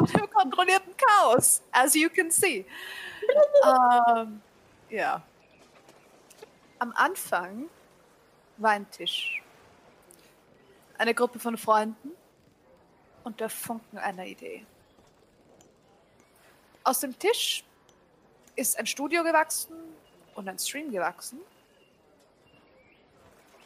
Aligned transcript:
im 0.00 0.30
kontrollierten 0.30 0.94
Chaos, 0.96 1.62
as 1.72 1.94
you 1.94 2.08
can 2.08 2.30
see. 2.30 2.64
ähm, 3.64 4.40
ja. 4.88 5.22
Am 6.78 6.92
Anfang 6.96 7.68
war 8.56 8.70
ein 8.70 8.90
Tisch. 8.90 9.42
Eine 10.98 11.14
Gruppe 11.14 11.38
von 11.38 11.56
Freunden 11.56 12.10
und 13.24 13.40
der 13.40 13.50
Funken 13.50 13.98
einer 13.98 14.26
Idee. 14.26 14.64
Aus 16.84 17.00
dem 17.00 17.18
Tisch 17.18 17.64
ist 18.56 18.78
ein 18.78 18.86
Studio 18.86 19.22
gewachsen 19.22 19.74
und 20.34 20.48
ein 20.48 20.58
Stream 20.58 20.90
gewachsen. 20.90 21.40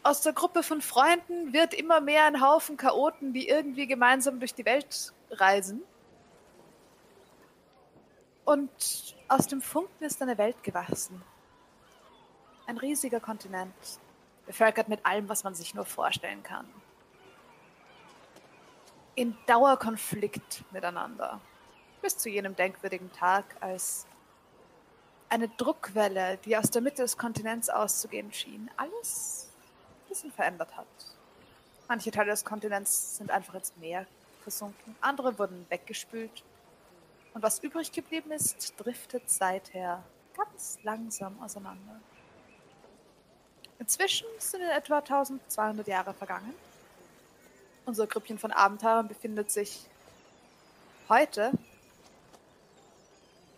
Aus 0.02 0.20
der 0.20 0.32
Gruppe 0.32 0.62
von 0.62 0.82
Freunden 0.82 1.52
wird 1.52 1.72
immer 1.72 2.00
mehr 2.00 2.24
ein 2.24 2.40
Haufen 2.40 2.76
Chaoten, 2.76 3.32
die 3.32 3.48
irgendwie 3.48 3.86
gemeinsam 3.86 4.38
durch 4.38 4.54
die 4.54 4.64
Welt 4.64 5.12
reisen. 5.30 5.82
Und 8.44 9.16
aus 9.28 9.46
dem 9.46 9.62
Funken 9.62 10.04
ist 10.04 10.20
eine 10.20 10.36
Welt 10.36 10.62
gewachsen. 10.62 11.22
Ein 12.66 12.78
riesiger 12.78 13.20
Kontinent, 13.20 13.74
bevölkert 14.46 14.88
mit 14.88 15.04
allem, 15.04 15.28
was 15.28 15.44
man 15.44 15.54
sich 15.54 15.74
nur 15.74 15.84
vorstellen 15.84 16.42
kann. 16.42 16.66
In 19.14 19.36
Dauerkonflikt 19.46 20.64
miteinander. 20.72 21.40
Bis 22.02 22.18
zu 22.18 22.28
jenem 22.28 22.54
denkwürdigen 22.54 23.10
Tag, 23.12 23.44
als 23.60 24.06
eine 25.30 25.48
Druckwelle, 25.48 26.38
die 26.44 26.56
aus 26.56 26.70
der 26.70 26.82
Mitte 26.82 27.02
des 27.02 27.16
Kontinents 27.16 27.70
auszugehen 27.70 28.32
schien, 28.32 28.70
alles 28.76 29.50
ein 30.04 30.08
bisschen 30.08 30.32
verändert 30.32 30.76
hat. 30.76 30.86
Manche 31.88 32.10
Teile 32.10 32.30
des 32.30 32.44
Kontinents 32.44 33.16
sind 33.16 33.30
einfach 33.30 33.54
ins 33.54 33.74
Meer 33.76 34.06
versunken, 34.42 34.94
andere 35.00 35.38
wurden 35.38 35.64
weggespült. 35.70 36.44
Und 37.34 37.42
was 37.42 37.58
übrig 37.58 37.90
geblieben 37.90 38.30
ist, 38.30 38.74
driftet 38.76 39.28
seither 39.28 40.04
ganz 40.36 40.78
langsam 40.84 41.40
auseinander. 41.42 42.00
Inzwischen 43.80 44.26
sind 44.38 44.62
in 44.62 44.68
etwa 44.68 44.98
1200 44.98 45.86
Jahre 45.86 46.14
vergangen. 46.14 46.54
Unser 47.86 48.06
Grüppchen 48.06 48.38
von 48.38 48.52
Abenteurern 48.52 49.08
befindet 49.08 49.50
sich 49.50 49.80
heute 51.08 51.50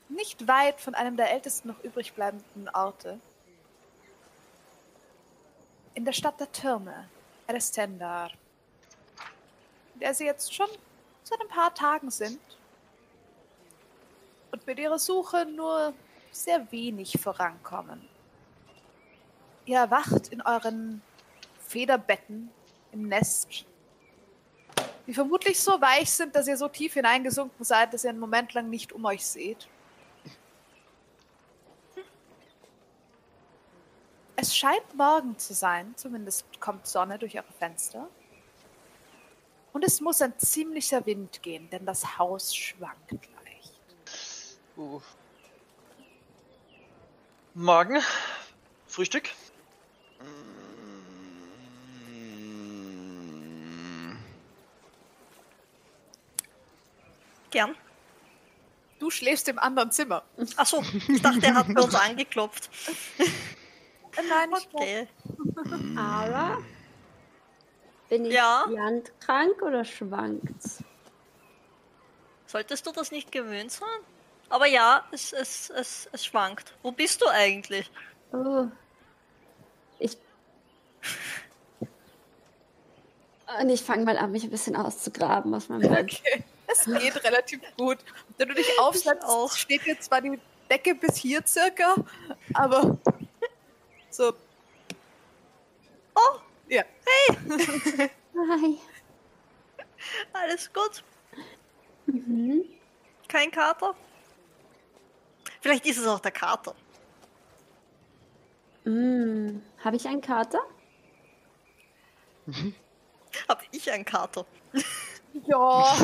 nicht 0.09 0.49
weit 0.49 0.81
von 0.81 0.95
einem 0.95 1.17
der 1.19 1.31
ältesten 1.31 1.69
noch 1.69 1.85
übrig 1.85 2.15
bleibenden 2.15 2.71
Orte. 2.71 3.21
In 5.95 6.07
der 6.07 6.13
Stadt 6.13 6.41
der 6.41 6.51
Türme, 6.51 7.09
Erestendar, 7.47 8.31
in 9.95 10.01
der 10.01 10.15
sie 10.15 10.25
jetzt 10.25 10.55
schon 10.55 10.69
seit 11.25 11.41
ein 11.41 11.49
paar 11.49 11.75
Tagen 11.75 12.11
sind 12.11 12.41
und 14.57 14.67
mit 14.67 14.79
ihrer 14.79 14.99
Suche 14.99 15.45
nur 15.45 15.93
sehr 16.31 16.73
wenig 16.73 17.19
vorankommen. 17.21 18.09
Ihr 19.67 19.79
erwacht 19.79 20.29
in 20.29 20.41
euren 20.41 21.03
Federbetten 21.61 22.49
im 22.91 23.09
Nest, 23.09 23.67
die 25.07 25.13
vermutlich 25.13 25.61
so 25.61 25.79
weich 25.79 26.11
sind, 26.11 26.35
dass 26.35 26.49
ihr 26.49 26.57
so 26.57 26.69
tief 26.69 26.95
hineingesunken 26.95 27.67
seid, 27.67 27.93
dass 27.93 28.05
ihr 28.05 28.11
einen 28.11 28.19
Moment 28.19 28.55
lang 28.55 28.71
nicht 28.71 28.93
um 28.93 29.05
euch 29.05 29.27
seht. 29.27 29.69
Es 34.37 34.57
scheint 34.57 34.95
morgen 34.95 35.39
zu 35.39 35.53
sein, 35.53 35.93
zumindest 35.97 36.47
kommt 36.61 36.87
Sonne 36.87 37.19
durch 37.19 37.37
eure 37.37 37.53
Fenster. 37.59 38.09
Und 39.75 39.85
es 39.85 40.01
muss 40.01 40.23
ein 40.23 40.39
ziemlicher 40.39 41.05
Wind 41.05 41.43
gehen, 41.43 41.69
denn 41.69 41.85
das 41.85 42.19
Haus 42.19 42.55
schwankt 42.55 43.36
Uh. 44.77 45.01
Morgen. 47.55 48.03
Frühstück. 48.87 49.31
Gern. 57.51 57.75
Du 58.99 59.11
schläfst 59.11 59.49
im 59.49 59.59
anderen 59.59 59.91
Zimmer. 59.91 60.23
Achso, 60.57 60.83
ich 61.09 61.23
dachte, 61.23 61.47
er 61.47 61.55
hat 61.55 61.73
bei 61.73 61.83
uns 61.83 61.95
angeklopft. 61.95 62.71
Äh, 63.19 63.25
Nein, 64.29 64.51
ich 64.59 64.69
Okay. 64.73 65.09
Aber 65.99 66.59
bin 68.09 68.25
ich 68.25 68.33
Ja. 68.33 68.65
landkrank 68.69 69.61
oder 69.63 69.85
schwankt's? 69.85 70.83
Solltest 72.47 72.87
du 72.87 72.93
das 72.93 73.11
nicht 73.11 73.31
gewöhnt 73.33 73.71
sein? 73.73 73.89
Aber 74.49 74.67
ja, 74.67 75.05
es, 75.11 75.33
es, 75.33 75.71
es, 75.71 76.09
es 76.13 76.25
schwankt. 76.25 76.73
Wo 76.83 76.93
bist 76.93 77.21
du 77.23 77.27
eigentlich? 77.29 77.91
Oh. 78.33 78.67
Ich. 79.99 80.17
Und 83.61 83.69
ich 83.71 83.83
fange 83.83 84.05
mal 84.05 84.19
an, 84.19 84.33
mich 84.33 84.45
ein 84.45 84.51
bisschen 84.51 84.77
auszugraben 84.77 85.55
aus 85.55 85.69
meinem 85.69 85.89
Bett. 85.93 86.21
Okay. 86.25 86.45
Es 86.69 86.85
geht 86.85 87.23
relativ 87.25 87.61
gut. 87.77 87.99
Wenn 88.39 88.49
du 88.49 88.55
dich 88.55 88.67
aufsetzt, 88.81 89.25
auch. 89.25 89.53
steht 89.53 89.87
dir 89.87 89.99
zwar 90.01 90.21
die 90.21 90.39
Decke 90.69 90.95
bis 90.97 91.17
hier 91.17 91.43
circa, 91.47 91.95
aber 92.55 92.99
so. 94.11 94.33
Oh, 96.15 96.39
Ja. 96.69 96.83
Hi. 97.07 98.79
alles 100.33 100.73
gut. 100.73 101.05
Mhm. 102.07 102.65
Kein 103.29 103.51
Kater? 103.51 103.95
Vielleicht 105.67 105.87
ist 105.87 105.99
es 105.99 106.07
auch 106.07 106.21
der 106.21 106.31
Kater. 106.31 106.77
Mm. 108.85 109.59
Habe 109.83 109.97
ich 109.97 110.07
einen 110.07 110.21
Kater? 110.21 110.61
Hab 113.49 113.63
ich 113.73 113.91
einen 113.91 114.05
Kater? 114.05 114.47
Ja. 115.45 115.97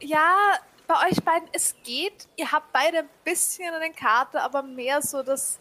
Ja, 0.00 0.36
bei 0.86 1.08
euch 1.08 1.24
beiden, 1.24 1.48
es 1.54 1.74
geht. 1.82 2.28
Ihr 2.36 2.52
habt 2.52 2.74
beide 2.74 2.98
ein 2.98 3.08
bisschen 3.24 3.72
eine 3.72 3.90
Karte, 3.94 4.42
aber 4.42 4.62
mehr 4.62 5.00
so 5.00 5.22
das 5.22 5.58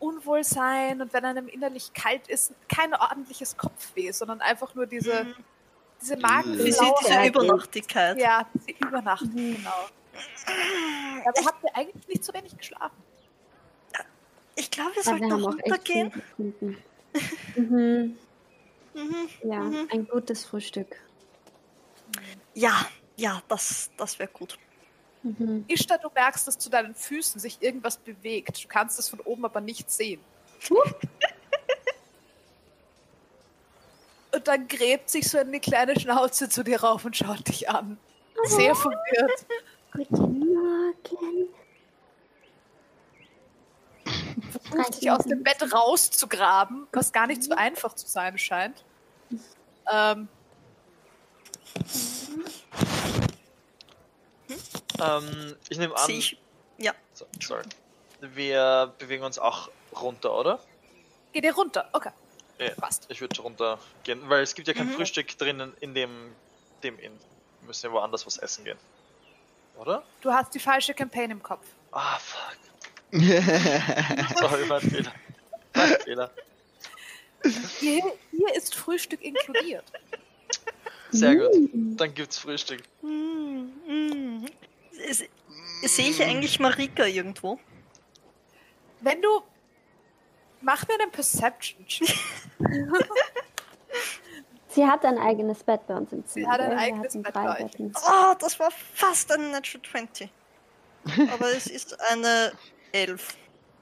Unwohlsein 0.00 1.00
und 1.00 1.14
wenn 1.14 1.24
einem 1.24 1.48
innerlich 1.48 1.94
kalt 1.94 2.28
ist, 2.28 2.52
kein 2.68 2.92
ordentliches 2.92 3.56
Kopfweh, 3.56 4.10
sondern 4.12 4.42
einfach 4.42 4.74
nur 4.74 4.84
diese, 4.84 5.24
diese 5.98 6.16
Diese, 6.16 6.16
Magenflaue. 6.18 6.94
diese 7.00 7.24
Übernachtigkeit. 7.26 8.18
Ja, 8.20 8.46
diese 8.52 8.72
Übernacht, 8.86 9.24
genau. 9.34 9.88
Aber 11.26 11.46
habt 11.46 11.64
ihr 11.64 11.76
eigentlich 11.76 12.08
nicht 12.08 12.24
so 12.24 12.32
wenig 12.34 12.56
geschlafen? 12.56 12.96
Ich 14.56 14.70
glaube, 14.70 14.94
wir 14.96 15.02
sollten 15.02 15.24
viel 15.30 15.44
runtergehen. 15.44 16.12
Mhm. 17.56 18.16
Mhm. 18.94 19.28
Ja, 19.42 19.60
Mhm. 19.60 19.88
ein 19.90 20.06
gutes 20.08 20.44
Frühstück. 20.44 20.96
Ja, 22.54 22.86
ja, 23.16 23.42
das, 23.48 23.90
das 23.96 24.18
wäre 24.18 24.28
gut. 24.32 24.58
Mhm. 25.22 25.64
Ishtar, 25.68 25.98
du 25.98 26.08
merkst, 26.14 26.46
dass 26.46 26.58
zu 26.58 26.68
deinen 26.70 26.94
Füßen 26.94 27.40
sich 27.40 27.60
irgendwas 27.62 27.96
bewegt. 27.96 28.62
Du 28.62 28.68
kannst 28.68 28.98
es 28.98 29.08
von 29.08 29.20
oben 29.20 29.44
aber 29.44 29.60
nicht 29.60 29.90
sehen. 29.90 30.20
Und 34.34 34.46
dann 34.46 34.68
gräbt 34.68 35.08
sich 35.10 35.28
so 35.28 35.38
eine 35.38 35.58
kleine 35.60 35.98
Schnauze 35.98 36.48
zu 36.48 36.62
dir 36.62 36.80
rauf 36.82 37.04
und 37.04 37.16
schaut 37.16 37.48
dich 37.48 37.68
an. 37.70 37.98
Sehr 38.44 38.74
verwirrt. 38.74 39.46
Guten 39.98 40.38
Morgen. 40.54 41.48
Dich 45.00 45.10
aus 45.10 45.24
dem 45.24 45.42
Bett 45.42 45.60
rauszugraben, 45.72 46.86
was 46.92 47.12
gar 47.12 47.26
nicht 47.26 47.42
so 47.42 47.52
einfach 47.54 47.94
zu 47.94 48.06
sein 48.06 48.38
scheint. 48.38 48.84
Ähm, 49.90 50.28
Ähm, 55.00 55.56
ich 55.68 55.78
nehme 55.78 55.96
an, 55.96 56.10
ich. 56.10 56.36
Ja. 56.78 56.92
so, 57.12 57.26
sorry. 57.40 57.62
wir 58.20 58.92
bewegen 58.98 59.22
uns 59.22 59.38
auch 59.38 59.68
runter, 60.00 60.36
oder? 60.36 60.58
geh 61.32 61.40
dir 61.40 61.54
runter. 61.54 61.88
Okay. 61.92 62.10
Ja, 62.58 62.70
Passt. 62.74 63.06
ich 63.08 63.20
würde 63.20 63.40
runter 63.40 63.78
gehen, 64.02 64.20
weil 64.28 64.42
es 64.42 64.54
gibt 64.56 64.66
ja 64.66 64.74
kein 64.74 64.88
Mhm. 64.88 64.94
Frühstück 64.94 65.36
drinnen 65.38 65.72
in 65.80 65.94
dem, 65.94 66.34
dem 66.82 66.98
Inn. 66.98 67.12
Wir 67.60 67.66
müssen 67.68 67.86
ja 67.86 67.92
woanders 67.92 68.26
was 68.26 68.38
essen 68.38 68.64
gehen. 68.64 68.78
Oder? 69.78 70.02
Du 70.20 70.32
hast 70.32 70.54
die 70.54 70.58
falsche 70.58 70.92
Campaign 70.94 71.30
im 71.30 71.42
Kopf. 71.42 71.64
Ah, 71.92 72.18
fuck. 72.18 72.56
Sorry, 73.12 74.66
mein 74.68 74.80
Fehler. 74.80 75.12
Mein 75.74 75.96
Fehler. 76.00 76.30
Hier, 77.78 78.02
hier 78.30 78.54
ist 78.54 78.74
Frühstück 78.74 79.22
inkludiert. 79.22 79.84
Sehr 81.10 81.36
gut. 81.36 81.70
Dann 81.72 82.12
gibt's 82.12 82.38
Frühstück. 82.38 82.82
Mm, 83.02 83.68
mm. 83.86 84.46
Se- 85.10 85.28
Sehe 85.84 86.10
ich 86.10 86.22
eigentlich 86.22 86.58
Marika 86.58 87.04
irgendwo? 87.06 87.58
Wenn 89.00 89.22
du. 89.22 89.42
Mach 90.60 90.86
mir 90.88 90.94
einen 91.00 91.12
Perception. 91.12 91.86
Sie 94.78 94.84
Sie 94.84 94.88
hat 94.88 95.04
ein 95.04 95.18
eigenes 95.18 95.64
Bett 95.64 95.84
bei 95.88 95.96
uns 95.96 96.12
im 96.12 96.24
Zimmer. 96.24 96.52
hat 96.52 96.60
ein 96.60 96.78
eigenes 96.78 97.20
Bett 97.20 97.32
bei 97.34 97.64
euch. 97.64 97.72
Oh, 97.80 98.34
das 98.38 98.60
war 98.60 98.70
fast 98.70 99.32
eine 99.32 99.48
Natural 99.48 99.82
20. 99.90 100.30
Aber 101.32 101.50
es 101.50 101.66
ist 101.66 102.00
eine 102.12 102.52
11. 102.92 103.36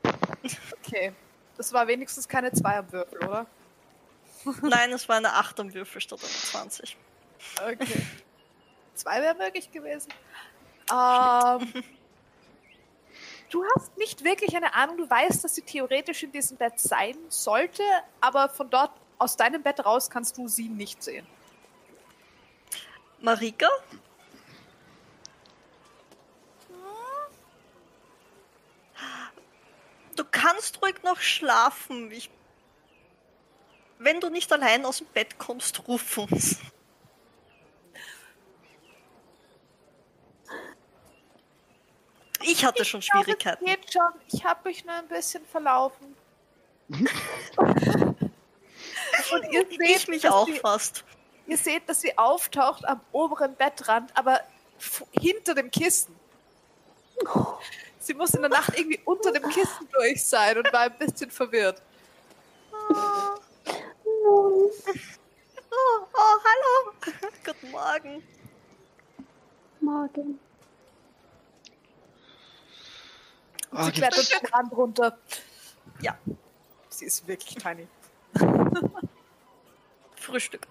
Okay. 0.86 1.12
Das 1.56 1.72
war 1.72 1.86
wenigstens 1.88 2.28
keine 2.28 2.52
2 2.52 2.78
am 2.78 2.92
Würfel, 2.92 3.18
oder? 3.24 3.46
Nein, 4.62 4.92
es 4.92 5.08
war 5.08 5.16
eine 5.16 5.32
8 5.32 5.58
am 5.60 5.74
Würfel 5.74 6.00
statt 6.00 6.20
einer 6.20 6.30
20. 6.30 6.96
Okay. 7.60 8.06
Zwei 8.94 9.20
wäre 9.20 9.34
möglich 9.34 9.70
gewesen. 9.70 10.08
Ähm, 10.88 11.82
du 13.50 13.64
hast 13.74 13.96
nicht 13.98 14.22
wirklich 14.22 14.54
eine 14.56 14.72
Ahnung. 14.72 14.98
Du 14.98 15.10
weißt, 15.10 15.42
dass 15.42 15.56
sie 15.56 15.62
theoretisch 15.62 16.22
in 16.22 16.30
diesem 16.30 16.56
Bett 16.56 16.78
sein 16.78 17.16
sollte, 17.28 17.82
aber 18.20 18.48
von 18.48 18.70
dort 18.70 18.92
aus 19.18 19.36
deinem 19.36 19.62
Bett 19.62 19.84
raus 19.84 20.10
kannst 20.10 20.36
du 20.38 20.48
sie 20.48 20.68
nicht 20.68 21.02
sehen. 21.02 21.26
Marika? 23.20 23.68
Du 30.16 30.24
kannst 30.30 30.82
ruhig 30.82 31.02
noch 31.02 31.20
schlafen. 31.20 32.10
Ich 32.10 32.30
wenn 33.98 34.20
du 34.20 34.28
nicht 34.28 34.52
allein 34.52 34.84
aus 34.84 34.98
dem 34.98 35.06
Bett 35.08 35.38
kommst, 35.38 35.88
ruf 35.88 36.18
uns. 36.18 36.58
Ich 42.42 42.64
hatte 42.64 42.84
schon 42.84 43.00
Ich 43.00 43.10
glaube, 43.10 43.24
Schwierigkeiten. 43.24 43.66
Es 43.66 43.74
geht 43.74 43.92
schon. 43.92 44.12
Ich 44.32 44.44
habe 44.44 44.68
mich 44.68 44.84
nur 44.84 44.94
ein 44.94 45.08
bisschen 45.08 45.44
verlaufen. 45.46 46.14
Und 49.32 49.52
ihr 49.52 49.66
seht, 49.68 49.80
Ich 49.80 50.08
mich 50.08 50.22
dass 50.22 50.32
auch 50.32 50.46
sie, 50.46 50.58
fast. 50.58 51.04
ihr 51.46 51.56
seht, 51.58 51.88
dass 51.88 52.00
sie 52.00 52.16
auftaucht 52.18 52.84
am 52.84 53.00
oberen 53.12 53.54
Bettrand, 53.56 54.10
aber 54.16 54.40
hinter 55.12 55.54
dem 55.54 55.70
Kissen. 55.70 56.14
Sie 57.98 58.14
muss 58.14 58.34
in 58.34 58.42
der 58.42 58.50
Nacht 58.50 58.78
irgendwie 58.78 59.00
unter 59.04 59.32
dem 59.32 59.48
Kissen 59.48 59.88
durch 59.92 60.22
sein 60.24 60.58
und 60.58 60.72
war 60.72 60.80
ein 60.82 60.98
bisschen 60.98 61.30
verwirrt. 61.30 61.82
Oh, 62.88 64.70
oh 66.12 66.38
hallo. 66.44 66.92
Guten 67.44 67.70
Morgen. 67.70 68.22
Morgen. 69.80 70.38
Und 73.70 73.78
sie 73.78 73.88
Okay. 73.88 73.92
klettert 73.92 74.30
den 74.42 74.46
Rand 74.52 74.72
runter. 74.72 75.18
Ja. 76.00 76.16
Sie 76.90 77.04
ist 77.06 77.26
wirklich 77.26 77.56
tiny. 77.56 77.86
Frühstück. 80.26 80.66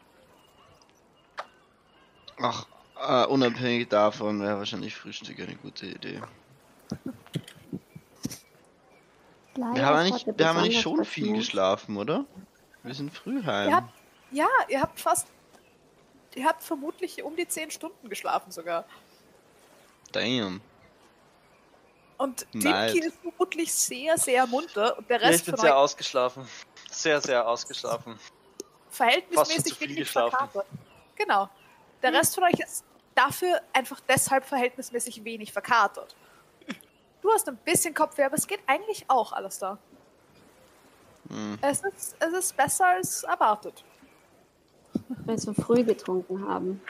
Ach, 2.42 2.66
äh, 3.02 3.26
unabhängig 3.28 3.90
davon 3.90 4.42
wäre 4.42 4.58
wahrscheinlich 4.58 4.96
Frühstück 4.96 5.40
eine 5.40 5.56
gute 5.56 5.86
Idee. 5.88 6.22
Leider 9.56 9.76
Wir 9.76 9.86
haben 9.86 9.96
eigentlich, 9.98 10.26
wir 10.38 10.48
haben 10.48 10.58
eigentlich 10.60 10.82
schon 10.82 11.06
viel 11.06 11.24
verschneit. 11.26 11.40
geschlafen, 11.40 11.98
oder? 11.98 12.26
Wir 12.84 12.94
sind 12.94 13.14
früh 13.14 13.42
heim. 13.44 13.70
Ihr 13.70 13.76
habt, 13.76 13.94
ja, 14.32 14.48
ihr 14.68 14.82
habt 14.82 15.00
fast. 15.00 15.28
Ihr 16.36 16.46
habt 16.46 16.62
vermutlich 16.62 17.24
um 17.24 17.36
die 17.38 17.48
10 17.48 17.72
Stunden 17.72 18.10
geschlafen 18.10 18.52
sogar. 18.52 18.86
Damn. 20.12 20.60
Und 22.18 22.46
Nice. 22.54 22.92
Dimki 22.94 23.08
ist 23.08 23.18
vermutlich 23.22 23.74
sehr, 23.74 24.18
sehr 24.18 24.46
munter 24.48 24.98
und 24.98 25.10
der 25.10 25.22
Ja, 25.22 25.28
ich 25.30 25.34
Rest 25.36 25.46
bin 25.46 25.56
von 25.56 25.62
sehr 25.62 25.78
ausgeschlafen. 25.78 26.46
Sehr, 26.92 27.22
sehr 27.22 27.48
ausgeschlafen. 27.48 28.20
Verhältnismäßig 28.96 29.80
wenig 29.82 30.10
verkatert. 30.10 30.66
Genau. 31.16 31.50
Der 32.02 32.14
Rest 32.14 32.36
von 32.36 32.44
euch 32.44 32.60
ist 32.60 32.84
dafür 33.16 33.62
einfach 33.74 34.00
deshalb 34.02 34.46
verhältnismäßig 34.46 35.24
wenig 35.24 35.52
verkatert. 35.54 36.16
Du 37.22 37.32
hast 37.32 37.48
ein 37.48 37.58
bisschen 37.58 37.94
Kopfweh, 37.94 38.24
aber 38.24 38.36
es 38.36 38.46
geht 38.46 38.60
eigentlich 38.68 39.06
auch 39.08 39.32
alles 39.34 39.58
da. 39.60 39.78
Hm. 41.30 41.58
Es 41.62 41.82
ist, 41.82 42.16
es 42.20 42.34
ist 42.34 42.56
besser 42.58 42.86
als 42.88 43.24
erwartet. 43.24 43.84
Weil 45.10 45.36
wir 45.36 45.38
so 45.40 45.54
früh 45.54 45.84
getrunken 45.84 46.48
haben. 46.48 46.82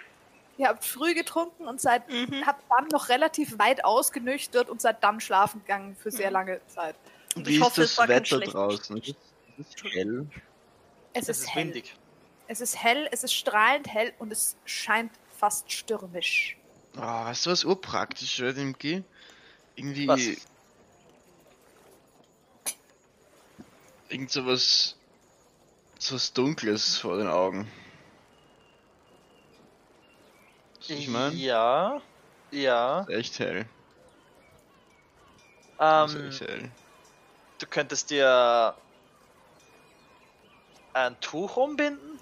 Ihr 0.57 0.67
habt 0.69 0.85
früh 0.85 1.13
getrunken 1.13 1.67
und 1.67 1.81
seid, 1.81 2.09
Mhm. 2.09 2.45
habt 2.45 2.63
dann 2.69 2.87
noch 2.91 3.09
relativ 3.09 3.57
weit 3.59 3.83
ausgenüchtert 3.83 4.69
und 4.69 4.81
seid 4.81 5.03
dann 5.03 5.19
schlafen 5.19 5.61
gegangen 5.61 5.95
für 5.95 6.11
sehr 6.11 6.27
Mhm. 6.27 6.33
lange 6.33 6.61
Zeit. 6.67 6.95
Und 7.35 7.47
Wie 7.47 7.55
ich 7.57 7.61
hoffe, 7.61 7.83
ist 7.83 7.91
es 7.91 7.97
war 7.97 8.07
das 8.07 8.31
Wetter 8.31 8.39
draußen? 8.39 8.97
Ist 8.97 9.15
es 9.57 9.93
hell? 9.93 10.27
Es, 11.15 11.29
Es 11.29 11.29
ist, 11.29 11.43
ist 11.45 11.55
hell. 11.55 11.65
windig. 11.67 11.95
Es 12.47 12.61
ist 12.61 12.83
hell, 12.83 13.07
es 13.11 13.23
ist 13.23 13.33
strahlend 13.33 13.87
hell 13.87 14.13
und 14.19 14.31
es 14.31 14.55
scheint 14.65 15.11
fast 15.39 15.71
stürmisch. 15.71 16.57
Oh, 16.97 17.01
weißt 17.01 17.45
du 17.45 17.49
was 17.51 17.63
urpraktisch 17.63 18.39
wäre, 18.39 18.53
Dimki? 18.53 19.03
Irgendwie. 19.75 20.07
Was? 20.07 20.21
Irgend 24.09 24.29
sowas. 24.31 24.95
So 25.99 26.15
was 26.15 26.33
Dunkles 26.33 26.97
vor 26.97 27.17
den 27.17 27.27
Augen. 27.27 27.71
Was 30.79 30.89
Ich 30.89 31.07
meine, 31.07 31.33
Ja. 31.35 32.01
Ja. 32.51 33.05
echt 33.09 33.39
hell. 33.39 33.65
Ähm, 35.79 36.27
echt 36.29 36.41
hell. 36.41 36.71
du 37.59 37.65
könntest 37.67 38.09
dir 38.11 38.75
ein 40.95 41.19
Tuch 41.19 41.57
umbinden? 41.57 42.19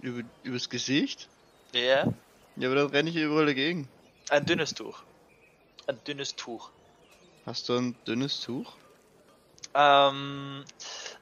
Über, 0.00 0.22
übers 0.42 0.68
Gesicht? 0.68 1.28
Ja. 1.72 2.12
Ja, 2.56 2.68
aber 2.68 2.74
dann 2.76 2.88
renne 2.88 3.10
ich 3.10 3.16
überall 3.16 3.46
dagegen. 3.46 3.88
Ein 4.28 4.44
dünnes 4.44 4.74
Tuch. 4.74 5.02
Ein 5.86 6.02
dünnes 6.04 6.34
Tuch. 6.36 6.70
Hast 7.46 7.68
du 7.68 7.76
ein 7.78 7.96
dünnes 8.06 8.40
Tuch? 8.40 8.76
Ähm, 9.74 10.64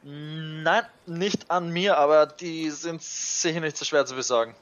nein, 0.02 0.84
nicht 1.04 1.50
an 1.50 1.70
mir, 1.70 1.98
aber 1.98 2.26
die 2.26 2.70
sind 2.70 3.02
sicher 3.02 3.60
nicht 3.60 3.76
so 3.76 3.84
schwer 3.84 4.06
zu 4.06 4.14
besorgen. 4.14 4.54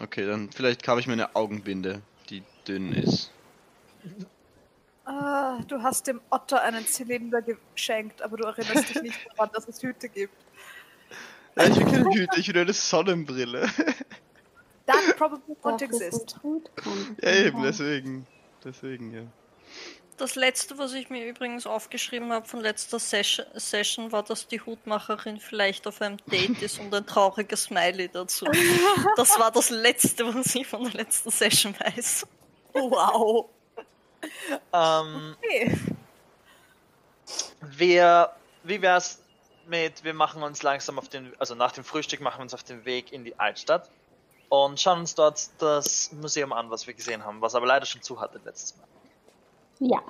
Okay, 0.00 0.26
dann 0.26 0.50
vielleicht 0.52 0.86
habe 0.88 1.00
ich 1.00 1.06
mir 1.06 1.14
eine 1.14 1.34
Augenbinde, 1.34 2.00
die 2.30 2.42
dünn 2.66 2.92
ist. 2.92 3.30
Ah, 5.04 5.58
du 5.66 5.82
hast 5.82 6.06
dem 6.06 6.20
Otter 6.30 6.62
einen 6.62 6.86
Zylinder 6.86 7.42
geschenkt, 7.42 8.22
aber 8.22 8.36
du 8.36 8.44
erinnerst 8.44 8.90
dich 8.90 9.02
nicht 9.02 9.18
daran, 9.36 9.50
dass 9.52 9.66
es 9.68 9.82
Hüte 9.82 10.08
gibt. 10.08 10.34
Ja, 11.56 11.64
ich 11.64 11.76
will 11.76 11.84
keine 11.84 12.14
Hüte, 12.14 12.40
ich 12.40 12.48
will 12.48 12.58
eine 12.58 12.72
Sonnenbrille. 12.72 13.62
That 14.86 15.16
probably 15.16 15.56
won't 15.62 15.82
exist. 15.82 16.38
Ja, 17.20 17.32
eben, 17.32 17.62
deswegen. 17.62 18.26
Deswegen, 18.64 19.12
ja. 19.12 19.22
Das 20.18 20.36
letzte, 20.36 20.78
was 20.78 20.92
ich 20.92 21.10
mir 21.10 21.26
übrigens 21.26 21.66
aufgeschrieben 21.66 22.32
habe 22.32 22.46
von 22.46 22.60
letzter 22.60 22.98
Session, 22.98 23.46
Session, 23.54 24.12
war, 24.12 24.22
dass 24.22 24.46
die 24.46 24.60
Hutmacherin 24.60 25.40
vielleicht 25.40 25.86
auf 25.86 26.00
einem 26.00 26.18
Date 26.30 26.62
ist 26.62 26.78
und 26.78 26.94
ein 26.94 27.06
trauriges 27.06 27.64
Smiley 27.64 28.08
dazu. 28.08 28.46
Das 29.16 29.38
war 29.38 29.50
das 29.50 29.70
letzte, 29.70 30.32
was 30.34 30.54
ich 30.54 30.66
von 30.66 30.84
der 30.84 30.92
letzten 30.92 31.30
Session 31.30 31.74
weiß. 31.78 32.26
Wow. 32.74 33.48
Ähm, 34.72 35.36
Okay. 35.38 35.76
wir, 37.60 38.30
wie 38.62 38.82
wär's 38.82 39.22
mit, 39.66 40.04
wir 40.04 40.14
machen 40.14 40.42
uns 40.42 40.62
langsam 40.62 40.98
auf 40.98 41.08
den, 41.08 41.32
also 41.38 41.54
nach 41.54 41.72
dem 41.72 41.84
Frühstück 41.84 42.20
machen 42.20 42.38
wir 42.38 42.42
uns 42.42 42.54
auf 42.54 42.62
den 42.62 42.84
Weg 42.84 43.12
in 43.12 43.24
die 43.24 43.38
Altstadt 43.38 43.88
und 44.48 44.80
schauen 44.80 45.00
uns 45.00 45.14
dort 45.14 45.48
das 45.58 46.12
Museum 46.12 46.52
an, 46.52 46.70
was 46.70 46.86
wir 46.86 46.94
gesehen 46.94 47.24
haben, 47.24 47.40
was 47.40 47.54
aber 47.54 47.66
leider 47.66 47.86
schon 47.86 48.02
zu 48.02 48.20
hatte 48.20 48.40
letztes 48.44 48.76
Mal. 48.76 48.86
Ja, 49.78 50.02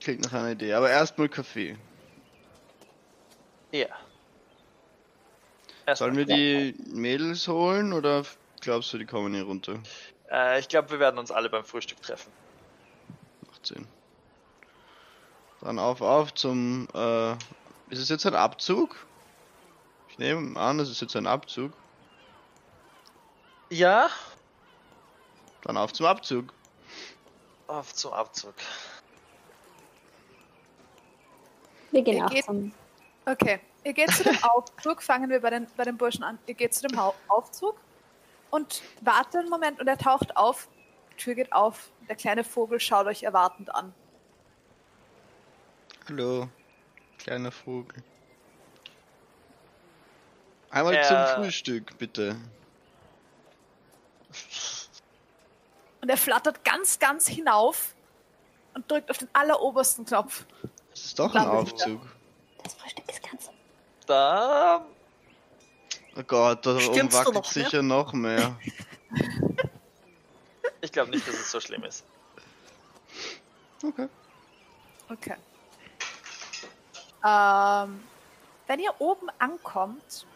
Klingt 0.00 0.24
nach 0.24 0.32
einer 0.32 0.52
Idee. 0.52 0.74
Aber 0.74 0.90
erstmal 0.90 1.28
Kaffee. 1.28 1.76
Ja. 3.72 3.88
Erstmal 5.86 5.96
Sollen 5.96 6.16
wir 6.16 6.26
die 6.26 6.74
Mädels 6.92 7.48
holen 7.48 7.92
oder 7.92 8.24
glaubst 8.60 8.92
du, 8.92 8.98
die 8.98 9.06
kommen 9.06 9.34
hier 9.34 9.44
runter? 9.44 9.80
Äh, 10.30 10.60
ich 10.60 10.68
glaube, 10.68 10.90
wir 10.90 11.00
werden 11.00 11.18
uns 11.18 11.30
alle 11.30 11.50
beim 11.50 11.64
Frühstück 11.64 12.00
treffen. 12.02 12.30
Macht 13.58 13.66
Sinn. 13.66 13.86
Dann 15.62 15.78
auf, 15.80 16.00
auf 16.00 16.32
zum. 16.34 16.86
Äh, 16.94 17.32
ist 17.90 17.98
es 18.00 18.08
jetzt 18.08 18.24
ein 18.26 18.34
Abzug? 18.36 18.94
Ich 20.08 20.18
nehme 20.18 20.58
an, 20.58 20.78
es 20.78 20.88
ist 20.90 21.00
jetzt 21.00 21.16
ein 21.16 21.26
Abzug. 21.26 21.72
Ja, 23.70 24.08
Dann 25.64 25.76
auf 25.76 25.92
zum 25.92 26.06
Abzug. 26.06 26.52
auf 27.66 27.92
zum 27.94 28.12
Abzug. 28.12 28.54
wir 31.90 32.02
gehen 32.02 32.18
Ihr 32.18 32.24
auch 32.26 32.30
geht- 32.30 32.44
zum. 32.44 32.72
Okay. 33.26 33.60
Ihr 33.84 33.92
geht 33.92 34.10
zu 34.12 34.22
dem 34.24 34.38
Aufzug, 34.44 35.02
fangen 35.02 35.28
wir 35.30 35.40
bei 35.40 35.50
den, 35.50 35.66
bei 35.76 35.84
den 35.84 35.96
Burschen 35.96 36.22
an. 36.24 36.38
Ihr 36.46 36.54
geht 36.54 36.74
zu 36.74 36.86
dem 36.86 36.98
Aufzug 37.28 37.76
und 38.50 38.82
wartet 39.02 39.36
einen 39.40 39.50
Moment 39.50 39.80
und 39.80 39.88
er 39.88 39.98
taucht 39.98 40.36
auf. 40.36 40.68
Tür 41.16 41.34
geht 41.34 41.52
auf. 41.52 41.90
Der 42.08 42.16
kleine 42.16 42.44
Vogel 42.44 42.80
schaut 42.80 43.06
euch 43.06 43.22
erwartend 43.22 43.74
an. 43.74 43.94
Hallo, 46.08 46.48
kleiner 47.18 47.52
Vogel. 47.52 48.02
Einmal 50.70 50.94
Äh. 50.94 51.02
zum 51.04 51.26
Frühstück, 51.44 51.98
bitte. 51.98 52.36
Und 56.00 56.08
er 56.08 56.16
flattert 56.16 56.64
ganz, 56.64 56.98
ganz 56.98 57.26
hinauf 57.26 57.94
und 58.74 58.90
drückt 58.90 59.10
auf 59.10 59.18
den 59.18 59.28
allerobersten 59.34 60.04
Knopf. 60.06 60.46
Das 60.90 61.00
ist 61.04 61.18
doch 61.18 61.34
ein 61.34 61.46
Aufzug. 61.46 62.00
Das 62.62 62.74
Frühstück 62.74 63.08
ist 63.10 63.22
ganz. 63.22 63.50
Da. 64.06 64.86
Oh 66.16 66.22
Gott, 66.26 66.64
da 66.64 66.70
oben 66.76 67.12
wackelt 67.12 67.34
noch 67.34 67.54
mehr? 67.54 67.64
sicher 67.64 67.82
noch 67.82 68.12
mehr. 68.12 68.58
Ich 70.88 70.92
glaube 70.92 71.10
nicht, 71.10 71.28
dass 71.28 71.34
es 71.34 71.50
so 71.50 71.60
schlimm 71.60 71.84
ist. 71.84 72.02
Okay. 73.84 74.08
Okay. 75.10 75.36
Ähm, 77.22 78.02
wenn 78.66 78.80
ihr 78.80 78.94
oben 78.98 79.28
ankommt, 79.38 80.26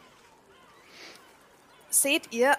seht 1.88 2.34
ihr, 2.34 2.58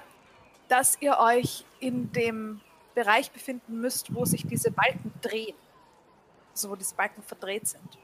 dass 0.69 1.00
ihr 1.01 1.19
euch 1.19 1.65
in 1.79 2.12
dem 2.13 2.62
Bereich 2.95 3.29
befinden 3.29 3.79
müsst, 3.79 4.12
wo 4.15 4.25
sich 4.25 4.43
diese 4.47 4.71
Balken 4.71 5.13
drehen. 5.21 5.55
Also 6.51 6.71
wo 6.71 6.75
diese 6.75 6.95
Balken 6.95 7.21
verdreht 7.21 7.67
sind. 7.67 8.00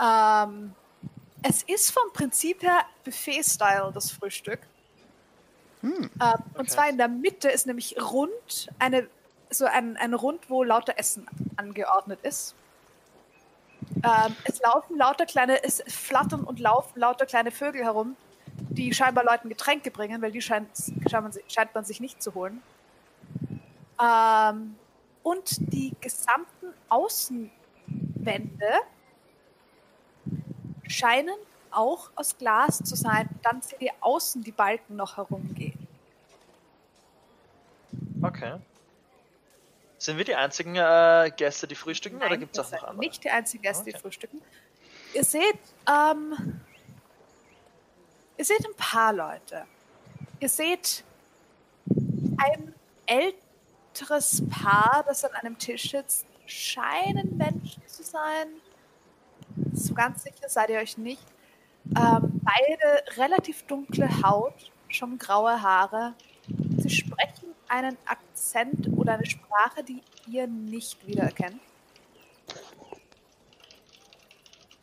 Ähm, 0.00 0.72
es 1.42 1.64
ist 1.64 1.90
vom 1.90 2.12
Prinzip 2.12 2.62
her 2.62 2.86
Buffet-Style, 3.02 3.90
das 3.92 4.12
Frühstück. 4.12 4.60
Hm. 5.84 5.92
Ähm, 5.92 6.10
Okay. 6.18 6.42
Und 6.58 6.70
zwar 6.70 6.88
in 6.88 6.96
der 6.96 7.08
Mitte 7.08 7.48
ist 7.50 7.66
nämlich 7.66 7.96
rund 8.00 8.68
eine, 8.78 9.06
so 9.50 9.66
ein, 9.66 9.96
ein 9.98 10.14
Rund, 10.14 10.48
wo 10.48 10.62
lauter 10.62 10.98
Essen 10.98 11.26
angeordnet 11.56 12.20
ist. 12.22 12.54
Ähm, 14.02 14.34
es 14.44 14.60
laufen 14.62 14.96
lauter 14.96 15.26
kleine, 15.26 15.62
es 15.62 15.82
flattern 15.86 16.44
und 16.44 16.58
laufen 16.58 16.98
lauter 16.98 17.26
kleine 17.26 17.50
Vögel 17.50 17.84
herum, 17.84 18.16
die 18.70 18.94
scheinbar 18.94 19.24
Leuten 19.24 19.50
Getränke 19.50 19.90
bringen, 19.90 20.22
weil 20.22 20.32
die 20.32 20.40
scheint, 20.40 20.68
scheint, 21.10 21.38
scheint 21.48 21.74
man 21.74 21.84
sich 21.84 22.00
nicht 22.00 22.22
zu 22.22 22.34
holen. 22.34 22.62
Ähm, 24.02 24.76
und 25.22 25.72
die 25.72 25.92
gesamten 26.00 26.72
Außenwände 26.88 27.50
scheinen 30.88 31.36
auch 31.76 32.10
aus 32.14 32.36
Glas 32.38 32.78
zu 32.78 32.94
sein. 32.96 33.28
Dann 33.42 33.62
seht 33.62 33.80
ihr 33.80 33.92
außen 34.00 34.42
die 34.42 34.52
Balken 34.52 34.96
noch 34.96 35.16
herumgehen. 35.16 35.86
Okay. 38.22 38.54
Sind 39.98 40.18
wir 40.18 40.24
die 40.24 40.34
einzigen 40.34 40.76
äh, 40.76 41.30
Gäste, 41.36 41.66
die 41.66 41.74
frühstücken, 41.74 42.16
oder 42.16 42.30
Nein, 42.30 42.40
gibt 42.40 42.56
es 42.58 42.64
auch 42.64 42.70
noch 42.72 42.82
andere? 42.84 42.98
Nicht 42.98 43.24
die 43.24 43.30
einzigen 43.30 43.62
Gäste, 43.62 43.84
die 43.84 43.90
Okay. 43.90 44.00
frühstücken. 44.00 44.42
Ihr 45.14 45.24
seht, 45.24 45.58
ähm, 45.88 46.60
ihr 48.36 48.44
seht 48.44 48.66
ein 48.66 48.74
paar 48.76 49.12
Leute. 49.12 49.64
Ihr 50.40 50.48
seht 50.48 51.04
ein 52.36 52.74
älteres 53.06 54.42
Paar, 54.50 55.04
das 55.06 55.24
an 55.24 55.32
einem 55.34 55.56
Tisch 55.58 55.90
sitzt. 55.90 56.26
Scheinen 56.46 57.36
Menschen 57.36 57.82
zu 57.86 58.02
sein. 58.02 58.48
So 59.72 59.94
ganz 59.94 60.24
sicher 60.24 60.48
seid 60.48 60.70
ihr 60.70 60.78
euch 60.80 60.98
nicht. 60.98 61.22
Ähm, 61.90 62.40
beide 62.42 63.04
relativ 63.18 63.62
dunkle 63.64 64.08
Haut, 64.22 64.72
schon 64.88 65.18
graue 65.18 65.60
Haare. 65.60 66.14
Sie 66.78 66.90
sprechen 66.90 67.54
einen 67.68 67.96
Akzent 68.06 68.88
oder 68.96 69.14
eine 69.14 69.26
Sprache, 69.26 69.84
die 69.84 70.02
ihr 70.26 70.46
nicht 70.46 71.06
wiedererkennt. 71.06 71.60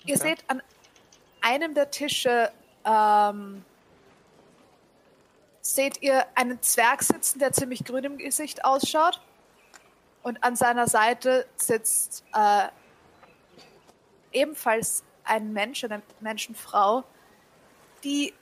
Ihr 0.06 0.16
Okay. 0.16 0.30
seht 0.30 0.44
an 0.50 0.62
einem 1.42 1.74
der 1.74 1.92
Tische 1.92 2.52
ähm, 2.86 3.64
seht 5.62 6.02
ihr 6.02 6.26
einen 6.36 6.62
Zwerg 6.62 7.04
sitzen, 7.04 7.40
der 7.40 7.52
ziemlich 7.52 7.84
grün 7.84 8.04
im 8.04 8.18
Gesicht 8.18 8.66
ausschaut. 8.66 9.22
Und 10.24 10.44
an 10.44 10.56
seiner 10.56 10.88
Seite 10.88 11.48
sitzt 11.56 12.24
äh, 12.34 12.68
ebenfalls 14.32 15.04
ein 15.32 15.54
Mensch, 15.54 15.84
eine 15.84 16.02
Menschenfrau, 16.20 17.04
die 18.04 18.34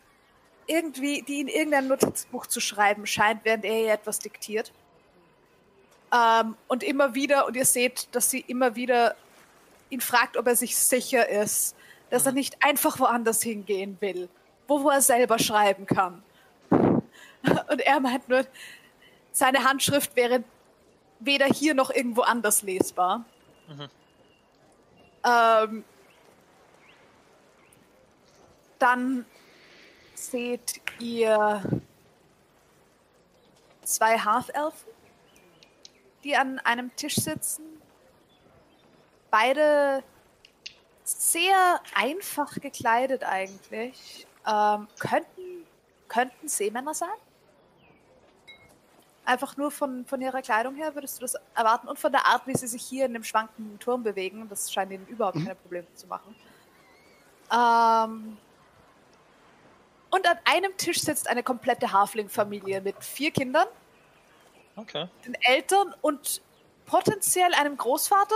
irgendwie, 0.66 1.22
die 1.22 1.42
in 1.42 1.48
irgendein 1.48 1.88
Notizbuch 1.88 2.48
zu 2.48 2.60
schreiben 2.60 3.06
scheint, 3.06 3.46
während 3.46 3.64
er 3.64 3.82
ihr 3.84 3.94
etwas 3.94 4.20
diktiert. 4.20 4.72
Ähm, 6.12 6.56
und 6.68 6.84
immer 6.84 7.14
wieder, 7.14 7.46
und 7.46 7.56
ihr 7.56 7.66
seht, 7.66 8.08
dass 8.14 8.30
sie 8.30 8.40
immer 8.42 8.76
wieder 8.76 9.16
ihn 9.90 10.02
fragt, 10.02 10.36
ob 10.38 10.48
er 10.48 10.56
sich 10.56 10.76
sicher 10.76 11.30
ist, 11.30 11.76
dass 12.10 12.26
er 12.26 12.32
nicht 12.32 12.64
einfach 12.64 13.00
woanders 13.00 13.44
hingehen 13.44 13.98
will, 14.00 14.30
wo, 14.68 14.84
wo 14.84 14.90
er 14.90 15.02
selber 15.02 15.38
schreiben 15.38 15.86
kann. 15.86 16.24
Und 16.72 17.82
er 17.82 18.00
meint 18.00 18.28
nur, 18.30 18.46
seine 19.32 19.64
Handschrift 19.64 20.16
wäre 20.16 20.44
weder 21.20 21.46
hier 21.46 21.74
noch 21.74 21.92
irgendwo 21.92 22.22
anders 22.22 22.64
lesbar. 22.64 23.26
Mhm. 23.68 23.90
Ähm, 25.24 25.84
dann 28.80 29.26
seht 30.16 30.82
ihr 31.00 31.62
zwei 33.84 34.18
Halfelfen, 34.18 34.90
die 36.24 36.36
an 36.36 36.60
einem 36.60 36.96
Tisch 36.96 37.16
sitzen. 37.16 37.64
Beide 39.32 40.04
sehr 41.04 41.82
einfach 41.96 42.54
gekleidet 42.56 43.24
eigentlich. 43.24 44.28
Ähm, 44.48 44.88
könnten, 45.00 45.66
könnten 46.08 46.48
Seemänner 46.48 46.94
sein? 46.94 47.10
Einfach 49.26 49.58
nur 49.58 49.70
von, 49.70 50.06
von 50.06 50.22
ihrer 50.22 50.42
Kleidung 50.42 50.76
her 50.76 50.96
würdest 50.96 51.18
du 51.18 51.22
das 51.22 51.36
erwarten 51.56 51.88
und 51.88 52.00
von 52.00 52.12
der 52.12 52.26
Art, 52.26 52.48
wie 52.48 52.56
sie 52.56 52.68
sich 52.68 52.82
hier 52.82 53.06
in 53.06 53.14
dem 53.14 53.24
schwankenden 53.24 53.78
Turm 53.80 54.02
bewegen. 54.02 54.48
Das 54.50 54.72
scheint 54.72 54.92
ihnen 54.92 55.06
überhaupt 55.08 55.38
keine 55.38 55.56
Probleme 55.56 55.88
zu 55.94 56.08
machen. 56.08 56.36
Ähm, 57.52 58.38
und 60.12 60.28
an 60.28 60.38
einem 60.46 60.76
Tisch 60.78 61.02
sitzt 61.02 61.28
eine 61.30 61.44
komplette 61.44 61.92
Hafling-Familie 61.92 62.82
mit 62.82 63.04
vier 63.04 63.32
Kindern, 63.32 63.68
Okay. 64.76 65.08
den 65.26 65.36
Eltern 65.42 65.94
und 66.02 66.42
potenziell 66.86 67.54
einem 67.54 67.78
Großvater. 67.78 68.36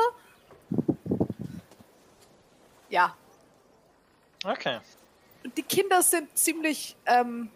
Ja, 2.90 3.16
Okay. 4.44 4.80
Und 5.44 5.58
die 5.58 5.64
Kinder 5.64 6.02
sind 6.02 6.38
ziemlich 6.38 6.96
ähm, 7.06 7.50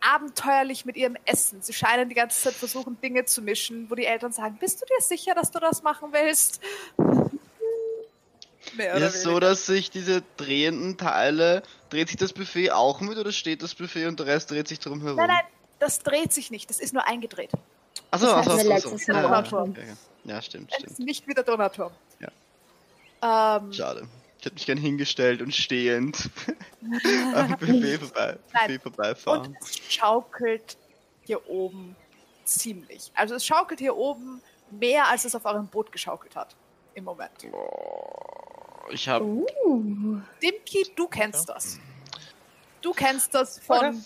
abenteuerlich 0.00 0.84
mit 0.84 0.96
ihrem 0.96 1.16
Essen. 1.24 1.62
Sie 1.62 1.72
scheinen 1.72 2.08
die 2.08 2.14
ganze 2.14 2.40
Zeit 2.40 2.54
versuchen, 2.54 3.00
Dinge 3.00 3.24
zu 3.24 3.42
mischen, 3.42 3.90
wo 3.90 3.94
die 3.94 4.06
Eltern 4.06 4.32
sagen, 4.32 4.56
bist 4.58 4.80
du 4.80 4.86
dir 4.86 5.00
sicher, 5.02 5.34
dass 5.34 5.50
du 5.50 5.58
das 5.58 5.82
machen 5.82 6.12
willst? 6.12 6.60
Mehr 8.74 8.96
oder 8.96 9.06
Ist 9.06 9.22
so, 9.22 9.38
dass 9.40 9.66
sich 9.66 9.90
diese 9.90 10.22
drehenden 10.36 10.98
Teile, 10.98 11.62
dreht 11.90 12.08
sich 12.08 12.16
das 12.16 12.32
Buffet 12.32 12.70
auch 12.72 13.00
mit 13.00 13.16
oder 13.18 13.32
steht 13.32 13.62
das 13.62 13.74
Buffet 13.74 14.06
und 14.06 14.18
der 14.18 14.26
Rest 14.26 14.50
dreht 14.50 14.68
sich 14.68 14.78
drum 14.80 15.00
herum? 15.02 15.16
Nein, 15.16 15.28
nein, 15.28 15.44
das 15.78 15.98
dreht 16.00 16.32
sich 16.32 16.50
nicht. 16.50 16.68
Das 16.70 16.80
ist 16.80 16.92
nur 16.92 17.06
eingedreht. 17.06 17.50
Achso, 18.10 18.26
Das 18.26 18.34
achso, 18.34 18.50
wir 18.50 18.74
achso. 18.74 18.90
letztes 18.90 19.06
Ja, 19.06 19.22
Donnerturm. 19.22 19.70
okay, 19.70 19.94
ja, 20.24 20.42
stimmt, 20.42 20.70
Es 20.72 20.84
ist 20.84 20.92
stimmt. 20.94 21.06
nicht 21.08 21.26
wie 21.26 21.34
der 21.34 21.44
Donauturm. 21.44 21.92
Ja. 22.20 23.56
Ähm, 23.58 23.72
Schade. 23.72 24.06
Ich 24.38 24.44
hätte 24.44 24.54
mich 24.54 24.66
gern 24.66 24.78
hingestellt 24.78 25.40
und 25.42 25.54
stehend 25.54 26.30
am 27.34 27.56
Buffet, 27.58 27.98
vorbei. 28.00 28.38
Buffet 28.52 28.78
vorbeifahren. 28.80 29.46
und 29.48 29.56
es 29.60 29.78
schaukelt 29.92 30.76
hier 31.24 31.48
oben 31.48 31.96
ziemlich. 32.44 33.10
Also 33.14 33.34
es 33.34 33.44
schaukelt 33.44 33.80
hier 33.80 33.96
oben 33.96 34.40
mehr, 34.70 35.08
als 35.08 35.24
es 35.24 35.34
auf 35.34 35.44
eurem 35.46 35.66
Boot 35.68 35.90
geschaukelt 35.90 36.36
hat. 36.36 36.54
Im 36.94 37.04
Moment. 37.04 37.32
Ich 38.90 39.08
habe 39.08 39.24
Uh. 39.24 40.20
Dimki, 40.42 40.92
du 40.94 41.08
kennst 41.08 41.48
das. 41.48 41.78
Du 42.80 42.92
kennst 42.92 43.34
das 43.34 43.58
von. 43.58 44.04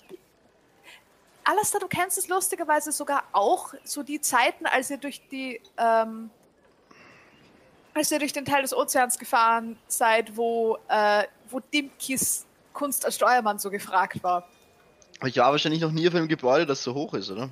Alastair, 1.45 1.81
du 1.81 1.89
kennst 1.89 2.19
es 2.19 2.29
lustigerweise 2.29 2.93
sogar 2.93 3.25
auch 3.33 3.75
so 3.85 4.03
die 4.03 4.21
Zeiten, 4.21 4.67
als 4.67 4.91
ihr 4.91 4.99
durch 4.99 5.27
die, 5.29 5.61
ähm, 5.77 6.31
als 7.95 8.11
ihr 8.11 8.19
durch 8.19 8.33
den 8.33 8.45
Teil 8.45 8.63
des 8.63 8.75
Ozeans 8.75 9.19
gefahren 9.19 9.79
seid, 9.89 10.37
wo, 10.37 10.79
äh, 10.89 11.25
wo 11.49 11.61
Dimkis 11.61 12.47
Kunst 12.73 13.05
als 13.05 13.17
Steuermann 13.17 13.59
so 13.59 13.71
gefragt 13.71 14.23
war. 14.23 14.49
ich 15.25 15.37
war 15.39 15.51
wahrscheinlich 15.51 15.81
noch 15.81 15.91
nie 15.91 16.07
auf 16.07 16.15
einem 16.15 16.29
Gebäude, 16.29 16.67
das 16.67 16.83
so 16.83 16.95
hoch 16.95 17.15
ist, 17.15 17.31
oder? 17.31 17.51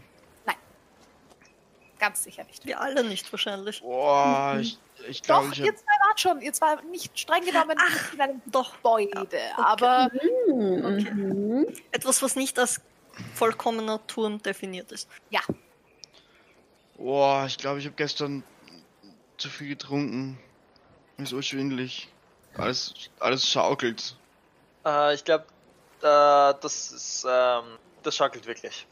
Ganz 1.99 2.23
sicher 2.23 2.45
nicht. 2.45 2.65
Wir 2.65 2.81
alle 2.81 3.03
nicht 3.03 3.31
wahrscheinlich. 3.33 3.81
Boah, 3.83 4.59
ich, 4.61 4.79
ich 5.09 5.21
Doch, 5.23 5.41
glaube, 5.41 5.49
ich 5.53 5.61
ihr 5.61 5.67
habe 5.67 5.77
zwei 5.77 5.98
schon. 6.21 6.41
Ihr 6.41 6.53
zwei 6.53 6.77
nicht 6.91 7.19
streng 7.19 7.45
genommen 7.45 7.77
einem 8.19 8.43
Doch. 8.47 8.75
Gebäude, 8.77 9.41
aber 9.57 10.11
Mhm. 10.49 11.67
Etwas, 11.93 12.23
was 12.23 12.37
nicht 12.37 12.59
als 12.59 12.81
vollkommener 13.35 14.07
Turm 14.07 14.43
definiert 14.43 14.93
ist. 14.93 15.09
ja. 15.31 15.41
Boah, 16.97 17.45
ich 17.47 17.59
glaube, 17.59 17.79
ich 17.79 17.85
habe 17.87 17.95
gestern 17.95 18.43
zu 19.37 19.49
viel 19.49 19.69
getrunken. 19.69 20.37
Ist 21.17 21.29
so 21.31 21.41
schwindelig. 21.41 22.09
Alles, 22.57 22.93
alles 23.21 23.49
schaukelt. 23.49 24.17
Äh, 24.85 25.15
ich 25.15 25.25
glaube, 25.25 25.45
das 26.01 26.91
ist, 26.91 27.25
ähm, 27.29 27.65
das 28.03 28.17
schaukelt 28.17 28.47
wirklich. 28.47 28.87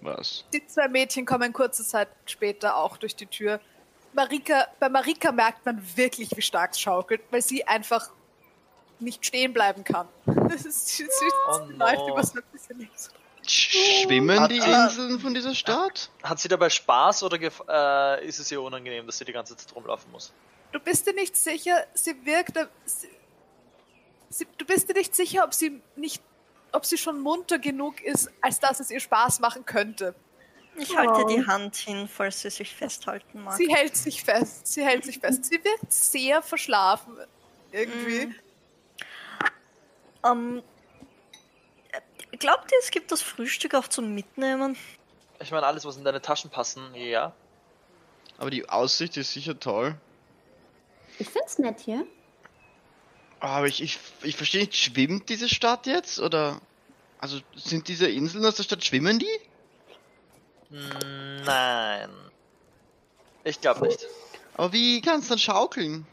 Was? 0.00 0.44
Die 0.52 0.66
zwei 0.66 0.88
Mädchen 0.88 1.24
kommen 1.26 1.52
kurze 1.52 1.84
Zeit 1.84 2.08
später 2.26 2.76
auch 2.76 2.96
durch 2.96 3.14
die 3.14 3.26
Tür. 3.26 3.60
Marika, 4.12 4.66
bei 4.78 4.88
Marika 4.88 5.32
merkt 5.32 5.64
man 5.64 5.80
wirklich, 5.96 6.30
wie 6.36 6.42
stark 6.42 6.72
es 6.72 6.80
schaukelt, 6.80 7.20
weil 7.30 7.42
sie 7.42 7.66
einfach 7.66 8.10
nicht 8.98 9.24
stehen 9.24 9.52
bleiben 9.52 9.84
kann. 9.84 10.08
Das 10.50 10.64
ist, 10.64 10.88
sie, 10.88 11.04
sie 11.04 11.10
Oh 11.48 11.58
läuft 11.76 11.98
no. 11.98 12.08
über 12.08 12.24
so 12.24 12.34
ein 12.38 12.42
bisschen 12.52 12.78
links. 12.78 13.08
Schwimmen 13.46 14.48
die 14.48 14.60
Ah. 14.60 14.84
Inseln 14.86 15.20
von 15.20 15.32
dieser 15.32 15.54
Stadt? 15.54 16.10
Hat 16.24 16.40
sie 16.40 16.48
dabei 16.48 16.68
Spaß 16.70 17.22
oder 17.22 17.36
gef- 17.36 17.62
äh, 17.68 18.26
ist 18.26 18.38
es 18.40 18.50
ihr 18.50 18.60
unangenehm, 18.60 19.06
dass 19.06 19.18
sie 19.18 19.24
die 19.24 19.32
ganze 19.32 19.56
Zeit 19.56 19.74
rumlaufen 19.74 20.10
muss? 20.10 20.32
Du 20.72 20.80
bist 20.80 21.06
dir 21.06 21.14
nicht 21.14 21.36
sicher, 21.36 21.86
sie 21.94 22.14
wirkt. 22.26 22.58
Sie, 22.84 23.08
sie, 24.28 24.46
du 24.58 24.64
bist 24.64 24.88
dir 24.88 24.94
nicht 24.94 25.14
sicher, 25.14 25.44
ob 25.44 25.54
sie 25.54 25.80
nicht, 25.96 26.20
ob 26.72 26.84
sie 26.84 26.98
schon 26.98 27.20
munter 27.20 27.58
genug 27.60 28.00
ist, 28.02 28.30
als 28.40 28.58
dass 28.60 28.80
es 28.80 28.90
ihr 28.90 29.00
Spaß 29.00 29.38
machen 29.40 29.64
könnte. 29.64 30.14
Ich 30.80 30.96
halte 30.96 31.24
Oh. 31.24 31.28
die 31.28 31.46
Hand 31.46 31.76
hin, 31.76 32.08
falls 32.08 32.40
sie 32.40 32.50
sich 32.50 32.74
festhalten 32.74 33.42
mag. 33.42 33.56
Sie 33.56 33.72
hält 33.74 33.96
sich 33.96 34.22
fest. 34.22 34.66
Sie 34.66 34.84
hält 34.84 35.04
sich 35.04 35.18
fest. 35.18 35.44
Sie 35.44 35.62
wirkt 35.62 35.92
sehr 35.92 36.42
verschlafen. 36.42 37.16
Irgendwie. 37.72 38.26
Mhm. 38.26 38.34
Ähm, 40.24 40.62
äh, 41.92 42.36
glaubt 42.36 42.70
ihr, 42.72 42.78
es 42.82 42.90
gibt 42.90 43.10
das 43.12 43.22
Frühstück 43.22 43.74
auch 43.74 43.88
zum 43.88 44.14
Mitnehmen? 44.14 44.76
Ich 45.40 45.50
meine, 45.50 45.66
alles, 45.66 45.84
was 45.84 45.96
in 45.96 46.04
deine 46.04 46.20
Taschen 46.20 46.50
passen, 46.50 46.94
ja. 46.94 47.32
Aber 48.38 48.50
die 48.50 48.68
Aussicht 48.68 49.16
ist 49.16 49.32
sicher 49.32 49.58
toll. 49.58 49.94
Ich 51.18 51.28
find's 51.28 51.58
nett 51.58 51.80
hier. 51.80 52.06
Aber 53.40 53.66
ich, 53.66 53.82
ich, 53.82 53.98
ich 54.22 54.36
verstehe 54.36 54.60
nicht, 54.62 54.76
schwimmt 54.76 55.28
diese 55.28 55.48
Stadt 55.48 55.86
jetzt? 55.86 56.20
Oder. 56.20 56.60
Also 57.18 57.40
sind 57.54 57.88
diese 57.88 58.08
Inseln 58.08 58.44
aus 58.46 58.54
der 58.56 58.62
Stadt, 58.62 58.84
schwimmen 58.84 59.18
die? 59.18 59.28
Mm, 60.70 61.42
Nein. 61.44 62.10
Ich 63.44 63.60
glaube 63.60 63.86
nicht. 63.86 64.06
Aber 64.56 64.72
wie 64.72 65.00
kann 65.00 65.20
es 65.20 65.28
dann 65.28 65.38
schaukeln? 65.38 66.06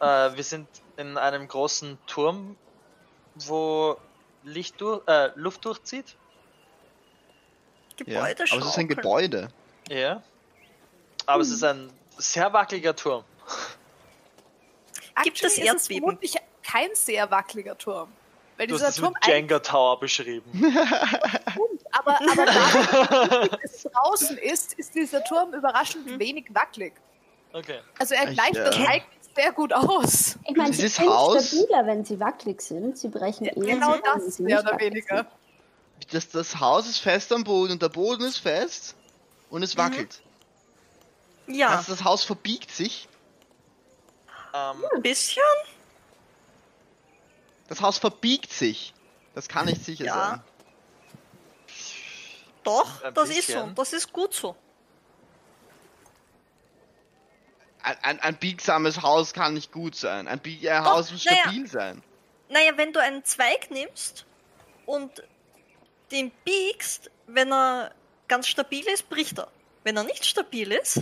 Äh, 0.00 0.34
wir 0.34 0.44
sind 0.44 0.68
in 0.96 1.16
einem 1.18 1.48
großen 1.48 1.98
Turm, 2.06 2.56
wo 3.34 3.96
Licht 4.44 4.80
durch, 4.80 5.02
äh, 5.08 5.30
Luft 5.34 5.64
durchzieht. 5.64 6.16
Ja, 8.06 8.20
aber 8.20 8.28
Gebäude 8.34 8.44
es 8.44 8.66
ist 8.66 8.78
ein. 8.78 8.88
Gebäude. 8.88 9.48
Ja. 9.88 10.22
Aber 11.26 11.42
es 11.42 11.50
ist 11.50 11.62
ein 11.64 11.90
sehr 12.18 12.52
wackeliger 12.52 12.94
Turm. 12.94 13.24
Gibt 15.22 15.38
es 15.42 15.52
ist 15.52 15.58
es 15.58 15.64
Erdbeben? 15.64 16.02
vermutlich 16.04 16.36
kein 16.62 16.90
sehr 16.94 17.30
wackeliger 17.30 17.78
Turm. 17.78 18.12
Weil 18.56 18.66
Du 18.66 18.74
dieser 18.74 18.86
hast 18.86 18.94
es 18.96 19.00
Turm 19.00 19.12
mit 19.14 19.26
Jenga 19.26 19.58
Tower 19.60 19.98
beschrieben. 19.98 20.50
Aber, 21.96 22.16
aber 22.20 22.44
dadurch, 22.46 23.48
dass 23.50 23.72
es 23.74 23.82
draußen 23.84 24.38
ist, 24.38 24.72
ist 24.74 24.94
dieser 24.94 25.22
Turm 25.24 25.54
überraschend 25.54 26.18
wenig 26.18 26.46
wackelig. 26.52 26.92
Okay. 27.52 27.80
Also 27.98 28.14
er 28.14 28.26
gleicht 28.32 28.56
das 28.56 28.76
ja. 28.76 28.86
eigentlich 28.88 29.04
sehr 29.34 29.52
gut 29.52 29.72
aus. 29.72 30.36
Ich 30.48 30.56
meine, 30.56 30.72
sie 30.72 30.82
Dieses 30.82 30.96
sind 30.96 31.08
Haus- 31.08 31.48
stabiler, 31.48 31.86
wenn 31.86 32.04
sie 32.04 32.18
wackelig 32.18 32.60
sind. 32.62 32.98
Sie 32.98 33.08
brechen 33.08 33.46
eher 33.46 33.54
Genau 33.54 33.96
das, 33.98 34.36
sie 34.36 34.42
mehr 34.42 34.60
oder 34.60 34.78
weniger. 34.80 35.26
Das, 36.10 36.28
das 36.28 36.58
Haus 36.58 36.88
ist 36.88 36.98
fest 36.98 37.32
am 37.32 37.44
Boden 37.44 37.72
und 37.72 37.82
der 37.82 37.88
Boden 37.88 38.24
ist 38.24 38.38
fest 38.38 38.96
und 39.50 39.62
es 39.62 39.76
wackelt. 39.76 40.20
Ja, 41.46 41.68
Also 41.68 41.92
das 41.92 42.02
Haus 42.02 42.24
verbiegt 42.24 42.70
sich. 42.72 43.08
Ähm, 44.52 44.84
ein 44.94 45.02
bisschen. 45.02 45.42
Das 47.68 47.80
Haus 47.80 47.98
verbiegt 47.98 48.52
sich. 48.52 48.92
Das 49.34 49.48
kann 49.48 49.66
nicht 49.66 49.84
sicher 49.84 50.04
Ja. 50.04 50.30
sein. 50.30 50.42
Doch, 52.64 53.02
Ein 53.02 53.14
das 53.14 53.28
ist 53.28 53.46
so. 53.46 53.52
bisschen. 53.52 53.74
Das 53.74 53.92
ist 53.92 54.12
gut 54.12 54.34
so. 54.34 54.56
Ein, 57.82 57.96
ein, 58.02 58.20
ein 58.20 58.36
biegsames 58.36 59.02
Haus 59.02 59.34
kann 59.34 59.54
nicht 59.54 59.70
gut 59.70 59.94
sein. 59.94 60.26
Ein, 60.26 60.40
Doch, 60.42 60.84
Haus 60.84 61.12
muss 61.12 61.24
naja. 61.26 61.42
stabil 61.42 61.66
sein. 61.66 62.02
Naja, 62.48 62.72
wenn 62.76 62.92
du 62.92 63.00
einen 63.00 63.24
Zweig 63.24 63.70
nimmst 63.70 64.24
und 64.86 65.22
den 66.10 66.30
biegst, 66.44 67.10
wenn 67.26 67.52
er 67.52 67.92
ganz 68.26 68.48
stabil 68.48 68.84
ist, 68.88 69.08
bricht 69.10 69.38
er. 69.38 69.48
Wenn 69.82 69.96
er 69.96 70.04
nicht 70.04 70.24
stabil 70.24 70.72
ist, 70.72 70.98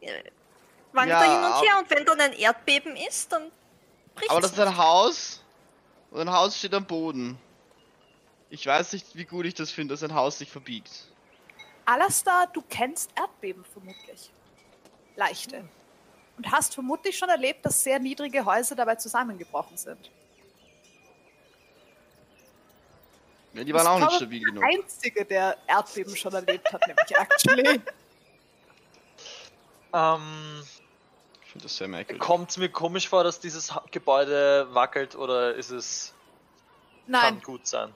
äh, 0.00 0.22
wankt 0.92 1.08
Ja, 1.10 1.24
er 1.24 1.32
hin 1.32 1.52
und 1.52 1.62
her. 1.62 1.78
Und 1.78 1.90
wenn 1.90 2.04
dann 2.04 2.20
ein 2.20 2.32
Erdbeben 2.34 2.94
ist, 2.96 3.32
dann 3.32 3.50
bricht 4.14 4.30
Aber 4.30 4.40
das 4.42 4.52
ist 4.52 4.60
ein 4.60 4.76
Haus 4.76 5.42
und 6.10 6.20
ein 6.20 6.30
Haus 6.30 6.58
steht 6.58 6.74
am 6.74 6.84
Boden. 6.84 7.38
Ich 8.50 8.66
weiß 8.66 8.92
nicht, 8.94 9.14
wie 9.14 9.24
gut 9.24 9.46
ich 9.46 9.54
das 9.54 9.70
finde, 9.70 9.94
dass 9.94 10.02
ein 10.02 10.14
Haus 10.14 10.38
sich 10.38 10.50
verbiegt. 10.50 11.08
Alastar, 11.84 12.46
du 12.52 12.62
kennst 12.68 13.10
Erdbeben 13.14 13.64
vermutlich. 13.64 14.30
Leichte. 15.16 15.68
Und 16.36 16.50
hast 16.50 16.74
vermutlich 16.74 17.18
schon 17.18 17.28
erlebt, 17.28 17.64
dass 17.66 17.82
sehr 17.82 17.98
niedrige 17.98 18.44
Häuser 18.44 18.76
dabei 18.76 18.94
zusammengebrochen 18.94 19.76
sind. 19.76 20.10
Ja, 23.54 23.64
die 23.64 23.74
waren 23.74 23.86
auch 23.86 23.98
nicht 23.98 24.12
stabil 24.12 24.44
genug. 24.44 24.62
Der 24.62 24.78
Einzige, 24.78 25.24
der 25.24 25.56
Erdbeben 25.66 26.14
schon 26.16 26.32
erlebt 26.32 26.72
hat, 26.72 26.86
nämlich 26.86 27.16
actually. 27.16 27.80
ähm, 29.92 30.62
Ich 31.42 31.50
finde 31.50 31.62
das 31.64 31.76
sehr 31.76 31.88
merkwürdig. 31.88 32.20
Kommt 32.20 32.50
es 32.50 32.56
mir 32.56 32.68
komisch 32.68 33.08
vor, 33.08 33.24
dass 33.24 33.40
dieses 33.40 33.74
Gebäude 33.90 34.68
wackelt 34.72 35.16
oder 35.16 35.54
ist 35.54 35.70
es 35.70 36.14
Nein, 37.06 37.20
kann 37.20 37.42
gut 37.42 37.66
sein? 37.66 37.92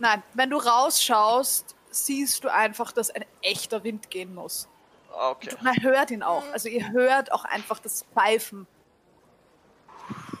Nein. 0.00 0.22
Wenn 0.34 0.50
du 0.50 0.56
rausschaust, 0.58 1.74
siehst 1.90 2.44
du 2.44 2.48
einfach, 2.52 2.92
dass 2.92 3.10
ein 3.10 3.24
echter 3.42 3.84
Wind 3.84 4.10
gehen 4.10 4.34
muss. 4.34 4.68
Ah, 5.12 5.30
Okay. 5.30 5.54
Man 5.60 5.80
hört 5.82 6.10
ihn 6.10 6.22
auch. 6.22 6.44
Also 6.52 6.68
ihr 6.68 6.90
hört 6.90 7.32
auch 7.32 7.44
einfach 7.44 7.78
das 7.78 8.04
Pfeifen. 8.14 8.66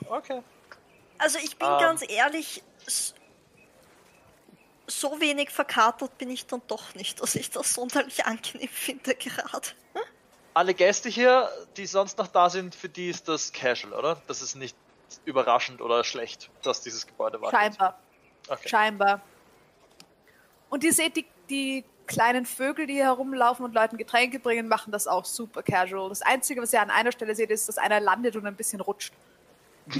Okay. 0.08 0.42
Also 1.18 1.38
ich 1.38 1.56
bin 1.56 1.68
Ähm. 1.68 1.78
ganz 1.78 2.02
ehrlich, 2.08 2.62
so 4.86 5.20
wenig 5.20 5.50
verkatert 5.50 6.16
bin 6.18 6.30
ich 6.30 6.46
dann 6.46 6.62
doch 6.66 6.94
nicht, 6.94 7.20
dass 7.22 7.34
ich 7.36 7.50
das 7.50 7.74
sonderlich 7.74 8.24
angenehm 8.26 8.68
finde 8.68 9.14
gerade. 9.14 9.68
Alle 10.52 10.74
Gäste 10.74 11.08
hier, 11.08 11.48
die 11.76 11.86
sonst 11.86 12.18
noch 12.18 12.26
da 12.26 12.50
sind, 12.50 12.74
für 12.74 12.88
die 12.88 13.08
ist 13.08 13.28
das 13.28 13.52
casual, 13.52 13.92
oder? 13.92 14.20
Das 14.26 14.42
ist 14.42 14.56
nicht 14.56 14.76
überraschend 15.24 15.80
oder 15.80 16.02
schlecht, 16.02 16.50
dass 16.62 16.80
dieses 16.80 17.06
Gebäude 17.06 17.40
wackelt. 17.40 17.62
Scheinbar. 17.62 17.98
Okay. 18.48 18.68
Scheinbar. 18.68 19.20
Und 20.70 20.82
ihr 20.84 20.92
seht, 20.92 21.16
die, 21.16 21.26
die 21.50 21.84
kleinen 22.06 22.46
Vögel, 22.46 22.86
die 22.86 22.94
hier 22.94 23.04
herumlaufen 23.04 23.64
und 23.64 23.74
Leuten 23.74 23.96
Getränke 23.96 24.38
bringen, 24.38 24.66
machen 24.68 24.90
das 24.92 25.06
auch 25.06 25.24
super 25.24 25.62
casual. 25.62 26.08
Das 26.08 26.22
Einzige, 26.22 26.62
was 26.62 26.72
ihr 26.72 26.80
an 26.80 26.90
einer 26.90 27.12
Stelle 27.12 27.34
seht, 27.34 27.50
ist, 27.50 27.68
dass 27.68 27.76
einer 27.78 28.00
landet 28.00 28.34
und 28.36 28.46
ein 28.46 28.56
bisschen 28.56 28.80
rutscht. 28.80 29.12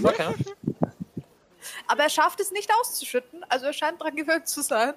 Okay. 0.02 0.34
Aber 1.86 2.04
er 2.04 2.08
schafft 2.10 2.40
es 2.40 2.50
nicht 2.52 2.70
auszuschütten, 2.80 3.44
also 3.48 3.66
er 3.66 3.72
scheint 3.72 4.00
dran 4.00 4.16
gewöhnt 4.16 4.48
zu 4.48 4.62
sein. 4.62 4.94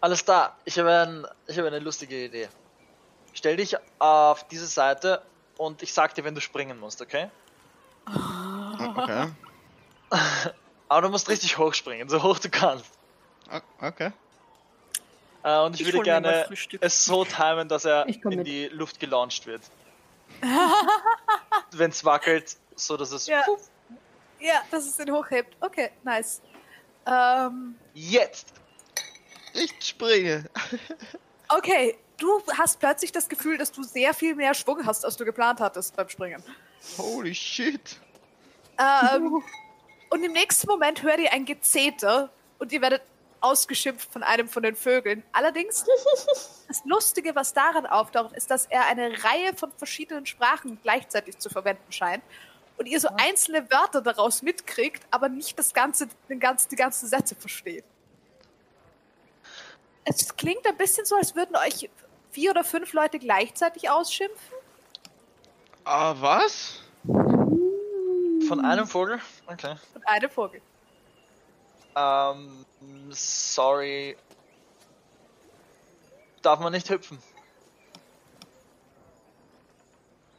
Alles 0.00 0.24
da. 0.24 0.56
Ich 0.64 0.78
habe, 0.78 0.90
ein, 0.90 1.26
ich 1.46 1.58
habe 1.58 1.68
eine 1.68 1.80
lustige 1.80 2.24
Idee. 2.24 2.48
Stell 3.34 3.56
dich 3.56 3.76
auf 3.98 4.46
diese 4.48 4.66
Seite 4.66 5.22
und 5.58 5.82
ich 5.82 5.92
sag 5.92 6.14
dir, 6.14 6.24
wenn 6.24 6.34
du 6.34 6.40
springen 6.40 6.78
musst, 6.80 7.02
okay? 7.02 7.28
Okay. 8.06 9.28
Aber 10.88 11.02
du 11.02 11.08
musst 11.10 11.28
richtig 11.28 11.58
hoch 11.58 11.74
springen, 11.74 12.08
so 12.08 12.22
hoch 12.22 12.38
du 12.38 12.48
kannst. 12.48 12.86
O- 13.52 13.86
Okay. 13.86 14.12
Äh, 15.42 15.58
und 15.60 15.74
ich, 15.74 15.86
Ich 15.86 15.92
würde 15.92 16.02
gerne 16.04 16.46
es 16.80 17.04
so 17.04 17.24
timen, 17.24 17.68
dass 17.68 17.84
er 17.84 18.06
in 18.06 18.20
mit. 18.24 18.46
die 18.46 18.66
Luft 18.68 18.98
gelauncht 19.00 19.46
wird. 19.46 19.62
wenn 21.72 21.90
es 21.90 22.04
wackelt, 22.04 22.56
so 22.76 22.96
dass 22.96 23.12
es 23.12 23.26
Ja. 23.26 23.42
puff, 23.42 23.68
Ja, 24.40 24.62
dass 24.70 24.86
es 24.86 24.96
den 24.96 25.12
hochhebt. 25.12 25.56
Okay, 25.60 25.90
nice. 26.04 26.40
Ähm, 27.06 27.76
jetzt. 27.94 28.52
Ich 29.54 29.74
springe. 29.80 30.44
okay, 31.48 31.96
du 32.18 32.40
hast 32.56 32.78
plötzlich 32.78 33.10
das 33.12 33.28
Gefühl, 33.28 33.58
dass 33.58 33.72
du 33.72 33.82
sehr 33.82 34.14
viel 34.14 34.34
mehr 34.34 34.54
Schwung 34.54 34.84
hast, 34.86 35.04
als 35.04 35.16
du 35.16 35.24
geplant 35.24 35.60
hattest 35.60 35.96
beim 35.96 36.08
Springen. 36.08 36.42
Holy 36.98 37.34
shit. 37.34 37.98
Ähm, 38.78 39.42
und 40.10 40.22
im 40.24 40.32
nächsten 40.32 40.68
Moment 40.68 41.02
hört 41.02 41.18
ihr 41.18 41.32
ein 41.32 41.44
Gezeter 41.44 42.30
und 42.58 42.70
ihr 42.72 42.80
werdet 42.80 43.02
ausgeschimpft 43.40 44.12
von 44.12 44.22
einem 44.22 44.48
von 44.48 44.62
den 44.62 44.76
Vögeln. 44.76 45.22
Allerdings, 45.32 45.84
das 46.68 46.84
Lustige, 46.84 47.34
was 47.34 47.52
daran 47.52 47.86
auftaucht, 47.86 48.36
ist, 48.36 48.50
dass 48.50 48.66
er 48.66 48.86
eine 48.86 49.24
Reihe 49.24 49.54
von 49.54 49.72
verschiedenen 49.72 50.26
Sprachen 50.26 50.78
gleichzeitig 50.82 51.38
zu 51.38 51.50
verwenden 51.50 51.90
scheint. 51.90 52.22
Und 52.76 52.86
ihr 52.86 53.00
so 53.00 53.08
einzelne 53.16 53.70
Wörter 53.70 54.00
daraus 54.00 54.42
mitkriegt, 54.42 55.02
aber 55.10 55.28
nicht 55.28 55.58
das 55.58 55.74
ganze, 55.74 56.08
den 56.28 56.38
ganzen, 56.38 56.68
die 56.68 56.76
ganzen 56.76 57.08
Sätze 57.08 57.34
versteht. 57.34 57.84
Es 60.04 60.36
klingt 60.36 60.66
ein 60.66 60.76
bisschen 60.76 61.04
so, 61.04 61.16
als 61.16 61.34
würden 61.34 61.56
euch 61.56 61.90
vier 62.30 62.52
oder 62.52 62.64
fünf 62.64 62.92
Leute 62.92 63.18
gleichzeitig 63.18 63.90
ausschimpfen. 63.90 64.56
Ah, 65.84 66.14
was? 66.18 66.80
Von 67.04 68.64
einem 68.64 68.86
Vogel? 68.86 69.20
Okay. 69.46 69.74
Und 69.94 70.06
eine 70.06 70.28
Vogel. 70.28 70.60
Ähm, 71.98 72.64
sorry. 73.10 74.16
Darf 76.42 76.60
man 76.60 76.72
nicht 76.72 76.88
hüpfen? 76.88 77.18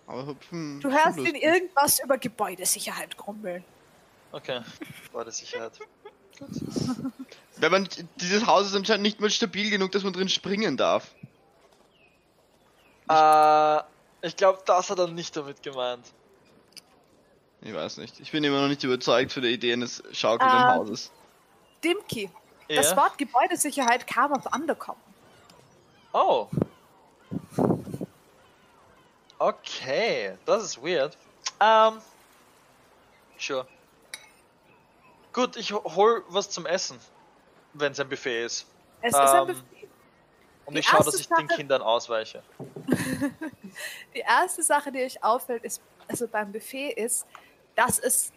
Aber 0.08 0.26
hüpfen. 0.26 0.80
Du 0.80 0.90
hörst 0.90 1.18
ihn 1.20 1.36
irgendwas 1.36 2.00
über 2.00 2.18
Gebäudesicherheit 2.18 3.18
grummeln. 3.18 3.64
Okay, 4.32 4.62
war 5.12 5.24
der 5.24 5.34
Sicherheit. 5.34 5.74
Wenn 7.58 7.72
man 7.72 7.90
dieses 8.16 8.46
Haus 8.46 8.68
ist 8.68 8.76
anscheinend 8.76 9.04
nicht 9.04 9.20
mal 9.20 9.30
stabil 9.30 9.70
genug, 9.70 9.92
dass 9.92 10.04
man 10.04 10.14
drin 10.14 10.30
springen 10.30 10.78
darf. 10.78 11.12
Äh, 13.10 13.82
ich 14.22 14.36
glaube, 14.38 14.62
das 14.66 14.90
hat 14.90 15.00
er 15.00 15.08
nicht 15.08 15.36
damit 15.36 15.62
gemeint. 15.62 16.06
Ich 17.62 17.74
weiß 17.74 17.98
nicht. 17.98 18.20
Ich 18.22 18.32
bin 18.32 18.44
immer 18.46 18.62
noch 18.62 18.70
nicht 18.70 18.84
überzeugt 18.84 19.34
von 19.34 19.42
der 19.44 19.52
Idee 19.52 19.74
eines 19.74 20.02
schaukelnden 20.14 20.58
Ah. 20.58 20.76
Hauses. 20.76 21.12
Dimki, 21.84 22.30
das 22.68 22.92
Ja? 22.92 22.98
Wort 22.98 23.18
Gebäudesicherheit 23.18 24.06
kam 24.08 24.34
auf 24.34 24.46
Undercom. 24.54 24.96
Oh. 26.14 26.48
Okay, 29.38 30.38
das 30.46 30.64
ist 30.64 30.82
weird. 30.84 31.18
Ähm. 31.60 32.02
Sure. 33.38 33.66
Gut, 35.32 35.56
ich 35.56 35.72
ho- 35.72 35.84
hol 35.96 36.24
was 36.28 36.50
zum 36.50 36.66
Essen, 36.66 37.00
wenn 37.74 37.94
es 37.94 38.00
ein 38.00 38.10
Buffet 38.10 38.44
ist. 38.46 38.66
Es 39.02 39.14
ist 39.14 39.16
ein 39.20 39.42
Ähm, 39.42 39.48
Buffet. 39.48 39.90
Und 40.66 40.74
Die 40.74 40.80
ich 40.80 40.88
schaue, 40.88 41.04
dass 41.06 41.16
ich 41.20 41.28
den 41.28 41.48
Sache- 41.48 41.56
Kindern 41.58 41.82
ausweiche. 41.82 42.44
Die 44.14 44.20
erste 44.20 44.62
Sache, 44.62 44.92
die 44.92 45.04
euch 45.04 45.24
auffällt, 45.24 45.64
ist, 45.64 45.82
also 46.08 46.28
beim 46.28 46.52
Buffet 46.52 46.92
ist, 46.92 47.26
dass 47.76 47.98
es 48.00 48.34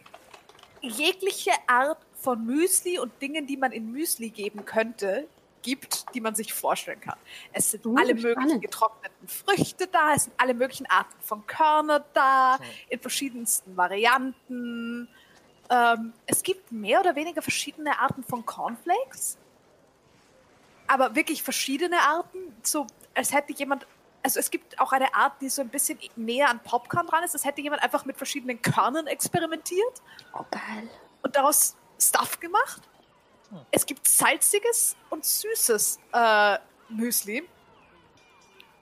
jegliche 0.81 1.51
Art 1.67 1.97
von 2.23 2.45
Müsli 2.45 2.97
und 2.99 3.11
Dingen, 3.21 3.45
die 3.47 3.57
man 3.57 3.71
in 3.71 3.91
Müsli 3.91 4.29
geben 4.29 4.63
könnte, 4.65 5.27
gibt, 5.61 6.05
die 6.13 6.21
man 6.21 6.35
sich 6.35 6.53
vorstellen 6.53 6.99
kann. 6.99 7.17
Es 7.53 7.71
sind 7.71 7.85
Uh, 7.85 7.95
alle 7.97 8.13
möglichen 8.13 8.33
spannend. 8.41 8.61
getrockneten 8.61 9.27
Früchte 9.27 9.87
da, 9.87 10.13
es 10.13 10.23
sind 10.25 10.33
alle 10.37 10.53
möglichen 10.53 10.85
Arten 10.87 11.15
von 11.21 11.45
Körner 11.47 12.03
da, 12.13 12.57
in 12.89 12.99
verschiedensten 12.99 13.75
Varianten. 13.77 15.07
Ähm, 15.69 16.13
es 16.25 16.43
gibt 16.43 16.71
mehr 16.71 16.99
oder 16.99 17.15
weniger 17.15 17.41
verschiedene 17.41 17.97
Arten 17.99 18.23
von 18.23 18.45
Cornflakes, 18.45 19.37
aber 20.87 21.15
wirklich 21.15 21.43
verschiedene 21.43 21.99
Arten, 21.99 22.39
so 22.63 22.87
als 23.13 23.33
hätte 23.33 23.53
jemand 23.53 23.85
also 24.25 24.39
es 24.39 24.49
gibt 24.51 24.79
auch 24.79 24.93
eine 24.93 25.13
Art, 25.13 25.33
die 25.41 25.49
so 25.49 25.61
ein 25.61 25.67
bisschen 25.67 25.99
näher 26.15 26.49
an 26.49 26.61
Popcorn 26.63 27.05
dran 27.07 27.25
ist. 27.25 27.33
Das 27.33 27.43
hätte 27.43 27.59
jemand 27.59 27.83
einfach 27.83 28.05
mit 28.05 28.15
verschiedenen 28.15 28.61
Körnern 28.61 29.05
experimentiert 29.05 30.01
Oh, 30.33 30.45
geil. 30.49 30.89
und 31.23 31.35
daraus 31.35 31.75
Stuff 32.09 32.39
gemacht. 32.39 32.81
Es 33.71 33.85
gibt 33.85 34.07
salziges 34.07 34.95
und 35.09 35.23
süßes 35.25 35.99
äh, 36.11 36.57
Müsli. 36.89 37.47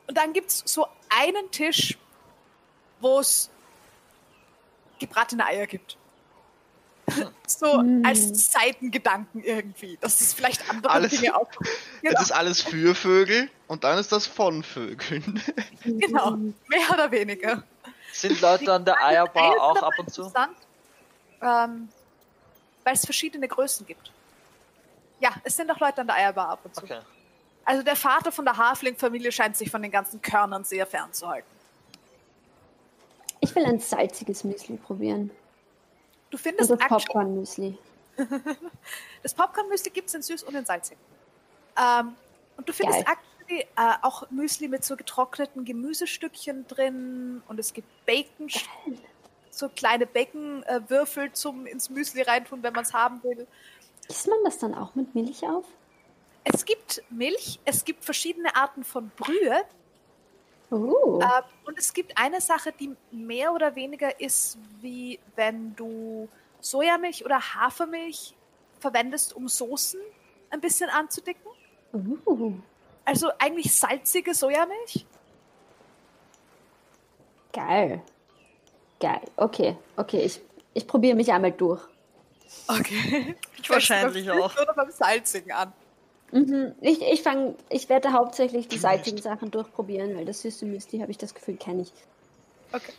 Und 0.07 0.17
dann 0.17 0.31
gibt 0.33 0.49
es 0.49 0.63
so 0.65 0.87
einen 1.09 1.51
Tisch, 1.51 1.97
wo 3.01 3.19
es 3.19 3.49
gebratene 4.99 5.45
Eier 5.45 5.67
gibt. 5.67 5.97
so 7.47 7.81
Mm. 7.81 8.05
als 8.05 8.51
Seitengedanken 8.51 9.43
irgendwie. 9.43 9.97
Das 9.99 10.21
ist 10.21 10.33
vielleicht 10.35 10.69
andere 10.69 10.93
Alles- 10.93 11.11
Dinge 11.19 11.35
auch. 11.35 11.49
Genau, 12.01 12.13
Das 12.13 12.23
ist 12.23 12.31
alles 12.31 12.61
für 12.63 12.95
Vögel 12.95 13.49
und 13.67 13.83
dann 13.83 13.97
ist 13.99 14.11
das 14.11 14.25
von 14.25 14.63
Vögeln. 14.63 15.39
genau, 15.83 16.31
mehr 16.67 16.89
oder 16.91 17.11
weniger. 17.11 17.61
Sind 18.11 18.41
Leute 18.41 18.73
an 18.73 18.85
der 18.85 18.99
Eierbar 19.03 19.59
auch 19.61 19.81
ab 19.83 19.93
und 19.99 20.11
zu? 20.11 20.23
interessant, 20.23 20.57
Ähm, 21.41 21.89
weil 22.83 22.93
es 22.93 23.05
verschiedene 23.05 23.47
Größen 23.47 23.85
gibt. 23.85 24.11
Ja, 25.19 25.31
es 25.43 25.55
sind 25.55 25.69
auch 25.71 25.79
Leute 25.79 26.01
an 26.01 26.07
der 26.07 26.15
Eierbar 26.15 26.49
ab 26.49 26.59
und 26.63 26.75
zu. 26.75 26.83
Okay. 26.83 26.99
Also 27.63 27.83
der 27.83 27.95
Vater 27.95 28.31
von 28.31 28.43
der 28.45 28.57
Hafling-Familie 28.57 29.31
scheint 29.31 29.55
sich 29.55 29.69
von 29.69 29.81
den 29.81 29.91
ganzen 29.91 30.21
Körnern 30.21 30.63
sehr 30.63 30.85
fernzuhalten. 30.87 31.47
Ich 33.39 33.53
will 33.55 33.65
ein 33.65 33.79
salziges 33.79 34.43
Müsli 34.43 34.77
probieren. 34.77 35.29
Du 36.29 36.37
Und 36.37 36.41
findest 36.41 36.71
das 36.71 36.79
actually- 36.79 37.05
Popcorn-Müsli. 37.05 37.77
das 39.23 39.33
Popcorn-Müsli 39.33 39.91
gibt 39.91 40.07
es 40.09 40.15
in 40.15 40.21
süß 40.21 40.43
und 40.43 40.55
in 40.55 40.65
salzig. 40.65 40.97
Ähm, 41.77 42.15
und 42.57 42.67
du 42.67 42.73
findest 42.73 43.05
Geil. 43.05 43.15
actually, 43.15 43.61
äh, 43.77 43.93
auch 44.01 44.29
Müsli 44.31 44.67
mit 44.67 44.83
so 44.83 44.95
getrockneten 44.95 45.65
Gemüsestückchen 45.65 46.67
drin 46.67 47.41
und 47.47 47.59
es 47.59 47.73
gibt 47.73 47.87
Bacon, 48.05 48.49
so 49.51 49.69
kleine 49.69 50.07
Bacon-Würfel 50.07 51.31
zum 51.33 51.65
ins 51.65 51.89
Müsli 51.89 52.21
reintun, 52.23 52.63
wenn 52.63 52.73
man 52.73 52.83
es 52.83 52.93
haben 52.93 53.21
will. 53.23 53.47
Isst 54.07 54.27
man 54.27 54.39
das 54.43 54.57
dann 54.57 54.73
auch 54.73 54.95
mit 54.95 55.13
Milch 55.13 55.43
auf? 55.43 55.65
Es 56.43 56.65
gibt 56.65 57.03
Milch, 57.09 57.59
es 57.65 57.85
gibt 57.85 58.03
verschiedene 58.03 58.55
Arten 58.55 58.83
von 58.83 59.11
Brühe 59.15 59.63
Oh. 60.71 61.19
äh, 61.21 61.41
und 61.67 61.77
es 61.77 61.93
gibt 61.93 62.17
eine 62.17 62.39
Sache, 62.39 62.71
die 62.71 62.95
mehr 63.11 63.53
oder 63.53 63.75
weniger 63.75 64.21
ist, 64.21 64.57
wie 64.79 65.19
wenn 65.35 65.75
du 65.75 66.29
Sojamilch 66.61 67.25
oder 67.25 67.39
Hafermilch 67.55 68.35
verwendest, 68.79 69.35
um 69.35 69.49
Soßen 69.49 69.99
ein 70.49 70.61
bisschen 70.61 70.89
anzudicken. 70.89 71.51
Uh. 71.93 72.53
Also 73.03 73.31
eigentlich 73.37 73.75
salzige 73.75 74.33
Sojamilch. 74.33 75.05
Geil. 77.51 78.01
Geil. 79.01 79.21
Okay, 79.35 79.75
okay. 79.97 80.21
Ich, 80.21 80.39
ich 80.73 80.87
probiere 80.87 81.15
mich 81.15 81.31
einmal 81.31 81.51
durch. 81.51 81.81
Okay. 82.67 83.35
Ich 83.63 83.69
wahrscheinlich 83.69 84.27
auch. 84.31 84.59
Oder 84.59 84.73
beim 84.73 84.89
Salzigen 84.89 85.51
an. 85.51 85.71
Mhm. 86.31 86.73
Ich, 86.81 86.99
ich, 86.99 87.21
fang, 87.21 87.55
ich 87.69 87.89
werde 87.89 88.11
hauptsächlich 88.11 88.67
die 88.67 88.79
salzigen 88.79 89.21
Sachen 89.21 89.51
durchprobieren, 89.51 90.15
weil 90.17 90.25
das 90.25 90.41
süße 90.41 90.65
Müsli, 90.65 90.99
habe 90.99 91.11
ich 91.11 91.19
das 91.19 91.35
Gefühl, 91.35 91.57
kenne 91.57 91.83
ich. 91.83 91.91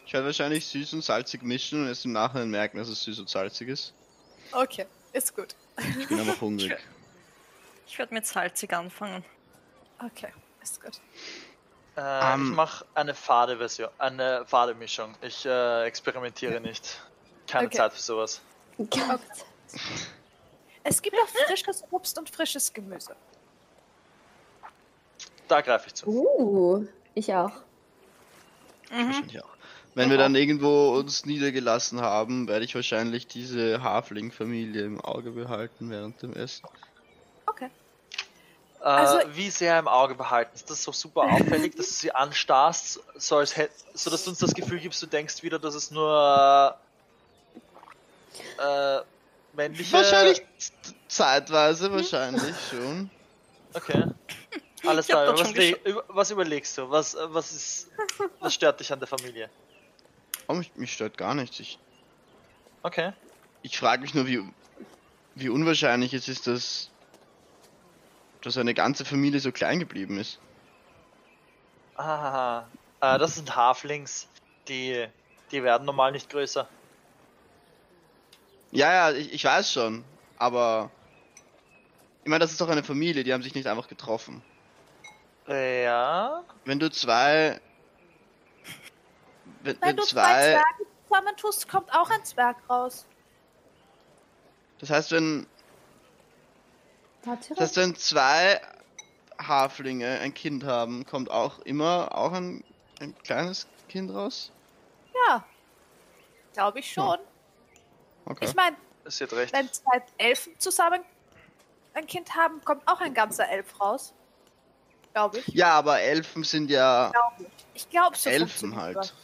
Ich 0.07 0.13
werde 0.13 0.27
wahrscheinlich 0.27 0.67
süß 0.67 0.93
und 0.93 1.03
salzig 1.03 1.43
mischen 1.43 1.83
und 1.83 1.89
erst 1.89 2.05
im 2.05 2.13
Nachhinein 2.13 2.51
merken, 2.51 2.79
dass 2.79 2.89
es 2.89 3.03
süß 3.03 3.19
und 3.19 3.29
salzig 3.29 3.69
ist. 3.69 3.93
Okay, 4.53 4.87
ist 5.13 5.35
gut. 5.35 5.57
Ich 5.99 6.07
bin 6.07 6.21
aber 6.21 6.39
hungrig. 6.41 6.77
Ich 7.89 7.99
werde 7.99 8.15
mit 8.15 8.25
salzig 8.25 8.73
anfangen. 8.73 9.25
Okay, 9.99 10.29
ist 10.63 10.81
gut. 10.81 11.01
Äh, 11.97 12.35
Ähm. 12.35 12.51
ich 12.51 12.57
mache 12.57 12.85
eine 12.95 13.15
fade 13.15 13.59
Version, 13.59 13.91
eine 13.99 14.45
fade 14.47 14.75
Mischung. 14.75 15.15
Ich 15.21 15.45
äh, 15.45 15.85
experimentiere 15.85 16.61
nicht. 16.61 17.03
Keine 17.47 17.67
Okay. 17.67 17.77
Zeit 17.77 17.93
für 17.93 18.01
sowas. 18.01 18.41
Gott. 18.79 19.21
Es 20.85 21.03
gibt 21.03 21.17
auch 21.17 21.29
frisches 21.29 21.85
Obst 21.91 22.19
und 22.19 22.31
frisches 22.31 22.73
Gemüse. 22.73 23.15
Da 25.49 25.61
greife 25.61 25.89
ich 25.89 25.95
zu. 25.95 26.07
Uh, 26.09 26.87
ich 27.15 27.33
auch. 27.35 27.53
Mhm. 28.91 29.07
Wahrscheinlich 29.07 29.45
auch. 29.45 29.49
Wenn 29.95 30.09
wir 30.09 30.17
dann 30.17 30.35
irgendwo 30.35 30.97
uns 30.97 31.27
niedergelassen 31.27 32.01
haben, 32.01 32.49
werde 32.49 32.65
ich 32.65 32.75
wahrscheinlich 32.75 33.27
diese 33.27 33.83
Hafling-Familie 33.83 34.85
im 34.85 35.01
Auge 35.03 35.33
behalten 35.33 35.91
während 35.91 36.23
dem 36.23 36.33
Essen. 36.33 36.67
Okay. 38.85 38.89
Äh, 38.91 38.95
Also- 38.95 39.37
wie 39.37 39.51
sehr 39.51 39.79
im 39.79 39.87
Auge 39.89 40.15
behalten? 40.15 40.51
Ist 40.55 40.69
das 40.69 40.83
so 40.83 40.93
super 40.93 41.23
auffällig, 41.31 41.77
dass 41.77 41.87
du 41.89 41.93
sie 41.95 42.13
anstarrst, 42.15 43.01
so, 43.17 43.37
als 43.37 43.57
hätt, 43.57 43.71
so 43.95 44.11
dass 44.11 44.25
du 44.25 44.31
uns 44.31 44.39
das 44.41 44.53
Gefühl 44.55 44.81
gibst, 44.81 45.01
du 45.03 45.07
denkst 45.07 45.43
wieder, 45.43 45.59
dass 45.59 45.75
es 45.75 45.91
nur 45.91 46.77
äh, 48.59 48.99
männliche. 49.55 49.93
Wahrscheinlich 49.93 50.43
zeitweise, 51.09 51.93
wahrscheinlich 51.93 52.55
schon. 52.71 53.11
Okay. 53.75 54.05
Alles 54.85 55.07
klar. 55.07 55.33
Was, 55.39 55.51
über- 55.53 56.05
was 56.09 56.31
überlegst 56.33 56.77
du? 56.77 56.91
Was, 56.91 57.15
äh, 57.15 57.19
was 57.33 57.53
ist. 57.53 57.89
Was 58.41 58.55
stört 58.55 58.81
dich 58.81 58.93
an 58.93 58.99
der 58.99 59.07
Familie? 59.09 59.49
Oh, 60.49 60.55
mich, 60.55 60.75
mich 60.75 60.93
stört 60.93 61.17
gar 61.17 61.35
nichts. 61.35 61.61
Ich, 61.61 61.79
Okay. 62.83 63.13
ich 63.63 63.79
frage 63.79 64.03
mich 64.03 64.13
nur, 64.13 64.27
wie, 64.27 64.43
wie 65.37 65.49
unwahrscheinlich 65.49 66.13
es 66.15 66.27
ist, 66.27 66.49
dass, 66.49 66.89
dass 68.43 68.59
eine 68.59 68.75
ganze 68.75 69.05
Familie 69.05 69.41
so 69.41 69.53
klein 69.53 69.79
geblieben 69.79 70.19
ist. 70.19 70.39
Ah, 71.97 72.65
äh, 73.01 73.19
das 73.19 73.37
sind 73.37 73.55
Halflings. 73.55 74.29
Die, 74.69 75.07
die 75.51 75.63
werden 75.63 75.85
normal 75.85 76.13
nicht 76.13 76.31
größer. 76.31 76.69
Ja, 78.71 78.93
ja, 78.93 79.17
ich, 79.17 79.33
ich 79.33 79.45
weiß 79.45 79.73
schon, 79.73 80.05
aber 80.39 80.91
ich 82.25 82.29
meine, 82.29 82.41
das 82.41 82.53
ist 82.53 82.61
doch 82.61 82.69
eine 82.69 82.83
Familie, 82.83 83.25
die 83.25 83.33
haben 83.33 83.43
sich 83.43 83.55
nicht 83.55 83.67
einfach 83.67 83.89
getroffen. 83.89 84.43
Ja. 85.47 86.43
Wenn 86.65 86.79
du 86.79 86.91
zwei. 86.91 87.61
Wenn, 89.63 89.77
Wenn 89.81 89.89
wenn 89.89 89.97
du 89.97 90.03
zwei 90.05 90.23
zwei. 90.23 90.41
Zwerge 90.41 90.87
zusammentust, 91.09 91.69
kommt 91.69 91.93
auch 91.93 92.11
ein 92.11 92.25
Zwerg 92.25 92.57
raus. 92.71 93.07
Das 94.79 94.91
heißt, 94.91 95.13
wenn. 95.13 95.47
Warte. 97.25 97.55
Das 97.55 97.61
heißt, 97.61 97.77
wenn 97.77 97.95
zwei 97.97 98.61
Haflinge 99.39 100.19
ein 100.21 100.35
Kind 100.35 100.65
haben, 100.65 101.07
kommt 101.07 101.31
auch 101.31 101.61
immer 101.61 102.17
auch 102.17 102.33
ein, 102.33 102.65
ein 103.01 103.17
kleines 103.23 103.67
Kind 103.89 104.13
raus? 104.13 104.51
Ja. 105.29 105.45
Glaube 106.55 106.81
ich 106.81 106.93
schon. 106.93 107.19
Okay. 108.25 108.45
Ich 108.45 108.55
meine, 108.55 108.77
Ist 109.05 109.21
jetzt 109.21 109.35
recht. 109.35 109.53
wenn 109.53 109.73
zwei 109.73 110.03
Elfen 110.19 110.53
zusammen 110.59 111.01
ein 111.95 112.07
Kind 112.07 112.35
haben, 112.35 112.63
kommt 112.65 112.87
auch 112.87 113.01
ein 113.01 113.15
ganzer 113.15 113.49
Elf 113.49 113.81
raus. 113.81 114.13
Glaube 115.13 115.39
ich. 115.39 115.49
Ja, 115.49 115.73
aber 115.73 116.01
Elfen 116.01 116.45
sind 116.45 116.71
ja 116.71 117.11
Glaube 117.11 117.51
ich. 117.51 117.67
Ich 117.75 117.91
glaube 117.91 118.17
so. 118.17 118.31
Elfen 118.31 118.77
halt. 118.77 119.15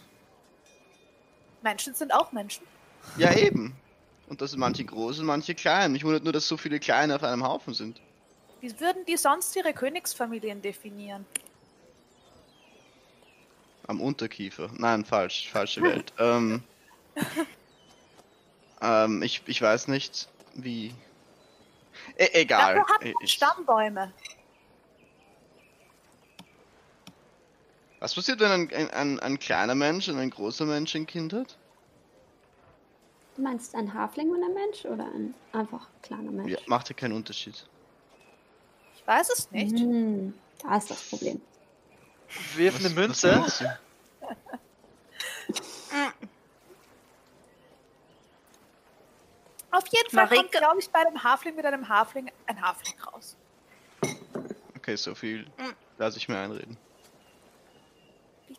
Menschen 1.63 1.95
sind 1.95 2.13
auch 2.13 2.33
Menschen. 2.33 2.67
Ja, 3.17 3.33
eben. 3.35 3.77
Und 4.29 4.41
das 4.43 4.51
sind 4.51 4.61
manche 4.61 4.85
groß 4.85 5.21
und 5.21 5.27
manche 5.27 5.55
klein. 5.55 5.93
Mich 5.93 6.05
wundert 6.05 6.25
nur, 6.25 6.33
dass 6.33 6.47
so 6.47 6.57
viele 6.57 6.79
kleine 6.79 7.17
auf 7.17 7.25
einem 7.25 7.45
Haufen 7.45 7.73
sind. 7.75 8.01
Wie 8.61 8.79
würden 8.81 9.05
die 9.07 9.17
sonst 9.17 9.55
ihre 9.57 9.73
Königsfamilien 9.73 10.61
definieren? 10.61 11.25
Am 13.87 14.01
Unterkiefer. 14.01 14.69
Nein, 14.77 15.05
falsch. 15.05 15.49
Falsche 15.51 15.81
Welt. 15.81 16.13
ähm, 16.19 16.63
ähm, 18.83 19.23
ich, 19.23 19.43
ich 19.47 19.63
weiß 19.63 19.89
nicht, 19.89 20.29
wie. 20.55 20.95
E 22.19 22.29
egal. 22.35 22.77
Dafür 22.77 22.95
hat 22.95 23.05
man 23.05 23.15
Ich- 23.23 23.33
Stammbäume. 23.33 24.13
Was 28.01 28.15
passiert, 28.15 28.39
wenn 28.41 28.51
ein, 28.53 28.73
ein, 28.73 28.91
ein, 28.91 29.21
ein 29.21 29.39
kleiner 29.41 29.75
Mensch 29.75 30.09
und 30.09 30.19
ein 30.19 30.31
großer 30.31 30.67
Mensch 30.67 30.95
ein 30.95 31.07
Kind 31.07 31.33
hat? 31.33 31.58
Du 33.39 33.45
meinst 33.45 33.73
ein 33.77 33.95
Hafling 33.95 34.31
und 34.31 34.43
ein 34.43 34.53
Mensch 34.53 34.85
oder 34.85 35.05
ein 35.05 35.33
einfach 35.53 35.87
kleiner 36.03 36.33
Mensch? 36.33 36.51
Ja, 36.51 36.59
macht 36.67 36.89
ja 36.89 36.95
keinen 36.97 37.13
Unterschied. 37.13 37.65
Ich 38.97 39.07
weiß 39.07 39.31
es 39.31 39.49
nicht. 39.53 39.79
Hm, 39.79 40.35
da 40.61 40.77
ist 40.77 40.91
das 40.91 41.01
Problem. 41.09 41.41
Wirf 42.57 42.75
Was- 42.75 42.85
eine 42.85 42.95
Münze. 42.97 43.79
Auf 49.71 49.85
jeden 49.89 50.11
Fall 50.11 50.29
kommt, 50.29 50.41
Marika- 50.51 50.59
glaube 50.59 50.79
ich, 50.81 50.91
bei 50.91 51.05
dem 51.05 51.23
Hafling 51.23 51.55
mit 51.55 51.65
einem 51.67 51.89
Hafling 51.89 52.31
ein 52.47 52.61
Hafling 52.61 52.99
raus. 53.03 53.37
Okay, 54.77 54.97
so 54.97 55.15
viel 55.15 55.43
Mm. 55.59 55.75
lasse 55.99 56.17
ich 56.19 56.29
mir 56.29 56.39
einreden. 56.39 56.77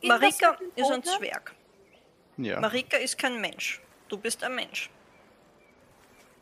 Marika 0.04 0.58
ist 0.76 0.92
ein? 0.92 1.04
Zwerg. 1.04 1.56
Ja. 2.38 2.60
Marika 2.60 2.98
ist 2.98 3.18
kein 3.18 3.42
Mensch. 3.42 3.82
Du 4.10 4.18
bist 4.18 4.44
ein 4.44 4.56
Mensch. 4.56 4.90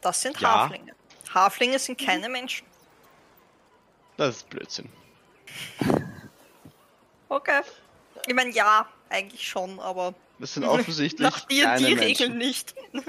Das 0.02 0.22
sind 0.22 0.40
Ja. 0.40 0.62
Haflinge. 0.64 0.96
Haflinge 1.34 1.78
sind 1.80 2.00
keine 2.00 2.30
Menschen. 2.30 2.66
Das 4.18 4.38
ist 4.38 4.50
Blödsinn. 4.50 4.90
Okay. 7.30 7.60
Ich 8.26 8.34
meine, 8.34 8.52
ja, 8.52 8.88
eigentlich 9.10 9.46
schon, 9.46 9.82
aber 9.82 10.14
Das 10.40 10.54
sind 10.54 10.64
offensichtlich 10.64 11.20
nach 11.30 11.42
dir 11.42 11.76
die 11.76 11.84
Menschen. 11.84 12.00
Regeln 12.00 12.38
nicht. 12.38 12.74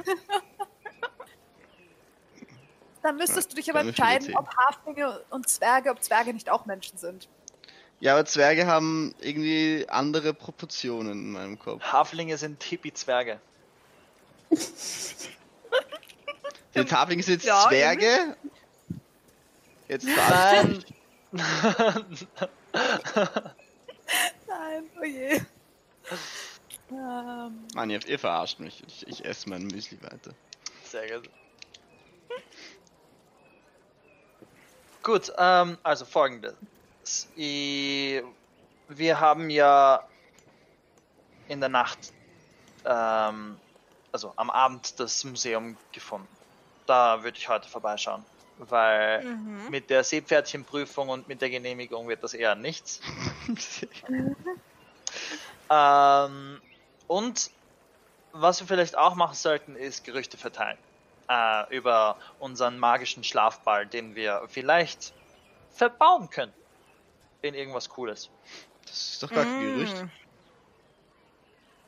Dann 3.02 3.14
müsstest 3.14 3.52
du 3.52 3.56
dich 3.56 3.70
aber 3.70 3.80
entscheiden, 3.82 4.36
ob 4.36 4.48
Haflinge 4.56 5.24
und 5.30 5.48
Zwerge, 5.48 5.90
ob 5.90 6.02
Zwerge 6.02 6.34
nicht 6.34 6.50
auch 6.50 6.66
Menschen 6.66 6.98
sind. 6.98 7.28
Ja, 8.00 8.14
aber 8.14 8.24
Zwerge 8.24 8.66
haben 8.66 9.14
irgendwie 9.20 9.86
andere 9.88 10.34
Proportionen 10.34 11.12
in 11.12 11.30
meinem 11.30 11.58
Kopf. 11.60 11.80
Haflinge 11.84 12.36
sind 12.38 12.60
Hippie-Zwerge. 12.62 13.40
Die 16.74 16.84
Tafling 16.84 17.22
sind 17.22 17.34
jetzt 17.42 17.46
Ja, 17.46 17.66
Zwerge? 17.68 18.36
Jetzt. 19.88 20.06
Nein. 20.06 20.84
Nein, 24.46 24.84
oh 25.00 25.04
je. 25.04 25.40
Ähm, 26.90 27.66
Mann, 27.74 27.90
ihr, 27.90 28.06
ihr 28.06 28.18
verarscht 28.18 28.60
mich. 28.60 28.82
Ich, 28.86 29.06
ich 29.06 29.24
esse 29.24 29.48
mein 29.50 29.66
Müsli 29.66 29.98
weiter. 30.02 30.32
Sehr 30.84 31.18
gut. 31.20 31.28
Gut, 35.02 35.32
ähm, 35.38 35.78
also 35.82 36.04
folgendes. 36.04 36.54
I- 37.36 38.22
Wir 38.88 39.20
haben 39.20 39.50
ja 39.50 40.06
in 41.48 41.60
der 41.60 41.68
Nacht, 41.68 42.12
ähm, 42.84 43.58
also 44.12 44.32
am 44.36 44.50
Abend 44.50 44.98
das 45.00 45.24
Museum 45.24 45.76
gefunden. 45.92 46.28
Da 46.86 47.22
würde 47.22 47.38
ich 47.38 47.48
heute 47.48 47.68
vorbeischauen, 47.68 48.24
weil 48.58 49.24
Mhm. 49.24 49.70
mit 49.70 49.90
der 49.90 50.04
Seepferdchenprüfung 50.04 51.08
und 51.08 51.28
mit 51.28 51.42
der 51.42 51.50
Genehmigung 51.50 52.08
wird 52.08 52.22
das 52.22 52.34
eher 52.34 52.54
nichts. 52.54 53.00
Ähm, 55.70 56.60
und 57.06 57.50
was 58.32 58.60
wir 58.60 58.66
vielleicht 58.66 58.96
auch 58.96 59.14
machen 59.14 59.34
sollten, 59.34 59.76
ist 59.76 60.04
Gerüchte 60.04 60.36
verteilen. 60.36 60.78
Äh, 61.28 61.76
über 61.76 62.18
unseren 62.38 62.78
magischen 62.78 63.22
Schlafball, 63.22 63.86
den 63.86 64.14
wir 64.14 64.42
vielleicht 64.48 65.12
verbauen 65.70 66.30
können. 66.30 66.54
In 67.42 67.54
irgendwas 67.54 67.88
Cooles. 67.90 68.30
Das 68.86 69.10
ist 69.12 69.22
doch 69.22 69.32
gar 69.32 69.44
kein 69.44 69.58
Mm. 69.58 69.74
Gerücht. 69.74 70.04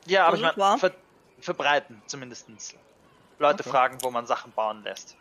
Ja, 0.07 0.27
aber 0.27 0.37
ich 0.37 0.43
meine, 0.43 0.79
ver 0.79 0.93
verbreiten 1.41 2.03
zumindestens. 2.07 2.75
Leute 3.39 3.61
Okay. 3.61 3.71
fragen, 3.71 3.99
wo 4.03 4.11
man 4.11 4.27
Sachen 4.27 4.53
bauen 4.53 4.83
lässt. 4.83 5.17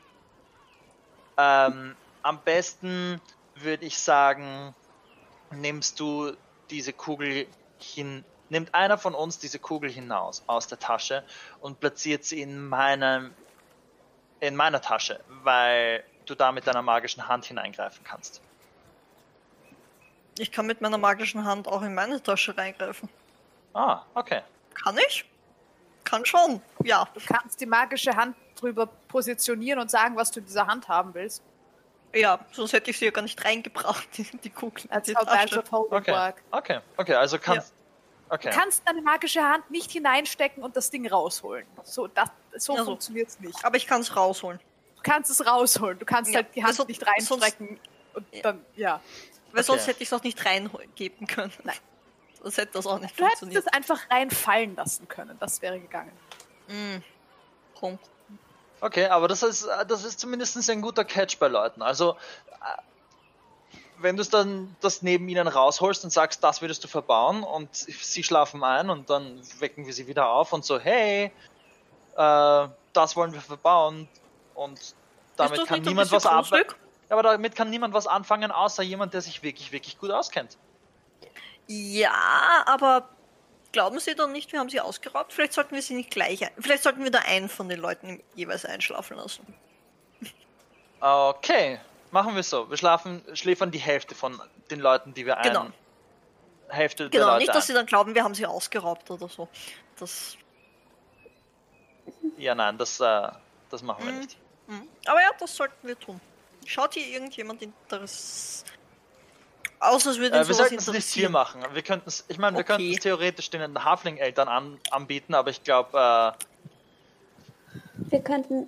Ähm, 1.37 1.95
am 2.21 2.41
besten 2.41 3.21
würde 3.55 3.85
ich 3.85 3.97
sagen, 3.97 4.75
nimmst 5.51 5.99
du 5.99 6.35
diese 6.69 6.91
Kugel 6.93 7.47
hin, 7.79 8.25
nimmt 8.49 8.75
einer 8.75 8.97
von 8.97 9.15
uns 9.15 9.39
diese 9.39 9.59
Kugel 9.59 9.89
hinaus 9.89 10.43
aus 10.47 10.67
der 10.67 10.79
Tasche 10.79 11.23
und 11.61 11.79
platziert 11.79 12.25
sie 12.25 12.41
in 12.41 12.67
meinem 12.67 13.33
in 14.41 14.55
meiner 14.55 14.81
Tasche, 14.81 15.19
weil 15.43 16.03
du 16.25 16.33
da 16.35 16.51
mit 16.51 16.65
deiner 16.65 16.81
magischen 16.81 17.27
Hand 17.27 17.45
hineingreifen 17.45 18.03
kannst. 18.05 18.41
Ich 20.37 20.51
kann 20.51 20.65
mit 20.65 20.79
meiner 20.79 20.97
magischen 20.97 21.43
Hand 21.43 21.67
auch 21.67 21.81
in 21.81 21.93
meine 21.93 22.23
Tasche 22.23 22.57
reingreifen. 22.57 23.09
Ah, 23.73 24.03
okay. 24.13 24.41
Kann 24.73 24.97
ich? 25.09 25.25
Kann 26.03 26.25
schon, 26.25 26.61
ja. 26.83 27.07
du 27.13 27.19
kannst 27.25 27.61
die 27.61 27.65
magische 27.65 28.15
Hand 28.15 28.35
drüber 28.59 28.87
positionieren 29.07 29.79
und 29.79 29.91
sagen, 29.91 30.15
was 30.15 30.31
du 30.31 30.39
in 30.39 30.45
dieser 30.45 30.65
Hand 30.67 30.87
haben 30.87 31.13
willst. 31.13 31.43
Ja, 32.15 32.39
sonst 32.51 32.73
hätte 32.73 32.89
ich 32.89 32.97
sie 32.97 33.05
ja 33.05 33.11
gar 33.11 33.21
nicht 33.21 33.43
reingebracht, 33.45 34.07
die, 34.17 34.23
die 34.23 34.49
Kugel. 34.49 34.85
Als 34.89 35.07
Okay. 35.09 36.33
Okay, 36.51 36.79
okay, 36.97 37.13
also 37.13 37.37
kannst 37.37 37.73
Okay. 38.31 38.51
Du 38.51 38.55
kannst 38.55 38.83
deine 38.87 39.01
magische 39.01 39.41
Hand 39.41 39.69
nicht 39.71 39.89
hineinstecken 39.91 40.61
und 40.63 40.75
das 40.77 40.91
Ding 40.91 41.07
rausholen. 41.07 41.65
So, 41.83 42.05
das, 42.07 42.29
so 42.57 42.73
Ja, 42.73 42.79
so. 42.79 42.85
funktioniert 42.85 43.27
es 43.29 43.39
nicht. 43.39 43.65
Aber 43.65 43.75
ich 43.75 43.87
kann 43.87 44.01
es 44.01 44.15
rausholen. 44.15 44.59
Du 44.97 45.01
kannst 45.01 45.31
es 45.31 45.43
rausholen. 45.45 45.97
Du 45.97 46.05
kannst 46.05 46.31
Ja, 46.31 46.37
halt 46.37 46.55
die 46.55 46.63
Hand 46.63 46.75
sonst- 46.75 46.89
nicht 46.89 47.05
reinstrecken 47.07 47.79
und 48.13 48.25
Ja. 48.31 48.41
dann, 48.43 48.63
ja. 48.75 49.01
Weil 49.51 49.61
Okay. 49.61 49.63
sonst 49.63 49.87
hätte 49.87 50.03
ich 50.03 50.09
es 50.09 50.13
auch 50.13 50.21
nicht 50.21 50.45
reingeben 50.45 51.25
können. 51.25 51.51
Nein. 51.63 51.75
Das 52.43 52.57
hätte 52.57 52.73
das 52.73 52.87
auch 52.87 52.99
nicht 52.99 53.19
Du 53.19 53.23
hättest 53.23 53.39
funktioniert. 53.39 53.65
es 53.67 53.73
einfach 53.73 54.09
reinfallen 54.09 54.75
lassen 54.75 55.07
können. 55.07 55.37
Das 55.39 55.61
wäre 55.61 55.79
gegangen. 55.79 56.11
Mm. 56.67 56.97
Punkt. 57.77 58.03
Okay, 58.81 59.07
aber 59.07 59.27
das 59.27 59.43
ist, 59.43 59.67
das 59.87 60.05
ist 60.05 60.19
zumindest 60.19 60.69
ein 60.69 60.81
guter 60.81 61.03
Catch 61.03 61.37
bei 61.37 61.47
Leuten. 61.47 61.81
Also, 61.81 62.15
äh, 62.61 62.81
wenn 63.97 64.15
du 64.15 64.21
es 64.21 64.29
dann 64.29 64.75
das 64.79 65.01
neben 65.01 65.27
ihnen 65.27 65.47
rausholst 65.47 66.03
und 66.05 66.11
sagst, 66.11 66.43
das 66.43 66.61
würdest 66.61 66.83
du 66.83 66.87
verbauen 66.87 67.43
und 67.43 67.75
sie 67.75 68.23
schlafen 68.23 68.63
ein 68.63 68.89
und 68.89 69.09
dann 69.09 69.41
wecken 69.59 69.85
wir 69.85 69.93
sie 69.93 70.07
wieder 70.07 70.29
auf 70.29 70.53
und 70.53 70.63
so, 70.63 70.79
hey, 70.79 71.31
äh, 72.15 72.67
das 72.93 73.15
wollen 73.15 73.33
wir 73.33 73.41
verbauen 73.41 74.07
und 74.55 74.95
damit 75.35 75.65
kann 75.67 75.81
niemand 75.81 76.11
was 76.11 76.25
anfangen. 76.25 76.65
Aber 77.09 77.23
damit 77.23 77.55
kann 77.55 77.69
niemand 77.69 77.93
was 77.93 78.07
anfangen, 78.07 78.51
außer 78.51 78.83
jemand, 78.83 79.13
der 79.13 79.21
sich 79.21 79.41
wirklich, 79.41 79.71
wirklich 79.71 79.97
gut 79.97 80.11
auskennt. 80.11 80.57
Ja, 81.71 82.63
aber 82.65 83.07
glauben 83.71 83.99
Sie 83.99 84.15
doch 84.15 84.27
nicht, 84.27 84.51
wir 84.51 84.59
haben 84.59 84.69
sie 84.69 84.79
ausgeraubt? 84.81 85.31
Vielleicht 85.33 85.53
sollten 85.53 85.75
wir 85.75 85.81
sie 85.83 85.93
nicht 85.93 86.09
gleich 86.09 86.43
ein 86.43 86.49
Vielleicht 86.59 86.81
sollten 86.83 87.03
wir 87.03 87.11
da 87.11 87.19
einen 87.19 87.47
von 87.47 87.69
den 87.69 87.79
Leuten 87.79 88.21
jeweils 88.35 88.65
einschlafen 88.65 89.17
lassen. 89.17 89.45
Okay, 90.99 91.79
machen 92.11 92.35
wir 92.35 92.43
so. 92.43 92.69
Wir 92.69 92.77
schlafen, 92.77 93.23
schläfern 93.33 93.71
die 93.71 93.79
Hälfte 93.79 94.15
von 94.15 94.41
den 94.69 94.79
Leuten, 94.79 95.13
die 95.13 95.25
wir 95.25 95.37
ein. 95.37 95.43
Genau. 95.43 95.67
Hälfte 96.67 97.09
der 97.09 97.19
Genau, 97.19 97.31
Leute 97.33 97.39
nicht, 97.45 97.55
dass 97.55 97.67
sie 97.67 97.73
dann 97.73 97.85
glauben, 97.85 98.13
wir 98.15 98.23
haben 98.23 98.35
sie 98.35 98.45
ausgeraubt 98.45 99.09
oder 99.09 99.27
so. 99.27 99.47
Das. 99.97 100.37
Ja, 102.37 102.53
nein, 102.55 102.77
das, 102.77 102.99
äh, 102.99 103.29
das 103.69 103.81
machen 103.81 104.05
wir 104.05 104.11
Mhm. 104.13 104.19
nicht. 104.19 104.37
Mhm. 104.67 104.87
Aber 105.05 105.21
ja, 105.21 105.29
das 105.39 105.55
sollten 105.55 105.87
wir 105.87 105.97
tun. 105.97 106.19
Schaut 106.65 106.93
hier 106.93 107.07
irgendjemand 107.07 107.61
Interess. 107.61 108.63
Außer 109.79 110.11
es 110.11 110.17
ihn 110.17 110.23
Äh, 110.33 110.47
wir 110.47 110.53
sollten 110.55 110.75
es 110.75 110.87
nicht 110.87 111.07
hier 111.07 111.29
machen. 111.29 111.63
Wir 111.73 111.81
könnten 111.81 112.09
es, 112.09 112.25
ich 112.27 112.37
meine, 112.37 112.57
wir 112.57 112.63
Okay. 112.63 112.73
könnten 112.73 112.91
es 112.91 112.99
theoretisch 112.99 113.49
den 113.49 113.83
Hafling-Eltern 113.83 114.47
an, 114.47 114.79
anbieten, 114.91 115.33
aber 115.33 115.49
ich 115.51 115.63
glaube, 115.63 116.35
Wir 118.09 118.21
könnten, 118.21 118.67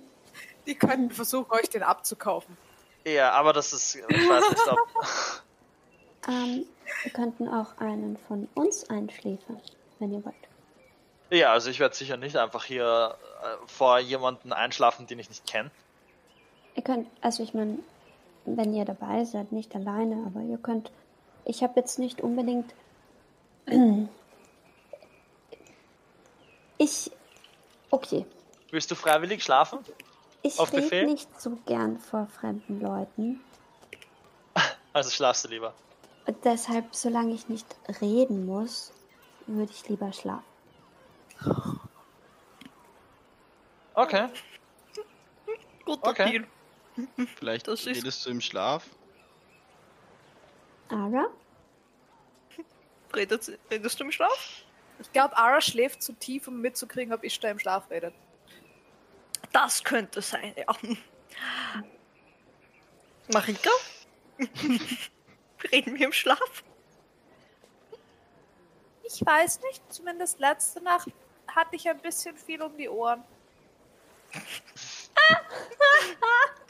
Die 0.66 0.74
könnten 0.76 1.10
versuchen, 1.10 1.50
euch 1.52 1.68
den 1.68 1.82
abzukaufen. 1.82 2.56
äh, 3.04 3.14
eher, 3.14 3.34
aber 3.34 3.52
das 3.52 3.72
ist, 3.72 3.94
ich 3.96 4.28
weiß 4.28 4.50
nicht, 4.50 4.68
ob. 4.68 4.78
ähm, 6.28 6.64
wir 7.02 7.12
könnten 7.12 7.48
auch 7.48 7.76
einen 7.78 8.16
von 8.28 8.48
uns 8.54 8.88
einschläfern, 8.88 9.60
wenn 9.98 10.12
ihr 10.12 10.24
wollt. 10.24 10.34
ja, 11.30 11.52
also 11.52 11.68
ich 11.70 11.80
werde 11.80 11.94
sicher 11.94 12.16
nicht 12.16 12.36
einfach 12.36 12.64
hier 12.64 13.18
äh, 13.42 13.56
vor 13.66 13.98
jemanden 13.98 14.52
einschlafen, 14.52 15.06
den 15.06 15.18
ich 15.18 15.28
nicht 15.28 15.46
kenne. 15.46 15.70
Ihr 16.74 16.82
könnt, 16.82 17.08
also 17.20 17.42
ich 17.42 17.52
meine, 17.54 17.78
wenn 18.44 18.72
ihr 18.74 18.84
dabei 18.84 19.24
seid, 19.24 19.52
nicht 19.52 19.74
alleine, 19.74 20.24
aber 20.26 20.40
ihr 20.40 20.58
könnt. 20.58 20.90
Ich 21.44 21.62
habe 21.62 21.78
jetzt 21.80 21.98
nicht 21.98 22.20
unbedingt. 22.20 22.74
Ich. 26.78 27.12
Okay. 27.90 28.26
Willst 28.72 28.90
du 28.90 28.96
freiwillig 28.96 29.44
schlafen? 29.44 29.78
Ich 30.42 30.58
Auf 30.58 30.72
Befehl? 30.72 31.00
rede 31.00 31.12
nicht 31.12 31.40
so 31.40 31.56
gern 31.66 31.98
vor 32.00 32.26
fremden 32.26 32.80
Leuten. 32.80 33.40
Also 34.92 35.10
schlafst 35.10 35.44
du 35.44 35.48
lieber. 35.48 35.72
Und 36.26 36.44
deshalb, 36.44 36.94
solange 36.94 37.32
ich 37.34 37.48
nicht 37.48 37.66
reden 38.00 38.44
muss, 38.46 38.92
würde 39.46 39.70
ich 39.72 39.88
lieber 39.88 40.12
schlafen. 40.12 40.44
Okay. 43.94 44.26
Guter 45.86 46.10
Okay. 46.10 46.44
Deal. 46.96 47.26
Vielleicht 47.36 47.68
Das 47.68 47.86
ist- 47.86 47.96
redest 47.96 48.26
du 48.26 48.30
im 48.30 48.40
Schlaf. 48.40 48.86
Ara? 50.92 51.26
Redet, 53.14 53.58
redest 53.70 53.98
du 53.98 54.04
im 54.04 54.12
Schlaf? 54.12 54.64
Ich 55.00 55.12
glaube, 55.12 55.36
Ara 55.36 55.60
schläft 55.60 56.02
zu 56.02 56.12
tief, 56.12 56.48
um 56.48 56.60
mitzukriegen, 56.60 57.12
ob 57.12 57.24
Ishtar 57.24 57.50
im 57.50 57.58
Schlaf 57.58 57.90
redet. 57.90 58.14
Das 59.52 59.82
könnte 59.82 60.22
sein, 60.22 60.54
ja. 60.56 60.66
Marika? 63.32 63.70
Reden 65.72 65.98
wir 65.98 66.06
im 66.06 66.12
Schlaf? 66.12 66.64
Ich 69.02 69.24
weiß 69.24 69.60
nicht, 69.62 69.82
zumindest 69.92 70.40
letzte 70.40 70.82
Nacht 70.82 71.08
hatte 71.48 71.76
ich 71.76 71.88
ein 71.88 72.00
bisschen 72.00 72.36
viel 72.36 72.62
um 72.62 72.76
die 72.76 72.88
Ohren. 72.88 73.22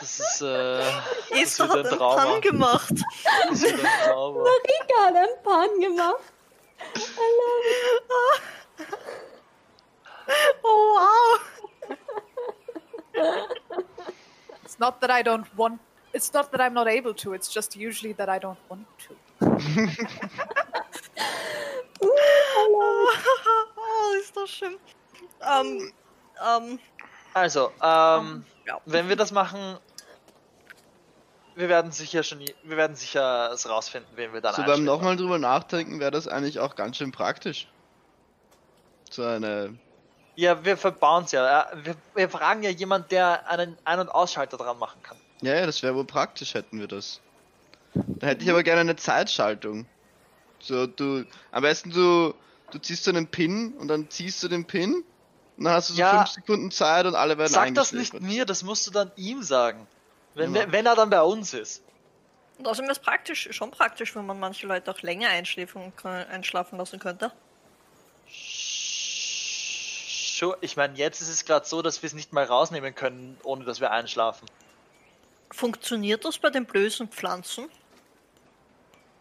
Das 0.00 0.20
ist, 0.20 0.42
äh, 0.42 0.78
das 1.30 1.40
Esther 1.40 1.68
wird 1.72 1.86
hat 1.86 1.92
ein 1.92 1.92
einen 1.92 1.98
Trauma. 1.98 2.24
Pan 2.24 2.40
gemacht. 2.40 2.94
Das 3.50 3.62
wird 3.62 3.84
ein 3.84 3.90
Trauma. 4.10 4.42
Rika 4.68 5.04
hat 5.04 5.16
einen 5.16 5.42
Pan 5.42 5.80
gemacht. 5.80 6.32
Oh 10.62 10.96
wow. 10.96 11.40
It's 14.64 14.78
not 14.78 15.00
that 15.00 15.10
I 15.10 15.22
don't 15.22 15.46
want. 15.56 15.80
It's 16.12 16.32
not 16.32 16.50
that 16.52 16.60
I'm 16.60 16.72
not 16.72 16.86
able 16.88 17.14
to. 17.14 17.34
It's 17.34 17.48
just 17.52 17.76
usually 17.76 18.14
that 18.14 18.28
I 18.28 18.38
don't 18.38 18.56
want 18.68 18.86
to. 19.06 19.14
oh, 22.00 23.08
ist 24.20 24.36
das 24.36 24.50
schön. 24.50 24.76
Ähm, 25.42 25.92
ähm, 26.44 26.78
Also, 27.34 27.72
ähm, 27.82 28.44
ja. 28.66 28.80
wenn 28.86 29.08
wir 29.08 29.16
das 29.16 29.32
machen, 29.32 29.78
wir 31.56 31.68
werden 31.68 31.92
sicher 31.92 32.22
schon, 32.22 32.40
wir 32.40 32.76
werden 32.76 32.96
sicher 32.96 33.50
es 33.52 33.68
rausfinden, 33.68 34.10
wen 34.16 34.32
wir 34.32 34.40
dann 34.40 34.54
So 34.54 34.62
beim 34.64 34.84
nochmal 34.84 35.16
drüber 35.16 35.38
nachdenken, 35.38 36.00
wäre 36.00 36.10
das 36.10 36.28
eigentlich 36.28 36.58
auch 36.58 36.74
ganz 36.74 36.96
schön 36.96 37.12
praktisch. 37.12 37.68
So 39.10 39.24
eine. 39.24 39.78
Ja, 40.36 40.64
wir 40.64 40.76
verbauen 40.76 41.24
es 41.24 41.32
ja. 41.32 41.68
Wir, 41.82 41.94
wir 42.14 42.28
fragen 42.28 42.62
ja 42.62 42.70
jemand, 42.70 43.12
der 43.12 43.48
einen 43.48 43.76
Ein- 43.84 44.00
und 44.00 44.08
Ausschalter 44.08 44.56
dran 44.56 44.78
machen 44.78 45.00
kann. 45.02 45.16
Ja, 45.42 45.54
ja, 45.54 45.66
das 45.66 45.82
wäre 45.82 45.94
wohl 45.94 46.04
praktisch, 46.04 46.54
hätten 46.54 46.80
wir 46.80 46.88
das. 46.88 47.20
Da 47.94 48.26
hätte 48.26 48.42
ich 48.42 48.50
aber 48.50 48.64
gerne 48.64 48.80
eine 48.80 48.96
Zeitschaltung. 48.96 49.86
So, 50.58 50.86
du. 50.86 51.24
Am 51.52 51.62
besten 51.62 51.90
du. 51.90 52.34
Du 52.72 52.78
ziehst 52.80 53.04
so 53.04 53.10
einen 53.10 53.28
Pin 53.28 53.74
und 53.74 53.86
dann 53.86 54.10
ziehst 54.10 54.42
du 54.42 54.48
den 54.48 54.64
Pin. 54.64 55.04
Und 55.56 55.64
dann 55.64 55.74
hast 55.74 55.90
du 55.90 55.94
so 55.94 56.00
Ja. 56.00 56.24
5 56.24 56.30
Sekunden 56.30 56.70
Zeit 56.72 57.06
und 57.06 57.14
alle 57.14 57.38
werden 57.38 57.52
Sag 57.52 57.72
das 57.74 57.92
nicht 57.92 58.20
mir, 58.20 58.44
das 58.46 58.64
musst 58.64 58.86
du 58.88 58.90
dann 58.90 59.12
ihm 59.14 59.44
sagen. 59.44 59.86
Wenn, 60.34 60.54
Ja. 60.54 60.70
wenn 60.70 60.86
er 60.86 60.94
dann 60.96 61.10
bei 61.10 61.22
uns 61.22 61.54
ist. 61.54 61.82
und 62.58 62.66
außerdem 62.68 62.90
ist 62.90 63.02
praktisch, 63.02 63.48
schon 63.52 63.70
praktisch, 63.70 64.14
wenn 64.14 64.26
man 64.26 64.38
manche 64.38 64.66
Leute 64.66 64.90
auch 64.90 65.00
länger 65.02 65.28
einschläfen, 65.28 65.92
einschlafen 66.04 66.78
lassen 66.78 66.98
könnte. 66.98 67.32
Sure. 70.36 70.56
Ich 70.60 70.76
meine, 70.76 70.96
jetzt 70.96 71.20
ist 71.20 71.28
es 71.28 71.44
gerade 71.44 71.66
so, 71.66 71.82
dass 71.82 72.02
wir 72.02 72.06
es 72.08 72.12
nicht 72.14 72.32
mal 72.32 72.44
rausnehmen 72.44 72.94
können, 72.94 73.38
ohne 73.44 73.64
dass 73.64 73.80
wir 73.80 73.90
einschlafen. 73.92 74.48
Funktioniert 75.50 76.24
das 76.24 76.38
bei 76.38 76.50
den 76.50 76.66
bösen 76.66 77.08
Pflanzen? 77.08 77.68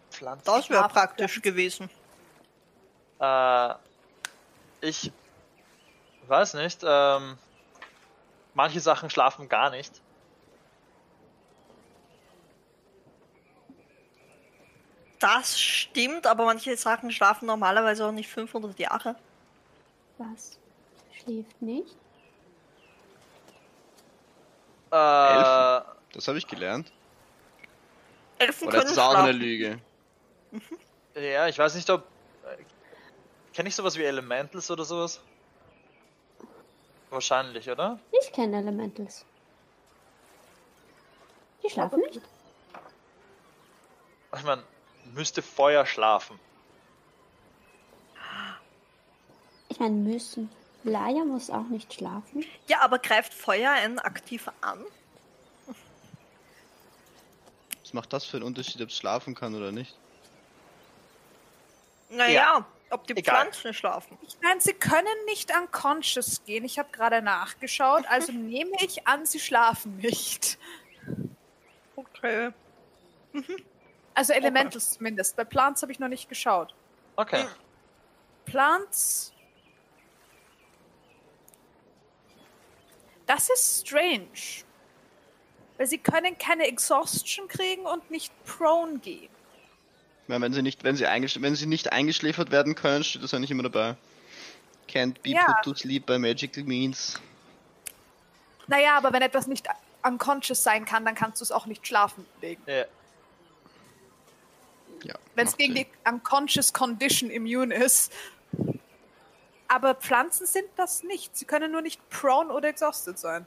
Pflanzen. 0.09 0.45
Das 0.45 0.69
wäre 0.69 0.87
praktisch 0.89 1.41
gewesen. 1.41 1.89
Äh, 3.19 3.73
ich 4.81 5.11
weiß 6.27 6.55
nicht. 6.55 6.81
Ähm, 6.83 7.37
manche 8.53 8.79
Sachen 8.79 9.09
schlafen 9.09 9.49
gar 9.49 9.69
nicht. 9.69 10.01
Das 15.23 15.57
stimmt, 15.57 16.27
aber 16.27 16.43
manche 16.43 16.75
Sachen 16.75 17.09
schlafen 17.09 17.45
normalerweise 17.45 18.05
auch 18.05 18.11
nicht 18.11 18.27
500 18.29 18.77
Jahre. 18.77 19.15
Was? 20.17 20.59
Schläft 21.13 21.61
nicht? 21.61 21.95
Äh, 24.91 24.97
Elfen? 24.97 25.85
Das 26.11 26.27
habe 26.27 26.37
ich 26.37 26.45
gelernt. 26.45 26.91
Elfen 28.37 28.67
Oder 28.67 28.79
ist 28.79 28.83
können 28.83 28.95
das 28.97 29.05
auch 29.05 29.15
eine 29.15 29.29
schlafen. 29.29 29.39
Lüge? 29.39 29.79
ja, 31.15 31.47
ich 31.47 31.57
weiß 31.57 31.75
nicht, 31.75 31.89
ob. 31.89 32.03
Äh, 32.45 32.61
Kenne 33.53 33.69
ich 33.69 33.75
sowas 33.75 33.95
wie 33.95 34.03
Elementals 34.03 34.69
oder 34.69 34.83
sowas? 34.83 35.21
Wahrscheinlich, 37.11 37.69
oder? 37.69 37.97
Ich 38.11 38.33
kenne 38.33 38.57
Elementals. 38.57 39.23
Die 41.63 41.69
schlafen 41.69 42.01
nicht. 42.01 42.19
Ich 44.35 44.43
meine, 44.43 44.63
müsste 45.13 45.41
Feuer 45.41 45.85
schlafen. 45.85 46.39
Ich 49.69 49.79
meine, 49.79 49.95
müssen. 49.95 50.49
Laia 50.83 51.23
muss 51.23 51.49
auch 51.49 51.67
nicht 51.69 51.93
schlafen. 51.93 52.45
Ja, 52.67 52.81
aber 52.81 52.99
greift 52.99 53.33
Feuer 53.33 53.71
einen 53.71 53.99
aktiv 53.99 54.49
an? 54.61 54.83
Was 57.81 57.93
macht 57.93 58.13
das 58.13 58.25
für 58.25 58.37
einen 58.37 58.45
Unterschied, 58.45 58.81
ob 58.81 58.89
es 58.89 58.97
schlafen 58.97 59.33
kann 59.33 59.55
oder 59.55 59.71
nicht? 59.71 59.95
Naja, 62.09 62.65
ob 62.89 63.07
die 63.07 63.15
Egal. 63.15 63.41
Pflanzen 63.41 63.73
schlafen. 63.73 64.17
Ich 64.21 64.37
meine, 64.41 64.61
sie 64.61 64.73
können 64.73 65.25
nicht 65.25 65.51
unconscious 65.55 66.43
gehen. 66.45 66.63
Ich 66.63 66.77
habe 66.77 66.89
gerade 66.91 67.21
nachgeschaut, 67.21 68.05
also 68.07 68.31
nehme 68.31 68.71
ich 68.79 69.07
an, 69.07 69.25
sie 69.25 69.39
schlafen 69.39 69.97
nicht. 69.97 70.59
Okay. 71.95 72.51
Also 74.15 74.33
Elementals 74.33 74.91
zumindest. 74.93 75.35
Bei 75.35 75.43
Plants 75.43 75.81
habe 75.81 75.91
ich 75.91 75.99
noch 75.99 76.07
nicht 76.07 76.29
geschaut. 76.29 76.73
Okay. 77.15 77.45
Plants. 78.45 79.33
Das 83.25 83.49
ist 83.49 83.87
strange. 83.87 84.63
Weil 85.77 85.87
sie 85.87 85.97
können 85.97 86.37
keine 86.37 86.67
Exhaustion 86.67 87.47
kriegen 87.47 87.85
und 87.85 88.11
nicht 88.11 88.31
prone 88.45 88.99
gehen. 88.99 89.29
Ich 90.23 90.29
meine, 90.29 90.45
wenn 90.45 90.53
sie 90.53 90.61
nicht, 90.61 90.83
wenn 90.83 90.95
sie, 90.95 91.05
wenn 91.05 91.55
sie 91.55 91.65
nicht 91.65 91.91
eingeschläfert 91.91 92.51
werden 92.51 92.75
können, 92.75 93.03
steht 93.03 93.23
das 93.23 93.31
ja 93.31 93.39
nicht 93.39 93.51
immer 93.51 93.63
dabei. 93.63 93.95
Can't 94.87 95.15
be 95.21 95.31
Ja. 95.31 95.45
put 95.45 95.63
to 95.63 95.75
sleep 95.75 96.05
by 96.05 96.19
magical 96.19 96.63
means. 96.63 97.19
Naja, 98.67 98.97
aber 98.97 99.11
wenn 99.11 99.21
etwas 99.21 99.47
nicht 99.47 99.67
unconscious 100.03 100.63
sein 100.63 100.85
kann, 100.85 101.03
dann 101.05 101.15
kannst 101.15 101.41
du 101.41 101.43
es 101.43 101.51
auch 101.51 101.65
nicht 101.65 101.85
schlafen 101.85 102.25
legen. 102.41 102.61
Ja. 102.67 102.85
Ja. 105.03 105.15
Wenn 105.35 105.47
es 105.47 105.57
gegen 105.57 105.75
Sinn. 105.75 105.85
die 105.85 106.09
unconscious 106.09 106.71
condition 106.73 107.29
immune 107.29 107.73
ist. 107.73 108.11
Aber 109.67 109.95
Pflanzen 109.95 110.45
sind 110.45 110.67
das 110.75 111.03
nicht. 111.03 111.35
Sie 111.35 111.45
können 111.45 111.71
nur 111.71 111.81
nicht 111.81 111.99
prone 112.09 112.53
oder 112.53 112.67
exhausted 112.69 113.17
sein. 113.17 113.45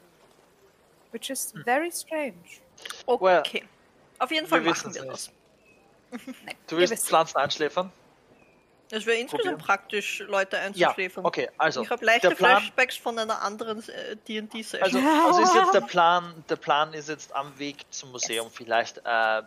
Which 1.12 1.30
is 1.30 1.52
very 1.64 1.90
strange. 1.92 2.34
Well, 3.07 3.40
Okay. 3.40 3.64
Auf 4.18 4.30
jeden 4.30 4.46
Fall 4.46 4.64
wir 4.64 4.70
machen 4.70 4.94
wir 4.94 5.04
das. 5.04 5.30
Du 6.66 6.76
willst 6.76 7.07
Pflanzen 7.07 7.36
einschläfern? 7.36 7.92
Es 8.90 9.04
wäre 9.04 9.18
insgesamt 9.18 9.42
Probieren. 9.42 9.59
praktisch, 9.59 10.20
Leute 10.28 10.57
Ja, 10.57 10.62
einzuschläfern. 10.90 11.24
okay, 11.26 11.50
also. 11.59 11.82
ich 11.82 11.90
habe 11.90 12.04
leichte 12.04 12.30
Plan, 12.30 12.61
Flashbacks 12.62 12.96
von 12.96 13.18
einer 13.18 13.42
anderen 13.42 13.86
äh, 13.88 14.16
D&D-Session. 14.28 14.82
also, 14.82 14.98
also 15.26 15.42
ist 15.42 15.54
jetzt 15.54 15.74
der 15.74 15.80
Plan, 15.88 16.44
der 16.48 16.57
Plan 16.57 16.94
ist 16.94 17.09
jetzt 17.09 17.34
am 17.34 17.59
Weg 17.59 17.84
zum 17.90 18.12
Museum 18.12 18.48
vielleicht 18.50 18.98
äh, 19.04 19.42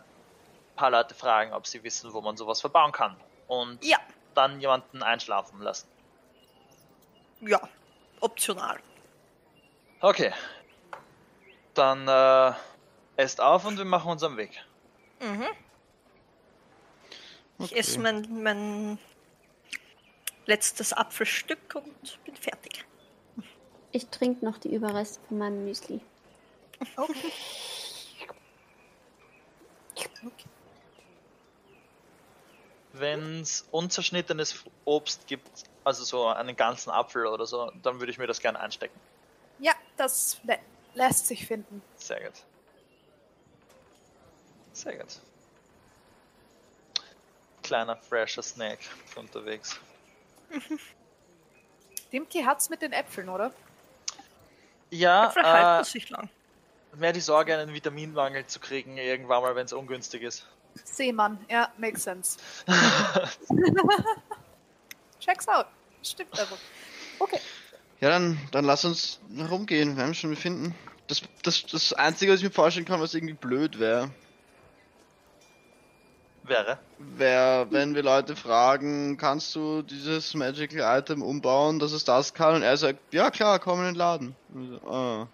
paar 0.80 0.90
Leute 0.90 1.14
fragen, 1.14 1.52
ob 1.52 1.66
sie 1.66 1.82
wissen, 1.84 2.12
wo 2.14 2.22
man 2.22 2.36
sowas 2.38 2.60
verbauen 2.62 2.90
kann. 2.92 3.14
Und 3.48 3.84
ja, 3.84 3.98
dann 4.34 4.60
jemanden 4.60 5.02
einschlafen 5.02 5.60
lassen. 5.60 5.86
ja, 7.42 7.60
optional. 8.20 8.78
Okay. 10.00 10.32
Dann 11.74 12.08
äh, 12.08 12.54
esst 13.16 13.40
auf 13.42 13.66
und 13.66 13.76
wir 13.76 13.84
machen 13.84 14.10
uns 14.10 14.22
am 14.22 14.36
Weg. 14.38 14.64
Mhm. 15.20 15.46
Ich 17.58 17.72
Okay. 17.72 17.78
esse 17.78 18.00
mein, 18.00 18.42
mein 18.42 18.98
letztes 20.46 20.94
Apfelstück 20.94 21.74
und 21.74 22.24
bin 22.24 22.34
fertig. 22.36 22.86
Ich 23.92 24.06
trinke 24.08 24.44
noch 24.46 24.56
die 24.56 24.72
Überreste 24.74 25.20
von 25.28 25.36
meinem 25.38 25.64
Müsli. 25.66 26.00
Wenn 33.00 33.40
es 33.40 33.66
unzerschnittenes 33.70 34.64
Obst 34.84 35.26
gibt, 35.26 35.48
also 35.84 36.04
so 36.04 36.26
einen 36.26 36.54
ganzen 36.54 36.90
Apfel 36.90 37.26
oder 37.26 37.46
so, 37.46 37.72
dann 37.82 37.98
würde 37.98 38.12
ich 38.12 38.18
mir 38.18 38.26
das 38.26 38.40
gerne 38.40 38.60
einstecken. 38.60 38.98
Ja, 39.58 39.72
das 39.96 40.38
lä 40.44 40.58
lässt 40.94 41.26
sich 41.26 41.46
finden. 41.46 41.82
Sehr 41.96 42.20
gut. 42.20 42.42
Sehr 44.72 44.96
gut. 44.96 45.20
Kleiner 47.62 47.96
fresher 47.96 48.42
Snack 48.42 48.80
unterwegs. 49.16 49.78
Dimki 52.12 52.42
hat's 52.42 52.68
mit 52.68 52.82
den 52.82 52.92
Äpfeln, 52.92 53.28
oder? 53.28 53.52
Ja, 54.90 55.28
Äpfel 55.28 55.42
halten 55.44 55.82
äh, 55.82 55.84
sich 55.84 56.10
lang. 56.10 56.28
mehr 56.96 57.12
die 57.12 57.20
Sorge, 57.20 57.56
einen 57.56 57.72
Vitaminmangel 57.72 58.46
zu 58.46 58.58
kriegen, 58.58 58.96
irgendwann 58.96 59.42
mal, 59.42 59.54
wenn 59.54 59.66
es 59.66 59.72
ungünstig 59.72 60.22
ist. 60.22 60.46
Seemann, 60.84 61.38
ja, 61.48 61.68
makes 61.78 62.04
sense. 62.04 62.38
Checks 65.20 65.48
out. 65.48 65.66
Stimmt 66.02 66.38
also. 66.38 66.56
Okay. 67.18 67.38
Ja, 68.00 68.08
dann, 68.08 68.38
dann 68.50 68.64
lass 68.64 68.84
uns 68.84 69.20
herumgehen. 69.36 69.96
Wir 69.96 70.04
haben 70.04 70.14
schon 70.14 70.34
finden. 70.36 70.74
Das, 71.06 71.22
das, 71.42 71.66
das 71.66 71.92
Einzige, 71.92 72.32
was 72.32 72.40
ich 72.40 72.44
mir 72.44 72.50
vorstellen 72.50 72.86
kann, 72.86 73.00
was 73.00 73.14
irgendwie 73.14 73.34
blöd 73.34 73.78
wäre, 73.78 74.10
Wäre. 76.44 76.78
wäre, 76.98 77.70
wenn 77.70 77.94
wir 77.94 78.02
Leute 78.02 78.34
fragen, 78.34 79.16
kannst 79.18 79.54
du 79.54 79.82
dieses 79.82 80.34
Magical 80.34 80.98
Item 80.98 81.22
umbauen, 81.22 81.78
dass 81.78 81.92
es 81.92 82.04
das 82.04 82.34
kann? 82.34 82.56
Und 82.56 82.62
er 82.62 82.76
sagt, 82.76 82.98
ja 83.12 83.30
klar, 83.30 83.58
komm 83.58 83.80
in 83.80 83.86
den 83.86 83.94
Laden. 83.94 84.34
So, 84.52 84.90
ah. 84.90 85.28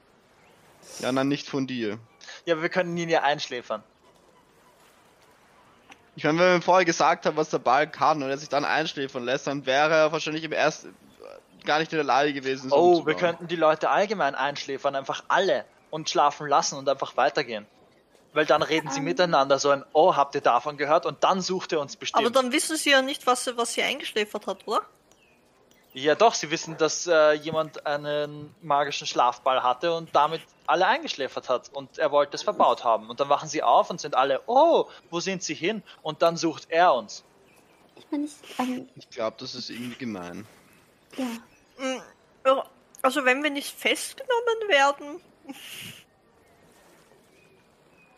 Ja, 1.00 1.12
nein, 1.12 1.28
nicht 1.28 1.48
von 1.48 1.66
dir. 1.66 1.98
Ja, 2.44 2.54
aber 2.54 2.62
wir 2.62 2.68
können 2.68 2.96
ihn 2.96 3.08
ja 3.08 3.22
einschläfern. 3.22 3.82
Ich 6.16 6.24
meine, 6.24 6.38
wenn 6.38 6.48
wir 6.48 6.54
ihm 6.56 6.62
vorher 6.62 6.84
gesagt 6.84 7.26
haben, 7.26 7.36
was 7.36 7.50
der 7.50 7.58
Ball 7.58 7.86
kann 7.86 8.22
und 8.22 8.30
er 8.30 8.38
sich 8.38 8.48
dann 8.48 8.64
einschläfern 8.64 9.24
lässt, 9.24 9.46
dann 9.46 9.66
wäre 9.66 9.94
er 9.94 10.12
wahrscheinlich 10.12 10.44
im 10.44 10.52
ersten 10.52 10.94
gar 11.66 11.78
nicht 11.80 11.92
in 11.92 11.98
der 11.98 12.04
Lage 12.04 12.32
gewesen. 12.32 12.68
es 12.68 12.72
Oh, 12.72 13.04
wir 13.04 13.14
könnten 13.14 13.48
die 13.48 13.56
Leute 13.56 13.90
allgemein 13.90 14.34
einschläfern, 14.34 14.94
einfach 14.94 15.24
alle 15.28 15.64
und 15.90 16.08
schlafen 16.08 16.46
lassen 16.46 16.78
und 16.78 16.88
einfach 16.88 17.16
weitergehen. 17.16 17.66
Weil 18.32 18.46
dann 18.46 18.62
reden 18.62 18.90
sie 18.90 19.00
miteinander 19.00 19.58
so 19.58 19.70
ein, 19.70 19.84
oh, 19.92 20.14
habt 20.14 20.34
ihr 20.34 20.40
davon 20.40 20.76
gehört? 20.76 21.06
Und 21.06 21.24
dann 21.24 21.40
sucht 21.40 21.72
er 21.72 21.80
uns 21.80 21.96
bestimmt. 21.96 22.24
Aber 22.24 22.32
dann 22.32 22.52
wissen 22.52 22.76
sie 22.76 22.90
ja 22.90 23.02
nicht, 23.02 23.26
was 23.26 23.44
sie, 23.44 23.56
was 23.56 23.72
sie 23.72 23.82
eingeschläfert 23.82 24.46
hat, 24.46 24.66
oder? 24.66 24.82
Ja 26.02 26.14
doch, 26.14 26.34
sie 26.34 26.50
wissen, 26.50 26.76
dass 26.76 27.06
äh, 27.06 27.32
jemand 27.32 27.86
einen 27.86 28.54
magischen 28.62 29.06
Schlafball 29.06 29.62
hatte 29.62 29.94
und 29.94 30.14
damit 30.14 30.42
alle 30.66 30.86
eingeschläfert 30.86 31.48
hat 31.48 31.70
und 31.72 31.98
er 31.98 32.10
wollte 32.10 32.34
es 32.36 32.42
verbaut 32.42 32.84
haben. 32.84 33.08
Und 33.08 33.20
dann 33.20 33.28
wachen 33.28 33.48
sie 33.48 33.62
auf 33.62 33.88
und 33.90 34.00
sind 34.00 34.14
alle, 34.14 34.42
oh, 34.46 34.86
wo 35.10 35.20
sind 35.20 35.42
sie 35.42 35.54
hin? 35.54 35.82
Und 36.02 36.22
dann 36.22 36.36
sucht 36.36 36.66
er 36.70 36.94
uns. 36.94 37.24
Ich 37.96 38.06
meine, 38.10 38.24
ich, 38.26 38.32
ähm, 38.58 38.88
Ich 38.96 39.08
glaube, 39.10 39.36
das 39.40 39.54
ist 39.54 39.70
irgendwie 39.70 39.96
gemein. 39.96 40.46
ja. 41.16 41.24
Mm, 41.78 42.00
ja, 42.46 42.64
Also 43.02 43.24
wenn 43.24 43.42
wir 43.42 43.50
nicht 43.50 43.74
festgenommen 43.78 44.68
werden, 44.68 45.20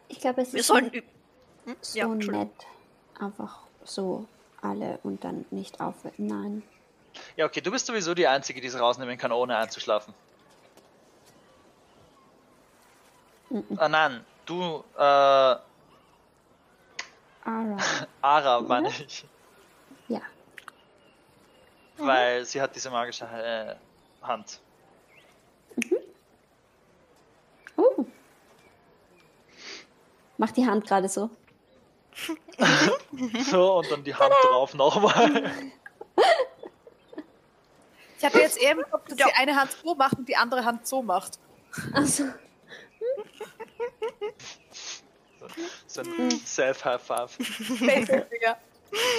Ich 0.09 0.20
glaube, 0.20 0.43
es 0.43 0.53
wir 0.53 0.61
ist 0.61 0.66
sollen... 0.66 0.91
Hm? 1.64 1.76
so 1.81 1.99
Ja, 1.99 2.07
nett. 2.09 2.51
Einfach 3.20 3.61
so 3.85 4.26
alle 4.62 4.99
und 5.03 5.22
dann 5.22 5.45
nicht 5.51 5.81
aufhören. 5.81 6.14
Nein. 6.16 6.62
Ja, 7.37 7.47
okay, 7.47 7.61
du 7.61 7.71
bist 7.71 7.87
sowieso 7.87 8.14
die 8.14 8.27
Einzige, 8.27 8.61
die 8.61 8.66
es 8.66 8.79
rausnehmen 8.79 9.16
kann, 9.19 9.33
ohne 9.33 9.57
einzuschlafen. 9.57 10.14
Mhm. 13.51 13.64
Ah, 13.77 13.89
nein, 13.89 14.25
du, 14.47 14.85
äh, 14.97 15.01
Ara. 15.01 15.62
Ara, 18.21 18.61
meine 18.61 18.89
ich. 18.89 19.25
Ja. 20.09 20.21
Weil 21.97 22.45
sie 22.45 22.61
hat 22.61 22.75
diese 22.77 22.91
magische 22.91 23.25
äh, 23.25 23.75
Hand. 24.25 24.61
Oh. 27.77 28.05
Mach 30.37 30.51
die 30.51 30.66
Hand 30.66 30.87
gerade 30.87 31.09
so. 31.09 31.31
So, 33.51 33.79
und 33.79 33.91
dann 33.91 34.05
die 34.05 34.14
Hand 34.14 34.33
drauf 34.43 34.75
nochmal. 34.75 35.51
Ich 38.19 38.25
hatte 38.25 38.39
jetzt 38.41 38.61
eher 38.61 38.73
im 38.73 38.83
Kopf, 38.91 39.09
dass 39.09 39.19
Ja. 39.19 39.27
die 39.29 39.35
eine 39.35 39.57
Hand 39.57 39.71
so 39.83 39.95
macht 39.95 40.19
und 40.19 40.29
die 40.29 40.37
andere 40.37 40.64
Hand 40.64 40.87
so 40.87 41.03
macht. 41.03 41.39
Also, 41.93 42.25
So 45.87 46.01
ein 46.03 46.31
Self-High-Five. 46.31 47.39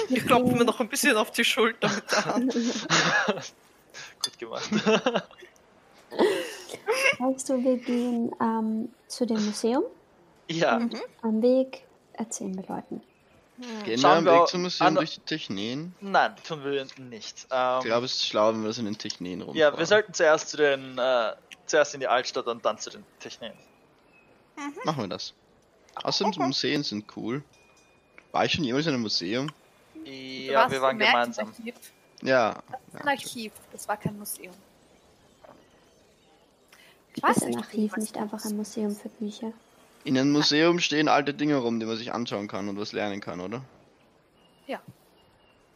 Ich 0.08 0.26
klopfe 0.26 0.56
mir 0.56 0.64
noch 0.64 0.80
ein 0.80 0.88
bisschen 0.88 1.16
auf 1.16 1.30
die 1.30 1.44
Schulter 1.44 1.88
mit 1.88 2.10
der 2.12 2.24
Hand. 2.24 2.52
Gut 4.22 4.38
gemacht. 4.38 4.70
weißt 7.18 7.48
du, 7.48 7.62
wir 7.64 7.76
gehen 7.78 8.34
ähm, 8.40 8.92
zu 9.06 9.26
dem 9.26 9.44
Museum. 9.44 9.84
Ja, 10.48 10.80
Am 11.22 11.42
Weg 11.42 11.84
erzählen 12.14 12.54
wir 12.56 12.64
Leuten. 12.74 13.00
Gehen 13.84 13.98
Schauen 14.00 14.24
wir 14.24 14.32
Weg 14.40 14.48
zum 14.48 14.62
Museum 14.62 14.94
durch 14.94 15.14
die 15.16 15.20
Techneen? 15.20 15.94
nein, 16.00 16.34
tun 16.46 16.64
wir 16.64 16.86
nicht. 16.98 17.46
Ähm, 17.50 17.78
Ich 17.80 17.84
glaube, 17.84 18.06
es 18.06 18.14
ist 18.14 18.26
schlau, 18.26 18.52
wenn 18.52 18.62
wir 18.62 18.68
das 18.68 18.78
in 18.78 18.86
den 18.86 18.96
Techneen 18.96 19.42
rumfahren. 19.42 19.58
ja, 19.58 19.76
wir 19.78 19.84
sollten 19.86 20.14
zuerst 20.14 20.48
zu 20.48 20.56
den, 20.56 20.96
äh, 20.98 21.34
zuerst 21.66 21.92
in 21.94 22.00
die 22.00 22.08
Altstadt 22.08 22.46
und 22.46 22.64
dann 22.64 22.78
zu 22.78 22.90
den 22.90 23.04
Technien. 23.18 23.52
Machen 24.84 25.02
wir 25.02 25.08
das. 25.08 25.34
Außerdem, 25.96 26.32
die 26.32 26.38
Museen 26.40 26.82
sind 26.82 27.04
cool. 27.16 27.42
War 28.32 28.44
ich 28.44 28.52
schon 28.52 28.64
jemals 28.64 28.86
in 28.86 28.94
einem 28.94 29.02
Museum? 29.02 29.50
Du 29.94 30.10
Ja, 30.10 30.60
warst 30.60 30.70
wir 30.72 30.80
waren 30.82 30.98
gemeinsam. 30.98 31.48
Märchenarchiv. 31.48 31.92
Ja. 32.22 32.62
Ein 32.94 33.08
Archiv, 33.08 33.52
das 33.72 33.88
war 33.88 33.96
kein 33.96 34.18
Museum. 34.18 34.54
Ich 37.14 37.16
Ist 37.16 37.22
weiß 37.22 37.42
ein 37.42 37.48
nicht, 37.50 37.58
Archiv 37.58 37.92
was 37.92 37.98
nicht 37.98 38.16
das 38.16 38.22
einfach 38.22 38.38
ist. 38.38 38.46
ein 38.50 38.56
Museum 38.56 38.94
für 38.96 39.08
Bücher? 39.08 39.52
In 40.04 40.16
einem 40.18 40.32
Museum 40.32 40.80
stehen 40.80 41.08
alte 41.08 41.34
Dinge 41.34 41.56
rum, 41.56 41.78
die 41.78 41.86
man 41.86 41.96
sich 41.96 42.12
anschauen 42.12 42.48
kann 42.48 42.68
und 42.68 42.78
was 42.78 42.92
lernen 42.92 43.20
kann, 43.20 43.40
oder? 43.40 43.62
Ja. 44.66 44.80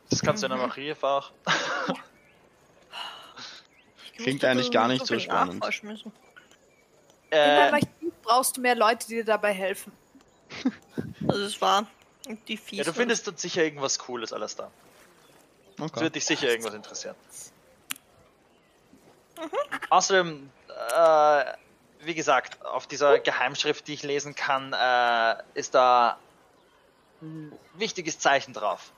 Das 0.08 0.22
kannst 0.22 0.42
du 0.42 0.46
in 0.46 0.52
einem 0.52 0.62
Archiv 0.62 1.02
auch. 1.02 1.32
Klingt 4.16 4.44
eigentlich 4.44 4.70
gar 4.70 4.88
nicht 4.88 5.06
so 5.06 5.18
spannend. 5.18 5.64
Äh, 7.30 7.38
Archiv 7.38 8.12
brauchst 8.22 8.56
du 8.56 8.60
mehr 8.60 8.76
Leute, 8.76 9.06
die 9.08 9.14
dir 9.16 9.24
dabei 9.24 9.52
helfen. 9.52 9.92
Also 11.26 11.42
es 11.42 11.60
war 11.60 11.86
die 12.48 12.56
fies. 12.56 12.78
ja, 12.78 12.84
du 12.84 12.92
findest 12.92 13.26
dort 13.26 13.38
sicher 13.38 13.64
irgendwas 13.64 13.98
Cooles 13.98 14.32
alles 14.32 14.56
da. 14.56 14.70
Okay. 15.80 16.00
wird 16.00 16.14
dich 16.14 16.24
sicher 16.24 16.48
irgendwas 16.48 16.74
interessieren. 16.74 17.16
Außerdem, 19.90 20.50
äh, 20.68 21.44
wie 22.06 22.14
gesagt, 22.14 22.64
auf 22.64 22.86
dieser 22.86 23.18
Geheimschrift, 23.18 23.88
die 23.88 23.94
ich 23.94 24.02
lesen 24.02 24.34
kann, 24.34 24.72
äh, 24.72 25.36
ist 25.54 25.74
da 25.74 26.18
ein 27.22 27.52
wichtiges 27.74 28.18
Zeichen 28.18 28.52
drauf. 28.52 28.92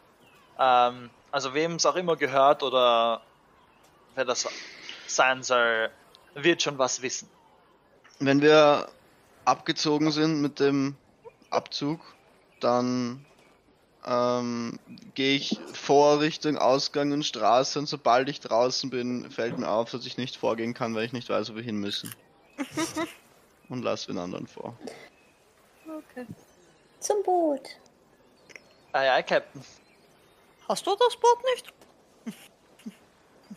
Ähm, 0.58 1.10
also 1.30 1.54
wem 1.54 1.76
es 1.76 1.86
auch 1.86 1.96
immer 1.96 2.16
gehört 2.16 2.62
oder 2.62 3.20
wer 4.14 4.24
das 4.24 4.48
sein 5.06 5.42
soll, 5.42 5.90
wird 6.34 6.62
schon 6.62 6.78
was 6.78 7.02
wissen. 7.02 7.28
Wenn 8.18 8.40
wir 8.40 8.88
abgezogen 9.44 10.10
sind 10.10 10.40
mit 10.40 10.60
dem 10.60 10.96
Abzug, 11.50 12.00
dann 12.60 13.24
ähm, 14.06 14.78
gehe 15.14 15.36
ich 15.36 15.58
vor 15.72 16.20
Richtung 16.20 16.56
Ausgang 16.56 17.12
und 17.12 17.24
Straße 17.24 17.78
und 17.78 17.86
sobald 17.86 18.28
ich 18.28 18.40
draußen 18.40 18.88
bin, 18.90 19.30
fällt 19.30 19.58
mir 19.58 19.68
auf, 19.68 19.90
dass 19.90 20.06
ich 20.06 20.16
nicht 20.16 20.36
vorgehen 20.36 20.74
kann, 20.74 20.94
weil 20.94 21.04
ich 21.04 21.12
nicht 21.12 21.28
weiß, 21.28 21.52
wo 21.52 21.56
wir 21.56 21.62
hin 21.62 21.76
müssen. 21.76 22.14
und 23.68 23.82
lass 23.82 24.06
den 24.06 24.18
anderen 24.18 24.46
vor. 24.46 24.76
Okay. 25.86 26.26
Zum 27.00 27.22
Boot. 27.22 27.78
Aye, 28.92 29.10
aye, 29.12 29.22
Captain. 29.22 29.62
Hast 30.68 30.86
du 30.86 30.96
das 30.96 31.16
Boot 31.16 31.38
nicht? 31.54 31.72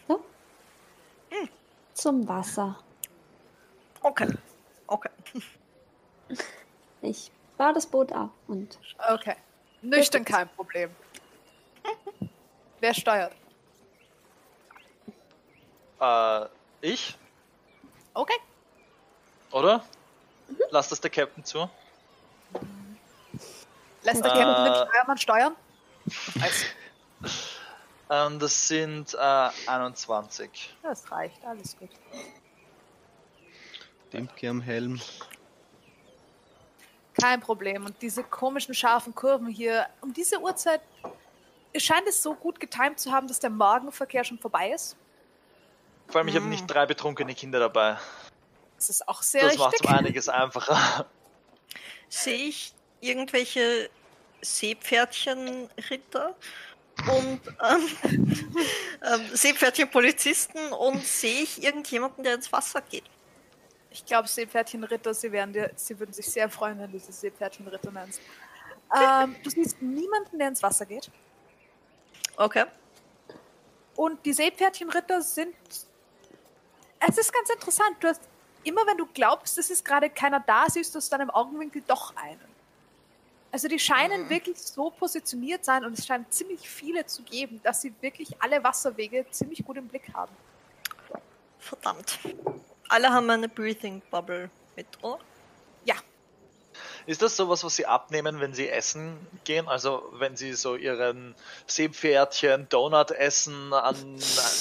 So. 0.07 0.23
Zum 1.93 2.27
Wasser. 2.27 2.77
Okay. 4.01 4.27
Okay. 4.87 5.09
Ich 7.01 7.31
baue 7.57 7.73
das 7.73 7.87
Boot 7.87 8.11
ab 8.11 8.31
und 8.47 8.79
Okay. 9.09 9.35
Nüchtern 9.81 10.25
kein 10.25 10.49
Problem. 10.49 10.91
Wer 12.79 12.93
steuert? 12.93 13.33
Äh, 15.99 16.45
ich? 16.81 17.17
Okay. 18.13 18.37
Oder? 19.51 19.83
Lass 20.71 20.89
das 20.89 21.01
der 21.01 21.09
Captain 21.11 21.43
zu. 21.43 21.69
Lässt 24.03 24.23
der 24.23 24.31
Äh. 24.33 24.37
Captain 24.37 24.65
den 24.65 24.75
Steuermann 24.75 25.17
steuern? 25.17 25.55
Also, 26.41 26.65
Ähm, 28.11 28.39
das 28.39 28.67
sind 28.67 29.13
äh, 29.13 29.49
21. 29.67 30.75
das 30.81 31.11
reicht, 31.11 31.45
alles 31.45 31.77
gut. 31.77 31.91
Dimke 34.11 34.49
am 34.49 34.61
Helm. 34.61 34.99
Kein 37.21 37.39
Problem. 37.39 37.85
Und 37.85 38.01
diese 38.01 38.23
komischen 38.23 38.73
scharfen 38.73 39.13
Kurven 39.13 39.47
hier, 39.47 39.85
um 40.01 40.11
diese 40.11 40.39
Uhrzeit 40.39 40.81
es 41.71 41.83
scheint 41.83 42.07
es 42.07 42.23
so 42.23 42.33
gut 42.33 42.59
getimt 42.59 42.99
zu 42.99 43.11
haben, 43.11 43.27
dass 43.27 43.39
der 43.39 43.51
Morgenverkehr 43.51 44.23
schon 44.23 44.39
vorbei 44.39 44.71
ist. 44.71 44.95
Vor 46.07 46.17
allem, 46.17 46.29
ich 46.29 46.35
habe 46.35 46.45
Mm. 46.45 46.49
nicht 46.49 46.65
drei 46.65 46.87
betrunkene 46.87 47.35
Kinder 47.35 47.59
dabei. 47.59 47.97
Das 48.79 48.89
ist 48.89 49.09
auch 49.09 49.21
sehr 49.21 49.41
Das 49.41 49.57
macht 49.57 49.73
richtig. 49.73 49.89
um 49.89 49.95
einiges 49.97 50.29
einfacher. 50.29 51.05
Sehe 52.07 52.47
ich 52.47 52.73
irgendwelche 53.01 53.89
Seepferdchenritter 54.41 56.33
und 57.13 57.41
ähm, 57.45 57.97
ähm, 59.03 59.29
Seepferdchenpolizisten 59.33 60.71
und 60.71 61.05
sehe 61.05 61.43
ich 61.43 61.61
irgendjemanden, 61.61 62.23
der 62.23 62.35
ins 62.35 62.53
Wasser 62.53 62.79
geht? 62.79 63.03
Ich 63.91 64.05
glaube, 64.05 64.29
Seepferdchenritter, 64.29 65.13
sie, 65.13 65.33
wären 65.33 65.51
dir, 65.51 65.71
sie 65.75 65.99
würden 65.99 66.13
sich 66.13 66.27
sehr 66.31 66.49
freuen, 66.49 66.79
wenn 66.79 66.93
du 66.93 66.99
sie 66.99 67.11
Seepferdchenritter 67.11 67.91
nennst. 67.91 68.21
Ähm, 68.97 69.35
du 69.43 69.49
siehst 69.49 69.81
niemanden, 69.81 70.39
der 70.39 70.47
ins 70.47 70.63
Wasser 70.63 70.85
geht. 70.85 71.11
Okay. 72.37 72.63
Und 73.97 74.25
die 74.25 74.31
Seepferdchenritter 74.31 75.21
sind. 75.21 75.53
Es 77.05 77.17
ist 77.17 77.33
ganz 77.33 77.49
interessant. 77.49 77.97
Du 77.99 78.07
hast 78.07 78.28
immer, 78.63 78.85
wenn 78.87 78.97
du 78.97 79.05
glaubst, 79.07 79.57
es 79.57 79.69
ist 79.69 79.85
gerade 79.85 80.09
keiner 80.09 80.39
da, 80.39 80.65
siehst 80.69 80.93
du 80.93 80.97
aus 80.97 81.09
deinem 81.09 81.29
Augenwinkel 81.29 81.83
doch 81.87 82.15
einen. 82.15 82.39
Also 83.51 83.67
die 83.67 83.79
scheinen 83.79 84.29
wirklich 84.29 84.59
so 84.61 84.91
positioniert 84.91 85.65
sein 85.65 85.83
und 85.83 85.97
es 85.97 86.05
scheint 86.05 86.31
ziemlich 86.31 86.69
viele 86.69 87.05
zu 87.07 87.23
geben, 87.23 87.59
dass 87.63 87.81
sie 87.81 87.93
wirklich 88.01 88.39
alle 88.41 88.63
Wasserwege 88.63 89.25
ziemlich 89.31 89.65
gut 89.65 89.77
im 89.77 89.87
Blick 89.87 90.13
haben. 90.13 90.31
Verdammt. 91.57 92.19
Alle 92.89 93.09
haben 93.09 93.29
eine 93.29 93.49
Breathing 93.49 94.01
Bubble 94.11 94.49
mit, 94.75 94.85
oder? 95.01 95.19
Ja, 95.83 95.95
Ist 97.07 97.21
das 97.23 97.35
sowas, 97.35 97.63
was 97.63 97.75
sie 97.75 97.87
abnehmen, 97.87 98.39
wenn 98.39 98.53
sie 98.53 98.69
essen 98.69 99.17
gehen? 99.45 99.67
Also 99.67 100.03
wenn 100.13 100.35
sie 100.37 100.53
so 100.53 100.75
ihren 100.75 101.33
Seepferdchen 101.65 102.69
Donut 102.69 103.11
essen 103.11 103.73
an 103.73 103.95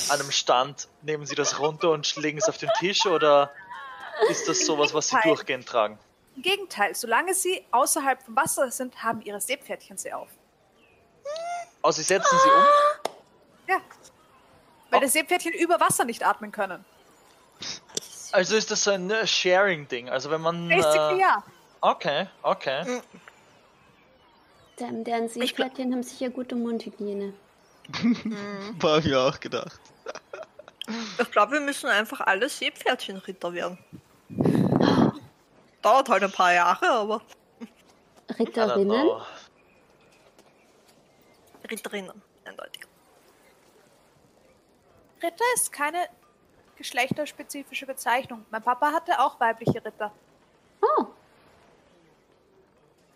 einem 0.09 0.31
Stand, 0.31 0.89
nehmen 1.03 1.27
sie 1.27 1.35
das 1.35 1.59
runter 1.59 1.91
und 1.91 2.17
legen 2.17 2.39
es 2.39 2.49
auf 2.49 2.57
den 2.57 2.71
Tisch 2.79 3.05
oder 3.07 3.51
ist 4.29 4.49
das 4.49 4.65
sowas, 4.67 4.93
was 4.95 5.09
sie 5.09 5.17
durchgehend 5.23 5.67
tragen? 5.67 5.99
im 6.37 6.43
Gegenteil, 6.43 6.95
solange 6.95 7.35
sie 7.35 7.65
außerhalb 7.73 8.23
vom 8.23 8.37
Wasser 8.37 8.71
sind, 8.71 9.03
haben 9.03 9.21
ihre 9.23 9.41
Seepferdchen 9.41 9.99
sie 9.99 10.13
auf. 10.13 10.29
Also 11.83 11.97
sie 12.01 12.05
setzen 12.07 12.39
sie 12.41 12.49
um? 12.49 12.65
Ja. 13.69 13.81
Weil 14.91 15.01
Oh. 15.01 15.03
die 15.03 15.09
Seepferdchen 15.09 15.53
über 15.53 15.81
Wasser 15.81 16.05
nicht 16.05 16.25
atmen 16.25 16.53
können. 16.53 16.85
Also 18.31 18.55
ist 18.55 18.71
das 18.71 18.85
so 18.85 18.93
ein 18.93 19.11
äh, 19.11 19.27
Sharing-Ding? 19.27 20.09
Also 20.11 20.31
wenn 20.31 20.41
man... 20.41 20.69
Basically 20.69 21.17
Äh, 21.17 21.21
ja. 21.23 21.43
okay, 21.81 22.29
okay. 22.43 23.01
Denn 24.79 25.03
deren 25.03 25.29
Seepferdchen 25.29 25.93
haben 25.93 26.05
sicher 26.05 26.31
gute 26.31 26.55
Mundhygiene. 26.55 27.33
War 28.81 29.01
mir 29.01 29.21
auch 29.21 29.41
gedacht. 29.41 29.81
Ich 31.21 31.31
glaube, 31.33 31.55
wir 31.55 31.61
müssen 31.61 31.89
einfach 31.89 32.21
alle 32.21 32.49
Seepferdchenritter 32.49 33.53
werden. 33.53 33.79
Dauert 35.89 36.09
halt 36.11 36.23
ein 36.23 36.33
paar 36.33 36.53
Jahre, 36.53 36.87
aber 36.87 37.23
Ritterinnen? 38.39 39.09
Ritterinnen, 41.71 42.23
eindeutig. 42.45 42.83
Ritter 45.23 45.45
ist 45.55 45.73
keine 45.73 46.07
geschlechterspezifische 46.77 47.87
Bezeichnung. 47.87 48.45
Mein 48.51 48.63
Papa 48.63 48.93
hatte 48.93 49.19
auch 49.19 49.41
weibliche 49.41 49.83
Ritter. 49.83 50.13
Oh. 50.83 51.07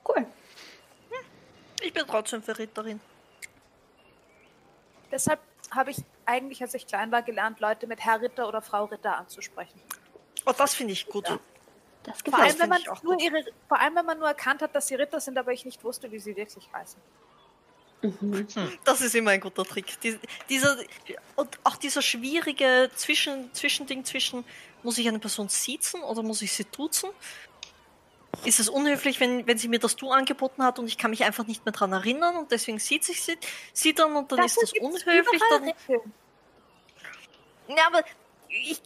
Cool. 0.09 0.27
Ich 1.83 1.93
bin 1.93 2.07
trotzdem 2.07 2.43
für 2.43 2.59
Ritterin. 2.59 3.03
Deshalb 5.11 5.41
habe 5.73 5.91
ich 5.91 5.99
eigentlich, 6.25 6.63
als 6.63 6.73
ich 6.73 6.87
klein 6.87 7.13
war, 7.13 7.21
gelernt, 7.21 7.61
Leute 7.61 7.87
mit 7.87 8.01
Herr 8.01 8.23
Ritter 8.23 8.49
oder 8.49 8.63
Frau 8.63 8.87
Ritter 8.87 9.19
anzusprechen. 9.19 9.79
Oh, 10.47 10.53
das 10.57 10.75
finde 10.75 10.95
ich 10.95 11.07
gut. 11.07 11.29
Das 12.05 12.21
Vor 12.23 12.39
allem, 12.39 12.59
wenn 12.59 12.69
man 12.69 12.89
auch 12.89 13.03
nur 13.03 13.15
gut. 13.15 13.23
ihre, 13.23 13.45
vor 13.69 13.79
allem, 13.81 13.95
wenn 13.95 14.07
man 14.07 14.19
nur 14.19 14.29
erkannt 14.29 14.63
hat, 14.63 14.75
dass 14.75 14.89
sie 14.89 14.97
Ritter 14.97 15.21
sind, 15.21 15.39
aber 15.39 15.53
ich 15.53 15.65
nicht 15.65 15.83
wusste, 15.85 16.11
wie 16.11 16.19
sie 16.19 16.35
wirklich 16.37 16.69
heißen. 16.73 17.01
Mhm. 18.03 18.47
Das 18.85 19.01
ist 19.01 19.15
immer 19.15 19.31
ein 19.31 19.41
guter 19.41 19.65
Trick. 19.65 20.01
Die, 20.01 20.19
dieser, 20.49 20.77
und 21.37 21.59
auch 21.63 21.77
dieser 21.77 22.03
schwierige 22.03 22.91
Zwischen, 22.97 23.53
Zwischending 23.55 24.05
zwischen, 24.05 24.45
muss 24.83 24.99
ich 24.99 25.07
eine 25.07 25.21
Person 25.21 25.49
siezen 25.49 26.03
oder 26.03 26.23
muss 26.23 26.43
ich 26.43 26.53
sie 26.53 26.65
duzen? 26.65 27.11
Ist 28.45 28.59
es 28.59 28.69
unhöflich, 28.69 29.21
wenn, 29.21 29.47
wenn 29.47 29.59
sie 29.59 29.69
mir 29.69 29.79
das 29.79 29.95
Du 29.95 30.11
angeboten 30.11 30.65
hat 30.65 30.79
und 30.81 30.89
ich 30.89 30.99
kann 30.99 31.11
mich 31.11 31.23
einfach 31.23 31.47
nicht 31.47 31.65
mehr 31.65 31.73
dran 31.73 31.93
erinnern 31.93 32.35
und 32.37 32.51
deswegen 32.51 32.79
sieht 32.81 33.05
sich 33.05 33.23
sie, 33.23 33.39
sie 33.73 33.95
dann 33.95 34.17
und 34.17 34.33
dann 34.33 34.43
ist 34.45 34.61
das 34.61 34.73
unhöflich? 34.81 35.43
Dann, 35.51 35.67
ja, 37.69 37.87
aber 37.87 38.03
ich, 38.49 38.81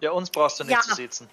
Ja, 0.00 0.12
uns 0.12 0.30
brauchst 0.30 0.60
du 0.60 0.64
nicht 0.64 0.72
Ja. 0.72 0.80
zu 0.80 0.94
sitzen. 0.94 1.28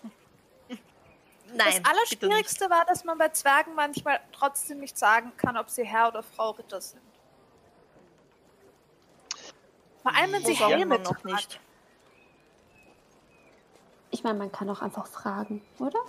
Nein. 1.55 1.83
Das. 1.83 1.91
Allerschwierigste 1.91 2.69
war, 2.69 2.85
dass 2.85 3.03
man 3.03 3.17
bei 3.17 3.29
Zwergen 3.29 3.75
manchmal 3.75 4.19
trotzdem 4.31 4.79
nicht 4.79 4.97
sagen 4.97 5.31
kann, 5.37 5.57
ob 5.57 5.69
sie 5.69 5.83
Herr 5.85 6.09
oder 6.09 6.23
Frau 6.23 6.51
Ritter 6.51 6.81
sind. 6.81 7.01
Vor 10.01 10.15
allem, 10.15 10.31
wenn 10.33 10.45
sie 10.45 10.53
sagt 10.53 10.71
Helme 10.71 10.99
noch 10.99 11.11
tragen. 11.19 11.35
nicht. 11.35 11.59
Ich 14.09 14.23
meine, 14.23 14.37
man 14.39 14.51
kann 14.51 14.69
auch 14.69 14.81
einfach 14.81 15.05
fragen, 15.07 15.61
oder? 15.79 15.99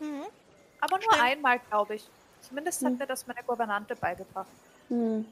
Mhm. 0.00 0.24
Aber 0.80 0.96
nur 0.96 1.12
Stimmt. 1.12 1.22
einmal, 1.22 1.58
glaube 1.60 1.94
ich. 1.96 2.08
Zumindest 2.40 2.82
hat 2.82 2.92
Hm. 2.92 2.98
mir 2.98 3.06
das 3.06 3.26
meine 3.26 3.42
Gouvernante 3.44 3.94
beigebracht. 3.94 4.48
Hm. 4.88 5.30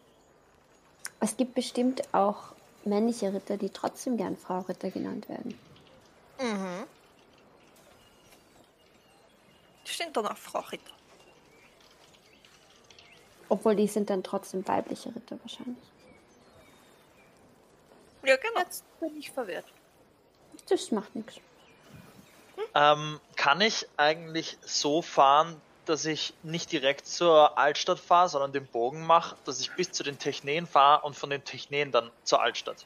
Es 1.20 1.36
gibt 1.36 1.54
bestimmt 1.54 2.02
auch 2.14 2.52
männliche 2.84 3.32
Ritter, 3.32 3.56
die 3.56 3.70
trotzdem 3.70 4.16
gern 4.16 4.36
Frau 4.36 4.60
Ritter 4.60 4.90
genannt 4.90 5.28
werden. 5.28 5.58
Mhm. 6.38 6.86
Stimmt 9.84 10.16
dann 10.16 10.26
auch 10.26 10.36
Frau 10.36 10.60
Ritter. 10.60 10.92
Obwohl 13.48 13.74
die 13.74 13.88
sind 13.88 14.10
dann 14.10 14.22
trotzdem 14.22 14.66
weibliche 14.68 15.08
Ritter 15.14 15.38
wahrscheinlich. 15.42 15.78
Ja, 18.22 18.36
genau. 18.36 18.60
Jetzt 18.60 18.84
bin 19.00 19.16
ich 19.16 19.30
verwirrt. 19.30 19.64
Das 20.68 20.90
macht 20.90 21.14
nichts. 21.16 21.36
Ähm, 22.74 23.20
kann 23.36 23.60
ich 23.60 23.88
eigentlich 23.96 24.58
so 24.60 25.00
fahren, 25.00 25.60
dass 25.86 26.04
ich 26.04 26.34
nicht 26.42 26.70
direkt 26.70 27.06
zur 27.06 27.56
Altstadt 27.56 27.98
fahre, 27.98 28.28
sondern 28.28 28.52
den 28.52 28.66
Bogen 28.66 29.06
mache, 29.06 29.36
dass 29.46 29.60
ich 29.60 29.72
bis 29.72 29.90
zu 29.92 30.02
den 30.02 30.18
Techneen 30.18 30.66
fahre 30.66 31.06
und 31.06 31.16
von 31.16 31.30
den 31.30 31.44
Techneen 31.44 31.92
dann 31.92 32.10
zur 32.24 32.42
Altstadt? 32.42 32.84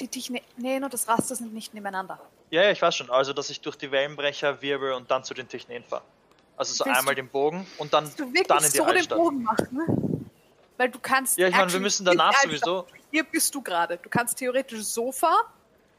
Die 0.00 0.08
Techneen 0.08 0.84
und 0.84 0.92
das 0.92 1.08
Raster 1.08 1.36
sind 1.36 1.54
nicht 1.54 1.72
nebeneinander. 1.72 2.20
Ja, 2.54 2.62
ja, 2.62 2.70
ich 2.70 2.80
weiß 2.80 2.94
schon. 2.94 3.10
Also, 3.10 3.32
dass 3.32 3.50
ich 3.50 3.60
durch 3.60 3.74
die 3.76 3.90
Wellenbrecher 3.90 4.62
wirbel 4.62 4.92
und 4.92 5.10
dann 5.10 5.24
zu 5.24 5.34
den 5.34 5.48
Techneen 5.48 5.82
fahre. 5.82 6.02
Also 6.56 6.72
so 6.72 6.84
Willst 6.84 6.98
einmal 7.00 7.16
du- 7.16 7.22
den 7.22 7.28
Bogen 7.28 7.66
und 7.78 7.92
dann, 7.92 8.04
du 8.16 8.26
wirklich 8.32 8.46
dann 8.46 8.58
in 8.58 8.70
die 8.70 8.76
so 8.76 8.84
den 8.84 8.96
Altstadt. 8.96 9.18
Bogen 9.18 9.42
machst, 9.42 9.72
ne? 9.72 9.84
Weil 10.76 10.88
du 10.88 11.00
kannst. 11.00 11.36
Ja, 11.36 11.48
ich 11.48 11.56
meine, 11.56 11.72
wir 11.72 11.80
müssen 11.80 12.04
danach 12.04 12.32
sowieso. 12.42 12.86
Hier 13.10 13.24
bist 13.24 13.52
du 13.56 13.60
gerade. 13.60 13.96
Du 13.96 14.08
kannst 14.08 14.38
theoretisch 14.38 14.82
so 14.84 15.10
fahren 15.10 15.46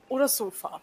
oder 0.08 0.30
so 0.30 0.50
fahren. 0.50 0.82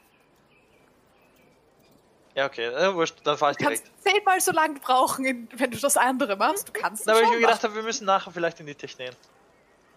Ja, 2.35 2.45
okay, 2.47 2.67
äh, 2.67 2.95
wurscht, 2.95 3.17
dann 3.25 3.39
fahre 3.39 3.53
ich 3.53 3.59
Du 3.59 3.65
kannst 3.65 3.85
direkt. 3.87 4.03
zehnmal 4.03 4.41
so 4.43 4.53
lange 4.53 4.79
brauchen, 4.79 5.49
wenn 5.55 5.71
du 5.71 5.79
das 5.79 5.97
andere 5.97 6.37
machst. 6.37 6.69
Du 6.69 6.73
kannst 6.73 7.07
Na, 7.07 7.13
es 7.13 7.19
weil 7.19 7.25
ich 7.25 7.31
mir 7.31 7.37
gedacht 7.41 7.55
machen. 7.55 7.63
habe, 7.65 7.75
wir 7.77 7.83
müssen 7.83 8.05
nachher 8.05 8.31
vielleicht 8.31 8.61
in 8.61 8.67
die 8.67 8.75
Techneen. 8.75 9.15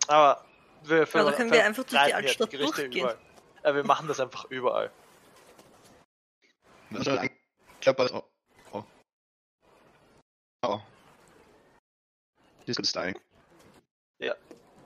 Aber 0.08 0.44
wir 0.84 1.00
Ja, 1.00 1.06
dann 1.24 1.36
können 1.36 1.52
wir 1.52 1.66
einfach 1.66 1.84
durch 1.84 2.02
die 2.06 2.14
Altstadt 2.14 2.54
durchgehen. 2.54 2.92
überall. 2.94 3.18
Äh, 3.64 3.74
wir 3.76 3.84
machen 3.86 4.08
das 4.08 4.22
einfach 4.22 4.46
überall. 4.46 4.90
Was 6.92 7.06
soll 7.06 7.18
anklappert? 7.18 8.12
Oh. 8.14 8.24
Oh. 8.72 8.84
Oh. 10.66 10.80
Discord 12.68 12.86
ist 12.86 12.96
dying. 12.96 13.20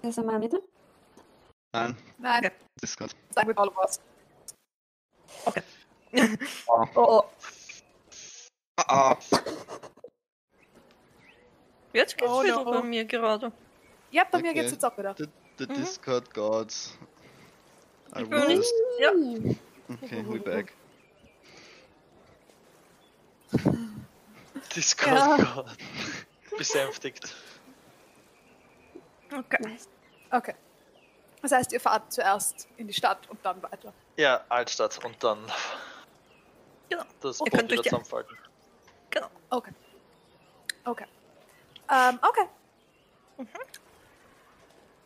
Das 0.02 0.18
ist 0.18 0.24
mal 0.26 0.40
bitte. 0.40 0.62
Nein, 1.74 1.96
Nein, 2.18 2.46
Okay. 2.46 2.56
Discord. 2.82 3.16
sagen 3.32 3.48
wir 3.50 3.58
alle 3.58 3.72
was. 3.76 4.00
Oh, 6.68 6.88
oh. 6.96 7.24
Ah, 8.78 9.12
ah. 9.12 9.18
Jetzt 11.94 12.18
geht's 12.18 12.32
Oh, 12.32 12.44
wieder 12.44 12.64
no. 12.64 12.72
bei 12.72 12.82
mir 12.82 13.06
gerade. 13.06 13.52
Ja, 14.12 14.24
bei 14.24 14.42
mir 14.42 14.52
Okay. 14.52 14.62
geht's 14.62 14.72
jetzt 14.72 14.86
auch 14.86 14.98
wieder. 14.98 15.14
The, 15.16 15.28
the 15.60 15.66
Mhm. 15.68 15.74
Discord 15.76 16.34
gods. 16.34 16.98
I 18.16 18.22
Ich 18.24 18.30
bin 18.30 18.40
nicht- 18.48 18.50
resist. 18.60 18.74
Ja. 19.00 19.12
Okay, 20.02 20.24
we 20.28 20.40
back. 20.40 20.74
Discord 24.76 25.40
Ja. 25.40 25.66
Besänftigt. 26.58 27.36
Okay. 29.32 29.78
Okay. 30.32 30.56
Das 31.42 31.52
heißt, 31.52 31.72
ihr 31.72 31.80
fahrt 31.80 32.12
zuerst 32.12 32.68
in 32.78 32.88
die 32.88 32.94
Stadt 32.94 33.30
und 33.30 33.44
dann 33.46 33.62
weiter. 33.64 33.94
Ja, 34.18 34.44
Altstadt 34.50 35.04
und 35.06 35.24
dann 35.24 35.40
Genau. 36.90 37.04
das 37.22 37.38
Boot 37.38 37.54
wieder 37.54 37.84
zusammenfalten. 37.84 38.38
Genau. 39.10 39.28
Okay. 39.50 39.72
Okay. 40.84 41.06
Ähm, 41.90 42.20
okay. 42.22 42.48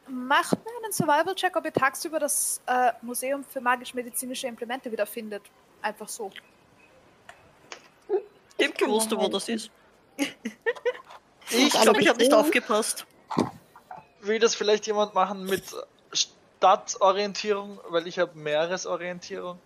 Macht 0.08 0.64
mir 0.66 0.72
einen 0.84 0.92
Survival-Check, 0.92 1.56
ob 1.56 1.66
ihr 1.66 1.74
tagsüber 1.74 2.20
das 2.20 2.62
äh, 2.66 2.92
Museum 3.02 3.44
für 3.44 3.62
magisch-medizinische 3.62 4.48
Implemente 4.48 4.92
wiederfindet. 4.92 5.44
Einfach 5.82 6.10
so. 6.10 6.32
Dem 8.60 8.74
gewusst, 8.74 9.12
wo 9.12 9.28
das 9.28 9.50
ist. 9.50 9.70
Ich 11.50 11.70
glaube, 11.70 11.84
glaube, 11.84 12.02
ich 12.02 12.08
habe 12.08 12.20
nicht 12.20 12.34
aufgepasst. 12.34 13.06
will 14.22 14.40
das 14.40 14.56
vielleicht 14.56 14.88
jemand 14.88 15.14
machen 15.14 15.46
mit 15.46 15.64
Stadtorientierung, 16.12 17.80
weil 17.90 18.08
ich 18.08 18.18
habe 18.18 18.38
Meeresorientierung. 18.38 19.60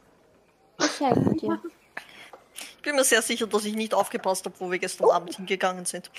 Ich 0.79 0.99
helfe 0.99 1.33
dir. 1.35 1.61
Ich 2.75 2.81
bin 2.81 2.95
mir 2.95 3.03
sehr 3.03 3.21
sicher, 3.21 3.47
dass 3.47 3.65
ich 3.65 3.75
nicht 3.75 3.93
aufgepasst 3.93 4.45
habe, 4.45 4.55
wo 4.59 4.71
wir 4.71 4.79
gestern 4.79 5.09
Abend 5.11 5.35
hingegangen 5.35 5.85
sind. 5.85 6.09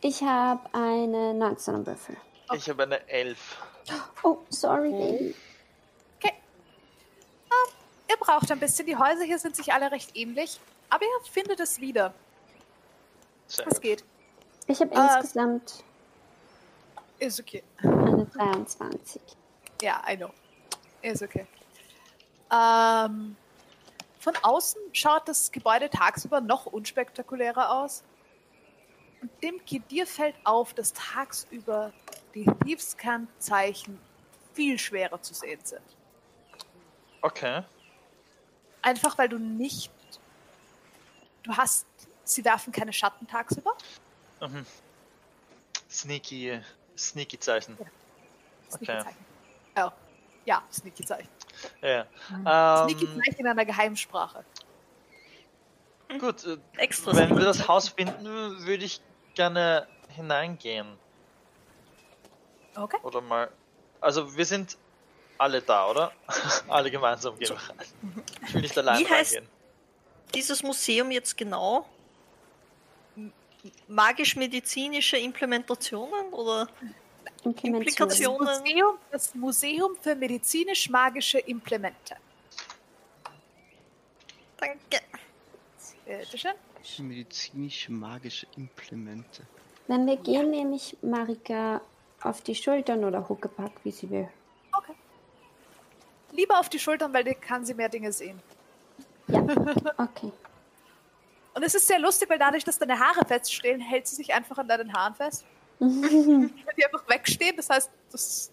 Ich 0.00 0.22
habe 0.22 0.60
eine 0.72 1.34
19 1.34 1.74
am 1.74 1.86
Würfel. 1.86 2.16
Ich 2.54 2.68
habe 2.68 2.82
eine 2.84 3.08
11. 3.08 3.38
Oh, 4.22 4.38
sorry, 4.50 4.90
Baby. 4.90 5.34
Ihr 8.14 8.20
braucht 8.20 8.50
ein 8.52 8.60
bisschen. 8.60 8.86
Die 8.86 8.96
Häuser 8.96 9.24
hier 9.24 9.38
sind 9.38 9.56
sich 9.56 9.72
alle 9.72 9.90
recht 9.90 10.16
ähnlich. 10.16 10.60
Aber 10.88 11.04
ihr 11.04 11.30
findet 11.32 11.58
es 11.58 11.80
wieder. 11.80 12.14
Sehr 13.48 13.66
Es 13.66 13.80
geht. 13.80 14.04
Ich 14.66 14.80
habe 14.80 14.94
Ah. 14.96 15.16
insgesamt 15.18 15.82
Ist 17.18 17.40
okay. 17.40 17.62
eine 17.78 18.26
23. 18.26 19.20
Ja, 19.82 20.02
I 20.08 20.16
know. 20.16 20.30
Ist 21.02 21.22
okay. 21.22 21.46
Ähm, 22.52 23.36
von 24.20 24.36
außen 24.42 24.80
schaut 24.92 25.26
das 25.28 25.50
Gebäude 25.50 25.90
tagsüber 25.90 26.40
noch 26.40 26.66
unspektakulärer 26.66 27.70
aus. 27.72 28.04
Und 29.22 29.30
dem 29.42 29.60
dir 29.88 30.06
fällt 30.06 30.36
auf, 30.44 30.72
dass 30.74 30.92
tagsüber 30.92 31.92
die 32.34 32.46
Thiefskant-Zeichen 32.64 33.98
viel 34.52 34.78
schwerer 34.78 35.20
zu 35.20 35.34
sehen 35.34 35.60
sind. 35.64 35.82
Okay. 37.22 37.62
Einfach 38.84 39.16
weil 39.16 39.28
du 39.30 39.38
nicht. 39.38 39.90
Du 41.42 41.56
hast. 41.56 41.86
Sie 42.24 42.44
werfen 42.44 42.70
keine 42.72 42.92
Schatten 42.92 43.26
tagsüber. 43.26 43.72
Mhm. 44.40 44.64
Sneaky, 45.90 46.60
sneaky 46.96 47.38
Zeichen. 47.38 47.76
Sneaky 48.70 48.92
Okay. 48.92 49.02
Zeichen. 49.02 49.24
Oh. 49.76 49.90
Ja, 50.44 50.62
Sneaky 50.70 51.04
Zeichen. 51.04 51.28
Ja. 51.80 52.06
Sneaky 52.84 53.04
Ähm, 53.06 53.20
Zeichen 53.24 53.40
in 53.40 53.46
einer 53.46 53.64
Geheimsprache. 53.64 54.44
gut, 56.18 56.44
äh, 56.44 56.58
Extra. 56.76 57.14
wenn 57.16 57.30
wir 57.36 57.44
das 57.44 57.66
Haus 57.68 57.88
finden, 57.88 58.24
würde 58.66 58.84
ich 58.84 59.00
gerne 59.34 59.86
hineingehen. 60.08 60.98
Okay. 62.76 62.98
Oder 63.02 63.20
mal. 63.22 63.50
Also 64.00 64.36
wir 64.36 64.44
sind 64.44 64.76
alle 65.38 65.62
da, 65.62 65.90
oder? 65.90 66.12
alle 66.68 66.90
gemeinsam 66.90 67.38
gehen 67.38 67.50
wir 67.50 67.56
rein. 67.56 67.86
Ich 68.46 68.54
will 68.54 68.62
nicht 68.62 68.78
allein 68.78 68.98
Wie 69.00 69.06
heißt- 69.06 69.34
reingehen. 69.34 69.48
Dieses 70.34 70.62
Museum 70.62 71.10
jetzt 71.10 71.36
genau? 71.36 71.86
Magisch-medizinische 73.88 75.16
Implementationen 75.16 76.32
oder 76.32 76.68
Implementation. 77.44 77.74
Implikationen? 77.74 78.60
Museum, 78.60 78.98
das 79.10 79.34
Museum 79.34 79.96
für 80.00 80.14
medizinisch-magische 80.14 81.38
Implemente. 81.38 82.16
Danke. 84.56 85.02
Bitteschön. 86.04 86.52
Medizinische 86.98 87.92
magische 87.92 88.46
Implemente. 88.56 89.42
Wenn 89.86 90.06
wir 90.06 90.16
gehen, 90.16 90.50
nehme 90.50 90.76
ich 90.76 90.96
Marika 91.02 91.80
auf 92.22 92.42
die 92.42 92.54
Schultern 92.54 93.04
oder 93.04 93.28
Huckepack, 93.28 93.72
wie 93.84 93.90
sie 93.90 94.10
will. 94.10 94.28
Lieber 96.32 96.58
auf 96.58 96.68
die 96.68 96.78
Schultern, 96.78 97.12
weil 97.12 97.24
dann 97.24 97.40
kann 97.40 97.64
sie 97.64 97.74
mehr 97.74 97.88
Dinge 97.88 98.12
sehen. 98.12 98.40
Ja, 99.28 99.40
okay. 99.98 100.32
Und 101.54 101.62
es 101.62 101.74
ist 101.74 101.86
sehr 101.86 102.00
lustig, 102.00 102.28
weil 102.28 102.38
dadurch, 102.38 102.64
dass 102.64 102.78
deine 102.78 102.98
Haare 102.98 103.24
feststehen, 103.24 103.80
hält 103.80 104.06
sie 104.06 104.16
sich 104.16 104.34
einfach 104.34 104.58
an 104.58 104.66
deinen 104.66 104.92
Haaren 104.92 105.14
fest. 105.14 105.44
Wenn 105.78 106.50
die 106.76 106.84
einfach 106.84 107.08
wegstehen, 107.08 107.56
das 107.56 107.70
heißt, 107.70 107.90
das 108.10 108.50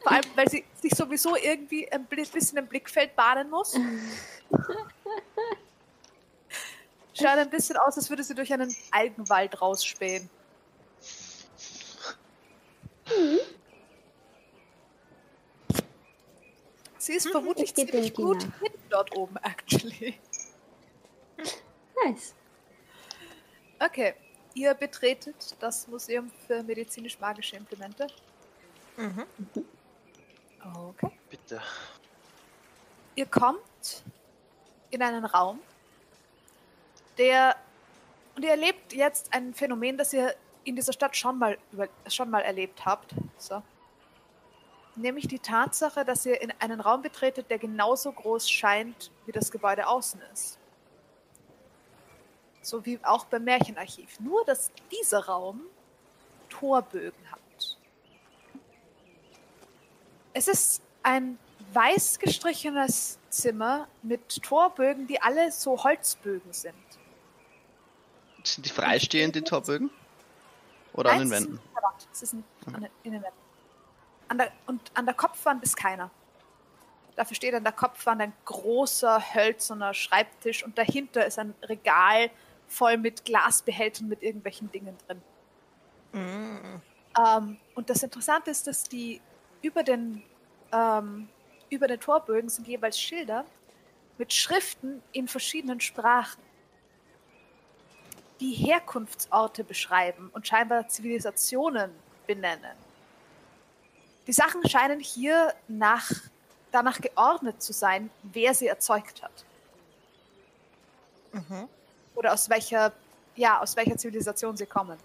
vor 0.00 0.12
allem, 0.12 0.24
weil 0.36 0.48
sie 0.48 0.64
sich 0.80 0.94
sowieso 0.94 1.36
irgendwie 1.36 1.90
ein 1.90 2.06
bisschen 2.06 2.58
im 2.58 2.66
Blickfeld 2.68 3.16
bahnen 3.16 3.50
muss. 3.50 3.74
Schaut 7.14 7.38
ein 7.38 7.50
bisschen 7.50 7.76
aus, 7.76 7.96
als 7.96 8.08
würde 8.10 8.22
sie 8.22 8.34
durch 8.34 8.52
einen 8.52 8.72
Algenwald 8.90 9.60
rausspähen. 9.60 10.30
Sie 17.06 17.12
ist 17.12 17.28
vermutlich 17.28 17.68
Ich 17.68 17.74
geb 17.76 17.92
ziemlich 17.92 18.14
gut 18.14 18.42
hinten 18.42 18.88
dort 18.90 19.16
oben, 19.16 19.36
actually. 19.36 20.18
Nice. 22.04 22.34
Okay, 23.78 24.14
ihr 24.54 24.74
betretet 24.74 25.54
das 25.60 25.86
Museum 25.86 26.32
für 26.48 26.64
medizinisch-magische 26.64 27.54
Implemente. 27.54 28.08
Mhm. 28.96 29.24
Okay. 30.74 31.12
Bitte. 31.30 31.62
Ihr 33.14 33.26
kommt 33.26 34.02
in 34.90 35.00
einen 35.00 35.26
Raum, 35.26 35.60
der 37.18 37.54
und 38.34 38.42
ihr 38.42 38.50
erlebt 38.50 38.92
jetzt 38.92 39.32
ein 39.32 39.54
Phänomen, 39.54 39.96
das 39.96 40.12
ihr 40.12 40.34
in 40.64 40.74
dieser 40.74 40.92
Stadt 40.92 41.16
schon 41.16 41.38
mal 41.38 41.56
über, 41.70 41.88
schon 42.08 42.30
mal 42.30 42.40
erlebt 42.40 42.84
habt. 42.84 43.14
So. 43.38 43.62
Nämlich 44.96 45.28
die 45.28 45.38
Tatsache, 45.38 46.04
dass 46.04 46.24
ihr 46.24 46.40
in 46.40 46.52
einen 46.58 46.80
Raum 46.80 47.02
betretet, 47.02 47.50
der 47.50 47.58
genauso 47.58 48.10
groß 48.10 48.50
scheint, 48.50 49.10
wie 49.26 49.32
das 49.32 49.50
Gebäude 49.50 49.86
außen 49.86 50.20
ist. 50.32 50.58
So 52.62 52.84
wie 52.86 52.98
auch 53.04 53.26
beim 53.26 53.44
Märchenarchiv. 53.44 54.18
Nur, 54.20 54.44
dass 54.46 54.70
dieser 54.90 55.26
Raum 55.26 55.60
Torbögen 56.48 57.30
hat. 57.30 57.76
Es 60.32 60.48
ist 60.48 60.82
ein 61.02 61.38
weiß 61.72 62.18
gestrichenes 62.18 63.18
Zimmer 63.28 63.88
mit 64.02 64.42
Torbögen, 64.42 65.06
die 65.06 65.20
alle 65.20 65.52
so 65.52 65.82
Holzbögen 65.82 66.52
sind. 66.52 66.74
Sind 68.44 68.64
die 68.64 68.70
freistehend, 68.70 69.34
die 69.34 69.42
Torbögen? 69.42 69.90
Oder 70.94 71.10
an 71.10 71.18
Nein, 71.18 71.28
den 71.28 71.30
Wänden? 71.30 71.58
an 71.58 71.74
der 71.74 71.82
Wand. 71.82 72.08
Es 72.12 72.22
ist 72.22 72.34
an 72.34 72.44
den, 72.66 72.90
in 73.02 73.12
den 73.12 73.22
Wänden. 73.22 73.45
An 74.28 74.38
der, 74.38 74.52
und 74.66 74.80
an 74.94 75.06
der 75.06 75.14
Kopfwand 75.14 75.62
ist 75.62 75.76
keiner. 75.76 76.10
Dafür 77.14 77.34
steht 77.34 77.54
an 77.54 77.64
der 77.64 77.72
Kopfwand 77.72 78.20
ein 78.20 78.32
großer 78.44 79.34
hölzerner 79.34 79.94
Schreibtisch 79.94 80.64
und 80.64 80.76
dahinter 80.76 81.24
ist 81.24 81.38
ein 81.38 81.54
Regal 81.62 82.30
voll 82.68 82.98
mit 82.98 83.24
Glasbehältern 83.24 84.08
mit 84.08 84.22
irgendwelchen 84.22 84.70
Dingen 84.70 84.96
drin. 85.06 85.22
Mhm. 86.12 86.82
Ähm, 87.18 87.56
und 87.74 87.88
das 87.88 88.02
Interessante 88.02 88.50
ist, 88.50 88.66
dass 88.66 88.84
die 88.84 89.20
über 89.62 89.82
den, 89.82 90.22
ähm, 90.72 91.28
über 91.70 91.86
den 91.86 92.00
Torbögen 92.00 92.48
sind 92.48 92.68
jeweils 92.68 93.00
Schilder 93.00 93.44
mit 94.18 94.32
Schriften 94.32 95.02
in 95.12 95.28
verschiedenen 95.28 95.80
Sprachen, 95.80 96.42
die 98.40 98.52
Herkunftsorte 98.52 99.64
beschreiben 99.64 100.30
und 100.34 100.46
scheinbar 100.46 100.88
Zivilisationen 100.88 101.90
benennen. 102.26 102.85
Die 104.26 104.32
Sachen 104.32 104.68
scheinen 104.68 105.00
hier 105.00 105.54
nach, 105.68 106.10
danach 106.72 107.00
geordnet 107.00 107.62
zu 107.62 107.72
sein, 107.72 108.10
wer 108.22 108.54
sie 108.54 108.66
erzeugt 108.66 109.22
hat. 109.22 109.44
Mhm. 111.32 111.68
Oder 112.14 112.32
aus 112.32 112.48
welcher, 112.48 112.92
ja, 113.36 113.60
aus 113.60 113.76
welcher 113.76 113.96
Zivilisation 113.96 114.56
sie 114.56 114.66
kommen. 114.66 114.98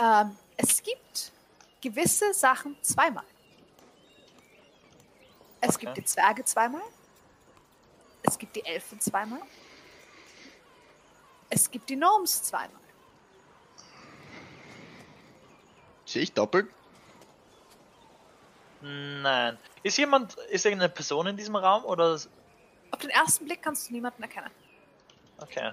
Ähm, 0.00 0.36
es 0.56 0.82
gibt 0.82 1.32
gewisse 1.80 2.32
Sachen 2.32 2.76
zweimal. 2.82 3.24
Es 5.60 5.76
Okay. 5.76 5.86
gibt 5.86 5.96
die 5.98 6.04
Zwerge 6.04 6.44
zweimal. 6.44 6.82
Es 8.22 8.38
gibt 8.38 8.56
die 8.56 8.64
Elfen 8.64 8.98
zweimal. 9.00 9.40
Es 11.50 11.70
gibt 11.70 11.88
die 11.90 11.96
Gnomes 11.96 12.42
zweimal. 12.44 12.80
Sehe 16.06 16.22
ich 16.22 16.32
doppelt? 16.32 16.70
Nein. 18.84 19.56
Ist 19.82 19.96
jemand, 19.96 20.34
ist 20.34 20.66
irgendeine 20.66 20.92
Person 20.92 21.26
in 21.26 21.38
diesem 21.38 21.56
Raum 21.56 21.86
oder? 21.86 22.18
Auf 22.90 22.98
den 23.00 23.08
ersten 23.08 23.46
Blick 23.46 23.62
kannst 23.62 23.88
du 23.88 23.94
niemanden 23.94 24.22
erkennen. 24.22 24.50
Okay. 25.38 25.72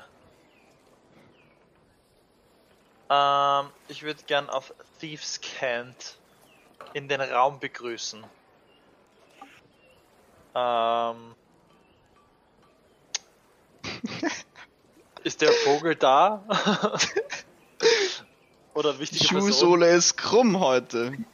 Ähm, 3.09 3.69
ich 3.89 4.03
würde 4.03 4.23
gern 4.23 4.49
auf 4.49 4.73
Thieves 5.01 5.41
Cant 5.41 6.17
in 6.93 7.09
den 7.09 7.19
Raum 7.19 7.59
begrüßen. 7.59 8.23
Ähm. 10.55 11.35
Ist 15.25 15.41
der 15.41 15.51
Vogel 15.51 15.95
da? 15.95 16.43
Oder 18.73 18.99
wichtige? 18.99 19.25
Schuhsohle 19.25 19.89
ist 19.89 20.17
krumm 20.17 20.59
heute. 20.59 21.17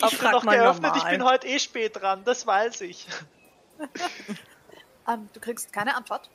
Habt 0.00 0.12
ihr 0.12 0.18
frag 0.18 0.32
noch 0.32 0.44
mal 0.44 0.56
geöffnet? 0.56 0.92
Ich 0.96 1.02
normal. 1.02 1.18
bin 1.18 1.24
heute 1.24 1.46
eh 1.46 1.58
spät 1.58 1.96
dran, 1.96 2.24
das 2.24 2.46
weiß 2.46 2.82
ich. 2.82 3.06
Ähm, 5.06 5.28
du 5.34 5.40
kriegst 5.40 5.70
keine 5.70 5.94
Antwort. 5.96 6.30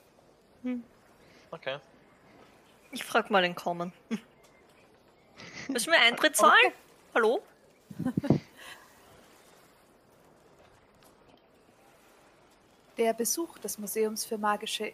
Okay. 1.52 1.80
Ich 2.92 3.04
frag 3.04 3.30
mal 3.32 3.42
den 3.42 3.56
Common. 3.56 3.92
Müssen 5.68 5.92
wir 5.92 6.00
Eintritt 6.00 6.36
zahlen? 6.36 6.54
Okay. 6.66 6.74
Hallo? 7.16 7.42
Der 12.98 13.14
Besuch 13.14 13.58
des 13.60 13.78
Museums 13.78 14.26
für 14.26 14.38
magische, 14.38 14.94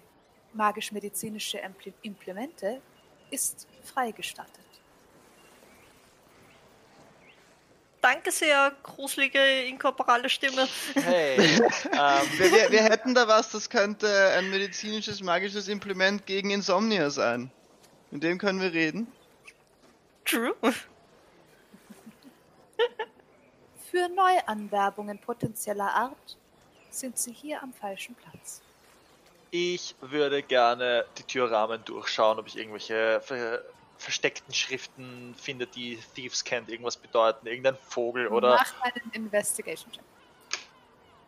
magisch-medizinische 0.55 1.59
Impl- 1.59 1.93
Implemente 2.01 2.81
ist 3.31 3.67
freigestattet. 3.83 4.51
Danke 8.01 8.31
sehr, 8.31 8.71
gruselige, 8.83 9.39
inkorporale 9.63 10.29
Stimme. 10.29 10.67
Hey. 10.93 11.37
ähm, 11.39 11.61
Wir, 12.37 12.51
wir, 12.51 12.71
wir 12.71 12.83
hätten 12.83 13.15
da 13.15 13.27
was, 13.27 13.49
das 13.49 13.67
könnte 13.67 14.07
ein 14.37 14.51
medizinisches, 14.51 15.23
magisches 15.23 15.67
Implement 15.67 16.25
gegen 16.27 16.51
Insomnia 16.51 17.09
sein. 17.09 17.49
Mit 18.11 18.21
dem 18.21 18.37
können 18.37 18.61
wir 18.61 18.71
reden. 18.71 19.11
True. 20.23 20.55
Für 23.89 24.09
Neuanwerbungen 24.09 25.17
potenzieller 25.17 25.91
Art 25.91 26.37
sind 26.91 27.17
Sie 27.17 27.33
hier 27.33 27.63
am 27.63 27.73
falschen 27.73 28.13
Platz. 28.15 28.61
Ich 29.51 29.95
würde 30.01 30.43
gerne 30.43 31.05
die 31.17 31.23
Türrahmen 31.23 31.83
durchschauen, 31.85 32.39
ob 32.39 32.47
ich 32.47 32.57
irgendwelche 32.57 33.21
ver 33.21 33.61
versteckten 33.97 34.53
Schriften 34.53 35.33
finde, 35.35 35.67
die 35.67 35.97
Thieves 36.15 36.43
kennt, 36.43 36.69
irgendwas 36.69 36.97
bedeuten, 36.97 37.47
irgendein 37.47 37.77
Vogel 37.77 38.27
oder 38.27 38.57
Mach 38.57 38.81
einen 38.81 39.09
Investigation-Check. 39.13 40.03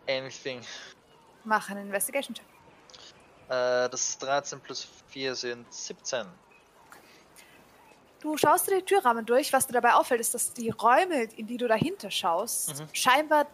anything. 0.10 0.62
Mach 1.46 1.70
einen 1.70 1.86
Investigation-Check. 1.88 2.46
Äh, 3.48 3.90
das 3.90 4.10
ist 4.10 4.22
13 4.22 4.60
plus 4.60 4.86
4 5.08 5.34
sind 5.36 5.72
17. 5.74 6.28
Du 8.20 8.36
schaust 8.36 8.68
dir 8.68 8.80
die 8.80 8.86
Türrahmen 8.86 9.26
durch. 9.26 9.54
Was 9.54 9.68
dir 9.68 9.74
dabei 9.74 9.94
auffällt, 9.94 10.20
ist, 10.20 10.34
dass 10.34 10.54
die 10.54 10.70
Räume, 10.70 11.24
in 11.24 11.48
die 11.48 11.56
du 11.58 11.68
dahinter 11.68 12.12
schaust, 12.12 12.78
Mhm. 12.80 12.90
scheinbar 12.92 13.48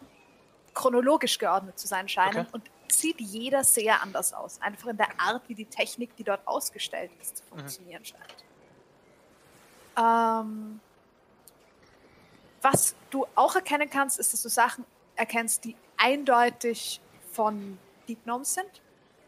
chronologisch 0.74 1.38
geordnet 1.38 1.78
zu 1.78 1.86
sein 1.88 2.08
scheinen 2.08 2.48
Okay. 2.48 2.50
und 2.54 2.72
sieht 3.00 3.20
jeder 3.22 3.64
sehr 3.64 4.02
anders 4.02 4.34
aus. 4.34 4.62
Einfach 4.62 4.90
in 4.90 4.98
der 4.98 5.20
Art, 5.20 5.48
wie 5.48 5.56
die 5.56 5.66
Technik, 5.66 6.16
die 6.16 6.24
dort 6.24 6.46
ausgestellt 6.48 7.12
ist, 7.22 7.38
zu 7.38 7.44
funktionieren 7.46 8.04
scheint. 8.06 8.44
Ähm, 9.98 10.80
was 12.62 12.96
du 13.10 13.26
auch 13.36 13.56
erkennen 13.56 13.90
kannst, 13.90 14.20
ist, 14.20 14.34
dass 14.34 14.42
du 14.42 14.50
Sachen 14.50 14.86
erkennst, 15.16 15.64
die 15.66 15.76
eindeutig 15.98 17.02
von 17.32 17.78
Deep 18.08 18.24
Gnomes 18.24 18.54
sind. 18.54 18.82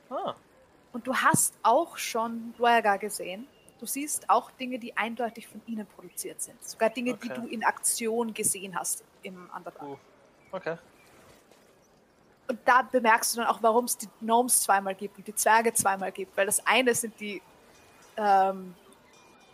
Ah, 0.10 0.36
Und 0.94 1.06
du 1.08 1.16
hast 1.16 1.54
auch 1.64 1.98
schon 1.98 2.54
Duergar 2.58 2.98
gesehen. 2.98 3.48
Du 3.80 3.86
siehst 3.86 4.30
auch 4.30 4.52
Dinge, 4.52 4.80
die 4.80 4.96
eindeutig 4.96 5.48
von 5.48 5.62
ihnen 5.68 5.86
produziert 5.86 6.42
sind. 6.42 6.64
Sogar 6.64 6.90
Dinge, 6.90 7.16
die 7.16 7.30
Okay. 7.30 7.42
du 7.42 7.48
in 7.48 7.64
Aktion 7.64 8.34
gesehen 8.34 8.78
hast 8.80 9.04
im 9.22 9.50
Underdark. 9.56 9.84
uh, 9.90 9.98
okay. 10.52 10.78
Und 12.48 12.60
da 12.66 12.84
bemerkst 12.84 13.34
du 13.34 13.40
dann 13.42 13.48
auch, 13.48 13.62
warum 13.62 13.86
es 13.86 13.98
die 13.98 14.08
Gnomes 14.20 14.62
zweimal 14.62 14.94
gibt 14.94 15.18
und 15.18 15.28
die 15.28 15.34
Zwerge 15.34 15.74
zweimal 15.74 16.12
gibt. 16.12 16.38
Weil 16.38 16.46
das 16.46 16.66
eine 16.66 16.94
sind 16.94 17.20
die, 17.20 17.42
ähm, 18.18 18.76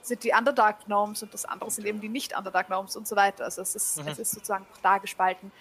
sind 0.01 0.23
die 0.23 0.31
Underdark 0.37 0.85
Gnomes 0.85 1.23
und 1.23 1.33
das 1.33 1.45
andere 1.45 1.71
sind 1.71 1.85
eben 1.85 2.01
die 2.01 2.09
nicht-Underdark 2.09 2.67
Gnomes 2.67 2.95
und 2.95 3.07
so 3.07 3.15
weiter. 3.15 3.45
Also 3.45 3.61
es 3.61 3.75
ist, 3.75 3.97
Mhm. 3.97 4.07
es 4.09 4.19
ist 4.19 4.31
sozusagen 4.31 4.65
auch 4.73 4.77
da 4.81 4.97
gespalten. 4.97 5.51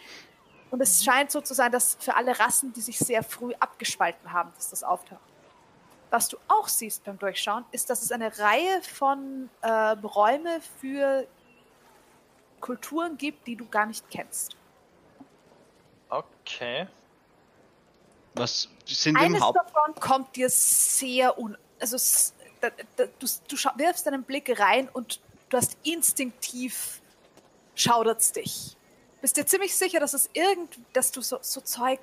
Und 0.71 0.81
es 0.81 1.05
scheint 1.05 1.31
so 1.31 1.41
zu 1.41 1.55
sein, 1.55 1.71
dass 1.71 1.97
für 2.01 2.17
alle 2.17 2.39
Rassen, 2.39 2.73
die 2.73 2.81
sich 2.81 2.99
sehr 2.99 3.23
früh 3.23 3.53
abgespalten 3.61 4.33
haben, 4.33 4.53
dass 4.57 4.71
das 4.71 4.83
auftaucht. 4.83 5.21
Was 6.11 6.29
du 6.29 6.37
auch 6.49 6.67
siehst 6.69 7.05
beim 7.05 7.19
Durchschauen, 7.19 7.65
ist, 7.71 7.91
dass 7.91 8.03
es 8.03 8.11
eine 8.11 8.37
Reihe 8.39 8.83
von 8.83 9.49
äh, 9.63 9.69
Räume 9.71 10.61
für 10.81 11.27
Kulturen 12.61 13.17
gibt, 13.17 13.47
die 13.47 13.57
du 13.57 13.67
gar 13.69 13.87
nicht 13.87 14.09
kennst. 14.11 14.57
Okay. 16.09 16.89
Was 18.35 18.69
sind 18.87 19.17
im 19.17 19.25
Eines 19.25 19.41
Haupt... 19.43 19.59
davon 19.59 19.95
kommt 19.97 20.37
dir 20.37 20.49
sehr 20.51 21.39
un... 21.39 21.57
Also 21.79 21.97
da, 22.61 22.71
da, 22.97 23.05
du, 23.07 23.27
du 23.49 23.57
wirfst 23.57 24.07
deinen 24.07 24.23
Blick 24.23 24.59
rein 24.61 24.89
und 24.89 25.21
du 25.49 25.57
hast 25.57 25.77
instinktiv 25.83 27.01
schaudert's 27.75 28.33
dich. 28.33 28.77
Bist 29.21 29.37
dir 29.37 29.47
ziemlich 29.47 29.75
sicher, 29.75 30.01
dass 30.01 30.15
es 30.15 30.31
irgend, 30.33 30.79
dass 30.93 31.13
du 31.13 31.21
so, 31.21 31.39
so 31.41 31.61
Zeug 31.61 32.01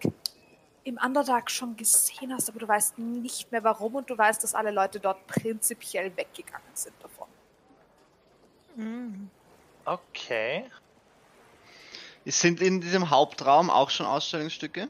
im 0.83 0.97
Underdark 1.03 1.51
schon 1.51 1.75
gesehen 1.75 2.33
hast, 2.33 2.49
aber 2.49 2.59
du 2.59 2.67
weißt 2.67 2.97
nicht 2.97 3.51
mehr 3.51 3.63
warum 3.63 3.95
und 3.95 4.09
du 4.09 4.17
weißt, 4.17 4.43
dass 4.43 4.55
alle 4.55 4.71
Leute 4.71 4.99
dort 4.99 5.25
prinzipiell 5.27 6.15
weggegangen 6.15 6.67
sind 6.73 6.95
davon. 7.01 7.27
Mm. 8.75 9.29
Okay. 9.83 10.69
Sind 12.25 12.61
in 12.61 12.81
diesem 12.81 13.09
Hauptraum 13.09 13.69
auch 13.69 13.89
schon 13.89 14.05
Ausstellungsstücke? 14.05 14.89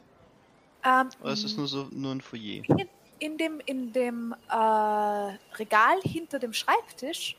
Ähm, 0.88 1.09
Oder 1.21 1.33
ist 1.33 1.43
es 1.43 1.57
nur 1.57 1.67
so 1.67 1.89
nur 1.91 2.13
ein 2.13 2.21
Foyer? 2.21 2.63
in, 2.67 2.89
in 3.19 3.38
dem, 3.38 3.59
in 3.65 3.91
dem 3.91 4.33
äh, 4.49 4.55
Regal 4.55 5.99
hinter 6.03 6.39
dem 6.39 6.53
Schreibtisch 6.53 7.35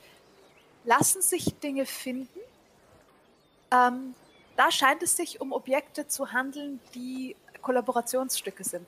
lassen 0.85 1.23
sich 1.23 1.55
Dinge 1.61 1.87
finden. 1.87 2.39
Ähm, 3.71 4.15
da 4.57 4.71
scheint 4.71 5.03
es 5.03 5.17
sich 5.17 5.41
um 5.41 5.53
Objekte 5.53 6.07
zu 6.09 6.33
handeln, 6.33 6.81
die 6.95 7.37
Kollaborationsstücke 7.63 8.65
sind. 8.65 8.87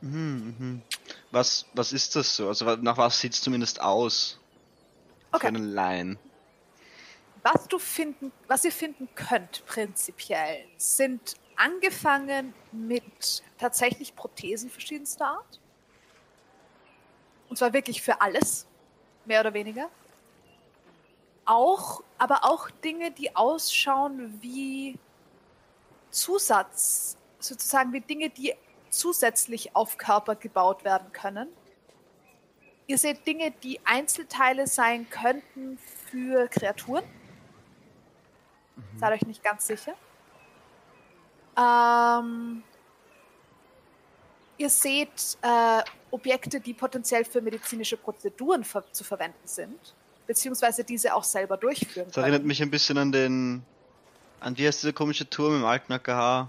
Mhm, 0.00 0.54
mhm. 0.58 0.82
Was, 1.30 1.66
was 1.74 1.92
ist 1.92 2.16
das 2.16 2.36
so? 2.36 2.48
Also 2.48 2.64
nach 2.76 2.96
was 2.96 3.20
sieht 3.20 3.34
es 3.34 3.42
zumindest 3.42 3.80
aus? 3.80 4.38
Für 5.30 5.36
Okay. 5.36 5.46
einen 5.48 5.72
Laien. 5.74 6.18
Was 7.42 7.68
du 7.68 7.78
finden, 7.78 8.32
was 8.48 8.64
ihr 8.64 8.72
finden 8.72 9.08
könnt, 9.14 9.64
prinzipiell, 9.66 10.64
sind 10.76 11.36
angefangen 11.60 12.54
mit 12.72 13.42
tatsächlich 13.58 14.16
Prothesen 14.16 14.70
verschiedenster 14.70 15.26
Art. 15.26 15.60
Und 17.48 17.56
zwar 17.56 17.72
wirklich 17.72 18.00
für 18.00 18.20
alles, 18.20 18.66
mehr 19.26 19.40
oder 19.40 19.52
weniger. 19.52 19.90
Auch, 21.44 22.02
aber 22.16 22.44
auch 22.44 22.70
Dinge, 22.70 23.10
die 23.10 23.34
ausschauen 23.36 24.38
wie 24.40 24.98
Zusatz, 26.10 27.16
sozusagen 27.38 27.92
wie 27.92 28.00
Dinge, 28.00 28.30
die 28.30 28.54
zusätzlich 28.88 29.76
auf 29.76 29.98
Körper 29.98 30.36
gebaut 30.36 30.84
werden 30.84 31.12
können. 31.12 31.48
Ihr 32.86 32.98
seht 32.98 33.26
Dinge, 33.26 33.50
die 33.50 33.80
Einzelteile 33.84 34.66
sein 34.66 35.08
könnten 35.10 35.78
für 36.10 36.48
Kreaturen. 36.48 37.04
Seid 38.96 39.12
euch 39.12 39.26
nicht 39.26 39.44
ganz 39.44 39.66
sicher. 39.66 39.94
Ähm, 41.58 42.62
ihr 44.58 44.70
seht 44.70 45.38
äh, 45.42 45.82
Objekte, 46.10 46.60
die 46.60 46.74
potenziell 46.74 47.24
für 47.24 47.40
medizinische 47.40 47.96
Prozeduren 47.96 48.64
ver 48.64 48.84
zu 48.92 49.04
verwenden 49.04 49.46
sind, 49.46 49.94
beziehungsweise 50.26 50.84
diese 50.84 51.14
auch 51.14 51.24
selber 51.24 51.56
durchführen 51.56 52.08
Das 52.08 52.16
erinnert 52.18 52.40
können. 52.40 52.48
mich 52.48 52.62
ein 52.62 52.70
bisschen 52.70 52.98
an 52.98 53.12
den. 53.12 53.62
An 54.40 54.56
wie 54.56 54.66
heißt 54.66 54.82
dieser 54.82 54.92
komische 54.94 55.28
Turm 55.28 55.56
im 55.56 55.64
alten 55.66 55.92
AKH? 55.92 56.48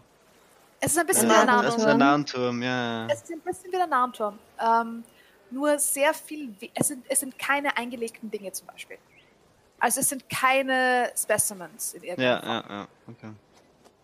Es 0.80 0.94
ist 0.94 0.98
ein 0.98 1.06
bisschen 1.06 1.28
Der 1.28 1.42
wie 1.42 1.46
der 1.46 1.46
Narrenturm. 1.46 1.86
der 1.86 1.98
Narrenturm, 1.98 2.62
ja. 2.64 3.08
ja. 3.08 3.14
Es 3.14 3.22
ist 3.22 3.32
ein 3.32 3.40
bisschen 3.42 3.72
wie 3.72 3.76
der 3.78 3.88
Narrenturm. 3.88 4.40
Ähm, 4.60 5.04
nur 5.52 5.78
sehr 5.78 6.14
viel, 6.14 6.56
es 6.74 6.88
sind, 6.88 7.06
es 7.10 7.20
sind 7.20 7.38
keine 7.38 7.76
eingelegten 7.78 8.32
Dinge 8.32 8.52
zum 8.54 8.66
Beispiel. 8.68 8.98
Also 9.80 10.00
es 10.00 10.10
sind 10.10 10.28
keine 10.30 11.12
Specimens 11.16 11.94
in 11.96 12.04
irgendeiner 12.04 12.30
Ja, 12.32 12.40
Form. 12.62 12.70
ja, 12.70 12.76
ja. 12.78 12.88
Okay. 13.10 13.32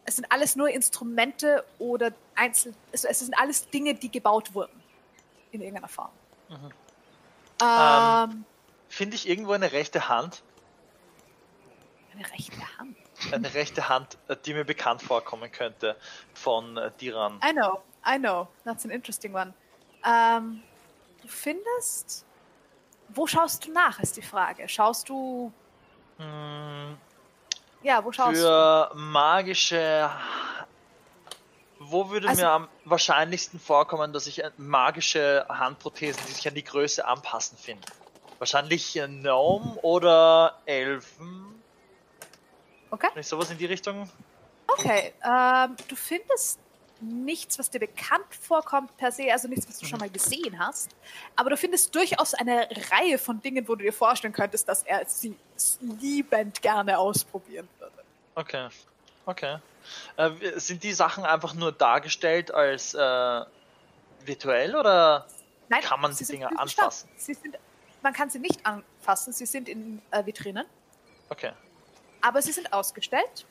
Es 0.07 0.15
sind 0.15 0.31
alles 0.31 0.55
nur 0.55 0.69
Instrumente 0.69 1.65
oder 1.79 2.13
Einzel... 2.33 2.73
Also 2.93 3.09
es 3.09 3.19
sind 3.19 3.37
alles 3.37 3.69
Dinge, 3.69 3.93
die 3.93 4.09
gebaut 4.09 4.53
wurden. 4.53 4.81
In 5.51 5.61
irgendeiner 5.61 5.89
Form. 5.89 6.11
Mhm. 6.47 6.71
Ähm, 7.61 8.45
Finde 8.87 9.15
ich 9.15 9.27
irgendwo 9.27 9.51
eine 9.51 9.73
rechte 9.73 10.07
Hand? 10.07 10.43
eine 12.13 12.31
rechte 12.31 12.77
Hand. 12.77 12.97
Eine 13.31 13.53
rechte 13.53 13.89
Hand, 13.89 14.17
äh, 14.29 14.37
die 14.45 14.53
mir 14.53 14.63
bekannt 14.63 15.01
vorkommen 15.01 15.51
könnte 15.51 15.97
von 16.33 16.77
äh, 16.77 16.89
Diran. 17.01 17.39
I 17.47 17.51
know, 17.51 17.81
I 18.07 18.17
know. 18.17 18.47
That's 18.63 18.85
an 18.85 18.91
interesting 18.91 19.35
one. 19.35 19.53
Ähm, 20.05 20.63
du 21.21 21.27
findest... 21.27 22.25
Wo 23.09 23.27
schaust 23.27 23.65
du 23.65 23.71
nach, 23.71 23.99
ist 23.99 24.15
die 24.15 24.21
Frage. 24.21 24.69
Schaust 24.69 25.09
du... 25.09 25.51
Hm, 26.17 26.97
Ja, 27.87 28.03
wo 28.03 28.11
schaust 28.11 28.35
du? 28.35 28.41
für 28.41 28.91
magische 28.95 30.09
Wo 31.79 32.09
würde 32.09 32.27
Also- 32.27 32.41
mir 32.41 32.49
am 32.49 32.67
wahrscheinlichsten 32.83 33.61
vorkommen, 33.61 34.11
dass 34.11 34.27
ich 34.27 34.43
äh, 34.43 34.51
magische 34.57 35.45
Handprothesen, 35.47 36.21
die 36.27 36.33
sich 36.33 36.45
an 36.47 36.53
die 36.55 36.63
Größe 36.65 37.07
anpassen, 37.07 37.57
finde? 37.57 37.87
Wahrscheinlich 38.39 38.93
Gnome 38.93 39.75
oder 39.83 40.59
Elfen. 40.65 41.63
Okay. 42.91 43.07
Nicht 43.15 43.29
sowas 43.29 43.49
in 43.51 43.57
die 43.57 43.65
Richtung? 43.67 44.09
Okay, 44.67 45.13
ähm, 45.23 45.77
du 45.87 45.95
findest 45.95 46.59
nichts, 47.01 47.57
was 47.59 47.69
dir 47.69 47.79
bekannt 47.79 48.25
vorkommt 48.41 48.95
per 48.97 49.11
se, 49.11 49.31
also 49.31 49.47
nichts, 49.47 49.67
was 49.67 49.79
du 49.79 49.85
schon 49.85 49.99
mal 49.99 50.09
gesehen 50.09 50.57
hast. 50.59 50.91
Aber 51.35 51.49
du 51.49 51.57
findest 51.57 51.93
durchaus 51.95 52.33
eine 52.33 52.67
Reihe 52.91 53.17
von 53.17 53.41
Dingen, 53.41 53.67
wo 53.67 53.75
du 53.75 53.83
dir 53.83 53.93
vorstellen 53.93 54.33
könntest, 54.33 54.67
dass 54.67 54.83
er 54.83 55.05
sie 55.07 55.35
liebend 55.79 56.61
gerne 56.61 56.97
ausprobieren 56.97 57.67
würde. 57.79 57.93
Okay. 58.35 58.69
Okay. 59.25 59.57
Äh, 60.15 60.31
sind 60.59 60.83
die 60.83 60.93
Sachen 60.93 61.25
einfach 61.25 61.53
nur 61.53 61.71
dargestellt 61.71 62.51
als 62.53 62.93
äh, 62.93 63.41
virtuell 64.25 64.75
oder 64.75 65.27
Nein, 65.69 65.81
Kann 65.81 65.99
man 65.99 66.15
die 66.15 66.23
Dinger 66.23 66.49
anfassen? 66.57 67.09
sind, 67.17 67.57
man 68.01 68.13
kann 68.13 68.29
sie 68.29 68.39
nicht 68.39 68.65
anfassen, 68.65 69.33
sie 69.33 69.45
sind 69.45 69.67
in 69.67 70.01
äh, 70.11 70.25
Vitrinen, 70.25 70.65
Okay. 71.29 71.51
aber 72.21 72.41
sie 72.41 72.53
sind 72.53 72.71
ausgestellt. 72.71 73.45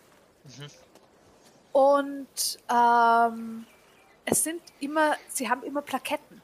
Mhm. 0.44 0.66
Und 1.77 2.59
ähm, 2.70 3.66
es 4.24 4.43
sind 4.43 4.62
immer, 4.81 5.14
sie 5.29 5.51
haben 5.51 5.62
immer 5.62 5.83
Plaketten. 5.83 6.41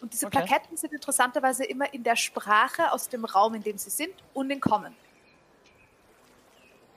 Und 0.00 0.12
diese 0.12 0.26
Okay. 0.26 0.44
Plaketten 0.46 0.76
sind 0.76 0.92
interessanterweise 0.92 1.64
immer 1.64 1.92
in 1.92 2.04
der 2.04 2.14
Sprache 2.14 2.92
aus 2.92 3.08
dem 3.08 3.24
Raum, 3.24 3.54
in 3.54 3.64
dem 3.64 3.78
sie 3.78 3.90
sind 3.90 4.14
und 4.32 4.48
in 4.52 4.60
Common. 4.60 4.94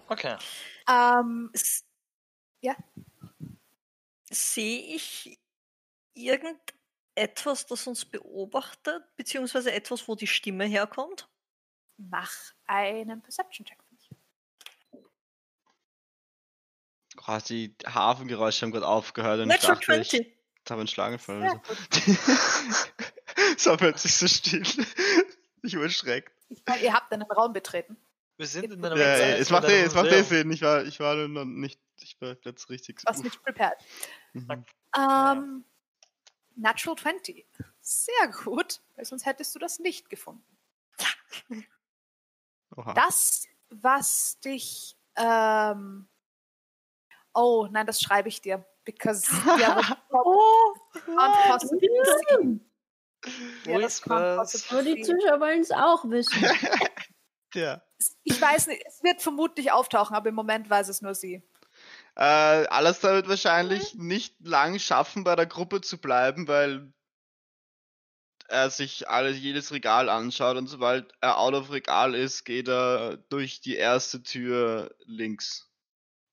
Okay. 0.07 0.37
Ähm, 0.87 1.49
Ja. 2.61 2.75
Sehe 4.29 4.95
ich 4.95 5.39
irgendetwas, 6.13 7.65
das 7.65 7.87
uns 7.87 8.05
beobachtet, 8.05 9.03
beziehungsweise 9.15 9.71
etwas, 9.71 10.07
wo 10.07 10.13
die 10.13 10.27
Stimme 10.27 10.65
herkommt? 10.65 11.27
mach 11.97 12.53
einen 12.67 13.21
Perception-Check 13.23 13.86
Oh, 17.25 17.37
die 17.47 17.75
Hafengeräusche 17.85 18.65
haben 18.65 18.71
gerade 18.71 18.87
aufgehört 18.87 19.39
und 19.39 19.49
ich 19.49 19.55
Natural 19.61 19.75
dachte, 19.75 20.01
ich 20.01 20.09
20. 20.09 20.37
habe 20.69 20.81
einen 20.81 20.87
Schlaganfall 20.87 21.41
Sehr 21.41 21.51
oder 21.51 21.59
gut. 21.59 21.77
so. 21.97 23.55
es 23.55 23.65
war 23.65 23.77
plötzlich 23.77 24.13
so 24.13 24.27
still. 24.27 24.63
Ich 25.63 25.75
war 25.75 25.83
erschreckt. 25.83 26.31
Ich 26.49 26.61
meine, 26.65 26.81
ihr 26.81 26.93
habt 26.93 27.11
einen 27.11 27.23
Raum 27.23 27.53
betreten. 27.53 27.97
Wir 28.37 28.45
sind 28.47 28.71
in 28.71 28.83
Ja, 28.83 28.91
einem 28.91 28.97
Ja, 28.99 29.15
Zeit 29.15 29.29
ja, 29.29 29.35
es 29.37 29.49
macht 29.49 29.67
eh, 29.67 29.81
es 29.83 29.95
macht 29.95 30.11
eh. 30.11 30.21
Sinn. 30.21 30.51
Ich 30.51 30.61
war, 30.61 30.83
ich 30.83 30.99
war 30.99 31.15
nur 31.15 31.27
noch 31.27 31.45
nicht, 31.45 31.79
ich 31.99 32.21
war 32.21 32.35
jetzt 32.43 32.69
richtig. 32.69 33.01
Was 33.03 33.23
nicht 33.23 33.41
prepared. 33.43 33.77
Mhm. 34.33 34.65
Ähm, 34.95 35.65
Natural 36.55 36.95
20. 36.97 37.45
Sehr 37.81 38.27
gut, 38.43 38.81
weil 38.95 39.05
sonst 39.05 39.25
hättest 39.25 39.55
du 39.55 39.59
das 39.59 39.79
nicht 39.79 40.09
gefunden. 40.09 40.43
Oha. 42.75 42.93
Das, 42.93 43.47
was 43.69 44.39
dich. 44.39 44.95
Ähm, 45.15 46.07
oh, 47.37 47.67
nein, 47.71 47.85
das 47.85 48.01
schreibe 48.01 48.27
ich 48.27 48.41
dir. 48.41 48.65
Because 48.83 49.27
Oh, 50.11 50.73
see. 51.59 52.59
Yeah, 53.65 53.79
das 53.79 54.01
possibly 54.01 54.77
Aber 54.77 54.83
die. 54.83 55.01
Zuschauer 55.01 55.39
wollen 55.39 55.61
es 55.61 55.71
auch 55.71 56.03
wissen. 56.05 56.43
Ja. 57.53 57.81
Ich 58.23 58.39
weiß 58.39 58.67
nicht, 58.67 58.83
es 58.85 59.01
wird 59.03 59.21
vermutlich 59.21 59.71
auftauchen, 59.71 60.15
aber 60.15 60.29
im 60.29 60.35
Moment 60.35 60.69
weiß 60.69 60.89
es 60.89 61.01
nur 61.01 61.15
sie. 61.15 61.41
Äh, 62.15 62.21
Alastair 62.21 63.13
wird 63.13 63.29
wahrscheinlich 63.29 63.95
nicht 63.95 64.35
lang 64.41 64.79
schaffen, 64.79 65.23
bei 65.23 65.35
der 65.35 65.45
Gruppe 65.45 65.81
zu 65.81 65.97
bleiben, 65.97 66.47
weil 66.47 66.91
er 68.49 68.69
sich 68.69 69.09
alles, 69.09 69.39
jedes 69.39 69.71
Regal 69.71 70.09
anschaut 70.09 70.57
und 70.57 70.67
sobald 70.67 71.13
er 71.21 71.39
out 71.39 71.53
of 71.53 71.71
Regal 71.71 72.13
ist, 72.15 72.43
geht 72.43 72.67
er 72.67 73.17
durch 73.29 73.61
die 73.61 73.75
erste 73.75 74.21
Tür 74.21 74.93
links 75.05 75.66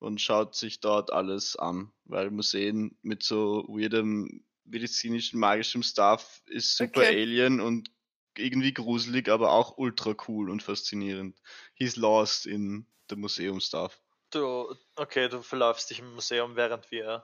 und 0.04 0.20
schaut 0.20 0.54
sich 0.54 0.80
dort 0.80 1.12
alles 1.12 1.56
an, 1.56 1.92
weil 2.04 2.30
Museen 2.30 2.96
mit 3.02 3.22
so 3.22 3.64
weirdem 3.68 4.44
medizinischen, 4.64 5.40
magischem 5.40 5.82
Stuff 5.82 6.42
ist 6.46 6.76
super 6.76 7.00
Okay. 7.00 7.22
Alien 7.22 7.60
und 7.60 7.90
irgendwie 8.36 8.72
gruselig, 8.72 9.28
aber 9.28 9.52
auch 9.52 9.76
ultra 9.78 10.14
cool 10.28 10.50
und 10.50 10.62
faszinierend. 10.62 11.40
He's 11.74 11.96
lost 11.96 12.46
in 12.46 12.86
the 13.10 13.16
Museum 13.16 13.60
Stuff. 13.60 14.00
Du, 14.30 14.74
okay, 14.96 15.28
du 15.28 15.42
verläufst 15.42 15.90
dich 15.90 16.00
im 16.00 16.12
Museum, 16.14 16.56
während 16.56 16.90
wir, 16.90 17.22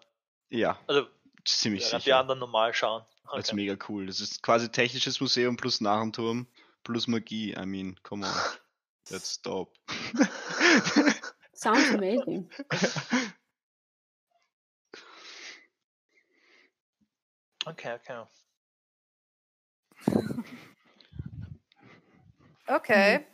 Ja, 0.50 0.78
also 0.86 1.06
ziemlich 1.44 1.82
während 1.84 2.04
die 2.04 2.10
sicher. 2.10 2.18
anderen 2.20 2.38
normal 2.40 2.72
schauen. 2.74 3.04
Das 3.32 3.44
ist 3.46 3.52
Okay. 3.52 3.56
mega 3.56 3.76
cool. 3.88 4.06
Das 4.06 4.20
ist 4.20 4.42
quasi 4.42 4.70
technisches 4.70 5.20
Museum 5.20 5.56
plus 5.56 5.80
Narrenturm 5.80 6.46
plus 6.84 7.06
Magie. 7.08 7.52
I 7.56 7.64
mean, 7.66 7.98
come 8.02 8.26
on. 8.26 8.32
That's 9.08 9.40
dope. 9.42 9.76
Sounds 11.60 11.90
amazing. 11.94 12.48
Okay, 17.68 17.92
okay. 17.92 18.22
Okay. 22.66 23.26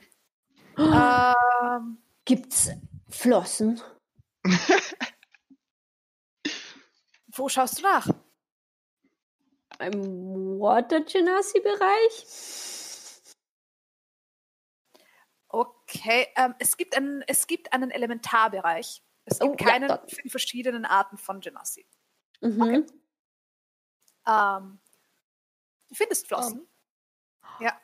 Ähm, 0.76 1.98
Gibt's 2.24 2.70
Flossen? 3.08 3.80
wo 7.28 7.48
schaust 7.48 7.78
du 7.78 7.82
nach? 7.82 8.08
Im 9.78 10.58
Water 10.58 11.02
Genasi 11.02 11.60
Bereich? 11.60 12.75
Okay, 15.48 16.26
ähm, 16.36 16.54
es, 16.58 16.76
gibt 16.76 16.96
einen, 16.96 17.22
es 17.22 17.46
gibt 17.46 17.72
einen 17.72 17.90
Elementarbereich. 17.90 19.02
Es 19.24 19.40
Oh, 19.40 19.50
gibt 19.50 19.62
ja, 19.62 19.66
keine 19.68 19.88
dort. 19.88 20.10
fünf 20.10 20.30
verschiedenen 20.30 20.84
Arten 20.84 21.18
von 21.18 21.40
Genasi. 21.40 21.86
Mhm. 22.40 22.86
Ähm, 24.26 24.80
du 25.88 25.94
findest 25.94 26.26
Flossen. 26.26 26.66
Ja. 27.60 27.80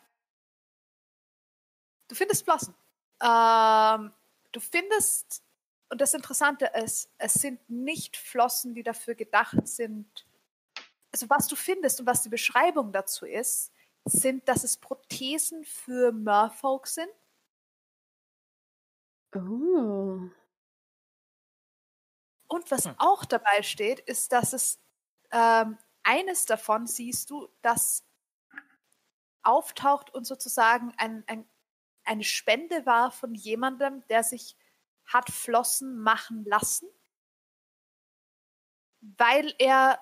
Du 2.09 2.15
findest 2.15 2.45
Flossen. 2.45 2.75
Ähm, 3.23 4.13
du 4.53 4.61
findest, 4.61 5.43
und 5.89 6.01
das 6.01 6.15
Interessante 6.15 6.67
ist, 6.67 7.11
es 7.19 7.35
sind 7.35 7.61
nicht 7.71 8.17
Flossen, 8.17 8.75
die 8.75 8.83
dafür 8.83 9.15
gedacht 9.15 9.67
sind. 9.67 10.27
Also 11.13 11.29
was 11.31 11.47
du 11.47 11.57
findest 11.57 12.01
und 12.01 12.07
was 12.07 12.23
die 12.23 12.29
Beschreibung 12.29 12.93
dazu 12.93 13.27
ist, 13.27 13.73
sind, 14.05 14.49
dass 14.49 14.65
es 14.65 14.77
Prothesen 14.77 15.65
für 15.65 16.13
Merfolk 16.13 16.87
sind. 16.87 17.11
Oh. 19.35 20.31
Und 22.49 22.71
was 22.71 22.85
Hm. 22.87 22.95
auch 22.99 23.25
dabei 23.25 23.63
steht, 23.63 24.01
ist, 24.01 24.33
dass 24.33 24.53
es 24.53 24.79
ähm, 25.31 25.79
eines 26.03 26.47
davon 26.47 26.87
siehst 26.87 27.31
du, 27.31 27.49
das 27.63 28.05
auftaucht 29.43 30.15
und 30.15 30.25
sozusagen 30.27 30.93
ein, 30.97 31.25
ein, 31.27 31.47
eine 32.05 32.25
Spende 32.25 32.87
war 32.87 33.11
von 33.11 33.35
jemandem, 33.35 34.07
der 34.09 34.23
sich 34.25 34.57
hat 35.07 35.31
Flossen 35.31 35.99
machen 36.01 36.45
lassen, 36.45 36.89
weil 39.19 39.55
er 39.59 39.99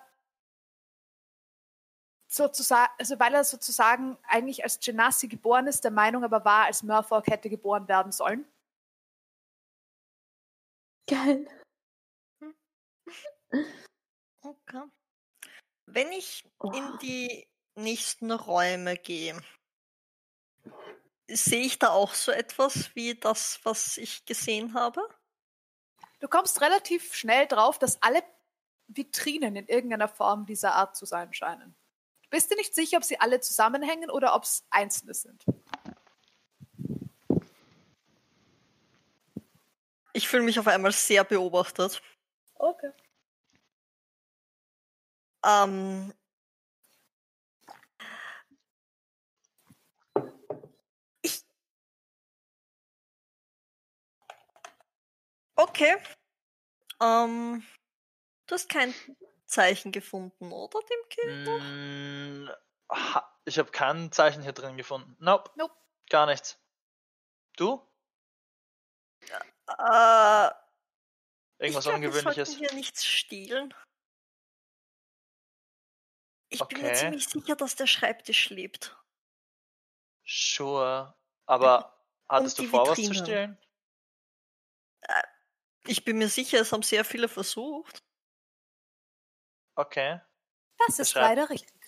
sozusagen, 2.29 2.93
also 2.99 3.19
weil 3.19 3.35
er 3.35 3.45
sozusagen 3.45 4.17
eigentlich 4.29 4.63
als 4.65 4.79
Genasi 4.81 5.29
geboren 5.29 5.67
ist, 5.67 5.85
der 5.85 5.91
Meinung 5.91 6.25
aber 6.25 6.45
war, 6.45 6.65
als 6.67 6.83
Murfolk 6.83 7.27
hätte 7.27 7.51
geboren 7.51 7.89
werden 7.89 8.13
sollen. 8.13 8.45
Geil. 11.11 11.45
okay. 14.43 14.85
Wenn 15.87 16.13
ich 16.13 16.45
Oh. 16.61 16.71
in 16.71 16.99
die 16.99 17.49
nächsten 17.75 18.31
Räume 18.31 18.97
gehe, 18.97 19.41
sehe 21.29 21.65
ich 21.65 21.81
da 21.81 21.89
auch 21.89 22.15
so 22.15 22.31
etwas 22.31 22.95
wie 22.95 23.15
das, 23.17 23.59
was 23.65 23.97
ich 23.97 24.25
gesehen 24.25 24.75
habe? 24.75 25.01
Du 26.21 26.29
kommst 26.29 26.61
relativ 26.61 27.15
schnell 27.15 27.47
drauf, 27.49 27.79
dass 27.79 28.01
alle 28.03 28.23
Vitrinen 28.87 29.57
in 29.57 29.67
irgendeiner 29.67 30.09
Form 30.09 30.47
dieser 30.47 30.75
Art 30.75 30.97
zu 30.97 31.07
sein 31.07 31.33
scheinen. 31.33 31.75
Du 32.23 32.31
bist 32.31 32.51
dir 32.53 32.57
nicht 32.57 32.75
sicher, 32.75 32.99
ob 32.99 33.05
sie 33.05 33.19
alle 33.19 33.41
zusammenhängen 33.41 34.11
oder 34.11 34.35
ob 34.35 34.45
es 34.45 34.65
einzelne 34.71 35.15
sind. 35.15 35.45
Ich 40.13 40.29
fühle 40.29 40.43
mich 40.43 40.59
auf 40.59 40.67
einmal 40.67 40.93
sehr 40.93 41.25
beobachtet. 41.25 42.03
Okay. 42.55 42.91
Ähm, 45.45 46.13
ich. 51.23 51.43
Okay. 55.57 55.97
Ähm, 57.03 57.63
du 58.47 58.55
hast 58.55 58.69
kein 58.69 58.95
Zeichen 59.47 59.93
gefunden, 59.93 60.53
oder 60.53 60.81
dem 60.81 61.09
Kind? 61.09 61.49
Mm, 61.49 62.51
ich 63.45 63.59
habe 63.59 63.71
kein 63.73 64.13
Zeichen 64.13 64.43
hier 64.43 64.53
drin 64.53 64.77
gefunden. 64.77 65.17
Nope. 65.21 65.51
Nope. 65.57 65.75
Gar 66.11 66.27
nichts. 66.27 66.59
Du? 67.57 67.81
Äh, 69.79 70.51
Irgendwas 71.59 71.85
ich 71.85 71.91
glaub, 71.91 71.95
Ungewöhnliches? 71.97 72.49
Sollten 72.49 72.59
hier 72.67 72.75
nichts 72.75 73.07
stehlen. 73.07 73.73
Ich 76.49 76.65
bin 76.65 76.81
mir 76.83 76.89
Okay. 76.89 76.97
ziemlich 76.97 77.29
sicher, 77.29 77.55
dass 77.55 77.77
der 77.77 77.87
Schreibtisch 77.87 78.51
lebt. 78.51 78.97
Sure. 80.27 81.15
Aber 81.47 81.97
hattest 82.29 82.59
du 82.59 82.65
vor, 82.65 82.89
was 82.89 82.97
zu 82.97 83.03
Vitrine. 83.03 83.25
stehlen? 83.25 83.59
Ich 85.87 86.05
bin 86.05 86.19
mir 86.19 86.29
sicher, 86.29 86.61
es 86.61 86.73
haben 86.73 86.83
sehr 86.83 87.05
viele 87.05 87.29
versucht. 87.29 88.03
Okay. 89.77 90.21
Das 90.79 90.99
ist 90.99 91.15
Beschreib. 91.15 91.39
leider 91.39 91.51
richtig. 91.51 91.81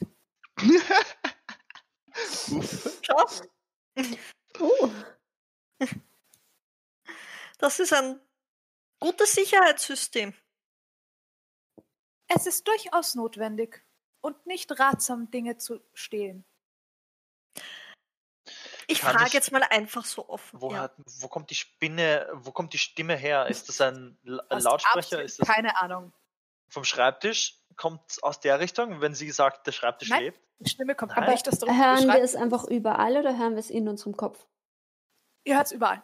Schau, 3.02 3.26
Oh, 4.60 4.90
das 7.62 7.78
ist 7.78 7.92
ein 7.92 8.20
gutes 9.00 9.32
Sicherheitssystem. 9.32 10.34
Es 12.28 12.46
ist 12.46 12.66
durchaus 12.66 13.14
notwendig 13.14 13.84
und 14.20 14.46
nicht 14.46 14.78
ratsam, 14.78 15.30
Dinge 15.30 15.56
zu 15.58 15.80
stehlen. 15.94 16.44
Ich 18.88 19.00
Kann 19.00 19.12
frage 19.14 19.28
ich- 19.28 19.32
jetzt 19.32 19.52
mal 19.52 19.62
einfach 19.62 20.04
so 20.04 20.28
offen. 20.28 20.60
Wo, 20.60 20.72
ja. 20.72 20.80
hat, 20.80 20.94
wo 21.20 21.28
kommt 21.28 21.50
die 21.50 21.54
Spinne, 21.54 22.28
wo 22.34 22.50
kommt 22.52 22.72
die 22.72 22.78
Stimme 22.78 23.16
her? 23.16 23.46
Ist 23.46 23.68
das 23.68 23.80
ein 23.80 24.18
Hast 24.50 24.64
Lautsprecher? 24.64 25.22
das 25.22 25.38
Keine 25.38 25.80
Ahnung. 25.80 26.12
vom 26.68 26.84
Schreibtisch? 26.84 27.58
Kommt 27.76 28.18
aus 28.22 28.40
der 28.40 28.60
Richtung, 28.60 29.00
wenn 29.00 29.14
sie 29.14 29.30
sagt, 29.30 29.66
der 29.66 29.72
Schreibtisch 29.72 30.10
Nein. 30.10 30.24
lebt? 30.24 30.40
Die 30.58 30.68
Stimme 30.70 30.94
kommt 30.94 31.12
Nein. 31.12 31.22
aber 31.22 31.32
nicht 31.32 31.48
aus 31.48 31.58
der 31.58 31.74
hören 31.76 32.06
wir 32.08 32.22
es 32.22 32.34
einfach 32.34 32.64
überall 32.64 33.16
oder 33.16 33.38
hören 33.38 33.52
wir 33.52 33.60
es 33.60 33.70
in 33.70 33.88
unserem 33.88 34.16
Kopf? 34.16 34.46
Ihr 35.44 35.56
hört 35.56 35.66
es 35.66 35.72
überall. 35.72 36.02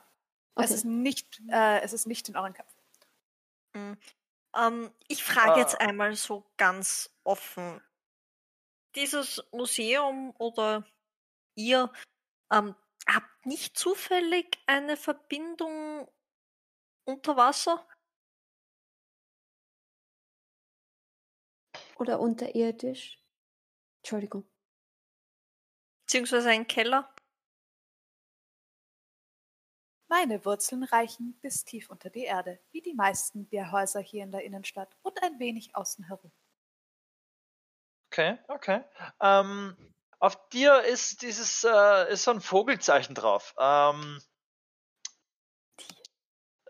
Es, 0.59 0.71
Okay. 0.71 0.75
ist 0.75 0.85
nicht, 0.85 1.41
äh, 1.51 1.81
es 1.81 1.93
ist 1.93 2.07
nicht 2.07 2.29
in 2.29 2.37
euren 2.37 2.53
Köpfen. 2.55 2.79
Mhm. 3.75 3.99
Ähm, 4.57 4.93
ich 5.09 5.25
frage 5.25 5.61
jetzt 5.61 5.81
Ah. 5.81 5.81
einmal 5.81 6.15
so 6.17 6.45
ganz 6.59 7.11
offen. 7.25 7.83
Dieses 8.97 9.43
Museum 9.53 10.35
oder 10.39 10.85
ihr 11.57 11.93
ähm, 12.53 12.75
habt 13.09 13.47
nicht 13.47 13.79
zufällig 13.79 14.59
eine 14.67 14.97
Verbindung 14.97 16.09
unter 17.05 17.37
Wasser? 17.37 17.87
Oder 21.99 22.19
unterirdisch? 22.21 23.23
Entschuldigung. 24.03 24.47
Beziehungsweise 26.07 26.49
einen 26.51 26.67
Keller? 26.67 27.09
Meine 30.09 30.45
Wurzeln 30.45 30.85
reichen 30.85 31.39
bis 31.41 31.65
tief 31.65 31.91
unter 31.91 32.09
die 32.11 32.25
Erde, 32.25 32.59
wie 32.71 32.81
die 32.81 32.95
meisten 32.95 33.49
der 33.51 33.71
Häuser 33.73 34.01
hier 34.01 34.25
in 34.25 34.31
der 34.33 34.43
Innenstadt 34.43 34.97
und 35.03 35.23
ein 35.23 35.39
wenig 35.39 35.77
außen 35.77 36.05
herum. 36.05 36.33
Okay, 38.11 38.39
okay. 38.49 38.85
Ähm, 39.21 39.77
auf 40.19 40.49
dir 40.49 40.83
ist 40.83 41.23
dieses, 41.23 41.63
äh, 41.65 42.11
ist 42.13 42.25
so 42.25 42.31
ein 42.33 42.41
Vogelzeichen 42.41 43.15
drauf. 43.15 43.55
Ähm, 43.59 44.21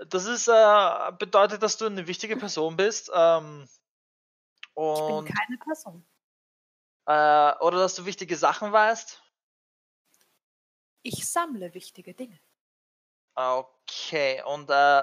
das 0.07 0.27
ist, 0.27 0.49
äh, 0.49 1.13
bedeutet, 1.19 1.63
dass 1.63 1.77
du 1.77 1.87
eine 1.87 2.07
wichtige 2.07 2.37
Person 2.37 2.77
bist. 2.77 3.11
Ähm, 3.15 3.69
Ich 4.93 5.03
und, 5.03 5.25
bin 5.25 5.35
keine 5.35 5.59
Person. 5.59 6.07
äh, 7.07 7.57
oder 7.61 7.79
dass 7.79 7.95
du 7.95 8.05
wichtige 8.05 8.37
Sachen 8.37 8.73
weißt. 8.73 9.23
Ich 11.03 11.29
sammle 11.29 11.75
wichtige 11.75 12.15
Dinge. 12.15 12.39
Okay, 13.41 14.43
und 14.43 14.69
äh, 14.69 15.03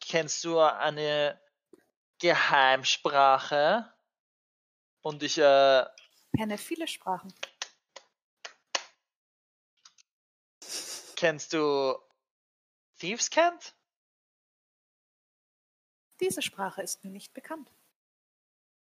kennst 0.00 0.42
du 0.44 0.58
eine 0.60 1.38
Geheimsprache? 2.18 3.92
Und 5.02 5.22
ich, 5.22 5.36
äh, 5.36 5.84
Kenne 6.34 6.56
viele 6.56 6.88
Sprachen. 6.88 7.34
kennst 11.16 11.52
du 11.52 11.98
Thieves 12.96 13.28
Cant? 13.28 13.74
Diese 16.18 16.40
Sprache 16.40 16.80
ist 16.80 17.04
mir 17.04 17.10
nicht 17.10 17.34
bekannt. 17.34 17.70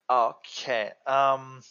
Okay, 0.06 0.94
ähm, 1.04 1.64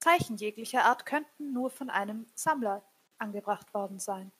Zeichen 0.00 0.38
jeglicher 0.38 0.86
Art 0.86 1.04
könnten 1.04 1.52
nur 1.52 1.68
von 1.68 1.90
einem 1.90 2.26
Sammler 2.34 2.90
angebracht 3.18 3.74
worden 3.74 3.98
sein. 3.98 4.32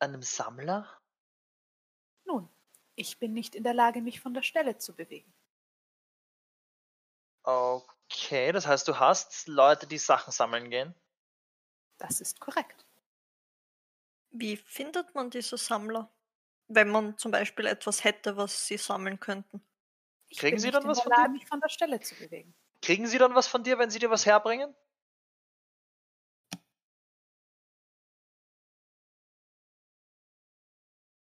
Einem 0.00 0.22
Sammler? 0.22 0.88
Nun, 2.26 2.50
ich 2.94 3.18
bin 3.18 3.32
nicht 3.32 3.54
in 3.54 3.62
der 3.64 3.72
Lage, 3.72 4.02
mich 4.02 4.20
von 4.20 4.34
der 4.34 4.42
Stelle 4.42 4.76
zu 4.76 4.94
bewegen. 4.94 5.32
Okay, 7.44 8.52
das 8.52 8.66
heißt, 8.66 8.86
du 8.88 8.98
hast 8.98 9.48
Leute, 9.48 9.86
die 9.86 9.96
Sachen 9.96 10.32
sammeln 10.32 10.68
gehen. 10.68 10.94
Das 11.98 12.22
ist 12.22 12.40
korrekt. 12.40 12.86
Wie 14.30 14.56
findet 14.56 15.16
man 15.16 15.30
diese 15.30 15.56
Sammler? 15.56 16.14
Wenn 16.68 16.90
man 16.90 17.18
zum 17.18 17.32
Beispiel 17.32 17.66
etwas 17.66 18.04
hätte, 18.04 18.36
was 18.36 18.66
sie 18.66 18.76
sammeln 18.78 19.18
könnten. 19.20 19.62
Ich 20.28 20.38
Kriegen 20.38 20.48
bin 20.48 20.60
Sie 20.60 20.70
nicht 20.70 20.70
dann 20.70 20.86
in 20.86 20.88
was 20.88 21.00
der 21.00 21.02
von 21.02 21.14
Lage, 21.22 21.32
dir? 21.32 21.32
mich 21.32 21.46
von 21.48 21.60
der 21.60 21.70
Stelle 21.70 22.00
zu 22.00 22.16
bewegen. 22.16 22.54
Kriegen 22.80 23.06
sie 23.06 23.18
dann 23.18 23.34
was 23.34 23.48
von 23.48 23.64
dir, 23.64 23.78
wenn 23.78 23.90
sie 23.90 23.98
dir 23.98 24.08
was 24.08 24.24
herbringen? 24.24 24.74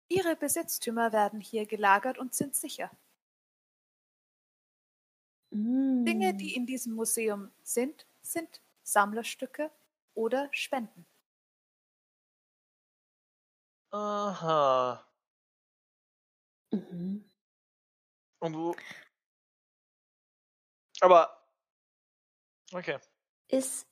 Ihre 0.09 0.35
Besitztümer 0.35 1.11
werden 1.11 1.41
hier 1.41 1.65
gelagert 1.65 2.17
und 2.17 2.33
sind 2.33 2.55
sicher. 2.55 2.91
Dinge, 5.51 6.33
Mm. 6.33 6.37
die 6.37 6.55
in 6.55 6.65
diesem 6.65 6.93
Museum 6.93 7.51
sind, 7.63 8.05
sind 8.21 8.61
Sammlerstücke 8.83 9.71
oder 10.13 10.49
Spenden. 10.51 11.05
Aha. 13.91 15.03
Mhm. 16.73 17.23
Und 18.41 18.53
du. 18.53 18.75
Aber. 21.01 21.37
Okay. 22.73 22.97
Ist 23.49 23.87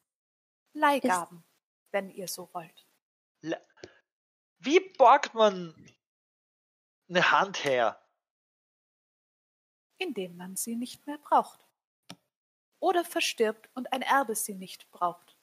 Leihgaben, 0.74 1.44
wenn 1.92 2.10
ihr 2.10 2.28
so 2.28 2.50
wollt. 2.54 2.86
Le 3.44 3.58
Wie 4.60 4.80
borgt 4.98 5.34
man 5.34 5.74
eine 7.10 7.32
Hand 7.32 7.64
her? 7.64 8.00
indem 9.98 10.36
man 10.36 10.58
sie 10.58 10.76
nicht 10.76 11.08
mehr 11.08 11.18
braucht. 11.18 11.66
Oder 12.82 13.06
verstirbt 13.06 13.70
und 13.76 13.94
ein 13.94 14.02
Erbe 14.02 14.36
sie 14.36 14.54
nicht 14.54 14.92
braucht. 14.92 15.38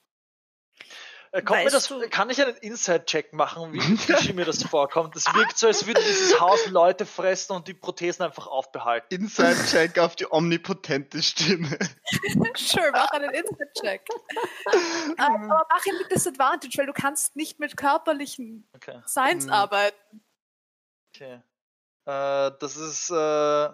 Äh, 1.33 1.41
Kommt 1.41 1.65
mir 1.65 1.71
das, 1.71 1.89
du- 1.89 2.07
kann 2.11 2.29
ich 2.29 2.41
einen 2.43 2.55
Inside-Check 2.57 3.33
machen, 3.33 3.73
wie 3.73 3.79
mir 4.35 4.45
das 4.45 4.63
vorkommt? 4.63 5.17
Es 5.17 5.25
wirkt 5.35 5.57
so, 5.57 5.69
als 5.69 5.87
würde 5.87 6.03
dieses 6.03 6.39
Haus 6.39 6.67
Leute 6.67 7.07
fressen 7.07 7.55
und 7.57 7.67
die 7.67 7.73
Prothesen 7.73 8.25
einfach 8.25 8.47
aufbehalten. 8.47 9.07
Inside-Check 9.15 9.99
auf 9.99 10.17
die 10.17 10.31
omnipotente 10.31 11.23
Stimme. 11.23 11.71
Sure, 12.55 12.91
mach 12.93 13.11
einen 13.13 13.31
Instant-Check. 13.31 14.07
Aber 15.17 15.67
mach 15.71 15.87
ihn 15.87 15.97
mit 15.97 16.13
Disadvantage, 16.13 16.77
weil 16.77 16.87
du 16.87 16.93
kannst 16.93 17.35
nicht 17.37 17.59
mit 17.59 17.79
körperlichen 17.79 18.69
Okay. 18.75 19.01
Science 19.07 19.45
Hm. 19.47 19.51
arbeiten. 19.53 20.23
okay. 21.15 21.43
Äh, 22.05 22.51
das 22.59 22.77
ist 22.77 23.11
äh, 23.11 23.71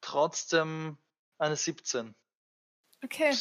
trotzdem 0.00 0.98
eine 1.38 1.56
17. 1.56 2.14
Okay. 3.04 3.34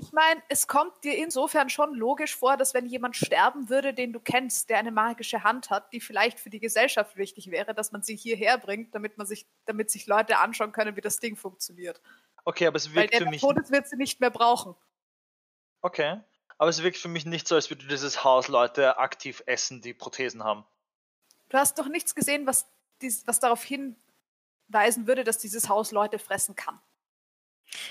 Ich 0.00 0.12
meine, 0.12 0.40
es 0.48 0.68
kommt 0.68 1.02
dir 1.02 1.16
insofern 1.18 1.68
schon 1.70 1.92
logisch 1.92 2.36
vor, 2.36 2.56
dass 2.56 2.72
wenn 2.72 2.86
jemand 2.86 3.16
sterben 3.16 3.68
würde, 3.68 3.92
den 3.92 4.12
du 4.12 4.20
kennst, 4.20 4.70
der 4.70 4.78
eine 4.78 4.92
magische 4.92 5.42
Hand 5.42 5.70
hat, 5.70 5.92
die 5.92 6.00
vielleicht 6.00 6.38
für 6.38 6.50
die 6.50 6.60
Gesellschaft 6.60 7.16
wichtig 7.16 7.50
wäre, 7.50 7.74
dass 7.74 7.90
man 7.90 8.02
sie 8.02 8.14
hierher 8.14 8.58
bringt, 8.58 8.94
damit 8.94 9.18
man 9.18 9.26
sich, 9.26 9.48
damit 9.64 9.90
sich 9.90 10.06
Leute 10.06 10.38
anschauen 10.38 10.70
können, 10.70 10.94
wie 10.94 11.00
das 11.00 11.18
Ding 11.18 11.34
funktioniert. 11.34 12.00
Okay, 12.44 12.68
aber 12.68 12.76
es 12.76 12.90
Weil 12.90 13.02
wirkt 13.02 13.14
der 13.14 13.22
für 13.22 13.28
mich. 13.28 13.40
Todes 13.40 13.72
wird 13.72 13.88
sie 13.88 13.96
nicht 13.96 14.20
mehr 14.20 14.30
brauchen. 14.30 14.76
Okay. 15.80 16.20
Aber 16.58 16.70
es 16.70 16.82
wirkt 16.82 16.96
für 16.96 17.08
mich 17.08 17.26
nicht 17.26 17.48
so, 17.48 17.56
als 17.56 17.68
würde 17.68 17.86
dieses 17.86 18.22
Haus 18.22 18.46
Leute 18.46 18.98
aktiv 18.98 19.42
essen, 19.46 19.80
die 19.80 19.94
Prothesen 19.94 20.44
haben. 20.44 20.64
Du 21.48 21.56
hast 21.58 21.78
doch 21.78 21.88
nichts 21.88 22.14
gesehen, 22.14 22.46
was, 22.46 22.70
dies, 23.00 23.26
was 23.26 23.40
darauf 23.40 23.62
hinweisen 23.64 25.06
würde, 25.06 25.24
dass 25.24 25.38
dieses 25.38 25.68
Haus 25.68 25.92
Leute 25.92 26.18
fressen 26.18 26.54
kann. 26.56 26.80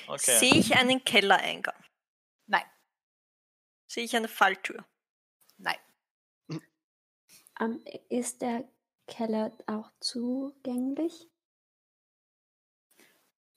Okay. 0.07 0.37
Sehe 0.37 0.55
ich 0.55 0.75
einen 0.75 1.03
Kellereingang? 1.03 1.75
Nein, 2.47 2.65
Sehe 3.87 4.03
ich 4.03 4.15
eine 4.15 4.27
Falltür? 4.27 4.85
nein. 5.57 5.77
ähm, 7.59 7.83
ist 8.09 8.41
der 8.41 8.67
Keller 9.07 9.51
auch 9.67 9.91
zugänglich? 9.99 11.29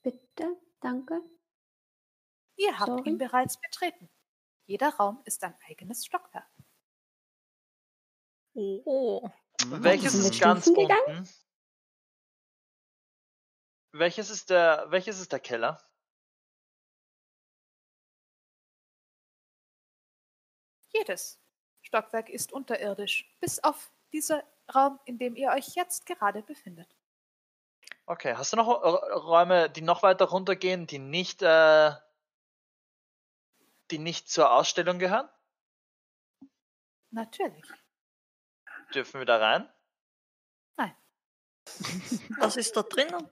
Bitte, 0.03 0.57
danke. 0.79 1.21
Ihr 2.55 2.79
habt 2.79 2.87
Sorry? 2.89 3.09
ihn 3.09 3.17
bereits 3.17 3.59
betreten. 3.59 4.09
Jeder 4.65 4.89
Raum 4.95 5.21
ist 5.25 5.43
ein 5.43 5.55
eigenes 5.67 6.05
Stockwerk. 6.05 6.49
Oh. 8.53 9.29
Welches 9.69 10.13
Sind 10.13 10.23
wir 10.23 10.31
ist 10.31 10.41
ganz 10.41 10.63
Stufen 10.63 10.81
gegangen? 10.81 11.17
unten? 11.19 11.29
Welches 13.93 14.29
ist 14.29 14.49
der, 14.49 14.85
welches 14.89 15.19
ist 15.19 15.31
der 15.31 15.39
Keller? 15.39 15.81
Jedes 20.93 21.41
Stockwerk 21.81 22.29
ist 22.29 22.51
unterirdisch, 22.53 23.35
bis 23.39 23.63
auf 23.63 23.91
dieser 24.13 24.43
Raum, 24.73 24.99
in 25.05 25.17
dem 25.17 25.35
ihr 25.35 25.49
euch 25.49 25.75
jetzt 25.75 26.05
gerade 26.05 26.41
befindet. 26.43 26.95
Okay, 28.05 28.35
hast 28.35 28.53
du 28.53 28.57
noch 28.57 28.67
äh, 28.67 29.13
Räume, 29.13 29.69
die 29.69 29.81
noch 29.81 30.03
weiter 30.03 30.25
runtergehen, 30.25 30.87
die 30.87 30.99
nicht, 30.99 31.41
äh, 31.41 31.91
die 33.89 33.99
nicht 33.99 34.29
zur 34.29 34.51
Ausstellung 34.51 34.99
gehören? 34.99 35.29
Natürlich. 37.11 37.65
Dürfen 38.93 39.19
wir 39.19 39.25
da 39.25 39.37
rein? 39.37 39.69
Was 42.39 42.55
ist 42.57 42.75
da 42.75 42.83
drinnen? 42.83 43.29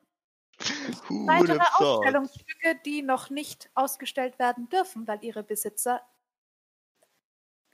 Weitere? 1.25 1.63
Ausstellungsstücke, 1.75 2.75
die 2.85 3.01
noch 3.01 3.29
nicht 3.29 3.69
ausgestellt 3.73 4.37
werden 4.39 4.67
dürfen, 4.69 5.07
weil 5.07 5.23
ihre 5.23 5.43
Besitzer 5.43 6.01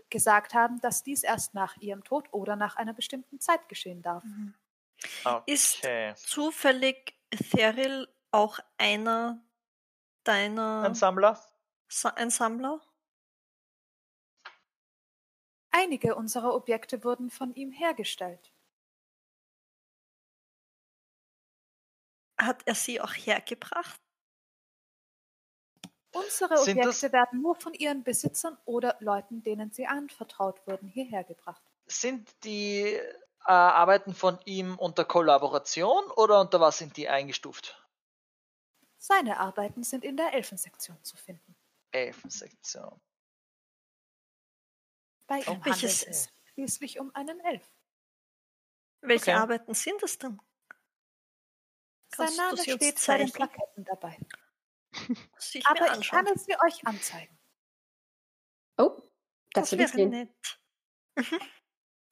gesagt 0.09 0.55
haben, 0.55 0.79
dass 0.81 1.03
dies 1.03 1.21
erst 1.21 1.53
nach 1.53 1.77
ihrem 1.77 2.03
Tod 2.03 2.27
oder 2.31 2.55
nach 2.55 2.75
einer 2.75 2.93
bestimmten 2.93 3.39
Zeit 3.39 3.69
geschehen 3.69 4.01
darf. 4.01 4.25
Ist 5.45 5.83
Okay. 5.83 6.13
zufällig 6.13 7.15
Theril 7.31 8.07
auch 8.31 8.59
einer 8.77 9.43
deiner 10.25 10.85
Ein 10.87 10.93
Sammler? 10.95 11.37
Sa 11.89 12.09
ein 12.11 12.29
Sammler? 12.31 12.81
Einige 15.77 16.15
unserer 16.15 16.55
Objekte 16.55 17.03
wurden 17.03 17.29
von 17.29 17.53
ihm 17.53 17.69
hergestellt. 17.69 18.53
Hat 22.37 22.61
er 22.65 22.75
sie 22.75 23.01
auch 23.01 23.11
hergebracht? 23.11 23.99
Unsere 26.13 26.61
Objekte 26.61 27.11
werden 27.11 27.41
nur 27.41 27.55
von 27.55 27.73
ihren 27.73 28.05
Besitzern 28.05 28.57
oder 28.63 28.95
Leuten, 29.01 29.43
denen 29.43 29.71
sie 29.71 29.85
anvertraut 29.85 30.65
wurden, 30.65 30.87
hierher 30.87 31.25
gebracht. 31.25 31.61
Sind 31.87 32.33
die 32.45 32.83
äh, 32.85 33.01
Arbeiten 33.43 34.13
von 34.13 34.39
ihm 34.45 34.79
unter 34.79 35.03
Kollaboration 35.03 36.05
oder 36.11 36.39
unter 36.39 36.61
was 36.61 36.77
sind 36.77 36.95
die 36.95 37.09
eingestuft? 37.09 37.85
Seine 38.97 39.41
Arbeiten 39.41 39.83
sind 39.83 40.05
in 40.05 40.15
der 40.15 40.33
Elfensektion 40.33 41.03
zu 41.03 41.17
finden. 41.17 41.53
Elfensektion. 41.91 43.01
Bei 45.27 45.39
ihm 45.39 45.63
welches- 45.65 46.01
handelt 46.01 46.15
es 46.15 46.29
schließlich 46.53 46.99
um 46.99 47.13
einen 47.15 47.39
Elf. 47.41 47.69
Welche 49.01 49.31
Okay. 49.31 49.33
Arbeiten 49.39 49.73
sind 49.73 50.01
es 50.03 50.17
denn? 50.17 50.39
Sein 52.15 52.27
Kannst 52.27 52.37
Name 52.37 52.57
steht 52.57 52.79
bei 52.79 52.85
den 52.87 52.95
zeichnen? 52.97 53.31
Plaketten 53.31 53.83
dabei. 53.85 54.17
Ich 55.51 55.55
mir 55.55 55.69
Aber 55.69 55.99
ich 55.99 56.09
kann 56.09 56.25
es 56.27 56.45
sie 56.45 56.55
euch 56.65 56.87
anzeigen. 56.87 57.37
Oh, 58.77 59.01
das 59.53 59.71
das, 59.71 59.79
wäre 59.79 60.05
nett. 60.07 60.59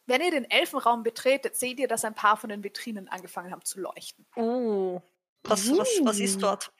Wenn 0.05 0.21
ihr 0.21 0.31
den 0.31 0.49
Elfenraum 0.51 1.03
betretet, 1.03 1.55
seht 1.55 1.79
ihr, 1.79 1.87
dass 1.87 2.03
ein 2.03 2.13
paar 2.15 2.35
von 2.35 2.49
den 2.49 2.61
Vitrinen 2.63 3.07
angefangen 3.07 3.51
haben 3.51 3.63
zu 3.63 3.79
leuchten. 3.79 4.27
Oh. 4.35 5.01
Was, 5.43 5.69
was, 5.77 5.89
was 6.03 6.19
ist 6.19 6.41
dort? 6.41 6.73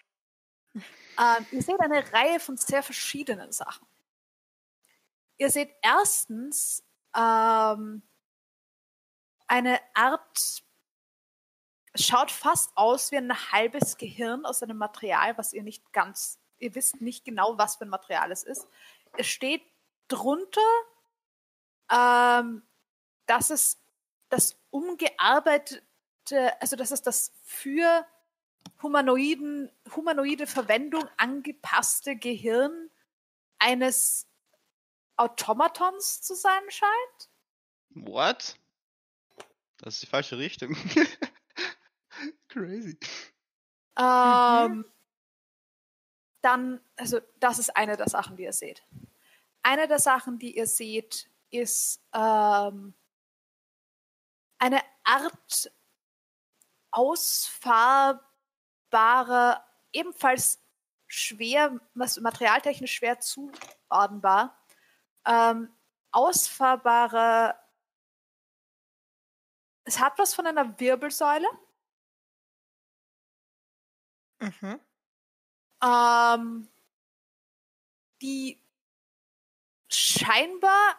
Ähm, 0.76 1.46
ihr 1.52 1.62
seht 1.62 1.80
eine 1.80 2.12
Reihe 2.12 2.40
von 2.42 2.58
sehr 2.58 2.84
verschiedenen 2.84 3.52
Sachen. 3.54 3.88
Ihr 5.44 5.50
seht 5.50 5.76
erstens 5.82 6.86
ähm, 7.14 8.02
eine 9.46 9.78
Art, 9.94 10.64
schaut 11.96 12.32
fast 12.32 12.72
aus 12.78 13.12
wie 13.12 13.18
ein 13.18 13.52
halbes 13.52 13.98
Gehirn 13.98 14.46
aus 14.46 14.64
einem 14.64 14.78
Material, 14.78 15.38
was 15.38 15.52
ihr 15.52 15.64
nicht 15.64 15.92
ganz, 15.92 16.40
ihr 16.60 16.74
wisst 16.76 17.02
nicht 17.02 17.26
genau, 17.26 17.58
was 17.58 17.76
für 17.76 17.84
ein 17.84 17.90
Material 17.90 18.32
es 18.32 18.44
ist. 18.44 18.70
Es 19.18 19.28
steht 19.28 19.62
drunter, 20.08 20.62
ähm, 21.92 22.64
dass 23.26 23.50
es 23.50 23.82
das 24.30 24.58
umgearbeitete, 24.70 25.82
also 26.62 26.78
dass 26.78 26.92
es 26.92 27.02
das 27.02 27.34
für 27.44 28.08
humanoiden, 28.82 29.70
humanoide 29.94 30.48
Verwendung 30.48 31.04
angepasste 31.18 32.16
Gehirn 32.16 32.90
eines 33.60 34.30
Automatons 35.18 36.22
zu 36.22 36.36
sein 36.36 36.62
scheint. 36.70 37.30
What? 37.90 38.56
Das 39.78 39.96
ist 39.96 40.04
die 40.04 40.08
falsche 40.08 40.38
Richtung. 40.38 40.76
Crazy. 42.48 42.98
Ähm, 43.98 44.86
Dann, 46.42 46.80
also 46.96 47.20
das 47.40 47.60
ist 47.60 47.76
eine 47.76 47.98
der 47.98 48.10
Sachen, 48.10 48.36
die 48.38 48.44
ihr 48.44 48.54
seht. 48.54 48.84
Eine 49.62 49.88
der 49.88 50.00
Sachen, 50.00 50.40
die 50.40 50.58
ihr 50.58 50.68
seht, 50.68 51.30
ist 51.52 52.02
ähm, 52.14 52.94
eine 54.58 54.82
Art 55.04 55.72
ausfahrbarer, 56.92 58.22
ebenfalls 59.92 60.60
schwer, 61.08 61.80
was 61.94 62.20
materialtechnisch 62.20 62.94
schwer 62.94 63.20
zuordnenbar, 63.20 64.58
ähm, 65.26 65.70
ausfahrbarer, 66.12 67.60
es 69.86 70.00
hat 70.00 70.18
was 70.18 70.34
von 70.34 70.48
einer 70.48 70.80
Wirbelsäule, 70.80 71.48
Mhm. 74.40 74.80
ähm, 75.82 76.68
die 78.22 78.62
scheinbar 79.90 80.98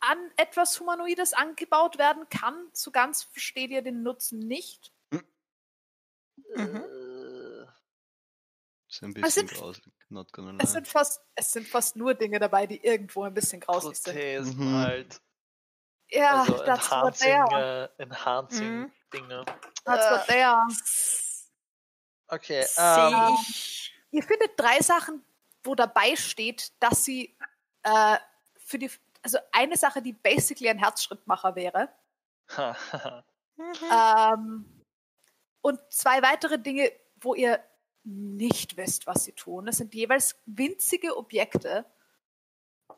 an 0.00 0.18
etwas 0.36 0.78
Humanoides 0.80 1.34
angebaut 1.34 1.98
werden 1.98 2.28
kann. 2.30 2.68
So 2.72 2.90
ganz 2.90 3.24
versteht 3.24 3.70
ihr 3.70 3.82
den 3.82 4.02
Nutzen 4.02 4.38
nicht. 4.38 4.92
Mhm. 6.54 6.97
Ist 8.88 9.02
ein 9.02 9.10
Es 9.10 9.14
bisschen 9.22 9.48
sind- 9.48 9.58
grausig. 9.58 9.92
Not 10.08 10.32
gonna 10.32 10.52
Es 10.58 10.70
lie. 10.70 10.72
sind, 10.72 10.88
fast, 10.88 11.20
es 11.34 11.52
sind 11.52 11.68
fast 11.68 11.94
nur 11.96 12.14
Dinge 12.14 12.38
dabei, 12.38 12.66
die 12.66 12.82
irgendwo 12.84 13.24
ein 13.24 13.34
bisschen 13.34 13.60
grausig 13.60 13.96
sind. 13.96 14.14
Prothesen 14.14 14.56
Mhm. 14.58 14.78
halt. 14.78 15.20
Ja, 16.10 16.40
also 16.40 16.64
that's 16.64 16.90
what 16.90 17.18
they 17.18 17.30
Enhancing, 17.32 17.54
are. 17.54 17.90
äh, 17.98 18.02
Enhancing 18.02 18.78
Mhm. 18.80 18.92
Dinge. 19.12 19.44
That's 19.84 20.10
what 20.10 20.26
they 20.26 20.42
are. 20.42 20.66
Okay, 22.28 22.62
Sehe 22.64 23.08
ähm, 23.08 23.36
ich. 23.40 23.94
Ihr 24.10 24.22
findet 24.22 24.58
drei 24.58 24.80
Sachen, 24.80 25.22
wo 25.62 25.74
dabei 25.74 26.16
steht, 26.16 26.72
dass 26.80 27.04
sie 27.04 27.36
äh, 27.82 28.16
für 28.58 28.78
die, 28.78 28.90
also 29.22 29.38
eine 29.52 29.76
Sache, 29.76 30.00
die 30.00 30.12
basically 30.14 30.68
ein 30.70 30.78
Herzschrittmacher 30.78 31.54
wäre. 31.54 31.90
Ähm, 33.90 34.84
und 35.62 35.80
zwei 35.90 36.22
weitere 36.22 36.60
Dinge, 36.60 36.92
wo 37.20 37.34
ihr 37.34 37.60
nicht 38.08 38.76
wisst, 38.76 39.06
was 39.06 39.24
sie 39.24 39.32
tun. 39.32 39.66
Das 39.66 39.76
sind 39.76 39.94
jeweils 39.94 40.40
winzige 40.46 41.16
Objekte, 41.16 41.84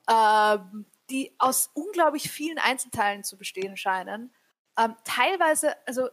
ähm, 0.08 0.86
die 1.10 1.34
aus 1.38 1.70
unglaublich 1.74 2.30
vielen 2.30 2.58
Einzelteilen 2.58 3.24
zu 3.24 3.36
bestehen 3.36 3.76
scheinen. 3.76 4.32
Ähm, 4.78 4.94
teilweise, 5.04 5.74
also 5.86 6.08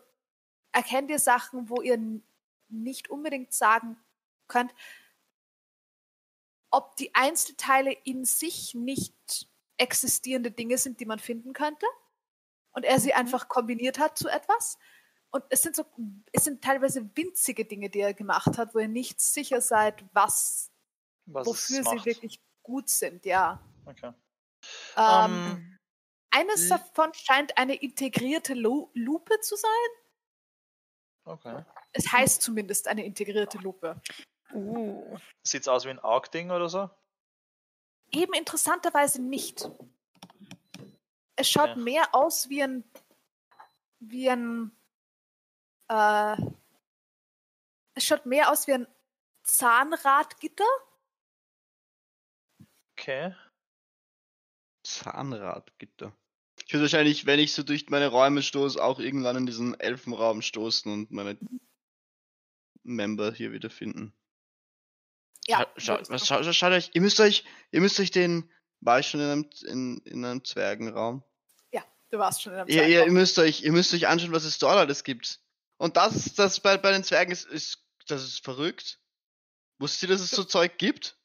erkennt 0.71 1.11
ihr 1.11 1.19
Sachen, 1.19 1.69
wo 1.69 1.81
ihr 1.81 1.99
nicht 2.69 3.09
unbedingt 3.09 3.53
sagen 3.53 3.97
könnt, 4.47 4.73
ob 6.69 6.95
die 6.97 7.13
Einzelteile 7.15 7.91
in 7.91 8.25
sich 8.25 8.73
nicht 8.73 9.47
existierende 9.77 10.51
Dinge 10.51 10.77
sind, 10.77 10.99
die 10.99 11.05
man 11.05 11.19
finden 11.19 11.53
könnte 11.53 11.85
und 12.71 12.83
er 12.83 12.99
sie 12.99 13.13
einfach 13.13 13.47
kombiniert 13.47 13.99
hat 13.99 14.17
zu 14.17 14.27
etwas. 14.27 14.77
Und 15.31 15.43
es 15.49 15.61
sind 15.61 15.75
so, 15.75 15.85
es 16.31 16.45
sind 16.45 16.63
teilweise 16.63 17.09
winzige 17.15 17.65
Dinge, 17.65 17.89
die 17.89 17.99
er 17.99 18.13
gemacht 18.13 18.57
hat, 18.57 18.73
wo 18.73 18.79
ihr 18.79 18.87
nicht 18.87 19.19
sicher 19.19 19.61
seid, 19.61 20.03
was, 20.13 20.71
was 21.25 21.45
wofür 21.47 21.83
sie 21.83 22.05
wirklich 22.05 22.41
gut 22.63 22.89
sind, 22.89 23.25
ja. 23.25 23.61
Okay. 23.85 24.13
Ähm, 24.95 25.57
Ähm, 25.57 25.77
eines 26.31 26.67
davon 26.69 27.13
scheint 27.13 27.57
eine 27.57 27.75
integrierte 27.75 28.53
Lu 28.53 28.89
Lupe 28.93 29.39
zu 29.41 29.55
sein. 29.55 29.89
okay. 31.25 31.63
Es 31.93 32.11
heißt 32.11 32.41
zumindest 32.41 32.87
eine 32.87 33.05
integrierte 33.05 33.57
Lupe. 33.59 34.01
Uh. 34.53 35.17
Sieht's 35.43 35.67
aus 35.67 35.85
wie 35.85 35.89
ein 35.89 35.99
Augding 35.99 36.51
oder 36.51 36.69
so? 36.69 36.89
Eben 38.11 38.33
interessanterweise 38.33 39.21
nicht. 39.21 39.69
Es 41.35 41.49
schaut 41.49 41.71
Okay. 41.71 41.79
mehr 41.79 42.15
aus 42.15 42.49
wie 42.49 42.63
ein 42.63 42.83
wie 43.99 44.29
ein. 44.29 44.71
Äh, 45.89 46.37
es 47.93 48.05
schaut 48.05 48.25
mehr 48.25 48.51
aus 48.51 48.67
wie 48.67 48.73
ein 48.73 48.87
Zahnradgitter. 49.43 50.65
Okay. 52.93 53.35
Zahnradgitter. 54.83 56.13
Ich 56.65 56.73
würde 56.73 56.83
wahrscheinlich, 56.83 57.25
wenn 57.25 57.39
ich 57.39 57.53
so 57.53 57.63
durch 57.63 57.89
meine 57.89 58.07
Räume 58.07 58.41
stoße, 58.41 58.83
auch 58.83 58.99
irgendwann 58.99 59.37
in 59.37 59.45
diesen 59.45 59.79
Elfenraum 59.79 60.41
stoßen 60.41 60.91
und 60.91 61.11
meine 61.11 61.37
Member 62.83 63.31
hier 63.33 63.51
wiederfinden. 63.51 64.13
Ja, 65.47 65.65
Scha 65.77 66.01
was, 66.09 66.23
du. 66.23 66.25
scha 66.25 66.53
schaut 66.53 66.71
euch, 66.73 66.89
ihr 66.93 67.01
müsst 67.01 67.19
euch, 67.21 67.45
ihr 67.71 67.79
müsst 67.79 67.99
euch 67.99 68.11
den, 68.11 68.51
war 68.81 68.99
ich 68.99 69.07
schon 69.07 69.21
in 69.21 69.27
einem, 69.27 69.49
in, 69.65 69.97
in 69.99 70.25
einem 70.25 70.43
Zwergenraum? 70.43 71.23
ja, 71.71 71.83
du 72.09 72.17
warst 72.19 72.41
schon 72.41 72.53
in 72.53 72.59
einem 72.59 72.69
Ihr, 72.69 72.83
ihr, 72.83 72.87
ihr 72.89 72.97
Zeitraum. 72.99 73.13
müsst 73.13 73.39
euch, 73.39 73.63
ihr 73.63 73.71
müsst 73.71 73.93
euch 73.93 74.07
anschauen, 74.07 74.33
was 74.33 74.43
es 74.43 74.59
dort 74.59 74.75
alles 74.77 75.03
gibt. 75.05 75.39
Und 75.77 75.97
das, 75.97 76.33
das 76.35 76.59
bei, 76.59 76.77
bei 76.77 76.91
den 76.91 77.03
Zwergen 77.03 77.31
ist, 77.31 77.45
ist, 77.45 77.83
das 78.07 78.23
ist 78.23 78.43
verrückt. 78.43 78.99
Wusstet 79.79 80.03
ihr, 80.03 80.15
dass 80.15 80.21
es 80.21 80.31
so 80.31 80.43
Zeug 80.43 80.77
gibt? 80.77 81.17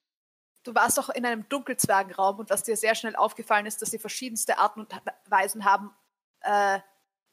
Du 0.62 0.74
warst 0.74 0.99
auch 0.99 1.09
in 1.09 1.24
einem 1.24 1.49
Dunkelzwergenraum 1.49 2.39
und 2.39 2.51
was 2.51 2.62
dir 2.62 2.77
sehr 2.77 2.95
schnell 2.95 3.16
aufgefallen 3.16 3.66
ist, 3.66 3.83
dass 3.83 3.91
sie 3.91 3.99
verschiedenste 3.99 4.59
Arten 4.59 4.81
und 4.81 4.95
Weisen 5.29 5.65
haben, 5.65 5.91
äh, 6.41 6.79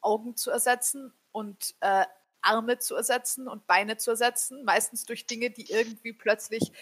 Augen 0.00 0.36
zu 0.36 0.50
ersetzen 0.50 1.12
und 1.30 1.74
äh, 1.80 2.06
Arme 2.42 2.78
zu 2.78 2.96
ersetzen 2.96 3.46
und 3.46 3.66
Beine 3.66 3.98
zu 3.98 4.10
ersetzen, 4.10 4.64
meistens 4.64 5.04
durch 5.04 5.26
Dinge, 5.26 5.50
die 5.50 5.70
irgendwie 5.70 6.12
plötzlich 6.12 6.72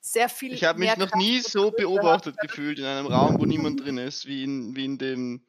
sehr 0.00 0.28
viel 0.28 0.54
Ich 0.54 0.64
habe 0.64 0.78
mich 0.78 0.96
noch 0.96 1.10
Kraft 1.10 1.16
nie 1.16 1.40
so 1.40 1.70
beobachtet 1.70 2.36
haben. 2.36 2.46
gefühlt 2.46 2.78
in 2.78 2.84
einem 2.84 3.06
Raum, 3.06 3.38
wo 3.38 3.44
niemand 3.44 3.84
drin 3.84 3.98
ist, 3.98 4.26
wie 4.26 4.44
in, 4.44 4.74
wie 4.74 4.84
in 4.84 4.98
dem, 4.98 5.46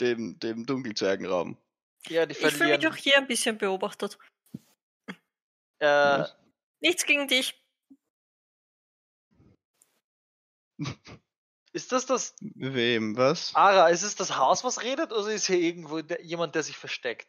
dem, 0.00 0.38
dem 0.40 0.66
Dunkelzwergenraum. 0.66 1.56
Ja, 2.08 2.26
die 2.26 2.32
Ich 2.32 2.38
fühle 2.38 2.50
mich 2.52 2.58
verlieren. 2.58 2.92
auch 2.92 2.96
hier 2.96 3.16
ein 3.18 3.26
bisschen 3.26 3.58
beobachtet. 3.58 4.18
Äh, 5.78 6.24
Nichts 6.80 7.04
gegen 7.04 7.28
dich. 7.28 7.54
ist 11.72 11.92
das 11.92 12.06
das. 12.06 12.34
Wem, 12.40 13.16
was? 13.16 13.54
Ara, 13.54 13.88
ist 13.88 14.02
es 14.02 14.16
das 14.16 14.36
Haus, 14.36 14.64
was 14.64 14.82
redet, 14.82 15.12
oder 15.12 15.28
ist 15.30 15.46
hier 15.46 15.58
irgendwo 15.58 16.00
der, 16.00 16.22
jemand, 16.24 16.54
der 16.54 16.62
sich 16.62 16.76
versteckt? 16.76 17.28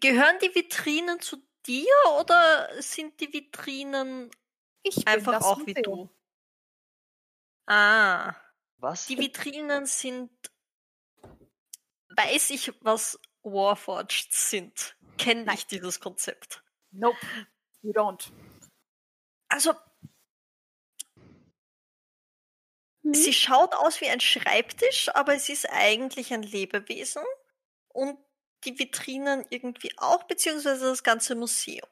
Gehören 0.00 0.38
die 0.40 0.54
Vitrinen 0.54 1.18
zu 1.20 1.38
dir 1.66 1.92
oder 2.20 2.80
sind 2.80 3.18
die 3.20 3.32
Vitrinen 3.32 4.30
Ich 4.82 4.96
bin 4.96 5.06
einfach 5.08 5.42
auch 5.42 5.66
wie 5.66 5.74
du? 5.74 6.08
Ah, 7.66 8.34
Was? 8.76 9.06
die 9.06 9.18
Vitrinen 9.18 9.86
sind. 9.86 10.30
Weiß 12.16 12.50
ich, 12.50 12.72
was 12.80 13.18
Warforged 13.42 14.32
sind? 14.32 14.96
Kenne 15.18 15.52
ich 15.54 15.66
dieses 15.66 16.00
Konzept? 16.00 16.62
Nope, 16.90 17.18
you 17.82 17.92
don't. 17.92 18.30
Also, 19.48 19.74
Hm? 23.02 23.14
sie 23.14 23.32
schaut 23.32 23.74
aus 23.74 24.00
wie 24.00 24.08
ein 24.08 24.20
Schreibtisch, 24.20 25.08
aber 25.14 25.34
es 25.34 25.48
ist 25.48 25.68
eigentlich 25.70 26.32
ein 26.32 26.42
Lebewesen. 26.42 27.22
Und 27.88 28.18
die 28.64 28.78
Vitrinen 28.78 29.44
irgendwie 29.50 29.92
auch, 29.98 30.22
beziehungsweise 30.24 30.86
das 30.86 31.02
ganze 31.02 31.34
Museum. 31.34 31.88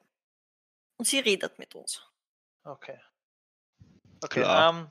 Und 0.96 1.06
sie 1.06 1.18
redet 1.18 1.58
mit 1.58 1.74
uns. 1.74 2.06
Okay. 2.64 3.00
Okay, 4.22 4.44
ähm. 4.46 4.90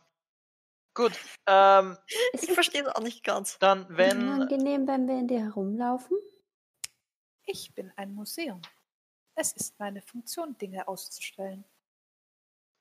Gut, 0.93 1.13
ähm, 1.47 1.97
Ich 2.33 2.51
verstehe 2.51 2.83
es 2.83 2.87
auch 2.89 3.01
nicht 3.01 3.23
ganz. 3.23 3.57
dann, 3.59 3.85
wenn. 3.89 4.17
unangenehm, 4.29 4.87
wenn 4.87 5.07
wir 5.07 5.19
in 5.19 5.27
dir 5.27 5.41
herumlaufen? 5.41 6.17
Ich 7.43 7.73
bin 7.73 7.91
ein 7.95 8.13
Museum. 8.13 8.61
Es 9.35 9.53
ist 9.53 9.79
meine 9.79 10.01
Funktion, 10.01 10.57
Dinge 10.57 10.87
auszustellen. 10.87 11.63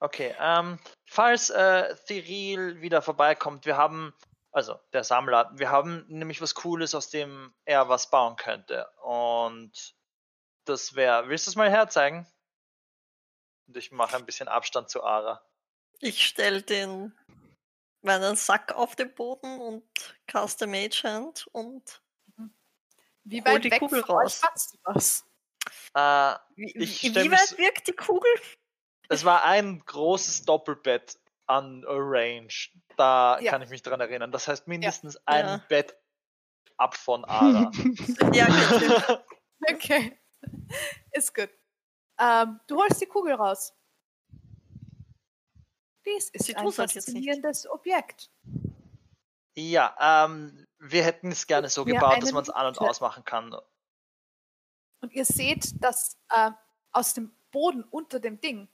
Okay, 0.01 0.35
ähm, 0.39 0.79
falls 1.07 1.51
äh, 1.51 1.95
Thiril 2.07 2.81
wieder 2.81 3.03
vorbeikommt, 3.03 3.67
wir 3.67 3.77
haben, 3.77 4.15
also 4.53 4.79
der 4.93 5.05
Sammler, 5.05 5.51
wir 5.55 5.71
haben 5.71 6.05
nämlich 6.09 6.41
was 6.41 6.55
Cooles, 6.55 6.95
aus 6.95 7.11
dem 7.11 7.53
er 7.65 7.89
was 7.89 8.11
bauen 8.11 8.37
könnte. 8.37 8.89
Und 9.03 9.97
das 10.65 10.95
wäre, 10.95 11.29
willst 11.29 11.47
du 11.47 11.51
es 11.51 11.57
mal 11.57 11.71
herzeigen? 11.71 12.27
Und 13.67 13.77
ich 13.77 13.91
mache 13.91 14.17
ein 14.17 14.27
bisschen 14.27 14.49
Abstand 14.49 14.89
zu 14.89 15.03
Ara. 15.03 15.41
Ich 16.01 16.25
stelle 16.25 16.63
den 16.63 17.13
meinen 18.03 18.37
Sack 18.37 18.73
auf 18.75 18.97
den 18.97 19.15
Boden 19.15 19.61
und 19.61 19.85
caste 20.27 20.67
Mage 20.67 21.03
Hand 21.05 21.47
und 21.53 22.03
Wie 23.25 23.43
Hol 23.43 23.55
weit 23.55 23.65
die 23.65 23.71
weg 23.71 23.81
Kugel 23.81 24.01
raus. 24.01 24.41
du 24.73 24.79
das? 24.93 25.25
Äh, 25.95 26.35
wie, 26.57 26.73
Ich 26.79 27.03
wie 27.03 27.31
weit 27.31 27.59
wirkt 27.59 27.89
die 27.89 27.93
Kugel? 27.93 28.31
es 29.11 29.25
war 29.25 29.45
ein 29.45 29.81
großes 29.85 30.45
Doppelbett 30.45 31.19
an 31.47 31.83
Range. 31.87 32.49
Da 32.97 33.39
Ja. 33.41 33.51
kann 33.53 33.63
ich 33.63 33.71
mich 33.71 33.83
dran 33.83 34.01
erinnern. 34.01 34.33
Das 34.33 34.49
heißt 34.49 34.67
mindestens 34.69 35.17
ein 35.27 35.47
Ja. 35.47 35.65
Bett 35.69 35.97
ab 36.77 36.95
von 36.97 37.25
Ara. 37.25 37.71
Ja, 38.35 38.47
gut. 38.47 39.25
Okay. 39.71 40.19
Ist 41.13 41.35
gut. 41.35 41.51
Ähm, 42.21 42.61
du 42.67 42.77
holst 42.77 43.01
die 43.01 43.07
Kugel 43.07 43.35
raus. 43.35 43.73
Dies 46.17 46.31
ist 46.31 46.47
Sie 46.47 46.57
ein 46.57 46.65
tut's 46.65 46.77
jetzt 46.79 46.95
nicht. 46.95 47.05
faszinierendes 47.07 47.69
Objekt. 47.71 48.31
ja, 49.57 50.25
ähm, 50.27 50.67
wir 50.79 51.05
hätten 51.05 51.31
es 51.33 51.47
gerne 51.47 51.69
so 51.69 51.85
gebaut, 51.85 52.23
dass 52.23 52.33
man 52.33 52.43
es 52.43 52.51
an- 52.51 52.67
und 52.69 52.79
ausmachen 52.79 53.25
kann. 53.25 53.55
Und 55.01 55.13
ihr 55.13 55.25
seht, 55.25 55.83
dass 55.83 56.17
äh, 56.31 56.51
aus 56.93 57.15
dem 57.15 57.33
Boden 57.51 57.83
unter 57.85 58.21
dem 58.21 58.41
Ding 58.41 58.69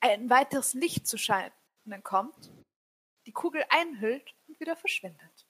ein 0.00 0.28
weiteres 0.30 0.74
Licht 0.74 1.06
zu 1.06 1.16
scheinen 1.18 1.52
kommt, 2.02 2.50
die 3.26 3.32
Kugel 3.32 3.64
einhüllt 3.70 4.34
und 4.46 4.60
wieder 4.60 4.76
verschwindet. 4.76 5.46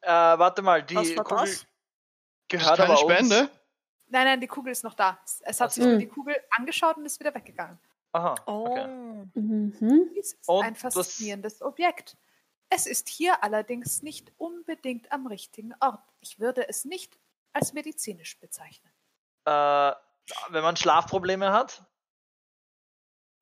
Äh, 0.00 0.10
warte 0.10 0.62
mal, 0.62 0.82
die 0.82 0.96
Was 0.96 1.16
war 1.16 1.24
Kugel 1.24 1.38
das? 1.46 1.50
Das 1.50 1.60
ist 1.60 1.66
gehört 2.48 2.76
keine 2.78 2.94
aber 2.94 2.96
Spende? 3.14 3.40
uns. 3.42 3.57
Nein, 4.10 4.24
nein, 4.24 4.40
die 4.40 4.46
Kugel 4.46 4.72
ist 4.72 4.84
noch 4.84 4.94
da. 4.94 5.18
Es- 5.24 5.60
hat 5.60 5.68
Ach 5.68 5.70
sich 5.70 5.84
nur 5.84 5.96
die 5.98 6.06
Kugel 6.08 6.34
angeschaut 6.50 6.96
und 6.96 7.04
ist 7.06 7.20
wieder 7.20 7.34
weggegangen. 7.34 7.78
Aha, 8.12 8.34
Oh. 8.46 8.66
okay. 8.66 8.86
Mhm. 9.34 10.10
Dies 10.14 10.32
ist 10.32 10.48
Und 10.48 10.64
ein 10.64 10.74
faszinierendes 10.74 11.60
Objekt. 11.62 12.16
Es 12.70 12.86
ist 12.86 13.08
hier 13.08 13.42
allerdings 13.42 14.02
nicht 14.02 14.32
unbedingt 14.38 15.10
am 15.12 15.26
richtigen 15.26 15.74
Ort. 15.80 16.02
Ich 16.20 16.38
würde 16.38 16.68
es 16.68 16.84
nicht 16.84 17.18
als 17.52 17.72
medizinisch 17.74 18.38
bezeichnen. 18.40 18.90
Äh, 19.44 19.92
wenn 20.50 20.62
man 20.62 20.76
Schlafprobleme 20.76 21.52
hat, 21.52 21.84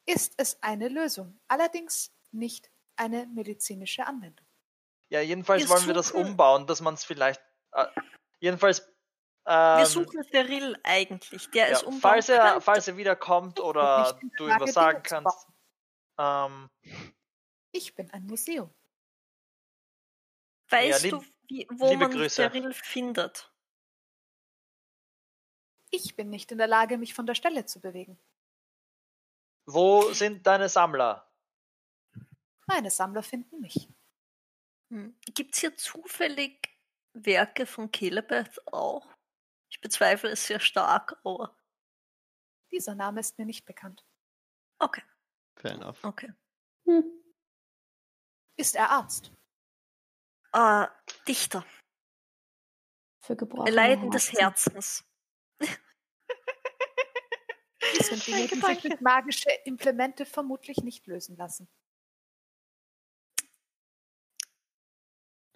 Ist 0.08 0.34
es 0.36 0.62
eine 0.62 0.88
Lösung, 0.88 1.38
allerdings 1.48 2.12
nicht 2.30 2.70
eine 2.96 3.26
medizinische 3.26 4.06
Anwendung. 4.06 4.46
ja, 5.08 5.20
jedenfalls 5.20 5.68
wollen 5.68 5.86
wir 5.86 5.94
das 5.94 6.12
umbauen, 6.12 6.66
dass 6.66 6.80
man 6.80 6.94
es 6.94 7.04
vielleicht. 7.04 7.40
Äh, 7.72 7.86
jedenfalls. 8.40 8.88
Wir 9.46 9.78
Ähm, 9.78 9.86
suchen 9.86 10.24
Cyril 10.24 10.76
eigentlich, 10.82 11.48
der 11.50 11.68
ja, 11.68 11.72
es 11.76 11.82
umbauen 11.84 12.00
falls, 12.00 12.28
er, 12.28 12.40
könnte. 12.40 12.60
falls 12.62 12.88
er 12.88 12.96
wiederkommt 12.96 13.60
oder 13.60 14.18
du 14.38 14.48
ihm 14.48 14.58
was 14.60 14.72
sagen 14.72 15.02
kannst. 15.04 15.46
Ähm, 16.18 16.68
Ich 17.70 17.94
bin 17.94 18.10
ein 18.10 18.26
Museum. 18.26 18.74
Weißt 20.68 21.04
Ja, 21.04 21.10
lieb- 21.18 21.22
du, 21.22 21.48
wie, 21.48 21.66
wo 21.70 21.94
man 21.94 22.10
Grüße. 22.10 22.50
Cyril 22.50 22.72
findet? 22.74 23.52
Ich 25.90 26.16
bin 26.16 26.28
nicht 26.28 26.50
in 26.50 26.58
der 26.58 26.66
Lage, 26.66 26.98
mich 26.98 27.14
von 27.14 27.26
der 27.26 27.34
Stelle 27.36 27.64
zu 27.66 27.80
bewegen. 27.80 28.18
wo 29.68 30.12
sind 30.12 30.44
deine 30.46 30.68
Sammler? 30.68 31.30
Meine 32.66 32.90
Sammler 32.90 33.22
finden 33.22 33.60
mich. 33.60 33.88
Hm. 34.90 35.16
Gibt 35.34 35.54
es 35.54 35.60
hier 35.60 35.76
zufällig 35.76 36.68
Werke 37.12 37.66
von 37.66 37.90
Kelebeth 37.92 38.60
auch? 38.72 39.06
Ich 39.76 39.80
bezweifle 39.82 40.30
es 40.30 40.46
sehr 40.46 40.58
stark, 40.58 41.20
aber 41.22 41.54
Dieser 42.72 42.94
Name 42.94 43.20
ist 43.20 43.36
mir 43.38 43.44
nicht 43.44 43.66
bekannt. 43.66 44.06
okay, 44.78 45.02
Fair 45.56 45.72
enough. 45.72 46.02
okay. 46.02 46.32
Hm. 46.86 47.04
Ist 48.56 48.74
er 48.74 48.88
Arzt? 48.90 49.30
Ah, 50.52 50.88
Dichter, 51.28 51.66
Für 53.20 53.36
gebrochene 53.36 53.70
Leiden 53.70 54.10
des 54.10 54.32
Herzen. 54.32 54.72
Herzens. 54.72 55.04
Dies 57.92 58.06
sind 58.08 58.26
Dinge, 58.26 58.48
die 58.48 58.54
sich 58.60 58.80
durch 58.80 59.00
magische 59.02 59.50
Implemente 59.66 60.24
vermutlich 60.24 60.78
nicht 60.78 61.06
lösen 61.06 61.36
lassen. 61.36 61.68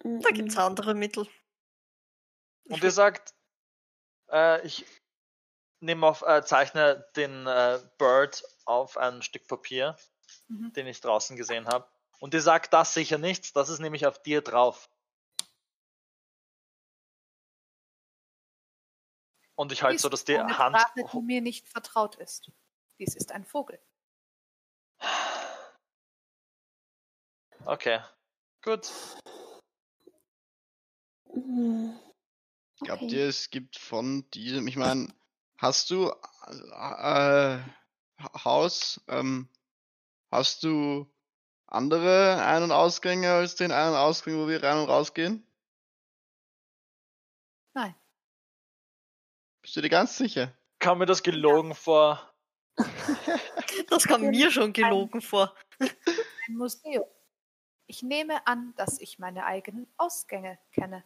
Da 0.03 0.29
gibt 0.29 0.49
es 0.49 0.57
andere 0.57 0.93
Mittel. 0.93 1.27
Und 2.65 2.83
ihr 2.83 2.91
sagt, 2.91 3.33
äh, 4.31 4.65
ich 4.65 4.85
nehme 5.79 6.07
auf, 6.07 6.21
äh, 6.21 6.43
zeichne 6.43 7.05
den 7.15 7.47
äh, 7.47 7.79
Bird 7.97 8.43
auf 8.65 8.97
ein 8.97 9.21
Stück 9.21 9.47
Papier, 9.47 9.95
Mhm. 10.47 10.73
den 10.73 10.87
ich 10.87 11.01
draußen 11.01 11.35
gesehen 11.35 11.67
habe. 11.67 11.89
Und 12.19 12.33
dir 12.33 12.41
sagt 12.41 12.73
das 12.73 12.93
sicher 12.93 13.17
nichts, 13.17 13.51
das 13.53 13.69
ist 13.69 13.79
nämlich 13.79 14.05
auf 14.05 14.21
dir 14.21 14.41
drauf. 14.41 14.89
Und 19.55 19.71
ich 19.71 19.83
halte 19.83 19.99
so, 19.99 20.09
dass 20.09 20.21
ist 20.21 20.27
die 20.27 20.37
eine 20.37 20.57
Hand. 20.57 20.77
Sprache, 20.79 21.09
die 21.13 21.21
mir 21.21 21.41
nicht 21.41 21.67
vertraut 21.67 22.15
ist. 22.15 22.51
Dies 22.99 23.15
ist 23.15 23.31
ein 23.31 23.45
Vogel. 23.45 23.79
Okay. 27.65 28.01
Gut. 28.63 28.89
Hm. 31.31 31.99
Glaubt 32.83 33.03
Okay. 33.03 33.15
ihr, 33.15 33.27
es 33.27 33.49
gibt 33.49 33.77
von 33.77 34.29
diesem, 34.31 34.67
ich 34.67 34.75
meine, 34.75 35.13
hast 35.57 35.89
du 35.89 36.09
äh, 36.09 37.59
Ha- 38.21 38.43
Haus, 38.45 39.01
ähm, 39.07 39.49
hast 40.31 40.63
du 40.63 41.11
andere 41.67 42.43
Ein- 42.45 42.63
und 42.63 42.71
Ausgänge 42.71 43.31
als 43.31 43.55
den 43.55 43.71
einen 43.71 43.95
Ausgang, 43.95 44.35
wo 44.37 44.47
wir 44.47 44.61
rein 44.63 44.77
und 44.79 44.89
rausgehen? 44.89 45.45
Nein. 47.73 47.95
Bist 49.61 49.75
du 49.75 49.81
dir 49.81 49.89
ganz 49.89 50.17
sicher? 50.17 50.53
Kam 50.79 50.97
mir 50.97 51.05
das 51.05 51.23
gelogen 51.23 51.75
vor? 51.75 52.27
Das 53.89 54.03
kam 54.05 54.21
mir 54.21 54.51
schon 54.51 54.73
gelogen 54.73 55.21
vor. 55.21 55.55
Ein 55.79 56.55
Museum. 56.55 57.05
Ich 57.87 58.03
nehme 58.03 58.45
an, 58.47 58.73
dass 58.75 58.99
ich 58.99 59.17
meine 59.19 59.45
eigenen 59.45 59.87
Ausgänge 59.97 60.59
kenne. 60.71 61.03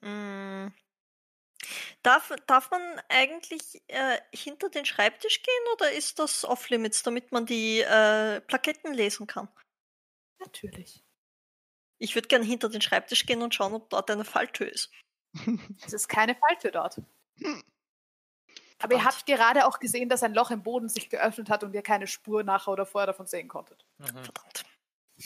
Mm. 0.00 0.68
Darf, 2.02 2.32
darf 2.46 2.70
man 2.70 2.80
eigentlich 3.08 3.82
äh, 3.88 4.18
hinter 4.32 4.70
den 4.70 4.86
Schreibtisch 4.86 5.42
gehen 5.42 5.72
oder 5.74 5.92
ist 5.92 6.18
das 6.18 6.44
off-limits, 6.44 7.02
damit 7.02 7.32
man 7.32 7.44
die 7.44 7.80
äh, 7.80 8.40
Plaketten 8.40 8.94
lesen 8.94 9.26
kann? 9.26 9.48
Natürlich. 10.38 11.04
Ich 11.98 12.14
würde 12.14 12.28
gerne 12.28 12.46
hinter 12.46 12.70
den 12.70 12.80
Schreibtisch 12.80 13.26
gehen 13.26 13.42
und 13.42 13.54
schauen, 13.54 13.74
ob 13.74 13.90
dort 13.90 14.10
eine 14.10 14.24
Falltür 14.24 14.72
ist. 14.72 14.90
Es 15.86 15.92
ist 15.92 16.08
keine 16.08 16.34
Falltür 16.34 16.70
dort. 16.70 17.00
Aber 18.78 18.94
ihr 18.94 19.04
habt 19.04 19.26
gerade 19.26 19.66
auch 19.66 19.78
gesehen, 19.78 20.08
dass 20.08 20.22
ein 20.22 20.34
Loch 20.34 20.50
im 20.50 20.62
Boden 20.62 20.88
sich 20.88 21.10
geöffnet 21.10 21.50
hat 21.50 21.62
und 21.62 21.74
ihr 21.74 21.82
keine 21.82 22.06
Spur 22.06 22.42
nachher 22.42 22.72
oder 22.72 22.86
vorher 22.86 23.06
davon 23.06 23.26
sehen 23.26 23.48
konntet. 23.48 23.86
Mhm. 23.98 24.06
Verdammt. 24.06 24.64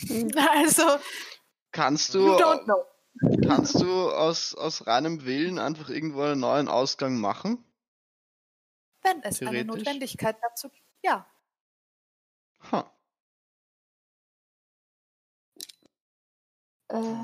Hm. 0.07 0.29
Also, 0.35 0.99
Kannst 1.71 2.13
you 2.13 2.19
du, 2.19 2.35
don't 2.35 2.65
know. 2.65 2.85
Kannst 3.47 3.75
du 3.81 4.11
aus, 4.11 4.55
aus 4.55 4.87
reinem 4.87 5.25
Willen 5.25 5.59
einfach 5.59 5.89
irgendwo 5.89 6.21
einen 6.21 6.39
neuen 6.39 6.67
Ausgang 6.67 7.19
machen? 7.19 7.63
Wenn 9.01 9.21
es 9.23 9.41
eine. 9.41 9.63
Notwendigkeit 9.63 10.37
dazu 10.41 10.69
gibt, 10.69 10.87
ja. 11.03 11.29
Ha. 12.71 12.91
Äh, 16.89 17.15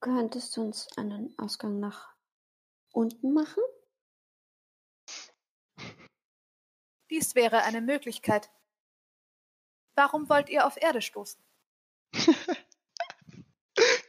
könntest 0.00 0.56
du 0.56 0.62
uns 0.62 0.88
einen 0.96 1.36
Ausgang 1.38 1.80
nach 1.80 2.14
unten 2.92 3.32
machen? 3.32 3.62
Dies 7.10 7.34
wäre 7.34 7.62
eine 7.64 7.80
Möglichkeit. 7.80 8.50
Warum 9.94 10.28
wollt 10.28 10.48
ihr 10.48 10.66
auf 10.66 10.76
Erde 10.80 11.02
stoßen? 11.02 11.42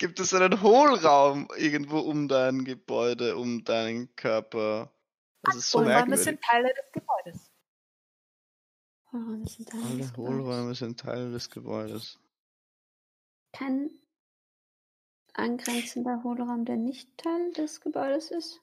Gibt 0.03 0.19
es 0.19 0.33
einen 0.33 0.61
Hohlraum 0.61 1.47
irgendwo 1.55 1.99
um 1.99 2.27
dein 2.27 2.65
Gebäude, 2.65 3.37
um 3.37 3.63
deinen 3.63 4.13
Körper? 4.17 4.93
Das 5.43 5.55
ist 5.55 5.71
so 5.71 5.79
Hohlräume 5.79 5.93
merkwürdig. 5.95 6.25
sind 6.25 6.41
Teile 6.41 6.73
des 6.73 6.91
Gebäudes. 6.91 7.51
Hohlräume 9.13 9.47
sind 9.47 9.69
Teil 9.69 9.79
des 9.79 9.89
Alle 9.89 9.97
Gebäudes. 9.99 10.17
Hohlräume 10.17 10.75
sind 10.75 10.99
Teil 10.99 11.31
des 11.31 11.49
Gebäudes. 11.49 12.19
Kein 13.53 13.91
angrenzender 15.35 16.21
Hohlraum, 16.21 16.65
der 16.65 16.75
nicht 16.75 17.17
Teil 17.17 17.53
des 17.53 17.79
Gebäudes 17.79 18.29
ist? 18.31 18.61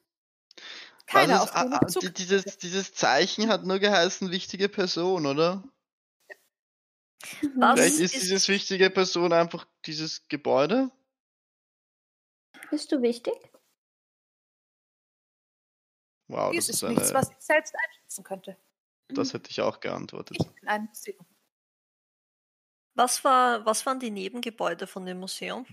Keiner, 1.06 1.42
auf 1.42 1.48
ist, 1.48 1.54
den 1.54 1.72
ah, 1.72 1.76
ich 1.76 1.82
ah, 1.84 1.86
Zug 1.86 2.02
die- 2.02 2.12
dieses, 2.12 2.58
dieses 2.58 2.92
Zeichen 2.92 3.48
hat 3.48 3.64
nur 3.64 3.78
geheißen 3.78 4.30
wichtige 4.30 4.68
Person, 4.68 5.24
oder? 5.24 5.64
Was? 7.54 7.80
Vielleicht 7.80 7.98
ist 7.98 8.14
ist- 8.14 8.24
dieses 8.24 8.46
wichtige 8.48 8.90
Person 8.90 9.32
einfach 9.32 9.66
dieses 9.86 10.28
Gebäude? 10.28 10.90
Bist 12.70 12.92
du 12.92 13.02
wichtig? 13.02 13.34
Wow, 16.28 16.52
Dies 16.52 16.66
das 16.68 16.76
ist 16.76 16.82
ist 16.82 16.88
nichts, 16.88 17.10
eine, 17.10 17.18
was 17.18 17.30
ich 17.30 17.40
selbst 17.40 17.74
einschätzen 17.76 18.24
könnte. 18.24 18.56
das 19.08 19.32
hätte 19.34 19.50
ich 19.50 19.60
auch 19.60 19.80
geantwortet. 19.80 20.36
Ich 20.40 20.46
bin 20.54 20.68
ein 20.68 20.84
Museum. 20.86 21.26
Was, 22.94 23.24
war, 23.24 23.64
was 23.66 23.84
waren 23.86 23.98
die 23.98 24.10
Nebengebäude 24.10 24.86
von 24.86 25.04
dem 25.06 25.18
Museum? 25.18 25.66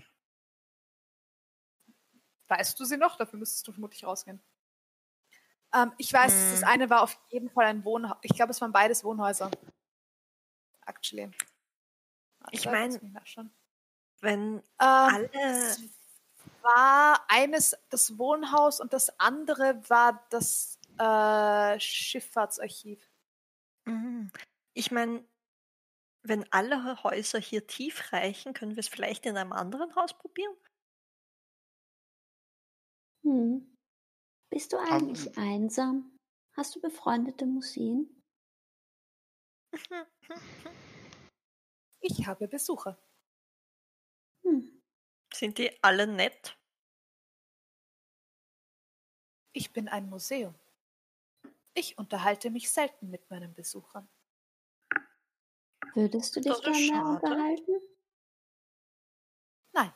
Weißt 2.48 2.78
du 2.80 2.84
sie 2.84 2.96
noch? 2.96 3.16
Dafür 3.16 3.38
müsstest 3.38 3.66
du 3.68 3.72
vermutlich 3.72 4.04
rausgehen. 4.04 4.42
Ähm, 5.74 5.92
ich 5.98 6.12
weiß, 6.12 6.32
Hm. 6.32 6.50
das 6.52 6.62
eine 6.64 6.88
war 6.90 7.02
auf 7.02 7.20
jeden 7.30 7.50
Fall 7.50 7.66
ein 7.66 7.84
Wohnhaus. 7.84 8.16
Ich 8.22 8.32
glaube, 8.34 8.50
es 8.52 8.60
waren 8.60 8.72
beides 8.72 9.04
Wohnhäuser. 9.04 9.50
Actually. 10.86 11.30
Warte, 12.40 12.56
Ich 12.56 12.64
mein- 12.64 12.90
lass 12.92 13.02
mich 13.02 13.12
nachschauen. 13.12 13.50
Wenn 14.20 14.56
Ähm, 14.58 14.62
alle. 14.80 15.30
es 15.34 15.78
war 16.62 17.24
eines 17.28 17.76
das 17.90 18.18
Wohnhaus 18.18 18.80
und 18.80 18.92
das 18.92 19.18
andere 19.18 19.80
war 19.88 20.26
das 20.30 20.78
äh, 20.98 21.78
Schifffahrtsarchiv. 21.80 23.10
Mhm. 23.86 24.30
Ich 24.74 24.90
meine, 24.90 25.24
wenn 26.22 26.50
alle 26.52 27.02
Häuser 27.02 27.38
hier 27.38 27.66
tief 27.66 28.12
reichen, 28.12 28.52
können 28.52 28.76
wir 28.76 28.80
es 28.80 28.88
vielleicht 28.88 29.26
in 29.26 29.36
einem 29.36 29.52
anderen 29.52 29.94
Haus 29.96 30.16
probieren? 30.16 30.54
Hm. 33.24 33.74
Bist 34.50 34.72
du 34.72 34.78
eigentlich 34.78 35.36
einsam? 35.36 36.16
Hast 36.56 36.76
du 36.76 36.80
befreundete 36.80 37.46
Museen? 37.46 38.22
Ich 42.00 42.26
habe 42.28 42.46
Besucher. 42.46 42.96
Hm. 44.44 44.77
Sind 45.38 45.56
die 45.58 45.70
alle 45.84 46.08
nett? 46.08 46.58
Ich 49.52 49.72
bin 49.72 49.86
ein 49.86 50.08
Museum. 50.08 50.56
Ich 51.74 51.96
unterhalte 51.96 52.50
mich 52.50 52.72
selten 52.72 53.08
mit 53.08 53.30
meinen 53.30 53.54
Besuchern. 53.54 54.08
Würdest 55.94 56.34
du 56.34 56.40
dich 56.40 56.52
Das 56.52 56.60
gerne 56.62 56.86
schade. 56.88 57.24
unterhalten? 57.26 57.72
Nein. 59.74 59.94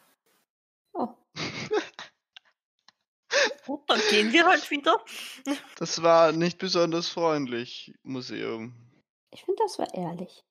Oh, 0.93 1.09
Gut, 3.66 3.90
dann 3.90 4.01
gehen 4.10 4.32
wir 4.32 4.47
halt 4.47 4.70
wieder. 4.70 5.05
Das 5.77 6.02
war 6.05 6.31
nicht 6.31 6.59
besonders 6.59 7.09
freundlich, 7.09 7.93
Museum. 8.05 8.77
ich 9.32 9.43
finde, 9.44 9.60
das 9.64 9.77
war 9.81 9.93
ehrlich. 9.93 10.44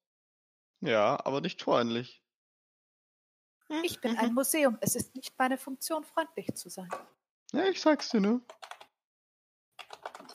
Ja, 0.82 1.18
aber 1.26 1.40
nicht 1.40 1.62
freundlich. 1.62 2.21
Ich 3.84 4.00
bin 4.02 4.18
ein 4.18 4.34
Museum. 4.34 4.78
Es 4.82 4.96
ist 4.96 5.16
nicht 5.16 5.34
meine 5.38 5.58
Funktion, 5.58 6.04
freundlich 6.04 6.54
zu 6.56 6.70
sein. 6.70 6.90
Ja, 7.54 7.66
ich 7.66 7.82
sag's 7.82 8.10
dir 8.10 8.22
nur. 8.22 8.42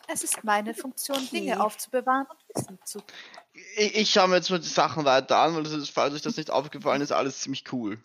Es 0.08 0.22
ist 0.22 0.44
meine 0.44 0.74
Funktion, 0.74 1.16
Okay. 1.16 1.28
Dinge 1.32 1.62
aufzubewahren 1.62 2.26
und 2.26 2.38
Wissen 2.54 2.78
zu. 2.84 3.02
Ich, 3.76 3.96
ich 3.96 4.10
schaue 4.10 4.28
mir 4.28 4.36
jetzt 4.36 4.50
mal 4.50 4.60
die 4.60 4.68
Sachen 4.68 5.04
weiter 5.04 5.38
an, 5.38 5.56
weil 5.56 5.64
das 5.64 5.72
ist, 5.72 5.90
falls 5.90 6.14
euch 6.14 6.22
das 6.22 6.36
nicht 6.36 6.50
aufgefallen 6.50 7.02
ist, 7.02 7.12
alles 7.12 7.40
ziemlich 7.40 7.64
cool. 7.72 8.02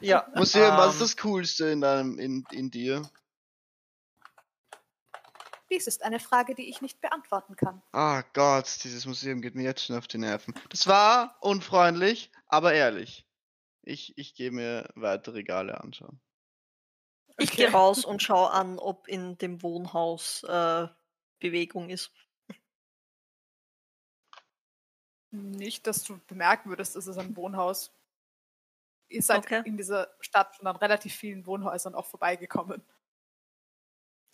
Ja. 0.00 0.28
Museum, 0.34 0.76
was 0.76 0.94
ist 0.94 1.00
ähm, 1.00 1.06
das 1.06 1.16
Coolste 1.18 1.66
in 1.66 1.80
deinem, 1.80 2.18
in, 2.18 2.44
in 2.50 2.70
dir? 2.70 3.08
Dies 5.70 5.86
ist 5.86 6.02
eine 6.02 6.18
Frage, 6.18 6.54
die 6.56 6.68
ich 6.68 6.80
nicht 6.80 7.00
beantworten 7.00 7.54
kann. 7.54 7.80
Ah 7.92 8.22
Gott, 8.32 8.66
dieses 8.82 9.06
Museum 9.06 9.40
geht 9.40 9.54
mir 9.54 9.62
jetzt 9.62 9.84
schon 9.84 9.96
auf 9.96 10.08
die 10.08 10.18
Nerven. 10.18 10.52
Das 10.68 10.88
war 10.88 11.36
unfreundlich, 11.40 12.32
aber 12.48 12.72
ehrlich. 12.74 13.24
Ich, 13.82 14.16
ich 14.18 14.34
gehe 14.34 14.50
mir 14.50 14.88
weitere 14.94 15.36
Regale 15.36 15.80
anschauen. 15.80 16.20
Ich 17.38 17.52
gehe 17.52 17.70
raus 17.72 18.04
und 18.04 18.22
schaue 18.22 18.50
an, 18.50 18.78
ob 18.78 19.08
in 19.08 19.38
dem 19.38 19.62
Wohnhaus 19.62 20.42
äh, 20.44 20.88
Bewegung 21.38 21.88
ist. 21.88 22.12
Nicht, 25.32 25.86
dass 25.86 26.02
du 26.04 26.18
bemerken 26.26 26.70
würdest, 26.70 26.96
es 26.96 27.06
ist 27.06 27.16
ein 27.18 27.36
Wohnhaus. 27.36 27.92
Ihr 29.08 29.22
seid 29.22 29.38
Okay. 29.44 29.62
in 29.64 29.76
dieser 29.76 30.12
Stadt 30.20 30.54
schon 30.56 30.66
an 30.66 30.76
relativ 30.76 31.14
vielen 31.14 31.46
Wohnhäusern 31.46 31.94
auch 31.94 32.06
vorbeigekommen. 32.06 32.82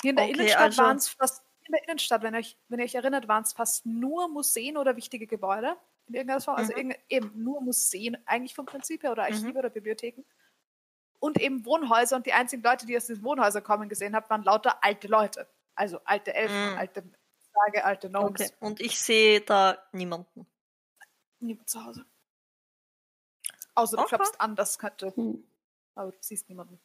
Hier 0.02 0.10
in 0.10 0.16
der 0.16 0.24
Okay, 0.26 0.34
Innenstadt 0.34 0.60
also- 0.62 0.82
waren 0.82 0.96
es 0.96 1.08
fast, 1.08 1.42
in 1.64 1.72
der 1.72 1.82
Innenstadt, 1.84 2.22
wenn 2.22 2.34
ihr 2.34 2.40
euch, 2.40 2.56
wenn 2.68 2.78
ihr 2.78 2.84
euch 2.84 2.94
erinnert, 2.94 3.28
waren 3.28 3.42
es 3.42 3.52
fast 3.52 3.84
nur 3.86 4.28
Museen 4.28 4.76
oder 4.76 4.96
wichtige 4.96 5.26
Gebäude. 5.26 5.76
In 6.08 6.14
irgendeiner 6.14 6.40
Form. 6.40 6.56
Also 6.56 6.72
Mhm. 6.76 6.94
eben 7.08 7.42
nur 7.42 7.60
Museen 7.60 8.16
eigentlich 8.26 8.54
vom 8.54 8.66
Prinzip 8.66 9.02
her 9.02 9.12
oder 9.12 9.24
Archive 9.24 9.48
Mhm. 9.50 9.56
oder 9.56 9.70
Bibliotheken. 9.70 10.24
Und 11.18 11.40
eben 11.40 11.64
Wohnhäuser 11.64 12.16
und 12.16 12.26
die 12.26 12.32
einzigen 12.32 12.62
Leute, 12.62 12.86
die 12.86 12.96
aus 12.96 13.06
diesen 13.06 13.24
Wohnhäusern 13.24 13.64
kommen 13.64 13.88
gesehen 13.88 14.14
habt, 14.14 14.30
waren 14.30 14.42
lauter 14.44 14.84
alte 14.84 15.08
Leute. 15.08 15.48
Also 15.74 16.00
alte 16.04 16.32
Elfen, 16.34 16.72
Mhm. 16.72 16.78
alte 16.78 17.02
Sage, 17.52 17.84
alte 17.84 18.08
Gnomes. 18.10 18.40
Okay. 18.40 18.54
Und 18.60 18.80
ich 18.80 19.00
sehe 19.00 19.40
da 19.40 19.82
niemanden. 19.92 20.46
Niemand 21.40 21.68
zu 21.68 21.84
Hause. 21.84 22.04
Außer 23.74 23.96
du 23.96 24.02
Okay. 24.04 24.16
klopfst 24.16 24.40
an, 24.40 24.56
das 24.56 24.78
könnte. 24.78 25.14
Hm. 25.16 25.42
Aber 25.94 26.12
du 26.12 26.18
siehst 26.20 26.48
niemanden. 26.48 26.80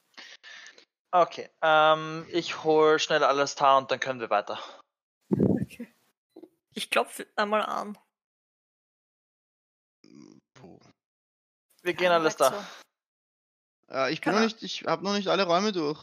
Okay, 1.12 1.50
ähm, 1.62 2.26
ich 2.32 2.64
hol 2.64 2.98
schnell 3.00 3.24
alles 3.24 3.56
da 3.56 3.78
und 3.78 3.92
dann 3.92 4.00
können 4.00 4.20
wir 4.20 4.30
weiter. 4.30 4.58
Okay. 5.72 5.88
Ich 6.74 6.90
klopfe 6.90 7.28
einmal 7.36 7.62
an. 7.64 7.98
Puh. 10.54 10.80
Wir 11.84 11.94
gehen 11.94 12.06
Ja, 12.12 12.16
alles 12.18 12.36
da. 12.38 12.68
Äh, 13.90 14.14
ich 14.14 14.22
bin 14.22 14.34
Kann 14.34 14.36
noch 14.36 14.42
nicht, 14.42 14.62
ich 14.64 14.84
habe 14.86 15.04
noch 15.04 15.14
nicht 15.14 15.28
alle 15.28 15.44
Räume 15.46 15.72
durch. 15.72 16.00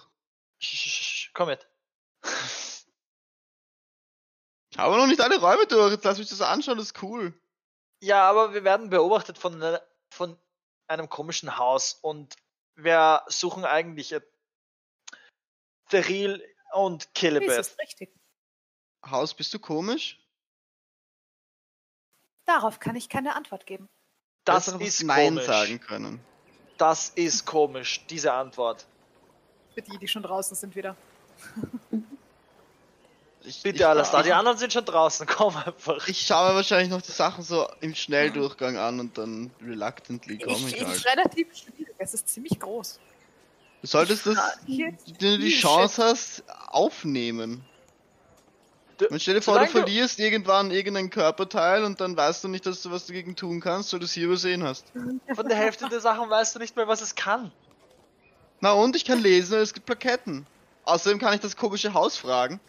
Sch- 0.61 0.75
sch- 0.75 1.03
sch- 1.03 1.31
Komm 1.35 1.49
mit. 1.49 1.69
Ich 4.71 4.79
habe 4.79 4.97
noch 4.97 5.07
nicht 5.07 5.21
alle 5.21 5.41
Räume 5.41 5.67
durch. 5.67 5.93
Jetzt 5.93 6.05
lass 6.05 6.19
mich 6.19 6.29
das 6.29 6.41
anschauen, 6.41 6.79
das 6.79 6.89
ist 6.89 7.03
cool. 7.03 7.33
Ja, 8.03 8.29
aber 8.29 8.55
wir 8.55 8.65
werden 8.65 8.91
beobachtet 8.91 9.39
von, 9.39 9.59
ne- 9.59 9.83
von 10.13 10.39
einem 10.89 11.09
komischen 11.09 11.57
Haus 11.59 11.95
und 11.95 12.37
wir 12.75 13.25
suchen 13.29 13.65
eigentlich 13.65 14.13
äh, 14.13 14.21
Theril 15.89 16.45
und 16.73 17.13
Killebeth. 17.15 17.59
ist 17.59 17.79
richtig. 17.79 18.15
Haus, 19.07 19.35
bist 19.35 19.55
du 19.55 19.59
komisch? 19.59 20.21
Darauf 22.47 22.79
kann 22.81 22.97
ich 22.97 23.09
keine 23.09 23.35
Antwort 23.35 23.67
geben. 23.67 23.89
Das 24.49 24.69
ist 24.69 25.03
Nein 25.05 25.29
komisch. 25.35 25.47
sagen 25.47 25.81
können. 25.81 26.21
Das 26.77 27.11
ist 27.15 27.45
komisch, 27.45 28.05
diese 28.09 28.33
Antwort. 28.33 28.87
Für 29.75 29.83
die, 29.83 29.99
die 29.99 30.09
schon 30.09 30.23
draußen 30.23 30.57
sind 30.57 30.75
wieder. 30.77 30.97
Ich, 33.45 33.63
Bitte 33.63 33.79
ich, 33.79 33.87
alles 33.87 34.11
da. 34.11 34.23
Die 34.23 34.33
anderen 34.33 34.59
sind 34.59 34.73
schon 34.75 34.85
draußen. 34.85 35.27
Komm 35.37 35.57
einfach. 35.57 36.07
ich 36.09 36.21
schaue 36.21 36.51
mir 36.51 36.57
wahrscheinlich 36.57 36.91
noch 36.91 37.01
die 37.01 37.13
Sachen 37.13 37.43
so 37.43 37.67
im 37.81 37.95
Schnelldurchgang 37.95 38.77
an 38.77 39.01
und 39.01 39.17
dann 39.17 39.51
reluctantly 39.65 40.37
komme 40.39 40.57
Ich, 40.57 40.75
ich, 40.77 40.85
halt. 40.85 40.97
ist 40.97 41.07
relativ 41.07 41.57
schwierig. 41.57 41.95
Es 41.97 42.13
ist 42.15 42.29
ziemlich 42.29 42.59
groß. 42.61 42.99
Du 43.81 43.87
solltest 43.87 44.27
das, 44.27 44.37
wenn 44.67 44.99
du 45.19 45.39
die. 45.39 45.51
Chance 45.51 46.03
hast, 46.05 46.45
aufnehmen. 46.67 47.65
Man 49.11 49.21
stell 49.21 49.35
dir 49.35 49.43
vor, 49.43 49.59
du 49.59 49.67
verlierst 49.67 50.19
irgendwann 50.19 50.71
irgendein 50.71 51.11
Körperteil 51.11 51.85
und 51.85 52.01
dann 52.01 52.17
weißt 52.17 52.45
du 52.45 52.49
nicht, 52.49 52.67
dass 52.67 52.83
du 52.83 52.91
was 52.91 53.07
dagegen 53.07 53.37
tun 53.37 53.61
kannst, 53.61 53.93
weil 53.93 54.01
du 54.01 54.07
es 54.07 54.13
hier 54.13 54.27
übersehen 54.27 54.65
hast. 54.65 54.87
Von 55.35 55.49
der 55.49 55.57
Hälfte 55.57 55.89
der 55.89 56.01
Sachen 56.01 56.29
weißt 56.29 56.55
du 56.55 56.59
nicht 56.59 56.75
mehr, 56.77 56.89
was 56.89 57.01
es 57.01 57.15
kann. 57.15 57.53
Na 58.61 58.73
und, 58.73 58.97
ich 58.97 59.05
kann 59.05 59.21
lesen 59.21 59.55
und 59.55 59.61
es 59.61 59.73
gibt 59.73 59.87
Plaketten. 59.87 60.47
Außerdem 60.85 61.19
kann 61.19 61.35
ich 61.35 61.41
das 61.41 61.57
komische 61.57 61.95
Haus 61.95 62.17
fragen. 62.17 62.61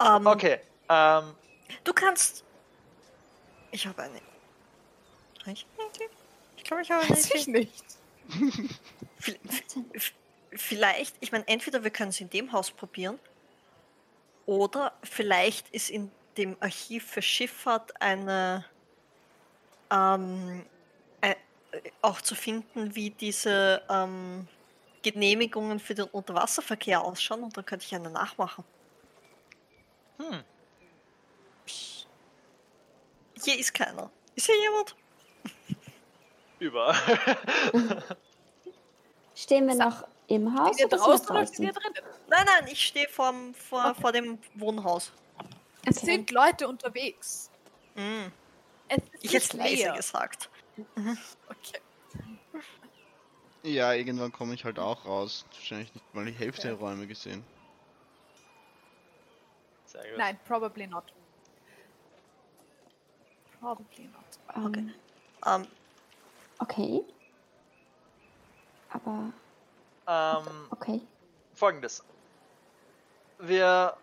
Ähm, 0.00 0.26
Okay, 0.26 0.60
ähm, 0.88 1.34
Du 1.82 1.92
kannst. 1.92 2.44
Ich 3.70 3.86
habe 3.86 4.02
eine. 4.02 4.20
Ich 5.46 6.64
glaube, 6.64 6.82
ich 6.82 6.90
habe 6.90 7.02
eine 7.02 7.10
Weiß 7.10 7.34
ich 7.34 7.46
nicht. 7.46 7.84
Vielleicht, 10.52 11.16
ich 11.20 11.32
meine, 11.32 11.46
entweder 11.48 11.82
wir 11.82 11.90
können 11.90 12.10
es 12.10 12.20
in 12.20 12.30
dem 12.30 12.52
Haus 12.52 12.70
probieren 12.70 13.18
oder 14.46 14.92
vielleicht 15.02 15.68
ist 15.70 15.90
in 15.90 16.10
dem 16.36 16.56
Archiv 16.60 17.06
für 17.06 17.22
Schifffahrt 17.22 18.00
eine 18.00 18.64
ähm, 19.90 20.64
äh, 21.20 21.34
auch 22.02 22.20
zu 22.20 22.34
finden, 22.34 22.94
wie 22.94 23.10
diese 23.10 23.82
ähm, 23.88 24.48
Genehmigungen 25.02 25.78
für 25.78 25.94
den 25.94 26.06
Unterwasserverkehr 26.06 27.02
ausschauen 27.02 27.42
und 27.44 27.56
dann 27.56 27.64
könnte 27.64 27.84
ich 27.84 27.94
eine 27.94 28.10
nachmachen. 28.10 28.64
hm. 30.18 30.42
Hier 33.42 33.58
ist 33.58 33.74
keiner. 33.74 34.10
Ist 34.34 34.46
hier 34.46 34.60
jemand? 34.60 34.96
Überall. 36.58 36.96
Stehen 39.34 39.66
wir 39.66 39.74
noch 39.74 40.06
im 40.28 40.58
Haus 40.58 40.78
wir 40.78 40.86
oder 40.86 40.96
draußen 40.96 41.26
oder 41.28 41.40
wir 41.40 41.46
draußen? 41.46 41.64
drinnen? 41.94 42.10
Nein, 42.28 42.46
nein, 42.46 42.68
ich 42.70 42.86
stehe 42.86 43.08
vor, 43.08 43.34
vor 43.94 44.12
dem 44.12 44.38
Wohnhaus. 44.54 45.12
Es 45.86 45.98
Okay. 45.98 46.06
sind 46.06 46.30
Leute 46.30 46.66
unterwegs. 46.66 47.50
Mm. 47.94 48.26
Es 48.88 48.98
ist 48.98 49.24
Ich 49.24 49.32
hätte 49.34 49.56
leise 49.56 49.92
gesagt. 49.92 50.50
Okay. 51.48 51.80
Ja, 53.62 53.92
irgendwann 53.92 54.32
komme 54.32 54.54
ich 54.54 54.64
halt 54.64 54.78
auch 54.78 55.04
raus. 55.06 55.44
Wahrscheinlich 55.52 55.94
nicht 55.94 56.14
mal 56.14 56.24
die 56.26 56.32
Hälfte 56.32 56.68
der 56.68 56.74
Räume 56.76 57.06
gesehen. 57.06 57.44
Sehr 59.86 60.02
gut. 60.02 60.18
Nein, 60.18 60.38
probably 60.46 60.86
not. 60.86 61.12
Probably 63.60 64.08
not. 64.08 64.64
Ähm, 64.76 64.94
Ähm, 65.46 65.66
okay. 66.58 67.02
Aber, 68.90 69.32
Ähm, 70.06 70.66
okay. 70.70 71.00
folgendes. 71.54 72.04
Wir 73.38 73.96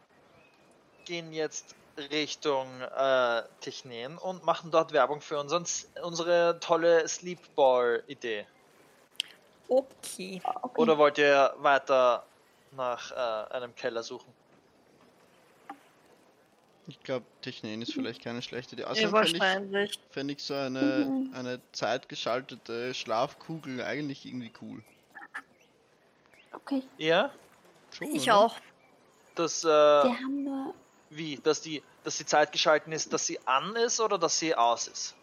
gehen 1.06 1.34
jetzt 1.34 1.76
Richtung 1.98 2.68
äh, 2.82 3.44
Technen 3.60 4.18
und 4.18 4.46
machen 4.46 4.72
dort 4.72 4.94
Werbung 4.94 5.22
für 5.22 5.40
unseren, 5.40 5.66
unsere 6.04 6.60
tolle 6.60 7.08
Sleepball-Idee. 7.08 8.46
okay. 9.68 10.42
okay. 10.62 10.82
Oder 10.82 10.98
wollt 10.98 11.18
ihr 11.18 11.54
weiter 11.60 12.24
nach 12.72 13.12
äh, 13.12 13.54
einem 13.54 13.76
Keller 13.76 14.04
suchen? 14.04 14.32
Ich 16.88 17.00
glaube, 17.04 17.26
Technen 17.42 17.82
ist 17.82 17.94
vielleicht 17.94 18.24
keine 18.24 18.42
schlechte 18.42 18.76
Idee. 18.76 18.84
Ja, 18.84 18.90
Außerdem 18.90 19.40
fände 19.40 19.84
ich, 19.84 20.00
fänd 20.10 20.32
ich 20.32 20.44
so 20.44 20.56
eine, 20.56 21.06
Mhm. 21.06 21.34
eine 21.34 21.62
zeitgeschaltete 21.72 22.94
Schlafkugel 22.94 23.82
eigentlich 23.84 24.26
irgendwie 24.26 24.52
cool. 24.62 24.84
Okay. 26.54 26.84
Ja? 26.98 27.32
Schon, 27.92 28.08
Ich 28.16 28.24
oder? 28.24 28.38
auch. 28.38 28.56
Das, 29.36 29.64
äh, 29.64 29.68
Wir 29.68 30.04
haben 30.18 30.44
nur. 30.44 30.74
wie? 31.10 31.38
Dass 31.38 31.62
die, 31.62 31.82
dass 32.04 32.18
die 32.18 32.26
Zeit 32.26 32.52
geschalten 32.52 32.92
ist, 32.92 33.12
dass 33.14 33.26
sie 33.26 33.40
an 33.48 33.76
ist 33.76 34.00
oder 34.00 34.18
dass 34.18 34.38
sie 34.40 34.54
aus 34.56 34.88
ist? 34.88 35.16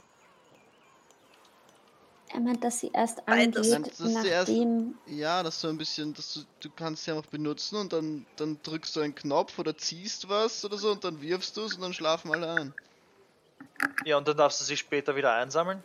Er 2.30 2.40
meint, 2.40 2.62
dass 2.62 2.80
sie 2.80 2.90
erst 2.92 3.26
angeht, 3.26 3.56
Dass 3.56 3.66
sie 3.66 4.28
erst- 4.28 4.48
nachdem. 4.50 4.98
Ja, 5.06 5.42
das 5.42 5.60
so 5.62 5.68
ein 5.68 5.78
bisschen, 5.78 6.12
dass 6.12 6.34
du, 6.34 6.40
du 6.60 6.68
kannst 6.70 7.04
sie 7.04 7.10
einfach 7.12 7.30
benutzen 7.30 7.76
und 7.76 7.92
dann, 7.92 8.26
dann 8.36 8.58
drückst 8.62 8.94
du 8.96 9.00
einen 9.00 9.14
Knopf 9.14 9.58
oder 9.58 9.76
ziehst 9.76 10.28
was 10.28 10.62
oder 10.64 10.76
so 10.76 10.90
und 10.92 11.04
dann 11.04 11.22
wirfst 11.22 11.56
du 11.56 11.62
es 11.64 11.74
und 11.74 11.80
dann 11.80 11.94
schlafen 11.94 12.30
alle 12.30 12.50
ein. 12.52 12.74
Ja, 14.04 14.18
und 14.18 14.28
dann 14.28 14.36
darfst 14.36 14.60
du 14.60 14.64
sie 14.64 14.76
später 14.76 15.16
wieder 15.16 15.32
einsammeln? 15.32 15.82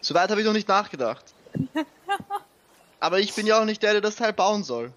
Soweit 0.00 0.30
habe 0.30 0.40
ich 0.40 0.46
noch 0.46 0.52
nicht 0.52 0.68
nachgedacht. 0.68 1.24
Aber 3.00 3.18
ich 3.20 3.34
bin 3.34 3.46
ja 3.46 3.60
auch 3.60 3.64
nicht 3.64 3.82
der, 3.82 3.92
der 3.92 4.00
das 4.00 4.16
Teil 4.16 4.32
bauen 4.32 4.64
soll. 4.64 4.92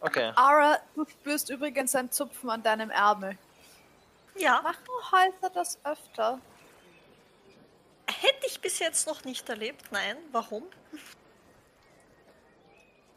Okay. 0.00 0.32
Ara, 0.34 0.78
du 0.94 1.04
spürst 1.06 1.48
übrigens 1.50 1.94
ein 1.94 2.10
Zupfen 2.10 2.50
an 2.50 2.62
deinem 2.62 2.90
Ärmel. 2.90 3.38
Ja, 4.36 4.60
Machen 4.62 4.84
Häuser 5.12 5.50
das 5.50 5.78
öfter? 5.84 6.40
hätte 8.22 8.46
ich 8.46 8.60
bis 8.60 8.78
jetzt 8.78 9.06
noch 9.06 9.24
nicht 9.24 9.48
erlebt. 9.48 9.90
Nein, 9.90 10.16
warum? 10.30 10.64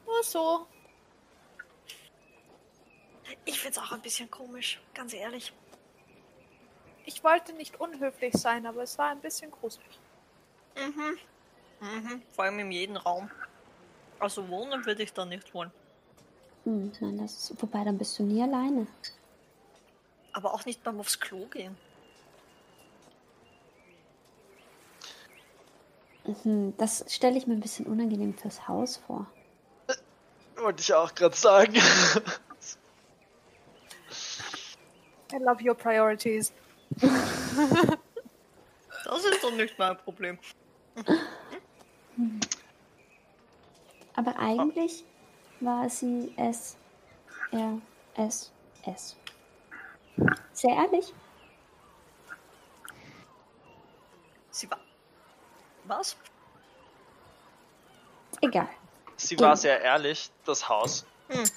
Nur 0.06 0.23
so. 0.23 0.68
Ich 3.45 3.60
finde 3.60 3.80
es 3.80 3.86
auch 3.86 3.91
ein 3.91 4.02
bisschen 4.02 4.30
komisch, 4.30 4.80
ganz 4.94 5.14
ehrlich. 5.14 5.53
Ich 7.06 7.23
wollte 7.23 7.53
nicht 7.53 7.80
unhöflich 7.80 8.34
sein, 8.34 8.65
aber 8.65 8.84
es 8.84 8.98
war 8.98 9.10
ein 9.10 9.19
bisschen 9.19 9.52
gruselig. 9.52 9.99
Mhm. 10.76 11.18
Mhm. 11.86 12.22
Vor 12.32 12.45
allem 12.45 12.60
in 12.60 12.72
jedem 12.72 12.98
Raum. 12.98 13.30
Also 14.20 14.48
wohnen 14.49 14.86
würde 14.86 15.03
ich 15.03 15.14
da 15.14 15.26
nicht 15.26 15.53
wollen. 15.53 15.72
Hm, 16.64 16.91
nein, 16.99 17.18
das 17.18 17.52
ist, 17.52 17.62
wobei, 17.62 17.84
dann 17.84 17.98
bist 17.98 18.18
du 18.18 18.24
nie 18.24 18.41
alleine. 18.41 18.88
Aber 20.34 20.53
auch 20.53 20.66
nicht 20.66 20.84
beim 20.84 20.99
aufs 20.99 21.20
Klo 21.20 21.45
gehen. 21.45 21.78
Mhm, 26.26 26.74
das 26.78 27.06
stelle 27.07 27.38
ich 27.38 27.45
mir 27.45 27.53
ein 27.53 27.60
bisschen 27.60 27.86
unangenehm 27.86 28.34
fürs 28.36 28.68
Haus 28.68 28.98
vor. 28.98 29.28
Wollte 30.56 30.82
ich 30.82 30.91
auch 30.94 31.14
gerade 31.14 31.36
sagen. 31.36 31.76
I 35.32 35.38
love 35.38 35.64
your 35.64 35.76
priorities. 35.76 36.52
Das 39.03 39.24
ist 39.24 39.44
doch 39.44 39.52
nicht 39.52 39.78
mein 39.78 39.98
Problem. 39.98 40.40
Aber 44.15 44.37
eigentlich 44.39 45.03
war 45.59 45.89
sie 45.89 46.33
S. 46.37 46.77
R. 47.51 47.79
S. 48.15 48.51
S. 48.85 49.15
Sehr 50.53 50.75
ehrlich? 50.75 51.13
Sie 54.51 54.69
war. 54.71 54.79
Was? 55.85 56.15
Egal. 58.41 58.69
Sie 59.17 59.39
war 59.39 59.55
sehr 59.57 59.81
ehrlich, 59.81 60.29
das 60.45 60.67
Haus. 60.67 61.05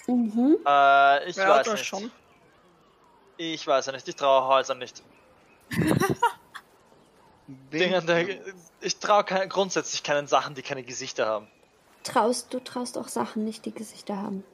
Mhm. 0.06 0.58
Äh, 0.66 1.28
ich 1.28 1.36
Ja, 1.36 1.48
weiß 1.48 1.72
nicht. 1.72 1.84
schon. 1.84 2.10
Ich 3.36 3.66
weiß 3.66 3.86
ja 3.86 3.92
nicht, 3.92 4.08
ich 4.08 4.16
traue 4.16 4.46
Häusern 4.48 4.78
nicht. 4.78 5.02
Dinge, 7.72 8.02
der, 8.02 8.26
ich 8.80 8.98
traue 8.98 9.24
keine, 9.24 9.48
grundsätzlich 9.48 10.02
keinen 10.02 10.26
Sachen, 10.26 10.54
die 10.54 10.62
keine 10.62 10.82
Gesichter 10.82 11.26
haben. 11.26 11.48
Traust, 12.04 12.52
du 12.52 12.60
traust 12.60 12.98
auch 12.98 13.08
Sachen 13.08 13.44
nicht, 13.44 13.64
die 13.64 13.72
Gesichter 13.72 14.16
haben. 14.16 14.44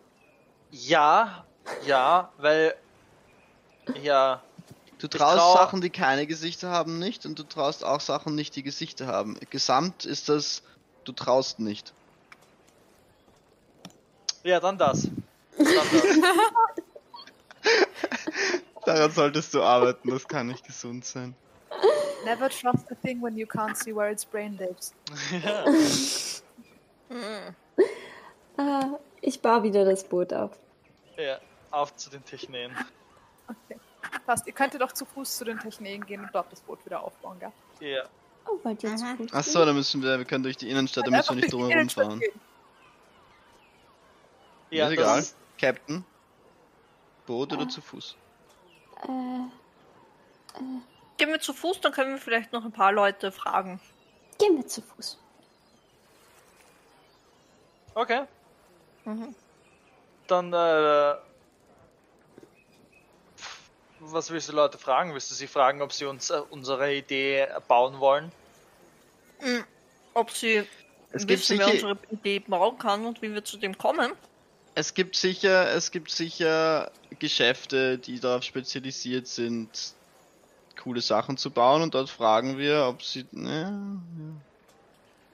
Ja, 0.70 1.44
ja, 1.86 2.30
weil. 2.38 2.74
Ja. 4.02 4.42
Du 4.98 5.08
traust 5.08 5.38
trau- 5.38 5.54
Sachen, 5.54 5.80
die 5.80 5.90
keine 5.90 6.26
Gesichter 6.26 6.70
haben, 6.70 6.98
nicht 6.98 7.26
und 7.26 7.38
du 7.38 7.42
traust 7.42 7.84
auch 7.84 8.00
Sachen 8.00 8.34
nicht, 8.34 8.56
die 8.56 8.62
Gesichter 8.62 9.06
haben. 9.06 9.38
Gesamt 9.50 10.04
ist 10.04 10.28
das, 10.28 10.62
du 11.04 11.12
traust 11.12 11.58
nicht. 11.58 11.92
Ja, 14.44 14.60
dann 14.60 14.78
das. 14.78 15.08
Dann 15.58 15.66
das. 15.66 16.02
Daran 18.86 19.10
solltest 19.10 19.54
du 19.54 19.62
arbeiten, 19.62 20.10
das 20.10 20.28
kann 20.28 20.46
nicht 20.46 20.64
gesund 20.64 21.04
sein. 21.04 21.34
Never 22.24 22.48
trust 22.48 22.90
a 22.90 22.94
thing 22.94 23.20
when 23.22 23.36
you 23.36 23.46
can't 23.46 23.76
see 23.76 23.92
where 23.94 24.10
its 24.10 24.24
brain 24.24 24.56
lives. 24.58 24.92
Ah, 28.56 28.98
ich 29.20 29.40
baue 29.42 29.64
wieder 29.64 29.84
das 29.84 30.04
Boot 30.04 30.32
auf. 30.32 30.52
ja, 31.16 31.38
auf 31.72 31.94
zu 31.96 32.08
den 32.10 32.24
Techneen. 32.24 32.72
Okay. 33.48 33.78
Passt, 34.26 34.46
ihr 34.46 34.52
könntet 34.52 34.80
doch 34.80 34.92
zu 34.92 35.04
Fuß 35.04 35.36
zu 35.38 35.44
den 35.44 35.58
Techniken 35.58 36.06
gehen 36.06 36.20
und 36.20 36.30
dort 36.32 36.50
das 36.52 36.60
Boot 36.60 36.84
wieder 36.86 37.02
aufbauen, 37.02 37.38
gell? 37.40 37.52
Ja. 37.80 38.04
Oh, 38.46 38.58
wollt 38.62 38.82
ihr 38.84 38.94
zu 38.96 39.04
Fuß 39.16 39.32
Achso, 39.32 39.64
dann 39.64 39.74
müssen 39.74 40.02
wir, 40.02 40.18
wir 40.18 40.24
können 40.24 40.44
durch 40.44 40.56
die 40.56 40.70
Innenstadt, 40.70 41.04
da 41.06 41.10
müssen 41.10 41.30
wir 41.30 41.34
nicht 41.36 41.44
Einfach 41.46 41.58
drum 41.58 41.68
durch 41.68 41.68
die 41.68 41.72
herum 41.72 41.80
Innenstadt 41.80 42.06
fahren. 42.06 42.20
gehen. 42.20 42.40
Ja, 44.70 44.86
ist 44.86 44.92
egal. 44.92 45.18
ist- 45.18 45.36
Captain? 45.58 46.04
Boot 47.26 47.52
oder 47.52 47.68
zu 47.68 47.80
Fuß? 47.80 48.16
Äh, 49.02 49.08
Gehen 51.16 51.28
wir 51.30 51.40
zu 51.40 51.52
Fuß, 51.52 51.80
dann 51.80 51.92
können 51.92 52.12
wir 52.14 52.20
vielleicht 52.20 52.52
noch 52.52 52.64
ein 52.64 52.72
paar 52.72 52.92
Leute 52.92 53.30
fragen. 53.32 53.80
gehen 54.38 54.56
wir 54.56 54.66
zu 54.66 54.82
Fuß. 54.82 55.18
Okay. 57.94 58.22
Mhm. 59.04 59.34
Dann, 60.26 60.52
äh. 60.52 61.14
Was 64.00 64.30
willst 64.30 64.48
du 64.48 64.52
Leute 64.52 64.76
fragen? 64.78 65.14
Willst 65.14 65.30
du 65.30 65.34
sie 65.34 65.46
fragen, 65.46 65.80
ob 65.80 65.92
sie 65.92 66.04
uns 66.04 66.30
äh, 66.30 66.40
unsere 66.50 66.92
Idee 66.94 67.46
bauen 67.68 68.00
wollen? 68.00 68.32
Ob 70.14 70.30
sie 70.30 70.66
Es 71.12 71.26
gibt 71.26 71.40
wissen, 71.40 71.58
wer 71.58 71.66
sicher- 71.68 71.88
unsere 71.88 71.98
Idee 72.12 72.38
bauen 72.40 72.78
kann 72.78 73.06
und 73.06 73.22
wie 73.22 73.32
wir 73.32 73.44
zu 73.44 73.56
dem 73.56 73.78
kommen. 73.78 74.12
Es 74.74 74.94
gibt 74.94 75.14
sicher, 75.16 75.70
es 75.72 75.90
gibt 75.90 76.10
sicher 76.10 76.90
Geschäfte, 77.18 77.96
die 77.98 78.18
darauf 78.20 78.42
spezialisiert 78.42 79.26
sind, 79.28 79.94
coole 80.76 81.00
Sachen 81.00 81.36
zu 81.36 81.50
bauen 81.50 81.82
und 81.82 81.94
dort 81.94 82.10
fragen 82.10 82.58
wir, 82.58 82.86
ob 82.88 83.02
sie. 83.02 83.26
Ja, 83.32 83.60
ja. 83.60 83.74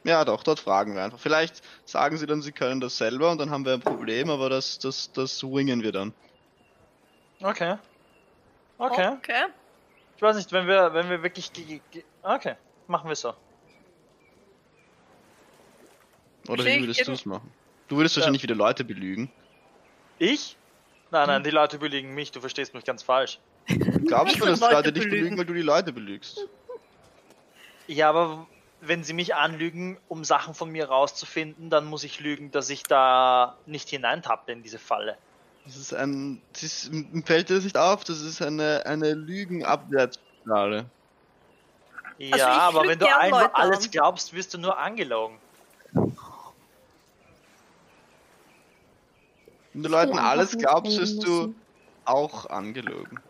ja 0.04 0.24
doch, 0.24 0.42
dort 0.42 0.60
fragen 0.60 0.94
wir 0.94 1.04
einfach. 1.04 1.18
Vielleicht 1.18 1.62
sagen 1.84 2.16
sie 2.16 2.26
dann, 2.26 2.42
sie 2.42 2.52
können 2.52 2.80
das 2.80 2.96
selber 2.96 3.30
und 3.30 3.38
dann 3.38 3.50
haben 3.50 3.64
wir 3.64 3.74
ein 3.74 3.80
Problem, 3.80 4.30
aber 4.30 4.48
das, 4.48 4.78
das, 4.78 5.12
das 5.12 5.42
wingen 5.42 5.82
wir 5.82 5.92
dann. 5.92 6.12
Okay. 7.42 7.76
Okay. 8.78 9.08
Okay. 9.18 9.44
Ich 10.16 10.22
weiß 10.22 10.36
nicht, 10.36 10.52
wenn 10.52 10.66
wir, 10.66 10.92
wenn 10.92 11.08
wir 11.08 11.22
wirklich. 11.22 11.50
Okay, 12.22 12.56
machen 12.86 13.08
wir 13.08 13.16
so. 13.16 13.34
Oder 16.48 16.64
wie 16.64 16.80
würdest 16.80 17.06
du 17.06 17.12
es 17.12 17.24
machen? 17.26 17.50
Du 17.88 17.96
würdest 17.96 18.16
Ja. 18.16 18.20
wahrscheinlich 18.20 18.42
wieder 18.42 18.54
Leute 18.54 18.84
belügen. 18.84 19.30
Ich? 20.18 20.56
Nein, 21.10 21.22
Hm. 21.22 21.28
nein, 21.28 21.44
die 21.44 21.50
Leute 21.50 21.78
belügen 21.78 22.14
mich, 22.14 22.32
du 22.32 22.40
verstehst 22.40 22.74
mich 22.74 22.84
ganz 22.84 23.02
falsch. 23.02 23.38
Glaubst 24.06 24.34
Ich 24.34 24.40
du, 24.40 24.46
dass 24.46 24.60
Leute 24.60 24.74
Leute 24.74 24.92
dich 24.92 25.04
belügen. 25.04 25.38
weil 25.38 25.44
du 25.44 25.54
die 25.54 25.62
Leute 25.62 25.92
belügst? 25.92 26.46
Ja, 27.86 28.08
aber 28.08 28.46
wenn 28.80 29.04
sie 29.04 29.12
mich 29.12 29.34
anlügen, 29.34 29.98
um 30.08 30.24
Sachen 30.24 30.54
von 30.54 30.70
mir 30.70 30.88
rauszufinden, 30.88 31.70
dann 31.70 31.84
muss 31.86 32.02
ich 32.04 32.20
lügen, 32.20 32.50
dass 32.50 32.70
ich 32.70 32.82
da 32.84 33.56
nicht 33.66 33.88
hineintappe 33.90 34.52
in 34.52 34.62
diese 34.62 34.78
Falle. 34.78 35.16
Das 35.66 35.76
ist 35.76 35.92
ein. 35.94 36.40
Das 36.52 36.62
ist, 36.62 36.90
fällt 37.26 37.50
dir 37.50 37.56
das 37.56 37.64
nicht 37.64 37.76
auf? 37.76 38.02
Das 38.04 38.20
ist 38.20 38.40
eine, 38.42 38.84
eine 38.86 39.12
Lügenabwärtsspirale. 39.14 40.86
Ja, 42.18 42.46
Also 42.46 42.78
aber 42.78 42.88
wenn 42.88 42.98
du 42.98 43.06
einfach 43.18 43.42
Leute 43.42 43.54
alles 43.54 43.84
an. 43.84 43.90
glaubst, 43.90 44.32
wirst 44.32 44.54
du 44.54 44.58
nur 44.58 44.78
angelogen. 44.78 45.36
Wenn 49.72 49.82
du 49.82 49.88
Leuten 49.88 50.18
alles 50.18 50.56
glaubst, 50.58 50.98
wirst 50.98 51.22
du 51.26 51.54
auch 52.04 52.46
angelogen. 52.46 53.20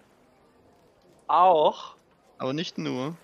Auch? 1.31 1.95
Aber 2.39 2.53
nicht 2.53 2.77
nur. 2.77 3.15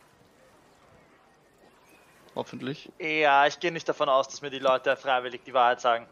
Hoffentlich. 2.37 2.93
Ja, 3.01 3.47
ich 3.47 3.59
gehe 3.59 3.73
nicht 3.73 3.89
davon 3.89 4.09
aus, 4.09 4.29
dass 4.29 4.43
mir 4.43 4.51
die 4.51 4.61
Leute 4.61 4.97
freiwillig 4.97 5.43
die 5.45 5.53
Wahrheit 5.53 5.81
sagen. 5.81 6.07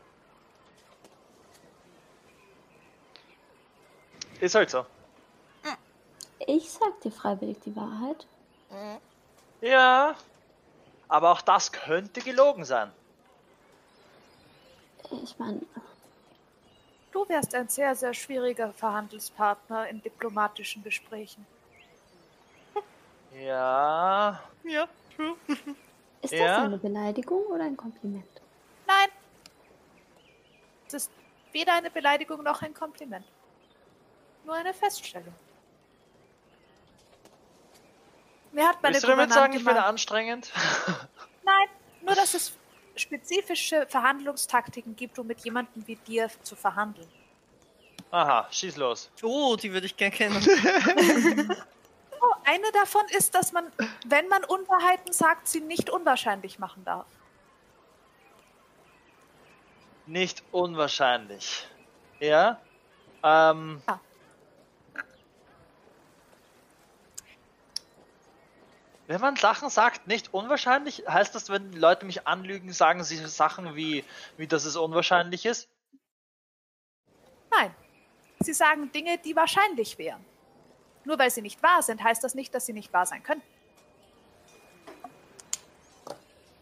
Ist 4.41 4.57
halt 4.57 4.71
so. 4.71 4.85
Ich 6.47 6.69
sag 6.71 7.01
dir 7.01 7.12
freiwillig 7.12 7.59
die 7.65 7.77
Wahrheit. 7.77 8.27
Ja. 9.61 10.16
Aber 11.07 11.31
auch 11.31 11.43
das 11.43 11.71
könnte 11.71 12.21
gelogen 12.23 12.65
sein. 12.65 12.91
Ich 15.23 15.39
meine, 15.39 15.61
Du 17.15 17.29
wärst 17.29 17.55
ein 17.55 17.69
sehr, 17.69 17.95
sehr 17.95 18.12
schwieriger 18.12 18.73
Verhandelspartner 18.73 19.87
in 19.87 20.03
diplomatischen 20.03 20.83
Gesprächen. 20.83 21.47
Ja. 23.35 24.40
Ja. 24.65 24.89
ist 26.23 26.32
Ja? 26.32 26.47
das 26.47 26.65
eine 26.65 26.78
Beleidigung 26.78 27.44
oder 27.47 27.65
ein 27.65 27.77
Kompliment? 27.77 28.24
Nein. 28.86 29.09
Es 30.86 30.94
ist 30.94 31.11
weder 31.52 31.74
eine 31.74 31.90
Beleidigung 31.90 32.43
noch 32.43 32.62
ein 32.62 32.74
Kompliment. 32.74 33.24
Nur 34.44 34.55
eine 34.55 34.74
Feststellung. 34.74 35.35
Mir 38.52 38.69
hat 38.69 38.82
meine 38.82 38.94
Willst 38.94 39.05
du 39.05 39.09
damit 39.09 39.32
sagen, 39.32 39.52
Gouvernante 39.52 39.59
ich 39.59 39.65
bin 39.65 39.77
anstrengend? 39.77 40.52
Nein, 41.44 41.69
nur 42.02 42.15
dass 42.15 42.35
es 42.35 42.52
spezifische 42.94 43.86
Verhandlungstaktiken 43.89 44.94
gibt, 44.94 45.19
um 45.19 45.27
mit 45.27 45.40
jemandem 45.40 45.85
wie 45.89 45.97
dir 45.97 46.31
zu 46.43 46.55
verhandeln. 46.55 47.09
Aha, 48.12 48.47
schieß 48.52 48.77
los. 48.77 49.11
Oh, 49.23 49.56
die 49.56 49.73
würde 49.73 49.86
ich 49.86 49.97
gern 49.97 50.12
kennen. 50.12 50.40
Eine 52.45 52.71
davon 52.73 53.05
ist, 53.11 53.35
dass 53.35 53.53
man, 53.53 53.71
wenn 54.07 54.29
man 54.29 54.45
Unwahrheiten 54.45 55.13
sagt, 55.13 55.49
sie 55.49 55.61
nicht 55.61 55.91
unwahrscheinlich 55.91 56.59
machen 56.59 56.85
darf. 56.85 57.07
Nicht 60.07 60.43
unwahrscheinlich. 60.53 61.67
Ja? 62.21 62.61
Ähm. 63.23 63.83
Ja. 63.89 64.01
Wenn 69.07 69.21
man 69.21 69.37
Sachen 69.37 69.69
sagt, 69.69 70.07
nicht 70.07 70.33
unwahrscheinlich, 70.33 71.05
heißt 71.07 71.35
das, 71.35 71.51
wenn 71.51 71.73
Leute 71.73 72.07
mich 72.07 72.27
anlügen, 72.27 72.73
sagen 72.73 73.05
sie 73.05 73.17
Sachen 73.27 73.77
wie, 73.77 74.05
wie 74.39 74.47
dass 74.47 74.65
es 74.65 74.77
unwahrscheinlich 74.77 75.45
ist? 75.45 75.69
Nein. 77.51 77.75
Sie 78.41 78.55
sagen 78.55 78.91
Dinge, 78.93 79.19
die 79.19 79.37
wahrscheinlich 79.37 79.99
wären. 79.99 80.25
Nur 81.05 81.18
weil 81.18 81.31
sie 81.31 81.43
nicht 81.43 81.62
wahr 81.62 81.82
sind, 81.82 82.02
heißt 82.02 82.24
das 82.24 82.35
nicht, 82.35 82.55
dass 82.55 82.66
sie 82.66 82.72
nicht 82.72 82.93
wahr 82.93 83.06
sein 83.06 83.22
können. 83.22 83.43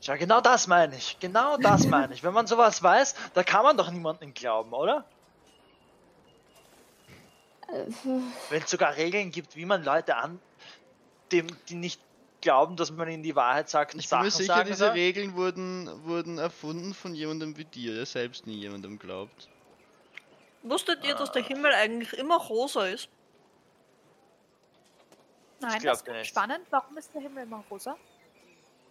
Ja, 0.02 0.16
genau 0.16 0.40
das 0.40 0.66
meine 0.66 0.96
ich. 0.96 1.18
Genau 1.20 1.56
das 1.56 1.86
meine 1.88 2.12
ich. 2.12 2.24
Wenn 2.24 2.34
man 2.34 2.46
sowas 2.46 2.82
weiß, 2.82 3.14
da 3.34 3.42
kann 3.44 3.62
man 3.62 3.76
doch 3.76 3.90
niemandem 3.90 4.34
glauben, 4.34 4.72
oder? 4.72 5.04
Wenn 8.50 8.62
es 8.62 8.70
sogar 8.70 8.96
Regeln 8.96 9.30
gibt, 9.30 9.56
wie 9.56 9.64
man 9.64 9.82
Leute 9.82 10.16
an, 10.16 10.38
dem, 11.30 11.46
die 11.68 11.74
nicht 11.74 12.00
glauben, 12.42 12.76
dass 12.76 12.90
man 12.90 13.08
ihnen 13.08 13.22
die 13.22 13.34
Wahrheit 13.34 13.70
sagt, 13.70 13.94
Ich 13.94 14.00
bin 14.00 14.08
Sachen 14.08 14.24
mir 14.24 14.30
sicher, 14.30 14.54
sagen 14.54 14.68
diese. 14.68 14.92
Regeln 14.92 15.34
wurden, 15.36 15.88
wurden 16.04 16.38
erfunden 16.38 16.92
von 16.92 17.14
jemandem 17.14 17.56
wie 17.56 17.64
dir, 17.64 17.94
der 17.94 18.04
selbst 18.04 18.46
nie 18.46 18.56
jemandem 18.56 18.98
glaubt. 18.98 19.48
Wusstet 20.64 21.04
ihr, 21.04 21.14
dass 21.14 21.32
der 21.32 21.42
Himmel 21.42 21.72
eigentlich 21.72 22.12
immer 22.12 22.36
rosa 22.36 22.86
ist? 22.86 23.08
Nein, 25.62 25.80
glaub 25.80 26.04
das 26.04 26.16
ist 26.16 26.28
spannend. 26.28 26.66
Warum 26.70 26.96
ist 26.98 27.12
der 27.14 27.22
Himmel 27.22 27.44
immer 27.44 27.64
rosa? 27.70 27.96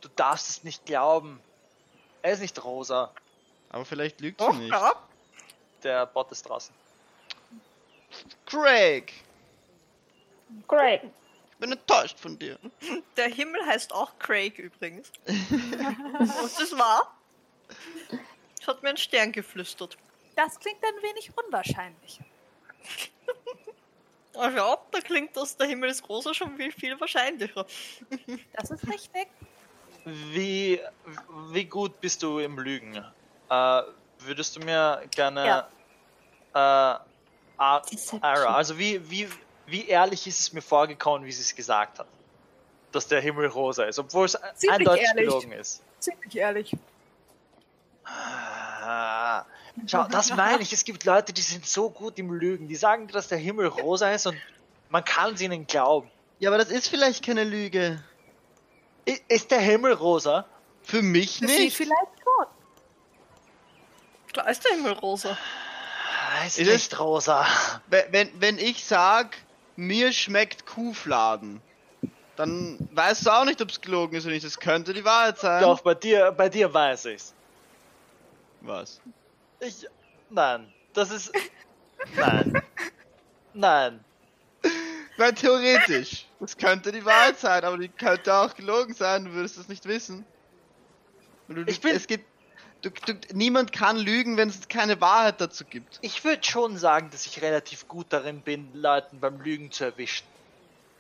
Du 0.02 0.10
darfst 0.15 0.49
es 0.49 0.64
nicht 0.64 0.85
glauben. 0.85 1.39
Er 2.22 2.34
ist 2.34 2.39
nicht 2.39 2.64
rosa. 2.64 3.11
Aber 3.69 3.85
vielleicht 3.85 4.19
lügt 4.22 4.41
Doch, 4.41 4.52
sie 4.53 4.60
nicht. 4.60 4.72
ja. 4.72 4.93
Der 5.84 6.06
Bot 6.06 6.31
ist 6.31 6.43
draußen. 6.48 6.73
Craig! 8.45 9.14
Great. 10.68 11.03
Ich 11.52 11.57
bin 11.57 11.72
enttäuscht 11.72 12.19
von 12.19 12.38
dir. 12.38 12.57
Der 13.18 13.27
Himmel 13.27 13.65
heißt 13.65 13.93
auch 13.93 14.18
Craig 14.19 14.57
übrigens. 14.57 15.11
Und 15.27 15.52
das 16.60 16.77
war. 16.77 17.15
Das 18.57 18.68
hat 18.68 18.84
mir 18.84 18.89
ein 18.89 18.98
Stern 18.98 19.31
geflüstert. 19.31 19.98
Das 20.35 20.60
klingt 20.60 20.84
ein 20.84 21.03
wenig 21.03 21.31
unwahrscheinlich. 21.45 22.19
Also 24.35 24.59
ab, 24.63 24.87
da 24.91 24.99
klingt 25.01 25.35
das 25.35 25.57
der 25.57 25.67
Himmel 25.67 25.89
ist 25.89 26.07
rosa 26.07 26.33
schon 26.33 26.55
viel, 26.55 26.71
viel 26.71 26.99
wahrscheinlicher. 26.99 27.65
Das 28.53 28.71
ist 28.71 28.87
richtig. 28.87 29.27
Wie, 30.05 30.79
wie 31.51 31.65
gut 31.65 31.99
bist 32.01 32.23
du 32.23 32.39
im 32.39 32.57
Lügen? 32.57 32.95
Äh, 33.49 33.81
würdest 34.19 34.55
du 34.55 34.61
mir 34.61 35.03
gerne 35.11 35.67
äh, 36.53 36.57
Ar- 36.57 37.81
Deception. 37.81 38.23
Ara, 38.23 38.55
also 38.55 38.77
wie, 38.79 39.07
wie, 39.09 39.29
wie 39.67 39.87
ehrlich 39.87 40.25
ist 40.25 40.39
es 40.39 40.53
mir 40.53 40.61
vorgekommen, 40.61 41.25
wie 41.27 41.31
sie 41.31 41.41
es 41.41 41.53
gesagt 41.55 41.99
hat? 41.99 42.07
Dass 42.91 43.07
der 43.07 43.21
Himmel 43.21 43.47
rosa 43.47 43.83
ist, 43.83 43.99
obwohl 43.99 44.25
es 44.25 44.31
Ziemlich 44.55 44.71
eindeutig 44.71 45.03
ehrlich. 45.07 45.25
gelogen 45.25 45.51
ist. 45.51 45.81
Ziemlich 45.99 46.35
ehrlich. 46.35 46.75
Ah, 48.03 49.45
Schau, 49.88 50.03
das 50.10 50.34
meine 50.35 50.61
ich. 50.61 50.73
Es 50.73 50.84
gibt 50.84 51.06
Leute, 51.06 51.34
die 51.34 51.41
sind 51.41 51.65
so 51.65 51.89
gut 51.89 52.18
im 52.19 52.31
Lügen. 52.31 52.68
Die 52.68 52.76
sagen 52.76 53.07
dir, 53.07 53.14
dass 53.14 53.27
der 53.27 53.38
Himmel 53.38 53.68
rosa 53.68 54.11
ist 54.11 54.27
und 54.27 54.38
man 54.89 55.03
kann 55.06 55.34
es 55.34 55.41
ihnen 55.41 55.65
glauben. 55.68 56.10
Ja, 56.39 56.49
aber 56.49 56.57
das 56.57 56.69
ist 56.69 56.88
vielleicht 56.89 57.26
keine 57.26 57.43
Lüge. 57.43 58.03
I- 59.07 59.19
Ist 59.27 59.52
der 59.52 59.60
Himmel 59.60 59.93
rosa? 59.93 60.45
Für 60.84 61.02
mich 61.02 61.39
Für 61.39 61.48
Sie 61.48 61.60
nicht. 61.65 61.77
vielleicht 61.77 61.95
schon. 62.23 62.45
Klar 64.34 64.49
ist 64.49 64.64
der 64.65 64.76
Himmel 64.76 64.93
rosa. 64.93 65.38
Ah, 66.41 66.45
Ist 66.45 66.60
Ist 66.60 66.68
nicht 66.72 66.99
rosa. 66.99 67.45
Wenn, 67.88 68.11
wenn, 68.11 68.41
wenn 68.41 68.57
ich 68.57 68.85
sag, 68.85 69.38
mir 69.76 70.11
schmeckt 70.11 70.65
Kuhfladen, 70.65 71.61
dann 72.35 72.77
weißt 72.93 73.26
du 73.26 73.30
auch 73.31 73.45
nicht, 73.45 73.61
ob 73.61 73.69
es 73.69 73.81
gelogen 73.81 74.15
ist 74.15 74.26
oder 74.26 74.34
nicht. 74.34 74.45
Das 74.45 74.60
könnte 74.60 74.93
die 74.93 75.03
Wahrheit 75.06 75.38
sein. 75.39 75.61
Doch, 75.61 75.81
bei 75.81 75.93
dir, 75.95 76.31
bei 76.31 76.49
dir 76.49 76.73
weiß 76.73 77.06
ich's. 77.06 77.34
Was? 78.61 78.99
Ich. 79.61 79.88
Nein. 80.29 80.71
Das 80.93 81.11
ist. 81.11 81.31
Nein. 82.15 82.61
Nein. 83.53 84.03
Weil 85.17 85.33
theoretisch. 85.33 86.25
Das 86.39 86.57
könnte 86.57 86.91
die 86.91 87.05
Wahrheit 87.05 87.39
sein, 87.39 87.63
aber 87.63 87.77
die 87.77 87.89
könnte 87.89 88.33
auch 88.33 88.55
gelogen 88.55 88.93
sein, 88.93 89.25
du 89.25 89.33
würdest 89.33 89.57
es 89.57 89.67
nicht 89.67 89.85
wissen. 89.85 90.25
Du, 91.47 91.61
Ich 91.67 91.79
bin- 91.81 91.95
es 91.95 92.07
gibt, 92.07 92.25
du, 92.81 92.89
du, 92.89 93.13
niemand 93.33 93.71
kann 93.71 93.97
lügen, 93.97 94.38
wenn 94.38 94.49
es 94.49 94.67
keine 94.67 94.99
Wahrheit 94.99 95.39
dazu 95.39 95.63
gibt. 95.65 95.99
Ich 96.01 96.23
würde 96.23 96.43
schon 96.43 96.77
sagen, 96.77 97.09
dass 97.11 97.25
ich 97.27 97.41
relativ 97.41 97.88
gut 97.88 98.07
darin 98.09 98.41
bin, 98.41 98.69
Leuten 98.73 99.19
beim 99.19 99.39
Lügen 99.41 99.71
zu 99.71 99.83
erwischen. 99.83 100.25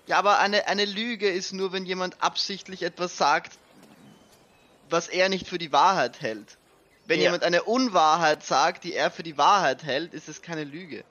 Ja, 0.07 0.19
aber 0.19 0.39
eine, 0.39 0.67
eine 0.67 0.85
Lüge 0.85 1.29
ist 1.29 1.53
nur, 1.53 1.71
wenn 1.71 1.85
jemand 1.85 2.21
absichtlich 2.21 2.83
etwas 2.83 3.17
sagt, 3.17 3.53
was 4.89 5.07
er 5.07 5.29
nicht 5.29 5.47
für 5.47 5.57
die 5.57 5.71
Wahrheit 5.71 6.21
hält. 6.21 6.57
Wenn 7.11 7.19
Ja. 7.19 7.25
jemand 7.25 7.43
eine 7.43 7.63
Unwahrheit 7.63 8.41
sagt, 8.41 8.85
die 8.85 8.93
er 8.93 9.11
für 9.11 9.21
die 9.21 9.37
Wahrheit 9.37 9.83
hält, 9.83 10.13
ist 10.13 10.29
es 10.29 10.41
keine 10.41 10.63
Lüge. 10.63 11.03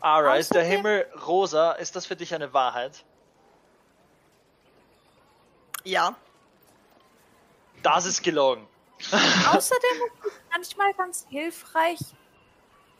Ara, 0.00 0.36
ist 0.36 0.54
der 0.54 0.64
Himmel 0.64 1.06
rosa? 1.26 1.72
Ist 1.72 1.96
das 1.96 2.06
für 2.06 2.16
dich 2.16 2.34
eine 2.34 2.54
Wahrheit? 2.54 3.04
Ja. 5.84 6.16
Das 7.82 8.06
ist 8.06 8.22
gelogen. 8.22 8.66
Außerdem 9.52 9.90
ist 10.22 10.24
es 10.24 10.32
manchmal 10.50 10.94
ganz 10.94 11.26
hilfreich, 11.28 11.98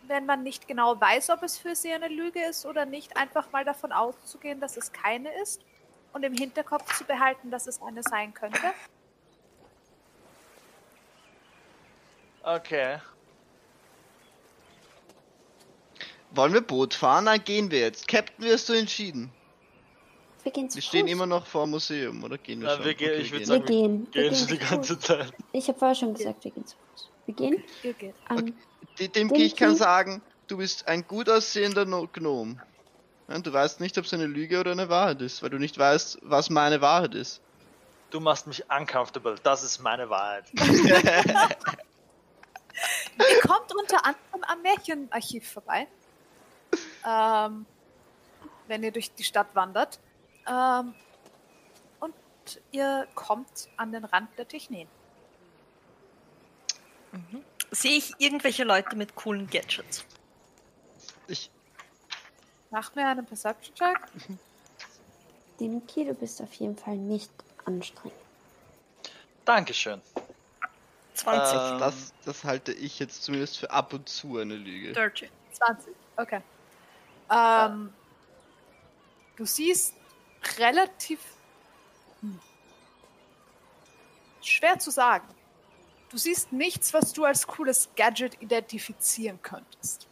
wenn 0.06 0.26
man 0.26 0.42
nicht 0.42 0.68
genau 0.68 1.00
weiß, 1.00 1.30
ob 1.30 1.42
es 1.44 1.56
für 1.56 1.74
sie 1.74 1.94
eine 1.94 2.08
Lüge 2.08 2.44
ist 2.44 2.66
oder 2.66 2.84
nicht, 2.84 3.16
einfach 3.16 3.50
mal 3.52 3.64
davon 3.64 3.92
auszugehen, 3.92 4.60
dass 4.60 4.76
es 4.76 4.92
keine 4.92 5.32
ist 5.40 5.62
und 6.12 6.24
im 6.24 6.34
Hinterkopf 6.34 6.94
zu 6.98 7.04
behalten, 7.04 7.50
dass 7.50 7.66
es 7.66 7.80
eine 7.80 8.02
sein 8.02 8.34
könnte. 8.34 8.74
Okay. 12.46 12.98
Wollen 16.30 16.52
wir 16.52 16.60
Boot 16.60 16.94
fahren? 16.94 17.26
Dann 17.26 17.42
gehen 17.42 17.70
wir 17.72 17.80
jetzt. 17.80 18.06
Captain, 18.06 18.44
wie 18.44 18.52
hast 18.52 18.68
du 18.68 18.74
entschieden? 18.74 19.30
Wir 20.44 20.52
gehen 20.52 20.70
zu 20.70 20.76
Wir 20.76 20.82
stehen 20.82 21.06
Fuß. 21.06 21.12
immer 21.12 21.26
noch 21.26 21.44
vor 21.44 21.64
dem 21.66 21.70
Museum, 21.72 22.22
oder 22.22 22.38
gehen 22.38 22.60
wir 22.60 22.68
Ja, 22.68 22.76
schon? 22.76 22.84
wir 22.84 22.94
gehen- 22.94 23.20
ich 23.20 23.32
würd 23.32 23.40
gehen. 23.40 23.40
Wir 23.40 23.46
sagen, 23.46 23.64
gehen. 23.66 24.06
Wir 24.12 24.22
Gehen 24.22 24.30
gehen 24.30 24.36
schon 24.38 24.46
die 24.48 24.58
zu 24.60 24.70
ganze 24.70 24.94
Fuß. 24.94 25.04
Zeit. 25.04 25.32
Ich 25.52 25.66
habe 25.68 25.78
vorher 25.78 25.94
schon 25.96 26.14
gesagt, 26.14 26.44
wir 26.44 26.50
gehen 26.52 26.66
zu 26.66 26.76
Fuß. 26.92 27.08
Wir 27.26 27.34
gehen. 27.34 27.64
Geht. 27.82 28.14
Ähm, 28.30 28.54
Dem, 28.98 29.12
dem 29.12 29.28
Dinky. 29.28 29.42
ich 29.42 29.56
kann 29.56 29.74
sagen, 29.74 30.22
du 30.46 30.58
bist 30.58 30.86
ein 30.86 31.04
gut 31.06 31.28
aussehender 31.28 31.84
no 31.84 32.06
Gnom. 32.12 32.60
Ja, 33.28 33.38
du 33.40 33.52
weißt 33.52 33.80
nicht, 33.80 33.98
ob 33.98 34.04
es 34.04 34.14
eine 34.14 34.26
Lüge 34.26 34.60
oder 34.60 34.70
eine 34.70 34.88
Wahrheit 34.88 35.20
ist, 35.20 35.42
weil 35.42 35.50
du 35.50 35.58
nicht 35.58 35.76
weißt, 35.76 36.20
was 36.22 36.48
meine 36.48 36.80
Wahrheit 36.80 37.16
ist. 37.16 37.40
Du 38.10 38.20
machst 38.20 38.46
mich 38.46 38.62
uncomfortable. 38.70 39.34
Das 39.42 39.64
ist 39.64 39.80
meine 39.80 40.08
Wahrheit. 40.08 40.44
Ihr 43.18 43.40
kommt 43.40 43.74
unter 43.74 44.04
anderem 44.04 44.44
am 44.44 44.62
Märchenarchiv 44.62 45.50
vorbei. 45.50 45.86
Ähm, 47.06 47.66
wenn 48.66 48.82
ihr 48.82 48.92
durch 48.92 49.12
die 49.12 49.24
Stadt 49.24 49.54
wandert. 49.54 49.98
Ähm, 50.48 50.94
und 52.00 52.14
ihr 52.72 53.06
kommt 53.14 53.68
an 53.76 53.92
den 53.92 54.04
Rand 54.04 54.36
der 54.38 54.46
Technen. 54.46 54.88
Sehe 57.70 57.96
ich 57.96 58.12
irgendwelche 58.18 58.64
Leute 58.64 58.94
mit 58.96 59.14
coolen 59.14 59.48
Gadgets? 59.48 60.04
Ich, 61.28 61.50
Mach 62.70 62.94
mir 62.94 63.06
einen 63.06 63.24
Perception-Check. 63.24 63.98
Dimki, 65.60 66.04
du 66.04 66.14
bist 66.14 66.42
auf 66.42 66.52
jeden 66.54 66.76
Fall 66.76 66.96
nicht 66.96 67.30
anstrengend. 67.64 68.18
Dankeschön. 69.44 70.02
20. 71.16 71.58
Ähm, 71.72 71.78
das, 71.78 72.12
das 72.24 72.44
halte 72.44 72.72
ich 72.72 72.98
jetzt 72.98 73.22
zumindest 73.24 73.58
für 73.58 73.70
ab 73.70 73.92
und 73.92 74.08
zu 74.08 74.38
eine 74.38 74.54
Lüge. 74.54 74.92
Dirty. 74.92 75.28
20. 75.52 75.94
Okay. 76.16 76.40
Ähm, 77.30 77.92
du 79.36 79.44
siehst 79.44 79.94
relativ. 80.58 81.20
Hm. 82.20 82.38
Schwer 84.42 84.78
zu 84.78 84.90
sagen. 84.90 85.26
Du 86.10 86.18
siehst 86.18 86.52
nichts, 86.52 86.94
was 86.94 87.12
du 87.12 87.24
als 87.24 87.46
cooles 87.46 87.88
Gadget 87.96 88.40
identifizieren 88.40 89.40
könntest. 89.42 90.06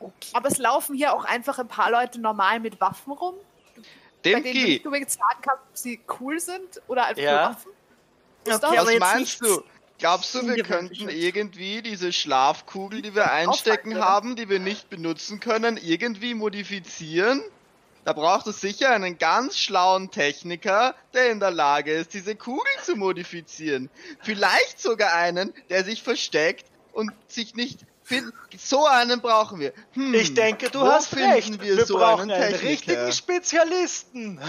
Okay. 0.00 0.30
Aber 0.34 0.48
es 0.48 0.58
laufen 0.58 0.94
hier 0.94 1.12
auch 1.12 1.24
einfach 1.24 1.58
ein 1.58 1.66
paar 1.66 1.90
Leute 1.90 2.20
normal 2.20 2.60
mit 2.60 2.80
Waffen 2.80 3.12
rum, 3.12 3.34
bei 4.22 4.40
denen 4.40 4.44
du 4.44 4.50
nicht 4.50 4.86
unbedingt 4.86 5.10
sagen 5.10 5.40
kannst, 5.42 5.62
ob 5.68 5.76
sie 5.76 6.00
cool 6.20 6.38
sind 6.38 6.80
oder 6.86 7.06
einfach 7.06 7.22
Ja. 7.22 7.32
nur 7.48 7.50
Waffen. 7.56 7.72
Ist 8.48 8.64
Okay, 8.64 8.76
was 8.78 8.98
meinst 8.98 9.40
du? 9.44 9.62
Glaubst 9.98 10.32
du, 10.34 10.46
wir 10.46 10.62
könnten 10.62 11.08
irgendwie 11.08 11.82
diese 11.82 12.12
Schlafkugel, 12.12 13.02
die 13.02 13.14
wir 13.16 13.32
einstecken 13.32 13.98
haben, 13.98 14.36
die 14.36 14.48
wir 14.48 14.60
nicht 14.60 14.88
benutzen 14.90 15.40
können, 15.40 15.76
irgendwie 15.76 16.34
modifizieren? 16.34 17.42
Da 18.04 18.12
braucht 18.12 18.46
es 18.46 18.60
sicher 18.60 18.90
einen 18.90 19.18
ganz 19.18 19.58
schlauen 19.58 20.10
Techniker, 20.10 20.94
der 21.14 21.30
in 21.30 21.40
der 21.40 21.50
Lage 21.50 21.92
ist, 21.92 22.14
diese 22.14 22.36
Kugel 22.36 22.72
zu 22.84 22.96
modifizieren. 22.96 23.90
Vielleicht 24.22 24.80
sogar 24.80 25.12
einen, 25.14 25.52
der 25.68 25.84
sich 25.84 26.02
versteckt 26.02 26.66
und 26.92 27.10
sich 27.26 27.54
nicht 27.54 27.80
findet. 28.04 28.32
So 28.56 28.86
einen 28.86 29.20
brauchen 29.20 29.60
wir. 29.60 29.72
Hm, 29.92 30.14
Ich 30.14 30.32
denke, 30.32 30.70
du 30.70 30.80
wo 30.80 30.86
hast 30.86 31.08
finden 31.08 31.32
recht. 31.32 31.60
Wir, 31.60 31.76
Wir, 31.76 31.84
so 31.86 31.98
brauchen 31.98 32.30
einen 32.30 32.42
einen 32.42 32.52
Techniker? 32.52 32.70
richtigen 32.70 33.12
Spezialisten. 33.12 34.40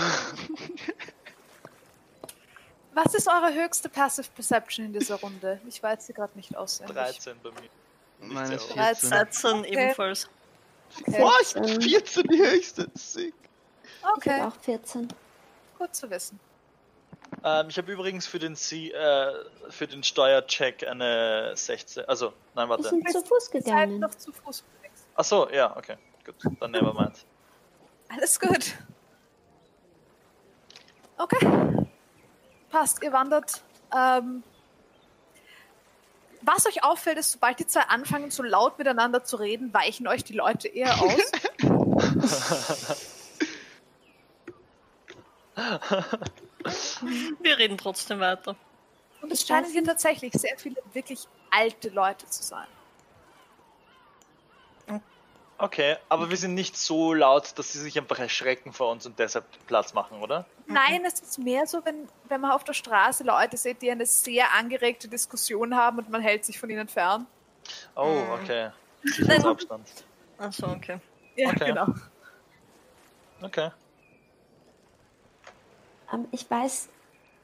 Was 2.93 3.13
ist 3.13 3.27
eure 3.27 3.53
höchste 3.53 3.87
Passive 3.89 4.27
Perception 4.33 4.85
in 4.87 4.93
dieser 4.93 5.15
Runde? 5.15 5.61
Ich 5.67 5.81
weiß 5.81 6.07
sie 6.07 6.13
gerade 6.13 6.35
nicht 6.35 6.55
auswendig. 6.55 6.95
13 6.95 7.35
bei 7.43 7.51
mir. 7.51 7.69
Meine 8.33 8.59
sehr 8.59 8.59
hoch. 8.69 8.73
14. 8.75 9.09
13 9.09 9.63
ebenfalls. 9.65 10.29
Okay. 11.01 11.19
Boah, 11.21 11.33
ich 11.41 11.53
bin 11.53 11.81
14 11.81 12.23
die 12.23 12.39
höchste. 12.39 12.87
Sick. 12.95 13.33
Ich 13.83 13.89
Okay, 14.17 14.41
auch 14.41 14.55
14. 14.61 15.07
gut 15.77 15.93
zu 15.95 16.09
wissen. 16.09 16.39
Ähm, 17.43 17.67
ich 17.69 17.77
habe 17.77 17.91
übrigens 17.91 18.25
für 18.25 18.39
den, 18.39 18.55
C, 18.55 18.89
äh, 18.89 19.33
für 19.69 19.87
den 19.87 20.03
Steuercheck 20.03 20.85
eine 20.87 21.51
16. 21.55 22.05
Also, 22.05 22.33
nein, 22.55 22.65
Wir 22.67 22.69
warte. 22.69 22.89
sind 22.89 23.09
zu 23.11 23.21
Fuß 23.23 23.51
gegangen. 23.51 23.99
noch 23.99 24.15
zu 24.15 24.31
Fuß 24.31 24.61
unterwegs. 24.63 25.05
Ach 25.15 25.23
so, 25.23 25.49
ja, 25.51 25.75
okay. 25.77 25.95
Gut, 26.25 26.35
dann 26.59 26.71
nevermind. 26.71 27.23
Alles 28.09 28.39
gut. 28.39 28.73
Okay. 31.17 31.78
Passt, 32.69 33.01
ihr 33.03 33.11
wandert. 33.11 33.61
Ähm, 33.95 34.43
was 36.41 36.65
euch 36.65 36.83
auffällt, 36.83 37.17
ist, 37.17 37.31
sobald 37.31 37.59
die 37.59 37.67
zwei 37.67 37.81
anfangen, 37.81 38.31
so 38.31 38.43
laut 38.43 38.77
miteinander 38.77 39.23
zu 39.23 39.35
reden, 39.37 39.73
weichen 39.73 40.07
euch 40.07 40.23
die 40.23 40.33
Leute 40.33 40.67
eher 40.67 41.01
aus. 41.01 41.31
Wir 47.41 47.57
reden 47.57 47.77
trotzdem 47.77 48.19
weiter. 48.19 48.55
Und 49.21 49.31
es 49.31 49.45
scheinen 49.45 49.69
hier 49.71 49.83
tatsächlich 49.83 50.33
sehr 50.33 50.57
viele 50.57 50.77
wirklich 50.93 51.27
alte 51.51 51.89
Leute 51.89 52.25
zu 52.27 52.41
sein. 52.43 52.67
Okay, 55.61 55.97
aber 56.07 56.29
wir 56.29 56.37
sind 56.37 56.53
nicht 56.53 56.77
so 56.77 57.13
laut, 57.13 57.57
dass 57.59 57.73
sie 57.73 57.79
sich 57.79 57.97
einfach 57.99 58.17
erschrecken 58.17 58.71
vor 58.71 58.91
uns 58.91 59.05
und 59.05 59.19
deshalb 59.19 59.43
Platz 59.67 59.93
machen, 59.93 60.21
oder? 60.21 60.45
Nein, 60.67 61.03
es 61.05 61.19
ist 61.19 61.37
mehr 61.37 61.67
so, 61.67 61.83
wenn, 61.83 62.07
wenn 62.29 62.39
man 62.39 62.51
auf 62.51 62.63
der 62.63 62.71
Straße 62.73 63.25
Leute 63.25 63.57
sieht, 63.57 63.81
die 63.81 63.91
eine 63.91 64.05
sehr 64.05 64.53
angeregte 64.53 65.09
Diskussion 65.09 65.75
haben 65.75 65.97
und 65.97 66.09
man 66.09 66.21
hält 66.21 66.45
sich 66.45 66.57
von 66.57 66.69
ihnen 66.69 66.87
fern. 66.87 67.27
Oh, 67.95 68.05
Mhm. 68.05 68.31
okay. 68.41 68.69
Sicherheitsabstand. 69.03 69.87
Achso, 70.37 70.71
okay. 70.71 70.97
Ja, 71.35 71.49
Okay. 71.49 71.65
genau. 71.65 71.87
Okay. 73.41 73.69
Ähm, 76.13 76.25
ich 76.31 76.49
weiß, 76.49 76.87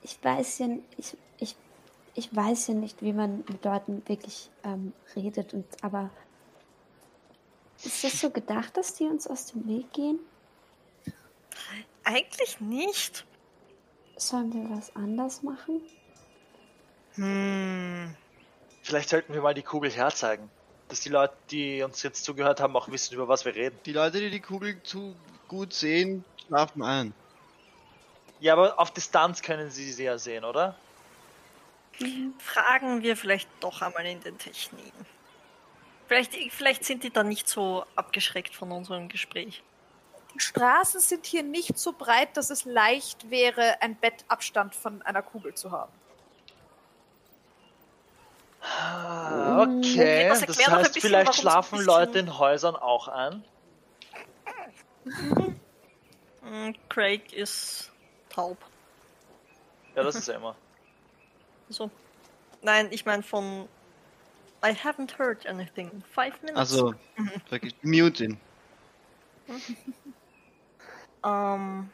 ich 0.04 0.18
weiß 0.24 0.60
ja, 0.60 0.68
ich, 0.98 1.18
ich, 1.40 1.56
ich 2.14 2.34
weiß 2.34 2.68
ja 2.68 2.74
nicht, 2.76 3.02
wie 3.02 3.12
man 3.14 3.40
mit 3.40 3.64
Leuten 3.66 4.02
wirklich 4.08 4.50
ähm, 4.64 4.94
redet 5.18 5.54
und 5.54 5.66
aber 5.82 6.10
ist 7.86 8.04
das 8.04 8.20
so 8.20 8.30
gedacht, 8.30 8.76
dass 8.78 8.96
die 8.96 9.06
uns 9.06 9.28
aus 9.28 9.48
dem 9.48 9.68
Weg 9.68 9.92
gehen? 9.94 10.20
Eigentlich 12.04 12.60
nicht. 12.60 13.26
Sollen 14.16 14.54
wir 14.54 14.78
was 14.78 14.96
anders 14.96 15.44
machen? 15.44 15.82
Hm. 17.16 18.16
Vielleicht 18.84 19.10
sollten 19.10 19.34
wir 19.34 19.42
mal 19.42 19.54
die 19.54 19.64
Kugel 19.64 19.92
herzeigen. 19.92 20.50
Dass 20.90 21.02
die 21.02 21.10
Leute, 21.10 21.34
die 21.50 21.82
uns 21.82 22.04
jetzt 22.04 22.24
zugehört 22.24 22.60
haben, 22.60 22.76
auch 22.76 22.90
wissen, 22.90 23.16
über 23.16 23.28
was 23.28 23.44
wir 23.46 23.56
reden. 23.56 23.78
Die 23.86 23.94
Leute, 23.94 24.20
die 24.20 24.30
die 24.30 24.40
Kugel 24.40 24.82
zu 24.84 25.16
gut 25.48 25.74
sehen, 25.74 26.24
schlafen 26.46 26.84
ein. 26.84 27.14
Ja, 28.40 28.54
aber 28.54 28.80
auf 28.80 28.92
Distanz 28.92 29.42
können 29.42 29.72
sie 29.72 29.92
sie 29.92 30.04
ja 30.04 30.18
sehen, 30.18 30.44
oder? 30.44 30.76
Fragen 32.38 33.02
wir 33.02 33.16
vielleicht 33.16 33.50
doch 33.62 33.82
einmal 33.82 34.06
in 34.06 34.22
den 34.22 34.38
Techniken. 34.38 35.06
Vielleicht, 36.08 36.34
vielleicht 36.52 36.84
sind 36.86 37.04
die 37.04 37.10
dann 37.10 37.28
nicht 37.28 37.48
so 37.48 37.86
abgeschreckt 37.96 38.54
von 38.56 38.72
unserem 38.72 39.10
Gespräch. 39.10 39.64
Die 40.34 40.40
Straßen 40.40 41.00
sind 41.00 41.26
hier 41.26 41.44
nicht 41.44 41.78
so 41.78 41.94
breit, 41.94 42.36
dass 42.38 42.50
es 42.50 42.66
leicht 42.66 43.30
wäre, 43.30 43.82
ein 43.82 43.96
Bettabstand 43.98 44.76
von 44.76 45.02
einer 45.02 45.22
Kugel 45.22 45.54
zu 45.56 45.72
haben. 45.72 45.92
Ah, 48.62 49.66
Mm, 49.66 49.80
okay. 49.80 50.28
das 50.28 50.42
Das, 50.42 50.68
heißt, 50.68 50.94
bisschen, 50.94 51.02
vielleicht 51.02 51.36
schlafen 51.36 51.80
Leute 51.82 52.20
in 52.20 52.38
Häusern 52.38 52.76
auch 52.76 53.08
ein. 53.08 53.44
Hm, 56.42 56.76
Craig 56.90 57.32
ist 57.34 57.92
taub. 58.30 58.58
Ja, 59.96 60.04
das 60.04 60.16
ist 60.16 60.28
ja 60.28 60.36
immer. 60.36 60.56
So. 61.70 61.90
Nein, 62.62 62.88
ich 62.92 63.06
meine 63.06 63.24
von 63.24 63.68
I 64.64 64.74
haven't 64.74 65.12
heard 65.12 65.46
anything. 65.46 66.04
Five 66.14 66.42
minutes. 66.42 66.58
Also, 66.58 66.94
wirklich, 67.50 67.76
mute 67.84 68.24
ihn. 68.24 68.38
Ähm, 71.26 71.90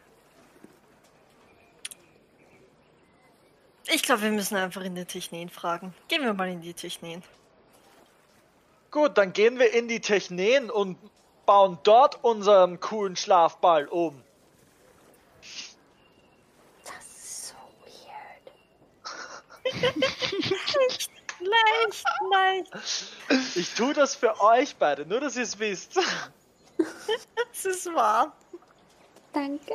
ich 3.88 4.04
glaube, 4.04 4.24
wir 4.24 4.32
müssen 4.32 4.58
einfach 4.58 4.84
in 4.84 4.94
die 4.96 5.06
Technen 5.06 5.50
fragen. 5.50 5.94
Gehen 6.10 6.24
wir 6.24 6.34
mal 6.34 6.50
in 6.50 6.62
die 6.62 6.74
Technen. 6.74 7.24
Gut, 8.92 9.18
dann 9.18 9.32
gehen 9.32 9.58
wir 9.58 9.74
in 9.74 9.88
die 9.88 10.02
Technen 10.02 10.70
und 10.70 10.98
bauen 11.46 11.80
dort 11.84 12.22
unseren 12.24 12.82
coolen 12.82 13.16
Schlafball 13.16 13.88
um. 13.88 14.22
Das 16.84 17.06
ist 17.06 17.48
so 17.48 17.56
weird. 17.86 18.52
Leicht, 21.42 22.06
leicht. 22.32 23.56
Ich 23.56 23.74
tue 23.74 23.94
das 23.94 24.16
für 24.16 24.40
euch 24.42 24.76
beide, 24.76 25.06
nur 25.06 25.20
dass 25.20 25.36
ihr 25.36 25.44
es 25.44 25.58
wisst. 25.60 25.98
Das 26.78 27.66
ist 27.66 27.94
wahr. 27.94 28.36
Danke. 29.34 29.74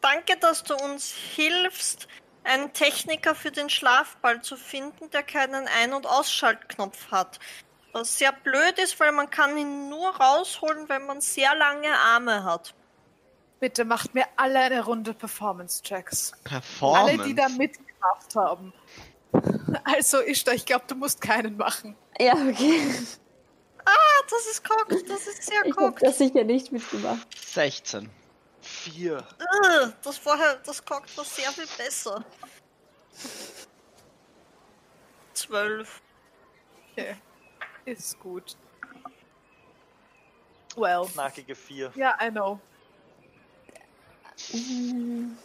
Danke, 0.00 0.36
dass 0.38 0.62
du 0.62 0.76
uns 0.76 1.10
hilfst, 1.12 2.06
einen 2.44 2.72
Techniker 2.72 3.34
für 3.34 3.50
den 3.50 3.68
Schlafball 3.68 4.40
zu 4.40 4.56
finden, 4.56 5.10
der 5.10 5.22
keinen 5.22 5.66
Ein- 5.66 5.94
und 5.94 6.06
Ausschaltknopf 6.06 7.10
hat. 7.10 7.40
Was 7.92 8.18
sehr 8.18 8.32
blöd 8.32 8.78
ist, 8.78 9.00
weil 9.00 9.12
man 9.12 9.30
kann 9.30 9.56
ihn 9.56 9.88
nur 9.88 10.14
rausholen, 10.16 10.88
wenn 10.88 11.06
man 11.06 11.20
sehr 11.20 11.54
lange 11.56 11.92
Arme 11.92 12.44
hat. 12.44 12.74
Bitte 13.58 13.84
macht 13.84 14.14
mir 14.14 14.26
alle 14.36 14.58
eine 14.60 14.84
Runde 14.84 15.14
Performance-Checks. 15.14 16.32
Performance. 16.44 17.10
Alle, 17.10 17.24
die 17.24 17.34
da 17.34 17.48
mitgemacht 17.48 18.36
haben. 18.36 18.72
Also, 19.84 20.20
Ishtar, 20.20 20.54
ich 20.54 20.64
glaube, 20.66 20.84
du 20.88 20.94
musst 20.94 21.20
keinen 21.20 21.56
machen. 21.56 21.96
Ja, 22.18 22.32
okay. 22.32 22.80
Ah, 23.84 23.92
das 24.28 24.46
ist 24.46 24.64
cocked, 24.64 25.08
das 25.08 25.26
ist 25.26 25.42
sehr 25.44 25.64
Ich 25.64 25.76
habe 25.76 25.94
das 26.00 26.18
sicher 26.18 26.42
nicht 26.44 26.72
mitgemacht. 26.72 27.26
16. 27.38 28.10
Vier. 28.60 29.18
Ugh, 29.18 29.92
Das 30.02 30.18
vorher, 30.18 30.56
das 30.64 30.84
cocked 30.84 31.16
war 31.16 31.24
sehr 31.24 31.50
viel 31.52 31.66
besser. 31.78 32.24
Zwölf. 35.34 36.00
Okay. 36.92 37.16
Ist 37.84 38.18
gut. 38.18 38.56
Well. 40.76 41.06
Knackige 41.12 41.54
vier. 41.54 41.92
Ja, 41.94 42.16
I 42.20 42.30
know. 42.30 42.58
Mm, 44.52 45.36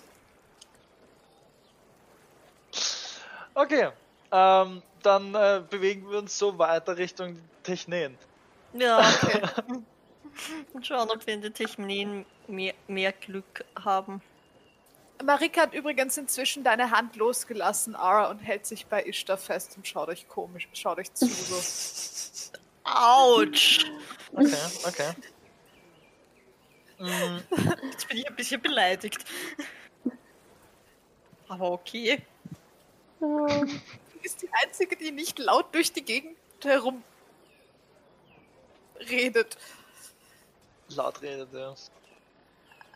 Okay. 3.54 3.90
Ähm, 4.32 4.82
dann 5.04 5.36
äh, 5.36 5.62
bewegen 5.70 6.10
wir 6.10 6.20
uns 6.20 6.38
so 6.38 6.58
weiter 6.58 6.98
Richtung 6.98 7.38
Technen. 7.64 8.18
Ja. 8.74 9.02
Okay. 10.34 10.62
Und 10.72 10.88
schauen, 10.88 11.10
ob 11.10 11.28
wir 11.28 11.34
in 11.34 11.42
den 11.42 11.54
Technen 11.54 12.26
mehr, 12.48 12.74
mehr 12.88 13.12
Glück 13.12 13.66
haben. 13.76 14.22
Marika 15.24 15.64
hat 15.64 15.74
übrigens 15.74 16.18
inzwischen 16.18 16.64
deine 16.64 16.90
Hand 16.92 17.18
losgelassen, 17.18 17.96
Ara, 17.96 18.30
und 18.30 18.40
hält 18.40 18.66
sich 18.66 18.86
bei 18.86 19.04
Ishtar 19.04 19.38
fest 19.38 19.76
und 19.76 19.88
schaut 19.88 20.08
euch 20.08 20.28
komisch, 20.28 20.70
schaut 20.74 21.00
euch 21.00 21.14
zu. 21.14 21.28
So. 21.28 22.58
Autsch! 22.86 23.86
Okay, 24.32 24.56
okay. 24.88 25.12
Jetzt 27.92 28.08
bin 28.08 28.18
ich 28.18 28.28
ein 28.28 28.36
bisschen 28.36 28.62
beleidigt. 28.62 29.24
Aber 31.48 31.72
okay. 31.72 32.24
Oh, 33.22 33.48
Du 33.48 34.20
bist 34.22 34.42
die 34.42 34.50
Einzige, 34.64 34.96
die 34.96 35.12
nicht 35.12 35.40
laut 35.40 35.74
durch 35.74 35.92
die 35.94 36.04
Gegend 36.04 36.38
herum 36.64 37.04
redet. 39.10 39.58
laut 40.90 41.22
redet 41.22 41.54
er. 41.54 41.76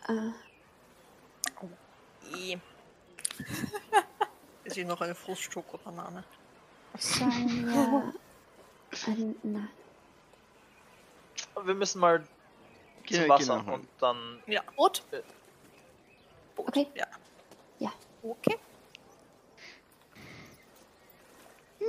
äh, 0.09 0.31
Eh. 2.35 2.57
Ist 4.63 4.75
hier 4.75 4.85
noch 4.85 4.99
eine 5.01 5.13
Frustschoko-Banane? 5.15 6.23
sollen 6.97 7.65
wir. 7.67 8.13
Ein, 9.07 9.35
na, 9.43 9.67
Wir 11.63 11.73
müssen 11.75 11.99
mal 11.99 12.21
zum 12.21 12.29
geh 13.03 13.29
Wasser 13.29 13.65
und 13.67 13.87
dann. 13.99 14.41
Rot? 14.77 15.03
okay. 16.55 16.87
Okay. 18.23 18.57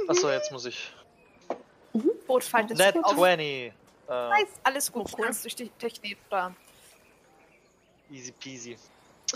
Achso, 0.09 0.31
jetzt 0.31 0.51
muss 0.53 0.65
ich. 0.67 0.93
Boot 2.27 2.45
faltet 2.45 2.77
Net 2.79 2.95
sich 2.95 3.05
auf. 3.05 3.15
20. 3.15 3.41
Äh, 3.41 3.73
Nice, 4.09 4.49
alles 4.63 4.93
gut. 4.93 5.07
Oh, 5.07 5.09
Du 5.09 5.17
cool. 5.19 5.25
kannst 5.25 5.43
durch 5.45 5.57
die 5.57 5.69
Technik 5.71 6.19
da. 6.31 6.53
easy 8.11 8.31
peasy. 8.33 8.77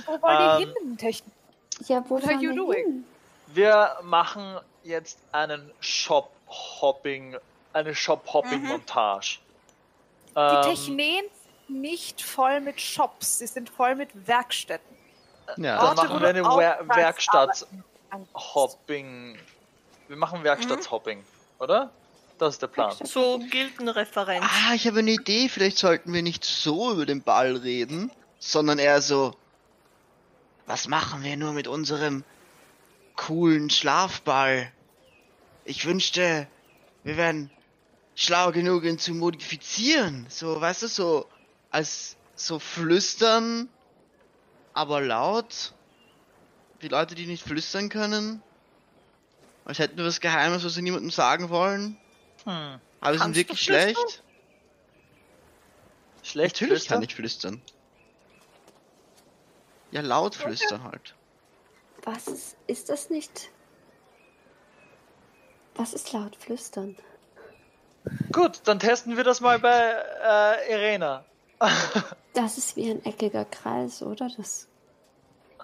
Wo 0.06 0.12
wollt 0.22 0.40
ihr 0.40 0.58
Ähm, 0.68 0.74
hin, 0.86 0.96
Technik? 0.98 1.32
Ja, 1.86 2.04
wo 2.08 2.14
What 2.16 2.24
are 2.24 2.34
you 2.34 2.50
wir 2.50 2.54
doing? 2.56 2.84
hin? 2.84 3.04
Wir 3.48 3.96
machen 4.02 4.58
jetzt 4.84 5.18
einen 5.32 5.72
Shop-Hopping, 5.80 7.36
eine 7.72 7.94
Shop-Hopping-Montage. 7.94 9.38
Die 10.28 10.32
Ähm, 10.38 10.62
Technen 10.62 11.24
sind 11.66 11.80
nicht 11.80 12.22
voll 12.22 12.60
mit 12.60 12.80
Shops, 12.80 13.38
sie 13.38 13.46
sind 13.48 13.68
voll 13.70 13.96
mit 13.96 14.10
Werkstätten. 14.28 14.96
Ja, 15.56 15.78
Dann 15.78 15.98
Orte, 15.98 16.04
machen 16.08 16.20
wir 16.22 16.28
eine 16.28 16.44
Werkstatt-Hopping. 16.88 19.36
Wir 20.10 20.16
machen 20.16 20.42
Werkstatt-Hopping, 20.42 21.22
oder? 21.60 21.92
Das 22.36 22.54
ist 22.54 22.62
der 22.62 22.66
Plan. 22.66 22.92
So 23.04 23.38
Gildenreferenz. 23.48 24.44
Ah, 24.44 24.74
ich 24.74 24.88
habe 24.88 24.98
eine 24.98 25.12
Idee. 25.12 25.48
Vielleicht 25.48 25.78
sollten 25.78 26.12
wir 26.12 26.22
nicht 26.22 26.44
so 26.44 26.90
über 26.90 27.06
den 27.06 27.22
Ball 27.22 27.54
reden, 27.54 28.10
sondern 28.40 28.80
eher 28.80 29.02
so. 29.02 29.36
Was 30.66 30.88
machen 30.88 31.22
wir 31.22 31.36
nur 31.36 31.52
mit 31.52 31.68
unserem 31.68 32.24
coolen 33.14 33.70
Schlafball? 33.70 34.72
Ich 35.64 35.86
wünschte, 35.86 36.48
wir 37.04 37.16
wären 37.16 37.48
schlau 38.16 38.50
genug, 38.50 38.82
ihn 38.82 38.98
zu 38.98 39.14
modifizieren. 39.14 40.26
So, 40.28 40.60
weißt 40.60 40.82
du, 40.82 40.88
so 40.88 41.26
als 41.70 42.16
so 42.34 42.58
flüstern, 42.58 43.68
aber 44.74 45.02
laut. 45.02 45.72
Die 46.82 46.88
Leute, 46.88 47.14
die 47.14 47.26
nicht 47.26 47.44
flüstern 47.44 47.88
können. 47.90 48.42
Als 49.70 49.78
hätten 49.78 49.98
wir 49.98 50.04
was 50.04 50.18
Geheimes, 50.18 50.64
was 50.64 50.74
sie 50.74 50.82
niemandem 50.82 51.12
sagen 51.12 51.48
wollen. 51.48 51.96
Hm. 52.42 52.80
Aber 53.00 53.14
ihn 53.14 53.20
du 53.20 53.34
wirklich 53.36 53.62
flüstern? 53.62 53.94
schlecht? 53.94 54.22
Schlecht 56.24 56.54
Natürlich 56.56 56.72
flüstern? 56.72 56.96
kann 56.96 57.02
ich 57.04 57.14
flüstern. 57.14 57.62
Ja, 59.92 60.00
laut 60.00 60.34
flüstern 60.34 60.82
halt. 60.82 61.14
Was 62.02 62.26
ist. 62.26 62.56
Ist 62.66 62.88
das 62.88 63.10
nicht. 63.10 63.50
Was 65.76 65.94
ist 65.94 66.12
laut 66.12 66.34
flüstern? 66.34 66.96
Gut, 68.32 68.62
dann 68.64 68.80
testen 68.80 69.16
wir 69.16 69.22
das 69.22 69.40
mal 69.40 69.60
bei 69.60 69.78
äh, 69.78 70.72
Irena. 70.72 71.24
Das 72.32 72.58
ist 72.58 72.74
wie 72.76 72.90
ein 72.90 73.04
eckiger 73.04 73.44
Kreis, 73.44 74.02
oder? 74.02 74.28
Das. 74.36 74.66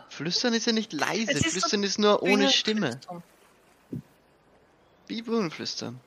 Flüstern 0.09 0.53
ist 0.55 0.67
ja 0.67 0.73
nicht 0.73 0.93
leise, 0.93 1.33
ist 1.33 1.43
so 1.45 1.51
Flüstern 1.51 1.83
ist 1.83 1.99
nur 1.99 2.23
ohne 2.23 2.51
Stimme. 2.51 3.01
Wie 5.07 5.23
Bühnenflüstern. 5.23 6.01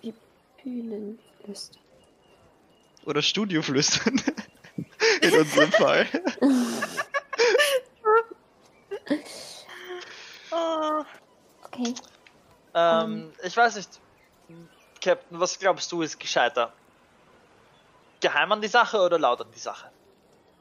Wie 0.00 0.14
Bühnen 0.62 1.18
ist. 1.46 1.78
Oder 3.04 3.22
Studioflüstern. 3.22 4.20
In 5.22 5.34
unserem 5.34 5.72
Fall. 5.80 6.06
Ah, 10.50 11.04
Okay. 11.64 11.94
Ähm, 12.74 13.32
ich 13.42 13.56
weiß 13.56 13.76
nicht, 13.76 14.00
Captain, 15.00 15.40
was 15.40 15.58
glaubst 15.58 15.90
du 15.92 16.02
ist 16.02 16.18
gescheiter? 16.18 16.72
Geheim 18.20 18.52
an 18.52 18.60
die 18.62 18.68
Sache 18.68 19.00
oder 19.00 19.18
laut 19.18 19.40
an 19.40 19.48
die 19.54 19.58
Sache? 19.60 19.90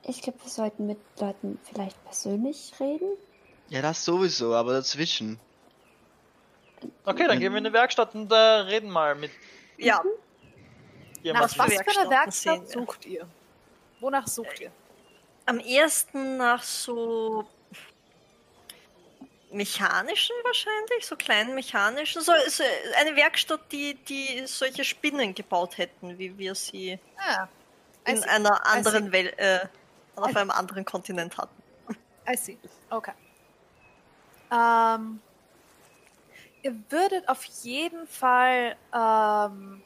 Ich 0.04 0.22
glaube, 0.22 0.40
wir 0.44 0.50
sollten 0.50 0.88
mit 0.88 0.98
Leuten 1.20 1.60
vielleicht 1.64 2.04
persönlich 2.04 2.74
reden. 2.80 3.18
Ja, 3.70 3.82
das 3.82 4.04
sowieso, 4.04 4.54
aber 4.54 4.74
dazwischen. 4.74 5.40
Okay, 7.06 7.28
dann 7.28 7.40
gehen 7.40 7.52
wir 7.52 7.58
in 7.58 7.64
die 7.64 7.74
Werkstatt 7.74 8.16
und 8.16 8.32
äh, 8.32 8.36
reden 8.36 8.90
mal 8.90 9.16
mit 9.16 9.32
ja, 9.78 10.02
Nach 11.24 11.42
was 11.42 11.54
für 11.54 11.64
einer 11.64 12.10
Werkstatt 12.10 12.70
sucht 12.70 13.06
ihr? 13.06 13.28
Wonach 14.00 14.28
sucht 14.28 14.60
ihr? 14.60 14.72
am 15.46 15.60
ersten 15.60 16.38
nach 16.38 16.64
so 16.64 17.46
mechanischen 19.52 20.36
wahrscheinlich, 20.44 21.06
so 21.06 21.16
kleinen 21.16 21.54
mechanischen. 21.54 22.22
So, 22.22 22.32
so 22.48 22.64
eine 23.00 23.16
Werkstatt, 23.16 23.72
die, 23.72 23.96
die 23.96 24.44
solche 24.46 24.84
Spinnen 24.84 25.36
gebaut 25.36 25.78
hätten, 25.78 26.18
wie 26.18 26.36
wir 26.38 26.56
sie 26.56 27.00
Ah, 27.18 27.48
in 28.06 28.18
see. 28.18 28.28
einer 28.28 28.66
anderen. 28.66 29.12
Welt, 29.12 29.38
äh, 29.38 29.60
auf 30.16 30.36
einem 30.36 30.52
anderen 30.52 30.86
Kontinent 30.86 31.38
hatten. 31.38 31.64
I 32.28 32.36
see. 32.36 32.58
Okay. 32.90 33.14
Ähm, 34.52 35.20
ihr 36.64 36.76
würdet 36.90 37.28
auf 37.30 37.44
jeden 37.44 38.08
Fall 38.08 38.76
ähm, 38.94 39.84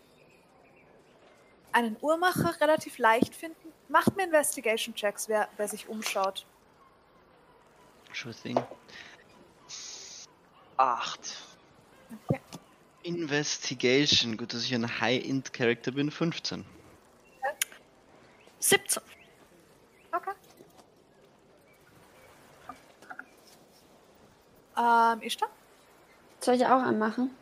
einen 1.71 1.97
Uhrmacher 2.01 2.59
relativ 2.61 2.97
leicht 2.97 3.35
finden. 3.35 3.73
Macht 3.89 4.15
mir 4.15 4.23
Investigation-Checks, 4.23 5.27
wer, 5.27 5.49
wer 5.57 5.67
sich 5.67 5.89
umschaut. 5.89 6.45
Sure 8.13 8.33
thing. 8.33 8.59
Acht. 10.77 11.37
Okay. 12.29 12.39
Investigation. 13.03 14.37
Gut, 14.37 14.53
dass 14.53 14.63
ich 14.63 14.73
ein 14.73 14.99
High-Int-Character 14.99 15.91
bin. 15.91 16.11
15. 16.11 16.65
17. 18.59 19.01
Okay. 20.11 20.31
Ähm, 24.77 25.21
Ishtar, 25.21 25.49
Soll 26.48 26.56
ich 26.56 26.65
auch 26.65 26.82
anmachen? 26.82 27.36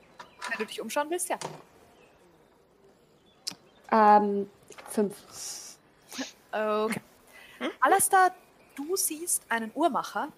wenn 0.49 0.57
du 0.57 0.65
dich 0.65 0.81
umschauen 0.81 1.11
willst, 1.11 1.29
ja. 1.29 1.37
Ähm, 3.91 4.49
fünf. 4.89 5.15
Okay. 6.51 7.01
Alastair, 7.81 8.33
du 8.73 8.95
siehst 8.95 9.43
einen 9.47 9.71
Uhrmacher 9.75 10.29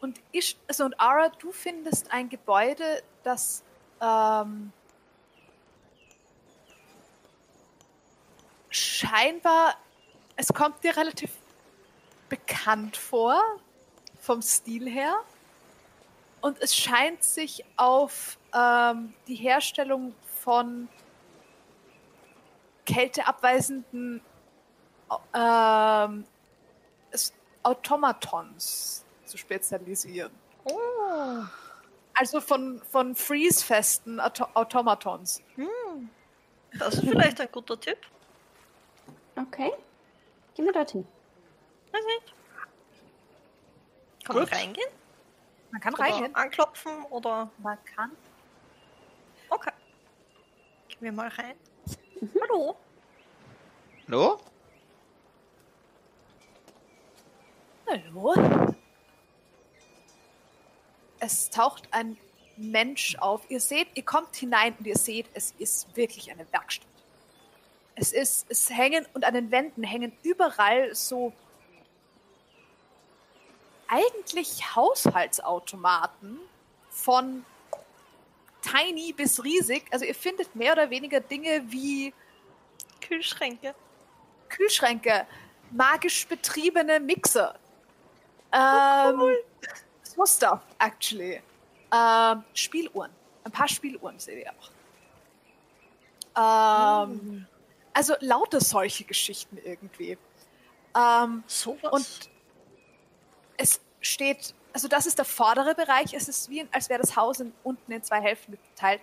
und 0.00 0.20
ich, 0.32 0.58
also 0.66 0.86
und 0.86 0.98
Ara, 0.98 1.28
du 1.28 1.52
findest 1.52 2.10
ein 2.10 2.28
Gebäude, 2.28 3.00
das 3.22 3.62
ähm, 4.00 4.72
scheinbar, 8.70 9.76
es 10.34 10.48
kommt 10.52 10.82
dir 10.82 10.96
relativ 10.96 11.30
bekannt 12.28 12.96
vor 12.96 13.40
vom 14.20 14.42
Stil 14.42 14.90
her 14.90 15.22
und 16.40 16.60
es 16.60 16.74
scheint 16.74 17.22
sich 17.22 17.64
auf 17.76 18.38
ähm, 18.54 19.14
die 19.26 19.34
Herstellung 19.34 20.14
von 20.42 20.88
kälteabweisenden 22.86 24.22
ähm, 25.34 26.24
Automatons 27.62 29.04
zu 29.24 29.36
spezialisieren. 29.36 30.32
Oh. 30.64 31.42
Also 32.14 32.40
von, 32.40 32.80
von 32.90 33.14
freeze-festen 33.14 34.20
Auto 34.20 34.46
Automatons. 34.54 35.42
Hm. 35.56 36.10
Das 36.78 36.94
ist 36.94 37.08
vielleicht 37.08 37.40
ein 37.40 37.48
guter 37.52 37.78
Tipp. 37.78 37.98
Okay. 39.36 39.72
Gehen 40.54 40.64
wir 40.64 40.72
dorthin. 40.72 41.06
Nicht. 41.92 42.34
Kann 44.24 44.36
man 44.36 44.44
Gut. 44.44 44.54
reingehen? 44.54 44.90
Man 45.70 45.80
kann 45.80 45.94
reingehen. 45.94 46.34
anklopfen 46.34 47.04
oder. 47.10 47.50
Man 47.58 47.78
kann. 47.84 48.12
Okay. 49.50 49.72
Gehen 50.88 50.98
wir 51.00 51.12
mal 51.12 51.28
rein. 51.28 51.54
Hallo? 52.42 52.76
Hallo? 54.06 54.40
Hallo. 57.86 58.74
Es 61.20 61.50
taucht 61.50 61.88
ein 61.90 62.16
Mensch 62.56 63.16
auf. 63.18 63.42
Ihr 63.50 63.60
seht, 63.60 63.88
ihr 63.94 64.04
kommt 64.04 64.34
hinein 64.36 64.74
und 64.78 64.86
ihr 64.86 64.96
seht, 64.96 65.26
es 65.34 65.52
ist 65.58 65.96
wirklich 65.96 66.30
eine 66.30 66.50
Werkstatt. 66.52 66.88
Es 67.94 68.12
ist, 68.12 68.46
es 68.48 68.70
hängen 68.70 69.06
und 69.14 69.24
an 69.24 69.34
den 69.34 69.50
Wänden 69.50 69.82
hängen 69.82 70.12
überall 70.22 70.94
so 70.94 71.32
eigentlich 73.88 74.76
Haushaltsautomaten 74.76 76.38
von 76.90 77.44
tiny 78.62 79.12
bis 79.12 79.42
riesig. 79.42 79.84
Also 79.90 80.04
ihr 80.04 80.14
findet 80.14 80.54
mehr 80.54 80.72
oder 80.72 80.90
weniger 80.90 81.20
Dinge 81.20 81.62
wie 81.66 82.12
Kühlschränke. 83.00 83.74
Kühlschränke, 84.48 85.26
magisch 85.70 86.26
betriebene 86.26 87.00
Mixer. 87.00 87.54
Ähm, 88.52 89.20
so 90.02 90.26
stuff, 90.26 90.60
actually. 90.78 91.42
Ähm, 91.92 92.44
Spieluhren. 92.54 93.10
Ein 93.44 93.52
paar 93.52 93.68
Spieluhren 93.68 94.18
seht 94.18 94.44
ihr 94.44 94.52
auch. 94.52 94.70
Ähm, 97.04 97.46
Also 97.92 98.14
lauter 98.20 98.60
solche 98.60 99.04
Geschichten 99.04 99.58
irgendwie. 99.64 100.16
Ähm, 100.96 101.44
Sowas. 101.46 101.92
und 101.92 102.30
es 103.58 103.80
steht, 104.00 104.54
also 104.72 104.88
das 104.88 105.06
ist 105.06 105.18
der 105.18 105.26
vordere 105.26 105.74
Bereich. 105.74 106.14
Es 106.14 106.28
ist 106.28 106.48
wie, 106.48 106.66
als 106.72 106.88
wäre 106.88 107.00
das 107.00 107.16
Haus 107.16 107.40
in, 107.40 107.52
unten 107.62 107.92
in 107.92 108.02
zwei 108.02 108.22
Hälften 108.22 108.56
geteilt, 108.74 109.02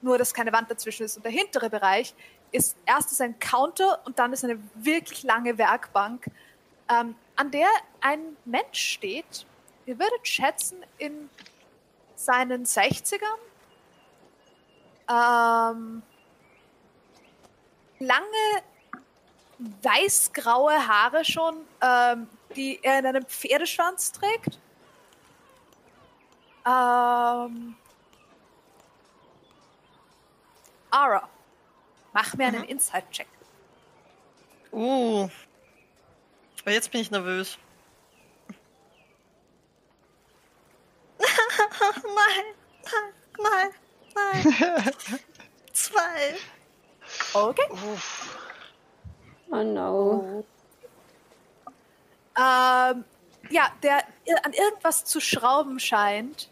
nur 0.00 0.18
dass 0.18 0.32
keine 0.32 0.52
Wand 0.52 0.70
dazwischen 0.70 1.04
ist. 1.04 1.16
Und 1.16 1.24
der 1.24 1.32
hintere 1.32 1.68
Bereich 1.68 2.14
ist 2.52 2.76
erstes 2.86 3.20
ein 3.20 3.36
Counter 3.40 4.00
und 4.04 4.18
dann 4.18 4.32
ist 4.32 4.44
eine 4.44 4.58
wirklich 4.74 5.24
lange 5.24 5.58
Werkbank, 5.58 6.26
ähm, 6.88 7.16
an 7.34 7.50
der 7.50 7.66
ein 8.00 8.36
Mensch 8.44 8.78
steht. 8.78 9.46
Ihr 9.86 9.98
würdet 9.98 10.28
schätzen, 10.28 10.76
in 10.98 11.28
seinen 12.14 12.64
60ern. 12.64 13.20
Ähm, 15.10 16.02
lange 17.98 18.62
weißgraue 19.82 20.86
Haare 20.86 21.24
schon, 21.24 21.56
ähm, 21.80 22.28
die 22.56 22.78
er 22.82 22.98
in 23.00 23.06
einem 23.06 23.24
Pferdeschwanz 23.26 24.12
trägt. 24.12 24.58
Ähm, 26.66 27.76
Ara, 30.90 31.28
mach 32.12 32.34
mir 32.34 32.46
einen 32.46 32.64
Inside-Check. 32.64 33.28
Uh. 34.72 35.28
Aber 36.62 36.70
jetzt 36.70 36.90
bin 36.90 37.00
ich 37.02 37.10
nervös. 37.10 37.58
nein, 41.18 42.44
nein, 43.38 43.70
nein, 44.14 44.44
nein. 44.44 44.94
Zwei. 45.72 46.36
Okay. 47.34 47.68
Uff. 47.70 48.38
Oh 49.50 49.62
no. 49.62 50.44
Ähm, 52.36 53.04
ja, 53.50 53.68
der 53.82 53.98
an 54.42 54.52
irgendwas 54.52 55.04
zu 55.04 55.20
schrauben 55.20 55.78
scheint. 55.78 56.50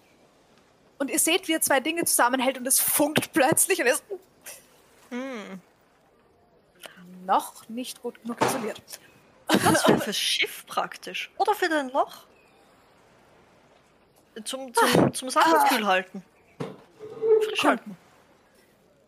Und 0.99 1.11
ihr 1.11 1.19
seht, 1.19 1.49
wie 1.49 1.55
er 1.55 1.61
zwei 1.61 1.81
Dinge 1.81 2.05
zusammenhält 2.05 2.59
und 2.59 2.67
es 2.67 2.79
funkt 2.79 3.33
plötzlich 3.33 3.81
und 3.81 3.87
ist 3.87 4.05
Hm. 5.11 5.61
noch 7.27 7.69
nicht 7.69 8.01
gut 8.03 8.23
genug 8.23 8.41
isoliert. 8.41 8.81
Das 9.49 9.87
wäre 9.89 9.99
fürs 10.01 10.17
Schiff 10.19 10.65
praktisch. 10.67 11.31
Oder 11.39 11.55
für 11.55 11.69
dein 11.69 11.91
Loch. 11.91 12.27
Zum, 14.45 14.73
zum, 14.73 15.13
zum 15.13 15.29
Sachen 15.29 15.69
kühl 15.69 15.87
halten. 15.87 16.25
Frisch 17.47 17.65
halten. 17.65 17.97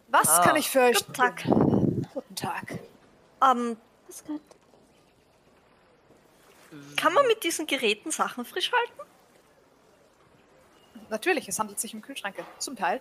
Was 0.09 0.28
Ah. 0.28 0.42
kann 0.44 0.56
ich 0.56 0.68
für 0.68 0.80
euch 0.80 0.96
Guten 0.98 1.14
Tag. 1.14 1.44
Guten 1.44 2.34
Tag. 2.36 2.78
Ähm? 3.42 3.76
Kann 6.96 7.12
man 7.12 7.26
mit 7.26 7.42
diesen 7.44 7.66
Geräten 7.66 8.10
Sachen 8.10 8.44
frisch 8.44 8.72
halten? 8.72 9.10
Natürlich, 11.10 11.48
es 11.48 11.59
handelt 11.59 11.78
sich 11.78 11.94
um 11.94 12.02
Kühlschränke. 12.02 12.44
Zum 12.59 12.76
Teil. 12.76 13.01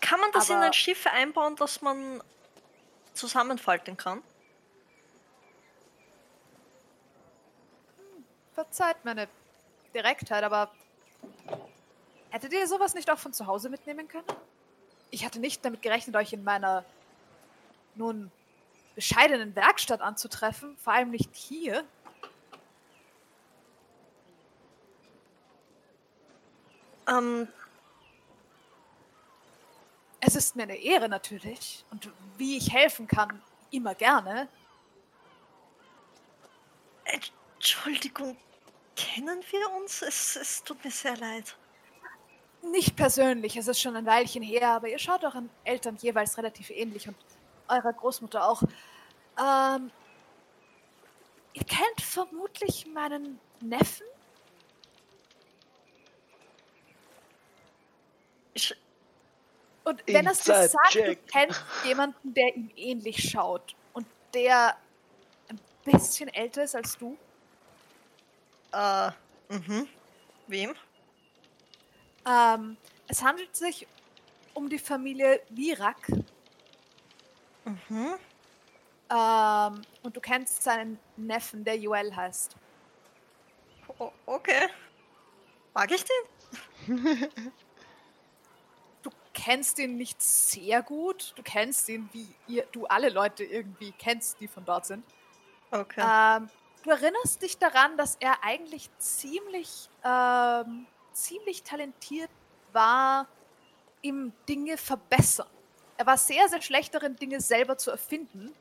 Kann 0.00 0.20
man 0.20 0.30
das 0.32 0.48
in 0.48 0.56
Aber- 0.56 0.66
ein 0.66 0.72
Schiff 0.72 1.06
einbauen, 1.06 1.56
das 1.56 1.80
man 1.82 2.22
zusammenfalten 3.14 3.96
kann? 3.96 4.22
Verzeiht 8.54 9.04
meine 9.04 9.28
Direktheit, 9.94 10.42
aber 10.42 10.70
hättet 12.30 12.52
ihr 12.52 12.66
sowas 12.66 12.94
nicht 12.94 13.10
auch 13.10 13.18
von 13.18 13.32
zu 13.32 13.46
Hause 13.46 13.70
mitnehmen 13.70 14.08
können? 14.08 14.26
Ich 15.10 15.24
hatte 15.24 15.38
nicht 15.38 15.64
damit 15.64 15.82
gerechnet, 15.82 16.16
euch 16.16 16.32
in 16.32 16.44
meiner 16.44 16.84
nun 17.94 18.30
bescheidenen 18.94 19.54
Werkstatt 19.54 20.00
anzutreffen, 20.00 20.76
vor 20.78 20.92
allem 20.92 21.10
nicht 21.10 21.34
hier. 21.34 21.84
Ähm, 27.08 27.48
Es 30.20 30.34
ist 30.34 30.56
mir 30.56 30.64
eine 30.64 30.76
Ehre 30.76 31.08
natürlich 31.08 31.84
und 31.90 32.10
wie 32.36 32.56
ich 32.56 32.72
helfen 32.72 33.06
kann, 33.06 33.40
immer 33.70 33.94
gerne. 33.94 34.48
Entschuldigung, 37.04 38.36
kennen 38.96 39.40
wir 39.50 39.70
uns? 39.70 40.02
Es, 40.02 40.36
es 40.36 40.62
tut 40.64 40.84
mir 40.84 40.90
sehr 40.90 41.16
leid. 41.16 41.56
Nicht 42.62 42.96
persönlich, 42.96 43.56
es 43.56 43.68
ist 43.68 43.80
schon 43.80 43.94
ein 43.94 44.06
Weilchen 44.06 44.42
her, 44.42 44.70
aber 44.70 44.88
ihr 44.88 44.98
schaut 44.98 45.22
euren 45.22 45.48
Eltern 45.64 45.96
jeweils 46.00 46.36
relativ 46.36 46.70
ähnlich 46.70 47.06
und 47.06 47.16
eurer 47.68 47.92
Großmutter 47.92 48.46
auch. 48.46 48.62
Ähm, 49.38 49.92
ihr 51.52 51.64
kennt 51.64 52.00
vermutlich 52.00 52.86
meinen 52.86 53.38
Neffen? 53.60 54.06
Und 59.88 60.06
wenn 60.06 60.26
er 60.26 60.32
es 60.32 60.40
dir 60.40 60.68
sagt, 60.68 60.94
du 60.94 61.16
kennst 61.32 61.62
jemanden, 61.84 62.34
der 62.34 62.54
ihm 62.54 62.70
ähnlich 62.76 63.30
schaut 63.30 63.74
und 63.94 64.06
der 64.34 64.76
ein 65.48 65.58
bisschen 65.84 66.28
älter 66.28 66.64
ist 66.64 66.76
als 66.76 66.98
du, 66.98 67.16
äh, 68.72 69.10
mhm. 69.48 69.88
Wem? 70.46 70.74
ähm, 72.26 72.76
es 73.06 73.22
handelt 73.22 73.56
sich 73.56 73.86
um 74.52 74.68
die 74.68 74.78
Familie 74.78 75.40
Virak. 75.48 76.08
Mhm. 77.64 78.14
Ähm, 79.10 79.82
und 80.02 80.16
du 80.16 80.20
kennst 80.20 80.62
seinen 80.62 80.98
Neffen, 81.16 81.64
der 81.64 81.78
Joel 81.78 82.14
heißt. 82.14 82.56
O 83.98 84.12
okay. 84.26 84.68
Mag 85.72 85.90
ich 85.90 86.04
den? 86.04 87.52
Du 89.38 89.44
kennst 89.44 89.78
ihn 89.78 89.96
nicht 89.96 90.20
sehr 90.20 90.82
gut. 90.82 91.32
Du 91.36 91.44
kennst 91.44 91.88
ihn, 91.88 92.08
wie 92.12 92.34
ihr, 92.48 92.66
du 92.72 92.86
alle 92.86 93.08
Leute 93.08 93.44
irgendwie 93.44 93.92
kennst, 93.92 94.40
die 94.40 94.48
von 94.48 94.64
dort 94.64 94.84
sind. 94.86 95.14
Okay. 95.70 96.02
Ähm, 96.02 96.50
du 96.82 96.90
erinnerst 96.90 97.40
dich 97.42 97.56
daran, 97.58 97.96
dass 97.96 98.16
er 98.16 98.42
eigentlich 98.42 98.90
ziemlich, 98.98 99.90
ähm, 100.04 100.88
ziemlich 101.12 101.62
talentiert 101.62 102.30
war 102.72 103.28
im 104.02 104.34
Dinge 104.48 104.76
verbessern. 104.76 105.48
Er 105.96 106.06
war 106.06 106.18
sehr, 106.18 106.48
sehr 106.48 106.60
schlecht 106.62 106.94
darin, 106.94 107.16
Dinge 107.16 107.40
selber 107.40 107.78
zu 107.78 107.92
erfinden. 107.92 108.56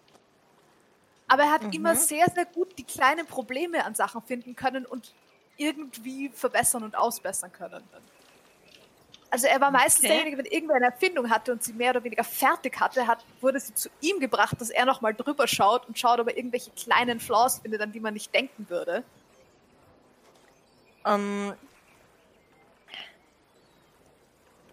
Aber 1.27 1.43
er 1.43 1.51
hat 1.51 1.63
Mhm. 1.63 1.73
immer 1.73 1.95
sehr, 1.95 2.27
sehr 2.33 2.45
gut 2.45 2.77
die 2.77 2.85
kleinen 2.85 3.27
Probleme 3.27 3.83
an 3.83 3.95
Sachen 3.95 4.21
finden 4.21 4.55
können 4.55 4.85
und 4.85 5.15
irgendwie 5.57 6.29
verbessern 6.29 6.83
und 6.83 6.95
ausbessern 6.95 7.51
können. 7.51 7.89
Also 9.29 9.47
er 9.47 9.59
war 9.59 9.71
meistens 9.71 10.05
Okay. 10.05 10.13
derjenige, 10.13 10.37
wenn 10.37 10.45
irgendwer 10.45 10.77
eine 10.77 10.85
Erfindung 10.85 11.29
hatte 11.29 11.51
und 11.51 11.61
sie 11.61 11.73
mehr 11.73 11.91
oder 11.91 12.03
weniger 12.03 12.23
fertig 12.23 12.79
hatte, 12.79 13.07
hat, 13.07 13.25
wurde 13.41 13.59
sie 13.59 13.73
zu 13.73 13.89
ihm 13.99 14.19
gebracht, 14.19 14.55
dass 14.59 14.69
er 14.69 14.85
nochmal 14.85 15.13
drüber 15.13 15.47
schaut 15.47 15.85
und 15.87 15.99
schaut, 15.99 16.19
ob 16.19 16.29
er 16.29 16.37
irgendwelche 16.37 16.71
kleinen 16.71 17.19
Flaws 17.19 17.59
findet, 17.59 17.81
an 17.81 17.91
die 17.91 17.99
man 17.99 18.13
nicht 18.13 18.33
denken 18.33 18.69
würde. 18.69 19.03
Ähm, 21.05 21.53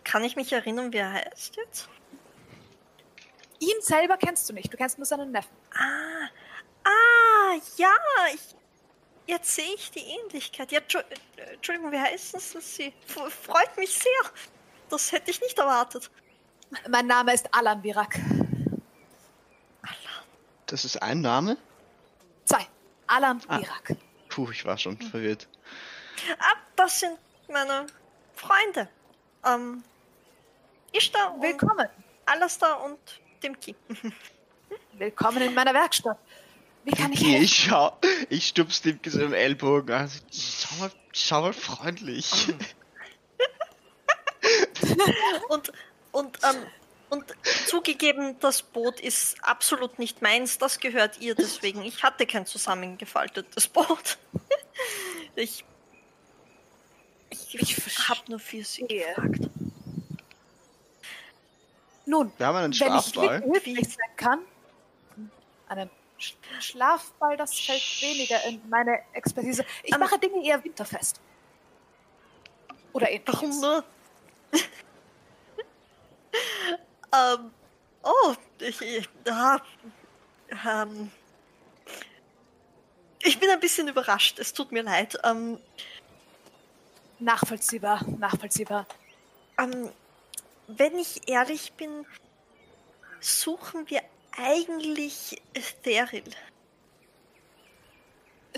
kann 0.05 0.23
ich 0.23 0.37
mich 0.37 0.53
erinnern, 0.53 0.93
wie 0.93 0.99
er 0.99 1.13
heißt 1.13 1.57
jetzt? 1.57 1.89
Ihn 3.59 3.81
selber 3.81 4.17
kennst 4.17 4.49
du 4.49 4.53
nicht, 4.53 4.73
du 4.73 4.77
kennst 4.77 4.99
nur 4.99 5.07
seinen 5.07 5.33
Neffen. 5.33 5.57
Ah, 5.73 6.29
ah, 6.85 7.59
ja, 7.77 7.93
ich, 8.35 8.55
jetzt 9.27 9.55
sehe 9.55 9.75
ich 9.75 9.91
die 9.91 10.01
Ähnlichkeit. 10.01 10.73
Ja, 10.73 10.81
äh, 10.81 11.55
Entschuldigung, 11.55 11.93
wie 11.93 11.99
heißen 11.99 12.41
Sie? 12.61 12.93
Freut 13.07 13.77
mich 13.77 13.93
sehr. 13.93 14.31
Das 14.89 15.13
hätte 15.13 15.31
ich 15.31 15.41
nicht 15.41 15.59
erwartet. 15.59 16.11
Mein 16.89 17.07
Name 17.07 17.33
ist 17.35 17.49
Alan 17.55 17.83
Virak. 17.83 18.19
Das 20.67 20.85
ist 20.85 21.01
ein 21.03 21.21
Name? 21.21 21.57
Zwei. 22.47 22.67
Alan 23.07 23.41
Ah. 23.49 23.59
Virak. 23.59 23.97
Puh, 24.29 24.51
ich 24.51 24.65
war 24.65 24.77
schon 24.79 24.99
verwirrt. 24.99 25.47
Ah, 26.39 26.57
das 26.77 27.01
sind 27.01 27.19
meine 27.49 27.87
Freunde. 28.35 28.89
Ähm, 29.45 29.85
Ishtar 30.93 31.35
und 31.35 31.43
Willkommen. 31.43 31.89
Alastair 32.27 32.81
und 32.81 32.99
Dimki. 33.43 33.77
Willkommen 34.95 35.43
in 35.43 35.55
meiner 35.55 35.75
Werkstatt. 35.75 36.19
Wie 36.85 36.93
kann 36.93 37.13
ich 37.13 37.23
helfen? 37.23 37.43
ich 37.43 37.57
schau, 37.57 37.97
ich 38.29 38.49
stups 38.49 38.83
dem 38.83 38.99
so 39.05 39.21
im 39.21 39.33
Ellbogen 39.33 39.95
an. 39.95 40.11
Schau 40.31 40.77
mal, 40.77 40.91
schau 41.13 41.41
mal 41.43 41.53
freundlich. 41.53 42.53
Und, 45.49 45.73
und, 46.13 46.39
ähm, 46.45 46.57
und 47.09 47.25
zugegeben, 47.67 48.39
das 48.41 48.63
Boot 48.63 49.01
ist 49.01 49.37
absolut 49.43 49.99
nicht 49.99 50.21
meins, 50.21 50.59
das 50.59 50.79
gehört 50.81 51.21
ihr, 51.21 51.35
deswegen, 51.35 51.83
ich 51.83 52.03
hatte 52.03 52.27
kein 52.27 52.47
zusammengefaltetes 52.47 53.69
Boot. 53.69 54.19
Ich, 55.37 55.65
ich, 57.31 57.55
Ich 57.59 58.09
habe 58.09 58.21
nur 58.29 58.39
für 58.39 58.63
sie 58.63 58.87
gefragt. 58.87 59.51
Nun, 62.07 62.33
Wir 62.37 62.47
haben 62.47 62.57
einen 62.57 62.73
wenn 62.73 63.77
ich 63.77 63.89
sein 63.89 64.17
kann, 64.17 64.41
einen 65.67 65.91
Schlafball, 66.61 67.37
das 67.37 67.59
fällt 67.59 67.83
weniger 68.01 68.43
in 68.45 68.61
meine 68.69 69.01
Expertise. 69.13 69.65
Ich 69.83 69.97
mache 69.97 70.19
Dinge 70.19 70.45
eher 70.45 70.63
winterfest. 70.63 71.21
Oder 72.93 73.11
ähnliches. 73.11 73.35
Warum 73.35 73.61
nur? 73.61 73.85
ähm, 77.13 77.51
oh, 78.03 78.35
ich, 78.61 78.81
ich, 78.81 79.09
ah, 79.29 79.61
ähm, 80.67 81.11
ich 83.23 83.39
bin 83.39 83.51
ein 83.51 83.61
bisschen 83.61 83.89
überrascht, 83.89 84.39
es 84.39 84.53
tut 84.53 84.73
mir 84.73 84.83
leid. 84.83 85.19
Ähm, 85.25 85.59
Nachvollziehbar, 87.21 88.05
nachvollziehbar. 88.19 88.87
Ähm, 89.57 89.91
wenn 90.67 90.99
ich 90.99 91.29
ehrlich 91.29 91.73
bin, 91.75 92.05
suchen 93.21 93.89
wir 93.89 94.03
eigentlich 94.37 95.43
Theril. 95.83 96.25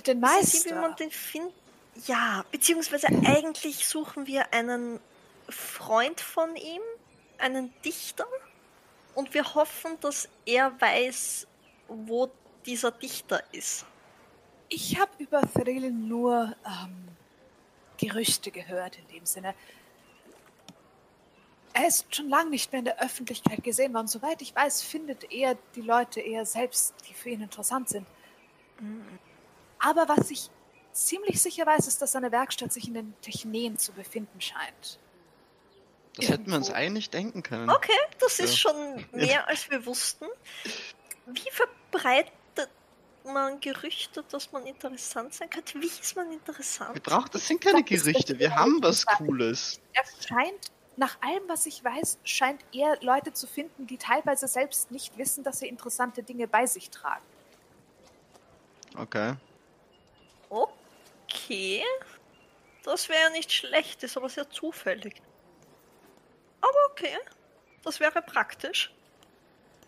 Den 0.07 0.21
Meister. 0.21 0.75
man 0.75 0.97
den 0.97 1.11
findet? 1.11 1.55
Ja, 2.07 2.45
beziehungsweise 2.51 3.09
eigentlich 3.09 3.87
suchen 3.87 4.27
wir 4.27 4.53
einen 4.53 5.01
Freund 5.49 6.21
von 6.21 6.55
ihm, 6.57 6.83
einen 7.39 7.73
Dichter, 7.83 8.27
und 9.15 9.33
wir 9.33 9.55
hoffen, 9.55 9.99
dass 10.01 10.29
er 10.45 10.79
weiß, 10.79 11.47
wo 11.89 12.31
dieser 12.67 12.91
Dichter 12.91 13.43
ist. 13.53 13.87
Ich 14.69 15.01
habe 15.01 15.11
über 15.19 15.41
Thrill 15.41 15.91
nur 15.91 16.55
ähm, 16.67 17.09
Gerüchte 17.97 18.51
gehört 18.51 18.99
in 18.99 19.09
dem 19.09 19.25
Sinne. 19.25 19.55
Er 21.79 21.89
ist 21.89 22.15
schon 22.17 22.31
lange 22.31 22.49
nicht 22.49 22.73
mehr 22.73 22.79
in 22.79 22.85
der 22.87 23.03
Öffentlichkeit 23.03 23.63
gesehen 23.63 23.93
worden. 23.93 24.07
Soweit 24.07 24.41
ich 24.41 24.55
weiß, 24.57 24.81
findet 24.81 25.31
er 25.31 25.59
die 25.75 25.83
Leute 25.83 26.21
eher 26.21 26.47
selbst, 26.47 26.95
die 27.07 27.13
für 27.13 27.29
ihn 27.29 27.43
interessant 27.43 27.91
sind. 27.91 28.07
Aber 29.79 30.09
was 30.09 30.31
ich 30.31 30.49
ziemlich 30.93 31.43
sicher 31.43 31.67
weiß, 31.67 31.87
ist, 31.87 32.01
dass 32.01 32.13
seine 32.13 32.33
Werkstatt 32.33 32.73
sich 32.73 32.89
in 32.89 32.95
den 32.95 33.15
Techneen 33.21 33.77
zu 33.77 33.93
befinden 33.93 34.41
scheint. 34.41 34.99
Das 36.15 36.31
hätten 36.31 36.47
wir 36.47 36.57
uns 36.57 36.69
irgendwo. 36.69 36.83
eigentlich 36.87 37.11
denken 37.11 37.43
können. 37.43 37.69
Okay, 37.69 37.93
das 38.21 38.39
ist 38.39 38.53
Ja. 38.53 38.71
schon 38.71 39.05
mehr 39.13 39.47
als 39.47 39.69
wir 39.69 39.85
wussten. 39.85 40.25
Wie 41.27 41.51
verbreitet 41.51 42.33
man 43.23 43.61
Gerüchte, 43.61 44.25
dass 44.31 44.51
man 44.51 44.65
interessant 44.65 45.35
sein 45.35 45.51
könnte? 45.51 45.79
Wie 45.83 45.87
ist 45.89 46.17
man 46.17 46.29
Wir 46.31 46.37
interessant? 46.39 47.03
brauchen, 47.03 47.29
das 47.33 47.47
sind 47.47 47.61
keine 47.61 47.83
Das 47.85 48.03
Gerüchte, 48.03 48.39
wir 48.39 48.55
haben 48.57 48.83
was. 48.83 49.05
Cooles. 49.05 49.79
Er 49.93 50.05
scheint 50.27 50.71
nach 50.97 51.21
allem, 51.21 51.43
was 51.47 51.67
ich 51.67 51.85
weiß, 51.85 52.19
scheint 52.25 52.65
er 52.73 52.97
Leute 53.03 53.33
zu 53.33 53.47
finden, 53.47 53.87
die 53.87 53.99
teilweise 53.99 54.49
selbst 54.49 54.91
nicht 54.91 55.17
wissen, 55.19 55.45
dass 55.45 55.59
sie 55.59 55.69
interessante 55.69 56.23
Dinge 56.23 56.49
bei 56.49 56.67
sich 56.67 56.91
tragen. 56.91 57.25
Okay. 58.97 59.35
Okay. 60.49 61.85
Das 62.83 63.09
wäre 63.09 63.31
nicht 63.33 63.53
schlecht, 63.53 64.03
ist 64.03 64.17
aber 64.17 64.29
sehr 64.29 64.49
zufällig. 64.49 65.21
Aber 66.61 66.79
okay. 66.91 67.19
Das 67.85 68.01
wäre 68.01 68.23
praktisch. 68.23 68.93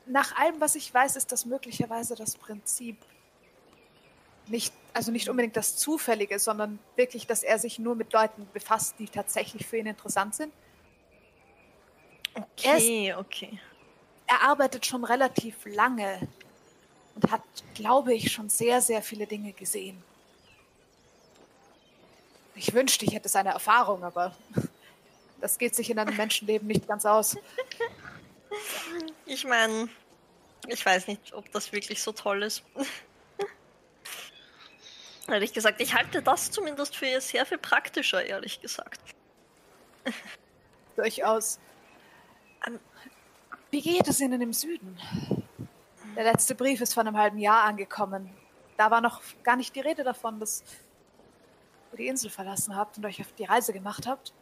Nach 0.04 0.36
allem, 0.36 0.60
was 0.60 0.74
ich 0.74 0.92
weiß, 0.92 1.16
ist 1.16 1.32
das 1.32 1.46
möglicherweise 1.46 2.16
das 2.16 2.36
Prinzip. 2.36 2.96
Nicht, 4.46 4.72
also 4.94 5.10
nicht 5.10 5.28
unbedingt 5.28 5.56
das 5.56 5.76
Zufällige, 5.76 6.38
sondern 6.38 6.78
wirklich, 6.96 7.26
dass 7.26 7.42
er 7.42 7.58
sich 7.58 7.78
nur 7.78 7.94
mit 7.94 8.12
Leuten 8.12 8.48
befasst, 8.52 8.94
die 8.98 9.06
tatsächlich 9.06 9.66
für 9.66 9.78
ihn 9.78 9.86
interessant 9.86 10.34
sind. 10.34 10.52
Okay, 12.38 13.14
okay. 13.14 13.58
Er 14.26 14.42
arbeitet 14.42 14.84
schon 14.86 15.04
relativ 15.04 15.64
lange 15.64 16.28
und 17.14 17.30
hat, 17.30 17.42
glaube 17.74 18.14
ich, 18.14 18.30
schon 18.30 18.48
sehr, 18.48 18.80
sehr 18.80 19.02
viele 19.02 19.26
Dinge 19.26 19.52
gesehen. 19.52 20.02
Ich 22.54 22.72
wünschte, 22.74 23.04
ich 23.04 23.14
hätte 23.14 23.28
seine 23.28 23.50
Erfahrung, 23.50 24.04
aber 24.04 24.36
das 25.40 25.58
geht 25.58 25.74
sich 25.74 25.90
in 25.90 25.98
einem 25.98 26.16
Menschenleben 26.16 26.66
nicht 26.66 26.86
ganz 26.86 27.06
aus. 27.06 27.36
Ich 29.26 29.44
meine, 29.44 29.88
ich 30.66 30.84
weiß 30.84 31.06
nicht, 31.06 31.32
ob 31.32 31.50
das 31.52 31.72
wirklich 31.72 32.02
so 32.02 32.12
toll 32.12 32.42
ist. 32.42 32.62
ehrlich 35.28 35.52
gesagt, 35.52 35.80
ich 35.80 35.94
halte 35.94 36.22
das 36.22 36.50
zumindest 36.50 36.96
für 36.96 37.20
sehr 37.20 37.46
viel 37.46 37.58
praktischer, 37.58 38.24
ehrlich 38.24 38.60
gesagt. 38.60 39.00
Durchaus. 40.96 41.58
Ähm, 42.66 42.78
Wie 43.70 43.80
geht 43.82 44.08
es 44.08 44.20
Ihnen 44.20 44.40
im 44.40 44.52
Süden? 44.52 44.98
Der 46.16 46.24
letzte 46.24 46.54
Brief 46.54 46.80
ist 46.80 46.94
vor 46.94 47.02
einem 47.02 47.16
halben 47.16 47.38
Jahr 47.38 47.64
angekommen. 47.64 48.30
Da 48.76 48.90
war 48.90 49.00
noch 49.00 49.20
gar 49.42 49.56
nicht 49.56 49.74
die 49.74 49.80
Rede 49.80 50.04
davon, 50.04 50.40
dass 50.40 50.62
ihr 51.92 51.98
die 51.98 52.06
Insel 52.08 52.30
verlassen 52.30 52.74
habt 52.76 52.96
und 52.98 53.06
euch 53.06 53.20
auf 53.20 53.32
die 53.32 53.44
Reise 53.44 53.72
gemacht 53.72 54.06
habt. 54.06 54.32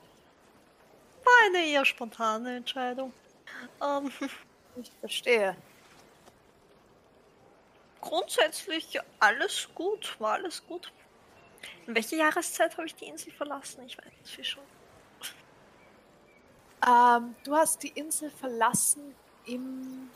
War 1.25 1.33
eine 1.47 1.67
eher 1.67 1.85
spontane 1.85 2.57
Entscheidung. 2.57 3.13
Ähm, 3.83 4.11
Ich 4.77 4.91
verstehe. 5.01 5.57
grundsätzlich 8.01 9.01
alles 9.19 9.69
gut, 9.75 10.17
war 10.21 10.35
alles 10.35 10.65
gut. 10.67 10.93
In 11.87 11.95
welcher 11.95 12.17
Jahreszeit 12.17 12.77
habe 12.77 12.87
ich 12.87 12.95
die 12.95 13.07
Insel 13.07 13.33
verlassen? 13.33 13.83
Ich 13.87 13.97
weiß 13.99 14.05
nicht 14.23 14.39
wie 14.39 14.45
schon. 14.45 14.63
Ähm, 16.85 17.37
du 17.45 17.55
hast 17.55 17.83
die 17.83 17.89
Insel 17.89 18.31
verlassen 18.31 19.15
im 19.45 20.11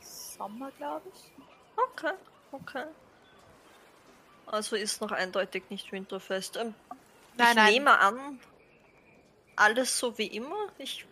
Sommer, 0.00 0.72
glaube 0.72 1.08
ich. 1.08 1.32
Okay, 1.78 2.14
okay. 2.52 2.86
Also 4.46 4.76
ist 4.76 5.00
noch 5.00 5.12
eindeutig 5.12 5.70
nicht 5.70 5.92
Winterfest. 5.92 6.56
Ähm, 6.56 6.74
Nein, 7.34 7.56
ich 7.56 7.56
nein. 7.56 7.72
nehme 7.74 7.98
an, 7.98 8.40
alles 9.56 9.98
so 9.98 10.18
wie 10.18 10.26
immer. 10.26 10.72
Ich 10.78 11.06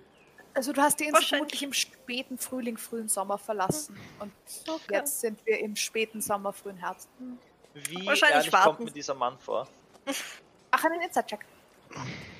Also 0.54 0.72
du 0.72 0.82
hast 0.82 0.98
die 1.00 1.04
Insel 1.04 1.24
vermutlich 1.26 1.62
im 1.62 1.72
späten 1.72 2.38
Frühling, 2.38 2.76
frühen 2.78 3.08
Sommer 3.08 3.38
verlassen. 3.38 4.00
Und 4.18 4.32
Okay. 4.68 4.94
jetzt 4.94 5.20
sind 5.20 5.44
wir 5.46 5.58
im 5.60 5.76
späten 5.76 6.20
Sommer, 6.20 6.52
frühen 6.52 6.76
Herbst. 6.78 7.08
Wie 7.72 8.06
Wahrscheinlich 8.06 8.26
ehrlich 8.34 8.52
warten 8.52 8.60
kommt 8.64 8.84
mir 8.84 8.92
dieser 8.92 9.14
Mann 9.14 9.38
vor? 9.38 9.68
Ach, 10.70 10.84
einen 10.84 11.02
Inside-Check. 11.02 11.46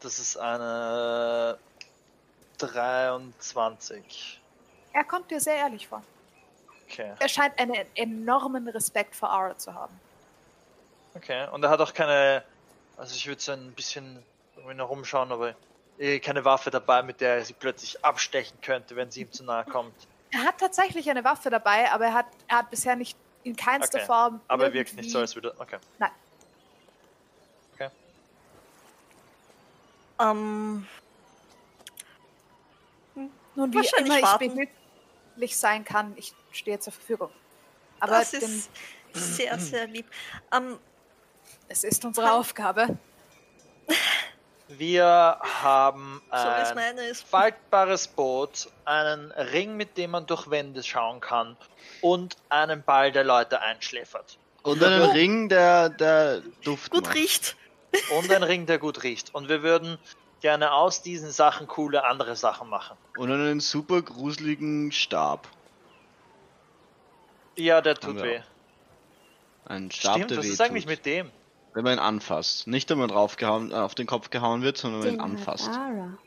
Das 0.00 0.18
ist 0.18 0.36
eine 0.36 1.58
23. 2.58 4.40
Er 4.92 5.04
kommt 5.04 5.30
dir 5.30 5.40
sehr 5.40 5.56
ehrlich 5.56 5.86
vor. 5.86 6.02
Okay. 6.88 7.12
Er 7.18 7.28
scheint 7.28 7.58
einen 7.58 7.74
enormen 7.94 8.66
Respekt 8.68 9.14
vor 9.14 9.32
Aura 9.32 9.56
zu 9.56 9.74
haben. 9.74 9.98
Okay. 11.14 11.46
Und 11.52 11.62
er 11.62 11.70
hat 11.70 11.80
auch 11.80 11.94
keine. 11.94 12.42
Also 12.96 13.14
ich 13.14 13.26
würde 13.26 13.40
so 13.40 13.52
ein 13.52 13.72
bisschen 13.72 14.22
rumschauen, 14.66 15.32
aber 15.32 15.54
eh 15.98 16.18
keine 16.18 16.44
Waffe 16.44 16.70
dabei, 16.70 17.02
mit 17.02 17.20
der 17.20 17.36
er 17.36 17.44
sie 17.44 17.52
plötzlich 17.52 18.04
abstechen 18.04 18.58
könnte, 18.60 18.96
wenn 18.96 19.10
sie 19.10 19.22
ihm 19.22 19.32
zu 19.32 19.44
nahe 19.44 19.64
kommt. 19.64 19.94
Er 20.32 20.44
hat 20.44 20.58
tatsächlich 20.58 21.08
eine 21.10 21.24
Waffe 21.24 21.50
dabei, 21.50 21.90
aber 21.92 22.06
er 22.06 22.14
hat, 22.14 22.26
er 22.48 22.58
hat 22.58 22.70
bisher 22.70 22.96
nicht 22.96 23.16
in 23.42 23.56
keinster 23.56 23.98
Okay. 23.98 24.06
Form. 24.06 24.40
Aber 24.48 24.64
er 24.64 24.72
wirkt 24.72 24.94
nicht 24.94 25.10
so, 25.10 25.18
als 25.18 25.34
würde. 25.34 25.54
Okay. 25.58 25.78
Nein. 25.98 26.10
Ähm, 30.20 30.86
Nun, 33.54 33.72
wie 33.72 33.76
Wahrscheinlich 33.76 34.18
immer 34.18 34.40
ich 34.40 34.48
behilflich 34.48 35.56
sein 35.56 35.84
kann, 35.84 36.14
ich 36.16 36.34
stehe 36.52 36.78
zur 36.78 36.92
Verfügung. 36.92 37.30
Aber 38.00 38.12
das 38.12 38.32
ist 38.32 38.70
sehr, 39.12 39.58
sehr 39.58 39.86
lieb. 39.86 40.06
Ähm, 40.52 40.78
es 41.68 41.84
ist 41.84 42.04
unsere 42.04 42.32
Aufgabe. 42.32 42.98
Wir 44.68 45.38
haben 45.42 46.22
so 46.30 46.36
ein 46.36 46.74
meine 46.74 47.02
ist. 47.02 47.26
faltbares 47.28 48.06
Boot, 48.06 48.68
einen 48.84 49.32
Ring, 49.32 49.76
mit 49.76 49.96
dem 49.96 50.12
man 50.12 50.26
durch 50.26 50.48
Wände 50.48 50.82
schauen 50.82 51.20
kann 51.20 51.56
und 52.02 52.36
einen 52.48 52.82
Ball, 52.82 53.10
der 53.10 53.24
Leute 53.24 53.60
einschläfert. 53.60 54.38
Und 54.62 54.82
einen 54.82 55.10
Ring, 55.10 55.48
der, 55.48 55.88
der 55.88 56.40
Duft 56.62 56.92
Gut 56.92 57.04
macht. 57.04 57.14
riecht. 57.14 57.56
Und 58.16 58.32
ein 58.32 58.42
Ring, 58.42 58.66
der 58.66 58.78
gut 58.78 59.02
riecht. 59.02 59.34
Und 59.34 59.48
wir 59.48 59.62
würden 59.62 59.98
gerne 60.40 60.72
aus 60.72 61.02
diesen 61.02 61.30
Sachen 61.30 61.66
coole 61.66 62.04
andere 62.04 62.36
Sachen 62.36 62.68
machen. 62.68 62.96
Und 63.16 63.30
einen 63.30 63.60
super 63.60 64.02
gruseligen 64.02 64.92
Stab. 64.92 65.48
Ja, 67.56 67.80
der 67.80 67.94
tut 67.94 68.22
weh. 68.22 68.40
Ein 69.66 69.90
Stab, 69.90 70.14
Stimmt, 70.14 70.30
der 70.30 70.38
was 70.38 70.46
weh 70.46 70.50
ist 70.50 70.60
eigentlich 70.60 70.84
tut. 70.84 70.90
mit 70.90 71.06
dem? 71.06 71.30
Wenn 71.74 71.84
man 71.84 71.94
ihn 71.94 71.98
anfasst. 71.98 72.66
Nicht, 72.66 72.90
wenn 72.90 72.98
man 72.98 73.08
draufgehauen, 73.08 73.70
äh, 73.70 73.74
auf 73.74 73.94
den 73.94 74.06
Kopf 74.06 74.30
gehauen 74.30 74.62
wird, 74.62 74.76
sondern 74.76 75.02
wenn 75.02 75.16
man 75.16 75.26
ihn 75.26 75.36
anfasst. 75.36 75.68
Ara. 75.68 76.18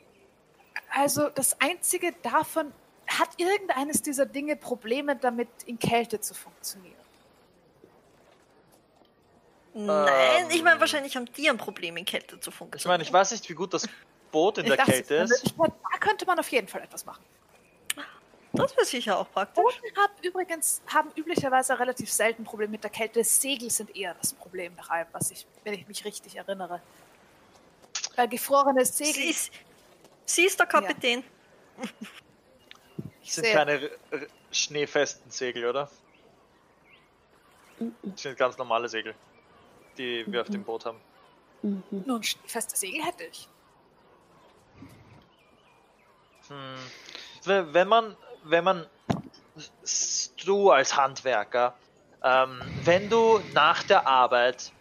Also 0.90 1.28
das 1.28 1.60
einzige 1.60 2.14
davon, 2.22 2.72
hat 3.06 3.28
irgendeines 3.36 4.00
dieser 4.02 4.26
Dinge 4.26 4.56
Probleme 4.56 5.16
damit, 5.16 5.48
in 5.66 5.78
Kälte 5.78 6.20
zu 6.20 6.34
funktionieren? 6.34 7.03
Nein, 9.74 10.46
ich 10.50 10.62
meine, 10.62 10.76
Ähm. 10.76 10.80
wahrscheinlich 10.80 11.16
haben 11.16 11.26
die 11.32 11.50
ein 11.50 11.58
Problem, 11.58 11.96
in 11.96 12.04
Kälte 12.04 12.38
zu 12.40 12.50
Ich 12.50 12.56
funktionieren. 12.56 12.94
meine, 12.94 13.02
ich 13.02 13.12
weiß 13.12 13.32
nicht, 13.32 13.48
wie 13.48 13.54
gut 13.54 13.74
das 13.74 13.88
Boot 14.30 14.58
in 14.58 14.66
der 14.66 14.76
Das 14.76 14.86
Kälte 14.86 15.14
ist. 15.16 15.30
Möglichkeit. 15.56 15.72
Da 15.92 15.98
könnte 15.98 16.26
man 16.26 16.38
auf 16.38 16.48
jeden 16.50 16.68
Fall 16.68 16.82
etwas 16.82 17.04
machen. 17.04 17.22
Das 18.52 18.76
wäre 18.76 18.86
sicher 18.86 19.18
auch 19.18 19.28
praktisch. 19.32 19.60
Boote 19.62 19.78
haben 20.00 20.12
übrigens 20.22 20.80
haben 20.86 21.10
üblicherweise 21.16 21.76
relativ 21.76 22.12
selten 22.12 22.44
Probleme 22.44 22.70
mit 22.70 22.84
der 22.84 22.90
Kälte. 22.90 23.24
Segel 23.24 23.68
sind 23.68 23.96
eher 23.96 24.14
das 24.14 24.32
Problem 24.32 24.76
nach 24.76 24.88
allem, 24.90 25.08
was 25.10 25.32
ich, 25.32 25.44
wenn 25.64 25.74
ich 25.74 25.88
mich 25.88 26.04
richtig 26.04 26.36
erinnere. 26.36 26.80
Weil 28.14 28.28
gefrorene 28.28 28.84
Sie 28.86 29.06
Segel. 29.06 29.28
ist, 29.30 29.52
sie 30.24 30.44
ist 30.46 30.56
der 30.60 30.66
Kapitän. 30.66 31.24
ich 33.24 33.32
sind 33.34 33.44
sehe. 33.44 33.54
keine 33.54 33.90
schneefesten 34.52 35.28
Segel, 35.32 35.66
oder? 35.66 35.90
Das 38.04 38.22
sind 38.22 38.38
ganz 38.38 38.56
normale 38.56 38.88
Segel, 38.88 39.16
die 39.98 40.24
wir 40.26 40.40
auf 40.40 40.48
dem 40.48 40.64
Boot 40.64 40.86
haben. 40.86 40.98
Mhm. 41.62 41.82
Nun, 42.06 42.22
feste 42.46 42.76
Segel 42.76 43.04
hätte 43.04 43.24
ich. 43.24 43.48
Hm. 46.48 47.72
Wenn 47.72 47.88
man, 47.88 48.16
wenn 48.44 48.64
man, 48.64 48.86
du 50.44 50.70
als 50.70 50.96
Handwerker, 50.96 51.74
ähm, 52.22 52.60
wenn 52.84 53.08
du 53.08 53.40
nach 53.52 53.82
der 53.84 54.06
Arbeit 54.06 54.72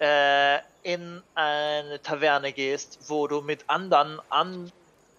äh, 0.00 0.58
in 0.82 1.22
eine 1.34 2.00
Taverne 2.02 2.52
gehst, 2.52 2.98
wo 3.08 3.26
du 3.26 3.40
mit 3.40 3.64
anderen 3.68 4.20
An 4.28 4.72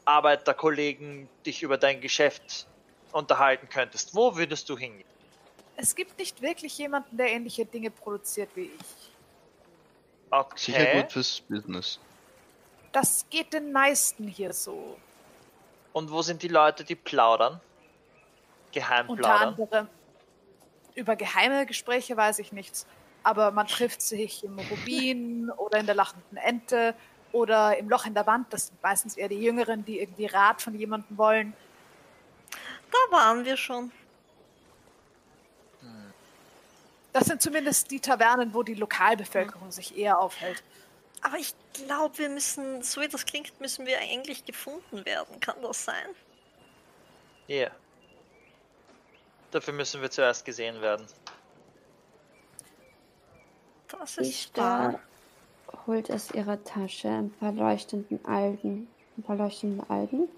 Arbeiterkollegen 0.06 1.30
dich 1.46 1.62
über 1.64 1.78
dein 1.78 2.02
Geschäft 2.02 2.68
unterhalten 3.12 3.70
könntest, 3.70 4.16
wo 4.16 4.36
würdest 4.36 4.68
du 4.70 4.78
hingehen? 4.78 5.08
Es 5.78 5.96
gibt 5.96 6.18
nicht 6.18 6.42
wirklich 6.42 6.78
jemanden, 6.78 7.18
der 7.18 7.30
ähnliche 7.32 7.66
Dinge 7.66 7.92
produziert 7.92 8.50
wie 8.56 8.66
ich. 8.66 9.11
Sicher 10.56 10.84
Okay. 10.84 11.02
gut 11.02 11.12
fürs 11.12 11.42
Business. 11.42 12.00
Das 12.92 13.26
geht 13.30 13.54
den 13.54 13.72
meisten 13.72 14.28
hier 14.28 14.54
so. 14.54 14.98
Und 15.94 16.12
wo 16.12 16.22
sind 16.22 16.42
die 16.42 16.48
Leute, 16.48 16.84
die 16.84 16.96
plaudern? 16.96 17.60
Geheim 18.72 19.10
Unter 19.10 19.24
plaudern? 19.24 19.48
anderem 19.50 19.88
über 20.96 21.16
geheime 21.16 21.66
Gespräche 21.66 22.16
weiß 22.16 22.40
ich 22.40 22.52
nichts. 22.52 22.86
Aber 23.24 23.52
man 23.52 23.68
trifft 23.68 24.02
sich 24.02 24.44
im 24.44 24.58
Rubin 24.60 25.50
oder 25.58 25.80
in 25.80 25.86
der 25.86 25.96
lachenden 25.96 26.38
Ente 26.38 26.96
oder 27.32 27.78
im 27.78 27.90
Loch 27.90 28.06
in 28.06 28.14
der 28.14 28.26
Wand. 28.28 28.52
Das 28.52 28.68
sind 28.68 28.82
meistens 28.82 29.16
eher 29.16 29.30
die 29.30 29.42
Jüngeren, 29.42 29.86
die 29.86 30.00
irgendwie 30.00 30.26
Rat 30.26 30.62
von 30.62 30.78
jemandem 30.78 31.18
wollen. 31.18 31.54
Da 32.92 33.16
waren 33.16 33.46
wir 33.46 33.58
schon. 33.58 33.92
Das 37.14 37.26
sind 37.26 37.42
zumindest 37.42 37.92
die 37.92 38.00
Tavernen, 38.00 38.54
wo 38.54 38.64
die 38.64 38.76
Lokalbevölkerung 38.76 39.72
sich 39.72 39.98
eher 39.98 40.20
aufhält. 40.20 40.64
Aber 41.22 41.38
ich 41.38 41.54
glaube, 41.74 42.18
wir 42.18 42.30
müssen, 42.30 42.82
so 42.82 43.02
wie 43.02 43.08
das 43.08 43.26
klingt, 43.26 43.60
müssen 43.60 43.86
wir 43.86 44.00
eigentlich 44.00 44.46
gefunden 44.46 45.06
werden. 45.06 45.40
Kann 45.40 45.56
das 45.62 45.86
sein? 45.86 46.08
Ja. 47.48 47.70
Dafür 49.52 49.74
müssen 49.74 50.02
wir 50.02 50.10
zuerst 50.10 50.46
gesehen 50.46 50.82
werden. 50.82 51.06
Das 53.90 54.16
Die 54.16 54.22
ist 54.22 54.58
wahr. 54.58 54.92
Star 54.92 55.00
holt 55.86 56.12
aus 56.12 56.32
ihrer 56.32 56.64
Tasche 56.64 57.10
ein 57.10 57.32
paar 57.32 57.52
leuchtenden 57.52 58.24
Algen, 58.26 58.88
ein 59.18 59.24
paar 59.24 59.36
leuchtende 59.36 59.88
Algen, 59.90 60.30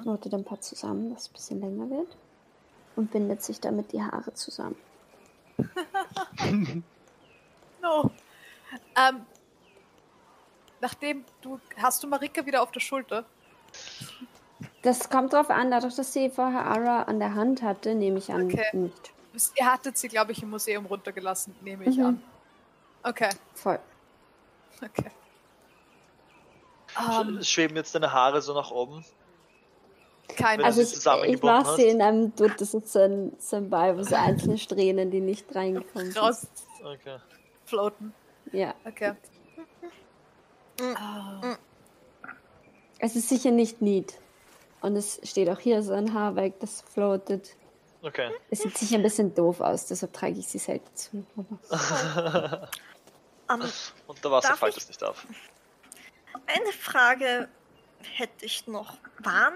knotet 0.00 0.32
ein 0.34 0.44
paar 0.44 0.60
zusammen, 0.60 1.12
dass 1.12 1.22
es 1.22 1.28
ein 1.28 1.32
bisschen 1.32 1.60
länger 1.60 1.90
wird 1.90 2.16
und 2.96 3.10
bindet 3.10 3.42
sich 3.42 3.60
damit 3.60 3.92
die 3.92 4.02
Haare 4.02 4.32
zusammen. 4.34 4.76
No. 7.82 8.10
Ähm, 8.96 9.26
nachdem 10.80 11.24
du. 11.40 11.58
Hast 11.76 12.02
du 12.02 12.06
Marika 12.06 12.46
wieder 12.46 12.62
auf 12.62 12.70
der 12.70 12.78
Schulter? 12.80 13.24
Das 14.82 15.10
kommt 15.10 15.32
drauf 15.32 15.50
an, 15.50 15.70
dadurch, 15.70 15.96
dass 15.96 16.12
sie 16.12 16.30
vorher 16.30 16.64
Ara 16.64 17.02
an 17.02 17.18
der 17.18 17.34
Hand 17.34 17.62
hatte, 17.62 17.94
nehme 17.96 18.18
ich 18.18 18.32
an 18.32 18.46
Okay. 18.46 18.66
nicht. 18.72 19.12
Ihr 19.58 19.66
hattet 19.66 19.96
sie, 19.98 20.08
glaube 20.08 20.30
ich, 20.32 20.42
im 20.42 20.50
Museum 20.50 20.86
runtergelassen, 20.86 21.54
nehme 21.62 21.84
ich 21.86 21.96
Mhm. 21.96 22.04
an. 22.04 22.22
Okay, 23.02 23.30
Voll. 23.54 23.80
okay. 24.80 25.10
Sch- 26.94 27.20
Ähm, 27.20 27.42
Schweben 27.42 27.76
jetzt 27.76 27.94
deine 27.94 28.12
Haare 28.12 28.40
so 28.42 28.54
nach 28.54 28.70
oben? 28.70 29.04
Kein 30.36 30.58
Wenn 30.58 30.64
Also 30.66 30.82
ich, 30.82 31.42
mache 31.42 31.76
sie 31.76 31.86
in 31.86 32.02
einem 32.02 32.34
Dutt, 32.34 32.52
das 32.60 32.74
ist 32.74 32.92
so 32.92 32.98
ein, 33.00 33.32
so 33.38 33.56
ein 33.56 33.70
Ball, 33.70 33.96
wo 33.98 34.02
so 34.02 34.14
einzelne 34.16 34.58
Strähnen, 34.58 35.10
die 35.10 35.20
nicht 35.20 35.54
reinkommen. 35.54 36.12
raus 36.16 36.46
Okay. 36.84 37.16
floaten. 37.64 38.12
Ja, 38.52 38.74
Okay. 38.84 39.12
Ah, 40.96 41.56
es 42.98 43.14
ist 43.14 43.28
sicher 43.28 43.50
nicht 43.50 43.80
neat. 43.82 44.14
Und 44.80 44.96
es 44.96 45.20
steht 45.22 45.48
auch 45.48 45.60
hier 45.60 45.82
so 45.82 45.92
ein 45.92 46.12
Haar 46.12 46.34
weg, 46.34 46.54
das 46.60 46.82
floatet. 46.92 47.54
Okay. 48.02 48.30
Es 48.50 48.60
sieht 48.60 48.76
sicher 48.76 48.96
ein 48.96 49.02
bisschen 49.02 49.32
doof 49.34 49.60
aus, 49.60 49.86
deshalb 49.86 50.12
trage 50.12 50.38
ich 50.38 50.48
sie 50.48 50.58
selten 50.58 50.90
zu. 50.96 51.24
Ähm, 53.50 53.60
Unter 54.06 54.30
Wasser 54.30 54.56
fällt 54.56 54.76
ich- 54.76 54.82
es 54.84 54.88
nicht 54.88 55.02
auf. 55.04 55.26
eine 56.46 56.72
Frage 56.72 57.48
hätte 58.14 58.46
ich 58.46 58.66
noch. 58.66 58.96
Waren 59.18 59.54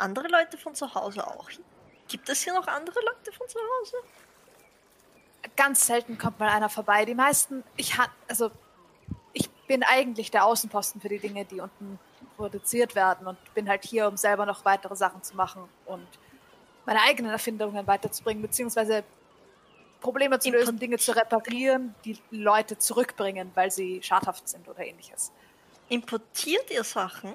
andere 0.00 0.28
Leute 0.28 0.58
von 0.58 0.74
zu 0.74 0.94
Hause 0.94 1.26
auch? 1.26 1.48
Gibt 2.08 2.28
es 2.28 2.42
hier 2.42 2.54
noch 2.54 2.66
andere 2.66 2.98
Leute 3.00 3.32
von 3.32 3.48
zu 3.48 3.58
Hause? 3.58 3.96
ganz 5.56 5.86
selten 5.86 6.18
kommt 6.18 6.38
mal 6.38 6.48
einer 6.48 6.68
vorbei. 6.68 7.04
Die 7.04 7.14
meisten, 7.14 7.64
ich 7.76 7.98
ha 7.98 8.06
also 8.28 8.50
ich 9.32 9.48
bin 9.66 9.82
eigentlich 9.82 10.30
der 10.30 10.44
Außenposten 10.44 11.00
für 11.00 11.08
die 11.08 11.18
Dinge, 11.18 11.44
die 11.44 11.60
unten 11.60 11.98
produziert 12.36 12.94
werden 12.94 13.26
und 13.26 13.38
bin 13.54 13.68
halt 13.68 13.84
hier, 13.84 14.08
um 14.08 14.16
selber 14.16 14.46
noch 14.46 14.64
weitere 14.64 14.96
Sachen 14.96 15.22
zu 15.22 15.36
machen 15.36 15.68
und 15.86 16.06
meine 16.86 17.02
eigenen 17.02 17.30
Erfindungen 17.30 17.86
weiterzubringen, 17.86 18.42
beziehungsweise 18.42 19.04
Probleme 20.00 20.38
zu 20.38 20.50
lösen, 20.50 20.78
Dinge 20.78 20.96
zu 20.96 21.14
reparieren, 21.14 21.94
die 22.04 22.18
Leute 22.30 22.78
zurückbringen, 22.78 23.50
weil 23.54 23.70
sie 23.70 24.02
schadhaft 24.02 24.48
sind 24.48 24.66
oder 24.66 24.80
ähnliches. 24.80 25.30
Importiert 25.90 26.70
ihr 26.70 26.84
Sachen? 26.84 27.34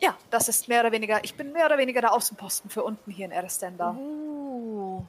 Ja, 0.00 0.16
das 0.30 0.48
ist 0.48 0.68
mehr 0.68 0.80
oder 0.80 0.92
weniger, 0.92 1.24
ich 1.24 1.34
bin 1.34 1.52
mehr 1.52 1.66
oder 1.66 1.78
weniger 1.78 2.00
der 2.02 2.12
Außenposten 2.12 2.70
für 2.70 2.82
unten 2.84 3.10
hier 3.10 3.26
in 3.26 3.32
Erestenda. 3.32 3.92
Uh. 3.92 5.04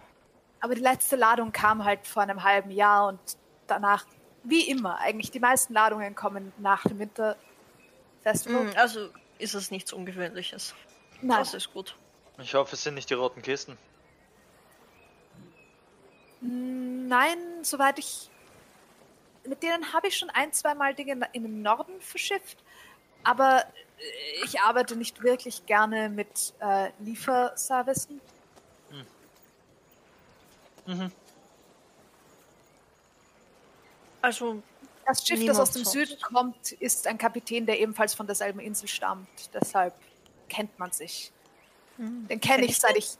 Aber 0.59 0.75
die 0.75 0.81
letzte 0.81 1.15
Ladung 1.15 1.51
kam 1.51 1.83
halt 1.83 2.07
vor 2.07 2.23
einem 2.23 2.43
halben 2.43 2.71
Jahr 2.71 3.07
und 3.07 3.19
danach, 3.67 4.05
wie 4.43 4.67
immer, 4.67 4.97
eigentlich 4.99 5.29
die 5.29 5.39
meisten 5.39 5.73
Ladungen 5.73 6.15
kommen 6.15 6.53
nach 6.57 6.83
dem 6.83 6.99
Winterfestival. 6.99 8.63
Mm, 8.63 8.71
Also 8.77 9.09
ist 9.39 9.53
es 9.53 9.71
nichts 9.71 9.93
Ungewöhnliches. 9.93 10.73
Nein, 11.21 11.39
Das 11.39 11.53
ist 11.53 11.73
gut. 11.73 11.95
Ich 12.39 12.53
hoffe, 12.53 12.75
es 12.75 12.83
sind 12.83 12.93
nicht 12.93 13.09
die 13.09 13.15
roten 13.15 13.41
Kisten. 13.41 13.77
nein, 16.39 17.37
soweit 17.63 17.97
ich. 17.99 18.29
Mit 19.45 19.63
denen 19.63 19.93
habe 19.93 20.07
ich 20.07 20.17
schon 20.17 20.29
ein, 20.29 20.51
zwei 20.53 20.75
Mal 20.75 20.93
Dinge 20.93 21.27
in 21.31 21.43
den 21.43 21.61
Norden 21.61 21.99
verschifft, 22.01 22.57
aber 23.23 23.63
ich 24.43 24.59
arbeite 24.61 24.95
nicht 24.95 25.23
wirklich 25.23 25.65
gerne 25.65 26.09
mit 26.09 26.53
äh, 26.59 26.89
Lieferservicen. 26.99 28.21
Mhm. 30.85 31.11
Also, 34.21 34.61
Das 35.05 35.25
Schiff, 35.25 35.45
das 35.45 35.59
aus 35.59 35.71
dem 35.71 35.83
sonst. 35.83 35.93
Süden 35.93 36.21
kommt, 36.21 36.71
ist 36.73 37.07
ein 37.07 37.17
Kapitän, 37.17 37.65
der 37.65 37.79
ebenfalls 37.79 38.13
von 38.13 38.25
derselben 38.25 38.59
Insel 38.59 38.87
stammt. 38.87 39.27
Deshalb 39.53 39.93
kennt 40.49 40.77
man 40.79 40.91
sich. 40.91 41.31
hm. 41.97 42.27
Den 42.27 42.39
kenne 42.39 42.61
Kenn 42.61 42.69
ich, 42.69 42.79
seit 42.79 42.97
ich 42.97 43.17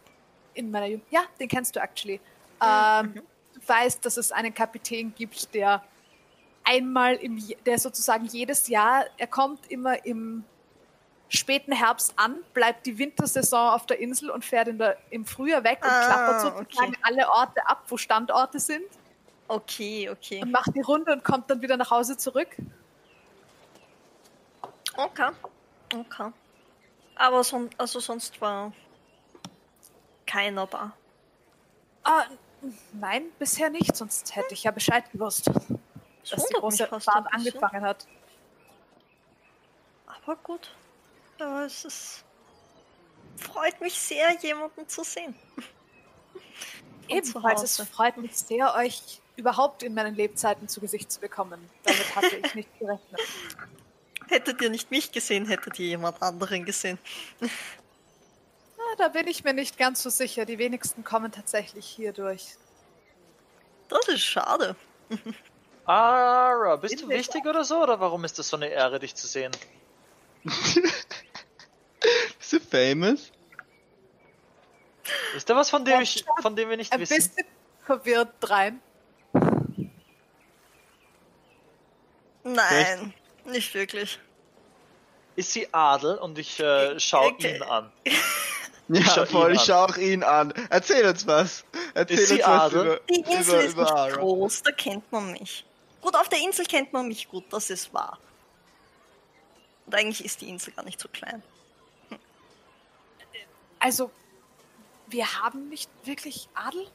in 0.54 0.72
meiner 0.72 0.88
Jugend. 0.88 1.06
Ja, 1.12 1.24
den 1.40 1.48
kennst 1.48 1.76
du 1.76 1.80
actually. 1.80 2.20
Ähm, 2.64 3.22
Du 3.54 3.68
weißt, 3.68 4.06
dass 4.06 4.18
es 4.18 4.32
einen 4.32 4.54
Kapitän 4.54 5.14
gibt, 5.16 5.54
der 5.56 5.84
einmal 6.64 7.16
im, 7.16 7.38
Je- 7.38 7.58
der 7.66 7.80
sozusagen 7.80 8.26
jedes 8.26 8.68
Jahr, 8.68 9.06
er 9.18 9.26
kommt 9.28 9.72
immer 9.72 10.06
im 10.06 10.44
späten 11.30 11.74
Herbst 11.74 12.14
an, 12.16 12.38
bleibt 12.54 12.86
die 12.86 12.98
Wintersaison 12.98 13.72
auf 13.72 13.86
der 13.86 14.00
Insel 14.00 14.30
und 14.30 14.46
fährt 14.46 14.68
in 14.68 14.78
der, 14.78 14.98
im 15.10 15.26
Frühjahr 15.26 15.64
weg 15.64 15.80
und 15.82 15.90
Ah, 15.90 16.06
klappert 16.06 16.42
sozusagen 16.42 16.94
okay. 16.94 17.02
alle 17.02 17.30
Orte 17.30 17.68
ab, 17.68 17.84
wo 17.88 17.98
Standorte 17.98 18.60
sind 18.60 18.86
okay, 19.48 20.10
okay. 20.10 20.42
und 20.42 20.52
macht 20.52 20.76
die 20.76 20.82
Runde 20.82 21.14
und 21.14 21.24
kommt 21.24 21.50
dann 21.50 21.62
wieder 21.62 21.78
nach 21.78 21.92
Hause 21.92 22.18
zurück. 22.18 22.50
Okay. 24.96 25.30
Okay. 25.94 26.32
Aber 27.16 27.44
son 27.44 27.70
also 27.78 28.00
sonst 28.00 28.40
war 28.42 28.74
keiner 30.26 30.68
da. 30.68 30.94
Ah, 32.04 32.26
nein, 32.94 33.26
bisher 33.40 33.70
nicht, 33.70 33.96
sonst 33.96 34.36
hätte 34.36 34.54
ich 34.54 34.64
ja 34.64 34.72
Bescheid 34.72 35.10
gewusst, 35.12 35.48
Das 35.48 36.30
dass 36.30 36.48
die 36.48 36.54
große 36.56 36.88
Fahrt 37.00 37.34
angefangen 37.34 37.84
hat. 37.84 38.06
Aber 40.06 40.36
gut. 40.38 40.72
Aber 41.40 41.66
es 41.66 41.86
ist. 41.86 42.24
Freut 43.38 43.80
mich 43.82 43.94
sehr, 44.00 44.36
jemanden 44.42 44.88
zu 44.88 45.04
sehen. 45.04 45.36
Ebenfalls, 47.08 47.64
es 47.64 47.78
freut 47.90 48.18
mich 48.18 48.36
sehr, 48.36 48.74
euch 48.76 49.22
überhaupt 49.36 49.84
in 49.84 49.94
meinen 49.94 50.16
Lebzeiten 50.16 50.68
zu 50.68 50.82
Gesicht 50.82 51.12
zu 51.12 51.20
bekommen. 51.20 51.70
Damit 51.84 52.16
hatte 52.16 52.36
ich 52.36 52.56
nicht 52.56 52.80
gerechnet. 52.80 53.22
Hättet 54.28 54.62
ihr 54.62 54.70
nicht 54.70 54.92
mich 54.92 55.14
gesehen, 55.14 55.46
hättet 55.46 55.80
ihr 55.80 55.88
jemand 55.88 56.22
anderen 56.22 56.66
gesehen. 56.66 57.00
Ah, 58.80 58.96
da 59.00 59.08
bin 59.10 59.28
ich 59.28 59.44
mir 59.44 59.54
nicht 59.54 59.78
ganz 59.78 60.02
so 60.04 60.10
sicher. 60.10 60.46
Die 60.46 60.60
wenigsten 60.60 61.04
kommen 61.04 61.32
tatsächlich 61.32 61.86
hier 61.86 62.14
durch. 62.14 62.56
Das 63.90 64.08
ist 64.08 64.22
schade. 64.22 64.76
Ara, 65.86 66.76
bist 66.76 67.02
du 67.02 67.08
Bin 67.08 67.12
ich 67.12 67.28
wichtig 67.28 67.46
oder 67.46 67.64
so? 67.64 67.82
Oder 67.82 68.00
warum 68.00 68.24
ist 68.24 68.40
das 68.40 68.48
so 68.48 68.56
eine 68.56 68.68
Ehre, 68.68 69.00
dich 69.00 69.16
zu 69.16 69.28
sehen? 69.28 69.52
Bist 72.38 72.54
du 72.54 72.60
famous? 72.60 73.32
Ist 75.36 75.50
da 75.50 75.56
was, 75.56 75.70
von 75.70 75.86
dem, 75.86 76.02
ich, 76.02 76.26
von 76.42 76.56
dem 76.56 76.70
wir 76.70 76.78
nicht 76.78 76.92
Ein 76.92 77.00
wissen? 77.00 77.16
bisschen 77.16 77.46
verwirrt 77.86 78.34
rein. 78.50 78.82
Nein, 82.44 83.14
nicht 83.46 83.74
wirklich. 83.74 84.20
Ist 85.36 85.52
sie 85.54 85.72
Adel 85.74 86.18
und 86.18 86.38
ich 86.40 86.60
äh, 86.60 87.00
schaue 87.00 87.28
Okay. 87.34 87.56
ihn 87.58 87.64
an. 87.64 87.92
Ja, 88.90 89.02
schau 89.04 89.22
ihn 89.24 89.28
voll, 89.28 89.52
ich 89.52 89.60
an. 89.60 89.66
schau 89.66 89.84
auch 89.84 89.98
ihn 89.98 90.24
an. 90.24 90.54
Erzähl 90.70 91.06
uns 91.06 91.28
was. 91.28 91.66
Erzähl 91.94 92.20
Ist 92.20 92.28
sie 92.30 92.36
uns 92.36 92.44
was 92.48 92.62
Adel? 92.74 92.86
über, 92.86 93.00
Die 93.10 93.16
Insel 93.20 93.42
über, 93.42 93.64
ist 93.66 93.74
über 93.74 93.82
nicht 93.84 93.92
Ara. 93.94 94.16
groß, 94.16 94.62
da 94.64 94.72
kennt 94.72 95.12
man 95.12 95.32
mich. 95.34 95.66
Gut, 96.00 96.16
auf 96.16 96.30
der 96.30 96.40
Insel 96.40 96.64
kennt 96.66 96.94
man 96.94 97.06
mich 97.10 97.28
gut, 97.28 97.44
das 97.52 97.70
ist 97.70 97.94
wahr. 97.94 98.18
Und 99.86 99.94
eigentlich 99.94 100.24
ist 100.24 100.40
die 100.40 100.48
Insel 100.48 100.72
gar 100.72 100.86
nicht 100.86 101.02
so 101.02 101.10
klein. 101.10 101.44
Also, 103.80 104.12
wir 105.08 105.42
haben 105.42 105.70
nicht 105.70 105.90
wirklich 106.04 106.48
Adel? 106.54 106.88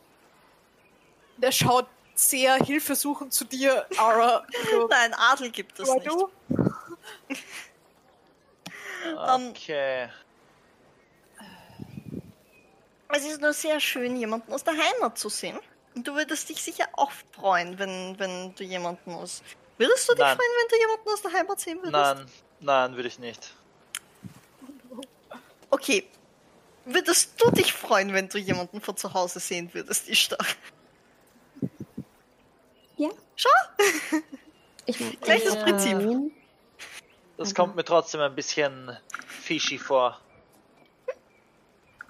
Der 1.39 1.53
schaut 1.53 1.87
sehr 2.15 2.57
hilfesuchend 2.57 3.33
zu 3.33 3.45
dir, 3.45 3.87
Ara. 3.97 4.47
So, 4.71 4.87
Nein, 4.91 5.15
Adel 5.15 5.51
gibt 5.51 5.79
es 5.79 5.89
"Aber 5.89 5.99
nicht. 6.01 6.11
du? 6.11 6.31
Ähm, 9.05 9.49
Okay. 9.51 10.09
Es 13.09 13.25
ist 13.25 13.41
nur 13.41 13.53
sehr 13.53 13.79
schön, 13.81 14.17
jemanden 14.17 14.53
aus 14.53 14.63
der 14.65 14.75
Heimat 14.75 15.19
zu 15.19 15.29
sehen. 15.29 15.59
Und 15.95 16.07
du 16.07 16.15
würdest 16.15 16.49
dich 16.49 16.63
sicher 16.63 16.89
auch 16.95 17.11
freuen, 17.33 17.79
wenn, 17.79 18.19
wenn 18.19 18.55
du 18.55 18.63
jemanden 18.65 19.13
aus. 19.13 19.43
Würdest 19.77 20.09
du 20.09 20.13
dich 20.15 20.23
Nein. 20.23 20.37
freuen, 20.37 20.51
wenn 20.61 20.69
du 20.69 20.77
jemanden 20.81 21.09
aus 21.11 21.21
der 21.23 21.33
Heimat 21.33 21.61
sehen 21.61 21.79
würdest? 21.83 21.93
Nein, 21.93 22.27
nein, 22.61 22.97
würde 22.97 23.09
ich 23.09 23.19
nicht. 23.19 23.53
Okay. 25.69 26.09
Würdest 26.85 27.41
du 27.41 27.51
dich 27.51 27.73
freuen, 27.73 28.13
wenn 28.13 28.29
du 28.29 28.39
jemanden 28.39 28.81
von 28.81 28.97
zu 28.97 29.15
Hause 29.15 29.39
sehen 29.41 29.73
würdest, 29.73 30.09
Ishtar? 30.09 30.39
Ja. 32.97 33.09
Schau! 33.37 33.51
Ich 34.85 34.99
meine, 34.99 35.17
Gleiches 35.19 35.55
ich- 35.55 35.63
Prinzip. 35.63 36.33
Das 37.37 37.51
Mhm. 37.51 37.55
kommt 37.55 37.77
mir 37.77 37.85
trotzdem 37.85 38.21
ein 38.21 38.35
bisschen 38.35 38.97
fishy 39.29 39.79
vor. 39.79 40.21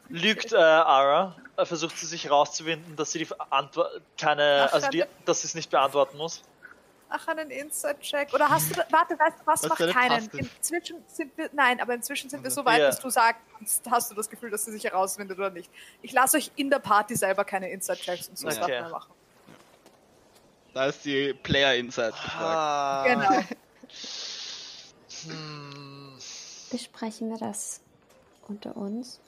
Lügt 0.08 0.52
äh, 0.52 0.56
Ara, 0.56 1.36
versucht 1.64 1.98
sie 1.98 2.06
sich 2.06 2.30
rauszuwinden, 2.30 2.96
dass 2.96 3.12
sie 3.12 3.18
die 3.26 3.28
Antwort 3.50 4.00
keine, 4.16 4.68
Ach, 4.70 4.72
also 4.72 4.88
die, 4.88 5.04
dass 5.26 5.42
sie 5.42 5.48
es 5.48 5.54
nicht 5.54 5.70
beantworten 5.70 6.16
muss. 6.16 6.42
Ach, 7.14 7.28
einen 7.28 7.50
Inside-Check. 7.50 8.32
Oder 8.32 8.48
hast 8.48 8.70
du, 8.70 8.74
da- 8.74 8.86
warte, 8.90 9.18
weißt 9.18 9.40
du 9.40 9.46
was, 9.46 9.62
Was 9.64 9.68
macht 9.68 9.92
keinen. 9.92 10.30
Inzwischen 10.30 10.96
sind 11.06 11.36
wir, 11.36 11.50
nein, 11.52 11.78
aber 11.80 11.92
inzwischen 11.94 12.30
sind 12.30 12.40
wir 12.42 12.46
Also, 12.46 12.62
so 12.62 12.64
weit, 12.64 12.80
ja. 12.80 12.86
dass 12.86 13.00
du 13.00 13.10
sagst, 13.10 13.42
hast 13.90 14.10
du 14.10 14.14
das 14.14 14.30
Gefühl, 14.30 14.50
dass 14.50 14.64
sie 14.64 14.72
sich 14.72 14.84
herausfindet 14.84 15.36
oder 15.38 15.50
nicht. 15.50 15.70
Ich 16.00 16.12
lasse 16.12 16.38
euch 16.38 16.50
in 16.56 16.70
der 16.70 16.78
Party 16.78 17.14
selber 17.14 17.44
keine 17.44 17.70
Inside-Checks 17.70 18.28
und 18.28 18.38
so 18.38 18.46
Okay. 18.46 18.56
Sachen 18.56 18.68
mehr 18.70 18.88
machen. 18.88 19.12
Da 20.72 20.86
ist 20.86 21.04
die 21.04 21.34
Player 21.34 21.74
Insight 21.74 22.14
gefragt. 22.14 22.34
Ah, 22.40 23.04
Genau. 23.06 23.44
Hm, 25.24 26.14
Besprechen 26.70 27.30
wir 27.30 27.38
das 27.38 27.80
unter 28.48 28.76
uns? 28.76 29.20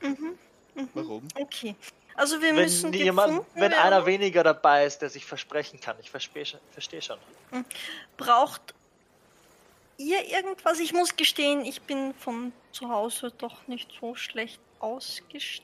Mhm. 0.00 0.38
Warum? 0.94 1.26
Okay. 1.38 1.76
Also 2.14 2.40
wir 2.42 2.52
müssen 2.52 2.92
wenn 2.92 3.00
jemand, 3.00 3.28
gefunden 3.32 3.50
wenn 3.54 3.70
werden. 3.72 3.74
einer 3.82 4.06
weniger 4.06 4.42
dabei 4.44 4.84
ist, 4.86 4.98
der 5.02 5.08
sich 5.10 5.24
versprechen 5.24 5.80
kann. 5.80 5.96
Ich 6.00 6.10
verstehe 6.10 6.44
schon. 6.44 6.60
Versteh 6.72 7.00
schon. 7.00 7.18
Braucht 8.16 8.74
ihr 9.96 10.24
irgendwas? 10.28 10.78
Ich 10.80 10.92
muss 10.92 11.16
gestehen, 11.16 11.64
ich 11.64 11.82
bin 11.82 12.14
von 12.14 12.52
zu 12.72 12.88
Hause 12.90 13.30
doch 13.38 13.66
nicht 13.66 13.90
so 14.00 14.14
schlecht 14.14 14.60
ausgestattet. 14.78 15.62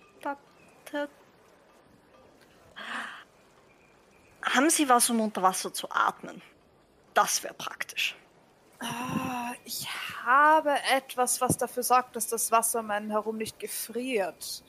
Haben 4.43 4.71
Sie 4.71 4.89
was, 4.89 5.11
um 5.11 5.21
unter 5.21 5.43
Wasser 5.43 5.73
zu 5.73 5.91
atmen? 5.91 6.41
Das 7.15 7.43
wäre 7.43 7.55
praktisch. 7.55 8.17
Ah, 8.81 9.53
Ich 9.65 9.87
habe 10.25 10.75
etwas, 10.95 11.41
was 11.41 11.57
dafür 11.57 11.83
sorgt, 11.83 12.15
dass 12.17 12.29
das 12.29 12.51
Wasser 12.53 12.81
um 12.81 12.91
einen 12.91 13.11
herum 13.11 13.37
nicht 13.37 13.59
gefriert. 13.59 14.63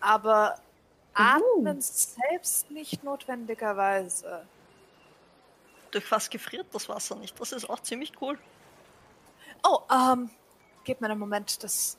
Aber 0.00 0.58
atmen 1.16 1.80
selbst 1.80 2.70
nicht 2.70 3.02
notwendigerweise. 3.02 4.46
Durch 5.90 6.10
was 6.10 6.28
gefriert 6.28 6.66
das 6.72 6.88
Wasser 6.88 7.16
nicht? 7.16 7.38
Das 7.40 7.52
ist 7.52 7.68
auch 7.68 7.80
ziemlich 7.80 8.12
cool. 8.20 8.38
Oh, 9.62 9.80
ähm, 9.90 10.30
gebt 10.84 11.00
mir 11.00 11.08
einen 11.08 11.18
Moment, 11.18 11.62
das. 11.62 11.96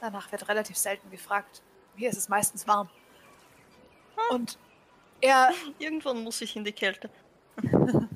Danach 0.00 0.30
wird 0.30 0.48
relativ 0.48 0.76
selten 0.76 1.10
gefragt. 1.10 1.62
Hier 1.96 2.10
ist 2.10 2.18
es 2.18 2.28
meistens 2.28 2.66
warm. 2.66 2.90
Und 4.30 4.58
er, 5.20 5.52
Irgendwann 5.78 6.22
muss 6.24 6.40
ich 6.40 6.56
in 6.56 6.64
die 6.64 6.72
Kälte. 6.72 7.08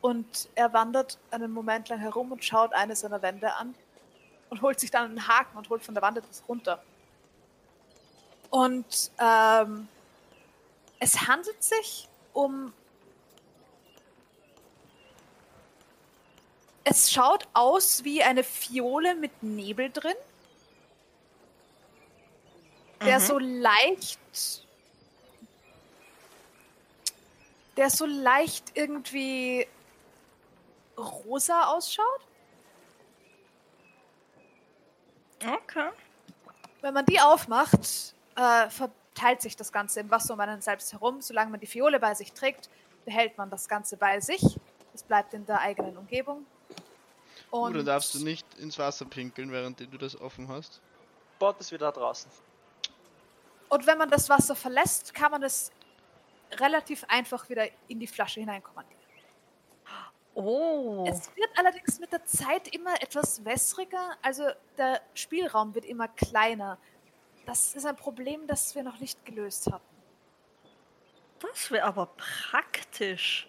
und 0.00 0.48
er 0.54 0.72
wandert 0.72 1.18
einen 1.30 1.52
Moment 1.52 1.88
lang 1.88 2.00
herum 2.00 2.32
und 2.32 2.44
schaut 2.44 2.74
eine 2.74 2.96
seiner 2.96 3.22
Wände 3.22 3.54
an 3.54 3.74
und 4.50 4.60
holt 4.62 4.80
sich 4.80 4.90
dann 4.90 5.04
einen 5.04 5.28
Haken 5.28 5.56
und 5.56 5.70
holt 5.70 5.82
von 5.82 5.94
der 5.94 6.02
Wand 6.02 6.18
etwas 6.18 6.42
runter. 6.48 6.82
Und 8.54 9.10
ähm, 9.18 9.88
es 11.00 11.26
handelt 11.26 11.60
sich 11.60 12.08
um. 12.32 12.72
Es 16.84 17.10
schaut 17.10 17.48
aus 17.52 18.04
wie 18.04 18.22
eine 18.22 18.44
Fiole 18.44 19.16
mit 19.16 19.42
Nebel 19.42 19.90
drin, 19.90 20.14
der 23.04 23.18
Mhm. 23.18 23.24
so 23.24 23.38
leicht. 23.40 24.20
Der 27.76 27.90
so 27.90 28.06
leicht 28.06 28.70
irgendwie 28.74 29.66
rosa 30.96 31.64
ausschaut. 31.74 32.20
Okay. 35.44 35.90
Wenn 36.82 36.94
man 36.94 37.04
die 37.04 37.18
aufmacht, 37.18 38.14
äh, 38.36 38.70
verteilt 38.70 39.42
sich 39.42 39.56
das 39.56 39.72
Ganze 39.72 40.00
im 40.00 40.10
Wasser 40.10 40.34
um 40.34 40.40
einen 40.40 40.60
selbst 40.60 40.92
herum. 40.92 41.20
Solange 41.20 41.50
man 41.50 41.60
die 41.60 41.66
Fiole 41.66 42.00
bei 42.00 42.14
sich 42.14 42.32
trägt, 42.32 42.68
behält 43.04 43.36
man 43.38 43.50
das 43.50 43.68
Ganze 43.68 43.96
bei 43.96 44.20
sich. 44.20 44.58
Es 44.94 45.02
bleibt 45.02 45.34
in 45.34 45.44
der 45.46 45.60
eigenen 45.60 45.96
Umgebung. 45.96 46.46
Und 47.50 47.74
Oder 47.74 47.84
darfst 47.84 48.14
du 48.14 48.24
nicht 48.24 48.46
ins 48.58 48.78
Wasser 48.78 49.04
pinkeln, 49.04 49.52
während 49.52 49.80
du 49.80 49.98
das 49.98 50.20
offen 50.20 50.48
hast? 50.48 50.80
Bot 51.38 51.60
ist 51.60 51.72
wieder 51.72 51.92
draußen. 51.92 52.30
Und 53.68 53.86
wenn 53.86 53.98
man 53.98 54.10
das 54.10 54.28
Wasser 54.28 54.54
verlässt, 54.54 55.14
kann 55.14 55.30
man 55.30 55.42
es 55.42 55.72
relativ 56.52 57.04
einfach 57.08 57.48
wieder 57.48 57.66
in 57.88 57.98
die 57.98 58.06
Flasche 58.06 58.40
hineinkommandieren. 58.40 59.02
Oh. 60.34 61.04
Es 61.08 61.30
wird 61.36 61.50
allerdings 61.56 62.00
mit 62.00 62.12
der 62.12 62.24
Zeit 62.24 62.68
immer 62.74 63.00
etwas 63.00 63.44
wässriger, 63.44 64.16
also 64.20 64.44
der 64.76 65.00
Spielraum 65.14 65.74
wird 65.74 65.84
immer 65.84 66.08
kleiner. 66.08 66.78
Das 67.46 67.74
ist 67.74 67.84
ein 67.84 67.96
Problem, 67.96 68.46
das 68.46 68.74
wir 68.74 68.82
noch 68.82 68.98
nicht 68.98 69.24
gelöst 69.24 69.70
hatten. 69.70 69.84
Das 71.40 71.70
wäre 71.70 71.84
aber 71.84 72.06
praktisch. 72.16 73.48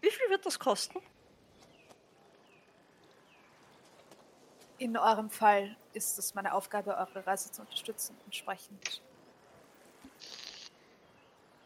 Wie 0.00 0.10
viel 0.10 0.30
wird 0.30 0.46
das 0.46 0.58
kosten? 0.58 1.00
In 4.78 4.96
eurem 4.96 5.30
Fall 5.30 5.74
ist 5.94 6.18
es 6.18 6.34
meine 6.34 6.52
Aufgabe, 6.52 6.96
eure 6.96 7.26
Reise 7.26 7.50
zu 7.50 7.62
unterstützen. 7.62 8.16
Entsprechend. 8.26 9.02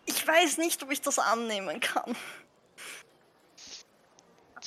Ich 0.07 0.27
weiß 0.27 0.59
nicht, 0.59 0.83
ob 0.83 0.91
ich 0.91 1.01
das 1.01 1.19
annehmen 1.19 1.81
kann. 1.81 2.17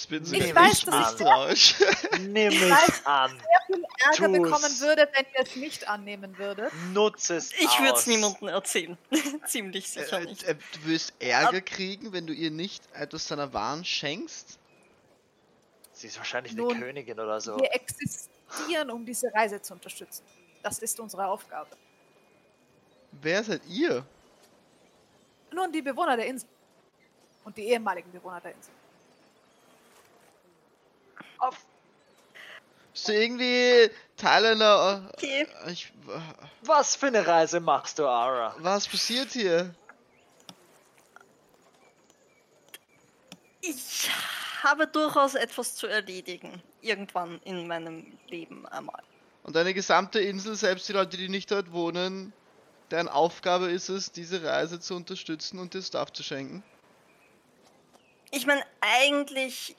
Das 0.04 0.08
bin 0.08 0.24
Ich 0.34 0.48
ich 0.50 0.56
weiß, 0.56 0.82
dass 0.86 0.96
ich- 0.96 1.20
misstrauisch. 1.20 1.76
Nimm 2.20 2.52
weiß- 2.52 2.90
es 2.90 3.06
an. 3.06 3.32
Viel 3.68 3.84
Ärger 4.00 4.26
Tu's. 4.26 4.42
bekommen 4.52 4.80
würdet, 4.82 5.10
wenn 5.16 5.26
ihr 5.34 5.42
es 5.44 5.56
nicht 5.56 5.88
annehmen 5.88 6.38
würdet. 6.38 6.72
Nutze 6.94 7.36
es 7.38 7.52
Ich 7.54 7.80
würde 7.80 7.94
es 7.98 8.06
niemandem 8.08 8.50
erzählen. 8.50 8.98
Ziemlich 9.48 9.90
sicher 9.90 10.20
Äh, 10.22 10.26
nicht. 10.26 10.44
äh, 10.44 10.56
du 10.56 10.90
wirst 10.90 11.14
Ärger 11.20 11.62
kriegen, 11.62 12.12
wenn 12.12 12.28
du 12.28 12.34
ihr 12.34 12.52
nicht 12.52 12.84
etwas 12.94 13.28
deiner 13.28 13.54
Waren 13.54 13.86
schenkst? 13.86 14.60
Sie 15.94 16.08
ist 16.08 16.18
wahrscheinlich 16.18 16.52
eine 16.54 16.64
Nun, 16.64 16.80
Königin 16.80 17.20
oder 17.20 17.40
so. 17.40 17.58
Wir 17.58 17.74
existieren, 17.74 18.90
um 18.92 19.06
diese 19.06 19.34
Reise 19.34 19.62
zu 19.62 19.74
unterstützen. 19.74 20.24
Das 20.62 20.80
ist 20.80 21.00
unsere 21.00 21.26
Aufgabe. 21.28 21.70
Wer 23.14 23.44
seid 23.44 23.62
ihr? 23.68 24.06
Nun, 25.54 25.72
die 25.72 25.82
Bewohner 25.82 26.18
der 26.18 26.26
Insel. 26.28 26.50
Und 27.46 27.56
die 27.58 27.64
ehemaligen 27.70 28.12
Bewohner 28.12 28.42
der 28.42 28.52
Insel. 28.54 28.74
Auf. 31.44 31.58
Bist 32.94 33.08
du 33.08 33.14
irgendwie 33.14 33.90
Teil 34.18 34.46
einer... 34.46 35.10
Okay. 35.14 35.48
Ich, 35.68 35.92
Was 36.62 36.96
für 36.96 37.08
eine 37.08 37.26
Reise 37.26 37.60
machst 37.60 38.00
du, 38.00 38.08
Ara? 38.08 38.56
was 38.60 38.88
passiert 38.88 39.32
hier? 39.32 39.74
Ich 43.62 44.10
habe 44.62 44.88
durchaus 44.88 45.36
etwas 45.36 45.76
zu 45.76 45.88
erledigen. 45.88 46.62
Irgendwann 46.82 47.42
in 47.44 47.68
meinem 47.68 48.18
Leben 48.28 48.66
einmal. 48.68 49.02
Und 49.44 49.56
deine 49.56 49.74
gesamte 49.74 50.20
Insel, 50.20 50.56
selbst 50.56 50.88
die 50.88 50.94
Leute, 50.94 51.18
die 51.18 51.30
nicht 51.30 51.52
dort 51.52 51.72
wohnen, 51.72 52.32
deren 52.92 53.10
Aufgabe 53.10 53.70
ist 53.70 53.90
es, 53.90 54.12
diese 54.12 54.44
Reise 54.44 54.80
zu 54.80 54.96
unterstützen 54.96 55.60
und 55.60 55.74
dir 55.74 55.82
Stuff 55.82 56.14
zu 56.14 56.24
schenken? 56.24 56.64
Ich 58.32 58.46
meine, 58.46 58.64
eigentlich 58.80 59.76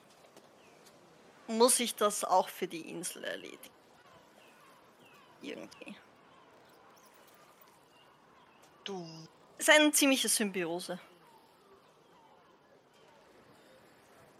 muss 1.47 1.81
ich 1.81 1.95
das 1.95 2.25
auch 2.25 2.49
für 2.49 2.67
die 2.67 2.89
Insel 2.89 3.25
erledigen. 3.25 3.75
Irgendwie. 5.43 5.95
Du. 8.85 9.07
Es 9.59 9.69
ist 9.69 9.75
eine 9.75 9.93
ziemliche 9.93 10.29
Symbiose. 10.29 10.99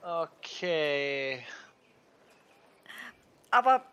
Okay. 0.03 1.47
Aber 3.51 3.85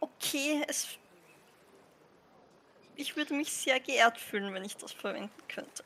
okay, 0.00 0.64
es. 0.66 0.98
Ich 3.00 3.16
würde 3.16 3.32
mich 3.32 3.50
sehr 3.50 3.80
geehrt 3.80 4.18
fühlen, 4.18 4.52
wenn 4.52 4.62
ich 4.64 4.76
das 4.76 4.92
verwenden 4.92 5.30
könnte. 5.48 5.82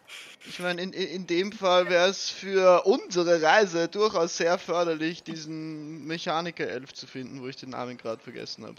Ich 0.48 0.58
meine, 0.58 0.82
in, 0.82 0.92
in, 0.92 1.06
in 1.08 1.26
dem 1.28 1.52
Fall 1.52 1.88
wäre 1.88 2.08
es 2.08 2.28
für 2.28 2.84
unsere 2.86 3.40
Reise 3.40 3.86
durchaus 3.88 4.36
sehr 4.36 4.58
förderlich, 4.58 5.22
diesen 5.22 6.04
Mechaniker-Elf 6.06 6.92
zu 6.92 7.06
finden, 7.06 7.40
wo 7.40 7.46
ich 7.46 7.56
den 7.56 7.70
Namen 7.70 7.96
gerade 7.98 8.20
vergessen 8.20 8.64
habe. 8.66 8.74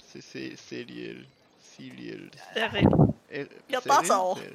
Wäre 2.53 3.13
Äh, 3.29 3.45
Ja, 3.69 3.79
das 3.81 4.11
auch. 4.11 4.39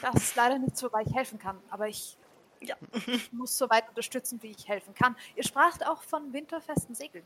Das 0.00 0.14
ist 0.14 0.34
leider 0.36 0.58
nicht 0.58 0.76
so, 0.78 0.90
weil 0.90 1.06
ich 1.06 1.14
helfen 1.14 1.38
kann. 1.38 1.58
Aber 1.68 1.86
ich 1.88 2.16
Ja. 2.60 2.76
muss 3.32 3.56
so 3.58 3.68
weit 3.68 3.86
unterstützen, 3.90 4.38
wie 4.42 4.52
ich 4.56 4.66
helfen 4.66 4.94
kann. 4.94 5.14
Ihr 5.36 5.44
spracht 5.44 5.86
auch 5.86 6.02
von 6.02 6.32
winterfesten 6.32 6.94
Segeln. 6.94 7.24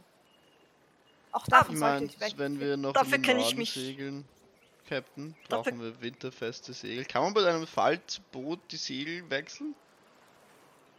Auch 1.30 1.46
davon 1.46 1.74
Ich 1.74 1.78
sollte 1.80 2.04
ich 2.06 2.18
weg. 2.20 2.32
wenn 2.36 2.58
wir 2.58 2.76
noch 2.76 2.92
Dafür 2.92 3.14
in 3.14 3.22
den 3.22 3.30
kenn 3.36 3.38
ich 3.38 3.54
mich- 3.56 3.72
segeln, 3.72 4.24
Captain, 4.90 5.36
brauchen 5.48 5.80
wir 5.80 6.00
winterfeste 6.02 6.72
Segel. 6.72 7.04
Kann 7.04 7.22
man 7.22 7.32
bei 7.34 7.46
einem 7.46 7.64
Faltboot 7.66 8.58
die 8.72 8.76
Segel 8.76 9.30
wechseln? 9.30 9.74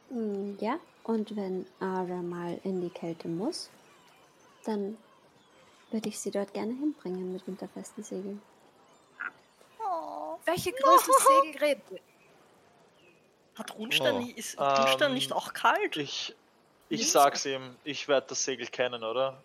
Hm, 0.09 0.57
ja, 0.61 0.79
und 1.03 1.35
wenn 1.35 1.65
Ara 1.81 2.21
mal 2.21 2.57
in 2.63 2.79
die 2.81 2.89
Kälte 2.89 3.27
muss, 3.27 3.69
dann 4.63 4.97
würde 5.91 6.07
ich 6.07 6.17
sie 6.19 6.31
dort 6.31 6.53
gerne 6.53 6.71
hinbringen 6.73 7.33
mit 7.33 7.45
winterfesten 7.45 8.01
Segeln. 8.03 8.41
Oh. 9.85 10.37
Welche 10.45 10.71
Größe 10.71 11.11
Segel 11.43 11.61
reden 11.61 11.81
wir? 11.89 11.99
Hat 13.55 13.75
Runstein, 13.77 14.15
Oh. 14.15 14.19
nie- 14.19 14.31
ist 14.31 14.57
Runstein 14.57 15.09
Ähm, 15.09 15.13
nicht 15.15 15.33
auch 15.33 15.51
kalt? 15.51 15.97
Ich, 15.97 16.33
ich 16.87 17.11
sag's 17.11 17.45
ihm, 17.45 17.75
ich 17.83 18.07
werde 18.07 18.27
das 18.29 18.41
Segel 18.45 18.67
kennen, 18.67 19.03
oder? 19.03 19.41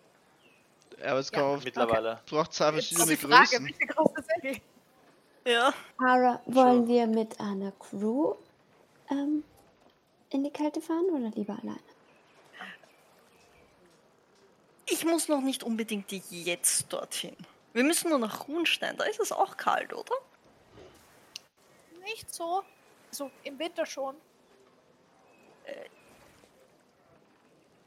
Ja, 0.99 1.11
aber 1.11 1.19
es 1.19 1.29
Ja, 1.31 1.39
kommt, 1.41 1.63
Mittlerweile. 1.65 2.21
braucht 2.27 2.53
zwei 2.53 2.71
verschiedene 2.71 3.05
die 3.07 3.17
Frage, 3.17 3.35
Größen. 3.49 3.65
welche 3.65 3.85
Größe 3.93 4.23
Segel? 4.41 4.61
Ja. 5.45 5.73
Ara, 5.97 6.41
wollen 6.45 6.89
wir 6.89 7.07
mit 7.07 7.39
einer 7.39 7.71
Crew 7.71 8.33
ähm, 9.09 9.45
in 10.29 10.43
die 10.43 10.49
Kälte 10.49 10.81
fahren 10.81 11.05
oder 11.05 11.29
lieber 11.29 11.57
alleine? 11.57 11.79
Ich 14.89 15.05
muss 15.05 15.29
noch 15.29 15.39
nicht 15.39 15.63
unbedingt 15.63 16.11
jetzt 16.11 16.91
dorthin. 16.91 17.37
Wir 17.71 17.85
müssen 17.85 18.09
nur 18.09 18.19
nach 18.19 18.49
Runstein, 18.49 18.97
da 18.97 19.05
ist 19.05 19.21
es 19.21 19.31
auch 19.31 19.55
kalt, 19.55 19.93
oder? 19.93 20.15
Nicht 22.03 22.33
so. 22.33 22.63
So 23.11 23.31
im 23.45 23.57
Winter 23.57 23.85
schon. 23.85 24.15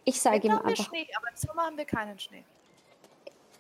Ich 0.05 0.18
sage 0.18 0.36
ihm 0.36 0.43
Winter 0.44 0.56
haben 0.56 0.64
wir 0.64 0.70
einfach, 0.70 0.89
Schnee, 0.89 1.09
aber 1.14 1.28
im 1.28 1.36
Sommer 1.36 1.62
haben 1.66 1.77
wir 1.77 1.85
keinen 1.85 2.18
Schnee. 2.18 2.44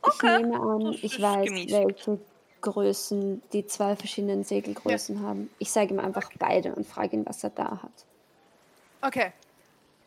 ich 0.06 0.22
nehme 0.22 0.58
an, 0.58 0.92
ich 0.92 1.20
weiß, 1.20 1.46
gemäßigt. 1.46 1.72
welche 1.72 2.20
Größen 2.60 3.42
die 3.52 3.66
zwei 3.66 3.96
verschiedenen 3.96 4.44
Segelgrößen 4.44 5.22
haben. 5.22 5.50
Ich 5.58 5.70
sage 5.72 5.94
ihm 5.94 6.00
einfach 6.00 6.30
beide 6.38 6.74
und 6.74 6.86
frage 6.86 7.16
ihn, 7.16 7.26
was 7.26 7.42
er 7.44 7.50
da 7.50 7.82
hat. 7.82 8.04
Okay. 9.02 9.32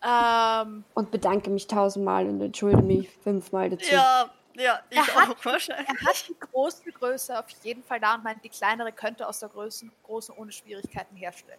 Ähm, 0.06 0.84
Und 0.94 1.12
bedanke 1.12 1.50
mich 1.50 1.66
tausendmal 1.68 2.28
und 2.28 2.42
entschuldige 2.42 2.84
mich 2.84 3.10
fünfmal 3.24 3.70
dazu. 3.70 3.92
Ja, 3.92 4.30
ja, 4.56 4.80
ich 4.90 4.98
Er 4.98 5.16
hat- 5.16 5.30
auch 5.38 5.46
wahrscheinlich. 5.46 5.88
er 5.88 6.06
hat 6.08 6.26
die 6.28 6.36
große 6.40 6.92
Größe 6.92 7.40
auf 7.40 7.50
jeden 7.64 7.82
Fall 7.84 8.00
da 8.00 8.16
und 8.16 8.24
meint, 8.24 8.44
die 8.44 8.50
kleinere 8.50 8.92
könnte 8.92 9.28
aus 9.28 9.40
der 9.40 9.50
Größen, 9.50 9.92
großen 10.04 10.36
ohne 10.38 10.52
Schwierigkeiten 10.52 11.16
herstellen, 11.16 11.58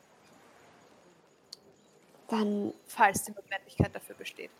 Dann, 2.29 2.73
falls 2.87 3.25
die 3.25 3.33
Notwendigkeit 3.33 3.95
dafür 3.95 4.15
besteht. 4.17 4.51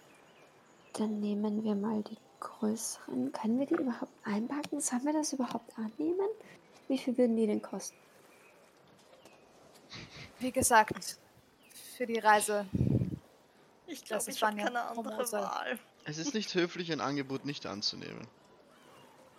dann 0.95 1.21
nehmen 1.21 1.63
wir 1.65 1.75
mal 1.75 2.03
die 2.03 2.17
größeren. 2.41 3.33
Können 3.33 3.59
wir 3.59 3.67
die 3.67 3.75
überhaupt 3.75 4.13
einpacken? 4.25 4.81
Sollen 4.81 5.05
wir 5.05 5.13
das 5.13 5.33
überhaupt 5.33 5.77
annehmen? 5.79 6.29
Wie 6.89 6.99
viel 6.99 7.17
würden 7.17 7.37
die 7.37 7.47
denn 7.47 7.63
kosten? 7.63 7.97
Wie 10.39 10.53
gesagt, 10.53 11.19
für 11.97 12.07
die 12.07 12.19
Reise. 12.19 12.67
Ich 13.87 14.01
Das 14.01 14.09
glaube, 14.09 14.31
ist 14.31 14.37
ich 14.37 14.43
habe 14.43 14.57
keine 14.57 14.83
andere. 14.83 15.33
Wahl. 15.33 15.79
Es 16.05 16.19
ist 16.19 16.35
nicht 16.35 16.55
höflich, 16.55 16.93
ein 16.93 17.01
Angebot 17.01 17.45
nicht 17.45 17.67
anzunehmen. 17.67 18.27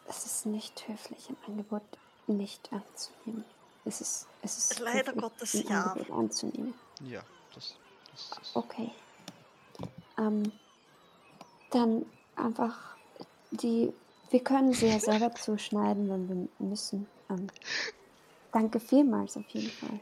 Es 0.07 0.25
ist 0.25 0.45
nicht 0.45 0.87
höflich, 0.87 1.29
ein 1.29 1.37
Angebot 1.47 1.83
nicht 2.27 2.71
anzunehmen. 2.71 3.45
Es 3.85 4.01
ist, 4.01 4.27
es 4.41 4.57
ist 4.57 4.79
Leider 4.79 5.11
höflich, 5.11 5.21
Gottes, 5.21 5.53
ein 5.55 5.67
ja. 5.67 5.83
Angebot 5.83 6.17
anzunehmen. 6.17 6.73
Ja, 7.01 7.21
das, 7.53 7.75
das 8.11 8.37
ist. 8.41 8.55
Okay. 8.55 8.91
Ähm, 10.17 10.51
dann 11.71 12.05
einfach 12.35 12.95
die. 13.51 13.93
Wir 14.29 14.43
können 14.43 14.73
sie 14.73 14.87
ja 14.87 14.99
selber 14.99 15.33
zuschneiden, 15.33 16.09
wenn 16.09 16.27
wir 16.27 16.67
müssen. 16.67 17.07
Ähm, 17.29 17.47
danke 18.51 18.79
vielmals 18.79 19.37
auf 19.37 19.47
jeden 19.49 19.69
Fall. 19.69 19.99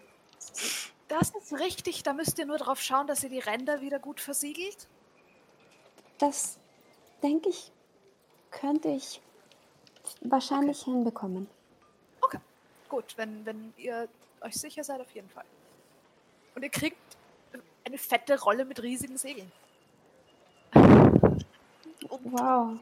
Das 1.08 1.30
ist 1.30 1.54
richtig, 1.60 2.04
da 2.04 2.14
müsst 2.14 2.40
ihr 2.40 2.46
nur 2.46 2.58
darauf 2.58 2.82
schauen, 2.82 3.06
dass 3.06 3.24
ihr 3.24 3.30
die 3.30 3.40
Ränder 3.40 3.82
wieder 3.82 4.00
gut 4.00 4.20
versiegelt. 4.20 4.88
Das 6.18 6.58
denke 7.22 7.50
ich, 7.50 7.72
könnte 8.50 8.90
ich 8.90 9.22
wahrscheinlich 10.22 10.84
hinbekommen. 10.84 11.48
Okay, 12.22 12.40
gut, 12.90 13.14
wenn, 13.18 13.46
wenn 13.46 13.74
ihr 13.78 14.08
euch 14.42 14.56
sicher 14.56 14.84
seid, 14.84 15.02
auf 15.02 15.12
jeden 15.12 15.30
Fall. 15.30 15.46
Und 16.56 16.64
ihr 16.64 16.70
kriegt 16.70 16.98
eine 17.86 17.98
fette 17.98 18.40
Rolle 18.42 18.66
mit 18.66 18.82
riesigen 18.82 19.18
Segeln. 19.18 19.52
Wow, 22.34 22.80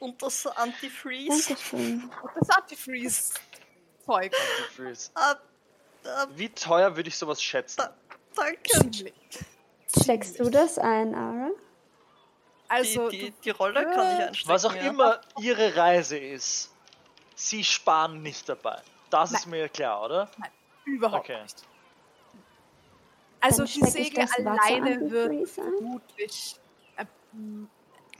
und 0.00 0.22
das 0.22 0.46
Antifreeze. 0.46 1.48
Dankeschön. 1.48 2.10
Und 2.22 2.30
das 2.36 2.50
Antifreeze-Zeug. 2.50 4.34
Freeze. 4.74 5.10
Ah, 5.14 5.34
ah, 6.04 6.26
Wie 6.34 6.48
teuer 6.48 6.94
würde 6.96 7.08
ich 7.08 7.16
sowas 7.16 7.42
schätzen? 7.42 7.78
da, 7.78 7.94
danke. 8.34 9.12
Steckst 10.00 10.38
du 10.38 10.50
das 10.50 10.78
ein, 10.78 11.14
Ara? 11.14 11.50
Also, 12.68 13.08
die, 13.08 13.18
die, 13.18 13.30
die 13.44 13.50
Rolle 13.50 13.82
kann 13.84 14.16
ich 14.16 14.26
einstecken. 14.26 14.48
Was 14.48 14.64
auch 14.64 14.74
ja. 14.74 14.82
immer 14.82 15.20
ihre 15.40 15.74
Reise 15.74 16.18
ist, 16.18 16.70
sie 17.34 17.64
sparen 17.64 18.22
nicht 18.22 18.48
dabei. 18.48 18.80
Das 19.10 19.32
ist 19.32 19.46
mir 19.46 19.68
klar, 19.70 20.04
oder? 20.04 20.30
du, 20.84 20.90
überhaupt 20.90 21.30
Okay. 21.30 21.42
nicht. 21.42 21.62
Also, 23.40 23.64
Dann 23.64 23.92
die 23.92 24.16
Wasser 24.16 24.46
alleine 24.46 25.10
wird 25.10 25.48
vermutlich. 25.48 26.56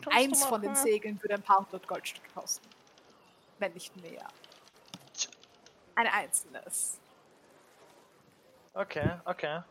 Eins 0.06 0.44
von 0.44 0.62
den. 0.62 0.74
Segeln 0.74 1.20
würde 1.22 1.34
ein 1.34 1.42
paar 1.42 1.58
hundert 1.58 1.86
Goldstück 1.86 2.22
kosten. 2.34 2.68
Wenn 3.58 3.72
nicht 3.72 3.94
mehr. 3.96 4.26
Ein 5.94 6.06
einzelnes. 6.06 6.98
Okay, 8.74 9.18
okay. 9.24 9.62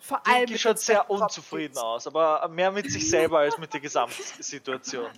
Vor 0.00 0.26
allem. 0.26 0.50
Mit 0.50 0.60
schaut 0.60 0.78
sehr 0.78 1.08
unzufrieden 1.08 1.78
aus, 1.78 2.06
aber 2.06 2.46
mehr 2.48 2.70
mit 2.70 2.90
sich 2.90 3.08
selber 3.08 3.40
als 3.40 3.58
mit 3.58 3.72
der 3.72 3.80
Gesamtsituation. 3.80 5.10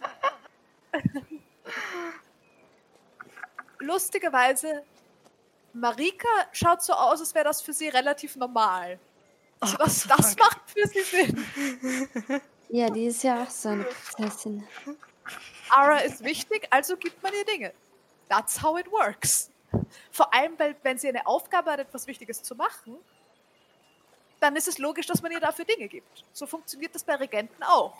Lustigerweise, 3.79 4.85
Marika 5.73 6.29
schaut 6.53 6.83
so 6.83 6.93
aus, 6.93 7.21
als 7.21 7.35
wäre 7.35 7.45
das 7.45 7.63
für 7.63 7.73
sie 7.73 7.89
relativ 7.89 8.35
normal. 8.37 8.99
Das, 9.61 9.77
Gott 9.77 9.91
sei 9.91 10.15
das 10.17 10.37
Dank. 10.37 10.39
macht 10.39 10.71
für 10.71 10.87
sie 10.89 11.03
Sinn. 11.03 11.47
Ja, 12.69 12.91
die 12.91 13.07
ist 13.07 13.23
ja 13.23 13.43
auch 13.43 13.51
so 13.51 13.71
eine 13.71 13.85
Prinzessin. 13.85 14.67
Ara 15.71 15.99
ist 15.99 16.23
wichtig, 16.23 16.67
also 16.71 16.97
gibt 16.97 17.23
man 17.23 17.33
ihr 17.33 17.45
Dinge. 17.45 17.73
That's 18.29 18.63
how 18.63 18.79
it 18.79 18.91
works. 18.91 19.51
Vor 20.11 20.33
allem, 20.35 20.59
weil, 20.59 20.77
wenn 20.83 20.99
sie 20.99 21.09
eine 21.09 21.27
Aufgabe 21.27 21.71
hat, 21.71 21.81
etwas 21.81 22.07
Wichtiges 22.07 22.43
zu 22.43 22.55
machen, 22.55 22.97
dann 24.41 24.55
ist 24.57 24.69
es 24.69 24.79
logisch, 24.79 25.07
dass 25.07 25.23
man 25.23 25.33
ihr 25.33 25.41
dafür 25.41 25.65
Dinge 25.65 25.89
gibt. 25.89 26.25
So 26.33 26.47
funktioniert 26.47 26.95
das 26.95 27.03
bei 27.05 27.15
Regenten 27.15 27.63
auch. 27.63 27.95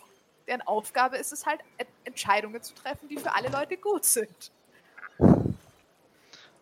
Deren 0.47 0.61
Aufgabe 0.61 1.17
ist 1.17 1.33
es 1.33 1.45
halt, 1.45 1.59
Ent- 1.77 1.89
Entscheidungen 2.05 2.61
zu 2.61 2.73
treffen, 2.75 3.09
die 3.09 3.17
für 3.17 3.33
alle 3.33 3.49
Leute 3.49 3.75
gut 3.77 4.05
sind. 4.05 4.51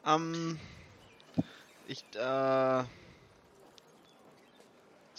Ähm. 0.06 0.60
Ich, 1.88 2.04
äh. 2.16 2.84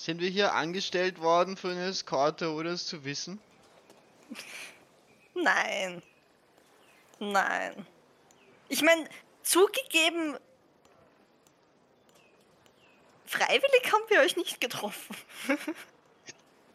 Sind 0.07 0.21
wir 0.21 0.29
hier 0.29 0.55
angestellt 0.55 1.21
worden 1.21 1.57
für 1.57 1.71
eine 1.71 1.87
Eskorte, 1.87 2.53
ohne 2.53 2.69
es 2.69 2.87
zu 2.87 3.05
wissen? 3.05 3.41
Nein. 5.35 6.01
Nein. 7.19 7.85
Ich 8.69 8.83
meine, 8.83 9.09
zugegeben, 9.43 10.37
freiwillig 13.25 13.93
haben 13.93 14.05
wir 14.09 14.21
euch 14.21 14.37
nicht 14.37 14.61
getroffen. 14.61 15.17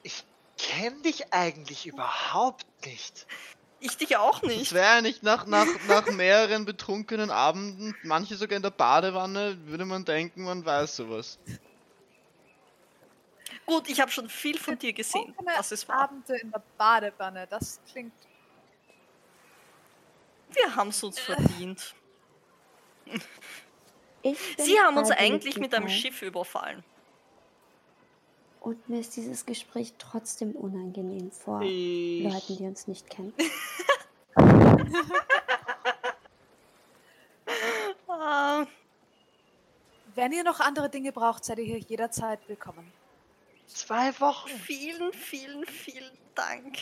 Ich 0.03 0.25
kenne 0.57 1.01
dich 1.03 1.31
eigentlich 1.31 1.85
überhaupt 1.85 2.65
nicht. 2.85 3.27
Ich 3.79 3.97
dich 3.97 4.17
auch 4.17 4.41
Es 4.43 4.49
nicht. 4.49 4.73
wäre 4.73 4.95
ja 4.95 5.01
nicht 5.01 5.23
nach, 5.23 5.45
nach, 5.45 5.67
nach 5.87 6.07
mehreren 6.07 6.65
betrunkenen 6.65 7.29
Abenden, 7.29 7.95
manche 8.03 8.35
sogar 8.35 8.57
in 8.57 8.63
der 8.63 8.71
Badewanne, 8.71 9.57
würde 9.67 9.85
man 9.85 10.03
denken, 10.03 10.43
man 10.43 10.65
weiß 10.65 10.97
sowas. 10.97 11.39
Gut, 13.72 13.88
ich 13.89 14.02
habe 14.02 14.11
schon 14.11 14.27
viel 14.27 14.60
von 14.60 14.77
dir 14.77 14.91
gesehen. 14.91 15.34
Das 15.45 15.72
ist 15.72 15.88
wahr. 15.88 16.02
Abende 16.03 16.35
in 16.35 16.52
der 16.52 16.61
Badewanne, 16.77 17.48
das 17.48 17.80
klingt. 17.89 18.11
Wir 20.52 20.76
haben 20.76 20.89
es 20.89 21.02
uns 21.02 21.18
verdient. 21.18 21.95
Ich 24.23 24.56
bin 24.57 24.65
Sie 24.65 24.77
haben 24.77 24.98
uns 24.98 25.10
eigentlich 25.10 25.57
mit 25.57 25.73
einem 25.73 25.88
Schiff 25.88 26.22
überfallen. 26.22 26.84
Und 28.60 28.89
mir 28.89 28.99
ist 28.99 29.15
dieses 29.15 29.45
Gespräch 29.45 29.93
trotzdem 29.98 30.52
unangenehm 30.52 31.31
vor 31.31 31.61
Ich, 31.61 32.23
Leuten, 32.23 32.57
die 32.57 32.64
uns 32.65 32.88
nicht 32.88 33.10
kennen. 33.10 33.34
Ah, 38.07 38.65
Wenn 40.14 40.31
ihr 40.31 40.43
noch 40.43 40.60
andere 40.60 40.89
Dinge 40.89 41.11
braucht, 41.11 41.43
seid 41.43 41.57
ihr 41.57 41.65
hier 41.65 41.80
jederzeit 41.80 42.39
willkommen. 42.48 42.91
Zwei 43.73 44.19
Wochen. 44.19 44.49
vielen, 44.49 45.14
vielen, 45.14 45.65
vielen 45.65 46.18
Dank. 46.35 46.77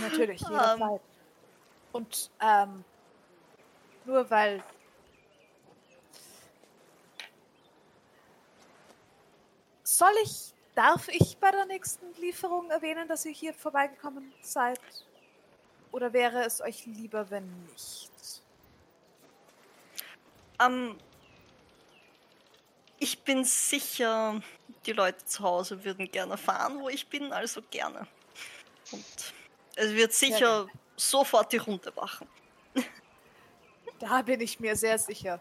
Natürlich, 0.00 0.42
Ähm. 0.42 0.50
jederzeit. 0.50 1.00
Und 1.92 2.30
ähm, 2.40 2.84
nur 4.04 4.30
weil. 4.30 4.62
Soll 9.82 10.12
ich, 10.22 10.54
darf 10.74 11.08
ich 11.08 11.36
bei 11.38 11.50
der 11.50 11.66
nächsten 11.66 12.12
Lieferung 12.20 12.70
erwähnen, 12.70 13.08
dass 13.08 13.24
ihr 13.24 13.32
hier 13.32 13.52
vorbeigekommen 13.52 14.32
seid? 14.40 14.80
Oder 15.92 16.12
wäre 16.12 16.44
es 16.44 16.60
euch 16.60 16.86
lieber, 16.86 17.28
wenn 17.30 17.66
nicht? 17.66 18.10
Ähm, 20.60 20.96
ich 22.98 23.22
bin 23.24 23.44
sicher, 23.44 24.40
die 24.86 24.92
Leute 24.92 25.24
zu 25.24 25.42
Hause 25.42 25.84
würden 25.84 26.10
gerne 26.10 26.36
fahren, 26.36 26.80
wo 26.80 26.88
ich 26.88 27.06
bin, 27.08 27.32
also 27.32 27.62
gerne. 27.70 28.06
Und 28.90 29.04
es 29.76 29.92
wird 29.92 30.12
sicher 30.12 30.66
sofort 30.96 31.52
die 31.52 31.58
Runde 31.58 31.92
machen. 31.94 32.28
Da 33.98 34.22
bin 34.22 34.40
ich 34.40 34.58
mir 34.58 34.74
sehr 34.74 34.98
sicher. 34.98 35.40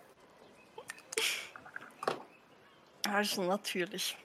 Also 3.07 3.43
natürlich. 3.43 4.17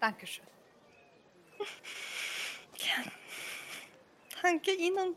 Dankeschön. 0.00 0.46
Danke 4.42 4.72
Ihnen. 4.72 5.16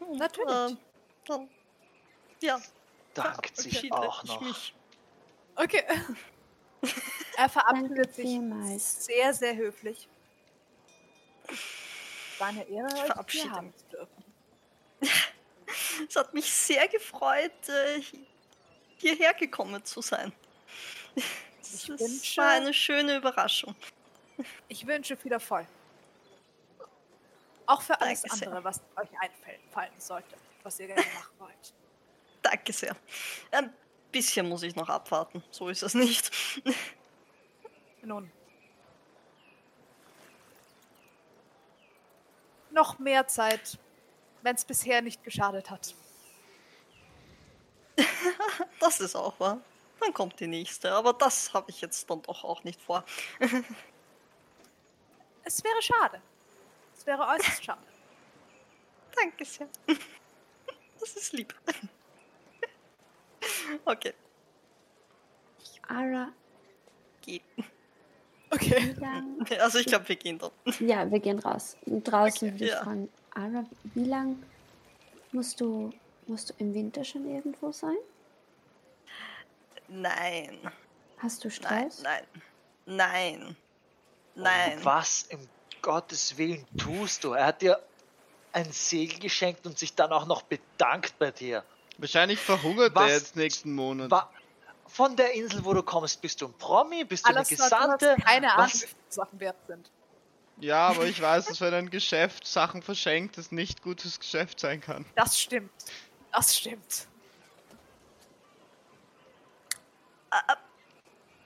Und, 0.00 0.18
Natürlich. 0.18 0.72
äh, 0.72 0.76
dann, 1.24 1.50
ja, 2.40 2.60
Dankt 3.14 3.56
sich 3.56 3.92
auch 3.92 4.22
ich 4.22 4.28
noch. 4.30 4.40
mich. 4.40 4.74
Okay. 5.56 5.84
er 7.36 7.48
verabschiedet 7.48 8.14
sich 8.14 8.24
vielmals. 8.26 9.04
sehr, 9.06 9.32
sehr 9.34 9.56
höflich. 9.56 10.08
War 12.38 12.48
eine 12.48 12.68
Ehre, 12.68 12.86
euch 12.86 12.94
hier 12.94 13.06
verabschiede 13.06 13.50
haben 13.50 13.74
zu 13.76 13.84
dürfen. 13.86 14.24
Es 16.08 16.14
hat 16.14 16.32
mich 16.34 16.52
sehr 16.52 16.86
gefreut, 16.88 17.68
äh, 17.68 18.00
hierher 18.98 19.34
gekommen 19.34 19.84
zu 19.84 20.00
sein. 20.00 20.32
Es 21.60 21.88
wünsche- 21.88 22.40
war 22.40 22.50
eine 22.50 22.72
schöne 22.72 23.16
Überraschung. 23.16 23.74
Ich 24.68 24.86
wünsche 24.86 25.16
viel 25.16 25.32
Erfolg. 25.32 25.66
Auch 27.66 27.82
für 27.82 28.00
alles 28.00 28.22
Danke 28.22 28.36
sehr. 28.36 28.48
andere, 28.48 28.64
was 28.64 28.80
euch 28.96 29.08
einfällt, 29.20 29.60
fallen 29.72 29.98
sollte, 29.98 30.36
was 30.62 30.78
ihr 30.78 30.86
gerne 30.86 31.02
machen 31.14 31.34
wollt. 31.38 31.74
Danke 32.42 32.72
sehr. 32.72 32.94
Ein 33.50 33.74
bisschen 34.12 34.48
muss 34.48 34.62
ich 34.62 34.76
noch 34.76 34.88
abwarten. 34.88 35.42
So 35.50 35.68
ist 35.68 35.82
es 35.82 35.94
nicht. 35.94 36.30
Nun. 38.02 38.30
Noch 42.70 42.98
mehr 42.98 43.26
Zeit, 43.26 43.78
wenn 44.42 44.54
es 44.54 44.64
bisher 44.64 45.02
nicht 45.02 45.24
geschadet 45.24 45.70
hat. 45.70 45.94
Das 48.78 49.00
ist 49.00 49.16
auch 49.16 49.40
wahr. 49.40 49.60
Dann 50.00 50.12
kommt 50.12 50.38
die 50.38 50.46
nächste. 50.46 50.92
Aber 50.92 51.12
das 51.12 51.52
habe 51.54 51.70
ich 51.70 51.80
jetzt 51.80 52.08
dann 52.08 52.22
doch 52.22 52.44
auch 52.44 52.62
nicht 52.64 52.80
vor. 52.80 53.04
Es 55.48 55.62
wäre 55.62 55.80
schade. 55.80 56.20
Es 56.96 57.06
wäre 57.06 57.24
äußerst 57.24 57.64
schade. 57.64 57.86
Danke 59.14 59.44
sehr. 59.44 59.68
Das 60.98 61.14
ist 61.14 61.32
lieb. 61.32 61.54
Okay, 63.84 64.12
Ara, 65.88 66.32
geh. 67.22 67.40
Okay. 68.50 68.94
lang? 69.00 69.46
Also 69.60 69.78
ich 69.78 69.86
glaube, 69.86 70.08
wir 70.08 70.16
gehen 70.16 70.38
dann. 70.38 70.50
Ja, 70.80 71.10
wir 71.10 71.20
gehen 71.20 71.38
raus. 71.38 71.76
Und 71.86 72.04
draußen 72.04 72.52
würde 72.52 72.64
ich 72.64 72.70
ja. 72.70 72.82
fragen, 72.82 73.08
Ara, 73.34 73.64
wie 73.94 74.04
lang 74.04 74.42
musst 75.32 75.60
du, 75.60 75.92
musst 76.26 76.50
du 76.50 76.54
im 76.58 76.74
Winter 76.74 77.04
schon 77.04 77.28
irgendwo 77.28 77.72
sein? 77.72 77.96
Nein, 79.88 80.58
Hast 81.18 81.44
du 81.44 81.48
nein, 81.48 81.56
Stress? 81.90 82.02
nein, 82.02 82.24
nein, 82.86 83.56
nein. 84.34 84.84
Was 84.84 85.22
im 85.28 85.48
Gottes 85.80 86.36
Willen 86.36 86.64
tust 86.76 87.22
du? 87.22 87.32
Er 87.32 87.46
hat 87.46 87.62
dir 87.62 87.80
ein 88.52 88.72
Segel 88.72 89.20
geschenkt 89.20 89.66
und 89.66 89.78
sich 89.78 89.94
dann 89.94 90.10
auch 90.12 90.26
noch 90.26 90.42
bedankt 90.42 91.18
bei 91.18 91.30
dir. 91.30 91.64
Wahrscheinlich 91.98 92.38
verhungert 92.38 92.94
Was? 92.94 93.08
er 93.10 93.16
jetzt 93.16 93.36
nächsten 93.36 93.72
Monat. 93.74 94.10
Wa 94.10 94.30
von 94.88 95.16
der 95.16 95.32
Insel, 95.34 95.64
wo 95.64 95.74
du 95.74 95.82
kommst, 95.82 96.20
bist 96.22 96.40
du 96.40 96.46
ein 96.46 96.52
Promi? 96.54 97.04
Bist 97.04 97.26
du 97.26 97.30
Alles 97.34 97.48
eine 97.48 97.56
du 97.58 97.62
Gesandte? 97.64 98.16
keine 98.22 98.52
Ahnung, 98.54 98.66
Was? 98.72 98.86
Sachen 99.08 99.40
wert 99.40 99.56
sind. 99.66 99.90
Ja, 100.58 100.88
aber 100.88 101.04
ich 101.06 101.20
weiß, 101.20 101.46
dass 101.46 101.60
wenn 101.60 101.74
ein 101.74 101.90
Geschäft 101.90 102.46
Sachen 102.46 102.82
verschenkt, 102.82 103.36
es 103.36 103.50
nicht 103.52 103.82
gutes 103.82 104.18
Geschäft 104.20 104.60
sein 104.60 104.80
kann. 104.80 105.04
Das 105.16 105.38
stimmt. 105.40 105.70
Das 106.32 106.56
stimmt. 106.56 107.08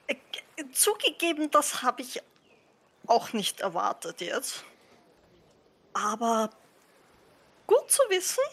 Äh, 0.06 0.14
g- 0.14 0.70
Zugegeben, 0.72 1.50
das 1.50 1.82
habe 1.82 2.02
ich 2.02 2.22
auch 3.06 3.32
nicht 3.32 3.60
erwartet 3.60 4.20
jetzt. 4.20 4.64
Aber 5.94 6.50
gut 7.66 7.90
zu 7.90 8.02
wissen. 8.10 8.44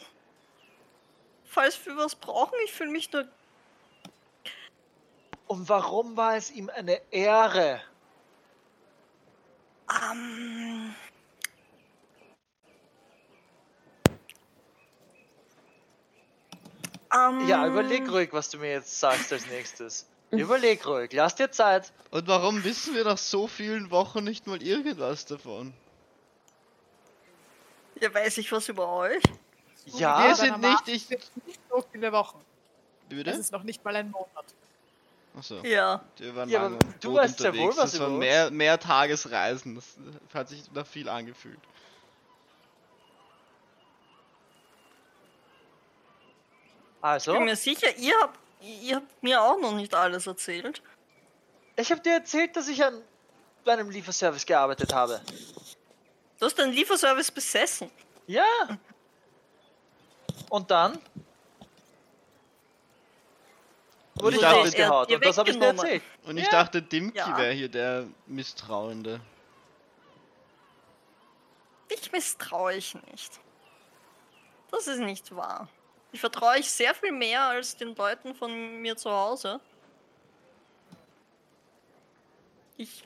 Falls 1.58 1.84
wir 1.88 1.98
was 1.98 2.14
brauchen, 2.14 2.54
ich 2.66 2.72
fühle 2.72 2.92
mich 2.92 3.12
nur. 3.12 3.28
Und 5.48 5.68
warum 5.68 6.16
war 6.16 6.36
es 6.36 6.52
ihm 6.52 6.70
eine 6.70 7.02
Ehre? 7.10 7.82
Ähm, 9.90 10.94
ähm, 17.12 17.48
Ja, 17.48 17.66
überleg 17.66 18.08
ruhig, 18.08 18.30
was 18.34 18.52
du 18.52 18.60
mir 18.60 18.74
jetzt 18.74 19.00
sagst 19.00 19.34
als 19.34 19.48
nächstes. 19.48 20.06
Überleg 20.30 20.86
ruhig, 20.86 21.12
lass 21.14 21.34
dir 21.34 21.50
Zeit. 21.50 21.92
Und 22.12 22.28
warum 22.28 22.64
wissen 22.66 22.94
wir 22.94 23.04
nach 23.04 23.18
so 23.18 23.48
vielen 23.48 23.90
Wochen 23.90 24.24
nicht 24.24 24.46
mal 24.46 24.62
irgendwas 24.62 25.26
davon? 25.26 25.74
Ja, 28.00 28.14
weiß 28.14 28.38
ich 28.38 28.52
was 28.52 28.70
über 28.70 28.88
euch? 28.90 29.24
Ja, 29.94 30.24
Wir 30.28 30.36
sind 30.36 30.60
nicht- 30.60 30.88
ich- 30.88 31.06
sind 31.08 31.48
nicht 31.48 31.60
so 31.70 31.84
viele 31.92 32.12
Wochen. 32.12 32.44
Bitte? 33.10 33.30
ist 33.32 33.52
noch 33.52 33.64
nicht 33.64 33.84
mal 33.86 33.96
ein 33.96 34.12
Monat. 34.12 34.46
Achso. 35.38 35.60
Ja. 35.64 36.04
Wir 36.18 36.36
waren 36.36 36.50
Ja, 36.50 36.64
lange 36.64 36.80
du 37.00 37.14
weißt 37.14 37.38
sehr 37.38 37.54
wohl, 37.54 37.60
unterwegs. 37.60 37.78
was 37.78 37.92
Das 37.92 37.96
über 38.00 38.06
waren 38.10 38.18
mehr, 38.20 38.52
mehr 38.52 38.80
Tagesreisen. 38.80 39.76
Das 39.76 39.86
hat 40.34 40.50
sich 40.50 40.70
nach 40.74 40.86
viel 40.86 41.08
angefühlt. 41.08 41.60
also, 47.02 47.34
Bin 47.34 47.46
mir 47.46 47.56
sicher, 47.56 47.96
ihr 47.98 48.14
habt, 48.22 48.40
ihr 48.62 48.96
habt 48.98 49.24
mir 49.24 49.42
auch 49.42 49.60
noch 49.60 49.74
nicht 49.74 49.94
alles 49.94 50.28
erzählt. 50.28 50.82
ich 51.76 51.92
habe 51.92 52.02
dir 52.02 52.14
erzählt, 52.14 52.56
dass 52.56 52.68
ich 52.68 52.84
an 52.84 53.02
einem 53.66 53.90
Lieferservice 53.90 54.46
gearbeitet 54.46 54.94
habe. 54.94 55.22
Du 56.40 56.46
hast 56.46 56.58
den 56.58 56.72
Lieferservice 56.72 57.32
besessen. 57.32 57.90
Ja. 58.28 58.46
Und 60.50 60.72
dann 60.72 61.00
wurde 64.16 64.38
Ich 64.38 64.42
ich 64.42 64.42
dachte, 64.42 64.88
hat 64.88 65.12
und 65.12 65.26
das 65.26 65.38
habe 65.38 65.50
ich 65.50 65.62
erzählt. 65.62 66.04
Und 66.26 66.38
ich 66.38 66.46
Ja. 66.46 66.52
dachte, 66.52 66.82
Dimki 66.82 67.18
Ja. 67.18 67.38
wäre 67.38 67.54
hier 67.54 67.70
der 67.70 68.08
Misstrauende. 68.26 69.20
Ich 71.90 72.12
misstraue 72.12 72.74
ich 72.76 72.96
nicht. 72.96 73.40
Das 74.72 74.88
ist 74.88 75.00
nicht 75.00 75.36
wahr. 75.36 75.70
Ich 76.12 76.20
vertraue 76.20 76.58
euch 76.58 76.70
sehr 76.70 76.94
viel 76.94 77.12
mehr 77.12 77.44
als 77.44 77.78
den 77.78 77.96
Leuten 77.96 78.36
von 78.36 78.82
mir 78.82 78.98
zu 78.98 79.10
Hause. 79.12 79.60
Ich 82.78 83.04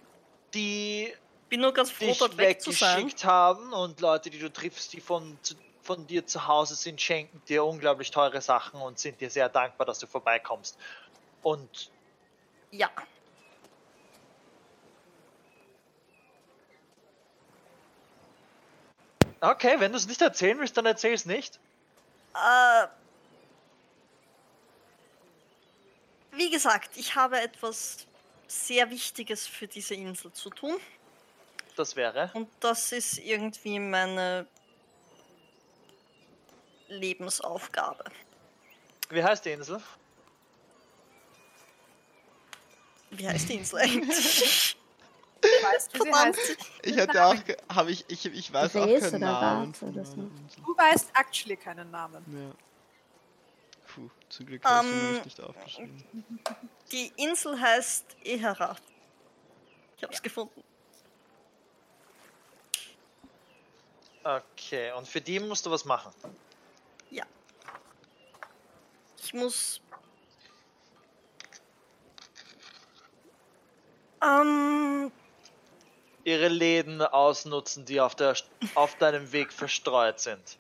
Die 0.53 1.13
bin 1.49 1.61
nur 1.61 1.73
ganz 1.73 1.91
froh, 1.91 2.05
dich 2.05 2.18
dort 2.18 2.38
weg 2.38 2.61
zu 2.61 2.72
sein. 2.72 2.97
weggeschickt 2.97 3.26
haben 3.26 3.73
und 3.73 3.99
Leute, 4.01 4.30
die 4.30 4.39
du 4.39 4.51
triffst, 4.51 4.93
die 4.93 5.01
von, 5.01 5.38
zu, 5.41 5.55
von 5.82 6.08
dir 6.08 6.26
zu 6.28 6.48
Hause 6.48 6.76
sind, 6.76 7.02
schenken 7.02 7.41
dir 7.48 7.66
unglaublich 7.66 8.12
teure 8.12 8.41
Sachen 8.41 8.82
und 8.82 8.99
sind 8.99 9.20
dir 9.20 9.30
sehr 9.30 9.49
dankbar, 9.49 9.86
dass 9.86 9.99
du 9.99 10.08
vorbeikommst. 10.08 10.78
Und 11.41 11.91
Ja. 12.72 12.90
okay, 19.41 19.76
wenn 19.80 19.91
du 19.91 19.98
es 19.98 20.08
nicht 20.08 20.22
erzählen 20.22 20.60
willst, 20.60 20.78
dann 20.78 20.86
erzähl 20.86 21.14
es 21.14 21.26
nicht. 21.26 21.60
Äh, 22.36 22.88
wie 26.32 26.49
gesagt, 26.49 26.95
ich 26.95 27.16
habe 27.16 27.41
etwas 27.41 28.06
sehr 28.48 28.90
Wichtiges 28.90 29.48
für 29.48 29.68
diese 29.68 29.95
Insel 29.95 30.32
zu 30.32 30.49
tun. 30.49 30.78
Das 31.76 31.95
wäre. 31.95 32.30
Und 32.34 32.49
das 32.60 32.91
ist 32.91 33.18
irgendwie 33.18 33.80
meine 33.80 34.45
Lebensaufgabe. 36.91 38.03
Wie 39.09 39.23
heißt 39.23 39.45
die 39.45 39.51
Insel? 39.51 39.81
Wie 43.11 43.27
heißt 43.27 43.49
die 43.49 43.55
Insel 43.55 43.80
eigentlich? 43.80 44.77
weißt, 45.41 45.93
wie 45.93 46.13
heißt. 46.13 46.57
Ich 46.84 46.95
hätte 46.95 47.26
auch, 47.26 47.35
habe 47.69 47.91
ich, 47.91 48.05
ich, 48.07 48.26
ich 48.26 48.53
weiß 48.53 48.76
auch 48.76 48.85
Res 48.85 49.03
keinen 49.03 49.23
oder 49.23 49.41
Namen. 49.41 49.73
Du 49.73 50.77
weißt 50.77 51.11
actually 51.15 51.57
keinen 51.57 51.89
Namen. 51.91 52.23
Ja. 52.31 52.55
Puh, 53.88 54.09
zum 54.30 54.45
Glück 54.45 54.63
hast 54.63 54.85
du 54.85 54.93
Ähm, 54.93 55.13
mich 55.13 55.26
nicht 55.26 55.41
aufgeschrieben. 55.41 56.39
Die 56.91 57.11
Insel 57.18 57.59
heißt 57.59 58.05
Ehera. 58.23 58.76
Ich 59.97 60.03
hab's 60.03 60.22
gefunden. 60.22 60.63
Okay, 64.23 64.91
und 64.91 65.07
für 65.07 65.19
die 65.19 65.39
musst 65.39 65.65
du 65.65 65.72
was 65.72 65.84
machen. 65.84 66.13
Ja. 67.12 67.24
Ich 69.24 69.34
muss. 69.34 69.82
Ähm, 74.24 75.12
Ihre 76.24 76.48
Läden 76.48 77.02
ausnutzen, 77.02 77.86
die 77.86 78.00
auf, 78.02 78.16
der, 78.16 78.36
auf 78.76 78.96
deinem 78.98 79.32
Weg 79.32 79.52
verstreut 79.52 80.20
sind. 80.20 80.58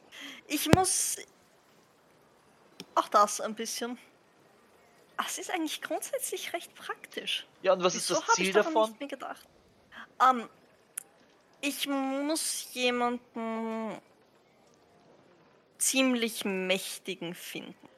ich 0.47 0.71
muss. 0.73 1.17
Auch 2.95 3.07
das 3.07 3.39
ein 3.41 3.55
bisschen. 3.55 3.97
Es 5.25 5.37
ist 5.37 5.51
eigentlich 5.51 5.81
grundsätzlich 5.81 6.51
recht 6.51 6.73
praktisch. 6.75 7.45
Ja, 7.61 7.73
und 7.73 7.83
was 7.83 7.95
ist 7.95 8.09
Wieso 8.09 8.19
das 8.19 8.27
hab 8.29 8.35
Ziel 8.35 8.47
ich 8.47 8.53
davon? 8.53 8.89
nicht 8.89 8.99
mehr 8.99 9.07
gedacht? 9.09 9.47
Ähm, 10.19 10.49
ich 11.61 11.87
muss 11.87 12.67
jemanden 12.73 14.01
ziemlich 15.81 16.45
mächtigen 16.45 17.33
finden. 17.33 17.89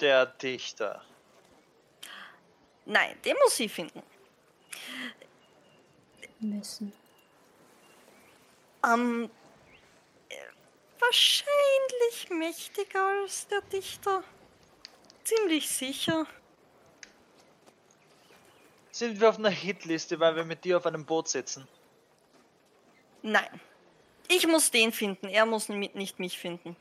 Der 0.00 0.26
Dichter. 0.26 1.04
Nein, 2.86 3.20
den 3.22 3.36
muss 3.44 3.60
ich 3.60 3.72
finden. 3.72 4.02
Müssen. 6.40 6.92
Ähm, 8.82 9.30
äh, 10.30 10.34
wahrscheinlich 10.98 12.30
mächtiger 12.30 13.06
als 13.22 13.46
der 13.48 13.60
Dichter. 13.60 14.24
Ziemlich 15.22 15.68
sicher. 15.68 16.26
Sind 18.90 19.20
wir 19.20 19.28
auf 19.28 19.38
einer 19.38 19.50
Hitliste, 19.50 20.18
weil 20.18 20.34
wir 20.34 20.44
mit 20.44 20.64
dir 20.64 20.78
auf 20.78 20.86
einem 20.86 21.04
Boot 21.04 21.28
sitzen? 21.28 21.68
Nein. 23.22 23.60
Ich 24.32 24.46
muss 24.46 24.70
den 24.70 24.92
finden, 24.92 25.26
er 25.26 25.44
muss 25.44 25.68
nicht 25.68 26.20
mich 26.20 26.38
finden. 26.38 26.76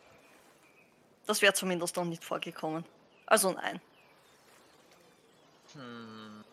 Das 1.26 1.42
wäre 1.42 1.54
zumindest 1.54 1.96
noch 1.96 2.06
nicht 2.06 2.24
vorgekommen. 2.24 2.86
Also 3.26 3.54
nein. 3.54 3.82
Hm. 5.74 6.44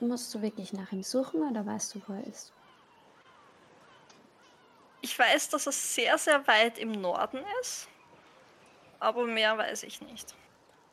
Musst 0.00 0.34
du 0.34 0.42
wirklich 0.42 0.74
nach 0.74 0.92
ihm 0.92 1.02
suchen 1.02 1.40
oder 1.48 1.64
weißt 1.64 1.94
du, 1.94 2.02
wo 2.06 2.12
er 2.12 2.26
ist? 2.26 2.52
Ich 5.00 5.18
weiß, 5.18 5.48
dass 5.48 5.64
er 5.64 5.72
sehr, 5.72 6.18
sehr 6.18 6.46
weit 6.46 6.78
im 6.78 6.92
Norden 6.92 7.42
ist. 7.62 7.88
Aber 8.98 9.24
mehr 9.24 9.56
weiß 9.56 9.84
ich 9.84 10.02
nicht. 10.02 10.34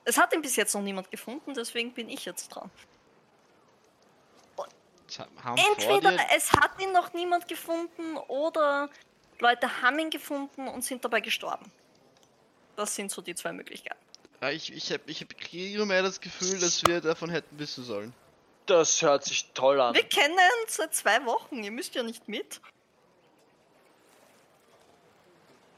Es 0.06 0.18
hat 0.18 0.34
ihn 0.34 0.42
bis 0.42 0.56
jetzt 0.56 0.74
noch 0.74 0.82
niemand 0.82 1.12
gefunden, 1.12 1.54
deswegen 1.54 1.94
bin 1.94 2.08
ich 2.08 2.24
jetzt 2.24 2.48
dran. 2.48 2.72
Haben 5.20 5.58
vor 5.58 5.58
Entweder 5.58 6.12
dir, 6.12 6.26
es 6.36 6.52
hat 6.54 6.80
ihn 6.82 6.92
noch 6.92 7.14
niemand 7.14 7.48
gefunden 7.48 8.18
oder 8.28 8.90
Leute 9.40 9.82
haben 9.82 10.00
ihn 10.00 10.10
gefunden 10.10 10.68
und 10.68 10.84
sind 10.84 11.04
dabei 11.04 11.22
gestorben. 11.22 11.72
Das 12.76 12.96
sind 12.96 13.12
so 13.12 13.22
die 13.22 13.36
zwei 13.36 13.54
Möglichkeiten. 13.54 14.00
Ja, 14.42 14.50
ich, 14.50 14.74
ich, 14.74 14.92
hab, 14.92 15.08
ich 15.08 15.22
hab 15.22 15.54
immer 15.54 15.86
mehr 15.86 16.04
das 16.04 16.20
Gefühl, 16.20 16.60
dass 16.60 16.84
wir 16.86 17.02
davon 17.02 17.30
hätten 17.30 17.58
wissen 17.60 17.84
sollen. 17.84 18.14
Das 18.66 19.02
hört 19.02 19.26
sich 19.26 19.52
toll 19.54 19.80
an. 19.80 19.94
Wir 19.94 20.04
kennen 20.04 20.38
seit 20.68 20.96
zwei 20.96 21.26
Wochen, 21.26 21.64
ihr 21.64 21.72
müsst 21.72 21.96
ja 21.96 22.04
nicht 22.04 22.28
mit. 22.28 22.62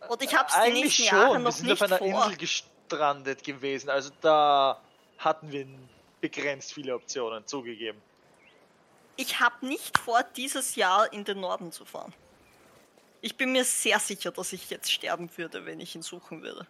Und 0.07 0.21
ich 0.21 0.35
hab's 0.35 0.53
die 0.53 0.59
Eigentlich 0.59 0.83
nächsten 0.83 1.03
schon. 1.05 1.17
Jahre 1.17 1.33
wir 1.33 1.39
noch 1.39 1.51
sind 1.51 1.67
nicht 1.67 1.81
auf 1.81 1.81
einer 1.81 1.97
vor. 1.97 2.07
Insel 2.07 2.37
gestrandet 2.37 3.43
gewesen. 3.43 3.89
Also 3.89 4.11
da 4.21 4.79
hatten 5.17 5.51
wir 5.51 5.67
begrenzt 6.21 6.73
viele 6.73 6.93
Optionen 6.93 7.45
zugegeben. 7.47 8.01
Ich 9.17 9.39
habe 9.39 9.65
nicht 9.65 9.97
vor, 9.97 10.23
dieses 10.23 10.75
Jahr 10.75 11.11
in 11.13 11.23
den 11.23 11.39
Norden 11.39 11.71
zu 11.71 11.85
fahren. 11.85 12.13
Ich 13.21 13.37
bin 13.37 13.51
mir 13.53 13.63
sehr 13.63 13.99
sicher, 13.99 14.31
dass 14.31 14.53
ich 14.53 14.69
jetzt 14.69 14.91
sterben 14.91 15.29
würde, 15.37 15.65
wenn 15.65 15.79
ich 15.79 15.95
ihn 15.95 16.01
suchen 16.01 16.41
würde. 16.43 16.67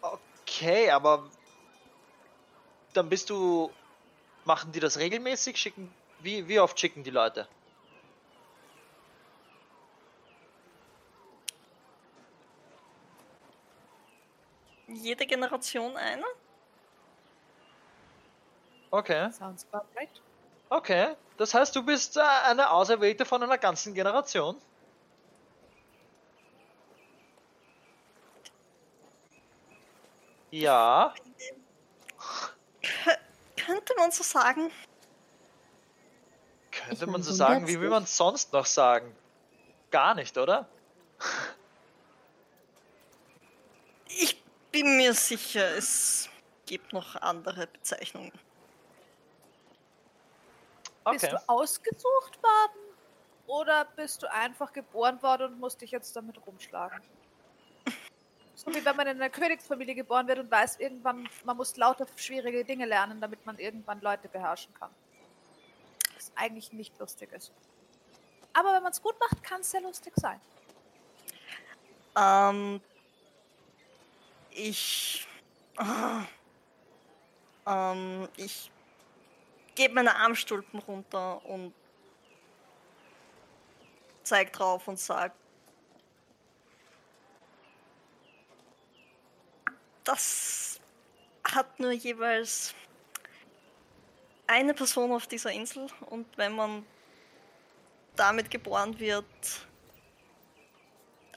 Okay, 0.00 0.90
aber 0.90 1.30
dann 2.92 3.08
bist 3.08 3.30
du. 3.30 3.70
Machen 4.44 4.72
die 4.72 4.80
das 4.80 4.98
regelmäßig? 4.98 5.56
Schicken. 5.58 5.94
Wie, 6.20 6.48
wie 6.48 6.58
oft 6.58 6.80
schicken 6.80 7.04
die 7.04 7.10
Leute? 7.10 7.46
Jede 14.88 15.26
Generation 15.26 15.96
einer? 15.96 16.26
Okay, 18.90 19.30
Sounds 19.30 19.66
about 19.70 19.86
right. 19.96 20.08
okay. 20.68 21.14
Das 21.36 21.54
heißt, 21.54 21.74
du 21.76 21.82
bist 21.82 22.16
äh, 22.16 22.20
eine 22.20 22.70
Auserwählte 22.70 23.24
von 23.24 23.42
einer 23.42 23.56
ganzen 23.58 23.94
Generation. 23.94 24.60
Ja, 30.50 31.14
Könnte 33.56 33.94
man 33.96 34.10
so 34.10 34.24
sagen. 34.24 34.70
könnte 36.72 37.06
man 37.06 37.22
so 37.22 37.32
sagen. 37.32 37.68
Wie 37.68 37.80
will 37.80 37.90
man 37.90 38.02
es 38.02 38.16
sonst 38.16 38.52
noch 38.52 38.66
sagen? 38.66 39.14
Gar 39.90 40.14
nicht, 40.14 40.36
oder? 40.38 40.66
Ich 44.08 44.42
bin 44.72 44.96
mir 44.96 45.14
sicher, 45.14 45.76
es 45.76 46.28
gibt 46.66 46.92
noch 46.92 47.16
andere 47.16 47.66
Bezeichnungen. 47.68 48.32
Bist 51.12 51.24
Okay. 51.24 51.36
du 51.36 51.48
ausgesucht 51.48 52.42
worden? 52.42 52.96
Oder 53.46 53.84
bist 53.96 54.22
du 54.22 54.30
einfach 54.32 54.72
geboren 54.72 55.20
worden 55.22 55.54
und 55.54 55.60
musst 55.60 55.80
dich 55.80 55.90
jetzt 55.90 56.14
damit 56.14 56.36
rumschlagen? 56.46 57.00
So 58.54 58.72
wie 58.74 58.84
wenn 58.84 58.94
man 58.94 59.06
in 59.06 59.16
einer 59.16 59.30
Königsfamilie 59.30 59.94
geboren 59.94 60.28
wird 60.28 60.38
und 60.38 60.50
weiß 60.50 60.78
irgendwann, 60.80 61.28
man 61.44 61.56
muss 61.56 61.76
lauter 61.76 62.06
schwierige 62.16 62.64
Dinge 62.64 62.84
lernen, 62.84 63.20
damit 63.20 63.44
man 63.46 63.58
irgendwann 63.58 64.00
Leute 64.02 64.28
beherrschen 64.28 64.72
kann. 64.74 64.90
Was 66.14 66.30
eigentlich 66.36 66.72
nicht 66.72 66.98
lustig 66.98 67.32
ist. 67.32 67.52
Aber 68.52 68.74
wenn 68.74 68.82
man 68.82 68.92
es 68.92 69.00
gut 69.00 69.18
macht, 69.18 69.42
kann 69.42 69.62
es 69.62 69.70
sehr 69.70 69.80
lustig 69.80 70.12
sein. 70.16 70.40
Ähm, 72.16 72.80
ich. 74.50 75.26
Ah, 75.76 76.24
ähm, 77.66 78.28
ich 78.36 78.70
gebe 79.80 79.94
meine 79.94 80.14
Armstulpen 80.14 80.78
runter 80.80 81.42
und 81.46 81.72
zeig 84.22 84.52
drauf 84.52 84.86
und 84.86 85.00
sag. 85.00 85.32
Das 90.04 90.78
hat 91.44 91.80
nur 91.80 91.92
jeweils 91.92 92.74
eine 94.46 94.74
Person 94.74 95.12
auf 95.12 95.26
dieser 95.26 95.50
Insel 95.50 95.86
und 96.10 96.26
wenn 96.36 96.54
man 96.54 96.84
damit 98.16 98.50
geboren 98.50 98.98
wird, 98.98 99.24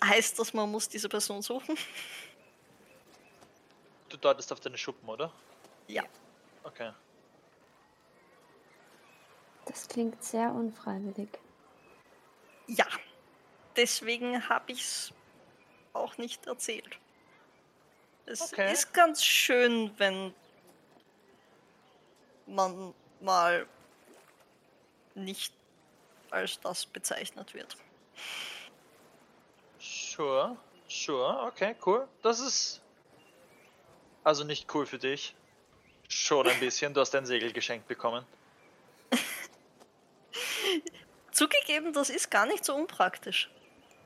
heißt 0.04 0.38
das, 0.38 0.54
man 0.54 0.70
muss 0.70 0.90
diese 0.90 1.08
Person 1.08 1.42
suchen. 1.42 1.78
Du 4.10 4.18
deutest 4.18 4.52
auf 4.52 4.60
deine 4.60 4.78
Schuppen, 4.78 5.08
oder? 5.08 5.32
Ja. 5.88 6.04
Okay. 6.66 6.92
Das 9.66 9.88
klingt 9.88 10.22
sehr 10.24 10.52
unfreiwillig. 10.52 11.30
Ja. 12.68 12.86
Deswegen 13.76 14.48
habe 14.50 14.72
ich 14.72 14.82
es 14.82 15.14
auch 15.94 16.18
nicht 16.18 16.46
erzählt. 16.46 16.98
Es 18.26 18.42
Okay. 18.54 18.72
ist 18.72 18.94
ganz 18.94 19.24
schön, 19.24 19.92
wenn 19.98 20.34
man 22.46 22.94
mal 23.20 23.68
nicht 25.16 25.54
als 26.30 26.60
das 26.60 26.86
bezeichnet 26.86 27.54
wird. 27.54 27.78
Sure, 29.80 30.56
sure, 30.88 31.44
okay, 31.44 31.76
cool. 31.86 32.08
Das 32.22 32.40
ist 32.40 32.82
also 34.24 34.44
nicht 34.44 34.74
cool 34.74 34.86
für 34.86 35.00
dich. 35.00 35.36
Schon 36.08 36.48
ein 36.48 36.60
bisschen, 36.60 36.94
du 36.94 37.02
hast 37.02 37.12
dein 37.14 37.26
Segel 37.26 37.52
geschenkt 37.52 37.88
bekommen. 37.88 38.26
Zugegeben, 41.34 41.92
das 41.94 42.10
ist 42.10 42.32
gar 42.32 42.46
nicht 42.46 42.64
so 42.64 42.74
unpraktisch. 42.76 43.50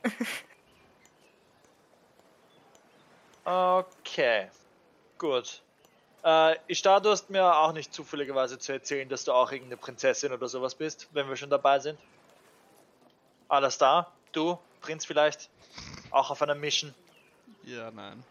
Okay, 3.49 4.49
gut. 5.17 5.61
Äh, 6.21 6.57
Ishtar, 6.67 6.99
du 6.99 7.11
hast 7.11 7.29
mir 7.29 7.45
auch 7.55 7.71
nicht 7.71 7.93
zufälligerweise 7.93 8.59
zu 8.59 8.73
erzählen, 8.73 9.07
dass 9.07 9.23
du 9.23 9.31
auch 9.31 9.53
irgendeine 9.53 9.77
Prinzessin 9.77 10.33
oder 10.33 10.49
sowas 10.49 10.75
bist, 10.75 11.07
wenn 11.13 11.29
wir 11.29 11.37
schon 11.37 11.49
dabei 11.49 11.79
sind. 11.79 11.97
Alles 13.47 13.77
da? 13.77 14.11
Du, 14.33 14.59
Prinz 14.81 15.05
vielleicht? 15.05 15.49
Auch 16.11 16.29
auf 16.29 16.41
einer 16.41 16.55
Mission? 16.55 16.93
Ja, 17.63 17.89
nein. 17.89 18.21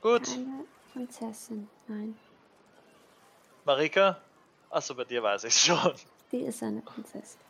Gut. 0.00 0.26
Keine 0.26 0.64
Prinzessin, 0.92 1.68
nein. 1.88 2.16
Marika? 3.64 4.20
Achso, 4.70 4.94
bei 4.94 5.02
dir 5.02 5.20
weiß 5.20 5.42
ich 5.42 5.56
schon. 5.56 5.94
Die 6.30 6.42
ist 6.42 6.62
eine 6.62 6.80
Prinzessin. 6.80 7.49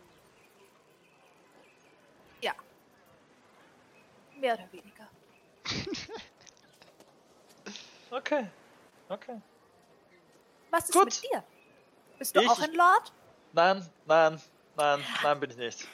Mehr 4.41 4.55
oder 4.55 4.73
weniger. 4.73 5.09
Okay. 8.13 8.45
Okay. 9.09 9.41
Was 10.71 10.87
ist 10.87 10.93
Gut. 10.93 11.05
mit 11.05 11.23
dir? 11.23 11.45
Bist 12.19 12.35
du 12.35 12.41
Ich- 12.41 12.49
auch 12.51 12.59
ein 12.59 12.73
Lord? 12.75 13.13
Nein, 13.53 13.89
nein, 14.07 14.41
nein, 14.77 15.05
nein 15.23 15.39
bin 15.41 15.51
ich 15.51 15.57
nicht. 15.57 15.87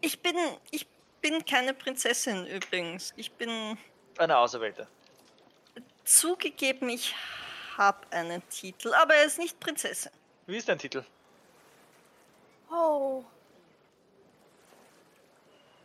Ich 0.00 0.20
bin, 0.20 0.34
ich 0.72 0.88
bin 1.20 1.44
keine 1.44 1.72
Prinzessin 1.72 2.46
übrigens. 2.48 3.12
Ich 3.16 3.30
bin 3.30 3.78
Eine 4.18 4.38
Auserwählte. 4.38 4.88
zugegeben, 6.04 6.88
ich 6.88 7.14
habe 7.76 8.04
einen 8.10 8.42
Titel, 8.48 8.92
aber 8.94 9.14
er 9.14 9.24
ist 9.26 9.38
nicht 9.38 9.60
Prinzessin. 9.60 10.10
Wie 10.46 10.56
ist 10.56 10.68
dein 10.68 10.78
Titel? 10.80 11.04
Oh. 12.72 13.22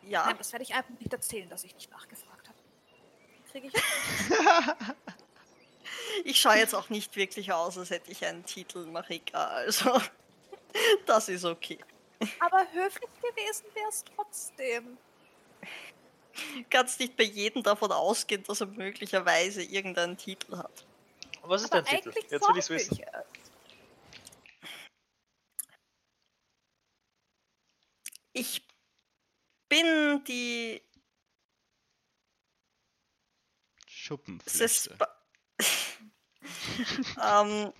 Ja, 0.07 0.27
Nein, 0.27 0.37
das 0.37 0.51
werde 0.51 0.63
ich 0.63 0.73
einfach 0.73 0.91
nicht 0.99 1.11
erzählen, 1.11 1.49
dass 1.49 1.63
ich 1.63 1.73
nicht 1.73 1.91
nachgefragt 1.91 2.47
habe. 2.47 2.57
Kriege 3.51 3.67
ich. 3.67 3.73
ich 6.25 6.39
schaue 6.39 6.55
jetzt 6.55 6.75
auch 6.75 6.89
nicht 6.89 7.15
wirklich 7.15 7.51
aus, 7.51 7.77
als 7.77 7.89
hätte 7.89 8.11
ich 8.11 8.25
einen 8.25 8.45
Titel, 8.45 8.85
Marika. 8.85 9.45
Also, 9.45 9.99
das 11.05 11.29
ist 11.29 11.45
okay. 11.45 11.79
Aber 12.39 12.65
höflich 12.71 13.09
gewesen 13.21 13.65
wäre 13.73 13.89
es 13.89 14.03
trotzdem. 14.15 14.97
Du 16.53 16.63
kannst 16.69 16.99
nicht 16.99 17.15
bei 17.15 17.23
jedem 17.23 17.63
davon 17.63 17.91
ausgehen, 17.91 18.43
dass 18.43 18.61
er 18.61 18.67
möglicherweise 18.67 19.63
irgendeinen 19.63 20.17
Titel 20.17 20.57
hat. 20.57 20.85
Was 21.43 21.63
ist 21.63 21.73
Aber 21.73 21.83
dein 21.83 22.01
Titel? 22.01 22.13
Jetzt 22.29 22.47
will 22.47 22.57
ich's 22.57 22.69
wissen. 22.69 22.93
ich 22.93 23.01
es. 23.01 23.45
Ich 28.37 28.64
bin 29.75 30.23
die 30.23 30.81
Schuppenflüchte. 33.85 34.57
Sespa 34.57 35.07
ähm, 37.21 37.73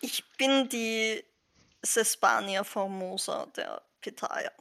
ich 0.00 0.24
bin 0.36 0.68
die 0.68 1.24
Sespania 1.82 2.64
Formosa 2.64 3.46
der 3.46 3.82
Pitaya. 4.00 4.52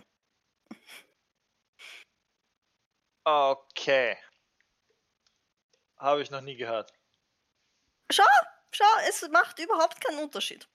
Okay. 3.24 4.18
Habe 5.98 6.22
ich 6.22 6.30
noch 6.30 6.42
nie 6.42 6.56
gehört. 6.56 6.94
Schau, 8.12 8.24
schau, 8.72 8.86
es 9.08 9.28
macht 9.30 9.58
überhaupt 9.60 10.00
keinen 10.00 10.20
Unterschied. 10.20 10.68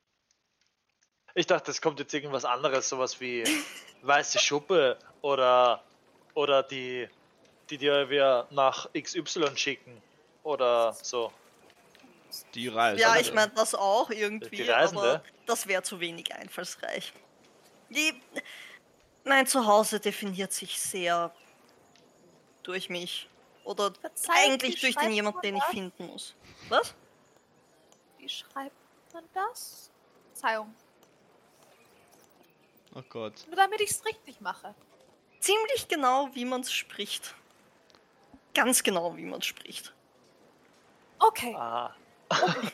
Ich 1.35 1.47
dachte, 1.47 1.71
es 1.71 1.81
kommt 1.81 1.99
jetzt 1.99 2.13
irgendwas 2.13 2.45
anderes, 2.45 2.89
sowas 2.89 3.21
wie 3.21 3.45
weiße 4.03 4.39
Schuppe 4.39 4.99
oder 5.23 5.83
oder 6.35 6.63
die 6.63 7.09
die 7.71 7.79
dir 7.79 8.11
wir 8.11 8.47
nach 8.51 8.89
XY 8.93 9.57
schicken 9.57 10.03
oder 10.43 10.93
so. 10.93 11.33
Die 12.55 12.69
Reise. 12.69 13.01
Ja, 13.01 13.17
ich 13.17 13.33
meine 13.33 13.53
das 13.55 13.75
auch 13.75 14.09
Die 14.09 14.17
irgendwie, 14.17 14.63
Reisende? 14.63 15.03
aber 15.03 15.25
das 15.47 15.67
wäre 15.67 15.83
zu 15.83 16.01
wenig 16.01 16.35
einfallsreich. 16.35 17.13
Die, 17.91 18.21
mein 19.25 19.47
Zuhause 19.47 20.01
definiert 20.01 20.53
sich 20.53 20.81
sehr 20.81 21.35
durch 22.63 22.89
mich. 22.89 23.29
Oder 23.65 23.93
Verzeihung, 23.95 24.53
eigentlich 24.53 24.81
durch 24.81 24.97
den 24.97 25.13
jemand, 25.13 25.37
man 25.37 25.43
den 25.43 25.57
ich 25.57 25.63
das? 25.63 25.71
finden 25.71 26.07
muss. 26.07 26.35
Was? 26.69 26.95
Wie 28.19 28.29
schreibt 28.29 28.75
man 29.13 29.25
das? 29.35 29.91
Verzeihung. 30.33 30.75
Oh 32.95 33.03
Gott. 33.09 33.45
Nur 33.47 33.57
damit 33.57 33.81
ich 33.81 33.91
es 33.91 34.05
richtig 34.05 34.41
mache. 34.41 34.75
Ziemlich 35.41 35.89
genau, 35.89 36.29
wie 36.35 36.45
man 36.45 36.61
es 36.61 36.73
spricht. 36.73 37.35
Ganz 38.55 38.83
genau, 38.83 39.17
wie 39.17 39.25
man 39.25 39.41
es 39.41 39.47
spricht. 39.47 39.93
Okay. 41.19 41.55
Aha. 41.55 41.95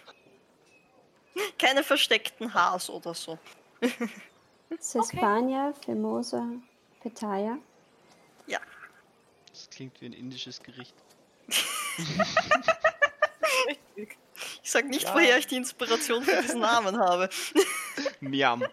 Keine 1.59 1.85
versteckten 1.85 2.53
Haars 2.53 2.91
oder 2.91 3.15
so. 3.15 3.39
Sespania, 4.81 5.73
Formosa, 5.85 6.45
Petaya. 7.01 7.59
Ja. 8.47 8.59
Das 9.51 9.71
klingt 9.71 10.01
wie 10.01 10.07
ein 10.07 10.13
indisches 10.13 10.61
Gericht. 10.63 10.95
Richtig. 13.67 14.19
Ich 14.63 14.71
sag 14.71 14.87
nicht, 14.87 15.05
Ja. 15.05 15.15
woher 15.15 15.39
ich 15.39 15.47
die 15.47 15.57
Inspiration 15.57 16.23
für 16.23 16.43
diesen 16.43 16.61
Namen 16.61 16.99
habe. 16.99 17.29
Miam. 18.21 18.65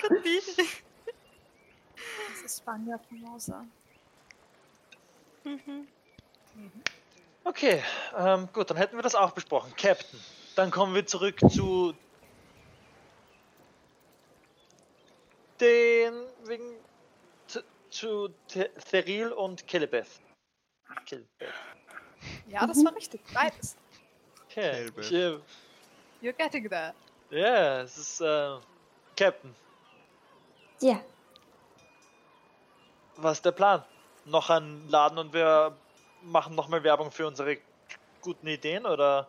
Could 0.00 0.22
be. 0.22 0.40
Das 2.28 2.42
ist 2.44 2.58
Spanier 2.58 2.98
Formosa. 3.08 3.66
Okay, 7.44 7.82
ähm, 8.16 8.48
gut, 8.52 8.70
dann 8.70 8.76
hätten 8.76 8.96
wir 8.96 9.02
das 9.02 9.14
auch 9.14 9.32
besprochen. 9.32 9.74
Captain. 9.76 10.18
Dann 10.56 10.70
kommen 10.70 10.94
wir 10.94 11.06
zurück 11.06 11.38
zu 11.50 11.94
den 15.60 16.14
wegen 16.44 16.76
zu, 17.46 17.60
zu 17.90 18.28
The- 18.48 18.70
Theril 18.90 19.32
und 19.32 19.66
Kelebeth. 19.66 20.20
Kelebeth. 21.06 21.28
Ja, 22.48 22.66
das 22.66 22.84
war 22.84 22.94
richtig. 22.94 23.20
Beides. 23.32 23.76
Okay. 24.46 24.90
Kelebeth. 24.90 25.42
You're 26.24 26.32
getting 26.32 26.70
there. 26.70 26.94
Ja, 27.28 27.82
es 27.82 27.98
ist 27.98 28.20
äh, 28.22 28.56
Captain. 29.14 29.54
Ja, 30.80 31.00
Was 33.16 33.38
ist 33.38 33.44
der 33.44 33.52
Plan? 33.52 33.84
Noch 34.24 34.48
ein 34.48 34.88
Laden 34.88 35.18
und 35.18 35.34
wir 35.34 35.76
machen 36.22 36.54
nochmal 36.54 36.82
Werbung 36.82 37.10
für 37.10 37.26
unsere 37.26 37.58
guten 38.22 38.46
Ideen 38.46 38.86
oder? 38.86 39.28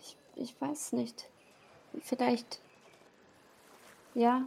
ich, 0.00 0.16
ich 0.34 0.60
weiß 0.60 0.92
nicht. 0.94 1.28
Vielleicht. 2.02 2.60
Ja, 4.14 4.42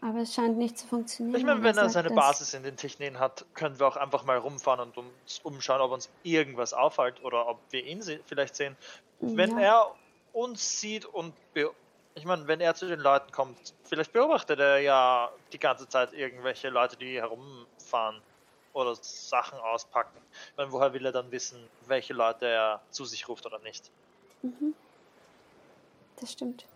aber 0.00 0.20
es 0.20 0.32
scheint 0.32 0.56
nicht 0.56 0.78
zu 0.78 0.86
funktionieren. 0.86 1.38
Ich 1.38 1.44
meine, 1.44 1.62
wenn 1.62 1.76
er 1.76 1.90
seine 1.90 2.08
es. 2.08 2.14
Basis 2.14 2.54
in 2.54 2.62
den 2.62 2.78
Technen 2.78 3.18
hat, 3.18 3.44
können 3.52 3.78
wir 3.78 3.86
auch 3.86 3.96
einfach 3.96 4.24
mal 4.24 4.38
rumfahren 4.38 4.80
und 4.80 4.96
uns 4.96 5.40
umschauen, 5.42 5.82
ob 5.82 5.92
uns 5.92 6.08
irgendwas 6.22 6.72
auffällt 6.72 7.22
oder 7.22 7.48
ob 7.48 7.60
wir 7.68 7.84
ihn 7.84 8.00
se 8.00 8.20
vielleicht 8.24 8.56
sehen. 8.56 8.78
Wenn 9.20 9.58
ja. 9.58 9.60
er 9.60 9.94
uns 10.32 10.80
sieht 10.80 11.04
und 11.04 11.34
be 11.52 11.70
ich 12.16 12.24
meine, 12.24 12.46
wenn 12.48 12.60
er 12.60 12.74
zu 12.74 12.88
den 12.88 12.98
Leuten 12.98 13.30
kommt, 13.30 13.56
vielleicht 13.84 14.12
beobachtet 14.12 14.58
er 14.58 14.78
ja 14.80 15.30
die 15.52 15.58
ganze 15.58 15.88
Zeit 15.88 16.12
irgendwelche 16.12 16.68
Leute, 16.68 16.96
die 16.96 17.14
herumfahren 17.14 18.20
oder 18.72 18.96
Sachen 18.96 19.58
auspacken. 19.60 20.18
Ich 20.50 20.56
meine, 20.56 20.72
woher 20.72 20.92
will 20.92 21.06
er 21.06 21.12
dann 21.12 21.30
wissen, 21.30 21.58
welche 21.86 22.12
Leute 22.12 22.46
er 22.46 22.82
zu 22.90 23.04
sich 23.04 23.28
ruft 23.28 23.46
oder 23.46 23.60
nicht? 23.60 23.90
Mhm. 24.42 24.74
Das 26.20 26.32
stimmt. 26.32 26.66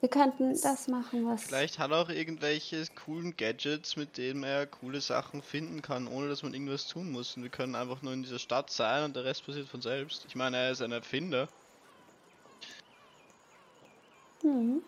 Wir 0.00 0.08
könnten 0.08 0.60
das 0.60 0.86
machen, 0.86 1.26
was. 1.26 1.44
Vielleicht 1.44 1.80
hat 1.80 1.90
er 1.90 1.98
auch 1.98 2.08
irgendwelche 2.08 2.84
coolen 3.04 3.36
Gadgets, 3.36 3.96
mit 3.96 4.16
denen 4.16 4.44
er 4.44 4.66
coole 4.66 5.00
Sachen 5.00 5.42
finden 5.42 5.82
kann, 5.82 6.06
ohne 6.06 6.28
dass 6.28 6.44
man 6.44 6.54
irgendwas 6.54 6.86
tun 6.86 7.10
muss. 7.10 7.36
Und 7.36 7.42
wir 7.42 7.50
können 7.50 7.74
einfach 7.74 8.00
nur 8.02 8.12
in 8.12 8.22
dieser 8.22 8.38
Stadt 8.38 8.70
sein 8.70 9.04
und 9.04 9.16
der 9.16 9.24
Rest 9.24 9.44
passiert 9.44 9.68
von 9.68 9.82
selbst. 9.82 10.24
Ich 10.28 10.36
meine, 10.36 10.56
er 10.56 10.70
ist 10.70 10.82
ein 10.82 10.92
Erfinder. 10.92 11.48
Mhm. 14.42 14.82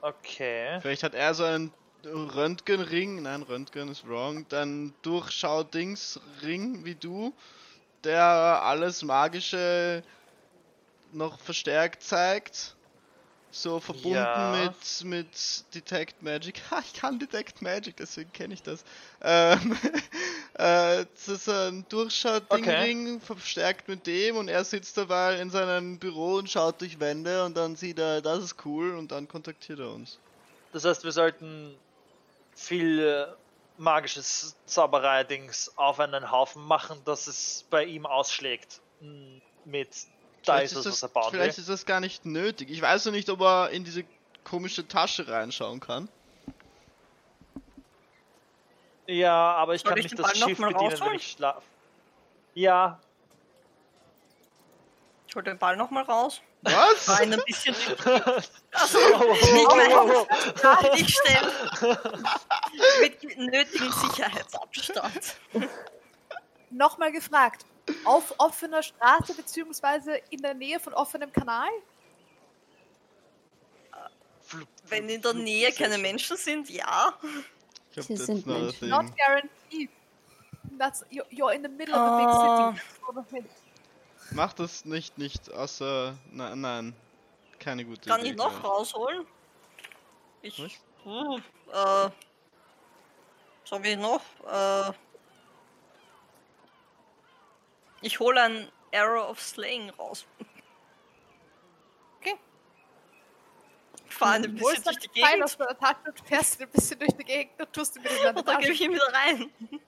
Okay. 0.00 0.80
Vielleicht 0.80 1.02
hat 1.02 1.14
er 1.14 1.34
so 1.34 1.44
einen 1.44 1.72
Röntgenring, 2.04 3.22
nein, 3.22 3.42
Röntgen 3.42 3.88
ist 3.88 4.06
wrong, 4.06 4.46
dann 4.50 4.92
Durchschau-Dings-Ring 5.02 6.84
wie 6.84 6.94
du, 6.94 7.32
der 8.04 8.22
alles 8.22 9.02
Magische 9.02 10.02
noch 11.12 11.40
verstärkt 11.40 12.02
zeigt. 12.02 12.76
So 13.54 13.78
verbunden 13.78 14.12
Ja. 14.12 14.50
mit, 14.50 15.04
mit 15.04 15.74
Detect 15.74 16.20
Magic. 16.24 16.60
Ha, 16.72 16.80
ich 16.80 16.92
kann 16.92 17.20
Detect 17.20 17.62
Magic, 17.62 17.96
deswegen 17.96 18.32
kenne 18.32 18.52
ich 18.52 18.64
das. 18.64 18.84
Ähm, 19.22 19.78
äh, 20.54 21.06
das 21.14 21.28
ist 21.28 21.48
ein 21.48 21.86
Durchschau-Ding-Ring, 21.88 23.20
verstärkt 23.20 23.86
mit 23.86 24.08
dem 24.08 24.38
und 24.38 24.48
er 24.48 24.64
sitzt 24.64 24.96
dabei 24.96 25.40
in 25.40 25.50
seinem 25.50 26.00
Büro 26.00 26.34
und 26.34 26.50
schaut 26.50 26.80
durch 26.80 26.98
Wände 26.98 27.44
und 27.44 27.56
dann 27.56 27.76
sieht 27.76 28.00
er, 28.00 28.20
das 28.20 28.42
ist 28.42 28.56
cool 28.64 28.96
und 28.96 29.12
dann 29.12 29.28
kontaktiert 29.28 29.78
er 29.78 29.92
uns. 29.92 30.18
Das 30.72 30.84
heißt, 30.84 31.04
wir 31.04 31.12
sollten 31.12 31.76
viel 32.56 32.98
äh, 32.98 33.26
magisches 33.78 34.56
Zauberei-Dings 34.66 35.74
auf 35.76 36.00
einen 36.00 36.32
Haufen 36.32 36.64
machen, 36.64 36.98
dass 37.04 37.28
es 37.28 37.64
bei 37.70 37.84
ihm 37.84 38.04
ausschlägt. 38.04 38.80
Mit 39.64 39.90
da 40.44 40.56
Vielleicht 40.56 40.72
ist 40.72 40.78
es, 40.78 40.86
was 40.86 41.00
das, 41.00 41.02
er 41.02 41.08
bauen 41.08 41.32
will. 41.32 41.40
vielleicht 41.40 41.58
ist 41.58 41.68
das 41.68 41.86
gar 41.86 42.00
nicht 42.00 42.24
nötig. 42.24 42.70
Ich 42.70 42.80
weiß 42.82 43.04
noch 43.06 43.12
nicht, 43.12 43.28
ob 43.30 43.40
er 43.40 43.70
in 43.70 43.84
diese 43.84 44.04
komische 44.44 44.86
Tasche 44.86 45.26
reinschauen 45.28 45.80
kann. 45.80 46.08
Ja, 49.06 49.52
aber 49.54 49.74
ich 49.74 49.82
Soll 49.82 49.90
kann 49.90 49.98
ich 49.98 50.04
nicht 50.04 50.18
das 50.18 50.26
Ball 50.26 50.36
Schiff 50.36 50.58
bedienen, 50.58 51.00
wenn 51.00 51.14
ich 51.14 51.30
schlafe. 51.32 51.62
Ja, 52.54 52.98
Ich 55.28 55.34
hol 55.34 55.42
den 55.42 55.58
Ball 55.58 55.76
nochmal 55.76 56.04
raus. 56.04 56.40
Was? 56.62 57.08
War 57.08 57.20
ein 57.20 57.38
bisschen. 57.46 57.74
Also, 58.76 58.98
Oh, 58.98 59.36
oh, 60.26 60.94
ich 60.96 61.14
stelle 61.16 61.52
mit 63.00 63.38
nötigem 63.38 63.92
Sicherheitsabstand. 64.00 65.36
Nochmal 66.70 67.12
gefragt. 67.12 67.64
Auf 68.04 68.34
offener 68.38 68.82
Straße 68.82 69.34
beziehungsweise 69.34 70.16
in 70.30 70.40
der 70.42 70.54
Nähe 70.54 70.80
von 70.80 70.94
offenem 70.94 71.32
Kanal? 71.32 71.68
Flup, 74.40 74.68
Wenn 74.88 75.08
in 75.08 75.22
der 75.22 75.34
Nähe 75.34 75.72
keine. 75.72 75.98
Menschen 75.98 76.36
sind, 76.36 76.68
ja. 76.70 77.14
Ich 77.90 77.98
hab 77.98 78.04
Sie 78.04 78.16
sind 78.16 78.46
Menschen. 78.46 78.88
Not 78.88 79.06
guaranteed. 79.16 79.90
That's, 80.78 81.04
you- 81.10 81.22
you're 81.30 81.52
in 81.54 81.62
the 81.62 81.68
middle 81.68 81.94
of 81.94 82.00
a 82.00 82.18
Ah. 82.18 82.70
big 82.72 82.80
city. 82.80 83.36
Hint. 83.36 83.50
Mach 84.32 84.52
das 84.54 84.84
nicht, 84.84 85.16
nicht, 85.18 85.52
außer. 85.52 86.16
Nein, 86.30 86.60
nein. 86.60 86.96
Keine 87.58 87.84
gute 87.84 88.08
Kann 88.08 88.20
Idee. 88.20 88.30
ich 88.30 88.36
noch 88.36 88.64
rausholen? 88.64 89.26
Ich. 90.42 90.58
Was? 90.58 90.72
Uh, 91.06 91.38
äh. 91.72 92.10
Sag 93.64 93.86
ich 93.86 93.96
noch? 93.96 94.20
Äh. 94.46 94.92
Ich 98.04 98.20
hole 98.20 98.38
ein 98.38 98.70
Arrow 98.92 99.30
of 99.30 99.40
Slaying 99.40 99.88
raus. 99.88 100.26
Okay. 102.20 102.38
Fahre 104.10 104.34
ein 104.34 104.42
Du 104.42 104.48
bisschen 104.50 104.84
durch 104.84 104.98
die 104.98 105.08
Pfeil 105.08 105.30
Gegend 105.30 105.44
aus 105.44 105.56
Tasche 105.56 105.96
und 106.08 106.20
fährst 106.20 106.60
ein 106.60 106.68
bisschen 106.68 106.98
durch 106.98 107.12
die 107.12 107.24
Gegend 107.24 107.58
und 107.58 107.72
tust 107.72 107.96
ihn 107.96 108.04
wieder 108.04 108.14
in 108.14 108.22
deine 108.24 108.38
und 108.40 108.46
dann 108.48 108.60
gebe 108.60 108.74
ich 108.74 108.80
ihn 108.82 108.92
wieder 108.92 109.10
rein. 109.10 109.50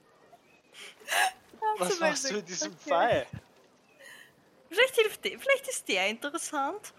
Was 1.79 2.01
machst 2.01 2.31
du 2.31 2.35
mit 2.37 2.49
diesem 2.49 2.73
Okay. 2.73 2.89
Pfeil? 2.89 3.27
Vielleicht 4.71 4.95
hilft 4.95 5.25
der, 5.25 5.39
vielleicht 5.39 5.69
ist 5.69 5.87
der 5.87 6.07
interessant. 6.09 6.95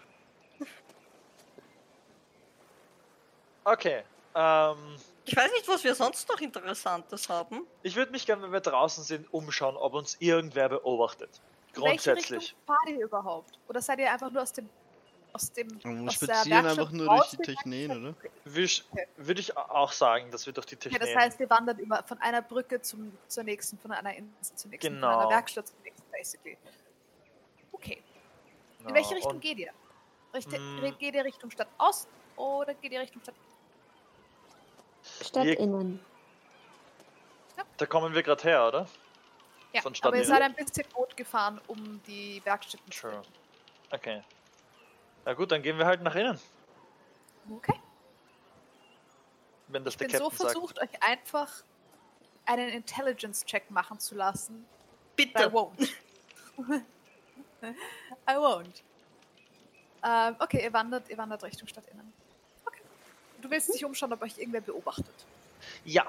Okay. 3.64 4.04
Ähm, 4.36 4.96
Ich 5.28 5.36
weiß 5.36 5.50
nicht, 5.52 5.68
was 5.68 5.84
wir 5.84 5.94
sonst 5.94 6.28
noch 6.28 6.40
Interessantes 6.40 7.28
haben. 7.28 7.66
ich 7.82 7.94
würde 7.96 8.12
mich 8.12 8.24
gerne, 8.26 8.42
wenn 8.42 8.52
wir 8.52 8.60
draußen 8.60 9.04
sind, 9.04 9.32
umschauen, 9.32 9.76
ob 9.76 9.92
uns 9.94 10.16
irgendwer 10.20 10.68
beobachtet. 10.70 11.28
In 11.76 11.82
welche 11.82 12.10
Grundsätzlich. 12.12 12.40
Richtung 12.40 12.58
fahrt 12.66 12.88
ihr 12.88 13.04
überhaupt? 13.04 13.58
Oder 13.68 13.80
seid 13.82 13.98
ihr 13.98 14.10
einfach 14.10 14.30
nur 14.30 14.42
aus 14.42 14.52
dem 14.52 14.68
aus 15.34 15.52
dem 15.52 15.68
Wir 15.84 16.10
spazieren 16.10 16.64
einfach 16.66 16.90
nur 16.90 17.06
durch 17.06 17.30
die? 17.30 17.36
Technen, 17.36 17.90
oder? 17.90 18.14
Würde 18.44 18.62
ich, 18.62 18.84
Okay. 18.90 19.06
würd 19.18 19.38
ich 19.38 19.56
auch 19.56 19.92
sagen, 19.92 20.30
dass 20.30 20.46
wir 20.46 20.54
durch 20.54 20.64
die 20.66 20.74
Ja, 20.76 20.80
Technik. 20.80 21.00
das 21.02 21.14
heißt, 21.14 21.40
ihr 21.40 21.50
wandert 21.50 21.78
immer 21.80 22.02
von 22.02 22.18
einer 22.22 22.40
Brücke 22.40 22.80
zum, 22.80 23.12
zur 23.28 23.44
nächsten, 23.44 23.78
von 23.78 23.92
einer 23.92 24.14
Insel 24.14 24.56
zur 24.56 24.70
nächsten, 24.70 24.88
von 24.94 25.00
Genau. 25.02 25.18
einer 25.18 25.28
Werkstatt 25.30 25.68
zur 25.68 25.76
nächsten, 25.84 26.02
basically. 26.10 26.56
Okay. 27.72 28.02
In 28.86 28.94
welche 28.94 29.14
Richtung 29.14 29.38
geht 29.38 29.58
ihr? 29.58 29.72
Richt 30.34 30.50
Mm. 30.50 30.80
Geht 30.98 31.14
ihr 31.14 31.24
Richtung 31.24 31.50
Stadt 31.50 31.68
Ost 31.78 32.08
oder 32.36 32.72
geht 32.74 32.92
ihr 32.92 33.00
Richtung 33.00 33.20
Stadt 33.22 33.34
Stadtinnen. 35.24 36.00
Da 37.76 37.86
kommen 37.86 38.14
wir 38.14 38.22
gerade 38.22 38.42
her, 38.42 38.68
oder? 38.68 38.86
Ja, 39.72 39.82
Von 39.82 39.94
aber 40.02 40.16
ihr 40.16 40.24
seid 40.24 40.42
ein 40.42 40.54
bisschen 40.54 40.84
Boot 40.94 41.16
gefahren, 41.16 41.60
um 41.66 42.00
die 42.06 42.40
Werkstätten 42.44 42.90
zu 42.90 43.00
True. 43.00 43.22
Okay. 43.90 44.22
Na 45.24 45.34
gut, 45.34 45.52
dann 45.52 45.62
gehen 45.62 45.78
wir 45.78 45.86
halt 45.86 46.02
nach 46.02 46.14
innen. 46.14 46.38
Okay. 47.50 47.78
wenn 49.68 49.84
das 49.84 49.94
Ich 49.94 49.98
der 49.98 50.06
bin 50.08 50.16
so 50.18 50.24
Captain 50.28 50.38
sagt. 50.38 50.52
versucht, 50.52 50.80
euch 50.80 51.02
einfach 51.02 51.62
einen 52.46 52.70
Intelligence-Check 52.70 53.70
machen 53.70 53.98
zu 53.98 54.14
lassen. 54.14 54.66
I 55.18 55.26
Bitte. 55.26 55.50
won't. 55.50 55.88
I 57.62 58.34
won't. 58.34 58.82
Ähm, 60.02 60.36
okay, 60.38 60.62
ihr 60.64 60.72
wandert, 60.72 61.08
ihr 61.10 61.18
wandert 61.18 61.42
Richtung 61.44 61.68
Stadtinnen. 61.68 62.12
Du 63.40 63.50
willst 63.50 63.72
dich 63.72 63.84
umschauen, 63.84 64.12
ob 64.12 64.22
euch 64.22 64.36
irgendwer 64.38 64.60
beobachtet. 64.60 65.14
Ja, 65.84 66.06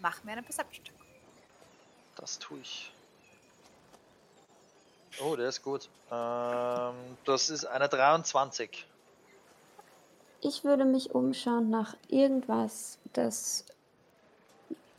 Mach 0.00 0.24
mir 0.24 0.32
einen 0.32 0.44
Perception-Check. 0.44 0.94
das 2.16 2.38
tue 2.38 2.58
ich. 2.60 2.92
Oh, 5.22 5.36
der 5.36 5.48
ist 5.48 5.62
gut. 5.62 5.88
Ähm, 6.10 6.94
das 7.26 7.50
ist 7.50 7.66
eine 7.66 7.88
23. 7.88 8.86
Ich 10.40 10.64
würde 10.64 10.86
mich 10.86 11.14
umschauen 11.14 11.68
nach 11.68 11.94
irgendwas, 12.08 12.98
das 13.12 13.66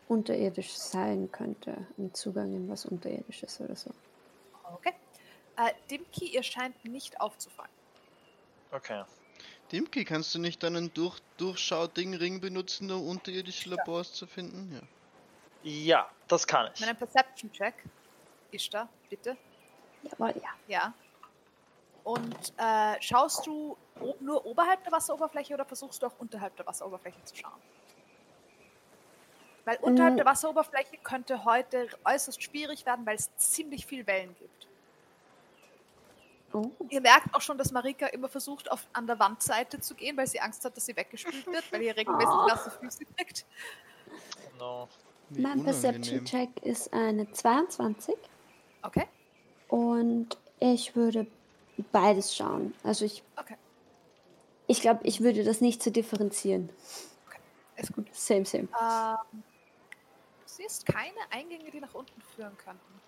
unterirdisch 0.07 0.73
sein 0.73 1.31
könnte. 1.31 1.87
Ein 1.97 2.13
Zugang 2.13 2.53
in 2.53 2.69
was 2.69 2.85
Unterirdisches 2.85 3.59
oder 3.59 3.75
so. 3.75 3.89
Okay. 4.73 4.93
Äh, 5.57 5.71
Dimki, 5.89 6.25
ihr 6.27 6.43
scheint 6.43 6.83
nicht 6.85 7.19
aufzufallen. 7.19 7.71
Okay. 8.71 9.03
Dimki, 9.71 10.03
kannst 10.05 10.35
du 10.35 10.39
nicht 10.39 10.61
deinen 10.63 10.93
Durch 10.93 11.19
Durchschau-Ding-Ring 11.37 12.41
benutzen, 12.41 12.91
um 12.91 13.07
unterirdische 13.07 13.69
Labors 13.69 14.13
zu 14.13 14.27
finden? 14.27 14.71
Ja. 14.73 14.81
Ja, 15.63 16.09
das 16.27 16.45
kann 16.47 16.69
ich. 16.73 16.81
Meinen 16.81 16.97
Perception-Check. 16.97 17.75
Ist 18.51 18.73
da, 18.73 18.89
bitte. 19.09 19.37
Jawohl, 20.03 20.33
ja. 20.41 20.49
Ja. 20.67 20.93
Und 22.03 22.53
äh, 22.57 22.99
schaust 22.99 23.45
du 23.45 23.77
nur 24.19 24.43
oberhalb 24.45 24.83
der 24.83 24.91
Wasseroberfläche 24.91 25.53
oder 25.53 25.65
versuchst 25.65 26.01
du 26.01 26.07
auch 26.07 26.17
unterhalb 26.17 26.55
der 26.57 26.65
Wasseroberfläche 26.65 27.23
zu 27.23 27.35
schauen? 27.35 27.61
Weil 29.65 29.77
unterhalb 29.77 30.15
Mm. 30.15 30.17
der 30.17 30.25
Wasseroberfläche 30.25 30.97
könnte 31.03 31.45
heute 31.45 31.87
äußerst 32.03 32.41
schwierig 32.41 32.85
werden, 32.87 33.05
weil 33.05 33.15
es 33.15 33.29
ziemlich 33.37 33.85
viel 33.85 34.07
Wellen 34.07 34.35
gibt. 34.39 34.60
Oh, 36.53 36.69
Ihr 36.89 37.01
merkt 37.01 37.33
auch 37.33 37.41
schon, 37.41 37.57
dass 37.57 37.71
Marika 37.71 38.07
immer 38.07 38.27
versucht, 38.27 38.69
auf, 38.71 38.85
an 38.93 39.07
der 39.07 39.17
Wandseite 39.19 39.79
zu 39.79 39.95
gehen, 39.95 40.17
weil 40.17 40.27
sie 40.27 40.39
Angst 40.39 40.63
hat, 40.65 40.75
dass 40.75 40.85
sie 40.85 40.95
weggespült 40.95 41.45
wird, 41.45 41.71
weil 41.71 41.81
ihr 41.83 41.95
regelmäßig 41.95 42.29
Oh. 42.33 42.47
nasse 42.47 42.71
Füße 42.71 43.05
kriegt. 43.17 43.45
No. 44.59 44.87
Wie 45.29 45.41
mein. 45.41 45.63
Perception-Check 45.63 46.61
ist 46.63 46.91
eine 46.93 47.31
22 47.31 48.15
Okay, 48.83 49.07
und 49.69 50.37
ich 50.59 50.95
würde 50.95 51.25
beides 51.91 52.35
schauen. 52.35 52.73
Also 52.83 53.05
ich, 53.05 53.23
okay, 53.37 53.55
ich 54.67 54.81
glaube, 54.81 54.99
ich 55.03 55.21
würde 55.21 55.43
das 55.43 55.61
nicht 55.61 55.81
so 55.81 55.89
differenzieren. 55.89 56.69
ist 57.77 57.93
gut. 57.93 58.07
Same, 58.13 58.45
same. 58.45 58.63
Ähm, 58.81 59.17
du 59.31 60.45
siehst 60.45 60.85
keine 60.85 61.13
Eingänge, 61.29 61.71
die 61.71 61.79
nach 61.79 61.93
unten 61.93 62.21
führen 62.35 62.57
könnten. 62.57 63.01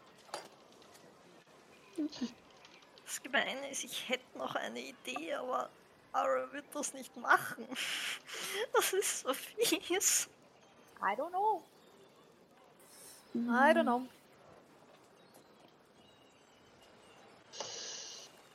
Das 3.14 3.22
Gemeine 3.22 3.70
ist, 3.70 3.84
ich 3.84 4.10
hätte 4.10 4.26
noch 4.40 4.56
eine 4.56 4.80
Idee, 4.80 5.36
aber 5.36 5.70
Ara 6.14 6.52
wird 6.52 6.66
das 6.74 6.94
nicht 6.96 7.16
machen. 7.16 7.68
Das 8.74 8.92
ist 8.92 9.20
so 9.20 9.34
fies. 9.36 10.28
I 11.00 11.16
don't 11.16 11.30
know. 11.30 11.62
I 13.36 13.72
don't 13.72 13.84
know. 13.84 14.02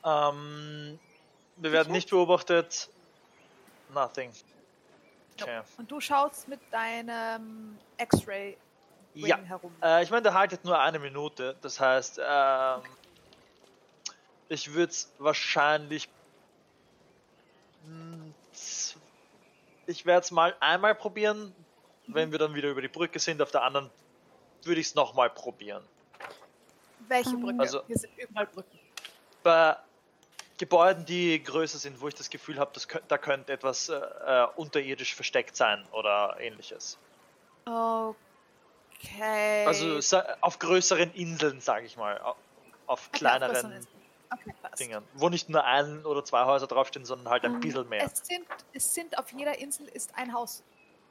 Ähm, 0.03 0.99
wir 1.55 1.71
werden 1.71 1.93
nicht 1.93 2.09
beobachtet. 2.09 2.89
Nothing. 3.93 4.33
Okay. 5.39 5.61
Und 5.77 5.89
du 5.89 6.01
schaust 6.01 6.49
mit 6.49 6.59
deinem 6.69 7.79
X-Ray 7.97 8.57
Ja. 9.13 9.37
herum. 9.37 9.73
Äh, 9.81 10.03
ich 10.03 10.09
meine, 10.09 10.23
der 10.23 10.33
haltet 10.33 10.65
nur 10.65 10.77
eine 10.77 10.99
Minute. 10.99 11.55
Das 11.61 11.79
heißt, 11.79 12.19
ähm, 12.21 12.81
ich 14.49 14.73
würde 14.73 14.91
es 14.91 15.11
wahrscheinlich. 15.19 16.09
Hm, 17.85 18.33
Ich 19.85 20.05
werde 20.05 20.23
es 20.25 20.31
mal 20.31 20.55
einmal 20.59 20.95
probieren. 20.95 21.53
Wenn 22.07 22.31
wir 22.31 22.39
dann 22.39 22.55
wieder 22.55 22.69
über 22.69 22.81
die 22.81 22.87
Brücke 22.87 23.19
sind, 23.19 23.41
auf 23.41 23.51
der 23.51 23.61
anderen 23.63 23.89
würde 24.63 24.81
ich 24.81 24.87
es 24.87 24.95
nochmal 24.95 25.29
probieren. 25.29 25.83
Welche 27.07 27.29
Ähm, 27.31 27.41
Brücke? 27.41 27.59
Also- 27.59 27.83
Hier 27.85 27.97
sind 27.97 28.17
überall 28.17 28.47
Brücken. 28.47 28.79
Bei 29.43 29.77
Gebäuden, 30.57 31.05
die 31.05 31.41
größer 31.41 31.77
sind, 31.77 32.01
wo 32.01 32.07
ich 32.07 32.15
das 32.15 32.29
Gefühl 32.29 32.59
habe, 32.59 32.71
da 33.07 33.17
könnte 33.17 33.53
etwas 33.53 33.89
äh, 33.89 33.95
äh, 33.95 34.47
unterirdisch 34.57 35.15
versteckt 35.15 35.55
sein 35.55 35.85
oder 35.91 36.35
ähnliches. 36.39 36.97
Okay. 37.65 39.65
Also 39.65 39.99
auf 40.41 40.59
größeren 40.59 41.13
Inseln, 41.13 41.61
sage 41.61 41.85
ich 41.85 41.95
mal. 41.95 42.19
au- 42.21 42.35
Auf 42.87 43.07
Okay, 43.09 43.19
kleineren 43.19 43.51
auf 43.55 43.61
größeren 43.61 43.75
Inseln. 43.77 43.98
Okay. 44.31 44.53
Dingen. 44.79 45.03
Wo 45.15 45.29
nicht 45.29 45.49
nur 45.49 45.63
ein 45.63 46.05
oder 46.05 46.23
zwei 46.23 46.45
Häuser 46.45 46.67
draufstehen, 46.67 47.03
sondern 47.05 47.29
halt 47.29 47.43
ein 47.45 47.55
Ähm, 47.55 47.59
bisschen 47.59 47.89
mehr. 47.89 48.03
Es 48.05 48.25
sind, 48.25 48.45
es 48.73 48.93
sind 48.93 49.17
auf 49.17 49.31
jeder 49.33 49.57
Insel 49.57 49.87
ist 49.87 50.13
ein 50.15 50.31
Haus. 50.33 50.63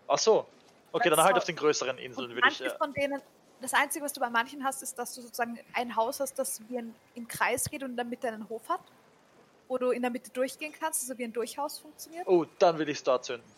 Ach 0.07 0.19
so. 0.19 0.47
Okay, 0.93 1.11
dann 1.11 1.21
halt 1.23 1.37
auf 1.37 1.45
den 1.45 1.57
größeren 1.57 1.99
Inseln 1.99 2.35
würde 2.35 2.49
ich. 2.49 2.63
von 2.79 2.93
denen, 2.95 3.21
das 3.61 3.75
Einzige, 3.75 4.05
was 4.05 4.13
du 4.13 4.21
bei 4.21 4.31
manchen 4.31 4.65
hast, 4.65 4.83
ist, 4.83 4.99
dass 4.99 5.15
du 5.15 5.21
sozusagen 5.21 5.59
ein 5.75 5.95
Haus 5.97 6.21
hast, 6.21 6.39
das 6.39 6.61
wie 6.69 6.79
ein, 6.79 6.95
im 7.15 7.27
Kreis 7.29 7.65
geht 7.69 7.83
und 7.83 7.91
in 7.91 7.97
der 7.97 8.05
Mitte 8.05 8.29
einen 8.29 8.49
Hof 8.49 8.67
hat, 8.69 8.81
wo 9.67 9.77
du 9.79 9.91
in 9.91 10.01
der 10.01 10.11
Mitte 10.11 10.31
durchgehen 10.31 10.73
kannst, 10.79 11.03
also 11.03 11.19
wie 11.19 11.25
ein 11.25 11.33
Durchhaus 11.33 11.79
funktioniert. 11.81 12.27
oh, 12.27 12.47
dann 12.59 12.79
will 12.79 12.89
ich 12.89 12.99
es 12.99 13.05
dort 13.05 13.25
zünden. 13.25 13.51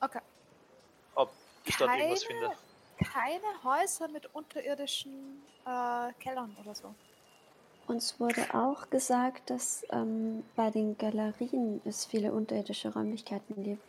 Okay. 0.00 0.20
Ob 1.14 1.32
ich 1.64 1.76
dort 1.76 1.90
irgendwas 1.96 2.26
Keine- 2.26 2.40
finde. 2.40 2.56
Keine 3.12 3.64
Häuser 3.64 4.06
mit 4.08 4.32
unterirdischen 4.34 5.42
äh, 5.66 6.12
Kellern 6.20 6.54
oder 6.62 6.74
so. 6.74 6.94
Uns 7.92 8.18
wurde 8.18 8.54
auch 8.54 8.88
gesagt, 8.88 9.50
dass 9.50 9.84
ähm, 9.90 10.44
bei 10.56 10.70
den 10.70 10.96
Galerien 10.96 11.82
es 11.84 12.06
viele 12.06 12.32
unterirdische 12.32 12.90
Räumlichkeiten 12.90 13.62
gibt. 13.62 13.82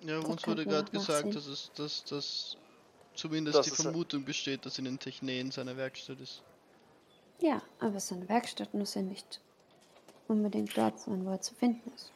Ja, 0.00 0.18
Da 0.20 0.26
uns 0.26 0.46
wurde 0.46 0.64
gerade 0.64 0.90
gesagt, 0.90 1.34
dass 1.34 1.46
es, 1.46 1.70
dass, 1.74 2.04
dass 2.04 2.56
zumindest 3.14 3.58
Das 3.58 3.66
die 3.66 3.72
Vermutung 3.72 4.24
besteht, 4.24 4.64
dass 4.64 4.78
in 4.78 4.86
den 4.86 4.98
Techneen 4.98 5.50
seine 5.50 5.76
Werkstatt 5.76 6.18
ist. 6.20 6.42
Ja, 7.40 7.60
aber 7.78 8.00
seine 8.00 8.26
Werkstatt 8.28 8.72
muss 8.72 8.94
ja 8.94 9.02
nicht 9.02 9.40
unbedingt 10.26 10.74
dort 10.74 10.98
sein, 10.98 11.26
wo 11.26 11.30
er 11.30 11.40
zu 11.42 11.54
finden 11.54 11.92
ist. 11.94 12.10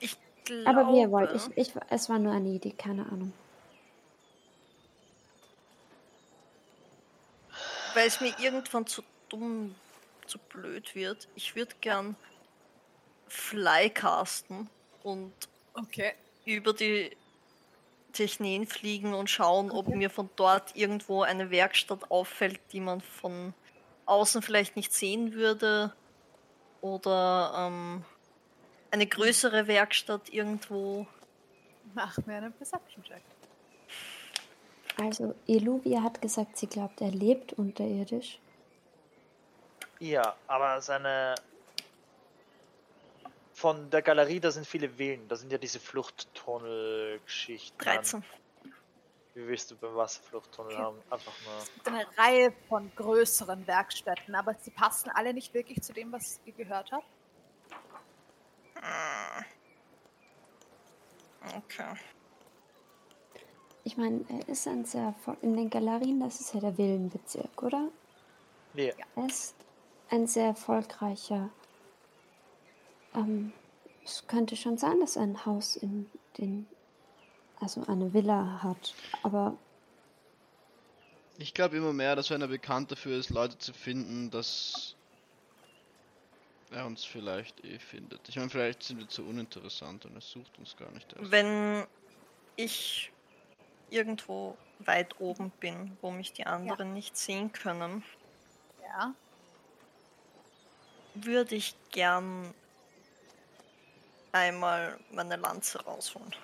Ich 0.00 0.16
glaube, 0.44 0.66
Aber 0.68 0.92
wie 0.92 1.00
ihr 1.02 1.10
wollt, 1.12 1.30
ich, 1.34 1.56
ich, 1.56 1.72
es 1.88 2.08
war 2.08 2.18
nur 2.18 2.32
eine 2.32 2.48
Idee, 2.48 2.72
keine 2.72 3.06
Ahnung. 3.06 3.32
weil 7.94 8.08
es 8.08 8.20
mir 8.20 8.34
irgendwann 8.40 8.86
zu 8.86 9.02
dumm, 9.28 9.74
zu 10.26 10.38
blöd 10.38 10.94
wird. 10.94 11.28
Ich 11.34 11.56
würde 11.56 11.74
gern 11.80 12.16
Flycasten 13.28 14.68
und 15.02 15.32
Okay. 15.74 16.12
über 16.44 16.72
die 16.72 17.16
Techneen 18.12 18.66
fliegen 18.66 19.12
und 19.12 19.28
schauen, 19.28 19.70
ob 19.70 19.88
mir 19.88 20.08
von 20.08 20.30
dort 20.36 20.76
irgendwo 20.76 21.22
eine 21.22 21.50
Werkstatt 21.50 22.10
auffällt, 22.10 22.60
die 22.72 22.80
man 22.80 23.00
von 23.00 23.54
außen 24.06 24.40
vielleicht 24.42 24.76
nicht 24.76 24.92
sehen 24.92 25.34
würde. 25.34 25.92
Oder 26.80 27.54
ähm, 27.56 28.04
eine 28.90 29.06
größere 29.06 29.66
Werkstatt 29.66 30.28
irgendwo. 30.28 31.06
Mach 31.94 32.16
mir 32.26 32.36
einen 32.36 32.52
Perception-Check. 32.52 33.22
Also, 35.00 35.34
Eluvia 35.48 36.02
hat 36.02 36.22
gesagt, 36.22 36.56
sie 36.56 36.68
glaubt, 36.68 37.00
er 37.00 37.10
lebt 37.10 37.54
unterirdisch. 37.54 38.38
Ja, 40.00 40.34
aber 40.46 40.80
seine. 40.80 41.34
Von 43.54 43.88
der 43.90 44.02
Galerie, 44.02 44.40
da 44.40 44.50
sind 44.50 44.66
viele 44.66 44.88
Villen. 44.98 45.28
Da 45.28 45.36
sind 45.36 45.52
ja 45.52 45.58
diese 45.58 45.78
Fluchttunnel-Geschichten. 45.78 47.78
13. 47.78 48.24
Wie 49.34 49.46
willst 49.48 49.70
du 49.70 49.76
beim 49.76 49.94
Wasserfluchttunnel 49.94 50.72
Okay. 50.72 50.82
haben? 50.82 50.98
Einfach 51.10 51.32
nur. 51.44 51.58
Es 51.58 51.72
gibt 51.72 51.88
eine 51.88 52.06
Reihe 52.18 52.52
von 52.68 52.90
größeren 52.96 53.66
Werkstätten, 53.66 54.34
aber 54.34 54.54
sie 54.54 54.70
passen 54.70 55.10
alle 55.14 55.32
nicht 55.32 55.54
wirklich 55.54 55.80
zu 55.82 55.92
dem, 55.92 56.12
was 56.12 56.40
ihr 56.44 56.52
gehört 56.52 56.90
habt. 56.92 57.06
Okay. 61.56 61.94
Ich 63.84 63.96
meine, 63.96 64.24
er 64.28 64.48
ist 64.48 64.66
ein 64.66 64.84
sehr. 64.84 65.14
In 65.42 65.56
den 65.56 65.70
Galerien, 65.70 66.20
das 66.20 66.40
ist 66.40 66.54
ja 66.54 66.60
der 66.60 66.76
Villenbezirk, 66.76 67.62
oder? 67.62 67.88
Nee, 68.72 68.92
Er 69.14 69.26
ist 69.26 69.54
ein 70.14 70.26
sehr 70.26 70.46
erfolgreicher. 70.46 71.50
Ähm, 73.14 73.52
es 74.04 74.26
könnte 74.26 74.56
schon 74.56 74.76
sein, 74.78 75.00
dass 75.00 75.16
er 75.16 75.22
ein 75.22 75.44
Haus 75.46 75.76
in 75.76 76.10
den. 76.38 76.66
Also 77.60 77.84
eine 77.86 78.12
Villa 78.12 78.62
hat. 78.62 78.94
Aber 79.22 79.56
Ich 81.38 81.54
glaube 81.54 81.76
immer 81.76 81.92
mehr, 81.92 82.16
dass 82.16 82.30
wenn 82.30 82.42
er 82.42 82.48
bekannt 82.48 82.90
dafür 82.90 83.16
ist, 83.16 83.30
Leute 83.30 83.56
zu 83.58 83.72
finden, 83.72 84.30
dass 84.30 84.96
er 86.70 86.84
uns 86.84 87.04
vielleicht 87.04 87.64
eh 87.64 87.78
findet. 87.78 88.28
Ich 88.28 88.36
meine, 88.36 88.50
vielleicht 88.50 88.82
sind 88.82 88.98
wir 88.98 89.08
zu 89.08 89.22
uninteressant 89.24 90.04
und 90.04 90.14
er 90.16 90.20
sucht 90.20 90.58
uns 90.58 90.76
gar 90.76 90.90
nicht 90.90 91.12
erst. 91.12 91.30
Wenn 91.30 91.86
ich 92.56 93.12
irgendwo 93.90 94.56
weit 94.80 95.18
oben 95.20 95.50
bin, 95.60 95.96
wo 96.02 96.10
mich 96.10 96.32
die 96.32 96.46
anderen 96.46 96.92
nicht 96.92 97.16
sehen 97.16 97.52
können, 97.52 98.02
Ja. 98.82 99.14
Würde 101.14 101.54
ich 101.54 101.74
gern 101.90 102.52
einmal 104.32 104.98
meine 105.10 105.36
Lanze 105.36 105.82
rausholen 105.84 106.34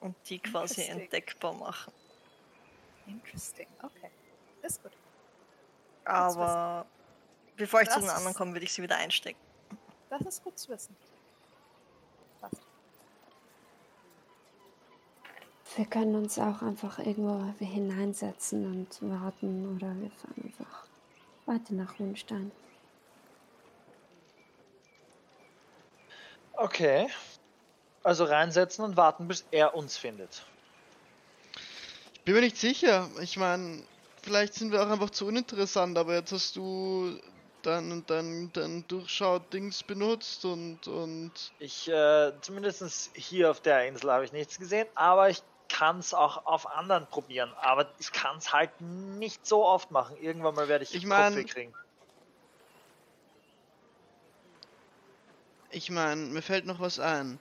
und 0.00 0.16
die 0.28 0.38
quasi 0.38 0.82
entdeckbar 0.82 1.54
machen. 1.54 1.92
Interesting. 3.06 3.68
Okay. 3.82 4.10
Ist 4.62 4.82
gut. 4.82 4.92
Aber 6.04 6.86
bevor 7.56 7.82
ich 7.82 7.88
zu 7.88 7.96
Das 7.96 8.04
den 8.04 8.10
anderen 8.10 8.34
komme, 8.34 8.52
würde 8.52 8.64
ich 8.64 8.72
sie 8.72 8.82
wieder 8.82 8.96
einstecken. 8.96 9.38
Das 10.10 10.22
ist 10.22 10.42
gut 10.42 10.58
zu 10.58 10.70
wissen. 10.70 10.96
Passt. 12.40 12.62
wir 15.76 15.84
können 15.84 16.14
uns 16.14 16.38
auch 16.38 16.62
einfach 16.62 16.98
irgendwo 16.98 17.52
hineinsetzen 17.58 18.64
und 18.66 19.10
warten. 19.10 19.76
Oder 19.76 19.94
wir 20.00 20.10
fahren 20.10 20.42
einfach 20.44 20.86
weiter 21.46 21.74
nach 21.74 21.98
Hohenstein. 21.98 22.50
Okay. 26.56 27.08
Also 28.02 28.24
reinsetzen 28.24 28.84
und 28.84 28.96
warten, 28.96 29.28
bis 29.28 29.44
er 29.50 29.74
uns 29.74 29.96
findet. 29.96 30.44
Ich 32.14 32.22
bin 32.22 32.34
mir 32.34 32.40
nicht 32.40 32.56
sicher. 32.56 33.08
Ich 33.20 33.36
meine, 33.36 33.82
vielleicht 34.22 34.54
sind 34.54 34.72
wir 34.72 34.82
auch 34.82 34.90
einfach 34.90 35.10
zu 35.10 35.26
uninteressant, 35.26 35.96
aber 35.98 36.14
jetzt 36.14 36.32
hast 36.32 36.56
du 36.56 37.18
dein, 37.62 38.04
dein, 38.06 38.50
dein 38.52 38.86
Durchschau-Dings 38.88 39.82
benutzt 39.82 40.44
und, 40.44 40.86
und 40.86 41.32
Ich, 41.58 41.88
äh, 41.88 42.32
zumindest 42.40 43.10
hier 43.14 43.50
auf 43.50 43.60
der 43.60 43.86
Insel 43.88 44.10
habe 44.12 44.24
ich 44.24 44.32
nichts 44.32 44.58
gesehen, 44.58 44.86
aber 44.94 45.30
ich 45.30 45.42
kann 45.68 45.98
es 45.98 46.14
auch 46.14 46.46
auf 46.46 46.68
anderen 46.70 47.06
probieren. 47.08 47.52
Aber 47.60 47.90
ich 47.98 48.12
kann 48.12 48.36
es 48.38 48.52
halt 48.52 48.70
nicht 48.80 49.44
so 49.44 49.64
oft 49.64 49.90
machen. 49.90 50.16
Irgendwann 50.16 50.54
mal 50.54 50.68
werde 50.68 50.84
ich, 50.84 50.94
Ich 50.94 51.04
mein- 51.06 51.34
Kopfweh 51.34 51.44
kriegen. 51.44 51.74
Ich 55.70 55.90
meine, 55.90 56.22
mir 56.26 56.42
fällt 56.42 56.66
noch 56.66 56.80
was 56.80 56.98
ein. 56.98 57.38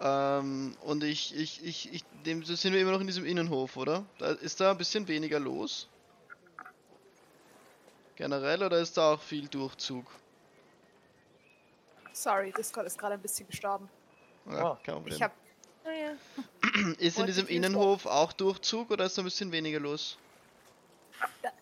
Ähm, 0.00 0.76
und 0.82 1.04
ich, 1.04 1.36
ich, 1.36 1.64
ich, 1.64 1.92
ich, 1.92 2.04
dem 2.24 2.42
so 2.42 2.54
sind 2.54 2.72
wir 2.72 2.80
immer 2.80 2.92
noch 2.92 3.00
in 3.00 3.06
diesem 3.06 3.24
Innenhof, 3.26 3.76
oder? 3.76 4.04
Da, 4.18 4.30
ist 4.32 4.60
da 4.60 4.70
ein 4.70 4.78
bisschen 4.78 5.06
weniger 5.08 5.38
los? 5.38 5.88
Generell 8.16 8.62
oder 8.62 8.78
ist 8.78 8.96
da 8.96 9.14
auch 9.14 9.20
viel 9.20 9.48
Durchzug? 9.48 10.06
Sorry, 12.12 12.52
Discord 12.52 12.86
ist 12.86 12.98
gerade 12.98 13.14
ein 13.14 13.22
bisschen 13.22 13.46
gestorben. 13.46 13.88
Ja, 14.46 14.72
Oh, 14.72 14.78
kein 14.82 14.94
Problem. 14.94 15.14
Ich 15.14 15.22
habe 15.22 15.34
Ist 16.98 17.18
in 17.18 17.26
diesem 17.26 17.46
Innenhof 17.46 18.06
auch 18.06 18.32
Durchzug 18.32 18.90
oder 18.90 19.06
ist 19.06 19.16
da 19.16 19.22
ein 19.22 19.24
bisschen 19.24 19.50
weniger 19.50 19.80
los? 19.80 20.18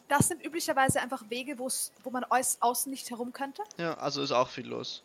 Das 0.09 0.29
sind 0.29 0.45
üblicherweise 0.45 1.01
einfach 1.01 1.23
Wege, 1.31 1.59
wo 1.59 2.11
man 2.11 2.25
aus, 2.25 2.59
außen 2.61 2.91
nicht 2.91 3.11
herum 3.11 3.33
könnte. 3.33 3.63
Ja, 3.77 3.95
also 3.95 4.23
ist 4.23 4.33
auch 4.33 4.49
viel 4.49 4.67
los. 4.67 5.03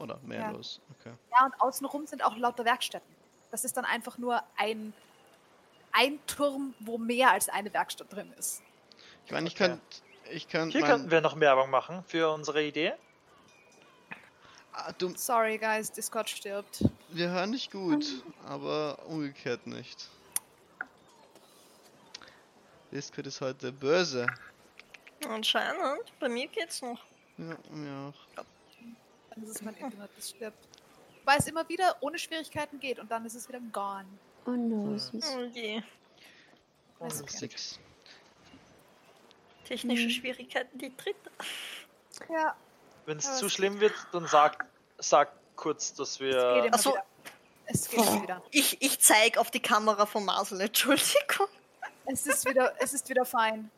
Oder 0.00 0.18
mehr 0.22 0.40
Ja. 0.40 0.50
los. 0.50 0.80
Okay. 0.98 1.12
Ja, 1.30 1.46
und 1.46 1.60
außenrum 1.60 2.06
sind 2.06 2.24
auch 2.24 2.36
lauter 2.36 2.64
Werkstätten. 2.64 3.14
Das 3.50 3.64
ist 3.64 3.76
dann 3.76 3.84
einfach 3.84 4.18
nur 4.18 4.42
ein, 4.56 4.92
ein 5.92 6.18
Turm, 6.26 6.74
wo 6.80 6.98
mehr 6.98 7.30
als 7.32 7.48
eine 7.48 7.72
Werkstatt 7.72 8.12
drin 8.12 8.32
ist. 8.38 8.62
Ich 9.26 9.32
meine, 9.32 9.46
ich 9.46 9.54
Okay. 9.54 9.68
könnte. 9.68 9.82
Ich 10.32 10.48
könnte. 10.48 10.78
Hier 10.78 10.86
könnten 10.86 11.10
wir 11.10 11.20
noch 11.20 11.38
Werbung 11.38 11.70
machen 11.70 12.02
für 12.06 12.30
unsere 12.32 12.62
Idee. 12.62 12.94
Ah, 14.72 14.92
du, 14.92 15.12
Sorry, 15.16 15.58
guys, 15.58 15.90
Discord 15.90 16.30
stirbt. 16.30 16.84
wir 17.10 17.28
hören 17.30 17.50
nicht 17.50 17.70
gut, 17.72 18.04
aber 18.46 18.98
umgekehrt 19.06 19.66
nicht. 19.66 20.08
Discord 22.92 23.26
ist 23.26 23.40
heute 23.40 23.72
böse. 23.72 24.26
Anscheinend, 25.28 26.18
bei 26.18 26.28
mir 26.28 26.46
geht's 26.48 26.80
noch. 26.82 27.00
Ja, 27.36 27.56
mir 27.70 28.12
auch. 28.12 28.44
Dann 29.30 29.44
ist 29.44 29.56
es 29.56 29.62
mein 29.62 29.74
Internet, 29.74 30.10
das 30.16 30.30
stirbt. 30.30 30.58
Weil 31.24 31.38
es 31.38 31.46
immer 31.46 31.68
wieder 31.68 31.96
ohne 32.00 32.18
Schwierigkeiten 32.18 32.80
geht 32.80 32.98
und 32.98 33.10
dann 33.10 33.24
ist 33.24 33.34
es 33.34 33.48
wieder 33.48 33.60
gone. 33.72 34.06
Oh 34.46 34.50
no, 34.50 34.96
süß. 34.98 35.24
Oh 35.36 35.40
je. 35.52 35.82
Ist 37.06 37.22
okay. 37.22 37.48
Technische 39.64 40.06
Mhm. 40.06 40.10
Schwierigkeiten, 40.10 40.78
die 40.78 40.94
dritte. 40.96 41.30
Ja, 42.28 42.56
Wenn 43.06 43.18
es 43.18 43.38
zu 43.38 43.46
es 43.46 43.52
schlimm 43.52 43.80
wird, 43.80 43.94
dann 44.12 44.26
sag, 44.26 44.66
sag 44.98 45.30
kurz, 45.56 45.94
dass 45.94 46.10
es 46.12 46.18
geht 46.18 46.28
wir. 46.32 46.64
immer 46.64 46.68
Ach 46.72 46.78
so. 46.78 46.90
wieder. 46.90 47.04
Es 47.66 47.88
geht 47.88 48.00
immer 48.00 48.22
wieder. 48.22 48.42
Ich, 48.50 48.82
ich 48.82 48.98
zeig 48.98 49.38
auf 49.38 49.50
die 49.50 49.60
Kamera 49.60 50.06
von 50.06 50.24
Marcel, 50.24 50.60
Entschuldigung. 50.60 51.46
Es 52.06 52.26
ist 52.26 52.44
wieder, 52.48 52.74
es 52.80 52.92
ist 52.92 53.08
wieder 53.08 53.24
fein. 53.24 53.70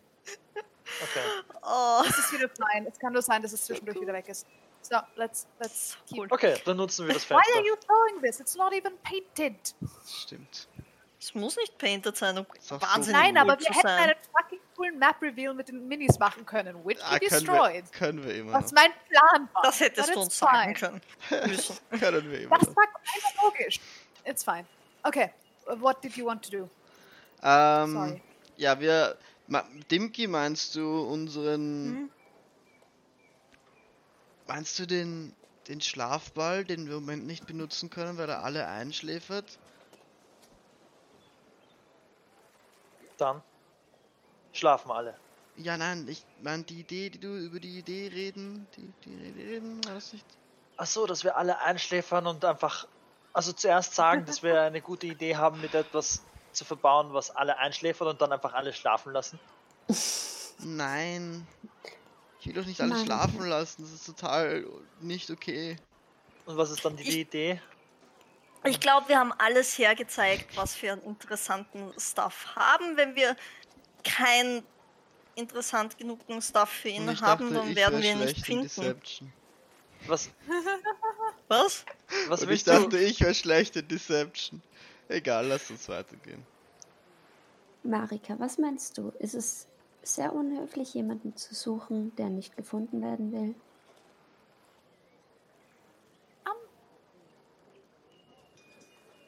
Okay. 1.02 1.20
Oh, 1.62 2.02
Es 2.08 2.18
ist 2.18 2.32
wieder 2.32 2.48
fein. 2.48 2.86
Es 2.86 2.98
kann 2.98 3.12
nur 3.12 3.22
sein, 3.22 3.42
dass 3.42 3.52
es 3.52 3.64
zwischendurch 3.64 4.00
wieder 4.00 4.12
weg 4.14 4.28
ist. 4.28 4.46
So, 4.92 4.98
let's, 5.16 5.46
let's 5.58 5.96
keep. 6.06 6.18
Cool. 6.18 6.26
okay, 6.30 6.54
dann 6.66 6.76
nutzen 6.76 7.06
wir 7.06 7.14
das 7.14 7.28
Why 7.30 7.36
are 7.36 7.42
Fenster. 7.44 7.64
you 7.64 7.76
throwing 7.76 8.20
this? 8.22 8.40
It's 8.40 8.56
not 8.56 8.74
even 8.74 8.92
painted. 9.02 9.56
Stimmt. 10.06 10.68
Es 11.18 11.34
muss 11.34 11.56
nicht 11.56 11.78
painted 11.78 12.14
sein, 12.14 12.36
um 12.36 12.44
wahnsinnig 12.68 13.18
Nein, 13.18 13.38
aber 13.38 13.58
wir 13.58 13.70
hätten 13.70 13.86
einen 13.86 14.14
fucking 14.38 14.58
coolen 14.76 14.98
Map-Reveal 14.98 15.54
mit 15.54 15.68
den 15.68 15.88
Minis 15.88 16.18
machen 16.18 16.44
können. 16.44 16.84
Which 16.84 16.98
Ah, 17.04 17.14
we 17.14 17.20
können, 17.20 17.46
wir, 17.46 17.52
destroyed. 17.70 17.92
können 17.92 18.24
wir 18.26 18.34
immer 18.34 18.52
Was 18.52 18.70
mein 18.72 18.90
Plan 19.08 19.48
war. 19.54 19.62
Das 19.62 19.80
hättest 19.80 20.08
du 20.08 20.12
it's 20.12 20.22
uns 20.24 20.38
sagen 20.38 20.76
fine. 20.76 21.00
können. 21.30 21.48
Müssen. 21.48 21.78
Können 21.98 22.30
wir 22.30 22.40
immer 22.42 22.58
Das 22.58 22.68
war 22.76 22.84
einfach 22.84 23.42
logisch. 23.44 23.80
It's 24.26 24.44
fine. 24.44 24.66
Okay, 25.04 25.30
what 25.78 26.04
did 26.04 26.14
you 26.18 26.26
want 26.26 26.44
to 26.44 26.50
do? 26.50 26.70
Ähm, 27.42 27.92
Sorry. 27.94 28.22
ja, 28.58 28.78
wir. 28.78 29.16
Ma, 29.46 29.64
Dimki, 29.90 30.26
meinst 30.26 30.74
du 30.76 31.00
unseren. 31.00 31.88
Mhm. 32.02 32.10
Meinst 34.52 34.78
du 34.78 34.86
den, 34.86 35.34
den 35.66 35.80
Schlafball, 35.80 36.66
den 36.66 36.86
wir 36.86 36.96
im 36.96 37.04
Moment 37.04 37.26
nicht 37.26 37.46
benutzen 37.46 37.88
können, 37.88 38.18
weil 38.18 38.28
er 38.28 38.44
alle 38.44 38.68
einschläfert? 38.68 39.58
Dann 43.16 43.42
schlafen 44.52 44.90
alle. 44.90 45.16
Ja, 45.56 45.78
nein, 45.78 46.06
ich 46.06 46.22
meine 46.42 46.64
die 46.64 46.80
Idee, 46.80 47.08
die 47.08 47.18
du 47.18 47.34
über 47.34 47.60
die 47.60 47.78
Idee 47.78 48.10
reden, 48.12 48.66
die, 48.76 48.92
die 49.06 49.14
Idee 49.14 49.54
reden, 49.54 49.82
war 49.86 49.94
das 49.94 50.12
nicht? 50.12 50.26
Ach 50.76 50.84
so, 50.84 51.06
dass 51.06 51.24
wir 51.24 51.38
alle 51.38 51.58
einschläfern 51.60 52.26
und 52.26 52.44
einfach, 52.44 52.86
also 53.32 53.54
zuerst 53.54 53.94
sagen, 53.94 54.26
dass 54.26 54.42
wir 54.42 54.60
eine 54.60 54.82
gute 54.82 55.06
Idee 55.06 55.36
haben, 55.36 55.62
mit 55.62 55.74
etwas 55.74 56.22
zu 56.52 56.66
verbauen, 56.66 57.14
was 57.14 57.34
alle 57.34 57.56
einschläfert 57.56 58.06
und 58.06 58.20
dann 58.20 58.30
einfach 58.32 58.52
alle 58.52 58.74
schlafen 58.74 59.14
lassen. 59.14 59.40
Nein. 60.58 61.46
Ich 62.42 62.48
will 62.48 62.54
doch 62.54 62.66
nicht 62.66 62.80
alle 62.80 62.90
Nein. 62.94 63.04
schlafen 63.04 63.46
lassen, 63.46 63.82
das 63.82 63.92
ist 63.92 64.04
total 64.04 64.66
nicht 65.00 65.30
okay. 65.30 65.76
Und 66.44 66.56
was 66.56 66.72
ist 66.72 66.84
dann 66.84 66.96
die 66.96 67.04
Ich- 67.04 67.18
Idee? 67.18 67.62
Ich 68.64 68.80
glaube, 68.80 69.08
wir 69.08 69.18
haben 69.20 69.32
alles 69.38 69.78
hergezeigt, 69.78 70.56
was 70.56 70.80
wir 70.82 70.94
an 70.94 71.02
interessanten 71.02 71.92
Stuff 71.98 72.46
haben. 72.56 72.96
Wenn 72.96 73.14
wir 73.14 73.36
kein 74.02 74.64
interessant 75.36 75.96
genugen 75.98 76.42
Stuff 76.42 76.68
für 76.68 76.88
ihn 76.88 77.06
haben, 77.20 77.50
dachte, 77.52 77.54
dann 77.54 77.76
werden 77.76 78.02
wir 78.02 78.10
ihn 78.12 78.18
nicht 78.20 78.44
finden. 78.44 78.64
Deception. 78.64 79.32
Was, 80.08 80.30
Was? 81.48 81.84
was 82.26 82.42
Und 82.42 82.50
ich 82.50 82.64
dachte, 82.64 82.88
du? 82.88 82.98
ich 82.98 83.20
wäre 83.20 83.34
schlecht 83.34 83.76
in 83.76 83.86
Deception. 83.86 84.60
Egal, 85.08 85.46
lass 85.46 85.70
uns 85.70 85.88
weitergehen. 85.88 86.44
Marika, 87.84 88.34
was 88.38 88.58
meinst 88.58 88.98
du? 88.98 89.12
Ist 89.20 89.34
es 89.34 89.66
sehr 90.02 90.32
unhöflich, 90.34 90.94
jemanden 90.94 91.36
zu 91.36 91.54
suchen, 91.54 92.14
der 92.16 92.28
nicht 92.28 92.56
gefunden 92.56 93.02
werden 93.02 93.32
will? 93.32 93.54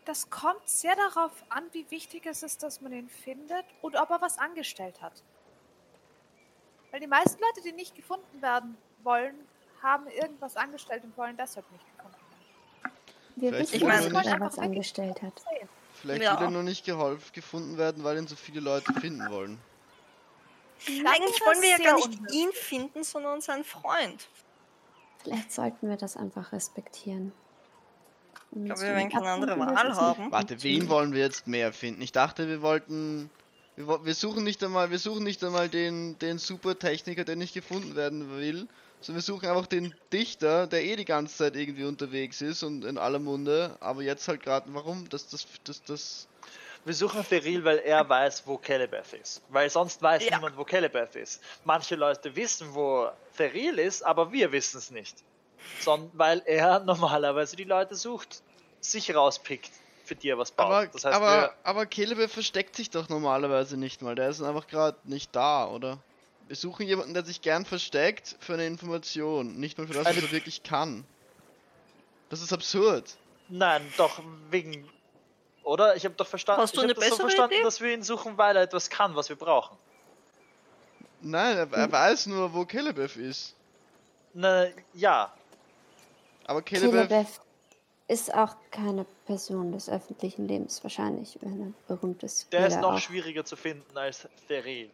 Das 0.04 0.28
kommt 0.28 0.68
sehr 0.68 0.94
darauf 0.96 1.32
an, 1.48 1.64
wie 1.72 1.90
wichtig 1.90 2.26
es 2.26 2.42
ist, 2.42 2.62
dass 2.62 2.80
man 2.80 2.92
ihn 2.92 3.08
findet 3.08 3.64
und 3.80 3.96
ob 3.96 4.10
er 4.10 4.20
was 4.20 4.38
angestellt 4.38 5.00
hat. 5.00 5.22
Weil 6.90 7.00
die 7.00 7.06
meisten 7.06 7.40
Leute, 7.40 7.62
die 7.66 7.72
nicht 7.72 7.94
gefunden 7.96 8.42
werden 8.42 8.76
wollen, 9.02 9.34
haben 9.82 10.06
irgendwas 10.08 10.56
angestellt 10.56 11.04
und 11.04 11.16
wollen 11.16 11.36
deshalb 11.36 11.70
nicht 11.72 11.84
gefunden 11.96 12.16
werden. 12.82 12.92
Wir 13.36 13.48
Vielleicht 13.50 13.72
wissen 13.72 13.88
man 13.88 14.12
wer 14.12 14.22
nicht- 14.36 14.40
was 14.40 14.58
angestellt 14.58 15.22
hat. 15.22 15.42
Vielleicht 15.94 16.22
Ja. 16.22 16.38
will 16.38 16.46
er 16.46 16.50
nur 16.50 16.62
nicht 16.62 16.84
geholfen 16.84 17.32
gefunden 17.32 17.78
werden, 17.78 18.04
weil 18.04 18.18
ihn 18.18 18.26
so 18.26 18.36
viele 18.36 18.60
Leute 18.60 18.92
finden 19.00 19.28
wollen. 19.30 19.58
Eigentlich 20.86 21.40
wollen 21.40 21.62
wir 21.62 21.70
ja 21.70 21.78
gar 21.78 21.96
nicht 21.96 22.32
ihn 22.32 22.52
finden, 22.52 23.04
sondern 23.04 23.40
seinen 23.40 23.64
Freund. 23.64 24.28
Vielleicht 25.22 25.52
sollten 25.52 25.88
wir 25.88 25.96
das 25.96 26.16
einfach 26.16 26.52
respektieren. 26.52 27.32
Und 28.50 28.70
Aber 28.70 28.72
uns 28.72 28.82
wir 28.82 28.94
werden 28.94 29.10
keine 29.10 29.30
andere 29.30 29.58
Wahl 29.58 29.96
haben. 29.96 30.30
Warte, 30.30 30.62
wen 30.62 30.88
wollen 30.88 31.12
wir 31.12 31.20
jetzt 31.20 31.46
mehr 31.46 31.72
finden? 31.72 32.02
Ich 32.02 32.12
dachte, 32.12 32.48
wir 32.48 32.62
wollten. 32.62 33.30
Wir, 33.76 34.04
wir 34.04 34.14
suchen 34.14 34.44
nicht 34.44 34.62
einmal, 34.62 34.90
wir 34.90 35.00
suchen 35.00 35.24
nicht 35.24 35.42
einmal 35.42 35.68
den, 35.68 36.16
den 36.20 36.38
Supertechniker, 36.38 37.24
der 37.24 37.34
nicht 37.34 37.54
gefunden 37.54 37.96
werden 37.96 38.30
will, 38.38 38.68
sondern 39.00 39.16
wir 39.16 39.22
suchen 39.22 39.48
einfach 39.48 39.66
den 39.66 39.92
Dichter, 40.12 40.68
der 40.68 40.84
eh 40.84 40.94
die 40.94 41.04
ganze 41.04 41.36
Zeit 41.36 41.56
irgendwie 41.56 41.84
unterwegs 41.84 42.40
ist 42.40 42.62
und 42.62 42.84
in 42.84 42.98
aller 42.98 43.18
Munde, 43.18 43.76
aber 43.80 44.02
jetzt 44.02 44.28
halt 44.28 44.42
gerade, 44.44 44.72
warum? 44.72 45.08
Das, 45.08 45.28
das, 45.28 45.46
das, 45.64 45.82
das. 45.82 46.28
Wir 46.84 46.94
suchen 46.94 47.24
Feril, 47.24 47.64
weil 47.64 47.78
er 47.78 48.06
weiß, 48.08 48.42
wo 48.46 48.58
Kelebeth 48.58 49.14
ist. 49.14 49.42
Weil 49.48 49.70
sonst 49.70 50.02
weiß 50.02 50.24
Ja. 50.24 50.36
niemand, 50.36 50.56
wo 50.56 50.64
Kelebeth 50.64 51.16
ist. 51.16 51.40
Manche 51.64 51.94
Leute 51.96 52.34
wissen, 52.36 52.74
wo 52.74 53.08
Feril 53.32 53.78
ist, 53.78 54.02
aber 54.02 54.30
wir 54.32 54.52
wissen 54.52 54.78
es 54.78 54.90
nicht. 54.90 55.16
Sondern 55.80 56.10
weil 56.14 56.42
er 56.44 56.80
normalerweise 56.84 57.56
die 57.56 57.64
Leute 57.64 57.94
sucht, 57.94 58.42
sich 58.80 59.14
rauspickt, 59.14 59.70
für 60.04 60.14
die 60.14 60.28
er 60.28 60.36
was 60.36 60.50
baut. 60.52 60.66
Aber, 60.66 60.86
das 60.88 61.04
heißt, 61.06 61.16
aber, 61.16 61.54
aber 61.62 61.86
Caleb 61.86 62.30
versteckt 62.30 62.76
sich 62.76 62.90
doch 62.90 63.08
normalerweise 63.08 63.78
nicht 63.78 64.02
mal, 64.02 64.14
der 64.14 64.28
ist 64.28 64.42
einfach 64.42 64.66
gerade 64.66 64.98
nicht 65.04 65.34
da, 65.34 65.66
oder? 65.66 65.98
Wir 66.46 66.56
suchen 66.56 66.86
jemanden, 66.86 67.14
der 67.14 67.24
sich 67.24 67.40
gern 67.40 67.64
versteckt 67.64 68.36
für 68.40 68.52
eine 68.52 68.66
Information, 68.66 69.54
nicht 69.58 69.78
mal 69.78 69.86
für 69.86 69.94
das, 69.94 70.04
was 70.04 70.16
er 70.22 70.30
wirklich 70.30 70.62
kann. 70.62 71.06
Das 72.28 72.42
ist 72.42 72.52
absurd. 72.52 73.16
nein, 73.48 73.82
doch 73.96 74.20
wegen. 74.50 74.86
Oder? 75.64 75.96
Ich 75.96 76.04
habe 76.04 76.14
doch 76.14 76.26
verstanden, 76.26 76.62
Hast 76.62 76.76
du 76.76 76.80
ich 76.80 76.84
eine 76.84 76.92
hab 76.92 76.96
das 77.00 77.04
so 77.06 77.10
bessere 77.10 77.28
verstanden, 77.28 77.54
Idee? 77.54 77.64
dass 77.64 77.80
wir 77.80 77.92
ihn 77.94 78.02
suchen, 78.02 78.36
weil 78.38 78.56
er 78.56 78.62
etwas 78.62 78.88
kann, 78.90 79.16
was 79.16 79.28
wir 79.28 79.36
brauchen. 79.36 79.76
Nein, 81.22 81.56
er, 81.56 81.72
er 81.72 81.90
weiß 81.90 82.26
nur, 82.26 82.52
wo 82.52 82.64
Kelebeth 82.66 83.16
ist. 83.16 83.54
Na, 84.34 84.66
ja. 84.92 85.32
Aber 86.46 86.60
Kelebeth, 86.60 87.08
Kelebeth 87.08 87.40
ist 88.08 88.34
auch 88.34 88.54
keine 88.70 89.06
Person 89.24 89.72
des 89.72 89.88
öffentlichen 89.88 90.46
Lebens, 90.46 90.82
wahrscheinlich, 90.82 91.38
wenn 91.40 91.60
er 91.60 91.72
berühmt 91.96 92.22
ist. 92.22 92.52
Der 92.52 92.66
ist 92.66 92.80
noch 92.80 92.94
auch. 92.94 92.98
schwieriger 92.98 93.44
zu 93.44 93.56
finden 93.56 93.96
als 93.96 94.28
Feril. 94.46 94.90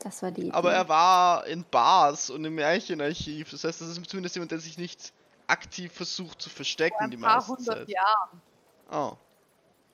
Das 0.00 0.22
war 0.24 0.32
die 0.32 0.42
Idee. 0.42 0.50
aber 0.52 0.72
er 0.72 0.88
war 0.88 1.46
in 1.46 1.64
Bars 1.70 2.30
und 2.30 2.44
im 2.44 2.56
Märchenarchiv. 2.56 3.50
Das 3.52 3.62
heißt, 3.62 3.80
das 3.80 3.88
ist 3.96 4.10
zumindest 4.10 4.34
jemand, 4.34 4.50
der 4.50 4.58
sich 4.58 4.76
nicht 4.76 5.12
aktiv 5.46 5.92
versucht 5.92 6.42
zu 6.42 6.50
verstecken 6.50 6.96
Vor 6.98 7.08
die 7.08 7.16
ein 7.16 7.20
paar 7.20 7.36
meiste 7.36 7.52
hundert 7.52 7.78
Zeit. 7.78 7.88
Jahren. 7.88 8.42
Oh. 8.90 9.16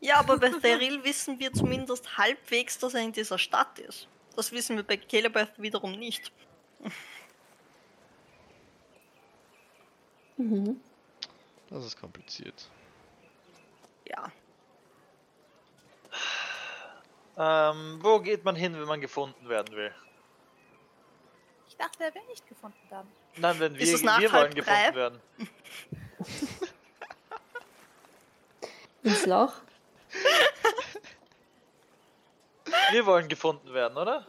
Ja, 0.00 0.16
aber 0.16 0.38
bei 0.38 0.48
Theril 0.48 1.04
wissen 1.04 1.38
wir 1.38 1.52
zumindest 1.52 2.16
halbwegs, 2.16 2.78
dass 2.78 2.94
er 2.94 3.02
in 3.02 3.12
dieser 3.12 3.38
Stadt 3.38 3.78
ist. 3.78 4.08
Das 4.34 4.50
wissen 4.52 4.76
wir 4.76 4.82
bei 4.82 4.96
Calebeth 4.96 5.52
wiederum 5.58 5.92
nicht. 5.92 6.32
Mhm. 10.36 10.80
Das 11.68 11.84
ist 11.84 12.00
kompliziert. 12.00 12.70
Ja. 14.08 14.32
Ähm, 17.36 17.98
wo 18.02 18.20
geht 18.20 18.42
man 18.42 18.56
hin, 18.56 18.72
wenn 18.72 18.88
man 18.88 19.02
gefunden 19.02 19.48
werden 19.50 19.76
will? 19.76 19.94
Ich 21.68 21.76
dachte, 21.76 22.04
er 22.04 22.14
will 22.14 22.24
nicht 22.28 22.48
gefunden 22.48 22.78
werden. 22.88 23.08
Nein, 23.36 23.60
wenn 23.60 23.74
wir, 23.74 23.86
wir 23.86 24.32
wollen 24.32 24.54
gefunden 24.54 24.94
werden. 24.94 25.20
Ins 29.02 29.26
Loch? 29.26 29.60
Wir 32.90 33.06
wollen 33.06 33.28
gefunden 33.28 33.72
werden, 33.72 33.96
oder? 33.96 34.26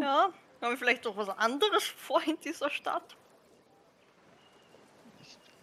Ja. 0.00 0.32
Haben 0.60 0.70
wir 0.72 0.76
vielleicht 0.78 1.04
noch 1.04 1.16
was 1.16 1.28
anderes 1.28 1.84
vor 1.84 2.22
in 2.22 2.38
dieser 2.40 2.70
Stadt? 2.70 3.16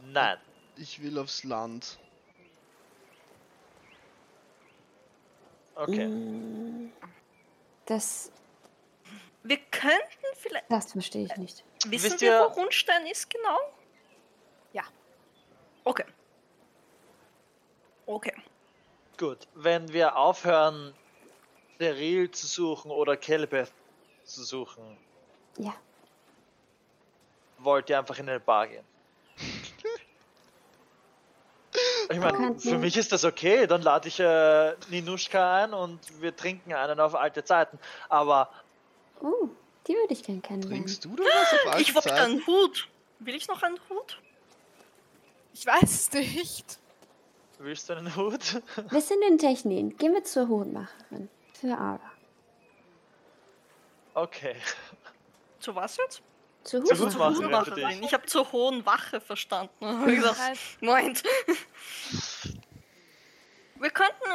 Nein. 0.02 0.38
Ich 0.76 1.02
will 1.02 1.18
aufs 1.20 1.44
Land. 1.44 1.98
Okay. 5.76 6.08
Mm, 6.08 6.92
Das, 7.86 8.32
Wir 9.44 9.58
könnten 9.58 10.26
vielleicht. 10.38 10.72
das 10.72 10.92
verstehe 10.92 11.26
ich 11.26 11.36
nicht. 11.38 11.64
Wissen 11.86 11.92
Wisst 12.12 12.22
wir, 12.22 12.32
ihr- 12.32 12.40
wo 12.42 12.54
Rundstein 12.62 13.06
ist 13.08 13.30
genau? 13.30 13.58
Ja. 14.74 14.84
Okay. 15.84 16.06
Okay. 18.06 18.34
Gut. 19.18 19.48
Wenn 19.54 19.92
wir 19.92 20.16
aufhören, 20.16 20.94
Feril 21.84 22.32
zu 22.32 22.48
suchen 22.48 22.92
oder 22.92 23.18
Kelebeth 23.18 23.72
zu 24.24 24.44
suchen, 24.46 24.98
Ja, 25.58 25.74
wollt 27.58 27.90
ihr 27.90 28.00
einfach 28.00 28.18
in 28.20 28.30
eine 28.30 28.40
Bar 28.40 28.68
gehen. 28.68 28.86
Ich 32.12 32.20
meine, 32.20 32.60
für 32.60 32.78
mich 32.78 32.96
ist 32.98 33.12
das 33.12 33.24
okay, 33.26 33.66
dann 33.66 33.82
lade 33.82 34.08
ich 34.08 34.20
äh, 34.20 34.76
Ninuschka 34.90 35.64
ein 35.64 35.74
und 35.74 36.00
wir 36.22 36.36
trinken 36.36 36.74
einen 36.74 37.00
auf 37.00 37.16
alte 37.16 37.44
Zeiten. 37.44 37.80
Aber 38.10 38.50
oh, 39.22 39.48
die 39.88 39.94
würde 39.94 40.14
ich 40.14 40.22
gern 40.22 40.42
kennenlernen. 40.42 40.86
Trinkst 40.86 41.04
du 41.06 41.16
doch 41.16 41.24
was 41.26 41.54
auf 41.54 41.68
alte 41.74 41.82
Ich 41.82 41.96
wollte 41.96 42.10
Zeiten? 42.10 42.22
einen 42.24 42.46
Hut. 42.46 42.88
Will 43.20 43.34
ich 43.34 43.48
noch 43.48 43.64
einen 43.64 43.80
Hut? 43.90 44.20
Ich 45.54 45.66
weiß 45.66 45.84
es 45.84 46.12
nicht. 46.12 46.78
willst 47.58 47.90
du 47.90 47.94
einen 47.94 48.16
Hut? 48.16 48.62
Wir 48.90 49.02
sind 49.02 49.24
in 49.24 49.38
Technin. 49.40 49.98
Gehen 49.98 50.14
wir 50.14 50.24
zur 50.26 50.48
Hutmacherin. 50.50 51.30
Für 51.64 51.78
Ara. 51.78 52.12
Okay. 54.16 54.56
Zu 55.62 55.74
was 55.74 55.96
jetzt? 55.96 56.22
Zur 56.66 56.84
Zur 56.84 56.98
Hutmacherin. 57.00 57.46
Hutmacherin. 57.46 57.64
für 57.64 57.72
Hutmacherin. 57.72 57.98
dich. 58.00 58.08
Ich 58.08 58.14
habe 58.14 58.26
zur 58.26 58.52
hohen 58.52 58.86
Wache 58.86 59.22
verstanden. 59.22 60.10
Ich. 60.10 60.22
Wir 63.80 63.90
könnten 63.92 64.30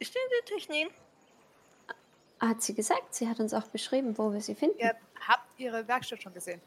Ist 0.00 0.12
die 0.12 0.18
in 0.18 0.24
die 0.40 0.44
Technik? 0.54 0.90
Hat 2.40 2.60
sie 2.62 2.74
gesagt, 2.74 3.14
sie 3.14 3.28
hat 3.28 3.38
uns 3.38 3.54
auch 3.54 3.68
beschrieben, 3.68 4.18
wo 4.18 4.32
wir 4.32 4.40
sie 4.40 4.56
finden. 4.56 4.76
Ihr 4.80 4.96
habt 5.28 5.46
ihre 5.56 5.86
Werkstatt 5.86 6.20
schon 6.20 6.34
gesehen. 6.34 6.60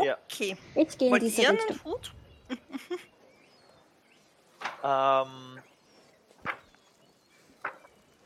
Ja. 0.00 0.16
Okay. 0.26 0.56
Ich 0.76 0.96
gehe 0.96 1.08
in 1.08 1.12
Wollt 1.12 1.22
diese 1.22 1.42
ihr 1.42 1.50
Richtung. 1.50 1.70
einen 1.70 1.84
Hut? 1.84 2.12
Ähm. 4.84 5.60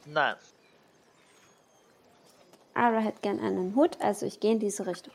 Nein. 0.04 0.36
Ara 2.74 3.00
hätte 3.00 3.20
gern 3.20 3.40
einen 3.40 3.74
Hut, 3.74 4.00
also 4.00 4.26
ich 4.26 4.40
gehe 4.40 4.52
in 4.52 4.58
diese 4.58 4.86
Richtung. 4.86 5.12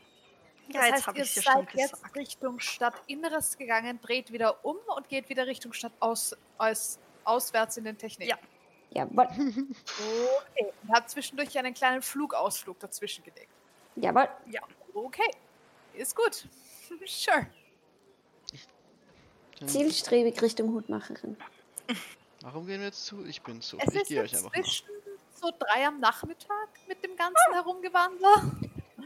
Ja, 0.68 0.80
das 0.80 0.84
jetzt 0.84 0.94
heißt, 0.94 1.06
habe 1.06 1.18
ihr 1.18 1.24
ich 1.24 1.34
ja 1.36 1.42
seid 1.42 1.74
jetzt 1.74 1.92
gesagt. 1.92 2.16
Richtung 2.16 2.60
Stadtinneres 2.60 3.56
gegangen, 3.56 4.00
dreht 4.00 4.32
wieder 4.32 4.64
um 4.64 4.76
und 4.96 5.08
geht 5.08 5.28
wieder 5.28 5.46
Richtung 5.46 5.72
Stadt 5.72 5.92
aus, 6.00 6.36
aus, 6.58 6.98
auswärts 7.24 7.76
in 7.78 7.84
den 7.84 7.96
Technik. 7.96 8.28
Ja. 8.28 8.38
Jawohl, 8.90 9.28
Okay. 9.28 10.72
Und 10.82 10.94
habt 10.94 11.10
zwischendurch 11.10 11.56
einen 11.58 11.74
kleinen 11.74 12.02
Flugausflug 12.02 12.78
dazwischen 12.80 13.24
gelegt. 13.24 13.50
jawohl. 13.96 14.28
Okay. 14.94 15.30
Ist 15.94 16.14
gut. 16.16 16.46
sure. 17.06 17.46
Zielstrebig 19.66 20.40
Richtung 20.40 20.72
Hutmacherin. 20.72 21.36
Warum 22.42 22.66
gehen 22.66 22.80
wir 22.80 22.86
jetzt 22.86 23.04
zu? 23.04 23.24
Ich 23.24 23.42
bin 23.42 23.60
zu. 23.60 23.76
Es 23.78 23.92
ich 23.92 24.02
ist 24.02 24.08
gehe 24.08 24.22
euch 24.22 24.36
einfach 24.36 24.50
nach. 24.50 24.56
inzwischen 24.56 24.86
so 25.34 25.50
drei 25.58 25.86
am 25.86 26.00
Nachmittag 26.00 26.67
mit 26.88 27.04
dem 27.04 27.16
ganzen 27.16 27.52
Herumgewander. 27.52 28.52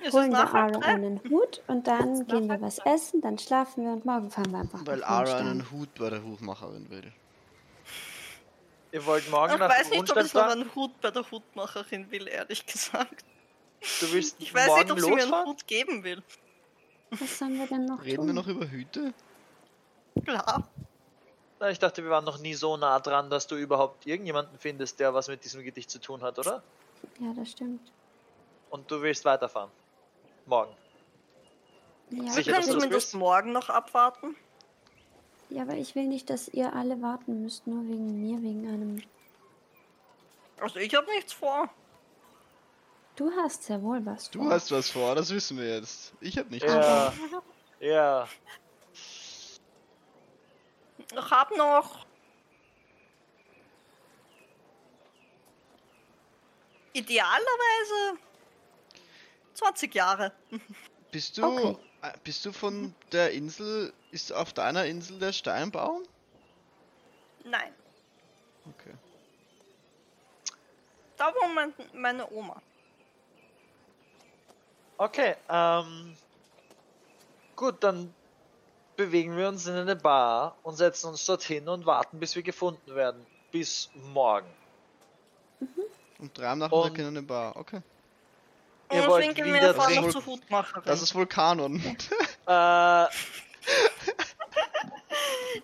Ist 0.03 0.15
Holen 0.15 0.33
wir 0.33 0.39
Ara 0.39 0.79
einen 0.81 1.21
Hut 1.31 1.63
und 1.69 1.87
dann 1.87 2.27
gehen 2.27 2.49
wir 2.49 2.61
was 2.61 2.79
essen, 2.79 3.21
dann 3.21 3.39
schlafen 3.39 3.85
wir 3.85 3.93
und 3.93 4.05
morgen 4.05 4.31
fahren 4.31 4.51
wir 4.51 4.61
einfach 4.61 4.81
Weil 4.85 4.99
nach 4.99 5.09
Ara 5.09 5.37
einen 5.37 5.71
Hut 5.71 5.95
bei 5.95 6.11
der 6.11 6.25
Hutmacherin 6.25 6.91
will. 6.91 7.13
Ihr 8.91 9.07
wollt 9.07 9.31
morgen 9.31 9.55
Ich 9.55 9.59
nach 9.59 9.71
weiß 9.71 9.91
nicht, 9.91 10.11
ob 10.11 10.25
ich 10.25 10.35
noch 10.35 10.49
einen 10.49 10.75
Hut 10.75 11.01
bei 11.01 11.11
der 11.11 11.31
Hutmacherin 11.31 12.11
will, 12.11 12.27
ehrlich 12.27 12.67
gesagt. 12.67 13.25
Du 14.01 14.13
willst 14.13 14.37
Ich 14.39 14.53
weiß 14.53 14.75
nicht, 14.77 14.91
ob 14.91 15.01
sie 15.01 15.11
mir 15.11 15.23
einen? 15.23 15.47
Hut 15.47 15.67
geben 15.67 16.05
will. 16.05 16.23
Was 17.11 17.39
sollen 17.39 17.59
wir 17.59 17.67
denn 17.67 17.85
noch 17.85 18.03
Reden 18.05 18.17
tun? 18.17 18.27
wir 18.27 18.33
noch 18.33 18.47
über 18.49 18.69
Hüte? 18.69 19.13
Klar. 20.25 20.69
Na, 21.61 21.71
ich 21.71 21.79
dachte, 21.79 22.03
wir 22.03 22.11
waren 22.11 22.25
noch 22.25 22.39
nie 22.39 22.55
so 22.55 22.77
nah 22.77 22.99
dran, 23.01 23.31
dass 23.31 23.47
du 23.47 23.57
überhaupt 23.57 24.07
irgendjemanden 24.07 24.59
findest, 24.59 24.99
der 24.99 25.15
was 25.15 25.29
mit 25.29 25.45
diesem 25.45 25.63
Gedicht 25.63 25.91
zu 25.91 26.01
tun 26.01 26.23
hat, 26.23 26.39
oder? 26.39 26.63
Ja, 27.19 27.33
das 27.35 27.51
stimmt. 27.51 27.93
Und 28.71 28.91
du 28.91 29.01
willst 29.03 29.25
weiterfahren. 29.25 29.71
Morgen. 30.47 30.75
Ja, 32.11 32.31
Sicher, 32.33 32.33
dass 32.33 32.45
können 32.45 32.47
du 32.47 32.57
das 32.57 32.67
zumindest 32.67 32.93
willst? 32.93 33.15
morgen 33.15 33.53
noch 33.53 33.69
abwarten. 33.71 34.37
ja, 35.51 35.63
aber 35.63 35.75
ich 35.75 35.95
will 35.95 36.07
nicht, 36.07 36.31
dass 36.31 36.49
ihr 36.49 36.73
alle 36.75 37.01
warten 37.03 37.43
müsst, 37.43 37.67
nur 37.67 37.85
wegen 37.89 38.21
mir, 38.21 38.43
wegen 38.43 38.69
einem... 38.69 39.03
Also 40.61 40.79
ich 40.79 40.95
habe 40.95 41.07
nichts 41.13 41.33
vor. 41.33 41.69
Du 43.17 43.31
hast 43.37 43.65
sehr 43.65 43.83
wohl 43.83 44.05
was 44.07 44.31
Du 44.31 44.41
vor. 44.43 44.51
hast 44.51 44.71
was 44.73 44.91
vor, 44.91 45.15
das 45.15 45.31
wissen 45.33 45.59
wir 45.59 45.75
jetzt. 45.77 46.13
Ich 46.21 46.39
hab 46.39 46.51
nicht. 46.51 46.65
Ja. 46.65 47.13
Ja. 47.81 48.29
Ich 48.93 49.61
habe 51.31 51.57
noch 51.59 52.07
idealerweise 56.93 58.19
20 59.55 59.95
Jahre. 59.95 60.33
Bist 61.11 61.37
du, 61.39 61.45
Okay. 61.45 61.77
äh, 62.03 62.13
bist 62.25 62.45
du 62.45 62.53
von 62.53 62.95
der 63.13 63.33
Insel, 63.33 63.93
ist 64.11 64.33
auf 64.33 64.53
deiner 64.53 64.87
Insel 64.87 65.19
der 65.19 65.33
Steinbaum? 65.33 66.03
Nein, 67.45 67.75
Okay. 68.69 68.95
da 71.17 71.35
wohnt 71.35 71.55
mein, 71.55 71.75
meine 71.95 72.31
Oma. 72.31 72.63
Okay, 74.99 75.35
ähm. 75.49 76.17
Gut, 77.57 77.83
dann 77.83 78.15
bewegen 78.97 79.37
wir 79.37 79.49
uns 79.49 79.67
in 79.67 79.75
eine 79.75 79.97
Bar 79.97 80.57
und 80.63 80.77
setzen 80.77 81.09
uns 81.09 81.27
dorthin 81.27 81.69
und 81.69 81.87
warten, 81.87 82.21
bis 82.21 82.35
wir 82.37 82.43
gefunden 82.43 82.95
werden. 82.95 83.27
Bis 83.51 83.91
morgen. 83.95 84.49
Um 86.23 86.33
drei 86.33 86.47
am 86.51 86.61
Nachmittag 86.61 86.91
Und- 86.93 86.99
in 87.01 87.07
eine 87.07 87.23
Bar. 87.23 87.57
Okay. 87.57 87.83
Und 88.89 88.97
Ihr 88.97 89.07
wollt 89.09 89.37
wieder 89.37 89.71
einfach 89.71 89.75
noch 89.77 89.87
trinken. 89.87 90.11
zur 90.13 90.25
Hutmacherin. 90.27 90.83
Das 90.85 91.03
ist 91.03 91.15
wohl 91.17 91.27
Kanon. 91.27 91.77
Äh, 91.81 91.89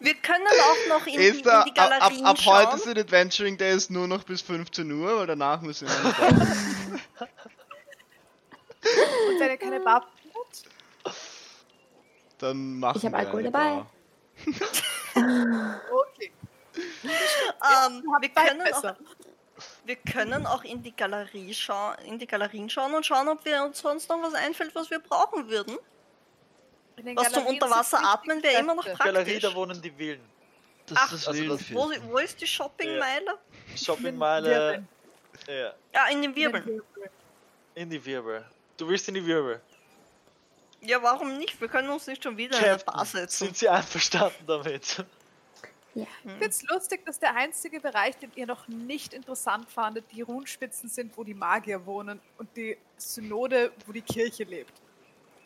wir 0.01 0.15
können 0.23 0.47
auch 0.47 0.89
noch 0.99 1.07
in, 1.07 1.12
die, 1.12 1.19
Ist 1.19 1.47
da, 1.47 1.62
in 1.62 1.73
die 1.73 1.78
ab, 1.81 1.91
ab, 1.93 2.01
Galerien 2.01 2.25
ab 2.27 2.39
schauen. 2.41 2.67
heute 2.67 2.78
sind 2.83 2.99
Adventuring 2.99 3.57
Days 3.57 3.89
nur 3.91 4.09
noch 4.09 4.25
bis 4.25 4.43
15 4.43 4.91
Uhr, 4.91 5.19
weil 5.19 5.27
danach 5.28 5.61
müssen 5.61 5.87
wir 5.87 5.95
in 5.97 6.03
die 6.03 6.12
Bar. 6.12 6.28
Und 9.28 9.41
wenn 9.41 9.51
ihr 9.51 9.57
keine 9.59 9.81
Bar 9.81 10.07
findet, 10.23 10.65
Dann 12.39 12.78
machen 12.81 12.97
Ich 12.99 13.05
hab 13.05 13.12
wir 13.12 13.19
Alkohol 13.19 13.41
eine 13.41 13.51
dabei. 13.53 13.75
Bar. 13.75 13.87
okay. 15.93 16.33
Ähm, 17.05 18.03
wir, 18.20 18.28
können 18.28 18.61
auch, 18.61 18.65
besser. 18.65 18.97
Wir 19.89 19.97
können 19.97 20.47
auch 20.47 20.62
in 20.65 20.83
die 20.83 20.94
Galerie 20.94 21.52
schauen, 21.55 21.97
in 22.05 22.18
die 22.18 22.26
Galerien 22.26 22.68
schauen 22.68 22.94
und 22.94 23.05
schauen, 23.07 23.26
ob 23.28 23.42
wir 23.44 23.62
uns 23.65 23.78
sonst 23.78 24.08
noch 24.10 24.23
was 24.23 24.34
einfällt, 24.34 24.75
was 24.75 24.91
wir 24.91 24.99
brauchen 24.99 25.49
würden. 25.49 25.78
Was 27.15 27.33
zum 27.33 27.47
Unterwasser 27.47 27.99
atmen 28.05 28.42
wäre 28.42 28.60
immer 28.60 28.75
noch 28.75 28.84
praktisch. 28.84 29.05
Galerie, 29.07 29.39
da 29.39 29.55
wohnen 29.55 29.81
die 29.81 29.97
Willen. 29.99 30.20
Das 30.86 30.99
Ach, 31.00 31.12
ist 31.12 31.26
das 31.26 31.28
also 31.28 31.57
das- 31.57 31.73
Wo, 31.75 31.91
wo 32.10 32.18
ist 32.18 32.41
die 32.41 32.47
Shoppingmeile? 32.47 33.39
Shoppingmeile. 33.76 34.49
Wirbeln. 34.50 34.89
Ja, 35.47 35.73
Ja, 35.94 36.08
in 36.10 36.23
den 36.23 36.34
Wirbeln. 36.34 36.67
Wirbeln. 36.67 37.10
in 37.75 37.91
die 37.91 38.05
Wirbel. 38.05 38.44
Du 38.76 38.89
willst 38.89 39.08
in 39.08 39.15
die 39.15 39.25
Wirbel. 39.25 39.60
Ja, 40.81 41.02
warum 41.02 41.39
nicht? 41.39 41.60
Wir 41.60 41.68
können 41.68 41.89
uns 41.89 42.07
nicht 42.07 42.23
schon 42.23 42.36
wieder 42.36 42.58
in 42.58 42.65
eine 42.65 42.76
Bar 42.78 42.97
Captain, 42.97 43.07
setzen. 43.20 43.44
sind 43.47 43.57
sie 43.57 43.68
einverstanden 43.68 44.47
damit? 44.47 45.05
Ja. 45.94 46.05
Ich 46.25 46.31
finde 46.31 46.47
es 46.47 46.62
lustig, 46.68 47.05
dass 47.07 47.18
der 47.18 47.34
einzige 47.34 47.81
Bereich, 47.81 48.17
den 48.18 48.31
ihr 48.36 48.47
noch 48.47 48.68
nicht 48.68 49.12
interessant 49.15 49.68
fandet, 49.70 50.05
die 50.12 50.23
Runenspitzen 50.23 50.89
sind, 50.89 51.17
wo 51.17 51.25
die 51.25 51.34
Magier 51.34 51.84
wohnen 51.86 52.20
und 52.36 52.49
die 52.57 52.76
Synode, 52.97 53.73
wo 53.86 53.92
die 53.92 54.02
Kirche 54.02 54.44
lebt. 54.44 54.73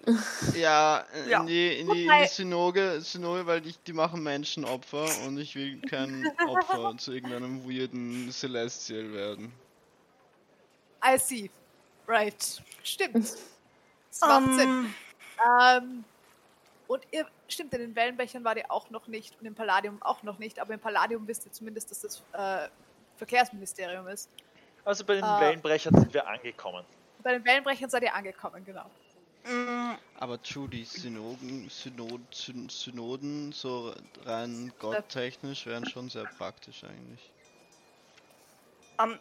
Ja, 0.56 1.06
in 1.24 1.30
Ja. 1.30 1.44
die, 1.44 1.78
in 1.78 1.88
die, 1.88 2.06
in 2.06 2.12
die 2.22 2.26
Synoge, 2.26 3.00
Synoge, 3.00 3.46
weil 3.46 3.60
die, 3.60 3.72
die 3.86 3.92
machen 3.92 4.20
Menschenopfer 4.24 5.06
und 5.26 5.38
ich 5.38 5.54
will 5.54 5.80
kein 5.82 6.26
Opfer 6.44 6.94
zu 6.98 7.12
irgendeinem 7.12 7.62
weirden 7.64 8.30
Celestial 8.32 9.12
werden. 9.12 9.52
I 11.04 11.16
see. 11.18 11.50
Right. 12.08 12.60
Stimmt. 12.82 13.14
Das 14.10 14.20
macht 14.20 14.54
Sinn. 14.58 14.68
Ähm, 14.68 14.94
Ähm, 15.44 16.04
und 16.92 17.06
ihr, 17.10 17.26
stimmt, 17.48 17.72
in 17.74 17.80
den 17.80 17.96
Wellenbechern 17.96 18.44
war 18.44 18.54
die 18.54 18.68
auch 18.68 18.90
noch 18.90 19.06
nicht 19.06 19.38
und 19.40 19.46
im 19.46 19.54
Palladium 19.54 20.00
auch 20.02 20.22
noch 20.22 20.38
nicht, 20.38 20.58
aber 20.58 20.74
im 20.74 20.80
Palladium 20.80 21.26
wisst 21.26 21.46
ihr 21.46 21.52
zumindest, 21.52 21.90
dass 21.90 22.00
das 22.00 22.22
äh, 22.32 22.68
Verkehrsministerium 23.16 24.06
ist. 24.08 24.28
Also 24.84 25.04
bei 25.04 25.14
den 25.14 25.24
Ah. 25.24 25.40
Wellenbrechern 25.40 25.94
sind 25.94 26.12
wir 26.12 26.26
angekommen. 26.26 26.84
Bei 27.22 27.32
den 27.32 27.44
Wellenbrechern 27.44 27.88
seid 27.88 28.02
ihr 28.02 28.14
angekommen, 28.14 28.64
genau. 28.64 28.90
mh, 29.44 29.96
Aber 30.18 30.42
true, 30.42 30.68
die 30.68 30.84
Synoden, 30.84 31.68
Synod, 31.70 32.20
Syn 32.32 32.68
Synoden, 32.68 33.52
so 33.52 33.94
rein 34.24 34.72
gotttechnisch, 34.80 35.66
wären 35.66 35.86
schon 35.88 36.08
sehr 36.10 36.24
praktisch 36.24 36.82
eigentlich. 36.84 37.30
ähm, 39.00 39.18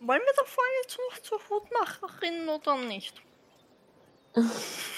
wollen 0.00 0.20
wir 0.24 0.32
davor 0.36 0.64
jetzt 0.82 0.98
noch 1.10 1.18
zur 1.22 1.40
Hutmacherin 1.50 2.48
oder 2.48 2.76
nicht? 2.78 3.20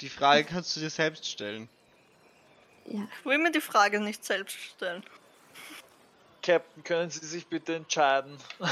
Die 0.00 0.08
Frage 0.08 0.44
kannst 0.44 0.76
du 0.76 0.80
dir 0.80 0.90
selbst 0.90 1.26
stellen. 1.26 1.68
Ja. 2.84 3.00
Ich 3.18 3.24
will 3.24 3.38
mir 3.38 3.50
die 3.50 3.60
Frage 3.60 4.00
nicht 4.00 4.24
selbst 4.24 4.56
stellen. 4.56 5.02
Captain, 6.42 6.84
können 6.84 7.10
Sie 7.10 7.26
sich 7.26 7.46
bitte 7.46 7.76
entscheiden? 7.76 8.38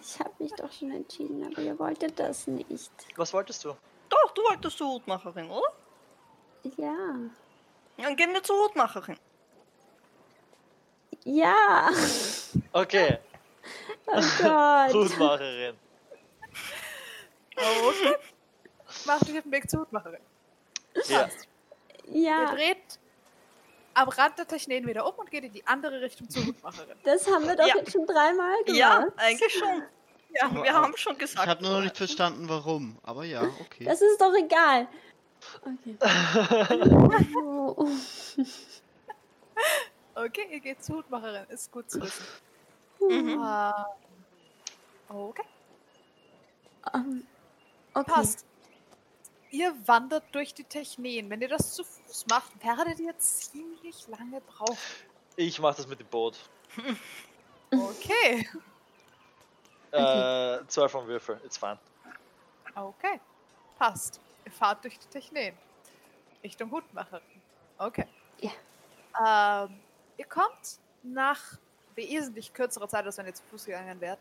Ich 0.00 0.18
habe 0.18 0.32
mich 0.38 0.52
doch 0.56 0.72
schon 0.72 0.90
entschieden, 0.90 1.44
aber 1.46 1.60
ihr 1.60 1.78
wolltet 1.78 2.18
das 2.18 2.46
nicht. 2.46 2.90
Was 3.16 3.34
wolltest 3.34 3.62
du? 3.62 3.76
Doch, 4.08 4.30
du 4.34 4.42
wolltest 4.42 4.78
zur 4.78 4.88
Hutmacherin, 4.88 5.50
oder? 5.50 5.70
Ja. 6.78 6.94
Dann 7.98 8.16
gehen 8.16 8.32
wir 8.32 8.42
zur 8.42 8.56
Hutmacherin. 8.64 9.18
Ja. 11.24 11.90
Okay, 12.72 13.18
Oh 14.06 14.22
Gott. 14.38 14.94
Hutmacherin. 14.94 15.76
Okay. 17.56 18.16
Macht 19.06 19.28
euch 19.28 19.36
auf 19.38 19.42
den 19.42 19.52
Weg 19.52 19.70
zur 19.70 19.80
Hutmacherin. 19.80 20.20
Ja. 21.08 21.22
Passt. 21.24 21.48
Ihr 22.08 22.20
Ja, 22.22 22.54
dreht 22.54 22.98
am 23.94 24.08
Rand 24.08 24.38
der 24.38 24.46
Technen 24.46 24.86
wieder 24.86 25.06
um 25.06 25.14
und 25.18 25.30
geht 25.30 25.44
in 25.44 25.52
die 25.52 25.66
andere 25.66 26.00
Richtung 26.00 26.28
zur 26.28 26.44
Hutmacherin. 26.46 26.96
das 27.04 27.26
haben 27.30 27.46
wir 27.46 27.56
doch 27.56 27.66
Ja. 27.66 27.76
jetzt 27.76 27.92
schon 27.92 28.06
dreimal 28.06 28.62
gemacht. 28.64 28.78
Ja, 28.78 29.06
eigentlich 29.16 29.52
schon. 29.52 29.82
Ja, 30.34 30.62
Wir 30.62 30.72
haben 30.74 30.96
schon 30.96 31.16
gesagt. 31.16 31.44
Ich 31.44 31.50
habe 31.50 31.62
nur 31.62 31.72
noch 31.74 31.80
nicht 31.82 31.96
verstanden, 31.96 32.48
warum. 32.48 32.98
Aber 33.02 33.24
ja, 33.24 33.42
okay. 33.60 33.84
Das 33.84 34.02
ist 34.02 34.20
doch 34.20 34.34
egal. 34.34 34.88
Okay. 35.62 35.96
Okay, 40.14 40.46
ihr 40.50 40.60
geht 40.60 40.82
zur 40.82 40.96
Hutmacherin. 40.96 41.44
Ist 41.50 41.70
gut 41.70 41.90
zu 41.90 42.00
wissen. 42.00 42.24
Mhm. 43.00 43.38
Äh, 43.42 43.72
okay, 45.12 45.42
Ähm, 46.94 47.26
okay. 47.92 48.10
passt. 48.10 48.46
Ihr 49.56 49.74
wandert 49.88 50.24
durch 50.32 50.52
die 50.52 50.64
Technen. 50.64 51.30
Wenn 51.30 51.40
ihr 51.40 51.48
das 51.48 51.72
zu 51.72 51.82
Fuß 51.82 52.26
macht, 52.28 52.62
werdet 52.62 53.00
ihr 53.00 53.16
ziemlich 53.16 54.06
lange 54.06 54.42
brauchen. 54.42 54.76
Ich 55.36 55.58
mach 55.58 55.74
das 55.74 55.86
mit 55.86 55.98
dem 55.98 56.06
Boot. 56.08 56.38
Okay. 57.68 58.48
Äh, 59.90 60.64
12 60.68 60.92
vom 60.92 61.06
Würfel, 61.08 61.40
it's 61.44 61.58
fine. 61.58 61.78
Okay. 62.76 63.18
Passt. 63.76 64.20
Ihr 64.44 64.52
fahrt 64.52 64.84
durch 64.84 64.96
die 65.00 65.08
Technen. 65.08 65.52
Richtung 66.44 66.70
Hutmacherin. 66.70 67.42
Okay. 67.76 68.06
Ja. 68.38 69.64
Ähm, 69.64 69.80
ihr 70.16 70.26
kommt 70.26 70.78
nach 71.02 71.58
wesentlich 71.96 72.52
kürzerer 72.54 72.88
Zeit, 72.88 73.04
als 73.04 73.18
wenn 73.18 73.26
ihr 73.26 73.34
zu 73.34 73.42
Fuß 73.50 73.64
gegangen 73.64 74.00
wärt, 74.00 74.20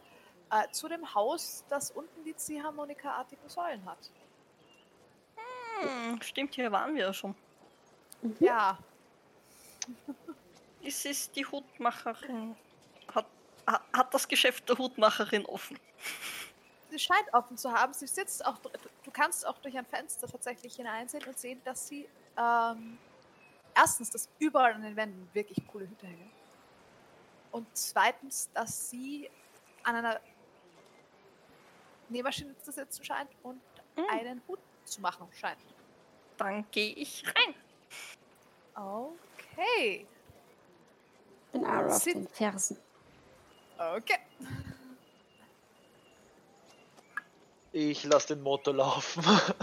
äh, 0.50 0.68
zu 0.72 0.88
dem 0.88 1.14
Haus, 1.14 1.64
das 1.70 1.92
unten 1.92 2.24
die 2.24 2.36
Ziehharmonika-artigen 2.36 3.48
Säulen 3.48 3.86
hat. 3.86 4.10
Hm, 5.82 6.22
stimmt, 6.22 6.56
hier 6.56 6.72
waren 6.72 6.96
wir 6.96 7.04
ja 7.06 7.14
schon. 7.14 7.36
Ja, 8.40 8.78
Es 10.84 11.06
ist 11.06 11.36
die 11.36 11.46
Hutmacherin. 11.46 12.56
Hat, 13.14 13.26
ha- 13.68 13.82
hat 13.94 14.14
das 14.14 14.28
Geschäft 14.28 14.68
der 14.70 14.78
Hutmacherin 14.78 15.46
offen. 15.46 15.80
sie 16.90 17.00
scheint 17.00 17.32
offen 17.34 17.58
zu 17.58 17.72
haben. 17.72 17.94
Sie 17.94 18.08
sitzt 18.08 18.46
auch, 18.46 18.58
du 19.04 19.12
kannst 19.12 19.46
auch 19.46 19.58
durch 19.60 19.78
ein 19.78 19.86
Fenster 19.86 20.28
tatsächlich 20.28 20.76
hineinsehen 20.76 21.24
und 21.26 21.38
sehen, 21.38 21.62
dass 21.66 21.88
sie 21.88 22.08
ähm, 22.38 22.98
erstens, 23.76 24.10
dass 24.12 24.30
überall 24.40 24.74
an 24.74 24.82
den 24.84 24.96
Wänden 24.96 25.28
wirklich 25.34 25.66
coole 25.68 25.88
Hüte 25.88 26.08
hängen. 26.08 26.32
Und 27.52 27.68
zweitens, 27.74 28.50
dass 28.54 28.90
sie 28.90 29.30
an 29.84 29.96
einer 29.96 30.20
Nähmaschine 32.10 32.56
zu 32.62 32.72
sitzen 32.72 33.04
scheint 33.04 33.30
und 33.44 33.62
Hm. 33.98 34.06
einen 34.10 34.42
Hut 34.48 34.60
zu 34.86 35.02
machen 35.02 35.28
scheint. 35.40 35.58
Dann 36.38 36.66
gehe 36.72 36.94
ich 36.94 37.24
rein. 37.28 37.56
Okay. 38.76 40.06
bin 41.52 41.66
Ara 41.66 41.88
auf 41.88 42.04
den 42.04 42.28
Fersen. 42.28 42.78
Okay. 43.78 44.20
Ich 47.72 48.04
lass 48.06 48.26
den 48.28 48.42
Motor 48.42 48.74
laufen. 48.74 49.22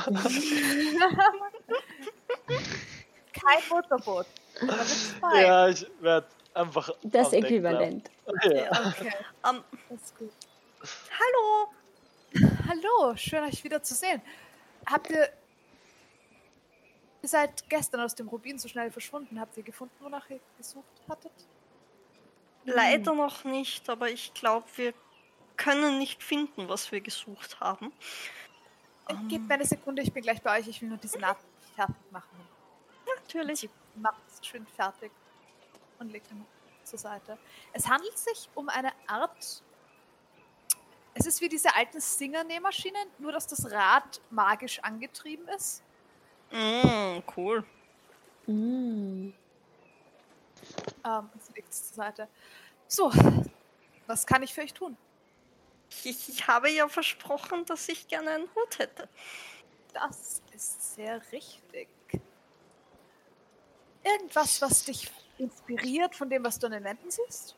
Kein 3.32 3.68
Motorboot. 3.70 4.26
Ja, 5.34 5.68
ich 5.68 5.86
werde 6.00 6.26
einfach. 6.52 6.90
Das 7.02 7.32
Äquivalent. 7.32 8.10
Ja. 8.44 8.92
Okay, 8.94 9.12
Ähm, 9.48 9.64
das 9.88 10.02
ist 10.02 10.18
gut. 10.18 10.30
hallo! 11.10 11.72
Hallo, 12.68 13.16
schön 13.16 13.42
euch 13.44 13.64
wieder 13.64 13.82
zu 13.82 13.94
sehen. 13.94 14.20
Habt 14.86 15.10
ihr. 15.10 15.28
Ihr 17.22 17.28
seid 17.28 17.68
gestern 17.68 18.00
aus 18.00 18.16
dem 18.16 18.26
Rubin 18.28 18.58
so 18.58 18.66
schnell 18.66 18.90
verschwunden. 18.90 19.38
Habt 19.38 19.56
ihr 19.56 19.62
gefunden, 19.62 19.94
wonach 20.00 20.28
ihr 20.28 20.40
gesucht 20.58 20.84
hattet? 21.08 21.32
Leider 22.64 23.14
noch 23.14 23.44
nicht, 23.44 23.88
aber 23.88 24.10
ich 24.10 24.34
glaube, 24.34 24.66
wir 24.76 24.94
können 25.56 25.98
nicht 25.98 26.22
finden, 26.22 26.68
was 26.68 26.90
wir 26.90 27.00
gesucht 27.00 27.60
haben. 27.60 27.92
Äh, 29.08 29.14
Gebt 29.28 29.46
mir 29.46 29.54
eine 29.54 29.66
Sekunde, 29.66 30.02
ich 30.02 30.12
bin 30.12 30.22
gleich 30.22 30.42
bei 30.42 30.58
euch. 30.58 30.68
Ich 30.68 30.80
will 30.82 30.88
nur 30.88 30.98
diese 30.98 31.18
Naht 31.18 31.38
fertig 31.76 31.94
machen. 32.10 32.48
Natürlich. 33.16 33.60
Sie 33.60 33.70
macht 33.96 34.22
es 34.28 34.44
schön 34.46 34.66
fertig 34.66 35.10
und 35.98 36.10
legt 36.10 36.30
ihn 36.30 36.44
zur 36.84 36.98
Seite. 36.98 37.38
Es 37.72 37.88
handelt 37.88 38.18
sich 38.18 38.48
um 38.54 38.68
eine 38.68 38.92
Art. 39.06 39.62
Es 41.14 41.26
ist 41.26 41.40
wie 41.40 41.48
diese 41.48 41.74
alten 41.74 42.00
Singer-Nähmaschinen, 42.00 43.08
nur 43.18 43.32
dass 43.32 43.46
das 43.46 43.70
Rad 43.70 44.20
magisch 44.30 44.78
angetrieben 44.80 45.46
ist. 45.48 45.82
Mm, 46.50 47.18
cool. 47.36 47.64
Mm. 48.46 49.32
Ähm, 51.04 51.30
sie 51.38 51.52
legt 51.54 51.70
es 51.70 51.88
zur 51.88 51.96
Seite. 51.96 52.28
So, 52.88 53.12
was 54.06 54.26
kann 54.26 54.42
ich 54.42 54.54
für 54.54 54.62
euch 54.62 54.72
tun? 54.72 54.96
Ich, 56.04 56.28
ich 56.28 56.46
habe 56.46 56.70
ja 56.70 56.88
versprochen, 56.88 57.64
dass 57.66 57.88
ich 57.88 58.08
gerne 58.08 58.30
einen 58.30 58.48
Hut 58.54 58.78
hätte. 58.78 59.08
Das 59.92 60.40
ist 60.54 60.94
sehr 60.94 61.20
richtig. 61.32 61.88
Irgendwas, 64.02 64.60
was 64.62 64.84
dich 64.84 65.10
inspiriert 65.38 66.16
von 66.16 66.28
dem, 66.30 66.44
was 66.44 66.58
du 66.58 66.66
an 66.66 66.72
den 66.72 66.84
Wänden 66.84 67.10
siehst? 67.10 67.54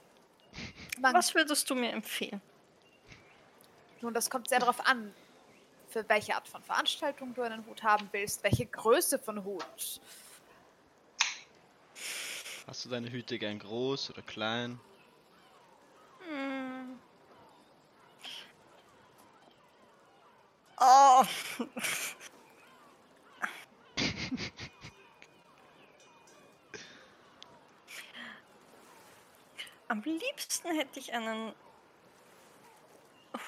Man, 0.99 1.15
Was 1.15 1.35
würdest 1.35 1.69
du 1.71 1.75
mir 1.75 1.91
empfehlen? 1.91 2.41
Nun, 4.05 4.13
das 4.13 4.29
kommt 4.29 4.51
sehr 4.51 4.59
darauf 4.59 4.87
an, 4.87 5.15
für 5.89 6.07
welche 6.11 6.35
Art 6.35 6.47
von 6.47 6.63
Veranstaltung 6.63 7.33
du 7.33 7.41
einen 7.41 7.65
Hut 7.65 7.83
haben 7.83 8.07
willst, 8.13 8.45
welche 8.45 8.67
Größe 8.67 9.19
von 9.19 9.43
Hut. 9.45 9.99
Hast 12.67 12.85
du 12.85 12.91
deine 12.91 13.11
Hüte 13.11 13.39
gern 13.39 13.59
groß 13.59 14.11
oder 14.11 14.21
klein? 14.21 14.79
Hm. 16.29 17.01
Oh. 20.77 21.25
Am 29.89 30.03
liebsten 30.03 30.69
hätte 30.73 30.99
ich 30.99 31.15
einen 31.15 31.55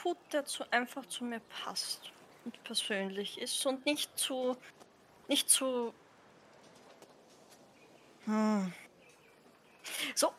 Hut, 0.04 0.18
der 0.32 0.44
zu 0.44 0.64
einfach 0.72 1.06
zu 1.06 1.24
mir 1.24 1.40
passt 1.64 2.12
und 2.44 2.62
persönlich 2.64 3.38
ist 3.38 3.64
und 3.66 3.84
nicht 3.86 4.16
zu 4.18 4.56
nicht 5.28 5.50
zu 5.50 5.92
hm. 8.24 8.72
so 10.14 10.32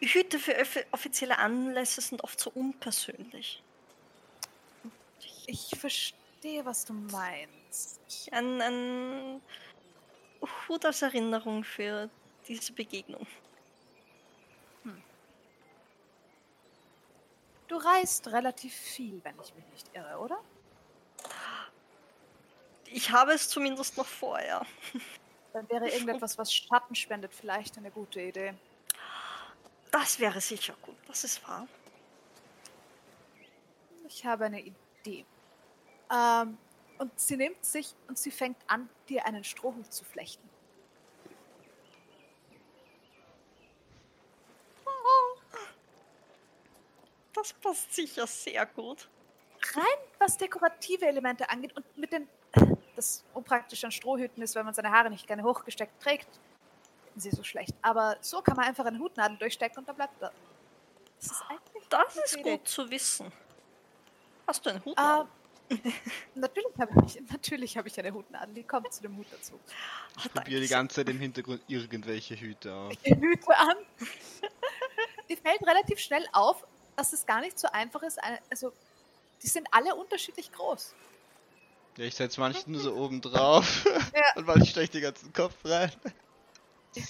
Hüte 0.00 0.38
für 0.38 0.52
offi- 0.58 0.86
offizielle 0.92 1.38
Anlässe 1.38 2.00
sind 2.00 2.24
oft 2.24 2.40
so 2.40 2.50
unpersönlich. 2.50 3.62
Ich 5.46 5.70
verstehe, 5.78 6.64
was 6.64 6.84
du 6.84 6.94
meinst. 6.94 8.00
Ein, 8.30 8.60
ein 8.62 9.42
Hut 10.68 10.84
als 10.86 11.02
Erinnerung 11.02 11.64
für 11.64 12.08
diese 12.48 12.72
Begegnung. 12.72 13.26
Du 17.70 17.76
reist 17.76 18.26
relativ 18.32 18.74
viel, 18.74 19.22
wenn 19.22 19.36
ich 19.40 19.54
mich 19.54 19.64
nicht 19.66 19.94
irre, 19.94 20.18
oder? 20.18 20.40
Ich 22.86 23.12
habe 23.12 23.30
es 23.32 23.48
zumindest 23.48 23.96
noch 23.96 24.08
vor, 24.08 24.40
ja. 24.40 24.66
Dann 25.52 25.70
wäre 25.70 25.88
irgendetwas, 25.88 26.36
was 26.36 26.52
Schatten 26.52 26.96
spendet, 26.96 27.32
vielleicht 27.32 27.78
eine 27.78 27.92
gute 27.92 28.22
Idee. 28.22 28.54
Das 29.92 30.18
wäre 30.18 30.40
sicher 30.40 30.74
gut, 30.82 30.96
das 31.06 31.22
ist 31.22 31.46
wahr. 31.46 31.68
Ich 34.08 34.26
habe 34.26 34.46
eine 34.46 34.62
Idee. 34.62 35.24
Ähm, 36.12 36.58
und 36.98 37.20
sie 37.20 37.36
nimmt 37.36 37.64
sich 37.64 37.94
und 38.08 38.18
sie 38.18 38.32
fängt 38.32 38.58
an, 38.66 38.88
dir 39.08 39.26
einen 39.26 39.44
Strohhut 39.44 39.92
zu 39.92 40.04
flechten. 40.04 40.49
Das 47.40 47.52
passt 47.54 47.94
sicher 47.94 48.26
sehr 48.26 48.66
gut. 48.66 49.08
rein 49.74 49.84
was 50.18 50.36
dekorative 50.36 51.06
Elemente 51.06 51.48
angeht 51.48 51.74
und 51.76 51.84
mit 51.96 52.12
den 52.12 52.28
das 52.96 53.24
unpraktisch 53.32 53.82
an 53.84 53.92
Strohhüten 53.92 54.42
ist, 54.42 54.54
wenn 54.54 54.64
man 54.64 54.74
seine 54.74 54.90
Haare 54.90 55.08
nicht 55.08 55.26
gerne 55.26 55.42
hochgesteckt 55.42 56.02
trägt, 56.02 56.28
finden 57.04 57.20
sie 57.20 57.30
so 57.30 57.42
schlecht. 57.42 57.74
Aber 57.80 58.16
so 58.20 58.42
kann 58.42 58.56
man 58.56 58.66
einfach 58.66 58.84
eine 58.84 58.98
Hutnadel 58.98 59.38
durchstecken 59.38 59.78
und 59.78 59.88
dann 59.88 59.96
bleibt 59.96 60.20
er. 60.20 60.32
Das 61.18 61.30
ist 61.30 61.42
eigentlich 61.48 61.88
Das 61.88 62.16
ist 62.16 62.36
Idee. 62.36 62.50
gut 62.58 62.68
zu 62.68 62.90
wissen. 62.90 63.32
Hast 64.46 64.66
du 64.66 64.70
einen 64.70 64.84
Hut? 64.84 64.96
Ähm, 64.98 65.28
natürlich 66.34 66.72
habe 66.78 67.06
ich, 67.06 67.20
natürlich 67.30 67.78
habe 67.78 67.88
ich 67.88 67.98
eine 67.98 68.12
Hutnadel, 68.12 68.54
die 68.54 68.64
kommt 68.64 68.92
zu 68.92 69.00
dem 69.02 69.16
Hut 69.16 69.26
dazu. 69.30 69.58
Ah, 70.16 70.20
Ich 70.24 70.32
probiere 70.32 70.60
die 70.60 70.68
ganze 70.68 70.96
Zeit 70.96 71.08
im 71.08 71.20
Hintergrund 71.20 71.62
irgendwelche 71.68 72.34
Hüte 72.38 72.74
auf. 72.74 72.92
Die 73.06 73.14
Hüte 73.14 73.56
an. 73.56 73.76
Die 75.28 75.36
fällt 75.36 75.62
relativ 75.64 76.00
schnell 76.00 76.26
auf, 76.32 76.66
dass 76.96 77.12
es 77.12 77.26
gar 77.26 77.40
nicht 77.40 77.58
so 77.58 77.68
einfach 77.68 78.02
ist. 78.02 78.18
Also, 78.50 78.72
die 79.42 79.48
sind 79.48 79.68
alle 79.72 79.94
unterschiedlich 79.94 80.52
groß. 80.52 80.94
Ja, 81.96 82.04
ich 82.04 82.14
setze 82.14 82.40
manchen 82.40 82.72
nur 82.72 82.80
so 82.80 82.94
oben 82.94 83.20
drauf. 83.20 83.84
Ja. 84.14 84.22
Und 84.36 84.46
weil 84.46 84.62
ich 84.62 84.70
steche 84.70 84.92
den 84.92 85.02
ganzen 85.02 85.32
Kopf 85.32 85.54
rein. 85.64 85.92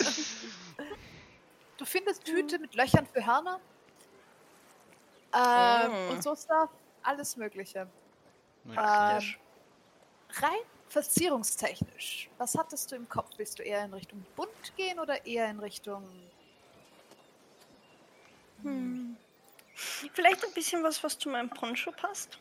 Du 1.79 1.87
findest 1.87 2.29
Hüte 2.29 2.59
mit 2.59 2.75
Löchern 2.75 3.07
für 3.07 3.25
Hörner. 3.25 3.59
Ähm, 5.35 5.91
Oh. 5.91 6.13
Und 6.13 6.23
so 6.23 6.37
Stuff. 6.37 6.69
Alles 7.03 7.39
Mögliche. 7.39 7.87
Okay. 8.69 8.77
Ähm, 8.77 9.35
rein 10.43 10.59
verzierungstechnisch. 10.91 12.29
Was 12.37 12.55
hattest 12.55 12.93
du 12.93 12.97
im 12.97 13.09
Kopf? 13.09 13.31
Willst 13.39 13.59
du 13.59 13.63
eher 13.63 13.83
in 13.83 13.95
Richtung 13.95 14.23
bunt 14.37 14.77
gehen 14.77 14.99
oder 15.01 15.25
eher 15.25 15.49
in 15.49 15.59
Richtung 15.61 16.05
Hm. 18.63 19.00
Vielleicht 19.81 20.45
ein 20.45 20.53
bisschen 20.53 20.83
was, 20.83 21.03
was 21.03 21.19
zu 21.19 21.29
meinem 21.29 21.49
Poncho 21.49 21.91
passt. 21.93 22.39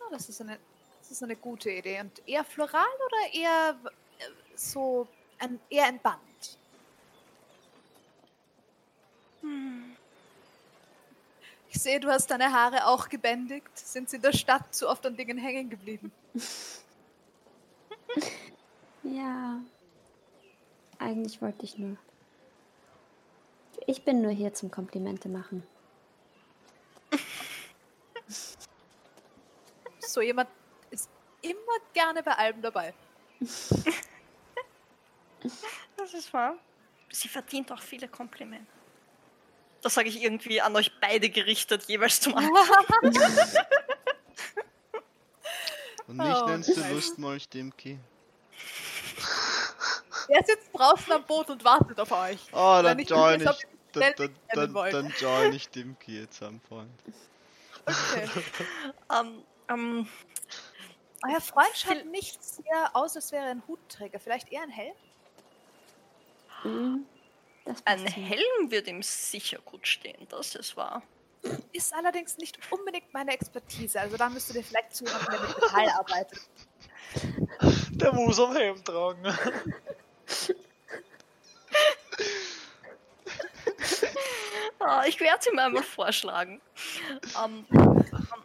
Ah, 0.00 0.10
das, 0.10 0.28
ist 0.28 0.40
eine, 0.40 0.58
das 1.00 1.10
ist 1.12 1.22
eine 1.22 1.36
gute 1.36 1.70
Idee. 1.70 2.00
Und 2.00 2.20
eher 2.26 2.44
floral 2.44 2.86
oder 3.06 3.34
eher 3.34 3.78
äh, 4.18 4.24
so 4.56 5.06
ein, 5.38 5.60
eher 5.70 5.86
ein 5.86 6.00
Band? 6.00 6.18
Hm. 9.42 9.96
Ich 11.70 11.80
sehe, 11.80 12.00
du 12.00 12.08
hast 12.08 12.30
deine 12.30 12.52
Haare 12.52 12.86
auch 12.86 13.08
gebändigt. 13.08 13.78
Sind 13.78 14.10
sie 14.10 14.16
in 14.16 14.22
der 14.22 14.32
Stadt 14.32 14.74
zu 14.74 14.88
oft 14.88 15.06
an 15.06 15.16
Dingen 15.16 15.38
hängen 15.38 15.70
geblieben? 15.70 16.12
Ja. 19.02 19.60
Eigentlich 20.98 21.40
wollte 21.40 21.64
ich 21.64 21.78
nur. 21.78 21.96
Ich 23.86 24.04
bin 24.04 24.20
nur 24.22 24.30
hier 24.32 24.52
zum 24.54 24.70
Komplimente 24.70 25.28
machen. 25.28 25.62
So 30.00 30.20
jemand 30.20 30.48
ist 30.90 31.08
immer 31.42 31.56
gerne 31.92 32.22
bei 32.22 32.32
Alben 32.32 32.62
dabei. 32.62 32.94
Das 35.96 36.14
ist 36.14 36.32
wahr. 36.32 36.56
Sie 37.10 37.28
verdient 37.28 37.72
auch 37.72 37.80
viele 37.80 38.08
Komplimente. 38.08 38.66
Das 39.80 39.94
sage 39.94 40.08
ich 40.08 40.20
irgendwie 40.22 40.60
an 40.60 40.74
euch 40.76 40.90
beide 41.00 41.30
gerichtet, 41.30 41.84
jeweils 41.84 42.20
zum 42.20 42.34
Anfang. 42.34 42.54
Und 46.08 46.16
mich 46.16 46.26
Oh, 46.26 46.46
nennst 46.46 46.70
du 46.76 46.80
nein. 46.80 46.94
Lustmolch 46.94 47.48
Dimki. 47.48 47.98
Er 50.28 50.44
sitzt 50.44 50.68
draußen 50.72 51.12
am 51.12 51.24
Boot 51.24 51.48
und 51.50 51.64
wartet 51.64 51.98
auf 51.98 52.12
euch. 52.12 52.40
Oh, 52.52 52.80
dann 52.82 52.98
ich 52.98 53.08
join 53.08 53.40
ich. 53.40 53.66
Dann, 53.92 54.14
dann, 54.52 54.74
dann, 54.74 55.14
join 55.18 55.52
ich 55.54 55.70
Dimki 55.70 56.20
jetzt 56.20 56.42
am 56.42 56.60
Freund. 56.60 56.90
Okay. 57.86 58.28
ähm, 59.18 59.42
ähm, 59.70 60.08
Euer 61.26 61.40
Freund 61.40 61.70
schaut 61.74 61.96
Viel- 61.96 62.04
nicht 62.04 62.42
sehr 62.44 62.90
aus, 62.94 63.16
als 63.16 63.32
wäre 63.32 63.46
er 63.46 63.50
ein 63.50 63.62
Hutträger. 63.66 64.20
Vielleicht 64.20 64.52
eher 64.52 64.62
ein 64.62 64.70
Helm? 64.70 64.94
Mhm. 66.64 67.06
Das 67.64 67.84
ein. 67.86 68.06
Helm 68.06 68.70
wird 68.70 68.86
ihm 68.86 69.02
sicher 69.02 69.58
gut 69.64 69.86
stehen, 69.86 70.26
das 70.28 70.54
ist 70.54 70.76
wahr. 70.76 71.02
Ist 71.72 71.94
allerdings 71.94 72.36
nicht 72.38 72.58
unbedingt 72.70 73.12
meine 73.12 73.32
Expertise. 73.32 74.00
Also 74.00 74.16
da 74.16 74.28
müsst 74.28 74.54
ihr 74.54 74.62
vielleicht 74.62 74.94
zu 74.94 75.04
jemandem, 75.04 75.30
der 75.32 75.40
mit 75.40 75.60
Metall 75.60 75.88
arbeitet. 75.90 76.40
Der 77.90 78.12
muss 78.12 78.40
am 78.40 78.54
Helm 78.56 78.84
tragen. 78.84 79.22
Ah, 84.80 85.04
ich 85.06 85.20
werde 85.20 85.38
es 85.40 85.46
ihm 85.46 85.58
einmal 85.58 85.82
vorschlagen. 85.82 86.60
Ähm, 87.44 87.66
ähm, 87.72 88.44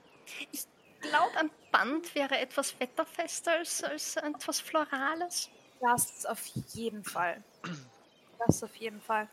ich 0.52 0.66
glaube, 1.02 1.38
ein 1.38 1.52
Band 1.72 2.14
wäre 2.16 2.38
etwas 2.38 2.80
wetterfester 2.80 3.53
als, 3.53 3.84
als 3.84 4.16
etwas 4.18 4.60
Florales. 4.60 5.50
Das 5.80 6.26
auf 6.26 6.45
jeden 6.74 7.03
Fall. 7.03 7.44
Das 8.45 8.64
auf 8.64 8.76
jeden 8.76 9.02
Fall. 9.02 9.28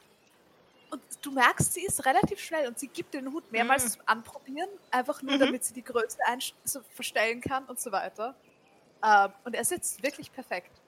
Und 0.91 1.03
du 1.23 1.31
merkst, 1.31 1.73
sie 1.75 1.85
ist 1.85 2.05
relativ 2.05 2.41
schnell 2.41 2.67
und 2.67 2.79
sie 2.79 2.89
gibt 2.89 3.15
den 3.15 3.33
Hut 3.33 3.51
mehrmals 3.53 3.85
Mhm. 3.85 3.91
zum 3.91 4.03
Anprobieren, 4.07 4.69
einfach 4.91 5.23
nur 5.23 5.37
Mhm. 5.37 5.41
damit 5.41 5.65
sie 5.65 5.75
die 5.75 5.85
Größe 5.85 6.19
so 6.65 6.81
verstellen 6.95 7.41
kann 7.41 7.65
und 7.67 7.79
so 7.79 7.93
weiter. 7.93 8.35
Ähm, 9.05 9.33
und 9.45 9.55
er 9.55 9.65
sitzt 9.65 10.03
wirklich 10.03 10.33
perfekt. 10.33 10.83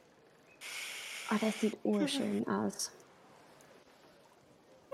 Oh, 1.30 1.36
das 1.40 1.60
sieht 1.60 1.78
urschön 1.84 2.46
aus. 2.48 2.90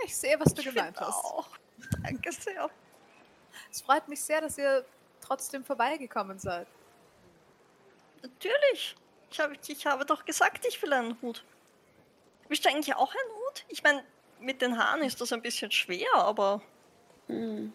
Ich 0.05 0.17
sehe, 0.17 0.39
was 0.39 0.55
du 0.55 0.61
Ich 0.61 0.69
gemeint 0.69 0.97
finde 0.97 1.13
hast. 1.13 1.25
Auch. 1.25 1.49
Danke 2.03 2.33
sehr. 2.33 2.71
Es 3.71 3.81
freut 3.81 4.07
mich 4.09 4.21
sehr, 4.21 4.41
dass 4.41 4.57
ihr 4.59 4.85
trotzdem 5.21 5.65
vorbeigekommen 5.65 6.39
seid. 6.39 6.67
Natürlich. 8.23 8.97
Ich 9.31 9.41
habe, 9.41 9.57
ich 9.67 9.87
habe 9.87 10.07
doch 10.07 10.25
gesagt, 10.25 10.65
ich 10.67 10.81
will 10.83 10.93
einen 10.93 11.21
Hut. 11.21 11.45
Willst 12.49 12.65
du 12.65 12.69
eigentlich 12.71 12.95
auch 12.95 13.13
einen 13.15 13.35
Hut? 13.37 13.65
Ich 13.69 13.83
meine, 13.83 14.03
mit 14.41 14.63
den 14.63 14.79
Haaren 14.79 15.03
ist 15.03 15.21
das 15.21 15.33
ein 15.33 15.43
bisschen 15.43 15.71
schwer, 15.71 16.09
aber 16.15 16.63
Mhm. 17.29 17.73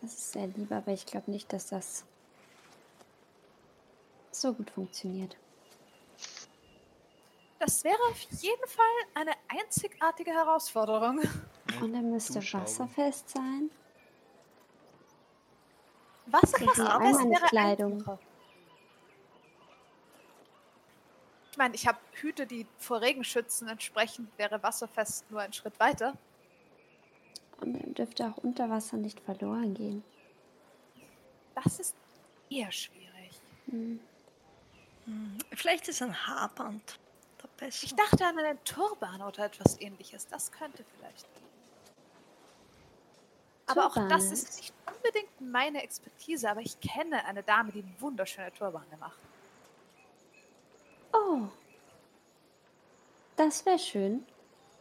Das 0.00 0.12
ist 0.12 0.32
sehr 0.32 0.46
lieb, 0.46 0.72
aber 0.72 0.92
ich 0.92 1.04
glaube 1.04 1.30
nicht, 1.30 1.52
dass 1.52 1.66
das 1.66 2.04
so 4.30 4.52
gut 4.54 4.70
funktioniert. 4.70 5.36
Das 7.60 7.84
wäre 7.84 7.98
auf 8.10 8.18
jeden 8.40 8.66
Fall 8.66 8.84
eine 9.14 9.32
einzigartige 9.48 10.30
Herausforderung. 10.30 11.20
Und 11.82 11.94
er 11.94 12.00
müsste 12.00 12.36
wasserfest 12.36 13.28
sein. 13.28 13.70
Wasserfest 16.24 16.78
wäre 16.78 17.46
Kleidung. 17.48 17.92
einfacher. 17.92 18.18
Ich 21.50 21.58
meine, 21.58 21.74
ich 21.74 21.86
habe 21.86 21.98
Hüte, 22.12 22.46
die 22.46 22.66
vor 22.78 23.02
Regen 23.02 23.24
schützen. 23.24 23.68
Entsprechend 23.68 24.30
wäre 24.38 24.62
wasserfest 24.62 25.30
nur 25.30 25.42
ein 25.42 25.52
Schritt 25.52 25.78
weiter. 25.78 26.16
Und 27.60 27.74
er 27.74 27.90
dürfte 27.90 28.26
auch 28.26 28.42
unter 28.42 28.70
Wasser 28.70 28.96
nicht 28.96 29.20
verloren 29.20 29.74
gehen. 29.74 30.02
Das 31.54 31.78
ist 31.78 31.94
eher 32.48 32.72
schwierig. 32.72 33.38
Hm, 33.66 34.00
vielleicht 35.52 35.88
ist 35.88 36.00
ein 36.00 36.26
Haarband 36.26 36.98
besser. 37.60 37.84
Ich 37.84 37.94
dachte 37.94 38.26
an 38.26 38.38
einen 38.38 38.64
Turban 38.64 39.22
oder 39.22 39.44
etwas 39.44 39.80
ähnliches. 39.80 40.26
Das 40.26 40.50
könnte 40.50 40.84
vielleicht. 40.96 41.26
Aber 43.66 43.86
auch 43.86 44.08
das 44.08 44.32
ist 44.32 44.56
nicht 44.56 44.74
unbedingt 44.86 45.40
meine 45.40 45.82
Expertise, 45.82 46.50
aber 46.50 46.60
ich 46.60 46.80
kenne 46.80 47.24
eine 47.24 47.44
Dame, 47.44 47.70
die 47.70 47.84
wunderschöne 48.00 48.52
Turbane 48.52 48.96
macht. 48.98 49.18
Oh, 51.12 51.48
das 53.36 53.64
wäre 53.64 53.78
schön. 53.78 54.26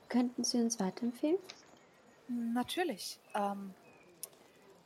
Könnten 0.10 0.44
Sie 0.44 0.58
uns 0.58 0.80
weiterempfehlen? 0.80 1.38
Natürlich. 2.28 3.20
Ähm, 3.36 3.74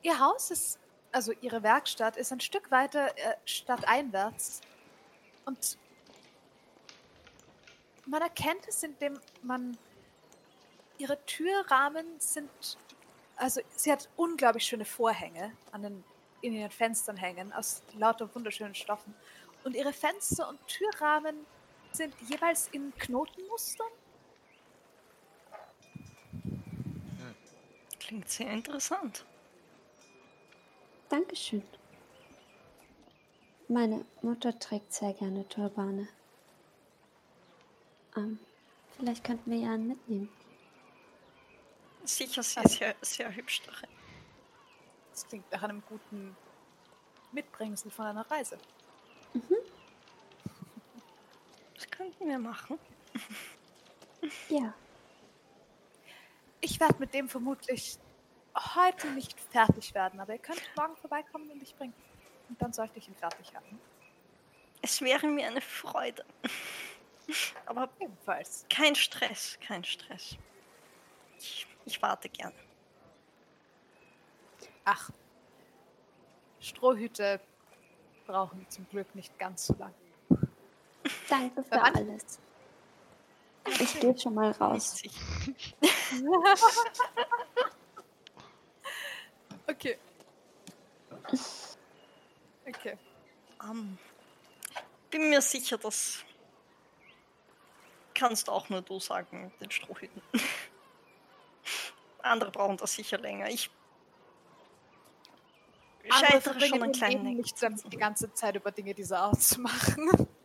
ihr 0.02 0.20
Haus 0.20 0.52
ist, 0.52 0.80
also 1.12 1.32
ihre 1.42 1.64
Werkstatt 1.64 2.18
ist 2.18 2.32
ein 2.32 2.42
Stück 2.42 2.72
weiter 2.72 3.18
äh, 3.18 3.36
stadteinwärts. 3.46 4.62
Und 5.46 5.78
man 8.06 8.22
erkennt 8.22 8.68
es, 8.68 8.84
indem 8.84 9.20
man 9.42 9.78
ihre 10.98 11.24
Türrahmen 11.26 12.20
sind, 12.20 12.50
also 13.36 13.62
sie 13.76 13.92
hat 13.92 14.10
unglaublich 14.16 14.64
schöne 14.64 14.86
Vorhänge 14.86 15.56
an 15.72 15.84
den, 15.84 16.04
in 16.42 16.54
ihren 16.54 16.72
Fenstern 16.72 17.18
hängen 17.18 17.52
aus 17.54 17.82
lauter 17.98 18.34
wunderschönen 18.34 18.76
Stoffen. 18.76 19.14
Und 19.64 19.76
ihre 19.76 19.94
Fenster 19.94 20.50
und 20.50 20.60
Türrahmen 20.68 21.46
sind 21.92 22.14
jeweils 22.28 22.68
in 22.70 22.94
Knotenmustern. 22.96 23.88
Klingt 28.00 28.30
sehr 28.30 28.52
interessant. 28.52 29.26
Dankeschön. 31.10 31.64
Meine 33.68 34.06
Mutter 34.22 34.58
trägt 34.60 34.94
sehr 34.94 35.14
gerne 35.14 35.48
Turbane. 35.48 36.10
Ähm, 38.16 38.40
vielleicht 38.98 39.24
könnten 39.24 39.52
wir 39.52 39.58
ja 39.58 39.74
einen 39.74 39.88
mitnehmen. 39.88 40.30
Sicher, 42.06 42.44
sie 42.44 42.60
ist 42.62 42.74
sehr, 42.78 42.96
sehr 43.02 43.36
hübsch 43.36 43.62
darin. 43.66 43.90
Das 45.12 45.28
klingt 45.28 45.50
nach 45.52 45.64
einem 45.64 45.82
guten 45.88 46.36
Mitbringsel 47.32 47.92
von 47.92 48.06
einer 48.08 48.30
Reise. 48.30 48.58
Das 51.76 51.90
könnten 51.90 52.28
wir 52.28 52.40
machen. 52.40 52.80
Ja, 54.48 54.74
Ich 56.62 56.80
werde 56.80 56.96
mit 57.00 57.14
dem 57.14 57.28
vermutlich 57.28 57.98
heute 58.76 59.08
nicht 59.12 59.38
fertig 59.52 59.94
werden, 59.94 60.20
aber 60.22 60.34
ihr 60.34 60.40
könnt 60.40 60.62
morgen 60.78 60.96
vorbeikommen 60.96 61.52
und 61.52 61.62
ich 61.62 61.76
bringen. 61.76 61.94
Und 62.48 62.62
dann 62.62 62.72
sollte 62.72 63.00
ich 63.00 63.08
ihn 63.08 63.16
fertig 63.16 63.54
haben. 63.54 63.80
Es 64.82 65.02
wäre 65.02 65.28
mir 65.28 65.48
eine 65.48 65.60
Freude. 65.60 66.24
Aber 67.66 67.90
Ebenfalls. 68.00 68.66
kein 68.70 68.96
Stress, 68.96 69.58
kein 69.66 69.84
Stress. 69.84 70.38
Ich, 71.40 71.68
ich 71.86 72.02
warte 72.02 72.30
gerne. 72.30 72.56
Ach. 74.86 75.10
Strohhüte 76.60 77.40
brauchen 78.26 78.66
zum 78.70 78.88
Glück 78.90 79.14
nicht 79.16 79.38
ganz 79.38 79.68
so 79.68 79.76
lang. 79.76 79.94
danke 81.30 81.64
für 81.64 81.76
manchen- 81.78 81.96
alles. 82.10 82.40
Ich 83.80 84.00
gehe 84.00 84.18
schon 84.18 84.34
mal 84.34 84.52
raus. 84.52 85.02
Okay. 89.68 89.98
Okay. 92.68 92.98
Ähm, 93.64 93.98
bin 95.10 95.30
mir 95.30 95.42
sicher, 95.42 95.78
das 95.78 96.24
kannst 98.24 98.50
auch 98.50 98.70
nur 98.70 98.82
du 98.82 99.02
sagen, 99.02 99.52
mit 99.52 99.60
den 99.60 99.70
Strohhüten. 99.70 100.22
Andere 102.22 102.52
brauchen 102.52 102.78
das 102.78 102.94
sicher 102.94 103.18
länger. 103.18 103.50
Ich 103.50 103.70
scheitere 106.10 106.62
schon 106.62 106.84
einen 106.84 106.94
kleinen 106.94 107.26
Leben 107.26 107.38
nicht 107.38 107.62
die 107.92 107.98
ganze 107.98 108.34
Zeit 108.34 108.56
über 108.56 108.72
Dinge 108.72 108.94
dieser 108.94 109.20
Art 109.20 109.42
zu 109.42 109.60
machen. 109.60 110.10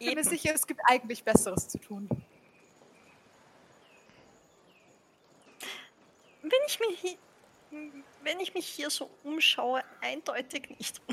Ich 0.00 0.06
bin 0.06 0.14
mir 0.14 0.20
Eben. 0.20 0.30
sicher, 0.30 0.54
es 0.54 0.64
gibt 0.64 0.80
eigentlich 0.84 1.24
Besseres 1.24 1.66
zu 1.66 1.76
tun. 1.76 2.08
Wenn 6.40 6.60
ich, 6.68 6.78
mir 6.78 6.94
hier, 6.94 7.18
wenn 8.22 8.38
ich 8.38 8.54
mich 8.54 8.64
hier 8.68 8.90
so 8.90 9.10
umschaue, 9.24 9.82
eindeutig 10.00 10.70
nicht. 10.78 11.02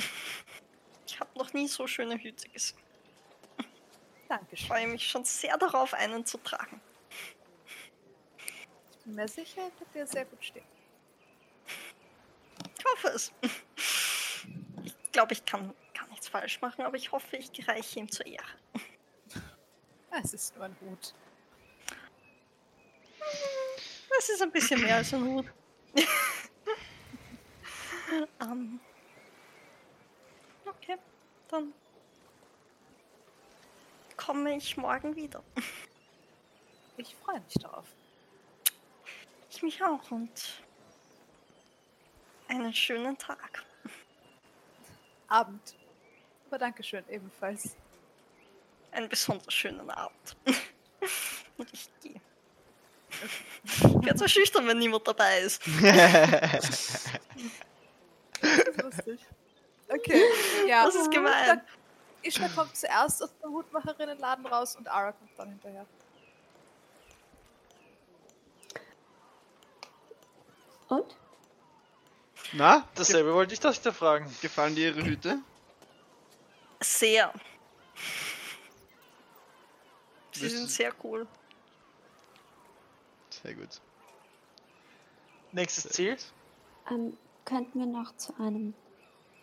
Ich 1.07 1.19
habe 1.19 1.31
noch 1.35 1.51
nie 1.53 1.67
so 1.67 1.87
schöne 1.87 2.15
Hüte 2.15 2.47
gesehen. 2.49 2.84
Ich 4.25 4.29
Dankeschön. 4.29 4.67
freue 4.67 4.87
mich 4.87 5.07
schon 5.07 5.23
sehr 5.23 5.55
darauf, 5.55 5.93
einen 5.93 6.25
zu 6.25 6.39
tragen. 6.39 6.81
Ich 8.89 8.97
bin 9.03 9.13
mir 9.13 9.27
sicher, 9.27 9.69
dass 9.77 9.87
dir 9.91 10.07
sehr 10.07 10.25
gut 10.25 10.43
steht. 10.43 10.63
Ich 12.79 12.85
hoffe 12.85 13.09
es. 13.09 13.31
Ich 14.83 15.11
glaube, 15.11 15.33
ich 15.33 15.45
kann 15.45 15.75
gar 15.93 16.07
nichts 16.07 16.27
falsch 16.27 16.59
machen, 16.59 16.81
aber 16.81 16.97
ich 16.97 17.11
hoffe, 17.11 17.37
ich 17.37 17.51
gereiche 17.51 17.99
ihm 17.99 18.09
zur 18.09 18.25
Ehre. 18.25 18.47
Es 20.23 20.33
ist 20.33 20.55
nur 20.55 20.65
ein 20.65 20.75
Hut. 20.81 21.13
Das 24.09 24.29
ist 24.29 24.41
ein 24.41 24.51
bisschen 24.51 24.81
mehr 24.81 24.95
als 24.95 25.13
ein 25.13 25.23
Hut. 25.23 25.45
ähm, 28.41 28.79
okay, 30.65 30.97
dann 31.47 31.73
komme 34.25 34.55
ich 34.57 34.75
morgen 34.75 35.15
wieder. 35.15 35.43
Ich 36.97 37.15
freue 37.15 37.39
mich 37.41 37.53
darauf. 37.55 37.85
Ich 39.49 39.61
mich 39.61 39.83
auch 39.83 40.11
und 40.11 40.63
einen 42.47 42.73
schönen 42.73 43.17
Tag. 43.17 43.63
Abend. 45.27 45.75
Aber 46.47 46.57
Dankeschön 46.57 47.03
ebenfalls. 47.09 47.75
Einen 48.91 49.09
besonders 49.09 49.53
schönen 49.53 49.89
Abend. 49.89 50.37
und 51.57 51.73
ich 51.73 51.89
gehe. 52.01 52.21
Ich 53.73 53.83
werde 53.83 54.17
so 54.17 54.27
schüchtern, 54.27 54.67
wenn 54.67 54.79
niemand 54.79 55.07
dabei 55.07 55.39
ist. 55.39 55.61
Das 58.41 58.57
ist 58.59 58.81
lustig. 58.83 59.19
Okay, 59.87 60.23
ja. 60.67 60.85
Das 60.85 60.95
ist 60.95 61.11
gemein. 61.11 61.61
Ishma 62.25 62.47
kommt 62.49 62.75
zuerst 62.75 63.21
aus 63.23 63.29
dem 63.39 63.51
Hutmacherinnenladen 63.51 64.45
raus 64.47 64.75
und 64.75 64.87
Ara 64.87 65.11
kommt 65.11 65.31
dann 65.37 65.49
hinterher. 65.49 65.85
Und? 70.87 71.15
Na, 72.53 72.87
Dasselbe 72.95 73.33
wollte 73.33 73.53
ich 73.53 73.59
das 73.59 73.81
dir 73.81 73.91
fragen. 73.93 74.33
gefallen 74.41 74.75
dir 74.75 74.89
ihre 74.95 75.03
Hüte? 75.03 75.39
Sehr. 76.81 77.33
Sie 80.31 80.49
sind 80.49 80.69
sehr 80.69 80.93
cool. 81.03 81.27
Sehr 83.29 83.53
gut. 83.55 83.81
Nächstes 85.51 85.83
Sehr 85.83 85.91
Ziel? 85.91 86.15
gut. 86.15 86.91
Ähm, 86.91 87.17
könnten 87.45 87.79
wir 87.79 87.87
noch 87.87 88.15
zu 88.17 88.33
einem 88.39 88.73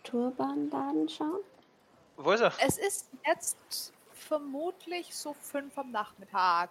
Turbanladen 0.03 1.09
schauen? 1.09 1.39
Wo 2.17 2.31
ist 2.31 2.41
er? 2.41 2.53
Es 2.65 2.77
ist 2.77 3.09
jetzt 3.25 3.91
vermutlich 4.13 5.13
so 5.15 5.33
fünf 5.33 5.77
am 5.77 5.91
Nachmittag. 5.91 6.69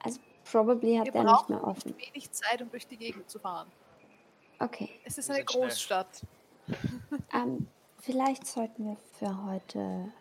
Also, 0.00 0.20
probably 0.50 0.96
hat 0.96 1.06
Wir 1.06 1.12
der 1.12 1.22
nicht 1.24 1.32
brauchen 1.32 1.54
mehr 1.54 1.64
offen. 1.64 1.94
wenig 1.98 2.30
Zeit, 2.32 2.60
um 2.62 2.70
durch 2.70 2.86
die 2.86 2.96
Gegend 2.96 3.30
zu 3.30 3.38
fahren. 3.38 3.70
Okay. 4.58 4.90
Es 5.04 5.18
ist 5.18 5.30
eine. 5.30 5.44
Großstadt. 5.44 6.22
Ähm, 7.34 7.68
vielleicht 8.00 8.46
sollten 8.46 8.86
wir 8.86 8.96
für 9.18 9.44
heute 9.44 10.12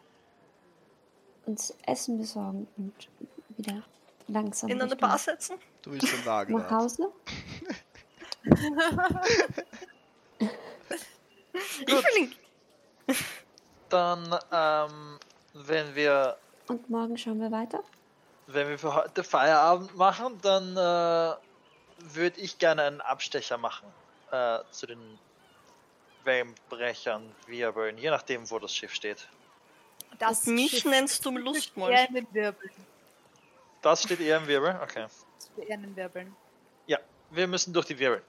uns 1.46 1.74
Essen 1.86 2.18
besorgen 2.18 2.68
und 2.78 3.10
wieder 3.58 3.84
langsam 4.28 4.70
In 4.70 4.82
eine 4.82 4.96
Bar 4.96 5.18
setzen? 5.18 5.58
Du 5.84 5.92
willst 5.92 6.12
den 6.12 6.26
Wagen 6.26 6.54
nach 6.56 6.72
Hause. 6.72 7.12
Ich 11.86 11.88
will 11.88 12.18
ihn. 12.20 12.36
Dann, 13.92 14.40
ähm, 14.52 15.20
wenn 15.54 15.94
wir, 15.96 16.38
Und 16.68 16.90
morgen 16.90 17.18
schauen 17.18 17.40
wir 17.42 17.52
weiter. 17.52 17.84
wenn 18.48 18.70
wir 18.70 18.80
für 18.80 18.96
heute 18.96 19.24
Feierabend 19.24 19.96
machen, 19.96 20.40
dann 20.42 20.72
äh, 20.78 21.36
würde 22.16 22.40
ich 22.40 22.58
gerne 22.58 22.84
einen 22.84 23.02
Abstecher 23.02 23.58
machen 23.58 23.88
äh, 24.32 24.60
zu 24.72 24.88
den 24.88 25.20
Wellenbrechern, 26.24 27.36
Wirbeln, 27.48 27.98
je 27.98 28.10
nachdem, 28.10 28.50
wo 28.50 28.60
das 28.60 28.74
Schiff 28.74 28.94
steht. 28.94 29.28
Das 30.20 30.48
Und 30.48 30.56
mich 30.56 30.72
Schiff 30.72 30.86
nennst 30.86 31.26
du 31.26 31.32
Lustmolch. 31.38 31.94
eher 31.94 32.08
in 32.08 32.14
den 32.16 32.34
Wirbeln. 32.34 32.72
Das 33.82 34.04
steht 34.04 34.20
eher 34.20 34.38
im 34.38 34.48
Wirbel? 34.48 34.80
Okay. 34.84 35.06
Das 35.38 35.50
steht 35.54 35.68
eher 35.70 35.76
in 35.76 35.82
den 35.84 35.96
Wirbeln. 35.96 36.36
Ja, 36.88 37.00
wir 37.32 37.48
müssen 37.48 37.74
durch 37.74 37.88
die 37.88 37.98
Wirbel. 38.00 38.22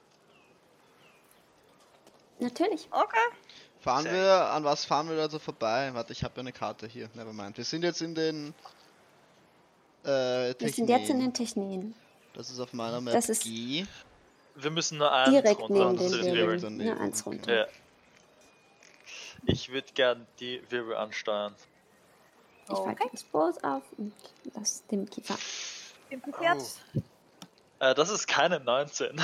Natürlich. 2.39 2.87
Okay. 2.91 3.17
Fahren 3.83 4.03
Sehr 4.03 4.13
wir, 4.13 4.45
an 4.51 4.63
was 4.63 4.85
fahren 4.85 5.09
wir 5.09 5.17
also 5.21 5.39
vorbei? 5.39 5.89
Warte, 5.93 6.13
ich 6.13 6.23
habe 6.23 6.35
ja 6.37 6.39
eine 6.39 6.53
Karte 6.53 6.87
hier. 6.87 7.09
Nevermind. 7.15 7.57
Wir 7.57 7.65
sind 7.65 7.83
jetzt 7.83 8.01
in 8.01 8.15
den 8.15 8.53
äh, 10.05 10.53
Wir 10.57 10.69
sind 10.71 10.87
jetzt 10.89 11.09
in 11.09 11.19
den 11.19 11.33
Technien. 11.33 11.93
Das 12.33 12.49
ist 12.49 12.59
auf 12.61 12.71
meiner 12.71 13.01
Map 13.01 13.13
Das 13.13 13.27
ist- 13.27 13.43
G. 13.43 13.85
Wir 14.55 14.71
müssen 14.71 14.99
nur 14.99 15.11
eins 15.11 15.31
Direkt 15.31 15.59
runter 15.59 15.91
neben 15.91 15.99
den 16.11 16.35
Wirbeln. 16.35 16.61
Wirbeln. 16.61 16.77
Nur 16.77 16.99
eins 17.01 17.25
runter. 17.25 17.53
Ja. 17.53 17.65
Ich 19.45 19.69
würde 19.69 19.87
gern 19.93 20.25
die 20.39 20.61
Wirbel 20.69 20.95
ansteuern. 20.95 21.53
Ich 22.65 22.71
Okay. 22.71 22.95
packe 22.95 23.09
das 23.11 23.23
Boot 23.23 23.61
auf 23.65 23.83
und 23.97 24.13
lass 24.53 24.85
dem 24.87 25.09
Kiefer. 25.09 25.35
Interessiert? 26.09 26.79
Oh. 26.95 26.99
Äh, 27.79 27.93
das 27.95 28.09
ist 28.09 28.27
keine 28.27 28.61
19. 28.61 29.19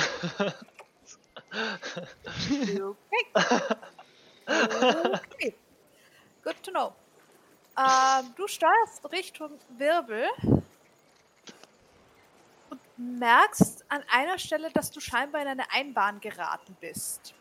Okay. 1.52 2.94
okay. 4.50 5.54
Good 6.42 6.62
to 6.62 6.70
know. 6.70 6.94
Ähm, 7.78 8.34
du 8.36 8.46
steuerst 8.48 9.10
Richtung 9.12 9.58
Wirbel 9.78 10.28
und 12.68 12.80
merkst 12.96 13.84
an 13.88 14.02
einer 14.10 14.38
Stelle, 14.38 14.70
dass 14.72 14.90
du 14.90 15.00
scheinbar 15.00 15.42
in 15.42 15.48
eine 15.48 15.70
Einbahn 15.70 16.20
geraten 16.20 16.76
bist. 16.80 17.34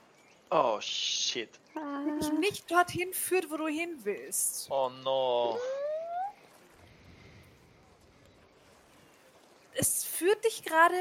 oh 0.52 0.80
shit. 0.80 1.50
Die 1.76 2.20
dich 2.20 2.32
nicht 2.34 2.72
dorthin 2.72 3.14
führt, 3.14 3.50
wo 3.50 3.58
du 3.58 3.68
hin 3.68 4.00
willst. 4.04 4.70
Oh 4.70 4.90
no. 5.04 5.58
Es 9.74 10.04
führt 10.04 10.44
dich 10.44 10.64
gerade. 10.64 10.96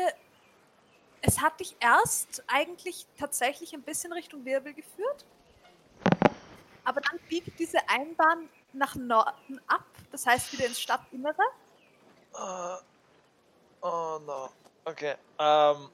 Es 1.20 1.40
hat 1.40 1.58
dich 1.58 1.74
erst 1.80 2.44
eigentlich 2.46 3.06
tatsächlich 3.18 3.74
ein 3.74 3.82
bisschen 3.82 4.12
Richtung 4.12 4.44
Wirbel 4.44 4.72
geführt. 4.72 5.24
Aber 6.88 7.00
dann 7.02 7.18
biegt 7.28 7.58
diese 7.58 7.86
Einbahn 7.86 8.48
nach 8.72 8.94
Norden 8.94 9.60
ab, 9.66 9.84
das 10.10 10.24
heißt 10.24 10.54
wieder 10.54 10.64
ins 10.64 10.80
Stadtinnere. 10.80 11.36
Uh, 12.32 12.78
oh 13.82 14.18
no. 14.26 14.48
Okay. 14.86 15.16
Ähm. 15.38 15.90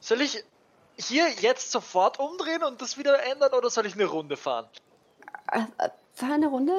Soll 0.00 0.22
ich 0.22 0.42
hier 0.96 1.28
jetzt 1.40 1.70
sofort 1.70 2.18
umdrehen 2.18 2.62
und 2.62 2.80
das 2.80 2.96
wieder 2.96 3.22
ändern 3.24 3.52
oder 3.52 3.68
soll 3.68 3.84
ich 3.84 3.92
eine 3.92 4.06
Runde 4.06 4.38
fahren? 4.38 4.66
Äh, 5.52 5.64
äh, 5.76 5.90
fahr 6.14 6.32
eine 6.32 6.46
Runde. 6.46 6.72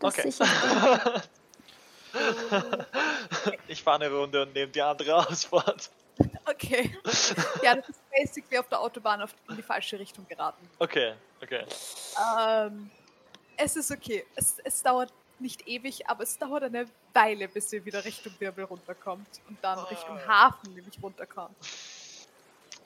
dass 0.00 0.18
Okay. 0.18 0.28
ich 0.28 0.40
ich 3.68 3.82
fahre 3.82 4.06
eine 4.06 4.14
Runde 4.14 4.40
und 4.42 4.54
nehme 4.54 4.72
die 4.72 4.80
andere 4.80 5.14
Ausfahrt. 5.28 5.90
Okay. 6.46 6.96
Ja, 7.62 7.76
das 7.76 7.88
ist 7.88 8.00
basically 8.10 8.58
auf 8.58 8.68
der 8.68 8.80
Autobahn 8.80 9.26
in 9.48 9.56
die 9.56 9.62
falsche 9.62 9.98
Richtung 9.98 10.26
geraten. 10.28 10.68
Okay, 10.78 11.14
okay. 11.44 11.64
Ähm, 12.38 12.90
es 13.56 13.76
ist 13.76 13.90
okay. 13.90 14.24
Es, 14.34 14.58
es 14.64 14.82
dauert 14.82 15.12
nicht 15.38 15.66
ewig, 15.66 16.08
aber 16.08 16.22
es 16.22 16.38
dauert 16.38 16.64
eine 16.64 16.86
Weile, 17.12 17.48
bis 17.48 17.72
ihr 17.72 17.84
wieder 17.84 18.04
Richtung 18.04 18.32
Wirbel 18.38 18.64
runterkommt 18.64 19.28
und 19.48 19.58
dann 19.62 19.78
Richtung 19.78 20.18
Hafen 20.26 20.74
nämlich 20.74 21.00
runterkommt. 21.02 21.56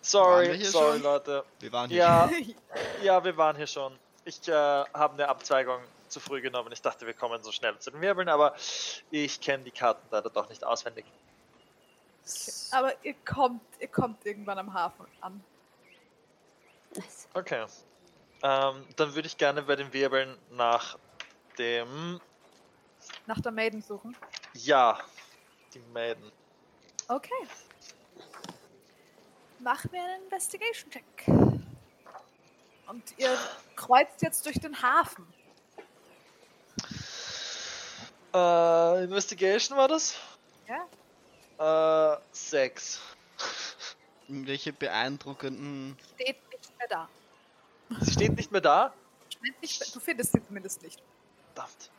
Sorry, 0.01 0.65
sorry 0.65 0.95
schon? 0.95 1.03
Leute. 1.03 1.45
Wir 1.61 1.73
waren 1.73 1.91
hier. 1.91 1.99
Ja, 1.99 2.31
ja, 3.03 3.25
wir 3.25 3.37
waren 3.37 3.57
hier 3.57 3.67
schon. 3.67 3.99
Ich 4.25 4.47
äh, 4.49 4.53
habe 4.53 5.15
eine 5.15 5.29
Abzweigung 5.29 5.81
zu 6.09 6.21
früh 6.21 6.41
genommen. 6.41 6.73
Ich 6.73 6.83
dachte, 6.83 7.07
wir 7.07 7.15
kommen 7.15 7.43
so 7.43 7.53
schnell 7.53 7.79
zu 7.79 7.91
den 7.91 8.01
Wirbeln, 8.01 8.29
aber 8.29 8.55
ich 9.11 9.41
kenne 9.41 9.65
die 9.65 9.71
Karten 9.71 10.07
leider 10.11 10.31
doch 10.31 10.49
nicht 10.49 10.65
auswendig. 10.65 11.05
Aber 12.73 12.93
ihr 13.05 13.15
kommt, 13.25 13.63
ihr 13.81 13.89
kommt 13.89 14.25
irgendwann 14.25 14.59
am 14.59 14.73
Hafen 14.73 15.07
an. 15.21 15.43
Nice. 16.95 17.29
Okay. 17.35 17.65
Ähm, 18.43 18.87
dann 18.97 19.15
würde 19.15 19.27
ich 19.27 19.37
gerne 19.37 19.63
bei 19.63 19.77
den 19.77 19.93
Wirbeln 19.93 20.39
nach 20.51 20.99
dem. 21.59 22.21
Nach 23.27 23.41
der 23.41 23.53
Maiden 23.53 23.83
suchen. 23.83 24.17
Ja, 24.55 24.99
die 25.75 25.81
Maiden. 25.93 26.31
Okay. 27.09 27.49
Mach 29.61 29.85
mir 29.91 30.03
einen 30.03 30.25
Investigation-Check. 30.25 31.05
Und 32.87 33.19
ihr 33.19 33.37
kreuzt 33.77 34.23
jetzt 34.23 34.47
durch 34.47 34.59
den 34.61 34.81
Hafen. 34.81 35.27
Äh, 38.33 39.05
Investigation 39.05 39.77
war 39.77 39.89
das? 39.89 40.17
Ja? 40.69 42.15
Äh, 42.15 42.19
sechs. 42.31 43.01
Irgendwelche 44.29 44.73
beeindruckenden. 44.73 45.99
Steht 46.15 46.37
nicht 46.51 46.79
mehr 46.79 46.89
da. 46.89 47.09
Sie 48.01 48.13
steht 48.13 48.37
nicht 48.37 48.51
mehr 48.53 48.61
da? 48.61 48.93
Nicht 49.61 49.95
du 49.95 50.01
findest 50.01 50.33
sie 50.33 50.45
zumindest 50.47 50.83
nicht. 50.83 51.03
Verdammt. 51.55 51.91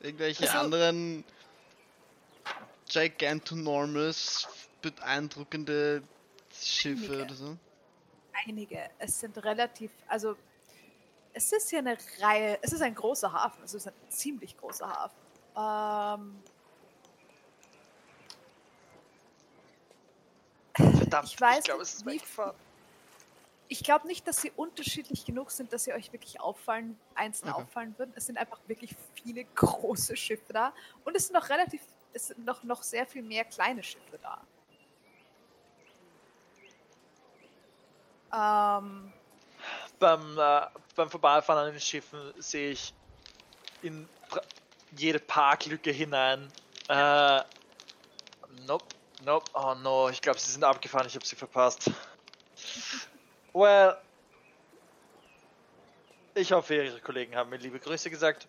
Irgendwelche 0.00 0.44
Also- 0.44 0.58
anderen 0.58 1.24
Gigantonormous 2.88 4.48
beeindruckende 4.82 6.02
Schiffe 6.52 7.04
Einige. 7.12 7.22
oder 7.24 7.34
so. 7.34 7.56
Einige. 8.46 8.90
Es 8.98 9.18
sind 9.20 9.36
relativ, 9.44 9.90
also 10.08 10.36
es 11.32 11.50
ist 11.52 11.70
hier 11.70 11.80
eine 11.80 11.96
Reihe, 12.20 12.58
es 12.62 12.72
ist 12.72 12.82
ein 12.82 12.94
großer 12.94 13.32
Hafen, 13.32 13.62
es 13.64 13.74
ist 13.74 13.88
ein 13.88 13.94
ziemlich 14.10 14.56
großer 14.56 14.88
Hafen. 14.88 15.16
Ähm, 15.56 16.42
Verdammt. 20.98 21.28
Ich 21.28 21.40
weiß 21.40 21.64
glaube, 21.64 21.80
nicht, 21.80 21.88
es 21.92 21.98
ist 21.98 22.06
wie. 22.06 22.54
Ich 23.68 23.82
glaube 23.82 24.06
nicht, 24.06 24.26
dass 24.28 24.36
sie 24.42 24.50
unterschiedlich 24.52 25.24
genug 25.24 25.50
sind, 25.50 25.72
dass 25.72 25.84
sie 25.84 25.92
euch 25.92 26.12
wirklich 26.12 26.40
auffallen, 26.40 26.98
einzeln 27.14 27.50
Okay. 27.50 27.62
auffallen 27.62 27.94
würden. 27.98 28.12
Es 28.16 28.26
sind 28.26 28.38
einfach 28.38 28.60
wirklich 28.66 28.94
viele 29.14 29.44
große 29.54 30.16
Schiffe 30.16 30.52
da 30.52 30.72
und 31.04 31.16
es 31.16 31.26
sind 31.26 31.34
noch 31.34 31.48
relativ, 31.48 31.80
es 32.12 32.28
sind 32.28 32.44
noch, 32.44 32.62
noch 32.62 32.82
sehr 32.82 33.06
viel 33.06 33.22
mehr 33.22 33.44
kleine 33.44 33.82
Schiffe 33.82 34.18
da. 34.22 34.40
Ähm, 38.78 39.12
Beim, 39.98 40.38
äh, 40.38 40.66
beim 40.94 41.10
Vorbeifahren 41.10 41.66
an 41.66 41.72
den 41.72 41.80
Schiffen 41.80 42.32
sehe 42.38 42.72
ich 42.72 42.92
in 43.82 44.08
jede 44.96 45.18
Parklücke 45.20 45.90
hinein. 45.90 46.48
Äh, 46.88 47.40
nope, 48.66 48.84
nope, 49.24 49.50
oh 49.54 49.74
no, 49.74 50.08
ich 50.08 50.20
glaube, 50.20 50.38
sie 50.38 50.50
sind 50.50 50.64
abgefahren, 50.64 51.06
ich 51.06 51.14
habe 51.14 51.24
sie 51.26 51.36
verpasst. 51.36 51.90
Well, 53.56 53.96
ich 56.34 56.52
hoffe, 56.52 56.74
Ihre 56.74 57.00
Kollegen 57.00 57.34
haben 57.34 57.48
mir 57.48 57.56
liebe 57.56 57.78
Grüße 57.78 58.10
gesagt. 58.10 58.48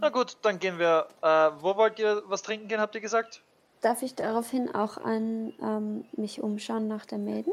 Na 0.00 0.08
gut, 0.08 0.38
dann 0.40 0.58
gehen 0.58 0.78
wir. 0.78 1.08
Äh, 1.20 1.50
wo 1.60 1.76
wollt 1.76 1.98
ihr 1.98 2.22
was 2.24 2.40
trinken 2.40 2.68
gehen, 2.68 2.80
habt 2.80 2.94
ihr 2.94 3.02
gesagt? 3.02 3.42
Darf 3.82 4.00
ich 4.00 4.14
daraufhin 4.14 4.74
auch 4.74 4.96
an 4.96 5.52
ähm, 5.60 6.06
mich 6.12 6.42
umschauen 6.42 6.88
nach 6.88 7.04
der 7.04 7.18
Maiden? 7.18 7.52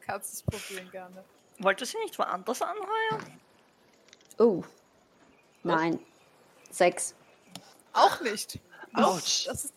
kannst 0.00 0.34
es 0.34 0.42
probieren 0.42 0.90
gerne. 0.90 1.24
Wollte 1.60 1.86
sie 1.86 1.98
nicht 1.98 2.18
woanders 2.18 2.62
anheuern? 2.62 3.40
Oh. 4.38 4.64
Nein. 5.62 6.00
Sechs. 6.68 7.14
Auch 7.92 8.20
nicht. 8.22 8.58
Autsch. 8.92 9.46
Das 9.46 9.66
ist. 9.66 9.74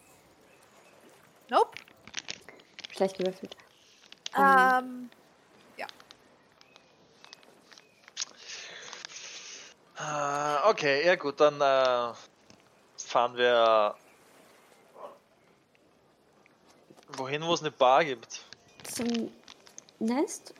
Nope. 1.49 1.77
Schlecht 2.93 3.15
gewürfelt. 3.15 3.55
Ähm, 4.35 5.11
Äh, 9.99 10.69
okay, 10.69 11.05
ja 11.05 11.15
gut, 11.15 11.39
dann 11.39 11.55
äh, 11.59 12.13
fahren 12.97 13.35
wir 13.35 13.95
wohin, 17.17 17.43
wo 17.43 17.53
es 17.53 17.61
eine 17.61 17.71
Bar 17.71 18.05
gibt. 18.05 18.41
Zum 18.83 19.31
Nest? 19.99 20.53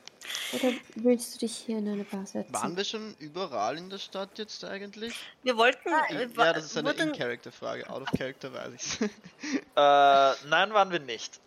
Oder 0.53 0.74
willst 0.95 1.35
du 1.35 1.40
dich 1.40 1.56
hier 1.56 1.77
in 1.77 1.88
eine 1.88 2.03
Bar 2.03 2.26
setzen? 2.26 2.53
Waren 2.53 2.76
wir 2.76 2.84
schon 2.84 3.16
überall 3.19 3.77
in 3.77 3.90
der 3.90 3.98
Stadt 4.00 4.38
jetzt 4.38 4.64
eigentlich? 4.66 5.16
Wir 5.43 5.56
wollten. 5.56 5.88
äh, 5.90 6.35
wa- 6.35 6.45
Ja, 6.45 6.53
das 6.53 6.66
ist 6.66 6.77
eine 6.77 6.92
In-Character-Frage. 6.92 7.90
Out 7.90 8.01
of 8.01 8.11
Character 8.18 8.53
weiß 8.53 8.74
ich's. 8.74 8.98
Äh, 9.76 10.34
nein, 10.50 10.74
waren 10.74 10.92
wir 10.92 11.00
nicht. 11.00 11.40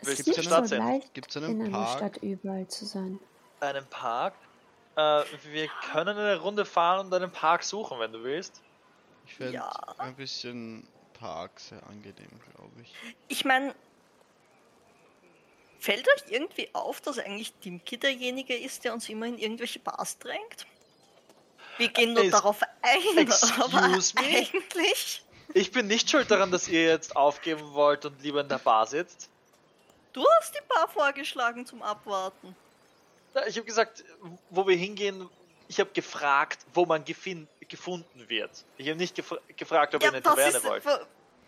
Es 0.00 0.24
zur 0.24 0.42
so 0.42 0.74
leicht, 0.76 1.12
Gibt's 1.12 1.36
in 1.36 1.44
einen 1.44 1.60
einer 1.66 1.70
Park? 1.84 1.98
Stadt 1.98 2.16
überall 2.22 2.66
zu 2.68 2.86
sein. 2.86 3.18
Einen 3.60 3.84
Park. 3.86 4.32
Äh, 4.96 5.22
wir 5.52 5.68
können 5.92 6.16
eine 6.18 6.36
Runde 6.38 6.64
fahren 6.64 7.06
und 7.06 7.14
einen 7.14 7.30
Park 7.30 7.62
suchen, 7.64 7.98
wenn 8.00 8.12
du 8.12 8.22
willst. 8.22 8.60
Ich 9.26 9.34
finde 9.34 9.52
Ja. 9.54 9.70
ein 9.98 10.14
bisschen 10.16 10.86
Park 11.14 11.52
sehr 11.60 11.82
angenehm, 11.86 12.40
glaube 12.54 12.82
ich. 12.82 12.92
Ich 13.28 13.44
meine, 13.44 13.74
fällt 15.78 16.06
euch 16.08 16.30
irgendwie 16.30 16.68
auf, 16.74 17.00
dass 17.00 17.18
eigentlich 17.18 17.54
Dimki 17.60 17.98
derjenige 17.98 18.56
ist, 18.56 18.84
der 18.84 18.92
uns 18.92 19.08
immer 19.08 19.26
in 19.26 19.38
irgendwelche 19.38 19.78
Bars 19.78 20.18
drängt? 20.18 20.66
Wir 21.78 21.88
gehen 21.88 22.12
nur 22.14 22.24
Ist- 22.24 22.32
darauf 22.34 22.60
ein, 22.62 22.68
aber 23.60 23.94
Excuse 23.94 24.14
me? 24.16 24.20
eigentlich. 24.22 25.22
Ich 25.54 25.72
bin 25.72 25.86
nicht 25.86 26.08
schuld 26.10 26.30
daran, 26.30 26.50
dass 26.50 26.68
ihr 26.68 26.84
jetzt 26.84 27.16
aufgeben 27.16 27.72
wollt 27.72 28.04
und 28.04 28.22
lieber 28.22 28.40
in 28.42 28.48
der 28.48 28.58
Bar 28.58 28.86
sitzt. 28.86 29.28
Du 30.12 30.24
hast 30.38 30.54
die 30.54 30.60
Bar 30.68 30.88
vorgeschlagen 30.88 31.64
zum 31.66 31.82
Abwarten. 31.82 32.54
Ja, 33.34 33.46
Ich 33.46 33.56
habe 33.56 33.66
gesagt, 33.66 34.04
wo 34.50 34.66
wir 34.66 34.76
hingehen. 34.76 35.28
Ich 35.68 35.78
habe 35.78 35.90
gefragt, 35.92 36.58
wo 36.74 36.84
man 36.84 37.04
gefin 37.04 37.46
gefunden 37.68 38.28
wird. 38.28 38.50
Ich 38.76 38.88
habe 38.88 38.98
nicht 38.98 39.14
gefra 39.14 39.38
gefragt, 39.56 39.94
ob 39.94 40.02
ihr 40.02 40.08
eine 40.08 40.20
Taverne 40.22 40.62
wollt. 40.64 40.84
wa- 40.84 41.06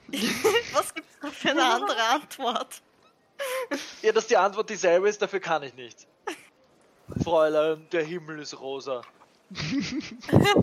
Was 0.73 0.94
gibt's 0.94 1.19
da 1.20 1.28
für 1.28 1.51
eine 1.51 1.65
andere 1.65 2.01
Antwort? 2.05 2.81
Ja, 4.02 4.12
dass 4.12 4.28
die 4.28 4.36
Antwort 4.36 4.70
dieselbe 4.70 5.09
ist, 5.09 5.20
dafür 5.20 5.41
kann 5.41 5.65
ich 5.65 5.75
nicht. 5.75 6.07
Fräulein, 7.25 7.89
der 7.91 8.05
Himmel 8.05 8.39
ist 8.41 8.59
rosa. 8.61 9.02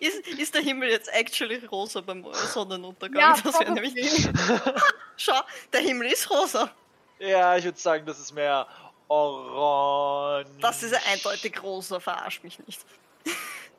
Ist, 0.00 0.26
ist 0.28 0.54
der 0.54 0.62
Himmel 0.62 0.88
jetzt 0.90 1.08
actually 1.12 1.64
rosa 1.66 2.00
beim 2.00 2.24
Sonnenuntergang? 2.32 3.20
Ja, 3.20 3.36
das 3.42 3.58
wäre 3.60 3.72
nämlich. 3.72 4.28
Schau, 5.16 5.40
der 5.72 5.80
Himmel 5.80 6.08
ist 6.12 6.30
rosa. 6.30 6.70
Ja, 7.18 7.56
ich 7.56 7.64
würde 7.64 7.78
sagen, 7.78 8.06
das 8.06 8.18
ist 8.18 8.32
mehr 8.32 8.66
orange. 9.08 10.50
Das 10.60 10.82
ist 10.82 10.92
ja 10.92 11.00
eindeutig 11.06 11.62
rosa, 11.62 12.00
verarsch 12.00 12.42
mich 12.42 12.58
nicht. 12.66 12.84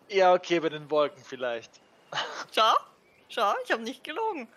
Ja, 0.09 0.33
okay, 0.33 0.59
bei 0.59 0.69
den 0.69 0.89
Wolken 0.89 1.23
vielleicht. 1.23 1.71
Schau, 2.55 2.73
schau, 3.29 3.53
ich 3.63 3.71
habe 3.71 3.83
nicht 3.83 4.03
gelogen. 4.03 4.47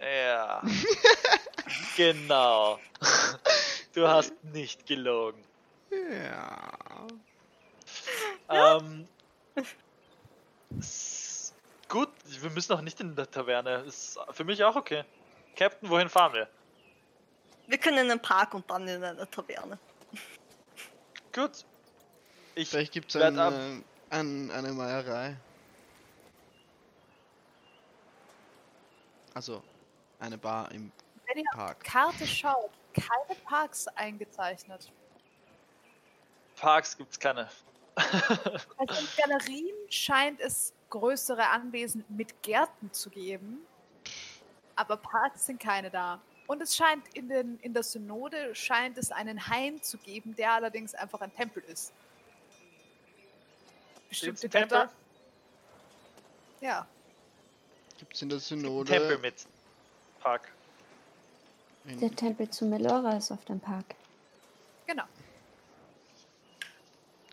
Ja. 0.00 0.62
genau. 1.96 2.78
Du 3.92 4.06
hast 4.06 4.32
nicht 4.44 4.86
gelogen. 4.86 5.42
Ja. 5.90 7.06
Ähm, 8.48 9.08
gut, 11.88 12.10
wir 12.24 12.50
müssen 12.50 12.72
auch 12.72 12.80
nicht 12.80 13.00
in 13.00 13.14
der 13.16 13.30
Taverne. 13.30 13.84
Ist 13.86 14.18
für 14.30 14.44
mich 14.44 14.62
auch 14.64 14.76
okay. 14.76 15.04
Captain, 15.56 15.88
wohin 15.90 16.08
fahren 16.08 16.32
wir? 16.34 16.48
Wir 17.68 17.76
können 17.78 17.98
in 17.98 18.10
einen 18.10 18.20
Park 18.20 18.54
und 18.54 18.68
dann 18.70 18.88
in 18.88 19.04
eine 19.04 19.30
Taverne. 19.30 19.78
Gut. 21.34 21.64
Ich 22.54 22.70
Vielleicht 22.70 22.92
gibt 22.92 23.14
es 23.14 23.20
ein, 23.20 23.38
ab. 23.38 23.52
äh, 23.52 23.82
ein, 24.10 24.50
eine 24.50 24.72
Meierei. 24.72 25.36
Also, 29.34 29.62
eine 30.18 30.38
Bar 30.38 30.72
im 30.72 30.90
Wenn 31.26 31.38
ihr 31.38 31.44
auf 31.52 31.58
Park. 31.58 31.84
die 31.84 31.90
Karte 31.90 32.26
schaut, 32.26 32.70
keine 32.94 33.38
Parks 33.44 33.86
eingezeichnet. 33.88 34.90
Parks 36.56 36.96
gibt's 36.96 37.20
keine. 37.20 37.48
Also 37.96 39.00
in 39.00 39.08
Galerien 39.18 39.76
scheint 39.90 40.40
es 40.40 40.72
größere 40.88 41.46
Anwesen 41.50 42.02
mit 42.08 42.42
Gärten 42.42 42.90
zu 42.92 43.10
geben, 43.10 43.60
aber 44.74 44.96
Parks 44.96 45.46
sind 45.46 45.60
keine 45.60 45.90
da. 45.90 46.20
Und 46.48 46.62
es 46.62 46.74
scheint 46.74 47.04
in, 47.14 47.28
den, 47.28 47.58
in 47.60 47.74
der 47.74 47.82
Synode 47.82 48.54
scheint 48.54 48.96
es 48.98 49.12
einen 49.12 49.48
Hain 49.48 49.80
zu 49.82 49.98
geben, 49.98 50.34
der 50.34 50.52
allerdings 50.52 50.94
einfach 50.94 51.20
ein 51.20 51.32
Tempel 51.34 51.62
ist. 51.64 51.92
Bestimmte 54.08 54.48
Tempel? 54.48 54.78
Götter. 54.78 54.92
Ja. 56.62 56.88
Gibt 57.98 58.14
es 58.14 58.22
in 58.22 58.30
der 58.30 58.38
Synode? 58.38 58.90
Tempel 58.90 59.18
mit 59.18 59.46
Park. 60.20 60.50
in- 61.84 62.00
Der 62.00 62.16
Tempel 62.16 62.48
zu 62.48 62.64
Melora 62.64 63.18
ist 63.18 63.30
auf 63.30 63.44
dem 63.44 63.60
Park. 63.60 63.94
Genau. 64.86 65.04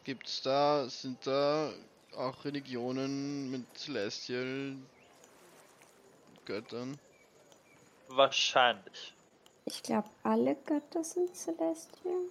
Gibt's 0.03 0.41
da, 0.41 0.89
sind 0.89 1.25
da 1.25 1.71
auch 2.17 2.43
Religionen 2.43 3.49
mit 3.49 3.65
Celestial 3.77 4.75
Göttern? 6.45 6.99
Wahrscheinlich. 8.09 9.13
Ich 9.65 9.81
glaube, 9.83 10.09
alle 10.23 10.55
Götter 10.55 11.03
sind 11.03 11.35
Celestial. 11.35 12.29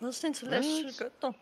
Was 0.00 0.20
sind 0.20 0.36
Celestial 0.36 0.88
Was? 0.88 0.96
Götter? 0.98 1.34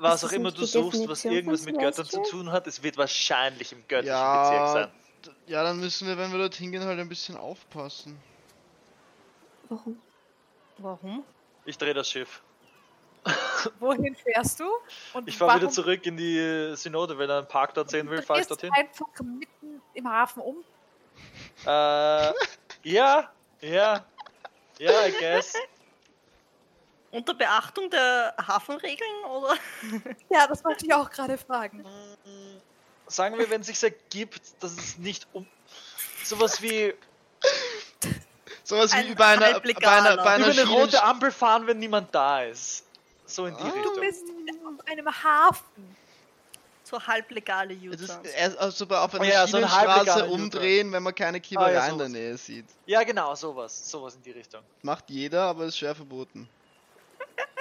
was 0.00 0.22
Ist 0.22 0.28
auch 0.28 0.32
immer 0.32 0.52
du 0.52 0.64
suchst, 0.64 1.08
was 1.08 1.24
irgendwas 1.24 1.64
mit 1.64 1.78
Göttern 1.78 2.06
zu 2.06 2.22
tun 2.22 2.52
hat, 2.52 2.66
es 2.66 2.82
wird 2.82 2.96
wahrscheinlich 2.96 3.72
im 3.72 3.80
göttlichen 3.88 4.06
Ja. 4.14 4.42
Bezirk 4.72 4.92
sein. 5.24 5.34
Ja, 5.46 5.62
dann 5.64 5.80
müssen 5.80 6.06
wir, 6.06 6.16
wenn 6.16 6.30
wir 6.30 6.38
dorthin 6.38 6.70
gehen, 6.70 6.84
halt 6.84 6.98
ein 7.00 7.08
bisschen 7.08 7.36
aufpassen. 7.36 8.16
Warum? 9.68 10.00
Warum? 10.78 11.24
Ich 11.64 11.76
drehe 11.76 11.94
das 11.94 12.08
Schiff. 12.08 12.42
Wohin 13.80 14.14
fährst 14.14 14.60
du? 14.60 14.64
Und 15.14 15.26
Ich 15.28 15.36
fahre 15.36 15.58
wieder 15.60 15.70
zurück 15.70 16.06
in 16.06 16.16
die 16.16 16.72
Synode, 16.76 17.18
wenn 17.18 17.28
er 17.28 17.38
einen 17.38 17.48
Park 17.48 17.74
dort 17.74 17.90
sehen 17.90 18.08
will, 18.08 18.22
fahre 18.22 18.40
ich 18.40 18.46
dorthin. 18.46 18.70
einfach 18.72 19.08
mitten 19.20 19.82
im 19.94 20.08
Hafen 20.08 20.40
um? 20.42 20.56
Äh, 21.64 22.32
ja, 22.84 23.30
ja, 23.60 24.04
ja, 24.78 25.06
I 25.06 25.12
guess. 25.18 25.52
Unter 27.10 27.34
Beachtung 27.34 27.88
der 27.90 28.34
Hafenregeln 28.46 29.24
oder? 29.24 29.54
Ja, 30.30 30.46
das 30.46 30.64
wollte 30.64 30.86
ich 30.86 30.92
auch 30.94 31.10
gerade 31.10 31.38
fragen. 31.38 31.84
Sagen 33.06 33.38
wir, 33.38 33.48
wenn 33.50 33.62
es 33.62 33.66
sich 33.68 33.82
ergibt, 33.82 34.42
dass 34.62 34.72
es 34.72 34.98
nicht 34.98 35.26
um 35.32 35.46
sowas 36.24 36.60
wie 36.62 36.94
Sowas 38.64 38.92
wie 38.92 38.98
Ein 38.98 39.14
bei 39.14 39.24
einer, 39.24 39.40
bei 39.40 39.52
halblegaler. 39.54 40.10
einer, 40.12 40.22
bei 40.22 40.30
einer 40.34 40.52
über 40.52 40.60
eine 40.62 40.70
rote 40.70 41.02
Ampel 41.02 41.32
fahren, 41.32 41.66
wenn 41.66 41.78
niemand 41.78 42.14
da 42.14 42.42
ist. 42.42 42.84
So 43.24 43.46
in 43.46 43.56
die 43.56 43.62
Ah. 43.62 43.68
Du 43.70 43.74
Richtung. 43.78 44.00
bist 44.00 44.24
auf 44.66 44.86
einem 44.86 45.06
Hafen. 45.24 45.96
So 46.88 47.06
halblegale 47.06 47.76
Das 47.76 48.00
ist 48.00 48.10
U-Turns. 48.10 48.28
erst 48.30 48.58
also 48.58 48.86
bei, 48.86 48.98
auf 48.98 49.14
einer 49.14 49.24
Oh 49.24 49.26
ja, 49.26 49.46
so 49.46 49.56
ein 49.58 49.62
Schienenstraße 49.68 49.88
halblegaler 49.94 50.30
umdrehen, 50.30 50.92
wenn 50.92 51.02
man 51.02 51.14
keine 51.14 51.40
Kiewerei 51.40 51.78
Ah, 51.78 51.86
ja, 51.86 51.92
in 51.92 51.98
der. 51.98 52.08
Nähe 52.08 52.36
sieht. 52.38 52.64
Ja, 52.86 53.02
genau, 53.02 53.34
sowas. 53.34 53.90
Sowas 53.90 54.14
in 54.14 54.22
die 54.22 54.30
Richtung. 54.30 54.62
Macht 54.82 55.10
jeder, 55.10 55.42
aber 55.42 55.64
ist 55.66 55.76
schwer 55.78 55.94
verboten. 55.94 56.48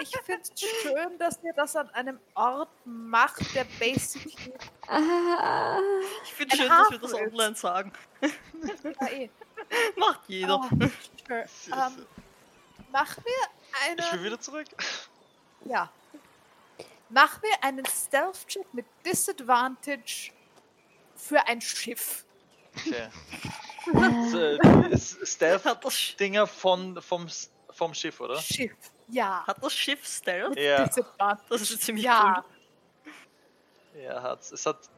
Ich 0.01 0.15
finde 0.23 0.41
es 0.41 0.51
schön, 0.81 1.17
dass 1.19 1.39
ihr 1.43 1.53
das 1.53 1.75
an 1.75 1.89
einem 1.91 2.19
Ort 2.35 2.69
macht, 2.85 3.53
der 3.53 3.65
basically 3.79 4.53
Ah, 4.87 5.77
Ich 6.23 6.33
finde 6.33 6.55
schön, 6.55 6.69
dass 6.69 6.91
wir 6.91 6.99
das 6.99 7.11
ist. 7.11 7.17
online 7.19 7.55
sagen. 7.55 7.91
ja, 8.21 9.07
eh. 9.09 9.29
Macht 9.97 10.21
jeder. 10.27 10.55
Oh, 10.55 10.63
sure. 10.69 11.45
ähm, 11.67 12.05
machen 12.91 13.23
wir 13.25 14.05
Ich 14.05 14.13
will 14.13 14.23
wieder 14.23 14.39
zurück. 14.39 14.67
Ja. 15.65 15.91
Machen 17.09 17.41
wir 17.41 17.63
einen 17.63 17.85
Stealth-Check 17.85 18.73
mit 18.73 18.85
Disadvantage 19.05 20.31
für 21.15 21.45
ein 21.47 21.61
Schiff. 21.61 22.25
Okay. 22.75 23.09
Stealth-Dinger 25.23 26.47
von, 26.47 27.01
vom, 27.01 27.27
vom 27.69 27.93
Schiff, 27.93 28.19
oder? 28.19 28.39
Schiff. 28.41 28.75
Ja. 29.07 29.45
hat 29.47 29.63
das 29.63 29.73
Schiff 29.73 30.05
Stealth? 30.05 30.57
Ja. 30.59 30.85
Disadvantage. 30.85 31.47
Das 31.49 31.61
ist 31.61 31.81
ziemlich 31.81 32.05
ja. 32.05 32.43
cool. 32.45 34.03
Ja, 34.03 34.21
hat's. 34.21 34.51
Es 34.51 34.65
hat 34.65 34.89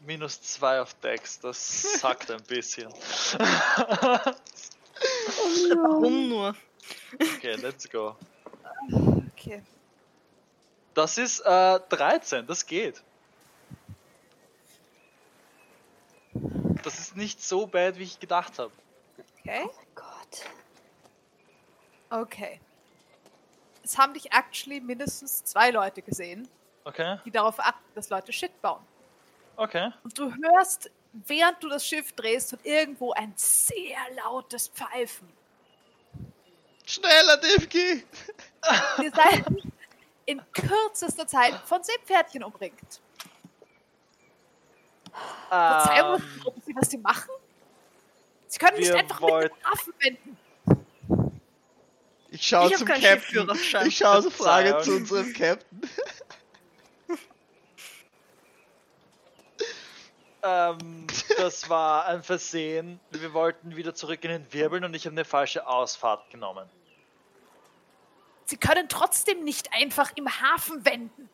minus 0.00 0.40
zwei 0.40 0.80
auf 0.80 0.94
Dex. 0.94 1.38
Das 1.40 2.00
sackt 2.00 2.30
ein 2.30 2.42
bisschen. 2.44 2.88
Warum 5.68 6.28
nur? 6.28 6.56
Okay, 7.36 7.54
let's 7.56 7.88
go. 7.88 8.16
Okay. 9.36 9.62
Das 10.94 11.18
ist 11.18 11.40
äh, 11.40 11.80
13, 11.88 12.46
das 12.46 12.66
geht. 12.66 13.02
Das 16.82 16.98
ist 16.98 17.16
nicht 17.16 17.42
so 17.42 17.66
bad, 17.66 17.98
wie 17.98 18.04
ich 18.04 18.20
gedacht 18.20 18.58
habe. 18.58 18.72
Okay. 19.40 19.68
Gott. 19.94 20.44
Okay. 22.10 22.60
Es 23.82 23.98
haben 23.98 24.14
dich 24.14 24.32
actually 24.32 24.80
mindestens 24.80 25.44
zwei 25.44 25.70
Leute 25.70 26.00
gesehen, 26.02 26.48
Okay, 26.84 27.18
die 27.24 27.30
darauf 27.30 27.58
achten, 27.60 27.84
dass 27.94 28.08
Leute 28.08 28.32
Shit 28.32 28.60
bauen. 28.62 28.82
okay. 29.56 29.90
Und 30.02 30.18
du 30.18 30.32
hörst, 30.32 30.90
während 31.12 31.62
du 31.62 31.68
das 31.68 31.86
Schiff 31.86 32.12
drehst, 32.12 32.50
von 32.50 32.58
irgendwo 32.62 33.12
ein 33.12 33.32
sehr 33.36 33.98
lautes 34.24 34.68
Pfeifen. 34.68 35.28
Schneller, 36.86 37.36
DFG! 37.38 38.04
Ihr 39.02 39.10
seid 39.10 39.44
in 40.26 40.40
kürzester 40.52 41.26
Zeit 41.26 41.54
von 41.66 41.82
Seepferdchen 41.82 42.42
umringt. 42.44 43.00
Verzeihung, 45.48 46.16
Ähm, 46.20 46.40
glauben 46.40 46.62
Sie, 46.66 46.74
was 46.74 46.90
sie 46.90 46.98
machen? 46.98 47.30
Sie 48.48 48.58
können 48.58 48.78
nicht 48.78 48.92
einfach 48.92 49.20
mit 49.20 49.30
wollten- 49.30 49.54
den 49.56 49.66
Affen 49.66 49.94
wenden. 50.00 50.36
Ich 52.30 52.46
schaue 52.46 52.70
Ich 52.70 52.76
zum 52.78 52.88
Captain. 52.88 53.48
Ich 53.86 53.96
schaue 53.96 54.22
so 54.22 54.30
Frage 54.30 54.70
Verzeihung. 54.70 54.82
zu 54.82 55.14
unserem 55.14 55.32
Captain. 55.32 55.80
ähm, 60.42 61.06
das 61.38 61.68
war 61.70 62.06
ein 62.06 62.22
Versehen. 62.22 63.00
Wir 63.10 63.32
wollten 63.32 63.76
wieder 63.76 63.94
zurück 63.94 64.24
in 64.24 64.30
den 64.30 64.52
Wirbeln 64.52 64.84
und 64.84 64.94
ich 64.94 65.06
habe 65.06 65.14
eine 65.14 65.24
falsche 65.24 65.66
Ausfahrt 65.66 66.28
genommen. 66.30 66.68
Können 68.64 68.88
trotzdem 68.88 69.44
nicht 69.44 69.72
einfach 69.74 70.12
im 70.14 70.28
Hafen 70.40 70.84
wenden. 70.84 71.28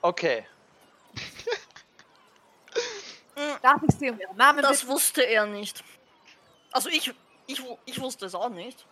Okay. 0.00 0.46
Darf 3.62 3.82
ich 3.82 3.94
Sie 3.96 4.10
um 4.10 4.20
Ihren 4.20 4.36
Namen 4.36 4.62
Das 4.62 4.80
bitten? 4.80 4.92
wusste 4.92 5.22
er 5.22 5.46
nicht. 5.46 5.82
Also 6.70 6.88
ich, 6.88 7.12
ich, 7.46 7.62
ich 7.84 8.00
wusste 8.00 8.26
es 8.26 8.34
auch 8.34 8.48
nicht. 8.48 8.86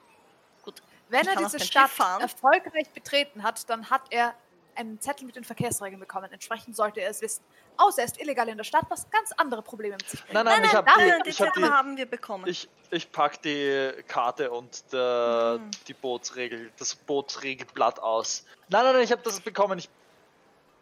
Gut. 0.62 0.82
Wenn 1.08 1.22
ich 1.22 1.28
er 1.28 1.36
diese 1.36 1.60
Stadt 1.60 1.90
erfolgreich 2.20 2.90
betreten 2.90 3.44
hat, 3.44 3.68
dann 3.70 3.90
hat 3.90 4.02
er 4.10 4.34
einen 4.76 5.00
Zettel 5.00 5.26
mit 5.26 5.36
den 5.36 5.44
Verkehrsregeln 5.44 5.98
bekommen. 6.00 6.30
Entsprechend 6.32 6.76
sollte 6.76 7.00
er 7.00 7.10
es 7.10 7.20
wissen. 7.20 7.42
Außer 7.76 8.00
er 8.00 8.04
ist 8.06 8.20
illegal 8.20 8.48
in 8.48 8.56
der 8.56 8.64
Stadt, 8.64 8.84
was 8.88 9.08
ganz 9.10 9.32
andere 9.32 9.62
Probleme 9.62 9.96
mit 9.96 10.08
sich 10.08 10.20
bringt. 10.22 10.34
Nein, 10.34 10.44
nein, 10.44 10.64
ich 10.64 10.74
habe 10.74 10.90
Nein, 10.96 11.14
die, 11.18 11.22
die 11.24 11.30
ich 11.30 11.40
hab 11.40 11.48
Zettel 11.48 11.62
die, 11.64 11.68
haben 11.70 11.96
wir 11.96 12.06
bekommen. 12.06 12.46
ich, 12.46 12.68
ich 12.90 13.10
pack 13.12 13.40
die 13.42 13.92
Karte 14.08 14.50
und 14.50 14.92
der, 14.92 15.58
Mhm. 15.60 15.70
die 15.88 15.94
Bootsregel, 15.94 16.70
das 16.78 16.94
Bootsregelblatt 16.94 17.98
aus. 18.00 18.44
Nein, 18.68 18.84
nein, 18.84 18.94
nein, 18.94 19.04
ich 19.04 19.12
habe 19.12 19.22
das 19.22 19.40
bekommen. 19.40 19.78
Ich, 19.78 19.88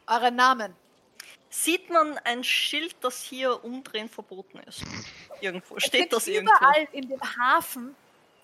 Eure 0.06 0.30
Namen. 0.30 0.74
Sieht 1.50 1.88
man 1.88 2.18
ein 2.24 2.42
Schild, 2.44 2.96
das 3.00 3.22
hier 3.22 3.62
umdrehen 3.64 4.08
verboten 4.08 4.58
ist? 4.66 4.82
Irgendwo. 5.40 5.76
Es 5.76 5.84
Steht 5.84 6.12
das 6.12 6.26
irgendwo? 6.26 6.52
überall 6.54 6.88
in 6.92 7.08
dem 7.08 7.20
Hafen 7.38 7.94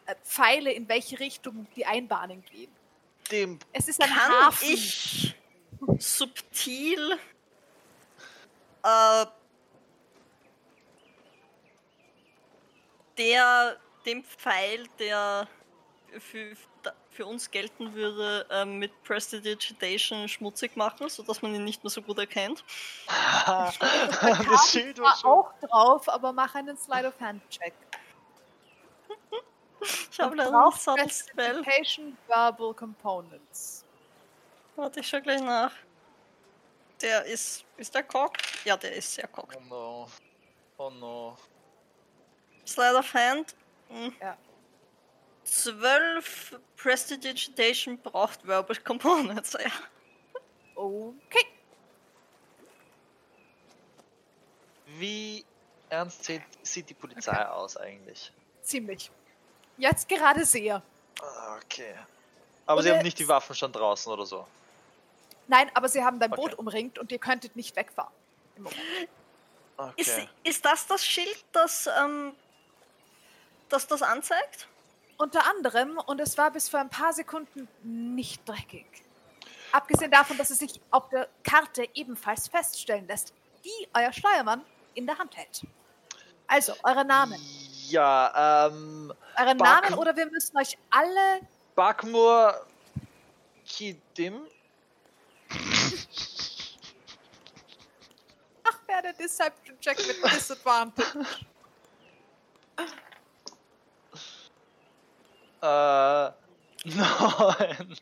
äh, 0.07 0.15
Pfeile, 0.25 0.73
in 0.73 0.89
welche 0.89 1.19
Richtung 1.19 1.67
die 1.75 1.85
Einbahnen 1.85 2.45
gehen. 2.45 2.71
dem 3.33 3.59
Es 3.73 3.89
ist 3.89 4.01
ein 4.03 4.09
Kann 4.11 4.47
Hafen. 4.47 4.69
ich 4.71 5.35
subtil 5.99 7.19
äh, 8.83 9.27
der 13.19 13.77
dem 14.07 14.25
Pfeil, 14.25 14.87
der 14.99 15.47
für, 16.19 16.57
für 17.11 17.27
uns 17.27 17.51
gelten 17.51 17.93
würde, 17.95 18.47
äh, 18.51 18.65
mit 18.65 18.91
Prestidigitation 19.05 20.29
schmutzig 20.29 20.77
machen, 20.77 21.09
sodass 21.09 21.43
man 21.43 21.55
ihn 21.55 21.65
nicht 21.65 21.85
mehr 21.85 21.91
so 21.91 22.03
gut 22.03 22.19
erkennt. 22.19 22.65
das 23.47 24.71
Schild 24.71 24.99
war 24.99 25.25
auch 25.25 25.53
drauf, 25.61 26.09
aber 26.09 26.33
mach 26.33 26.55
einen 26.55 26.77
Slide 26.77 27.09
of 27.09 27.21
Hand 27.21 27.43
Check. 27.51 27.75
Ich 30.11 30.21
habe 30.21 30.37
leider 30.37 30.73
Subtle 30.73 31.09
Spell. 31.09 31.63
Prestidigitation 31.63 32.17
Verbal 32.27 32.75
Components. 32.75 33.80
Warte, 34.77 35.01
ich 35.01 35.09
schau 35.09 35.21
gleich 35.21 35.41
nach. 35.41 35.73
Der 37.01 37.25
ist. 37.25 37.65
Ist 37.77 37.95
der 37.95 38.03
cock? 38.03 38.33
Ja, 38.65 38.77
der 38.77 38.95
ist 38.95 39.15
sehr 39.15 39.27
cock. 39.29 39.55
Oh 39.57 39.61
no. 39.69 40.09
Oh 40.77 40.91
no. 40.91 41.37
Slide 42.67 42.97
of 42.99 43.13
Hand. 43.15 43.55
Hm. 43.89 44.15
Ja. 44.21 44.37
12 45.45 46.61
Prestidigitation 46.77 47.99
braucht 47.99 48.47
Verbal 48.47 48.77
Components. 48.77 49.55
Ja. 49.55 49.71
Okay. 50.75 51.47
Wie 54.99 55.45
ernst 55.89 56.25
sieht, 56.25 56.43
sieht 56.63 56.89
die 56.89 56.95
Polizei 56.95 57.47
aus 57.47 57.77
eigentlich? 57.77 58.33
Ziemlich. 58.63 59.11
Jetzt 59.79 60.09
gerade 60.09 60.45
sehr. 60.45 60.83
Ah, 61.21 61.57
Okay. 61.57 61.95
Aber 62.67 62.83
sie 62.83 62.89
Oder 62.91 62.99
haben 62.99 63.05
nicht 63.05 63.19
die 63.19 63.27
Waffen 63.27 63.55
schon 63.57 63.73
draußen 63.73 64.13
oder 64.13 64.25
so. 64.25 64.47
Nein, 65.51 65.69
aber 65.75 65.89
sie 65.89 66.05
haben 66.05 66.21
dein 66.21 66.33
Okay. 66.33 66.41
Boot 66.43 66.55
umringt 66.55 66.99
und 67.01 67.11
ihr 67.11 67.19
könntet 67.19 67.57
nicht 67.57 67.75
wegfahren. 67.75 68.13
Im 68.57 68.63
Moment. 68.63 68.81
Ist, 69.97 70.11
Okay. 70.11 70.29
ist 70.45 70.65
das 70.65 70.87
das 70.87 71.05
Schild, 71.05 71.45
das, 71.53 71.89
ähm, 72.01 72.33
das 73.69 73.87
das 73.89 74.01
anzeigt? 74.03 74.69
Unter 75.17 75.45
anderem, 75.51 75.99
und 76.07 76.21
es 76.21 76.39
war 76.39 76.53
bis 76.53 76.69
vor 76.69 76.79
ein 76.81 76.89
paar 76.89 77.13
Sekunden 77.13 77.67
nicht 77.83 78.49
dreckig. 78.49 78.87
Abgesehen 79.73 80.11
davon, 80.11 80.37
dass 80.39 80.51
es 80.51 80.59
sich 80.61 80.81
auf 80.93 81.09
der 81.09 81.29
Karte 81.43 81.89
ebenfalls 81.95 82.47
feststellen 82.47 83.07
lässt, 83.09 83.33
die 83.65 83.89
euer 83.93 84.13
Steuermann 84.13 84.65
in 84.95 85.07
der 85.07 85.19
Hand 85.19 85.37
hält. 85.37 85.63
Also, 86.47 86.75
eure 86.85 87.05
Namen. 87.05 87.41
Ja, 87.89 88.69
ähm, 88.69 89.13
Eure 89.37 89.55
Backen. 89.57 89.91
Namen 89.91 89.95
oder 89.95 90.15
wir 90.17 90.27
müssen 90.31 90.57
euch 90.59 90.79
alle. 90.91 91.41
Bakmur 91.75 92.67
Kidim 93.67 94.43
Ach, 98.65 98.79
wer 98.87 99.03
der 99.03 99.13
Deception 99.15 99.79
Check 99.81 99.99
mit 100.07 100.17
Disadvantage. 100.33 101.27
Äh, 105.63 106.31
nein. 106.85 107.97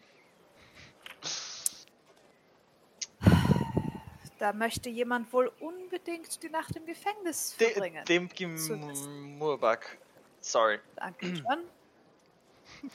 Da 4.38 4.52
möchte 4.52 4.88
jemand 4.88 5.32
wohl 5.32 5.50
unbedingt 5.58 6.40
die 6.42 6.48
Nacht 6.48 6.76
im 6.76 6.86
Gefängnis 6.86 7.56
De 7.58 7.70
verbringen. 7.72 8.56
So 8.58 8.74
ist- 8.74 9.06
Murbak. 9.08 9.98
Sorry. 10.40 10.78
Danke 10.94 11.36
schon. 11.36 11.64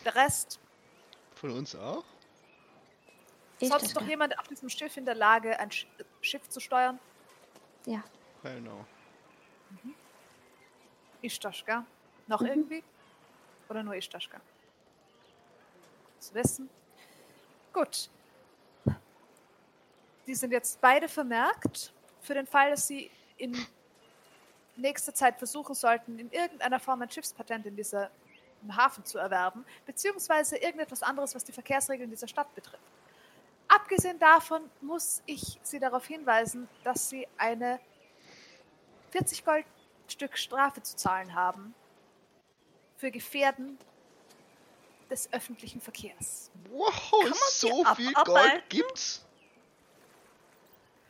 Der 0.05 0.15
Rest, 0.15 0.59
Von 1.35 1.51
uns 1.51 1.75
auch? 1.75 2.05
Ich 3.59 3.69
sonst 3.69 3.95
noch 3.95 4.05
jemand 4.07 4.37
auf 4.39 4.47
diesem 4.47 4.69
Schiff 4.69 4.97
in 4.97 5.05
der 5.05 5.15
Lage, 5.15 5.57
ein 5.59 5.71
Sch 5.71 5.87
Schiff 6.21 6.47
zu 6.49 6.59
steuern? 6.59 6.99
Ja. 7.85 8.03
Hell 8.41 8.61
no. 8.61 8.85
Ishtaschka. 11.21 11.85
Noch 12.27 12.41
Mhm. 12.41 12.47
irgendwie? 12.47 12.83
Oder 13.69 13.83
nur 13.83 13.95
Ishtaschka? 13.95 14.39
Zu 16.19 16.33
wissen. 16.33 16.69
Gut. 17.71 18.09
Die 20.27 20.35
sind 20.35 20.51
jetzt 20.51 20.79
beide 20.79 21.07
vermerkt. 21.09 21.93
Für 22.21 22.33
den 22.33 22.47
Fall, 22.47 22.71
dass 22.71 22.87
sie 22.87 23.11
in 23.37 23.57
nächster 24.77 25.13
Zeit 25.13 25.37
versuchen 25.37 25.75
sollten, 25.75 26.17
in 26.19 26.31
irgendeiner 26.31 26.79
Form 26.79 27.01
ein 27.01 27.09
Schiffspatent 27.11 27.65
in 27.65 27.75
dieser 27.75 28.09
im 28.61 28.73
Hafen 28.77 29.03
zu 29.03 29.17
erwerben, 29.17 29.65
beziehungsweise 29.85 30.55
irgendetwas 30.55 31.03
anderes, 31.03 31.35
was 31.35 31.43
die 31.43 31.51
Verkehrsregeln 31.51 32.09
dieser 32.09 32.29
Stadt 32.29 32.53
betrifft. 32.55 32.81
Abgesehen 33.75 34.19
davon 34.19 34.69
muss 34.81 35.23
ich 35.25 35.59
Sie 35.63 35.79
darauf 35.79 36.05
hinweisen, 36.05 36.67
dass 36.83 37.09
Sie 37.09 37.27
eine 37.37 37.79
40 39.11 39.43
Goldstück 39.43 40.37
Strafe 40.37 40.83
zu 40.83 40.95
zahlen 40.95 41.33
haben 41.33 41.73
für 42.97 43.09
Gefährden 43.09 43.79
des 45.09 45.31
öffentlichen 45.33 45.81
Verkehrs. 45.81 46.51
Wow, 46.69 47.33
so 47.49 47.83
viel? 47.95 48.13
Gold 48.13 48.63
gibt's? 48.69 49.25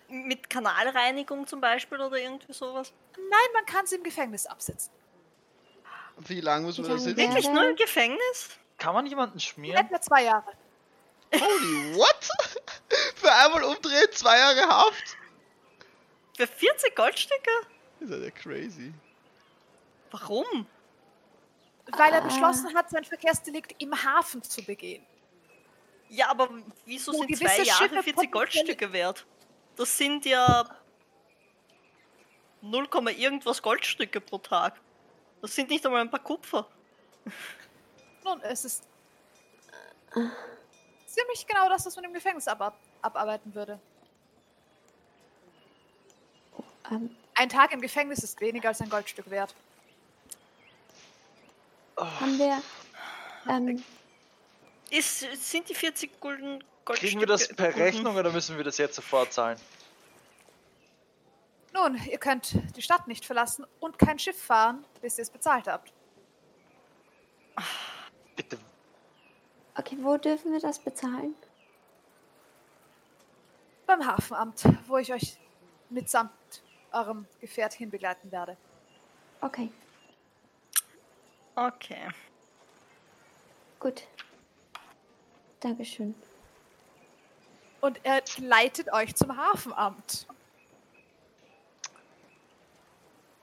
Mit 0.08 0.50
Kanalreinigung 0.50 1.46
zum 1.48 1.60
Beispiel 1.60 2.00
oder 2.00 2.18
irgendwie 2.18 2.54
sowas? 2.54 2.94
Nein, 3.18 3.50
man 3.54 3.66
kann 3.66 3.86
sie 3.88 3.96
im 3.96 4.04
Gefängnis 4.04 4.46
absitzen. 4.46 4.92
Wie 6.18 6.40
lange 6.40 6.68
muss 6.68 6.78
man 6.78 6.90
da 6.90 6.98
sitzen? 6.98 7.18
Wirklich 7.18 7.50
nur 7.50 7.70
im 7.70 7.76
Gefängnis? 7.76 8.50
Kann 8.78 8.94
man 8.94 9.06
jemanden 9.06 9.40
schmieren? 9.40 9.86
Etwa 9.86 10.00
zwei 10.00 10.24
Jahre. 10.24 10.54
Holy 11.34 11.96
what? 11.96 12.30
Für 13.16 13.32
einmal 13.32 13.64
umdrehen, 13.64 14.08
zwei 14.12 14.38
Jahre 14.38 14.68
Haft? 14.68 15.18
Für 16.38 16.48
40 16.48 16.96
Goldstücke? 16.96 17.52
Ist 18.00 18.12
ja 18.12 18.30
crazy. 18.32 18.94
Warum? 20.12 20.68
Weil 21.98 22.14
er 22.14 22.22
Ah. 22.22 22.26
beschlossen 22.28 22.74
hat, 22.76 22.90
sein 22.90 23.04
Verkehrsdelikt 23.04 23.76
im 23.82 23.94
Hafen 24.04 24.42
zu 24.44 24.64
begehen. 24.64 25.06
Ja, 26.10 26.30
aber 26.30 26.50
wieso 26.86 27.12
Wo 27.14 27.18
sind 27.24 27.36
zwei 27.38 27.64
Jahre 27.64 27.66
Schiffe 27.84 28.04
40 28.04 28.06
potenziell- 28.14 28.32
Goldstücke 28.32 28.94
wert? 28.94 29.26
Das 29.76 29.98
sind 29.98 30.26
ja 30.26 30.64
0, 32.62 32.88
Komma 32.88 33.10
irgendwas 33.12 33.62
Goldstücke 33.62 34.22
pro 34.22 34.38
Tag. 34.38 34.80
Das 35.42 35.54
sind 35.56 35.70
nicht 35.70 35.86
einmal 35.86 36.02
ein 36.02 36.10
paar 36.12 36.24
Kupfer. 36.24 36.68
Nun, 38.24 38.40
es 38.42 38.64
ist 38.66 38.84
ziemlich 41.14 41.46
genau 41.48 41.70
das, 41.70 41.86
was 41.86 41.96
man 41.96 42.06
im 42.06 42.14
Gefängnis 42.14 42.48
abab 42.48 42.76
abarbeiten 43.02 43.54
würde. 43.54 43.80
Ähm, 46.92 47.16
Ein 47.36 47.50
Tag 47.50 47.72
im 47.74 47.82
Gefängnis 47.82 48.20
ist 48.24 48.40
weniger 48.42 48.70
als 48.70 48.82
ein 48.82 48.90
Goldstück 48.90 49.30
wert. 49.30 49.54
haben 51.98 52.38
wir. 52.38 52.62
Ähm, 53.50 53.84
Ist, 54.90 55.20
sind 55.20 55.70
die 55.70 55.76
40 55.76 56.20
Gulden 56.20 56.64
Goldstücke? 56.86 57.10
Kriegen 57.10 57.20
wir 57.20 57.28
das 57.28 57.48
per? 57.48 57.76
Rechnung 57.76 58.16
oder 58.16 58.32
müssen 58.32 58.58
wir 58.58 58.64
das 58.64 58.78
jetzt 58.78 58.96
sofort 58.96 59.32
zahlen? 59.34 59.60
Nun, 61.74 62.00
ihr 62.06 62.20
könnt 62.20 62.56
die 62.76 62.82
Stadt 62.82 63.08
nicht 63.08 63.26
verlassen 63.26 63.66
und 63.80 63.98
kein 63.98 64.20
Schiff 64.20 64.40
fahren, 64.42 64.86
bis 65.02 65.18
ihr 65.18 65.24
es 65.24 65.30
bezahlt 65.30 65.68
habt. 65.68 65.92
Bitte. 68.36 68.58
Okay, 69.76 69.98
wo 70.02 70.18
dürfen 70.18 70.52
wir 70.52 70.60
das 70.60 70.80
bezahlen? 70.80 71.36
Beim 73.86 74.06
Hafenamt, 74.06 74.64
wo 74.88 74.98
ich 74.98 75.14
euch 75.14 75.38
mitsamt 75.90 76.32
eurem 76.92 77.26
Gefährt 77.42 77.74
hinbegleiten 77.74 78.32
werde. 78.32 78.56
Okay, 79.42 79.72
Okay. 81.56 82.10
gut. 83.80 84.04
Dankeschön. 85.60 86.16
Und 87.82 88.00
er 88.04 88.24
leitet 88.38 88.92
euch 88.92 89.16
zum 89.16 89.36
Hafenamt. 89.38 90.26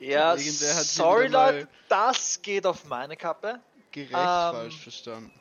Ja, 0.00 0.36
sorry 0.36 1.28
Leute, 1.28 1.68
das 1.89 2.41
geht 2.42 2.67
auf 2.67 2.84
meine 2.86 3.17
Kappe. 3.17 3.60
Gerecht 3.92 4.12
Ähm. 4.12 4.52
falsch 4.52 4.83
verstanden. 4.83 5.40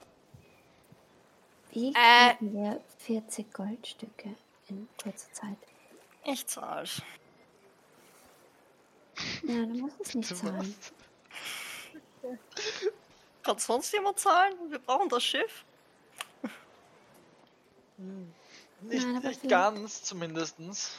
Wie 1.72 1.93
Äh. 1.95 2.35
kriegen 2.35 2.53
wir 2.53 2.81
40 2.99 3.53
Goldstücke 3.53 4.35
in 4.67 4.88
kurzer 5.01 5.31
Zeit? 5.33 5.57
Ich 6.25 6.45
zahl's. 6.48 7.01
Nein, 9.43 9.73
du 9.73 9.80
musst 9.81 9.99
es 9.99 10.15
nicht 10.15 10.35
zahlen. 10.35 10.75
Kann 13.43 13.57
sonst 13.57 13.91
jemand 13.93 14.19
zahlen? 14.19 14.53
Wir 14.69 14.80
brauchen 14.80 15.09
das 15.09 15.23
Schiff. 15.23 15.64
Nicht, 18.81 19.06
Nein, 19.07 19.22
nicht 19.22 19.48
ganz, 19.49 20.03
zumindestens. 20.03 20.91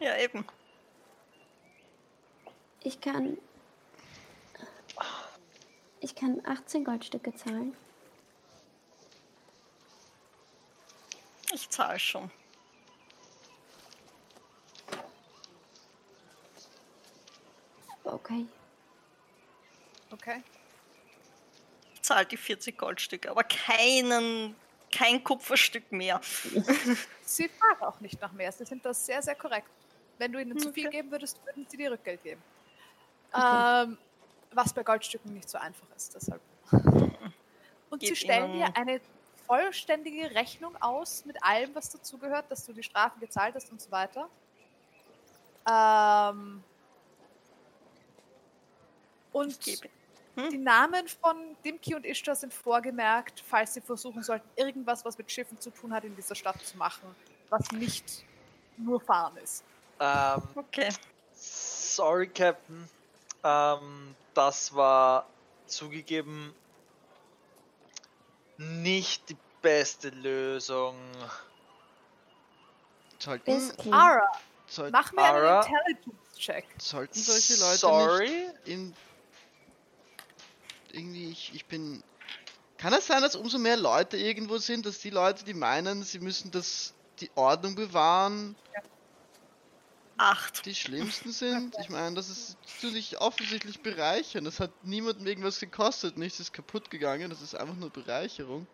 Ja, 0.00 0.16
eben. 0.18 0.44
Ich 2.82 3.00
kann. 3.00 3.38
Ich 6.00 6.14
kann 6.14 6.40
18 6.46 6.84
Goldstücke 6.84 7.34
zahlen. 7.34 7.76
Ich 11.52 11.68
zahle 11.68 11.98
schon. 11.98 12.30
Okay. 18.04 18.46
Okay. 20.10 20.42
Ich 21.94 22.02
zahle 22.02 22.26
die 22.26 22.36
40 22.36 22.76
Goldstücke, 22.76 23.30
aber 23.30 23.44
keinen, 23.44 24.56
kein 24.92 25.22
Kupferstück 25.22 25.92
mehr. 25.92 26.20
Sie 27.22 27.48
fragen 27.48 27.82
auch 27.82 28.00
nicht 28.00 28.20
nach 28.20 28.32
mehr. 28.32 28.50
Sie 28.50 28.64
sind 28.64 28.84
das 28.84 29.06
sehr, 29.06 29.22
sehr 29.22 29.36
korrekt. 29.36 29.68
Wenn 30.18 30.32
du 30.32 30.40
ihnen 30.40 30.58
zu 30.58 30.72
viel 30.72 30.88
Okay. 30.88 30.96
geben 30.98 31.10
würdest, 31.10 31.38
würden 31.46 31.66
sie 31.68 31.76
dir 31.76 31.92
Rückgeld 31.92 32.22
geben. 32.22 32.42
Okay. 33.32 33.64
Ähm, 33.84 33.98
was 34.52 34.72
bei 34.72 34.82
Goldstücken 34.82 35.32
nicht 35.32 35.48
so 35.48 35.58
einfach 35.58 35.86
ist. 35.96 36.14
Deshalb. 36.14 36.42
Und 37.90 38.00
sie 38.00 38.08
Gib 38.08 38.16
stellen 38.16 38.52
dir 38.52 38.76
eine 38.76 39.00
vollständige 39.50 40.32
Rechnung 40.32 40.76
aus 40.80 41.24
mit 41.24 41.42
allem, 41.42 41.74
was 41.74 41.90
dazugehört, 41.90 42.48
dass 42.52 42.64
du 42.64 42.72
die 42.72 42.84
Strafe 42.84 43.18
gezahlt 43.18 43.56
hast 43.56 43.68
und 43.72 43.80
so 43.80 43.90
weiter. 43.90 44.28
Ähm, 45.68 46.62
und 49.32 49.60
Gebe. 49.60 49.88
die 50.52 50.58
Namen 50.58 51.08
von 51.08 51.56
Dimki 51.64 51.96
und 51.96 52.06
Ishtar 52.06 52.36
sind 52.36 52.54
vorgemerkt, 52.54 53.42
falls 53.44 53.74
sie 53.74 53.80
versuchen 53.80 54.22
sollten, 54.22 54.48
irgendwas, 54.54 55.04
was 55.04 55.18
mit 55.18 55.28
Schiffen 55.32 55.60
zu 55.60 55.70
tun 55.70 55.92
hat, 55.92 56.04
in 56.04 56.14
dieser 56.14 56.36
Stadt 56.36 56.60
zu 56.64 56.78
machen, 56.78 57.12
was 57.48 57.72
nicht 57.72 58.24
nur 58.76 59.00
Fahren 59.00 59.36
ist. 59.38 59.64
Ähm, 59.98 60.42
Okay. 60.54 60.90
sorry, 61.34 62.28
Captain. 62.28 62.88
Ähm, 63.42 64.14
das 64.32 64.72
war 64.76 65.26
zugegeben 65.66 66.54
nicht 68.60 69.28
die 69.28 69.36
beste 69.62 70.10
Lösung. 70.10 70.96
Sollten, 73.18 73.70
okay. 73.78 73.90
Ara, 73.92 74.30
sollten, 74.66 74.92
mach 74.92 75.12
mir 75.12 75.22
einen 75.22 75.36
Ara. 75.36 75.66
Intelligence-Check. 75.66 76.64
sollten 76.78 77.18
solche 77.18 77.54
Leute 77.54 77.78
Sorry. 77.78 78.28
nicht 78.28 78.68
in 78.68 78.96
irgendwie 80.92 81.30
ich, 81.30 81.54
ich 81.54 81.66
bin 81.66 82.02
kann 82.78 82.94
es 82.94 83.06
sein, 83.06 83.20
dass 83.20 83.36
umso 83.36 83.58
mehr 83.58 83.76
Leute 83.76 84.16
irgendwo 84.16 84.56
sind, 84.56 84.86
dass 84.86 85.00
die 85.00 85.10
Leute, 85.10 85.44
die 85.44 85.52
meinen, 85.52 86.02
sie 86.02 86.18
müssen 86.18 86.50
das 86.50 86.94
die 87.20 87.30
Ordnung 87.34 87.74
bewahren, 87.74 88.56
Acht. 90.20 90.66
die 90.66 90.74
schlimmsten 90.74 91.32
sind? 91.32 91.74
Ich 91.80 91.88
meine, 91.88 92.14
das 92.14 92.28
ist 92.28 92.58
natürlich 92.74 93.18
offensichtlich 93.20 93.80
bereichern. 93.80 94.44
Das 94.44 94.60
hat 94.60 94.70
niemandem 94.82 95.26
irgendwas 95.26 95.58
gekostet, 95.58 96.18
nichts 96.18 96.40
ist 96.40 96.52
kaputt 96.52 96.90
gegangen, 96.90 97.30
das 97.30 97.40
ist 97.40 97.54
einfach 97.54 97.74
nur 97.74 97.88
Bereicherung. 97.88 98.66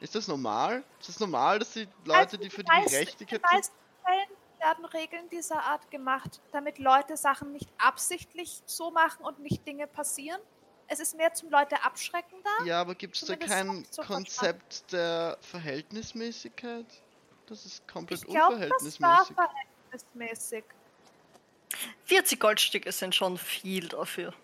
Ist 0.00 0.16
das 0.16 0.26
normal? 0.26 0.82
Ist 0.98 1.10
das 1.10 1.20
normal, 1.20 1.60
dass 1.60 1.74
die 1.74 1.86
Leute, 2.04 2.36
die 2.36 2.50
für 2.50 2.64
die 2.64 2.70
Gerechtigkeit 2.84 3.38
In 3.38 3.48
den 3.48 3.56
meisten 3.56 3.74
Fällen 4.04 4.28
werden 4.58 4.84
Regeln 4.86 5.28
dieser 5.30 5.62
Art 5.62 5.88
gemacht, 5.92 6.40
damit 6.50 6.80
Leute 6.80 7.16
Sachen 7.16 7.52
nicht 7.52 7.68
absichtlich 7.78 8.62
so 8.66 8.90
machen 8.90 9.24
und 9.24 9.38
nicht 9.38 9.64
Dinge 9.64 9.86
passieren. 9.86 10.40
Es 10.88 10.98
ist 10.98 11.16
mehr 11.16 11.32
zum 11.34 11.50
Leute 11.50 11.84
abschrecken 11.84 12.36
da. 12.42 12.64
Ja, 12.64 12.80
aber 12.80 12.96
gibt 12.96 13.14
es 13.14 13.24
da 13.24 13.36
kein 13.36 13.86
Konzept 14.04 14.92
der 14.92 15.38
Verhältnismäßigkeit? 15.40 16.86
Das 17.46 17.66
ist 17.66 17.86
komplett 17.88 18.22
Ich 18.22 18.28
glaube, 18.28 18.68
das 18.68 19.00
war 19.00 19.20
unverhältnismäßig. 19.28 19.36
verhältnismäßig. 19.36 20.64
40 22.04 22.40
Goldstücke 22.40 22.92
sind 22.92 23.14
schon 23.14 23.38
viel 23.38 23.88
dafür. 23.88 24.34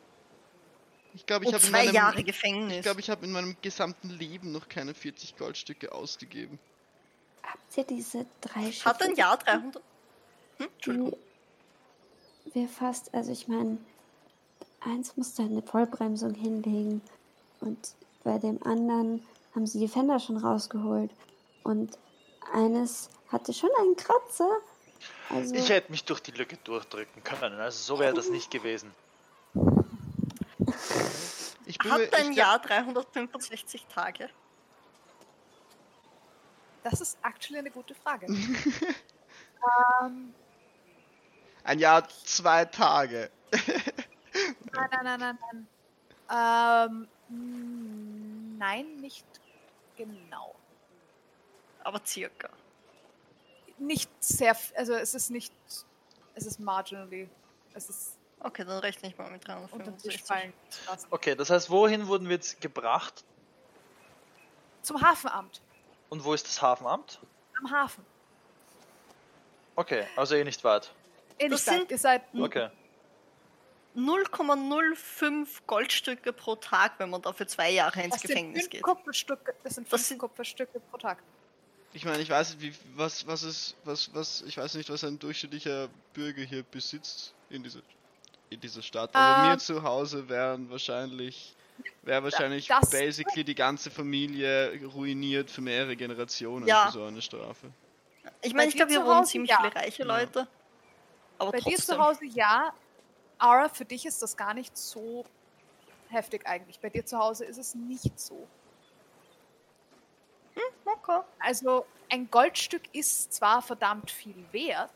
Ich 1.15 1.27
glaube, 1.27 1.47
ich 1.47 1.55
habe 1.55 1.65
in 1.65 1.73
meinem, 1.73 1.95
Jahre 1.95 2.21
ich 2.21 2.83
glaube, 2.83 3.01
ich 3.01 3.11
habe 3.11 3.25
in 3.25 3.33
meinem 3.33 3.57
gesamten 3.61 4.11
Leben 4.11 4.53
noch 4.53 4.69
keine 4.69 4.95
40 4.95 5.37
Goldstücke 5.37 5.93
ausgegeben. 5.93 6.59
Habt 7.43 7.77
ihr 7.77 7.85
diese 7.85 8.27
drei 8.41 8.71
Schiffe? 8.71 8.85
Hat 8.85 9.03
ein 9.03 9.15
Jahr 9.17 9.39
300. 9.39 9.83
Hm? 10.59 10.69
Entschuldigung. 10.75 11.17
wir 12.53 12.69
fast, 12.69 13.15
also 13.15 13.33
ich 13.33 13.49
meine, 13.49 13.79
eins 14.81 15.17
musste 15.17 15.43
eine 15.43 15.63
Vollbremsung 15.63 16.35
hinlegen 16.35 17.01
und 17.61 17.95
bei 18.23 18.39
dem 18.39 18.63
anderen 18.63 19.27
haben 19.55 19.67
sie 19.67 19.79
die 19.81 19.89
Fender 19.89 20.21
schon 20.21 20.37
rausgeholt 20.37 21.11
und 21.65 21.99
eines 22.53 23.11
hatte 23.31 23.53
schon 23.53 23.71
einen 23.79 23.97
Kratzer. 23.97 24.59
Also 25.31 25.55
Ich 25.55 25.69
hätte 25.69 25.91
mich 25.91 26.05
durch 26.05 26.21
die 26.21 26.33
Lücke 26.33 26.57
durchdrücken 26.59 27.23
können, 27.23 27.59
also 27.61 27.95
so 27.97 28.01
wäre 28.01 28.15
das 28.15 28.29
nicht 28.29 28.51
gewesen. 28.51 28.95
Ich 31.69 31.77
bin 31.79 31.93
Hat 31.93 32.15
ein 32.15 32.31
ich 32.33 32.39
Jahr 32.39 32.59
365 32.61 33.87
Tage? 33.95 34.31
Das 36.83 37.03
ist 37.03 37.19
actually 37.23 37.59
eine 37.59 37.71
gute 37.71 37.95
Frage. 37.95 38.27
ähm, 40.03 40.33
Ein 41.65 41.79
Jahr, 41.79 42.09
zwei 42.25 42.65
Tage. 42.65 43.31
nein, 44.73 44.89
nein, 44.91 45.05
nein, 45.05 45.21
nein, 45.21 45.39
nein. 46.31 47.09
Ähm, 47.29 48.57
nein, 48.59 48.97
nicht 48.97 49.27
genau. 49.99 50.55
Aber 51.89 52.03
circa. 52.05 52.51
Nicht 53.79 54.11
sehr, 54.23 54.55
also 54.77 54.93
es 54.93 55.15
ist 55.15 55.31
nicht, 55.31 55.55
es 56.35 56.45
ist 56.45 56.61
marginally, 56.61 57.31
es 57.73 57.89
ist 57.89 58.15
Okay, 58.41 58.63
dann 58.65 58.79
rechne 58.81 59.09
ich 59.09 59.17
mal 59.19 59.31
mit 59.31 59.49
unter 59.49 59.79
den 59.79 59.97
Tisch 59.99 60.23
365. 60.23 60.23
fallen 60.25 60.53
lassen. 60.87 61.07
Okay, 61.11 61.35
das 61.35 61.49
heißt, 61.51 61.71
wohin 61.71 62.07
wurden 62.07 62.29
wir 62.29 62.37
jetzt 62.37 62.61
gebracht? 62.61 63.25
Zum 64.83 65.01
Hafenamt, 65.01 65.63
Und 66.11 66.23
wo 66.25 66.35
ist 66.35 66.47
das 66.47 66.61
Hafenamt? 66.61 67.21
am 67.59 67.71
Hafen. 67.73 68.05
Okay, 69.75 70.07
also 70.15 70.35
eh 70.37 70.45
nicht 70.45 70.63
weit. 70.65 70.93
Eh 71.39 71.49
Das 71.49 71.61
nicht 71.61 71.67
weit. 71.69 71.79
sind- 71.81 71.91
Ihr 71.91 71.99
seid, 71.99 72.23
Okay. 72.39 72.69
0,05 73.97 75.63
Goldstücke 75.67 76.33
pro 76.35 76.55
Tag, 76.57 76.93
wenn 76.99 77.09
man 77.11 77.23
da 77.23 77.33
für 77.33 77.47
zwei 77.47 77.71
Jahre 77.71 78.03
ins 78.03 78.13
das 78.17 78.23
Gefängnis 78.23 78.69
geht. 78.69 78.83
Kupferstücke, 78.83 79.55
das 79.65 79.75
sind 79.77 79.87
Das 79.91 80.01
fünf 80.01 80.09
sind- 80.09 80.19
Kupferstücke 80.19 80.79
pro 80.79 80.99
Tag. 80.99 81.23
Ich 81.93 82.05
meine, 82.05 82.23
ich 82.23 82.29
weiß 82.31 82.55
nicht, 82.57 82.63
wie, 82.63 82.75
was, 82.97 83.27
was 83.27 83.43
ist, 83.43 83.75
was, 83.85 84.13
was, 84.15 84.43
ich 84.43 84.57
weiß 84.57 84.75
nicht, 84.75 84.91
was 84.91 85.05
ein 85.05 85.19
durchschnittlicher 85.19 85.89
Bürger 86.13 86.43
hier 86.43 86.63
besitzt 86.63 87.33
in 87.51 87.63
dieser, 87.63 87.81
in 88.51 88.61
dieser 88.61 88.83
Stadt. 88.83 89.15
Aber 89.15 89.45
Ähm. 89.45 89.51
mir 89.53 89.59
zu 89.59 89.83
Hause 89.83 90.29
wären 90.29 90.69
wahrscheinlich, 90.71 91.55
wäre 92.03 92.23
wahrscheinlich 92.23 92.67
das- 92.69 92.91
basically 92.91 93.43
die 93.43 93.55
ganze 93.55 93.91
Familie 93.91 94.79
ruiniert 94.95 95.51
für 95.51 95.63
mehrere 95.63 95.97
Generationen 95.97 96.67
Ja. 96.67 96.87
für 96.87 96.93
so 96.93 97.05
eine 97.05 97.23
Strafe. 97.23 97.71
Ich 98.43 98.53
meine, 98.53 98.69
ich 98.69 98.75
dir 98.75 98.87
glaube, 98.87 98.93
hier 98.93 99.01
zu 99.01 99.07
wohnen 99.07 99.25
ziemlich 99.25 99.51
ja. 99.51 99.57
viele 99.57 99.75
reiche 99.75 100.03
Ja. 100.03 100.09
Leute. 100.19 100.47
Aber 101.39 101.53
Bei 101.53 101.59
dir 101.59 101.77
trotzdem. 101.77 101.97
zu 101.97 101.99
Hause 101.99 102.25
ja. 102.27 102.73
Aura, 103.39 103.69
für 103.69 103.85
dich 103.85 104.05
ist 104.05 104.21
das 104.21 104.37
gar 104.37 104.53
nicht 104.53 104.77
so 104.77 105.25
heftig 106.11 106.47
eigentlich. 106.47 106.79
Bei 106.81 106.91
dir 106.91 107.07
zu 107.07 107.17
Hause 107.19 107.45
ist 107.45 107.57
es 107.57 107.75
nicht 107.75 108.19
so. 108.21 108.47
Okay. 110.85 111.21
Also 111.41 111.87
ein 112.11 112.31
Goldstück 112.31 112.83
ist 112.95 113.33
zwar 113.33 113.63
verdammt 113.63 114.11
viel 114.11 114.37
wert, 114.53 114.91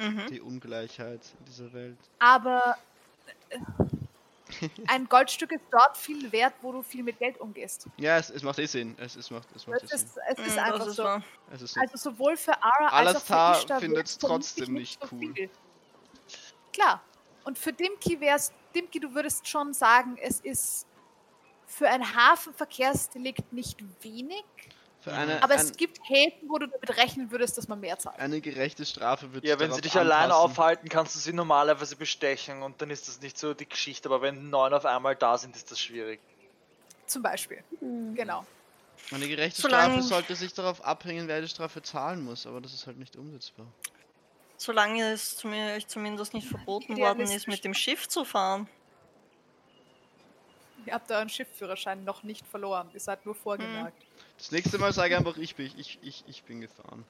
Mhm. 0.00 0.26
Die 0.30 0.40
Ungleichheit 0.40 1.20
in 1.40 1.44
dieser 1.46 1.72
Welt. 1.72 1.98
aber 2.20 2.78
äh, 3.50 3.58
ein 4.86 5.08
Goldstück 5.08 5.50
ist 5.50 5.64
dort 5.72 5.96
viel 5.96 6.30
wert, 6.30 6.54
wo 6.62 6.70
du 6.70 6.82
viel 6.82 7.02
mit 7.02 7.18
Geld 7.18 7.40
umgehst. 7.40 7.86
Ja, 7.96 8.16
es, 8.16 8.30
es 8.30 8.44
macht 8.44 8.60
eh 8.60 8.66
Sinn. 8.66 8.94
Es, 8.98 9.16
es 9.16 9.28
macht, 9.32 9.48
es 9.56 9.66
macht 9.66 9.82
eh 9.82 9.86
Es 9.86 9.90
Sinn. 9.90 10.08
ist, 10.08 10.18
es 10.30 10.46
ist 10.46 10.56
Mm, 10.56 10.58
einfach 10.60 10.86
ist 10.86 10.94
so. 10.94 11.22
Es 11.52 11.62
ist 11.62 11.74
so. 11.74 11.80
Also 11.80 11.96
sowohl 11.96 12.36
für 12.36 12.62
Ara 12.62 12.86
als 12.86 12.92
auch 12.92 12.96
Alastar 13.32 13.54
für 13.54 13.58
Ishtar 13.60 13.80
wär's 13.82 14.16
vermutlich 14.16 14.18
trotzdem 14.20 14.72
nicht 14.74 15.00
cool. 15.12 15.34
viel. 15.34 15.50
Klar. 16.72 17.02
Und 17.44 17.58
für 17.58 17.72
Dimki 17.72 18.20
wär's, 18.20 18.52
Dimki, 18.74 19.00
du 19.00 19.12
würdest 19.14 19.48
schon 19.48 19.74
sagen, 19.74 20.16
es 20.20 20.38
ist 20.40 20.86
für 21.68 21.88
ein 21.88 22.02
Hafenverkehrsdelikt 22.16 23.52
nicht 23.52 23.78
wenig, 24.02 24.42
für 25.00 25.12
eine, 25.12 25.40
aber 25.44 25.54
ein, 25.54 25.60
es 25.60 25.76
gibt 25.76 26.00
Häfen, 26.08 26.48
wo 26.48 26.58
du 26.58 26.66
damit 26.66 26.96
rechnen 26.96 27.30
würdest, 27.30 27.56
dass 27.56 27.68
man 27.68 27.78
mehr 27.78 27.98
zahlt. 27.98 28.18
eine 28.18 28.40
gerechte 28.40 28.84
Strafe 28.84 29.32
wird 29.32 29.44
Ja, 29.44 29.60
wenn 29.60 29.72
sie 29.72 29.80
dich 29.80 29.94
alleine 29.96 30.34
anpassen. 30.34 30.50
aufhalten, 30.50 30.88
kannst 30.88 31.14
du 31.14 31.20
sie 31.20 31.32
normalerweise 31.32 31.94
bestechen 31.94 32.62
und 32.64 32.82
dann 32.82 32.90
ist 32.90 33.06
das 33.06 33.20
nicht 33.20 33.38
so 33.38 33.54
die 33.54 33.68
Geschichte, 33.68 34.08
aber 34.08 34.22
wenn 34.22 34.50
neun 34.50 34.74
auf 34.74 34.84
einmal 34.84 35.14
da 35.14 35.38
sind, 35.38 35.54
ist 35.54 35.70
das 35.70 35.78
schwierig. 35.78 36.18
Zum 37.06 37.22
Beispiel. 37.22 37.62
hm, 37.78 38.14
Genau. 38.16 38.44
Eine 39.12 39.28
gerechte 39.28 39.62
Solange- 39.62 39.92
Strafe 39.94 40.02
sollte 40.02 40.34
sich 40.34 40.52
darauf 40.52 40.84
abhängen, 40.84 41.28
wer 41.28 41.40
die 41.40 41.48
Strafe 41.48 41.80
zahlen 41.80 42.24
muss, 42.24 42.46
aber 42.46 42.60
das 42.60 42.74
ist 42.74 42.86
halt 42.88 42.98
nicht 42.98 43.14
umsetzbar. 43.14 43.66
Solange 44.56 45.12
es 45.12 45.36
zumindest 45.36 46.34
nicht 46.34 46.48
verboten 46.48 46.96
worden 46.96 47.22
ist, 47.30 47.46
mit 47.46 47.64
dem 47.64 47.74
Schiff 47.74 48.08
zu 48.08 48.24
fahren. 48.24 48.68
Ihr 50.88 50.94
habt 50.94 51.10
euren 51.10 51.28
Schiffführerschein 51.28 52.02
noch 52.04 52.22
nicht 52.22 52.46
verloren. 52.46 52.88
Ihr 52.94 53.00
seid 53.00 53.26
nur 53.26 53.34
vorgemerkt. 53.34 54.02
Das 54.38 54.50
nächste 54.50 54.78
Mal 54.78 54.90
sage 54.94 55.18
einfach, 55.18 55.36
ich 55.36 55.54
bin, 55.54 55.70
ich, 55.76 55.98
ich, 56.00 56.24
ich 56.26 56.42
bin 56.44 56.62
gefahren. 56.62 57.04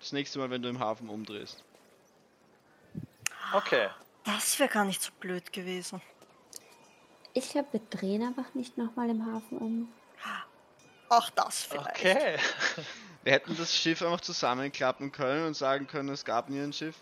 Das 0.00 0.10
nächste 0.10 0.40
Mal, 0.40 0.50
wenn 0.50 0.62
du 0.62 0.68
im 0.68 0.80
Hafen 0.80 1.08
umdrehst. 1.08 1.62
Okay. 3.52 3.88
Das 4.24 4.58
wäre 4.58 4.68
gar 4.68 4.84
nicht 4.84 5.00
so 5.00 5.12
blöd 5.20 5.52
gewesen. 5.52 6.02
ich 7.34 7.50
glaube, 7.50 7.68
wir 7.70 7.80
drehen 7.88 8.22
einfach 8.22 8.52
nicht 8.54 8.76
nochmal 8.76 9.10
im 9.10 9.24
Hafen 9.24 9.58
um. 9.58 9.88
Auch 11.08 11.30
das 11.30 11.62
vielleicht. 11.62 11.90
Okay. 11.90 12.36
Wir 13.22 13.32
hätten 13.32 13.56
das 13.56 13.76
Schiff 13.76 14.00
einfach 14.00 14.22
zusammenklappen 14.22 15.12
können 15.12 15.46
und 15.46 15.54
sagen 15.54 15.86
können, 15.86 16.08
es 16.08 16.24
gab 16.24 16.48
nie 16.48 16.60
ein 16.60 16.72
Schiff. 16.72 16.96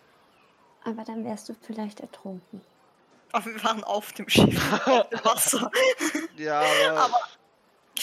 Aber 0.84 1.04
dann 1.04 1.24
wärst 1.24 1.48
du 1.48 1.54
vielleicht 1.54 2.00
ertrunken. 2.00 2.60
Aber 3.32 3.44
wir 3.46 3.62
waren 3.64 3.84
auf 3.84 4.12
dem 4.12 4.28
Schiff, 4.28 4.86
auf 4.86 5.08
dem 5.10 5.24
Wasser. 5.24 5.70
Ja, 6.36 6.60
aber, 6.96 7.18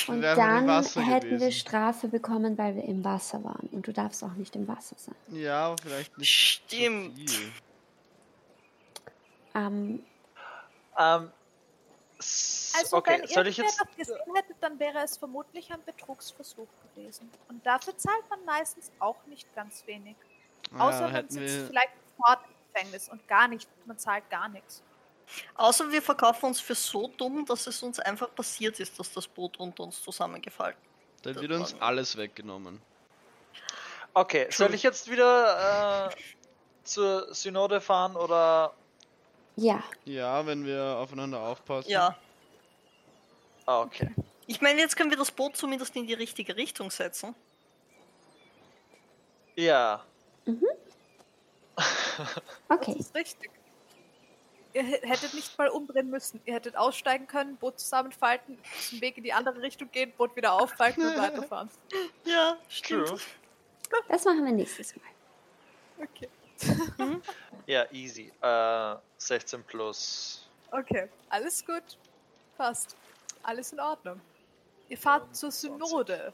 Und 0.07 0.21
wir 0.21 0.35
dann 0.35 0.67
hätten 0.83 1.29
wir 1.29 1.37
gewesen. 1.37 1.51
Strafe 1.53 2.07
bekommen, 2.09 2.57
weil 2.57 2.75
wir 2.75 2.83
im 2.83 3.03
Wasser 3.03 3.43
waren. 3.43 3.67
Und 3.71 3.87
du 3.87 3.93
darfst 3.93 4.23
auch 4.23 4.33
nicht 4.33 4.55
im 4.55 4.67
Wasser 4.67 4.95
sein. 4.97 5.15
Ja, 5.31 5.67
aber 5.67 5.77
vielleicht 5.81 6.17
nicht 6.17 6.29
Stimmt. 6.29 7.29
so 7.29 7.35
viel. 7.37 7.51
Ähm, 9.55 10.03
Ähm, 10.97 11.31
Also 12.75 12.97
okay, 12.97 13.19
wenn 13.21 13.27
soll 13.27 13.47
ich 13.47 13.57
jetzt. 13.57 13.79
das 13.79 13.95
gesehen 13.95 14.35
hätte, 14.35 14.53
dann 14.61 14.77
wäre 14.79 14.99
es 15.03 15.17
vermutlich 15.17 15.71
ein 15.71 15.83
Betrugsversuch 15.85 16.67
gewesen. 16.93 17.29
Und 17.49 17.65
dafür 17.65 17.97
zahlt 17.97 18.29
man 18.29 18.43
meistens 18.45 18.91
auch 18.99 19.17
nicht 19.27 19.53
ganz 19.55 19.85
wenig. 19.87 20.15
Ah, 20.73 20.89
Außer 20.89 21.09
man 21.09 21.29
sitzt 21.29 21.55
wir, 21.55 21.67
vielleicht 21.67 21.91
im 22.17 22.37
Gefängnis 22.73 23.09
und 23.09 23.25
gar 23.27 23.47
nicht, 23.47 23.69
man 23.85 23.97
zahlt 23.97 24.29
gar 24.29 24.49
nichts. 24.49 24.81
Außer 25.55 25.91
wir 25.91 26.01
verkaufen 26.01 26.47
uns 26.47 26.59
für 26.59 26.75
so 26.75 27.07
dumm, 27.17 27.45
dass 27.45 27.67
es 27.67 27.81
uns 27.83 27.99
einfach 27.99 28.33
passiert 28.33 28.79
ist, 28.79 28.99
dass 28.99 29.11
das 29.11 29.27
Boot 29.27 29.57
unter 29.57 29.83
uns 29.83 30.01
zusammengefallen 30.01 30.75
dann 31.25 31.41
wird 31.41 31.51
uns 31.51 31.75
alles 31.79 32.17
weggenommen. 32.17 32.81
Okay, 34.13 34.47
soll 34.49 34.73
ich 34.73 34.83
jetzt 34.83 35.09
wieder 35.09 36.09
äh, 36.09 36.15
zur 36.83 37.33
Synode 37.33 37.81
fahren 37.81 38.15
oder. 38.15 38.73
ja, 39.55 39.83
Ja, 40.05 40.45
wenn 40.45 40.65
wir 40.65 40.97
aufeinander 40.97 41.41
aufpassen. 41.41 41.89
Ja. 41.89 42.17
Ah, 43.65 43.81
okay. 43.81 44.11
Ich 44.47 44.61
meine, 44.61 44.79
jetzt 44.79 44.95
können 44.95 45.09
wir 45.09 45.17
das 45.17 45.31
Boot 45.31 45.57
zumindest 45.57 45.95
in 45.95 46.05
die 46.05 46.13
richtige 46.13 46.55
Richtung 46.55 46.91
setzen. 46.91 47.33
Ja. 49.55 50.03
okay. 52.69 52.93
Das 52.97 53.07
ist 53.07 53.15
richtig. 53.15 53.49
Ihr 54.75 54.83
hä- 54.83 55.07
hättet 55.07 55.33
nicht 55.33 55.57
mal 55.57 55.69
umdrehen 55.69 56.09
müssen. 56.09 56.41
Ihr 56.45 56.53
hättet 56.53 56.75
aussteigen 56.75 57.27
können, 57.27 57.55
Boot 57.55 57.79
zusammenfalten, 57.79 58.59
den 58.91 58.99
Weg 59.01 59.17
in 59.17 59.23
die 59.23 59.31
andere 59.31 59.61
Richtung 59.61 59.89
gehen, 59.89 60.11
Boot 60.17 60.35
wieder 60.35 60.51
auffalten 60.53 61.05
und 61.05 61.17
weiterfahren. 61.17 61.69
Ja, 62.25 62.57
True. 62.83 63.17
Das 64.09 64.25
machen 64.25 64.43
wir 64.45 64.51
nächstes 64.51 64.93
Mal. 64.97 66.03
Okay. 66.03 66.29
Ja, 67.67 67.89
easy. 67.91 68.31
Äh, 68.41 68.95
16 69.17 69.63
plus. 69.63 70.45
Okay, 70.71 71.09
alles 71.29 71.65
gut. 71.65 71.97
Passt. 72.57 72.95
Alles 73.43 73.71
in 73.73 73.79
Ordnung. 73.79 74.21
Ihr 74.89 74.97
fahrt 74.97 75.35
zur 75.35 75.51
Synode. 75.51 76.31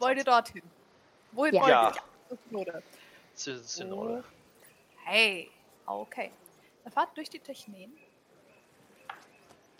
Wollt 0.00 0.18
ihr 0.18 0.24
dorthin? 0.24 0.62
Wohin 1.32 1.54
Ja. 1.54 1.60
wollt 1.62 1.70
Ja. 1.70 1.92
ihr? 2.30 2.38
Synode. 2.50 2.82
Sy- 3.34 3.56
Synode. 3.62 4.24
Hey, 5.04 5.50
okay. 5.86 6.30
Fahrt 6.90 7.16
durch 7.16 7.30
die 7.30 7.38
Technen. 7.38 7.92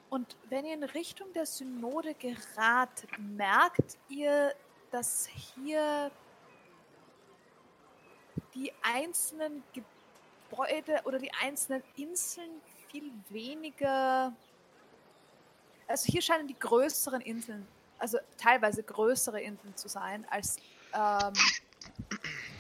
Und 0.09 0.37
wenn 0.49 0.65
ihr 0.65 0.75
in 0.75 0.83
Richtung 0.83 1.33
der 1.33 1.47
Synode 1.47 2.15
geratet, 2.15 3.11
merkt 3.19 3.97
ihr, 4.09 4.55
dass 4.91 5.29
hier 5.55 6.11
die 8.55 8.73
einzelnen 8.83 9.63
Gebäude 9.73 11.01
oder 11.05 11.19
die 11.19 11.33
einzelnen 11.41 11.83
Inseln 11.97 12.51
viel 12.89 13.13
weniger. 13.29 14.33
Also 15.87 16.13
hier 16.13 16.23
scheinen 16.23 16.49
die 16.49 16.59
größeren 16.59 17.21
Inseln, 17.21 17.67
also 17.99 18.19
teilweise 18.37 18.83
größere 18.83 19.41
Inseln 19.41 19.77
zu 19.77 19.89
sein 19.89 20.27
als 20.29 20.57
ähm, 20.93 21.33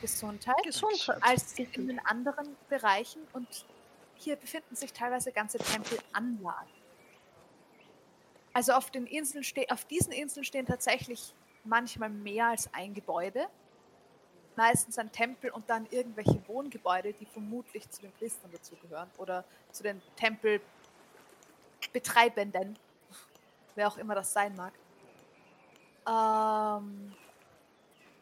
Gesundheit 0.00 0.62
Gesundheit. 0.62 1.22
als 1.22 1.58
in 1.58 1.88
den 1.88 1.98
anderen 2.06 2.56
Bereichen 2.68 3.20
und 3.32 3.64
hier 4.20 4.36
befinden 4.36 4.76
sich 4.76 4.92
teilweise 4.92 5.32
ganze 5.32 5.58
Tempelanlagen. 5.58 6.68
Also 8.52 8.72
auf 8.72 8.90
den 8.90 9.06
Inseln 9.06 9.44
auf 9.70 9.84
diesen 9.84 10.12
Inseln 10.12 10.44
stehen 10.44 10.66
tatsächlich 10.66 11.32
manchmal 11.64 12.10
mehr 12.10 12.48
als 12.48 12.68
ein 12.74 12.92
Gebäude. 12.94 13.46
Meistens 14.56 14.98
ein 14.98 15.12
Tempel 15.12 15.50
und 15.50 15.70
dann 15.70 15.86
irgendwelche 15.90 16.42
Wohngebäude, 16.48 17.12
die 17.12 17.24
vermutlich 17.24 17.88
zu 17.88 18.00
den 18.02 18.10
Priestern 18.12 18.50
dazugehören 18.50 19.08
oder 19.16 19.44
zu 19.70 19.84
den 19.84 20.02
Tempelbetreibenden, 20.16 22.76
wer 23.76 23.88
auch 23.88 23.96
immer 23.96 24.16
das 24.16 24.32
sein 24.32 24.56
mag. 24.56 24.72
Ähm, 26.06 27.14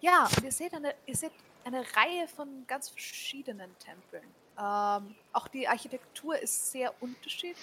ja, 0.00 0.28
und 0.36 0.44
ihr 0.44 0.52
seht 0.52 0.74
eine, 0.74 0.94
ihr 1.06 1.16
seht 1.16 1.32
eine 1.64 1.80
Reihe 1.96 2.28
von 2.28 2.66
ganz 2.66 2.90
verschiedenen 2.90 3.74
Tempeln. 3.78 4.28
Ähm, 4.58 5.14
auch 5.32 5.48
die 5.48 5.68
Architektur 5.68 6.36
ist 6.38 6.72
sehr 6.72 6.92
unterschiedlich. 7.00 7.56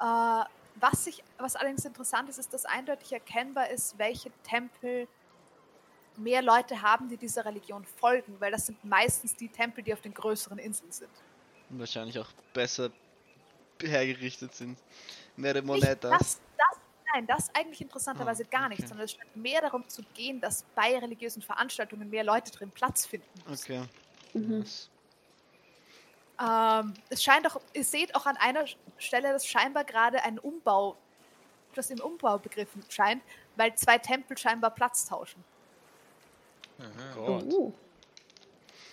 Äh, 0.00 0.44
was, 0.76 1.06
ich, 1.06 1.22
was 1.38 1.54
allerdings 1.56 1.84
interessant 1.84 2.28
ist, 2.28 2.38
ist, 2.38 2.52
dass 2.52 2.64
eindeutig 2.64 3.12
erkennbar 3.12 3.68
ist, 3.70 3.96
welche 3.98 4.30
Tempel 4.42 5.06
mehr 6.16 6.42
Leute 6.42 6.80
haben, 6.80 7.08
die 7.08 7.16
dieser 7.16 7.44
Religion 7.44 7.84
folgen, 7.84 8.36
weil 8.40 8.50
das 8.52 8.66
sind 8.66 8.82
meistens 8.84 9.36
die 9.36 9.48
Tempel, 9.48 9.84
die 9.84 9.92
auf 9.92 10.00
den 10.00 10.14
größeren 10.14 10.58
Inseln 10.58 10.90
sind. 10.90 11.10
Und 11.70 11.78
wahrscheinlich 11.78 12.18
auch 12.18 12.28
besser 12.52 12.90
hergerichtet 13.82 14.54
sind. 14.54 14.78
Mehr 15.36 15.54
Nicht 15.54 15.66
Monetas. 15.66 16.10
das, 16.18 16.40
das, 16.56 16.78
nein, 17.12 17.26
das 17.26 17.54
eigentlich 17.54 17.80
interessanterweise 17.80 18.44
Ah, 18.44 18.48
gar 18.50 18.68
nicht, 18.68 18.78
okay. 18.80 18.88
sondern 18.88 19.04
es 19.04 19.12
scheint 19.12 19.36
mehr 19.36 19.60
darum 19.60 19.86
zu 19.88 20.02
gehen, 20.14 20.40
dass 20.40 20.64
bei 20.74 20.96
religiösen 20.98 21.42
Veranstaltungen 21.42 22.08
mehr 22.08 22.24
Leute 22.24 22.50
drin 22.52 22.70
Platz 22.70 23.04
finden. 23.06 23.28
müssen. 23.48 23.62
Okay. 23.64 23.82
Mhm. 24.32 24.60
Das- 24.62 24.88
Ähm, 26.40 26.94
es 27.10 27.22
scheint 27.22 27.46
auch, 27.46 27.60
ihr 27.72 27.84
seht 27.84 28.14
auch 28.14 28.26
an 28.26 28.36
einer 28.36 28.64
Stelle, 28.98 29.32
dass 29.32 29.46
scheinbar 29.46 29.84
gerade 29.84 30.22
ein 30.22 30.38
Umbau, 30.38 30.96
das 31.74 31.90
im 31.90 32.00
Umbau 32.00 32.38
begriffen 32.38 32.82
scheint, 32.88 33.22
weil 33.56 33.74
zwei 33.76 33.98
Tempel 33.98 34.36
scheinbar 34.36 34.70
Platz 34.70 35.06
tauschen. 35.06 35.42
Mhm. 36.78 37.14
Gott. 37.14 37.42
Uh. 37.44 37.72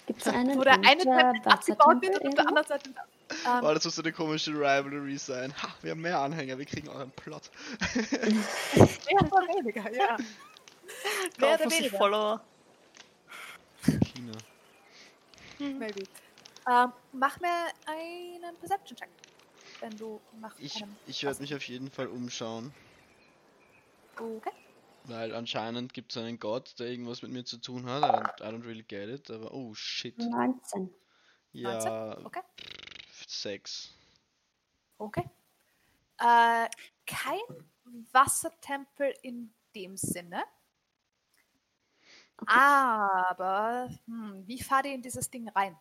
Gibt 0.05 0.21
es 0.21 0.27
einen 0.27 0.57
Wo 0.57 0.63
der 0.63 0.73
eine 0.73 0.97
Tempel 0.97 1.41
abgebaut 1.45 2.01
wird 2.01 2.19
und 2.19 2.27
auf 2.27 2.35
der 2.35 2.47
anderen 2.47 2.67
Seite. 2.67 2.89
Ähm, 2.89 3.63
Oh, 3.63 3.73
das 3.73 3.85
muss 3.85 3.95
so 3.95 4.01
eine 4.01 4.11
komische 4.11 4.51
Rivalry 4.51 5.17
sein. 5.17 5.53
Ha, 5.61 5.69
wir 5.81 5.91
haben 5.91 6.01
mehr 6.01 6.19
Anhänger, 6.19 6.57
wir 6.57 6.65
kriegen 6.65 6.89
auch 6.89 6.99
einen 6.99 7.11
Plot. 7.11 7.49
mehr 8.01 9.31
oder 9.31 9.47
weniger, 9.47 9.89
ja. 9.93 10.17
mehr 11.37 11.55
oder 11.55 11.71
weniger. 11.71 11.97
Follower. 11.97 12.41
China. 13.83 14.37
Maybe. 15.59 16.03
Ähm, 16.69 16.91
mach 17.13 17.39
mir 17.39 17.67
einen 17.85 18.55
Perception-Check. 18.57 19.09
Wenn 19.79 19.97
du 19.97 20.21
nach 20.39 20.57
Ich, 20.59 20.83
ich 21.07 21.23
werde 21.23 21.41
mich 21.41 21.55
auf 21.55 21.67
jeden 21.67 21.89
Fall 21.89 22.07
umschauen. 22.07 22.71
Okay. 24.19 24.51
Weil 25.05 25.33
anscheinend 25.33 25.93
gibt 25.93 26.11
es 26.11 26.17
einen 26.21 26.39
Gott, 26.39 26.77
der 26.77 26.87
irgendwas 26.87 27.23
mit 27.23 27.31
mir 27.31 27.43
zu 27.43 27.57
tun 27.57 27.87
hat. 27.89 28.03
I 28.03 28.07
don't, 28.07 28.41
I 28.41 28.53
don't 28.53 28.63
really 28.63 28.83
get 28.83 29.09
it, 29.09 29.31
aber 29.31 29.51
oh 29.51 29.73
shit. 29.73 30.17
19. 30.19 30.93
Ja, 31.53 32.17
Okay. 32.23 32.41
sechs. 33.27 33.93
Okay. 34.99 35.27
Äh, 36.19 36.69
kein 37.07 37.39
Wassertempel 38.11 39.15
in 39.23 39.51
dem 39.73 39.97
Sinne. 39.97 40.43
Aber 42.45 43.89
hm, 44.05 44.43
wie 44.47 44.61
fahrt 44.61 44.85
ihr 44.85 44.93
in 44.93 45.01
dieses 45.01 45.29
Ding 45.29 45.49
rein? 45.49 45.77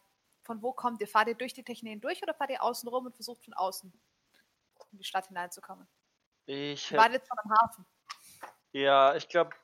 Von 0.51 0.63
wo 0.63 0.73
kommt 0.73 1.01
ihr? 1.01 1.07
Fahrt 1.07 1.29
ihr 1.29 1.37
durch 1.37 1.55
die 1.55 1.63
Technik 1.63 2.03
durch 2.03 2.21
oder 2.25 2.35
fahrt 2.35 2.51
ihr 2.51 2.61
außen 2.61 2.89
rum 2.89 3.07
und 3.07 3.15
versucht 3.15 3.45
von 3.45 3.55
außen 3.55 3.93
in 4.91 4.99
die 4.99 5.05
Stadt 5.05 5.29
hineinzukommen? 5.29 5.87
Ich 6.45 6.91
hätte, 6.91 7.13
jetzt 7.13 7.29
schon 7.29 7.39
am 7.39 7.53
Hafen. 7.53 7.87
ja, 8.73 9.15
ich 9.15 9.29
glaube, 9.29 9.55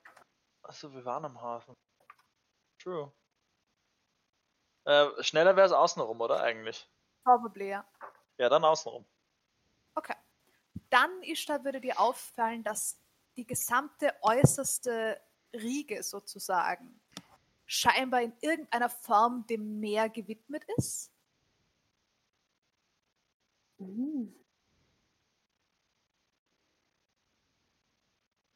also 0.62 0.94
wir 0.94 1.04
waren 1.04 1.24
am 1.24 1.40
Hafen. 1.40 1.74
True. 2.78 3.12
Äh, 4.84 5.08
schneller 5.24 5.56
wäre 5.56 5.66
es 5.66 5.72
außenrum, 5.72 6.20
oder 6.20 6.40
eigentlich? 6.40 6.88
Probably, 7.24 7.70
ja. 7.70 7.84
Ja, 8.38 8.48
dann 8.48 8.64
außenrum. 8.64 9.04
Okay. 9.96 10.14
Dann, 10.88 11.20
Ishtar, 11.22 11.64
würde 11.64 11.80
dir 11.80 11.98
auffallen, 11.98 12.62
dass 12.62 13.02
die 13.34 13.44
gesamte 13.44 14.14
äußerste 14.22 15.20
Riege 15.52 16.04
sozusagen 16.04 17.00
scheinbar 17.66 18.22
in 18.22 18.32
irgendeiner 18.40 18.88
Form 18.88 19.46
dem 19.46 19.80
Meer 19.80 20.08
gewidmet 20.08 20.64
ist. 20.76 21.12
Mhm. 23.78 24.34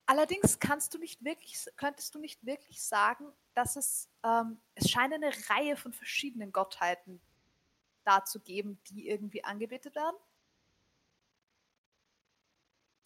Allerdings 0.07 0.59
kannst 0.59 0.93
du 0.95 0.99
nicht 0.99 1.23
wirklich, 1.25 1.65
könntest 1.77 2.15
du 2.15 2.19
nicht 2.19 2.45
wirklich 2.45 2.83
sagen, 2.83 3.33
dass 3.55 3.77
es, 3.77 4.09
ähm, 4.25 4.61
es 4.75 4.91
scheint 4.91 5.15
eine 5.15 5.31
Reihe 5.49 5.77
von 5.77 5.93
verschiedenen 5.93 6.51
Gottheiten 6.51 7.21
da 8.05 8.25
zu 8.25 8.41
geben, 8.41 8.83
die 8.89 9.09
irgendwie 9.09 9.45
angebetet 9.45 9.95
werden. 9.95 10.17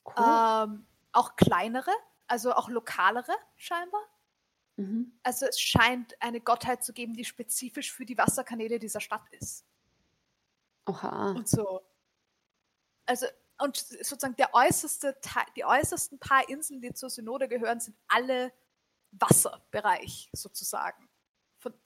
Cool. 0.06 0.14
Ähm, 0.16 0.86
auch 1.12 1.36
kleinere, 1.36 1.92
also 2.26 2.54
auch 2.54 2.70
lokalere 2.70 3.34
scheinbar. 3.56 4.02
Mhm. 4.78 5.18
Also 5.22 5.46
es 5.46 5.60
scheint 5.60 6.20
eine 6.20 6.40
Gottheit 6.40 6.82
zu 6.82 6.92
geben, 6.92 7.14
die 7.14 7.24
spezifisch 7.24 7.92
für 7.92 8.04
die 8.04 8.18
Wasserkanäle 8.18 8.78
dieser 8.78 9.00
Stadt 9.00 9.22
ist. 9.30 9.64
Oha. 10.86 11.32
Und 11.32 11.48
so. 11.48 11.80
Also, 13.06 13.26
und 13.58 13.76
sozusagen 13.76 14.36
der 14.36 14.52
äußerste 14.54 15.18
Teil, 15.20 15.44
die 15.56 15.64
äußersten 15.64 16.18
paar 16.18 16.48
Inseln, 16.48 16.80
die 16.80 16.92
zur 16.92 17.10
Synode 17.10 17.48
gehören, 17.48 17.80
sind 17.80 17.96
alle 18.08 18.52
Wasserbereich 19.12 20.30
sozusagen. 20.32 21.08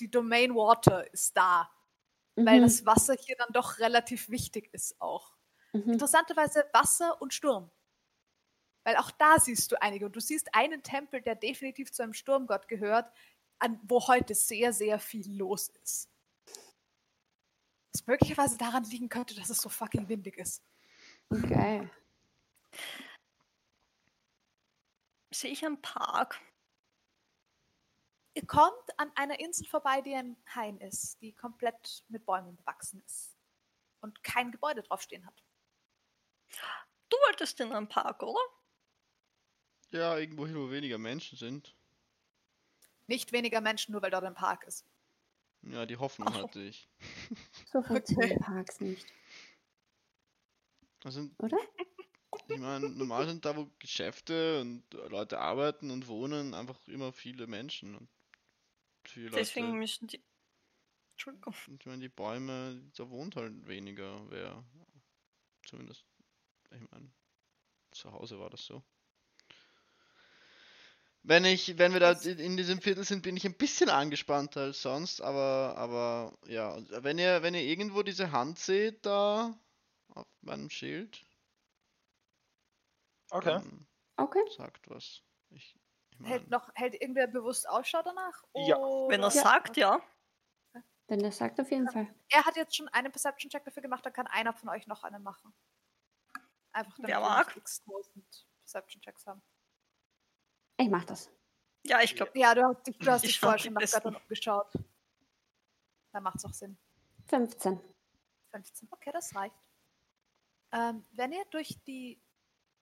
Die 0.01 0.11
Domain 0.11 0.55
Water 0.55 1.13
ist 1.13 1.37
da, 1.37 1.71
weil 2.37 2.61
Mhm. 2.61 2.63
das 2.63 2.87
Wasser 2.87 3.15
hier 3.15 3.37
dann 3.37 3.53
doch 3.53 3.79
relativ 3.79 4.29
wichtig 4.31 4.71
ist 4.73 5.01
auch. 5.01 5.37
Mhm. 5.73 5.93
Interessanterweise 5.93 6.65
Wasser 6.73 7.21
und 7.23 7.35
Sturm. 7.35 7.71
Weil 8.89 8.97
auch 8.97 9.11
da 9.11 9.39
siehst 9.39 9.71
du 9.71 9.83
einige. 9.83 10.07
Und 10.07 10.17
du 10.17 10.21
siehst 10.21 10.55
einen 10.55 10.83
Tempel, 10.83 11.21
der 11.21 11.35
definitiv 11.35 11.93
zu 11.93 12.03
einem 12.03 12.15
Sturmgott 12.15 12.69
gehört, 12.69 13.15
an, 13.59 13.79
wo 13.83 14.09
heute 14.09 14.35
sehr, 14.35 14.73
sehr 14.73 14.99
viel 14.99 15.31
los 15.37 15.69
ist. 15.85 16.09
Was 17.93 18.07
möglicherweise 18.07 18.57
daran 18.57 18.85
liegen 18.85 19.11
könnte, 19.11 19.35
dass 19.35 19.51
es 19.51 19.61
so 19.61 19.69
fucking 19.69 20.09
windig 20.09 20.39
ist. 20.39 20.65
Okay. 21.29 21.91
Sehe 25.35 25.51
ich 25.51 25.67
einen 25.67 25.83
Park? 25.83 26.41
Ihr 28.33 28.47
kommt 28.47 28.73
an 28.99 29.13
einer 29.17 29.39
Insel 29.39 29.67
vorbei, 29.67 30.01
die 30.01 30.15
ein 30.15 30.43
Hain 30.55 30.79
ist, 30.79 31.21
die 31.21 31.35
komplett 31.35 32.05
mit 32.09 32.25
Bäumen 32.25 32.57
bewachsen 32.57 33.03
ist. 33.05 33.37
Und 34.01 34.25
kein 34.25 34.51
Gebäude 34.51 34.83
draufstehen 34.83 35.27
hat. 35.27 35.45
Du 37.11 37.19
wolltest 37.27 37.61
in 37.61 37.71
einen 37.71 37.91
Park, 37.91 38.23
oder? 38.23 38.41
Ja, 39.93 40.17
irgendwo 40.17 40.47
hin, 40.47 40.57
wo 40.57 40.71
weniger 40.71 40.97
Menschen 40.97 41.37
sind. 41.37 41.77
Nicht 43.09 43.33
weniger 43.33 43.61
Menschen, 43.61 43.91
nur 43.91 44.03
weil 44.03 44.13
dort 44.13 44.23
ein 44.23 44.35
Park 44.35 44.63
ist. 44.63 44.87
Ja, 45.63 45.87
die 45.87 45.97
Hoffnung 45.99 46.35
Oh. 46.43 46.49
hatte 46.49 46.61
ich. 46.61 46.91
So 47.65 47.83
funktionieren 47.83 48.41
Parks 48.41 48.81
nicht, 48.81 49.15
Also, 51.05 51.31
oder? 51.39 51.59
ich 52.47 52.57
meine, 52.57 52.89
normal 52.91 53.27
sind 53.29 53.45
da, 53.45 53.57
wo 53.57 53.71
Geschäfte 53.79 54.61
und 54.61 54.93
Leute 54.93 55.39
arbeiten 55.39 55.91
und 55.91 56.09
wohnen, 56.09 56.55
einfach 56.55 56.87
immer 56.89 57.13
viele 57.13 57.47
Menschen. 57.47 57.95
Und 57.97 58.09
viele 59.05 59.31
Deswegen 59.35 59.73
Leute, 59.73 59.79
müssen 59.79 60.07
die. 60.09 60.23
Entschuldigung. 61.13 61.55
ich 61.67 61.87
meine, 61.87 62.01
die 62.03 62.09
Bäume, 62.09 62.91
da 62.97 63.09
wohnt 63.11 63.37
halt 63.37 63.67
weniger 63.67 64.29
wer. 64.31 64.65
Zumindest, 65.65 66.05
ich 66.71 66.91
meine, 66.91 67.13
zu 67.93 68.13
Hause 68.13 68.39
war 68.41 68.51
das 68.51 68.67
so. 68.67 68.85
Wenn 71.23 71.45
ich, 71.45 71.77
wenn 71.79 71.93
wir 71.93 72.01
da 72.01 72.13
in 72.13 72.57
diesem 72.57 72.81
Viertel 72.81 73.05
sind, 73.05 73.23
bin 73.23 73.37
ich 73.37 73.45
ein 73.45 73.57
bisschen 73.57 73.91
angespannter 73.91 74.63
als 74.63 74.81
sonst, 74.83 75.21
aber, 75.21 75.75
aber 75.77 76.39
ja, 76.47 76.77
wenn 77.03 77.19
ihr, 77.19 77.43
wenn 77.43 77.55
ihr 77.55 77.63
irgendwo 77.63 78.03
diese 78.03 78.33
Hand 78.33 78.59
seht 78.59 79.05
da 79.05 79.59
auf 80.15 80.27
meinem 80.41 80.71
Schild, 80.71 81.25
Okay. 83.31 83.51
dann 83.51 83.87
Okay. 84.17 84.43
sagt 84.57 84.89
was. 84.89 85.23
Ich, 85.51 85.77
ich 86.11 86.19
mein, 86.19 86.31
Hält, 86.31 86.51
noch, 86.51 86.71
hält 86.75 86.95
irgendwer 86.95 87.27
bewusst 87.27 87.69
Ausschau 87.69 88.03
danach? 88.03 88.43
Ja. 88.55 88.77
Wenn 89.09 89.21
er 89.21 89.27
Oder- 89.27 89.31
sagt, 89.31 89.77
ja. 89.77 90.01
Wenn 91.09 91.21
er 91.21 91.33
sagt, 91.33 91.61
auf 91.61 91.71
jeden 91.71 91.89
Fall. 91.91 92.07
Er 92.31 92.45
hat 92.45 92.57
jetzt 92.57 92.77
schon 92.77 92.89
einen 92.89 93.11
Perception-Check 93.11 93.65
dafür 93.65 93.83
gemacht, 93.83 94.05
dann 94.05 94.13
kann 94.13 94.27
einer 94.27 94.53
von 94.53 94.69
euch 94.69 94.87
noch 94.87 95.05
einen 95.05 95.23
machen. 95.23 95.55
Einfach 96.73 96.95
damit 96.97 97.09
wir 97.11 97.17
tausend 97.87 98.47
Perception-Checks 98.61 99.27
haben. 99.27 99.43
Ich 100.79 100.89
mach 100.89 101.05
das. 101.05 101.31
Ja, 101.85 102.01
ich 102.03 102.15
glaube, 102.15 102.33
Ja, 102.35 102.55
du 102.55 102.63
hast 102.65 102.87
dich, 102.87 102.99
du 102.99 103.11
hast 103.11 103.25
Ich 103.25 103.31
dich 103.33 103.41
vorher 103.41 103.57
die 103.59 103.65
schon 103.65 103.75
nach. 103.75 103.81
Göttern 103.83 104.17
umgeschaut. 104.17 104.73
Da 106.13 106.21
macht's 106.21 106.45
auch 106.45 106.53
Sinn. 106.53 106.79
15. 107.27 107.81
15. 108.51 108.89
Okay, 108.91 109.11
das 109.13 109.35
reicht. 109.35 109.55
Ähm, 110.73 111.05
wenn 111.13 111.33
ihr 111.33 111.45
durch 111.51 111.79
die 111.87 112.21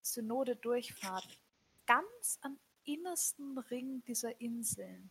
Synode 0.02 0.56
durchfahrt, 0.56 1.38
ganz 1.86 2.38
am 2.42 2.58
innersten 2.84 3.58
Ring 3.58 4.04
dieser 4.04 4.40
Inseln, 4.40 5.10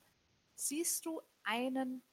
siehst 0.56 1.06
du 1.06 1.22
einen 1.44 2.04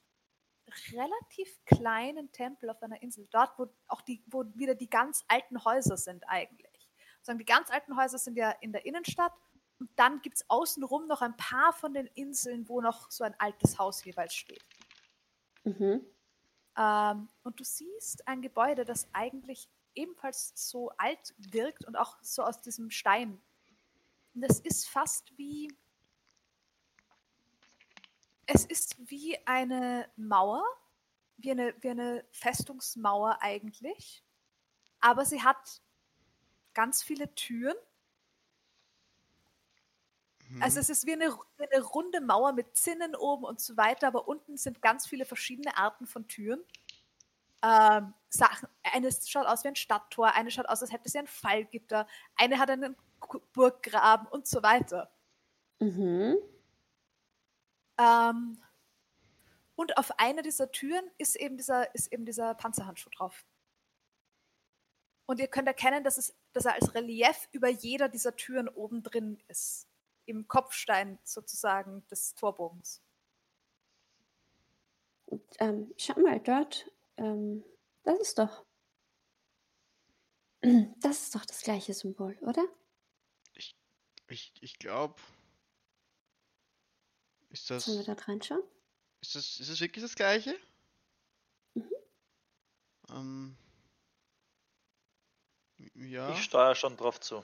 relativ 0.91 1.63
kleinen 1.65 2.31
Tempel 2.31 2.69
auf 2.69 2.81
einer 2.81 3.01
Insel. 3.01 3.27
Dort, 3.31 3.57
wo 3.57 3.67
auch 3.87 4.01
die, 4.01 4.23
wo 4.27 4.43
wieder 4.55 4.75
die 4.75 4.89
ganz 4.89 5.23
alten 5.27 5.63
Häuser 5.63 5.97
sind 5.97 6.27
eigentlich. 6.27 6.89
Sagen, 7.21 7.39
die 7.39 7.45
ganz 7.45 7.69
alten 7.69 7.95
Häuser 7.97 8.17
sind 8.17 8.37
ja 8.37 8.51
in 8.61 8.71
der 8.71 8.85
Innenstadt 8.85 9.33
und 9.83 9.89
dann 9.97 10.21
gibt 10.21 10.37
es 10.37 10.49
außenrum 10.49 11.07
noch 11.07 11.21
ein 11.21 11.35
paar 11.35 11.73
von 11.73 11.93
den 11.93 12.07
Inseln, 12.07 12.69
wo 12.69 12.79
noch 12.79 13.11
so 13.11 13.25
ein 13.25 13.37
altes 13.37 13.77
Haus 13.77 14.01
jeweils 14.05 14.33
steht. 14.33 14.63
Mhm. 15.65 16.05
Ähm, 16.77 17.29
und 17.43 17.59
du 17.59 17.65
siehst 17.65 18.25
ein 18.25 18.41
Gebäude, 18.41 18.85
das 18.85 19.09
eigentlich 19.11 19.67
ebenfalls 19.93 20.53
so 20.55 20.91
alt 20.91 21.35
wirkt 21.37 21.83
und 21.83 21.97
auch 21.97 22.17
so 22.21 22.43
aus 22.43 22.61
diesem 22.61 22.91
Stein. 22.91 23.41
Und 24.33 24.41
das 24.41 24.61
ist 24.61 24.87
fast 24.87 25.37
wie. 25.37 25.67
Es 28.45 28.63
ist 28.63 28.95
wie 29.11 29.37
eine 29.45 30.09
Mauer, 30.15 30.63
wie 31.35 31.51
eine, 31.51 31.75
wie 31.81 31.89
eine 31.89 32.23
Festungsmauer 32.31 33.39
eigentlich. 33.41 34.23
Aber 35.01 35.25
sie 35.25 35.43
hat 35.43 35.81
ganz 36.73 37.03
viele 37.03 37.35
Türen. 37.35 37.75
Also 40.59 40.79
es 40.79 40.89
ist 40.89 41.05
wie 41.07 41.13
eine, 41.13 41.35
eine 41.57 41.83
runde 41.83 42.21
Mauer 42.21 42.53
mit 42.53 42.75
Zinnen 42.75 43.15
oben 43.15 43.43
und 43.43 43.59
so 43.59 43.75
weiter, 43.75 44.07
aber 44.07 44.27
unten 44.27 44.57
sind 44.57 44.81
ganz 44.81 45.07
viele 45.07 45.25
verschiedene 45.25 45.77
Arten 45.77 46.05
von 46.05 46.27
Türen. 46.27 46.63
Ähm, 47.63 48.13
Sachen, 48.29 48.67
eine 48.83 49.09
schaut 49.11 49.47
aus 49.47 49.63
wie 49.63 49.69
ein 49.69 49.75
Stadttor, 49.75 50.33
eine 50.33 50.51
schaut 50.51 50.67
aus, 50.67 50.81
als 50.81 50.91
hätte 50.91 51.09
sie 51.09 51.19
ein 51.19 51.27
Fallgitter, 51.27 52.07
eine 52.35 52.59
hat 52.59 52.69
einen 52.69 52.95
Burggraben 53.53 54.27
und 54.27 54.47
so 54.47 54.61
weiter. 54.61 55.11
Mhm. 55.79 56.37
Ähm, 57.97 58.61
und 59.75 59.97
auf 59.97 60.19
einer 60.19 60.41
dieser 60.41 60.71
Türen 60.71 61.09
ist 61.17 61.35
eben 61.35 61.57
dieser, 61.57 61.93
ist 61.95 62.11
eben 62.11 62.25
dieser 62.25 62.53
Panzerhandschuh 62.53 63.09
drauf. 63.09 63.45
Und 65.25 65.39
ihr 65.39 65.47
könnt 65.47 65.67
erkennen, 65.67 66.03
dass, 66.03 66.17
es, 66.17 66.35
dass 66.51 66.65
er 66.65 66.73
als 66.73 66.93
Relief 66.93 67.47
über 67.51 67.69
jeder 67.69 68.09
dieser 68.09 68.35
Türen 68.35 68.67
oben 68.67 69.03
drin 69.03 69.41
ist. 69.47 69.87
Im 70.25 70.47
Kopfstein 70.47 71.19
sozusagen 71.23 72.05
des 72.07 72.35
Torbogens. 72.35 73.01
Und, 75.25 75.43
ähm, 75.59 75.93
schau 75.97 76.19
mal 76.19 76.39
dort. 76.39 76.91
Ähm, 77.17 77.63
das 78.03 78.19
ist 78.19 78.39
doch. 78.39 78.65
Das 81.01 81.23
ist 81.23 81.35
doch 81.35 81.45
das 81.45 81.61
gleiche 81.61 81.93
Symbol, 81.93 82.37
oder? 82.41 82.65
ich, 84.33 84.53
ich 84.61 84.79
glaube. 84.79 85.15
Ist 87.49 87.69
das, 87.69 87.85
Sollen 87.85 87.99
wir 87.99 88.05
dort 88.05 88.27
reinschauen? 88.27 88.63
ist 89.21 89.35
das, 89.35 89.59
ist 89.59 89.69
das 89.69 89.79
wirklich 89.79 90.03
das 90.03 90.15
gleiche? 90.15 90.57
Mhm. 91.75 91.91
Ähm, 93.09 93.57
ja. 95.93 96.31
Ich 96.33 96.43
steuere 96.43 96.75
schon 96.75 96.97
drauf 96.97 97.19
zu. 97.19 97.43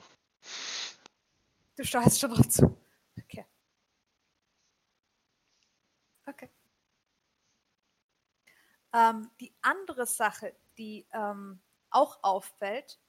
Du 1.80 1.86
steuerst 1.86 2.20
schon 2.20 2.30
drauf 2.30 2.46
zu. 2.46 2.76
Okay. 3.18 3.46
Okay. 6.26 6.50
Ähm, 8.92 9.30
die 9.40 9.54
andere 9.62 10.04
Sache, 10.04 10.54
die 10.76 11.08
ähm, 11.10 11.58
auch 11.88 12.22
auffällt, 12.22 13.00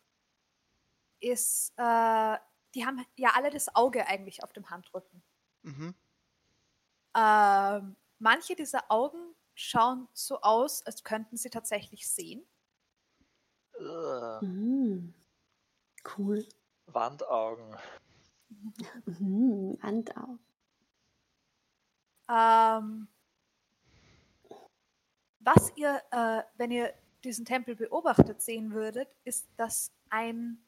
ist, 1.19 1.74
äh, 1.75 2.38
die 2.74 2.85
haben 2.85 3.06
ja 3.17 3.32
alle 3.35 3.50
das 3.50 3.75
Auge 3.75 4.08
eigentlich 4.08 4.41
auf 4.41 4.53
dem 4.53 4.69
Handrücken. 4.69 5.22
Mhm. 5.64 5.93
Ähm, 7.14 7.98
manche 8.19 8.56
dieser 8.56 8.90
Augen 8.90 9.35
schauen 9.53 10.08
so 10.14 10.40
aus, 10.40 10.82
als 10.85 11.03
könnten 11.03 11.35
sie 11.35 11.50
tatsächlich 11.50 12.09
sehen. 12.09 12.48
Mhm. 13.77 15.14
Cool. 16.17 16.48
Wandaugen. 16.85 17.77
Mhm. 19.05 19.77
Handaugen. 19.81 20.39
Ähm, 22.30 23.07
was 25.39 25.71
ihr, 25.75 26.01
äh, 26.11 26.43
wenn 26.57 26.71
ihr 26.71 26.93
diesen 27.23 27.45
Tempel 27.45 27.75
beobachtet 27.75 28.41
sehen 28.41 28.73
würdet, 28.73 29.09
ist, 29.23 29.47
dass 29.57 29.91
ein 30.09 30.63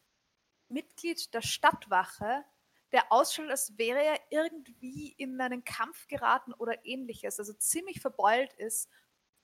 Mitglied 0.69 1.33
der 1.33 1.41
Stadtwache, 1.41 2.43
der 2.91 3.11
ausschaut, 3.11 3.49
als 3.49 3.77
wäre 3.77 4.03
er 4.03 4.19
irgendwie 4.29 5.13
in 5.17 5.39
einen 5.39 5.63
Kampf 5.63 6.07
geraten 6.07 6.53
oder 6.53 6.85
ähnliches, 6.85 7.39
also 7.39 7.53
ziemlich 7.53 8.01
verbeult 8.01 8.53
ist, 8.53 8.89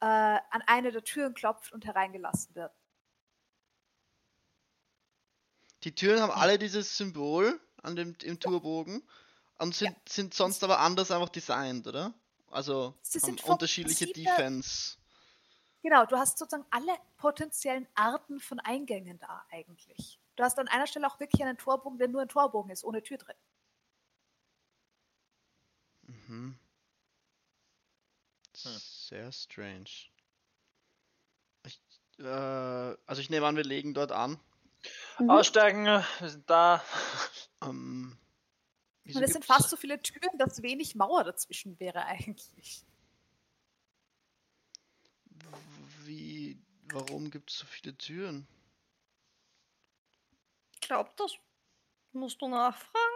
äh, 0.02 0.06
an 0.06 0.62
eine 0.68 0.92
der 0.92 1.04
Türen 1.04 1.34
klopft 1.34 1.72
und 1.72 1.86
hereingelassen 1.86 2.56
wird. 2.56 2.74
Die 5.84 5.96
Türen 5.96 6.22
haben 6.22 6.32
alle 6.32 6.60
dieses 6.60 6.98
Symbol 6.98 7.60
an 7.84 7.96
dem, 7.96 8.16
im 8.24 8.40
Torbogen 8.40 9.04
und 9.58 9.76
sind, 9.76 9.96
sind 10.08 10.34
sonst 10.34 10.64
aber 10.64 10.80
anders 10.80 11.12
einfach 11.12 11.30
designt, 11.30 11.88
oder? 11.88 12.14
Also 12.52 12.96
Sie 13.02 13.20
haben 13.20 13.26
sind 13.26 13.44
unterschiedliche. 13.44 14.08
Defense. 14.08 14.98
Genau, 15.82 16.06
du 16.06 16.18
hast 16.18 16.38
sozusagen 16.38 16.66
alle 16.72 16.94
potenziellen 17.18 17.88
Arten 17.96 18.40
von 18.40 18.60
Eingängen 18.60 19.20
da 19.20 19.46
eigentlich. 19.50 20.20
Du 20.36 20.44
hast 20.44 20.58
an 20.60 20.68
einer 20.68 20.88
Stelle 20.88 21.08
auch 21.08 21.20
wirklich 21.20 21.42
einen 21.42 21.58
Torbogen, 21.58 21.98
der 22.00 22.08
nur 22.08 22.22
ein 22.22 22.30
Torbogen 22.30 22.72
ist, 22.72 22.84
ohne 22.84 23.04
Tür 23.04 23.18
drin. 23.18 23.36
Mhm. 26.04 26.60
Hm. 28.64 28.80
Sehr 28.80 29.32
strange. 29.32 29.90
Ich, 31.66 31.82
äh, 32.20 32.24
also 32.24 33.22
ich 33.22 33.30
nehme 33.30 33.46
an, 33.46 33.56
wir 33.56 33.64
legen 33.64 33.94
dort 33.94 34.12
an. 34.12 34.40
Mhm. 35.20 35.30
Aussteigen, 35.30 35.86
wir 35.86 36.30
sind 36.30 36.50
da. 36.50 36.84
Ähm, 37.62 38.18
wieso 39.04 39.20
Und 39.20 39.26
es 39.26 39.34
sind 39.34 39.46
fast 39.46 39.70
so 39.70 39.76
viele 39.76 40.02
Türen, 40.02 40.38
dass 40.38 40.62
wenig 40.62 40.96
Mauer 40.96 41.24
dazwischen 41.24 41.80
wäre 41.80 42.06
eigentlich. 42.06 42.86
Wie, 46.06 46.58
warum 46.92 47.30
gibt 47.30 47.52
es 47.52 47.58
so 47.60 47.66
viele 47.66 47.98
Türen? 47.98 48.48
ich 50.82 50.88
glaube, 50.88 51.12
das 51.18 51.34
musst 52.14 52.42
du 52.42 52.48
nachfragen. 52.48 53.16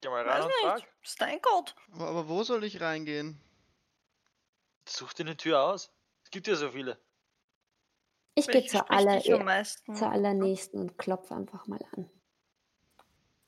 Geh 0.00 0.08
mal 0.08 0.22
rein 0.22 0.38
Weiß 0.38 0.44
und 0.44 0.48
nicht. 0.48 0.60
frag. 0.60 0.94
Ist 1.02 1.20
dein 1.20 1.40
Gott. 1.40 1.74
Aber, 1.92 2.06
aber 2.08 2.28
wo 2.28 2.44
soll 2.44 2.62
ich 2.64 2.80
reingehen? 2.80 3.40
Such 4.86 5.14
dir 5.14 5.24
eine 5.24 5.36
Tür 5.36 5.62
aus. 5.62 5.90
Es 6.22 6.30
gibt 6.30 6.46
ja 6.46 6.54
so 6.54 6.70
viele. 6.70 7.00
Ich 8.38 8.46
gehe 8.46 8.64
zur, 8.66 8.90
aller, 8.90 9.44
meisten? 9.44 9.94
zur 9.94 10.10
allernächsten 10.10 10.80
und 10.80 10.98
klopfe 10.98 11.34
einfach 11.34 11.66
mal 11.66 11.80
an. 11.92 12.10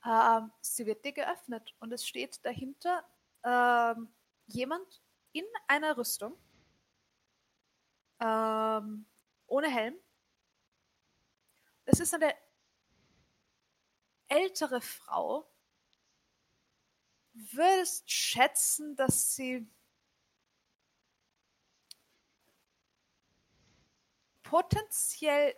Ähm, 0.04 0.50
sie 0.60 0.86
wird 0.86 1.04
dir 1.04 1.12
geöffnet 1.12 1.74
und 1.78 1.92
es 1.92 2.06
steht 2.06 2.44
dahinter 2.44 3.04
ähm, 3.44 4.08
jemand 4.46 5.02
in 5.32 5.44
einer 5.68 5.96
Rüstung, 5.96 6.36
ähm, 8.20 9.06
ohne 9.46 9.68
Helm. 9.68 9.96
Es 11.84 12.00
ist 12.00 12.14
eine 12.14 12.34
ältere 14.28 14.80
Frau. 14.80 15.48
Würdest 17.32 18.10
schätzen, 18.10 18.96
dass 18.96 19.34
sie 19.34 19.68
potenziell 24.50 25.54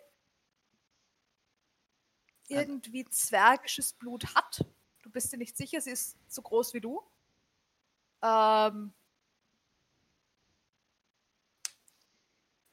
irgendwie 2.47 3.05
zwergisches 3.09 3.93
Blut 3.93 4.35
hat. 4.35 4.63
Du 5.01 5.09
bist 5.09 5.33
dir 5.33 5.37
nicht 5.37 5.57
sicher, 5.57 5.81
sie 5.81 5.89
ist 5.89 6.15
so 6.27 6.43
groß 6.43 6.75
wie 6.75 6.81
du. 6.81 7.03
ähm, 8.21 8.93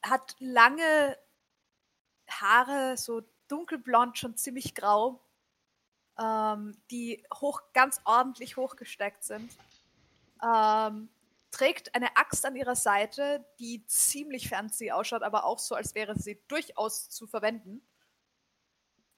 hat 0.02 0.36
lange 0.38 1.18
Haare, 2.28 2.96
so 2.96 3.22
dunkelblond, 3.48 4.18
schon 4.18 4.36
ziemlich 4.36 4.74
grau, 4.74 5.20
ähm, 6.18 6.80
die 6.90 7.24
hoch, 7.34 7.62
ganz 7.72 8.00
ordentlich 8.04 8.56
hochgesteckt 8.56 9.24
sind. 9.24 9.50
Ähm, 10.42 11.08
trägt 11.50 11.94
eine 11.94 12.16
Axt 12.16 12.44
an 12.44 12.56
ihrer 12.56 12.76
Seite, 12.76 13.46
die 13.58 13.84
ziemlich 13.86 14.48
fancy 14.48 14.90
ausschaut, 14.90 15.22
aber 15.22 15.44
auch 15.44 15.58
so, 15.58 15.74
als 15.74 15.94
wäre 15.94 16.16
sie 16.18 16.42
durchaus 16.48 17.08
zu 17.10 17.26
verwenden. 17.26 17.86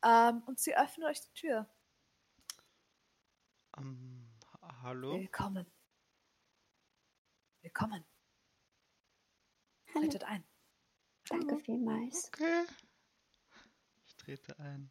Ähm, 0.04 0.42
und 0.46 0.58
sie 0.58 0.76
öffnet 0.76 1.06
euch 1.08 1.20
die 1.20 1.32
Tür. 1.34 1.70
Ähm, 3.76 4.30
hallo? 4.82 5.18
Willkommen. 5.18 5.70
Willkommen. 7.62 8.04
Hallo, 9.94 10.00
Tretet 10.06 10.24
ein. 10.24 10.44
danke 11.28 11.58
vielmals. 11.60 12.28
Okay. 12.28 12.64
Ich 14.06 14.16
trete 14.16 14.58
ein. 14.58 14.90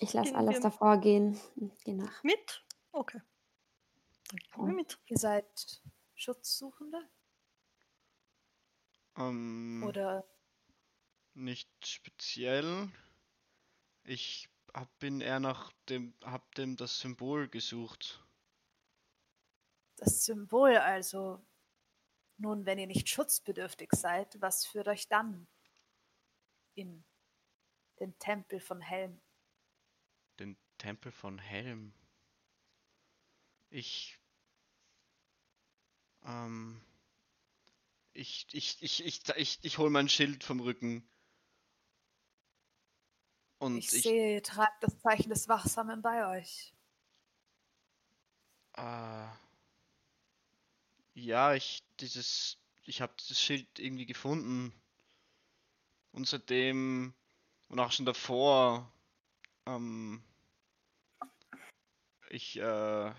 Ich 0.00 0.12
lasse 0.12 0.34
alles 0.34 0.60
davor 0.60 0.98
gehen 0.98 1.38
und 1.56 1.78
gehe 1.84 1.96
nach. 1.96 2.22
Mit? 2.22 2.64
Okay. 2.92 3.20
Wir 4.32 4.72
mit. 4.72 4.98
Ihr 5.06 5.18
seid 5.18 5.82
Schutzsuchende? 6.14 6.98
Ähm, 9.16 9.84
Oder 9.86 10.26
nicht 11.34 11.68
speziell. 11.86 12.90
Ich 14.04 14.48
hab, 14.74 14.98
bin 14.98 15.20
eher 15.20 15.40
nach 15.40 15.72
dem, 15.88 16.14
hab 16.22 16.54
dem 16.54 16.76
das 16.76 16.98
Symbol 17.00 17.48
gesucht. 17.48 18.24
das 19.96 20.24
Symbol 20.24 20.76
also? 20.76 21.44
Nun, 22.38 22.66
wenn 22.66 22.78
ihr 22.78 22.86
nicht 22.86 23.08
schutzbedürftig 23.08 23.90
seid, 23.92 24.40
was 24.42 24.66
führt 24.66 24.88
euch 24.88 25.08
dann 25.08 25.46
in 26.74 27.04
den 28.00 28.18
Tempel 28.18 28.60
von 28.60 28.80
Helm? 28.82 29.22
Den 30.38 30.58
Tempel 30.76 31.12
von 31.12 31.38
Helm. 31.38 31.94
Ich. 33.76 34.18
Ähm. 36.24 36.80
Ich, 38.14 38.46
ich, 38.52 38.78
ich, 38.80 39.04
ich, 39.04 39.28
ich, 39.36 39.58
ich 39.60 39.76
hol 39.76 39.90
mein 39.90 40.08
Schild 40.08 40.44
vom 40.44 40.60
Rücken. 40.60 41.06
Und 43.58 43.76
Ich, 43.76 43.92
ich, 43.92 44.02
sehe, 44.04 44.36
ihr 44.36 44.42
tragt 44.42 44.82
das 44.82 44.98
Zeichen 45.00 45.28
des 45.28 45.46
Wachsamen 45.48 46.00
bei 46.00 46.38
euch. 46.38 46.72
äh, 48.78 49.28
ja, 51.12 51.52
ich, 51.52 51.84
dieses, 52.00 52.56
ich 52.84 53.02
habe 53.02 53.12
dieses 53.20 53.38
Schild 53.38 53.78
irgendwie 53.78 54.06
gefunden. 54.06 54.72
Und 56.12 56.26
seitdem, 56.26 57.12
und 57.68 57.78
auch 57.78 57.92
schon 57.92 58.06
davor, 58.06 58.90
ähm, 59.66 60.24
ich, 62.30 62.56
äh, 62.56 63.14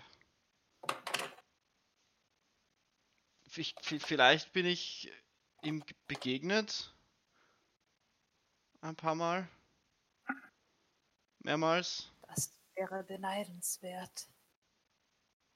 ich, 3.56 3.74
vi- 3.82 4.00
vielleicht 4.00 4.52
bin 4.52 4.66
ich 4.66 5.10
ihm 5.62 5.84
ge- 5.84 5.96
begegnet. 6.06 6.94
Ein 8.80 8.96
paar 8.96 9.14
Mal. 9.14 9.48
Mehrmals. 11.40 12.10
Das 12.28 12.52
wäre 12.74 13.02
beneidenswert. 13.04 14.28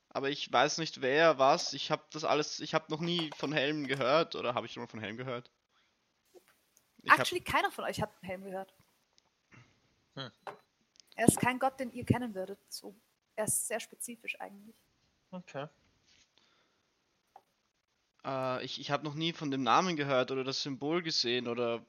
Aber 0.09 0.29
ich 0.31 0.53
weiß 0.53 0.79
nicht 0.79 1.01
wer, 1.01 1.39
was. 1.39 1.73
Ich 1.73 1.91
habe 1.91 2.03
das 2.11 2.25
alles, 2.25 2.61
ich 2.61 2.75
habe 2.75 2.91
noch 2.91 3.01
nie 3.01 3.31
von 3.37 3.53
Helm 3.53 3.87
gehört. 3.87 4.35
Oder 4.35 4.55
habe 4.55 4.67
ich 4.67 4.73
schon 4.73 4.83
mal 4.83 4.89
von 4.89 5.01
Helm 5.01 5.17
gehört? 5.17 5.51
Ich 7.03 7.11
hab, 7.11 7.21
Actually, 7.21 7.43
keiner 7.43 7.71
von 7.71 7.85
euch 7.85 8.01
hat 8.01 8.13
den 8.21 8.27
Helm 8.27 8.45
gehört. 8.45 8.75
Hm. 10.15 10.31
Er 11.15 11.29
ist 11.29 11.39
kein 11.41 11.59
Gott, 11.59 11.79
den 11.81 11.93
ihr 11.93 12.05
kennen 12.05 12.35
würdet. 12.35 12.59
So. 12.69 12.95
Er 13.37 13.45
ist 13.45 13.67
sehr 13.67 13.81
spezifisch 13.81 14.39
eigentlich. 14.41 14.77
Okay. 15.33 15.67
äh, 18.25 18.65
ich, 18.65 18.81
ich 18.81 18.91
habe 18.91 19.05
noch 19.05 19.15
nie 19.15 19.33
von 19.33 19.51
dem 19.51 19.63
Namen 19.63 19.97
gehört 19.97 20.31
oder 20.31 20.45
das 20.45 20.63
Symbol 20.63 21.03
gesehen 21.03 21.49
oder 21.49 21.85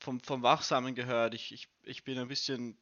vom, 0.00 0.20
vom 0.20 0.42
Wachsamen 0.42 0.94
gehört. 0.94 1.34
Ich, 1.34 1.52
ich, 1.52 1.68
ich 1.84 2.04
bin 2.04 2.18
ein 2.18 2.28
bisschen. 2.28 2.76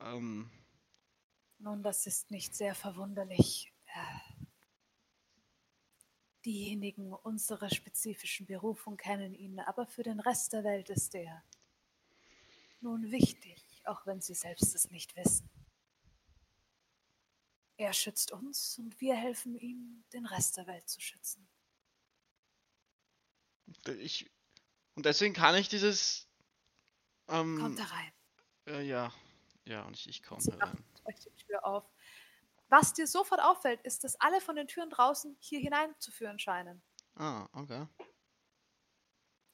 Ähm, 0.00 0.50
Nun, 1.58 1.82
das 1.82 2.06
ist 2.06 2.30
nicht 2.30 2.54
sehr 2.54 2.74
verwunderlich. 2.74 3.72
Äh, 3.86 4.44
Diejenigen 6.44 7.14
unserer 7.14 7.70
spezifischen 7.70 8.46
Berufung 8.46 8.98
kennen 8.98 9.34
ihn, 9.34 9.60
aber 9.60 9.86
für 9.86 10.02
den 10.02 10.20
Rest 10.20 10.52
der 10.52 10.62
Welt 10.62 10.90
ist 10.90 11.14
er 11.14 11.42
nun 12.82 13.10
wichtig, 13.10 13.82
auch 13.86 14.04
wenn 14.06 14.20
sie 14.20 14.34
selbst 14.34 14.74
es 14.74 14.90
nicht 14.90 15.16
wissen. 15.16 15.48
Er 17.76 17.92
schützt 17.92 18.30
uns 18.30 18.78
und 18.78 19.00
wir 19.00 19.16
helfen 19.16 19.56
ihm, 19.56 20.04
den 20.12 20.26
Rest 20.26 20.56
der 20.56 20.66
Welt 20.66 20.88
zu 20.88 21.00
schützen. 21.00 21.48
ich, 23.98 24.30
und 24.94 25.04
deswegen 25.06 25.34
kann 25.34 25.56
ich 25.56 25.68
dieses. 25.68 26.28
Ähm, 27.28 27.58
Kommt 27.58 27.80
herein. 27.80 28.12
äh, 28.66 28.82
ja, 28.82 29.12
ja, 29.64 29.82
und 29.82 29.96
ich, 29.96 30.08
ich 30.08 30.22
komme 30.22 30.40
Sie 30.40 30.50
macht 30.52 30.60
herein. 30.60 30.84
euch 31.04 31.18
die 31.18 31.34
Tür 31.44 31.64
auf. 31.64 31.90
Was 32.68 32.92
dir 32.92 33.06
sofort 33.06 33.40
auffällt, 33.40 33.80
ist, 33.82 34.04
dass 34.04 34.20
alle 34.20 34.40
von 34.40 34.56
den 34.56 34.66
Türen 34.66 34.90
draußen 34.90 35.36
hier 35.40 35.60
hineinzuführen 35.60 36.38
scheinen. 36.38 36.82
Ah, 37.14 37.48
okay. 37.52 37.86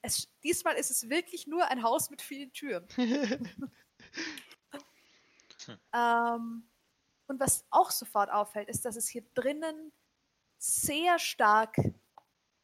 Es, 0.03 0.29
diesmal 0.43 0.77
ist 0.77 0.91
es 0.91 1.09
wirklich 1.11 1.47
nur 1.47 1.67
ein 1.67 1.83
Haus 1.83 2.11
mit 2.11 2.23
vielen 2.23 2.53
Türen. 2.53 2.87
ähm, 5.93 6.71
und 7.31 7.39
was 7.39 7.65
auch 7.71 7.91
sofort 7.93 8.31
auffällt, 8.31 8.69
ist, 8.69 8.85
dass 8.85 8.97
es 8.97 9.09
hier 9.09 9.23
drinnen 9.35 9.93
sehr 10.59 11.19
stark 11.19 11.77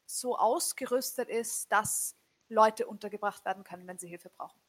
so 0.06 0.36
ausgerüstet 0.36 1.28
ist, 1.28 1.70
dass 1.70 2.16
Leute 2.48 2.86
untergebracht 2.86 3.44
werden 3.44 3.64
können, 3.64 3.86
wenn 3.86 3.98
sie 3.98 4.08
Hilfe 4.08 4.28
brauchen. 4.28 4.60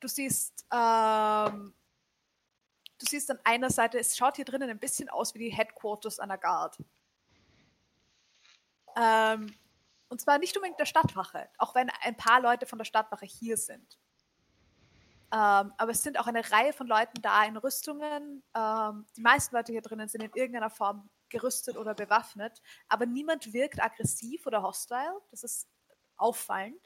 Du 0.00 0.08
siehst, 0.08 0.66
ähm, 0.72 1.74
du 2.98 3.06
siehst 3.06 3.30
an 3.30 3.40
einer 3.44 3.70
Seite, 3.70 3.98
es 3.98 4.16
schaut 4.16 4.36
hier 4.36 4.44
drinnen 4.44 4.70
ein 4.70 4.78
bisschen 4.78 5.08
aus 5.08 5.34
wie 5.34 5.38
die 5.38 5.56
Headquarters 5.56 6.20
einer 6.20 6.38
Guard. 6.38 6.78
Ähm, 8.94 9.54
und 10.08 10.20
zwar 10.20 10.38
nicht 10.38 10.56
unbedingt 10.56 10.80
der 10.80 10.86
Stadtwache, 10.86 11.48
auch 11.58 11.74
wenn 11.74 11.90
ein 12.02 12.16
paar 12.16 12.40
Leute 12.40 12.66
von 12.66 12.78
der 12.78 12.84
Stadtwache 12.84 13.26
hier 13.26 13.56
sind. 13.56 13.98
Ähm, 15.30 15.72
aber 15.76 15.90
es 15.90 16.02
sind 16.02 16.18
auch 16.18 16.26
eine 16.26 16.50
Reihe 16.50 16.72
von 16.72 16.86
Leuten 16.86 17.20
da 17.20 17.44
in 17.44 17.56
Rüstungen. 17.56 18.42
Ähm, 18.54 19.06
die 19.16 19.20
meisten 19.20 19.54
Leute 19.54 19.72
hier 19.72 19.82
drinnen 19.82 20.08
sind 20.08 20.22
in 20.22 20.32
irgendeiner 20.34 20.70
Form 20.70 21.10
gerüstet 21.28 21.76
oder 21.76 21.94
bewaffnet, 21.94 22.62
aber 22.88 23.04
niemand 23.04 23.52
wirkt 23.52 23.82
aggressiv 23.82 24.46
oder 24.46 24.62
hostile. 24.62 25.20
Das 25.30 25.42
ist 25.44 25.68
auffallend. 26.16 26.80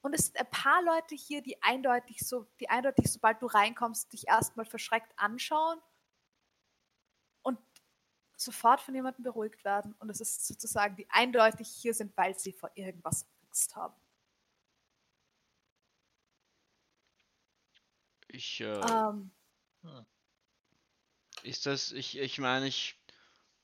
Und 0.00 0.14
es 0.14 0.26
sind 0.26 0.38
ein 0.38 0.50
paar 0.50 0.82
Leute 0.82 1.14
hier, 1.14 1.40
die 1.42 1.62
eindeutig 1.62 2.26
so, 2.26 2.46
die 2.60 2.68
eindeutig, 2.68 3.10
sobald 3.10 3.40
du 3.40 3.46
reinkommst, 3.46 4.12
dich 4.12 4.28
erstmal 4.28 4.66
verschreckt 4.66 5.12
anschauen 5.16 5.80
und 7.42 7.58
sofort 8.36 8.80
von 8.80 8.94
jemandem 8.94 9.22
beruhigt 9.22 9.64
werden. 9.64 9.94
Und 10.00 10.10
es 10.10 10.20
ist 10.20 10.46
sozusagen, 10.46 10.96
die 10.96 11.08
eindeutig 11.08 11.68
hier 11.68 11.94
sind, 11.94 12.14
weil 12.16 12.38
sie 12.38 12.52
vor 12.52 12.70
irgendwas 12.74 13.26
Angst 13.46 13.76
haben. 13.76 13.94
Ich, 18.34 18.60
äh, 18.60 18.80
Ähm, 18.80 19.30
ist 21.44 21.66
das, 21.66 21.92
ich, 21.92 22.18
ich 22.18 22.38
meine, 22.38 22.66
ich, 22.66 22.96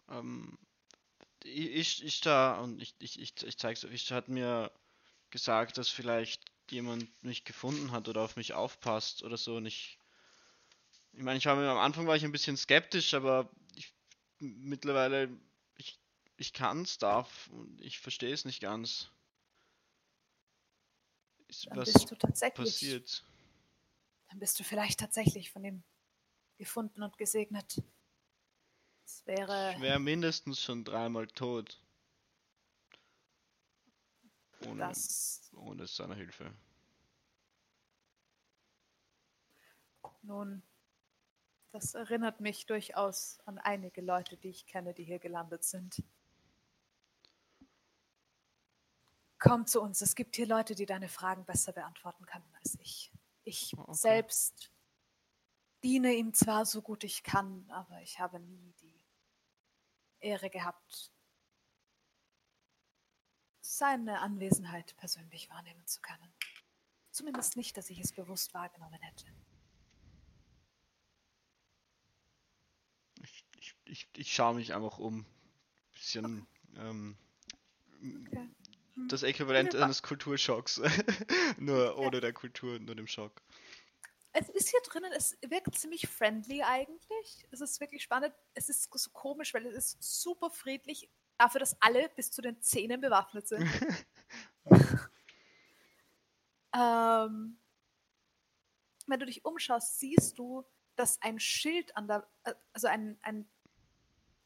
ähm, 0.08 0.58
ich, 1.42 2.04
ich 2.04 2.20
da, 2.20 2.60
und 2.60 2.80
ich, 2.80 2.94
ich, 3.00 3.18
ich, 3.18 3.42
ich 3.42 3.58
zeig's 3.58 3.84
euch, 3.84 3.92
ich 3.92 4.12
hat 4.12 4.28
mir 4.28 4.70
gesagt, 5.30 5.76
dass 5.76 5.88
vielleicht 5.88 6.52
jemand 6.70 7.08
mich 7.24 7.44
gefunden 7.44 7.90
hat 7.90 8.08
oder 8.08 8.20
auf 8.20 8.36
mich 8.36 8.52
aufpasst 8.52 9.24
oder 9.24 9.36
so. 9.36 9.56
Und 9.56 9.66
ich, 9.66 9.98
ich 11.12 11.22
meine, 11.22 11.38
ich 11.38 11.46
war 11.46 11.56
mir 11.56 11.68
am 11.68 11.78
Anfang 11.78 12.06
war 12.06 12.14
ich 12.14 12.24
ein 12.24 12.32
bisschen 12.32 12.56
skeptisch, 12.56 13.14
aber 13.14 13.50
ich 13.74 13.92
mittlerweile, 14.38 15.36
ich, 15.78 15.98
ich 16.36 16.52
kann's, 16.52 16.98
darf 16.98 17.48
und 17.48 17.80
ich 17.80 17.98
verstehe 17.98 18.32
es 18.32 18.44
nicht 18.44 18.60
ganz. 18.60 19.10
Ist 21.48 21.66
was 21.74 22.06
passiert? 22.54 23.24
Dann 24.30 24.38
bist 24.38 24.58
du 24.60 24.64
vielleicht 24.64 25.00
tatsächlich 25.00 25.50
von 25.50 25.64
ihm 25.64 25.82
gefunden 26.56 27.02
und 27.02 27.18
gesegnet. 27.18 27.82
Es 29.04 29.26
wäre, 29.26 29.72
Ich 29.74 29.80
wäre 29.80 29.98
mindestens 29.98 30.60
schon 30.60 30.84
dreimal 30.84 31.26
tot. 31.26 31.82
Ohne, 34.66 34.78
das 34.78 35.50
ohne 35.56 35.86
seine 35.86 36.14
Hilfe. 36.14 36.54
nun, 40.22 40.62
Das 41.72 41.94
erinnert 41.94 42.40
mich 42.40 42.66
durchaus 42.66 43.40
an 43.46 43.58
einige 43.58 44.00
Leute, 44.00 44.36
die 44.36 44.50
ich 44.50 44.66
kenne, 44.66 44.92
die 44.94 45.04
hier 45.04 45.18
gelandet 45.18 45.64
sind. 45.64 46.02
Komm 49.38 49.66
zu 49.66 49.80
uns. 49.80 50.02
Es 50.02 50.14
gibt 50.14 50.36
hier 50.36 50.46
Leute, 50.46 50.74
die 50.74 50.86
deine 50.86 51.08
Fragen 51.08 51.44
besser 51.46 51.72
beantworten 51.72 52.26
können 52.26 52.52
als 52.62 52.78
ich. 52.80 53.10
Ich 53.44 53.72
Oh, 53.76 53.82
okay. 53.82 53.94
selbst 53.94 54.70
diene 55.82 56.12
ihm 56.14 56.34
zwar 56.34 56.66
so 56.66 56.82
gut 56.82 57.04
ich 57.04 57.22
kann, 57.22 57.68
aber 57.70 58.00
ich 58.02 58.18
habe 58.18 58.38
nie 58.38 58.72
die 58.80 59.06
Ehre 60.20 60.50
gehabt, 60.50 61.12
seine 63.60 64.20
Anwesenheit 64.20 64.96
persönlich 64.96 65.48
wahrnehmen 65.48 65.86
zu 65.86 66.00
können. 66.00 66.32
Zumindest 67.10 67.56
nicht, 67.56 67.76
dass 67.76 67.90
ich 67.90 67.98
es 67.98 68.12
bewusst 68.12 68.52
wahrgenommen 68.52 69.00
hätte. 69.00 69.26
Ich, 73.22 73.44
ich, 73.58 73.76
ich, 73.84 74.08
ich 74.16 74.32
schaue 74.34 74.54
mich 74.54 74.74
einfach 74.74 74.98
um. 74.98 75.24
Bisschen 75.92 76.46
ähm, 76.76 77.16
Okay. 78.02 78.48
Das 79.08 79.22
Äquivalent 79.22 79.74
eines 79.74 80.02
Kulturschocks. 80.02 80.80
nur 81.58 81.98
ohne 81.98 82.20
der 82.20 82.32
Kultur, 82.32 82.78
nur 82.78 82.94
dem 82.94 83.06
Schock. 83.06 83.42
Es 84.32 84.48
ist 84.48 84.68
hier 84.68 84.80
drinnen, 84.86 85.12
es 85.12 85.36
wirkt 85.42 85.74
ziemlich 85.76 86.08
friendly 86.08 86.62
eigentlich. 86.62 87.46
Es 87.50 87.60
ist 87.60 87.80
wirklich 87.80 88.02
spannend. 88.02 88.32
Es 88.54 88.68
ist 88.68 88.88
so 88.92 89.10
komisch, 89.10 89.52
weil 89.54 89.66
es 89.66 89.94
ist 89.94 90.22
super 90.22 90.50
friedlich, 90.50 91.10
dafür, 91.36 91.58
dass 91.58 91.80
alle 91.80 92.08
bis 92.10 92.30
zu 92.30 92.42
den 92.42 92.60
Zähnen 92.62 93.00
bewaffnet 93.00 93.48
sind. 93.48 93.66
ähm, 96.76 97.58
wenn 99.06 99.20
du 99.20 99.26
dich 99.26 99.44
umschaust, 99.44 99.98
siehst 99.98 100.38
du, 100.38 100.64
dass 100.94 101.20
ein 101.22 101.40
Schild 101.40 101.96
an 101.96 102.06
der, 102.06 102.28
also 102.72 102.86
ein, 102.86 103.18
ein 103.22 103.48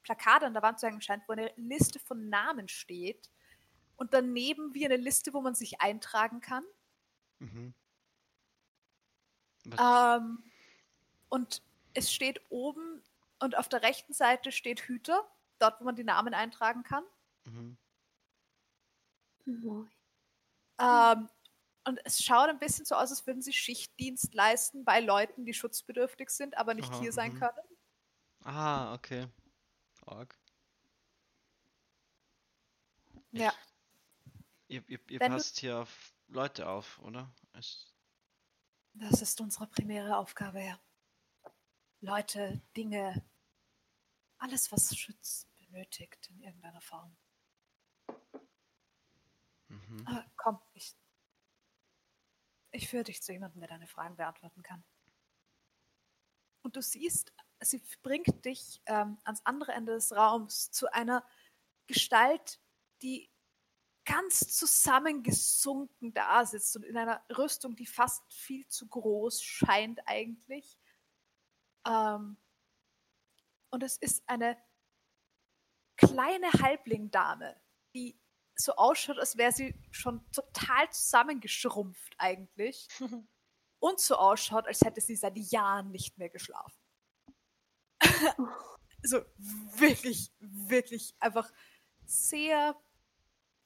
Plakat 0.02 0.44
an 0.44 0.54
der 0.54 0.62
Wand 0.62 0.78
zu 0.78 0.86
hängen 0.86 1.00
scheint, 1.00 1.24
wo 1.28 1.32
eine 1.32 1.52
Liste 1.56 1.98
von 1.98 2.28
Namen 2.28 2.68
steht 2.68 3.30
und 3.96 4.14
daneben 4.14 4.74
wie 4.74 4.84
eine 4.84 4.96
Liste, 4.96 5.32
wo 5.32 5.40
man 5.40 5.54
sich 5.54 5.80
eintragen 5.80 6.40
kann. 6.40 6.64
Mhm. 7.38 7.74
Ähm, 9.78 10.42
und 11.28 11.62
es 11.94 12.12
steht 12.12 12.40
oben 12.50 13.02
und 13.40 13.56
auf 13.56 13.68
der 13.68 13.82
rechten 13.82 14.12
Seite 14.12 14.52
steht 14.52 14.80
Hüter, 14.82 15.26
dort, 15.58 15.80
wo 15.80 15.84
man 15.84 15.96
die 15.96 16.04
Namen 16.04 16.34
eintragen 16.34 16.82
kann. 16.82 17.04
mhm. 19.44 19.88
Ähm, 20.78 21.28
und 21.86 22.00
es 22.04 22.22
schaut 22.22 22.48
ein 22.48 22.58
bisschen 22.58 22.84
so 22.86 22.94
aus, 22.94 23.10
als 23.10 23.26
würden 23.26 23.42
sie 23.42 23.52
Schichtdienst 23.52 24.34
leisten 24.34 24.84
bei 24.84 25.00
Leuten, 25.00 25.44
die 25.44 25.52
schutzbedürftig 25.52 26.30
sind, 26.30 26.56
aber 26.56 26.74
nicht 26.74 26.90
Aha, 26.90 27.00
hier 27.00 27.12
sein 27.12 27.34
mhm. 27.34 27.38
können. 27.38 27.58
Ah, 28.42 28.94
okay. 28.94 29.28
Arg. 30.06 30.38
Ja. 33.32 33.52
Ihr, 34.68 34.82
ihr, 34.88 34.98
ihr 35.10 35.18
passt 35.18 35.58
hier 35.58 35.80
auf 35.80 36.14
Leute 36.28 36.68
auf, 36.68 36.98
oder? 37.00 37.32
Es, 37.52 37.94
Das 38.94 39.22
ist 39.22 39.40
unsere 39.40 39.66
primäre 39.66 40.16
Aufgabe, 40.16 40.62
ja. 40.62 40.80
Leute, 42.00 42.60
Dinge, 42.76 43.24
alles, 44.38 44.70
was 44.72 44.96
Schutz 44.96 45.46
benötigt 45.58 46.28
in 46.30 46.40
irgendeiner 46.40 46.80
Form. 46.80 47.16
mhm. 49.68 50.02
Ah, 50.06 50.24
komm, 50.36 50.60
ich, 50.72 50.94
ich 52.72 52.88
führe 52.88 53.04
dich 53.04 53.22
zu 53.22 53.32
jemandem, 53.32 53.60
der 53.60 53.68
deine 53.68 53.86
Fragen 53.86 54.16
beantworten 54.16 54.62
kann. 54.62 54.84
Und 56.62 56.76
du 56.76 56.82
siehst, 56.82 57.32
sie 57.60 57.82
bringt 58.02 58.44
dich 58.44 58.80
ähm, 58.86 59.18
ans 59.24 59.44
andere 59.44 59.72
Ende 59.72 59.92
des 59.92 60.12
Raums 60.12 60.70
zu 60.70 60.92
einer 60.92 61.26
Gestalt, 61.86 62.60
die 63.02 63.30
ganz 64.04 64.40
zusammengesunken 64.56 66.12
da 66.12 66.44
sitzt 66.44 66.76
und 66.76 66.84
in 66.84 66.96
einer 66.96 67.24
Rüstung, 67.36 67.76
die 67.76 67.86
fast 67.86 68.22
viel 68.32 68.66
zu 68.68 68.86
groß 68.86 69.42
scheint 69.42 70.00
eigentlich. 70.06 70.78
Ähm, 71.86 72.36
und 73.70 73.82
es 73.82 73.96
ist 73.96 74.22
eine 74.28 74.56
kleine 75.96 76.52
Halblingdame, 76.52 77.56
die 77.94 78.18
so 78.56 78.74
ausschaut, 78.76 79.18
als 79.18 79.36
wäre 79.36 79.52
sie 79.52 79.74
schon 79.90 80.24
total 80.30 80.88
zusammengeschrumpft 80.90 82.14
eigentlich. 82.18 82.88
Und 83.80 84.00
so 84.00 84.16
ausschaut, 84.16 84.66
als 84.66 84.80
hätte 84.80 85.02
sie 85.02 85.16
seit 85.16 85.36
Jahren 85.36 85.90
nicht 85.90 86.16
mehr 86.16 86.30
geschlafen. 86.30 86.80
so 89.02 89.20
wirklich, 89.76 90.32
wirklich 90.38 91.14
einfach 91.18 91.52
sehr 92.06 92.80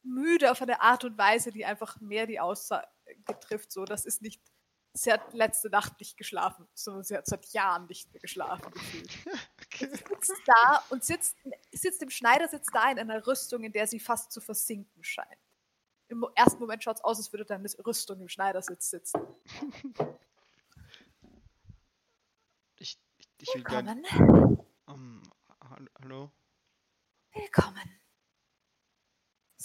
müde 0.09 0.51
auf 0.51 0.63
eine 0.63 0.81
Art 0.81 1.05
und 1.05 1.19
Weise, 1.19 1.53
die 1.53 1.65
einfach 1.65 2.01
mehr 2.01 2.27
die 2.27 2.41
Aussage 2.41 2.87
trifft. 3.41 3.73
So, 3.73 3.85
das 3.85 4.05
ist 4.05 4.23
nicht, 4.23 4.43
sie 4.95 5.13
hat 5.13 5.33
letzte 5.35 5.71
Nacht 5.71 5.99
nicht 6.01 6.17
geschlafen, 6.17 6.67
sondern 6.75 7.05
sie 7.05 7.17
hat 7.17 7.27
seit 7.27 7.47
Jahren 7.53 7.87
nicht 7.87 8.13
mehr 8.13 8.21
geschlafen 8.21 8.73
gefühlt 8.73 9.11
sitzt 10.19 10.43
da 10.47 10.83
und 10.91 11.05
sitzt, 11.05 11.37
sitzt 11.73 12.03
im 12.03 12.11
Schneidersitz 12.11 12.67
da 12.73 12.91
in 12.91 12.99
einer 12.99 13.27
Rüstung, 13.27 13.63
in 13.65 13.73
der 13.73 13.87
sie 13.87 14.01
fast 14.01 14.33
zu 14.33 14.41
versinken 14.41 15.05
scheint. 15.05 15.39
Im 16.09 16.25
ersten 16.35 16.59
Moment 16.59 16.83
schaut 16.83 16.97
es 16.97 17.05
aus, 17.05 17.19
als 17.19 17.33
würde 17.33 17.45
deine 17.45 17.69
Rüstung 17.87 18.21
im 18.21 18.29
Schneidersitz 18.29 18.91
sitzen. 18.91 19.21
Ich, 22.79 22.99
ich, 23.19 23.29
ich 23.41 23.55
will 23.55 23.65
gerne. 23.65 24.03
Um, 24.87 25.23
hall- 25.61 25.91
hallo? 26.01 26.31
Willkommen. 27.35 28.01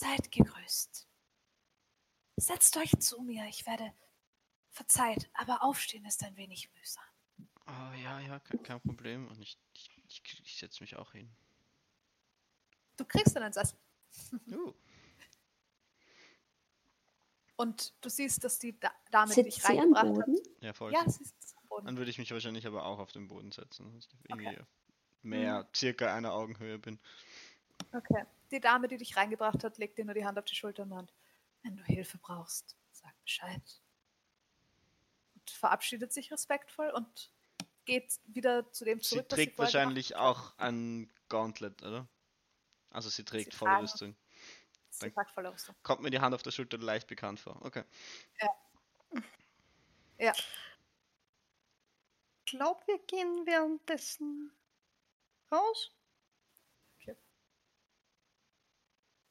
Seid 0.04 0.32
gegrüßt. 0.34 1.08
Setzt 2.36 2.76
euch 2.76 2.92
zu 3.00 3.22
mir. 3.22 3.46
Ich 3.48 3.66
werde 3.66 3.94
verzeiht, 4.70 5.30
aber 5.34 5.64
aufstehen 5.64 6.04
ist 6.04 6.22
ein 6.24 6.36
wenig 6.36 6.70
mühsam. 6.74 7.04
Oh, 7.68 7.94
ja, 8.04 8.20
ja, 8.20 8.40
kein, 8.40 8.64
kein 8.64 8.82
Problem. 8.82 9.30
Und 9.30 9.40
ich, 9.40 9.58
ich, 9.74 10.04
ich, 10.10 10.42
ich 10.44 10.58
setze 10.58 10.84
mich 10.84 10.98
auch 10.98 11.14
hin. 11.14 11.34
Du 12.98 13.06
kriegst 13.06 13.34
dann 13.36 13.44
einen 13.44 13.54
Sessel. 13.54 13.78
Uh, 14.52 14.74
Und 17.56 17.94
du 18.02 18.10
siehst, 18.10 18.44
dass 18.44 18.60
die 18.60 18.78
da 18.80 18.92
Dame, 19.10 19.34
dich 19.34 19.56
Sitzt 19.56 19.70
am 19.70 19.78
reingebracht 19.78 20.26
Boden? 20.26 20.38
ja, 20.60 20.74
voll. 20.74 20.94
hat. 20.94 21.06
Ja, 21.06 21.10
sie 21.12 21.24
sitzt 21.24 21.56
am 21.58 21.68
Boden. 21.68 21.86
Dann 21.86 21.98
würde 21.98 22.12
ich 22.12 22.18
mich 22.18 22.30
wahrscheinlich 22.32 22.68
aber 22.68 22.86
auch 22.86 23.00
auf 23.00 23.12
den 23.12 23.28
Boden 23.28 23.52
setzen. 23.52 23.94
dass 23.94 24.06
ich 24.06 24.10
irgendwie 24.28 24.60
mehr, 25.22 25.70
circa 25.74 26.14
einer 26.14 26.34
Augenhöhe 26.34 26.78
bin. 26.78 27.00
Okay. 27.94 28.26
Die 28.54 28.60
Dame, 28.60 28.88
die 28.88 28.98
dich 28.98 29.18
reingebracht 29.18 29.64
hat, 29.64 29.80
legt 29.80 29.98
dir 29.98 30.06
nur 30.06 30.14
die 30.14 30.26
Hand 30.26 30.38
auf 30.38 30.46
die 30.46 30.56
Schulter 30.56 30.84
und 30.84 30.90
meint, 30.90 31.12
wenn 31.64 31.76
du 31.76 31.84
Hilfe 31.84 32.20
brauchst, 32.20 32.78
sag 32.92 33.20
Bescheid. 33.24 33.82
Und 35.34 35.50
verabschiedet 35.50 36.14
sich 36.14 36.32
respektvoll 36.32 36.92
und 36.92 37.32
geht 37.86 38.20
wieder 38.28 38.72
zu 38.72 38.86
dem 38.86 39.00
Sie 39.00 39.10
zurück, 39.10 39.26
was 39.30 39.36
trägt 39.36 39.54
sie 39.54 39.58
wahrscheinlich 39.58 40.16
auch 40.16 40.56
ein 40.60 41.12
Gauntlet, 41.30 41.82
oder? 41.82 42.08
Also 42.92 43.10
sie 43.10 43.26
trägt 43.26 43.54
Sie 43.54 43.58
volle 43.58 43.82
Rüstung. 43.82 44.16
Sie 44.92 45.10
packt 45.10 45.32
voll 45.32 45.48
Rüstung. 45.48 45.76
Kommt 45.82 46.04
mir 46.04 46.12
die 46.12 46.20
Hand 46.20 46.36
auf 46.36 46.44
der 46.44 46.52
Schulter 46.52 46.78
leicht 46.78 47.08
bekannt 47.08 47.40
vor. 47.40 47.60
Okay. 47.66 47.84
Ja. 50.20 50.34
Glaub, 52.46 52.86
wir 52.86 53.00
gehen 53.00 53.48
währenddessen 53.48 54.52
raus. 55.52 55.92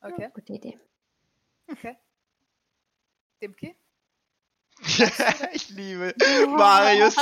Okay, 0.03 0.31
Gute 0.35 0.53
Idee. 0.55 0.79
okay. 1.71 1.97
Dimki? 3.41 3.77
ich 5.53 5.69
liebe 5.71 6.15
Marius 6.49 7.17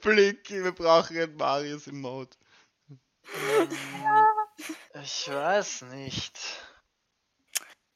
Blick. 0.00 0.48
Wir 0.50 0.72
brauchen 0.72 1.16
einen 1.18 1.36
Marius 1.36 1.86
im 1.88 2.00
Mode. 2.00 2.30
Ich 5.02 5.28
weiß 5.28 5.82
nicht. 5.82 6.38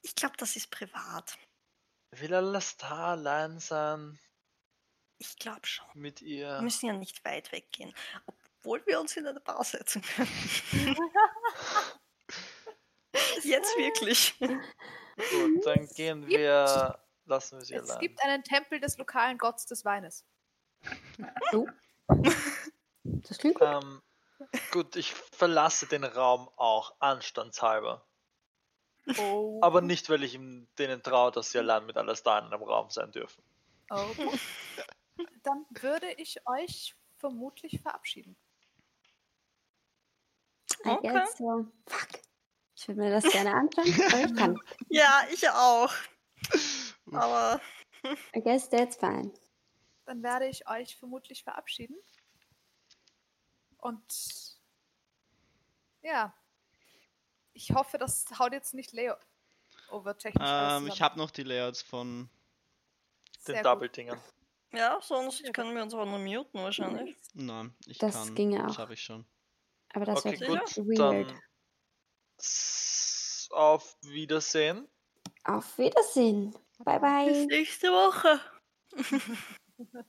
Ich 0.02 0.14
glaube, 0.14 0.36
das 0.38 0.56
ist 0.56 0.70
privat. 0.70 1.36
Will 2.12 2.34
Alastar 2.34 3.08
allein 3.10 3.58
sein 3.58 4.18
Ich 5.18 5.36
glaube 5.36 5.66
schon. 5.66 5.86
mit 5.94 6.20
Wir 6.22 6.28
ihr? 6.56 6.62
müssen 6.62 6.86
ja 6.86 6.92
nicht 6.92 7.24
weit 7.24 7.50
weggehen. 7.52 7.92
Obwohl 8.26 8.84
wir 8.86 9.00
uns 9.00 9.16
in 9.16 9.26
eine 9.26 9.40
Bar 9.40 9.64
setzen 9.64 10.02
können. 10.02 10.28
Jetzt 13.44 13.76
wirklich. 13.76 14.38
Gut, 14.38 14.50
dann 15.66 15.86
gehen 15.94 16.26
wir. 16.26 16.98
Lassen 17.26 17.58
wir 17.58 17.64
sie 17.64 17.74
Es 17.74 17.88
allein. 17.88 18.00
gibt 18.00 18.22
einen 18.22 18.44
Tempel 18.44 18.80
des 18.80 18.98
lokalen 18.98 19.38
Gotts 19.38 19.64
des 19.64 19.84
Weines. 19.84 20.26
Oh. 21.52 21.66
Das 23.04 23.38
klingt 23.38 23.58
gut. 23.58 23.66
Ähm, 23.66 24.02
gut, 24.72 24.96
ich 24.96 25.14
verlasse 25.14 25.86
den 25.86 26.04
Raum 26.04 26.50
auch 26.56 26.94
anstandshalber. 26.98 28.06
Oh. 29.18 29.58
Aber 29.62 29.80
nicht, 29.80 30.10
weil 30.10 30.22
ich 30.22 30.34
ihm 30.34 30.68
denen 30.78 31.02
traue, 31.02 31.30
dass 31.32 31.50
sie 31.50 31.58
allein 31.58 31.86
mit 31.86 31.96
Alastar 31.96 32.40
in 32.44 32.52
einem 32.52 32.62
Raum 32.62 32.90
sein 32.90 33.10
dürfen. 33.10 33.42
Okay. 33.88 34.30
Dann 35.42 35.64
würde 35.70 36.10
ich 36.12 36.46
euch 36.46 36.94
vermutlich 37.16 37.80
verabschieden. 37.80 38.36
Okay. 40.84 41.24
Fuck. 41.86 42.08
Ich 42.76 42.88
würde 42.88 43.00
mir 43.02 43.10
das 43.10 43.24
gerne 43.30 43.54
anschauen, 43.54 43.86
aber 44.12 44.24
ich 44.24 44.34
kann. 44.36 44.58
Ja, 44.88 45.22
ich 45.32 45.48
auch. 45.50 45.92
Aber 47.12 47.60
I 48.36 48.40
guess 48.42 48.68
that's 48.68 48.96
fine. 48.96 49.32
Dann 50.06 50.22
werde 50.22 50.46
ich 50.48 50.68
euch 50.68 50.96
vermutlich 50.96 51.42
verabschieden. 51.44 51.96
Und 53.78 54.56
ja, 56.02 56.34
ich 57.52 57.70
hoffe, 57.72 57.98
das 57.98 58.26
haut 58.38 58.52
jetzt 58.52 58.74
nicht 58.74 58.92
Layover-technisch 58.92 60.42
alles 60.46 60.82
Ähm, 60.82 60.88
ich 60.88 61.00
habe 61.00 61.18
noch 61.18 61.30
die 61.30 61.42
Layouts 61.44 61.82
von. 61.82 62.28
Den 63.46 63.54
Sehr. 63.56 63.62
Double-Dingern. 63.62 64.18
ja, 64.72 64.98
sonst 65.02 65.52
können 65.52 65.74
wir 65.74 65.82
uns 65.82 65.92
auch 65.92 66.06
nur 66.06 66.18
muten 66.18 66.60
wahrscheinlich. 66.62 67.14
Nein, 67.34 67.74
ich 67.86 67.98
Das 67.98 68.14
kann. 68.14 68.34
ginge 68.34 68.58
Das 68.62 68.72
auch. 68.72 68.78
habe 68.78 68.94
ich 68.94 69.02
schon. 69.02 69.26
Aber 69.92 70.06
das 70.06 70.24
Okay, 70.24 70.40
wird 70.40 70.48
gut. 70.74 70.76
weird. 70.98 71.30
Dann 71.30 71.42
auf 73.50 73.96
Wiedersehen. 74.02 74.88
Auf 75.44 75.78
Wiedersehen. 75.78 76.54
Bye 76.78 77.00
Bis 77.00 77.38
bye. 77.38 77.46
nächste 77.46 77.88
Woche. 77.88 78.40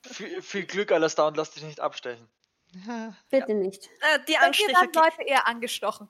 Viel, 0.03 0.41
viel 0.43 0.65
Glück, 0.67 0.91
alles 0.91 1.15
da 1.15 1.27
und 1.27 1.37
lass 1.37 1.49
dich 1.51 1.63
nicht 1.63 1.79
abstechen. 1.79 2.29
Bitte 3.31 3.55
nicht. 3.55 3.89
Äh, 4.01 4.19
die 4.27 4.33
Dann 4.33 4.53
werden 4.53 4.75
Anstecher. 4.75 4.85
Leute 4.93 5.23
eher 5.23 5.47
angestochen. 5.47 6.09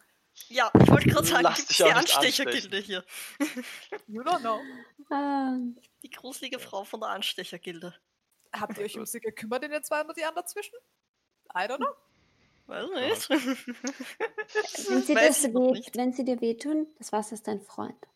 Ja, 0.49 0.69
ich 0.77 0.89
wollte 0.89 1.07
gerade 1.07 1.25
sagen, 1.25 1.43
Lass 1.43 1.55
gibt's 1.55 1.67
dich 1.69 1.77
die 1.77 1.93
Anstechergilde 1.93 2.77
hier. 2.79 3.05
You 4.07 4.21
don't 4.23 4.39
know. 4.41 4.59
Ähm, 5.09 5.79
Die 6.03 6.09
gruselige 6.09 6.59
Frau 6.59 6.83
von 6.83 6.99
der 6.99 7.09
Anstechergilde. 7.09 7.95
Habt 8.51 8.77
ihr 8.77 8.83
euch 8.83 8.97
um 8.97 9.05
sie 9.05 9.21
gekümmert 9.21 9.63
in 9.63 9.71
den 9.71 9.83
200 9.83 10.17
Jahren 10.17 10.35
dazwischen? 10.35 10.75
I 11.53 11.59
don't 11.59 11.77
know. 11.77 11.95
Weiß 12.67 12.89
nicht. 12.89 13.29
wenn, 14.89 15.01
sie 15.03 15.15
Weiß 15.15 15.41
das 15.43 15.53
weh, 15.53 15.71
nicht. 15.71 15.95
wenn 15.95 16.13
sie 16.13 16.25
dir 16.25 16.41
wehtun, 16.41 16.87
das 16.97 17.11
Wasser 17.11 17.33
ist 17.33 17.47
dein 17.47 17.61
Freund. 17.61 18.07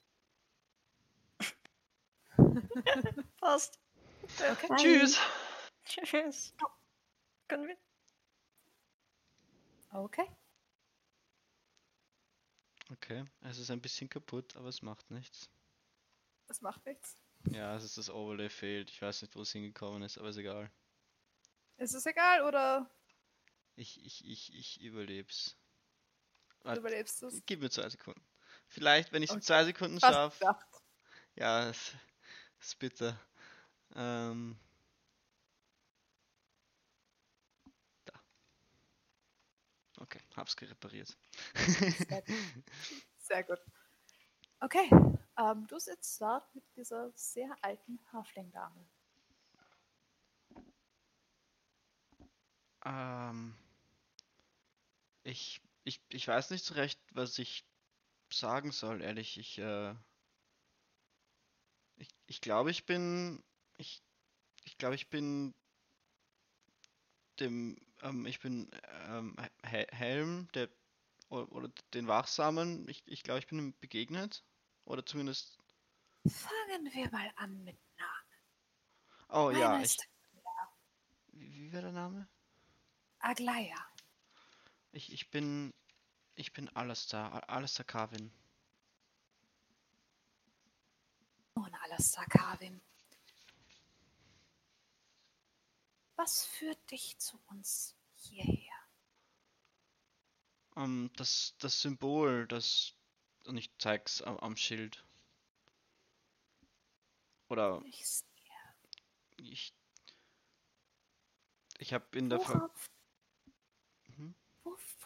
Passt. 3.40 3.80
Bye. 4.38 4.78
Tschüss. 4.78 5.20
Tschüss. 5.86 6.54
Können 7.48 7.68
wir? 7.68 7.78
Okay. 9.92 10.28
Okay, 12.92 13.24
es 13.42 13.60
ist 13.60 13.70
ein 13.70 13.82
bisschen 13.82 14.10
kaputt, 14.10 14.56
aber 14.56 14.70
es 14.70 14.82
macht 14.82 15.12
nichts. 15.12 15.50
Das 16.48 16.62
macht 16.62 16.86
nichts. 16.86 17.16
Ja, 17.52 17.76
es 17.76 17.84
ist 17.84 17.98
das 17.98 18.10
Overlay 18.10 18.50
fehlt. 18.50 18.90
Ich 18.90 19.02
weiß 19.02 19.22
nicht, 19.22 19.36
wo 19.36 19.42
es 19.42 19.52
hingekommen 19.52 20.02
ist, 20.02 20.18
aber 20.18 20.30
ist 20.30 20.38
egal. 20.38 20.72
Ist 21.78 21.94
es 21.94 22.06
egal 22.06 22.44
oder 22.44 22.90
Ich, 23.80 24.06
ich, 24.06 24.28
ich, 24.28 24.54
ich 24.54 24.82
überleb's. 24.82 25.56
du 26.66 26.76
überlebst 26.76 27.24
es? 27.24 27.42
Gib 27.46 27.62
mir 27.62 27.70
zwei 27.70 27.88
Sekunden. 27.88 28.22
Vielleicht, 28.68 29.14
wenn 29.14 29.24
ich 29.24 29.30
es 29.30 29.36
in 29.36 29.40
Okay. 29.40 29.46
zwei 29.46 29.64
Sekunden 29.64 30.02
schaffe. 30.02 30.54
Ja, 31.36 31.70
es 31.70 31.94
ist 32.60 32.78
bitter. 32.78 33.18
Ähm. 33.96 34.60
Da. 38.04 38.20
Okay, 40.02 40.20
hab's 40.36 40.58
gerepariert. 40.58 41.18
Sehr 41.56 42.22
gut. 42.22 42.36
Sehr 43.18 43.44
gut. 43.44 43.60
Okay, 44.60 44.90
ähm, 45.38 45.66
du 45.68 45.80
sitzt 45.80 46.20
dort 46.20 46.54
mit 46.54 46.66
dieser 46.76 47.14
sehr 47.16 47.56
alten 47.62 47.98
Hafling-Dame. 48.12 48.86
ähm. 52.84 53.56
Ich, 55.24 55.62
ich, 55.86 56.02
ich 56.10 56.28
weiß 56.28 56.50
nicht 56.52 56.66
so 56.66 56.74
recht, 56.74 57.00
was 57.14 57.40
ich 57.40 57.66
sagen 58.32 58.72
soll, 58.72 59.02
ehrlich. 59.02 59.38
Ich, 59.38 59.58
äh. 59.60 59.96
Ich, 61.98 62.10
ich 62.28 62.42
glaube, 62.42 62.72
ich 62.72 62.86
bin. 62.86 63.44
Ich, 63.78 64.02
ich 64.66 64.78
glaube, 64.78 64.96
ich 64.96 65.10
bin 65.10 65.54
dem, 67.40 67.78
ähm, 68.02 68.26
ich 68.26 68.40
bin 68.40 68.70
ähm, 69.08 69.36
He- 69.66 69.88
Helm, 69.92 70.48
der 70.54 70.70
oder 71.30 71.70
den 71.94 72.08
Wachsamen, 72.08 72.88
ich, 72.90 73.04
ich 73.06 73.22
glaube, 73.24 73.40
ich 73.40 73.48
bin 73.48 73.60
ihm 73.60 73.74
begegnet. 73.80 74.44
Oder 74.86 75.06
zumindest. 75.06 75.60
Fangen 76.28 76.92
wir 76.94 77.12
mal 77.12 77.32
an 77.36 77.64
mit 77.64 77.78
Namen. 77.98 78.30
Oh 79.30 79.52
ja, 79.52 79.76
Meiner 79.76 79.84
ich. 79.84 79.96
ist 79.96 80.08
Wie, 81.34 81.54
wie 81.54 81.74
war 81.74 81.82
der 81.82 81.92
Name? 81.92 82.28
Aglaya. 83.22 83.89
Ich, 84.92 85.12
ich 85.14 85.30
bin. 85.30 85.74
Ich 86.36 86.54
bin 86.54 86.70
Alistair, 86.70 87.34
Al- 87.34 87.44
Alistair 87.44 87.84
Carvin. 87.84 88.32
Nun, 91.56 91.74
Alastair 91.76 92.26
Carvin. 92.28 92.82
Was 96.16 96.46
führt 96.46 96.92
dich 96.92 97.18
zu 97.18 97.38
uns 97.48 97.96
hierher? 98.16 98.74
Ähm, 100.78 101.12
das, 101.18 101.56
das 101.60 101.82
Symbol, 101.82 102.48
das. 102.48 102.94
Und 103.46 103.58
ich 103.58 103.70
zeig's 103.80 104.22
am, 104.22 104.38
am 104.38 104.56
Schild. 104.56 105.04
Oder 107.50 107.82
Ich 107.86 108.24
ich. 109.38 109.74
Ich 111.80 111.94
habe 111.94 112.18
in 112.18 112.30
der 112.30 112.40
Ver. 112.40 112.70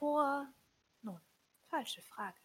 Wovor? 0.03 0.53
Nun, 1.01 1.21
falsche 1.69 2.01
Frage. 2.01 2.39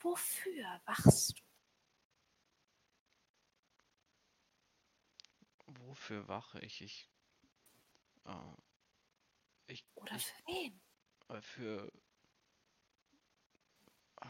Wofür 0.00 0.80
wachst 0.84 1.38
du? 1.38 1.42
Wofür 5.66 6.28
wache 6.28 6.60
ich? 6.60 6.82
Ich. 6.82 7.10
Äh, 8.24 8.56
ich, 9.66 9.86
Oder 9.94 10.16
ich 10.16 10.26
für 10.26 10.46
wen? 10.46 10.82
äh, 11.28 11.40
für. 11.40 11.92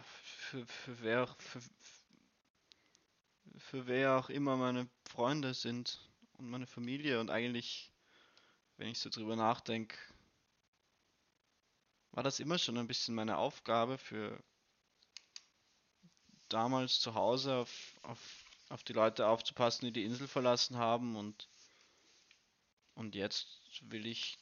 Für, 0.05 0.67
für 0.67 1.01
wer. 1.01 1.27
Für, 1.27 1.61
für 3.59 3.87
wer 3.87 4.19
auch 4.19 4.31
immer 4.31 4.57
meine 4.57 4.89
Freunde 5.09 5.53
sind 5.55 6.11
und 6.35 6.49
meine 6.49 6.67
Familie 6.67 7.21
und 7.21 7.31
eigentlich, 7.31 7.92
wenn 8.83 8.91
ich 8.91 8.99
so 8.99 9.11
drüber 9.11 9.37
nachdenke, 9.37 9.97
war 12.11 12.25
das 12.25 12.41
immer 12.41 12.59
schon 12.59 12.77
ein 12.79 12.89
bisschen 12.89 13.15
meine 13.15 13.39
Aufgabe 13.39 13.97
für 13.97 14.43
damals 16.49 16.99
zu 16.99 17.15
Hause 17.15 17.55
auf, 17.59 17.97
auf, 18.03 18.45
auf 18.71 18.83
die 18.83 18.93
Leute 18.93 19.29
aufzupassen, 19.29 19.85
die 19.87 19.93
die 19.93 20.03
Insel 20.03 20.27
verlassen 20.27 20.79
haben 20.79 21.15
und 21.15 21.49
und 22.97 23.15
jetzt 23.15 23.47
will 23.83 24.05
ich, 24.05 24.37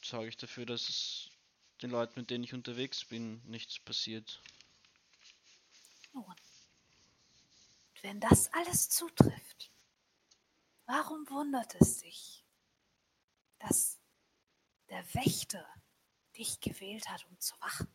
sorge 0.00 0.28
ich 0.28 0.36
dafür, 0.36 0.64
dass 0.64 0.88
es 0.88 1.30
den 1.82 1.90
Leuten, 1.90 2.20
mit 2.20 2.30
denen 2.30 2.44
ich 2.44 2.54
unterwegs 2.54 3.04
bin, 3.04 3.42
nichts 3.46 3.80
passiert. 3.80 4.40
Nun. 6.12 6.36
Wenn 8.02 8.20
das 8.20 8.52
alles 8.52 8.88
zutrifft, 8.90 9.72
warum 10.86 11.28
wundert 11.28 11.74
es 11.80 11.98
dich, 11.98 12.41
dass 13.62 13.98
der 14.88 15.02
Wächter 15.14 15.66
dich 16.36 16.60
gewählt 16.60 17.08
hat, 17.08 17.24
um 17.26 17.38
zu 17.38 17.54
wachen? 17.60 17.88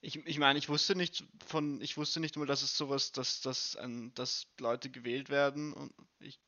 Ich, 0.00 0.14
ich 0.26 0.38
meine, 0.38 0.58
ich 0.58 0.68
wusste 0.68 0.94
nicht 0.94 1.24
von, 1.44 1.80
ich 1.80 1.96
wusste 1.96 2.20
nicht 2.20 2.36
mal, 2.36 2.46
dass 2.46 2.62
es 2.62 2.76
sowas, 2.76 3.10
dass, 3.10 3.40
dass, 3.40 3.74
ein, 3.76 4.14
dass 4.14 4.46
Leute 4.58 4.90
gewählt 4.90 5.28
werden 5.28 5.72
und 5.72 5.92
ich, 6.20 6.40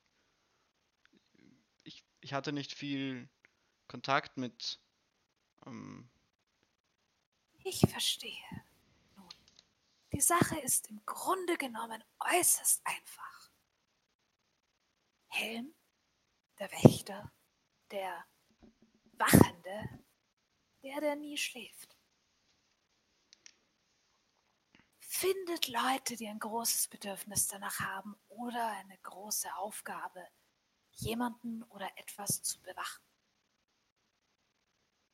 ich, 1.82 2.04
ich 2.20 2.32
hatte 2.32 2.52
nicht 2.52 2.72
viel 2.72 3.28
Kontakt 3.88 4.36
mit, 4.36 4.80
ähm, 5.66 6.08
Ich 7.64 7.80
verstehe. 7.80 8.64
Nun, 9.16 9.28
die 10.12 10.20
Sache 10.20 10.58
ist 10.60 10.88
im 10.88 11.04
Grunde 11.04 11.56
genommen 11.56 12.02
äußerst 12.20 12.80
einfach. 12.84 13.29
Helm, 15.30 15.74
der 16.58 16.70
Wächter, 16.72 17.32
der 17.90 18.26
Wachende, 19.12 20.04
der, 20.82 21.00
der 21.00 21.16
nie 21.16 21.36
schläft. 21.36 21.96
Findet 24.98 25.68
Leute, 25.68 26.16
die 26.16 26.28
ein 26.28 26.38
großes 26.38 26.88
Bedürfnis 26.88 27.46
danach 27.48 27.80
haben 27.80 28.16
oder 28.28 28.66
eine 28.68 28.96
große 28.98 29.54
Aufgabe, 29.56 30.26
jemanden 30.92 31.62
oder 31.64 31.90
etwas 31.96 32.42
zu 32.42 32.60
bewachen. 32.62 33.04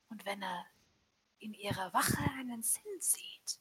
Und 0.09 0.25
wenn 0.25 0.43
er 0.43 0.67
in 1.39 1.55
ihrer 1.55 1.93
Wache 1.93 2.23
einen 2.39 2.63
Sinn 2.63 3.01
sieht, 3.01 3.61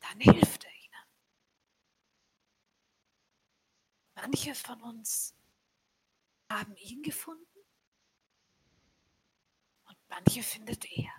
dann 0.00 0.20
hilft 0.20 0.64
er 0.64 0.72
ihnen. 0.72 0.80
Manche 4.22 4.54
von 4.54 4.82
uns 4.82 5.34
haben 6.50 6.76
ihn 6.76 7.02
gefunden 7.02 7.64
und 9.84 9.96
manche 10.08 10.42
findet 10.42 10.84
er. 10.92 11.10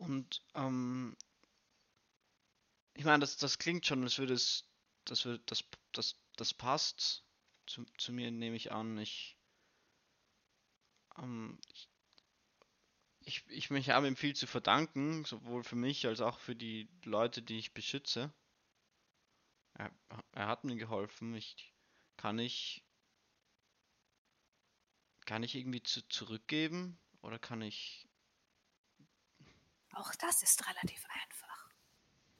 Und 0.00 0.42
ähm, 0.54 1.16
ich 2.94 3.04
meine, 3.04 3.20
das, 3.20 3.36
das 3.36 3.58
klingt 3.58 3.86
schon, 3.86 4.02
als 4.02 4.18
würde 4.18 4.34
es, 4.34 4.68
das, 5.04 5.24
würde, 5.24 5.42
das, 5.46 5.62
das, 5.92 6.16
das 6.36 6.52
passt 6.52 7.24
zu, 7.66 7.84
zu 7.96 8.12
mir, 8.12 8.32
nehme 8.32 8.56
ich 8.56 8.72
an. 8.72 8.98
Ich, 8.98 9.38
ähm, 11.18 11.60
ich, 11.72 11.88
ich, 13.26 13.44
ich, 13.48 13.70
ich 13.70 13.90
habe 13.90 14.06
ihm 14.06 14.16
viel 14.16 14.36
zu 14.36 14.46
verdanken, 14.46 15.24
sowohl 15.24 15.64
für 15.64 15.76
mich 15.76 16.06
als 16.06 16.20
auch 16.20 16.38
für 16.38 16.54
die 16.54 16.88
Leute, 17.04 17.42
die 17.42 17.58
ich 17.58 17.74
beschütze. 17.74 18.32
Er, 19.74 19.90
er 20.32 20.46
hat 20.46 20.64
mir 20.64 20.76
geholfen. 20.76 21.34
Ich 21.34 21.74
kann 22.16 22.38
ich 22.38 22.84
kann 25.26 25.42
ich 25.42 25.56
irgendwie 25.56 25.82
zu, 25.82 26.08
zurückgeben 26.08 27.00
oder 27.20 27.38
kann 27.40 27.62
ich 27.62 28.08
Auch 29.92 30.14
das 30.14 30.42
ist 30.44 30.64
relativ 30.68 31.04
einfach. 31.08 31.70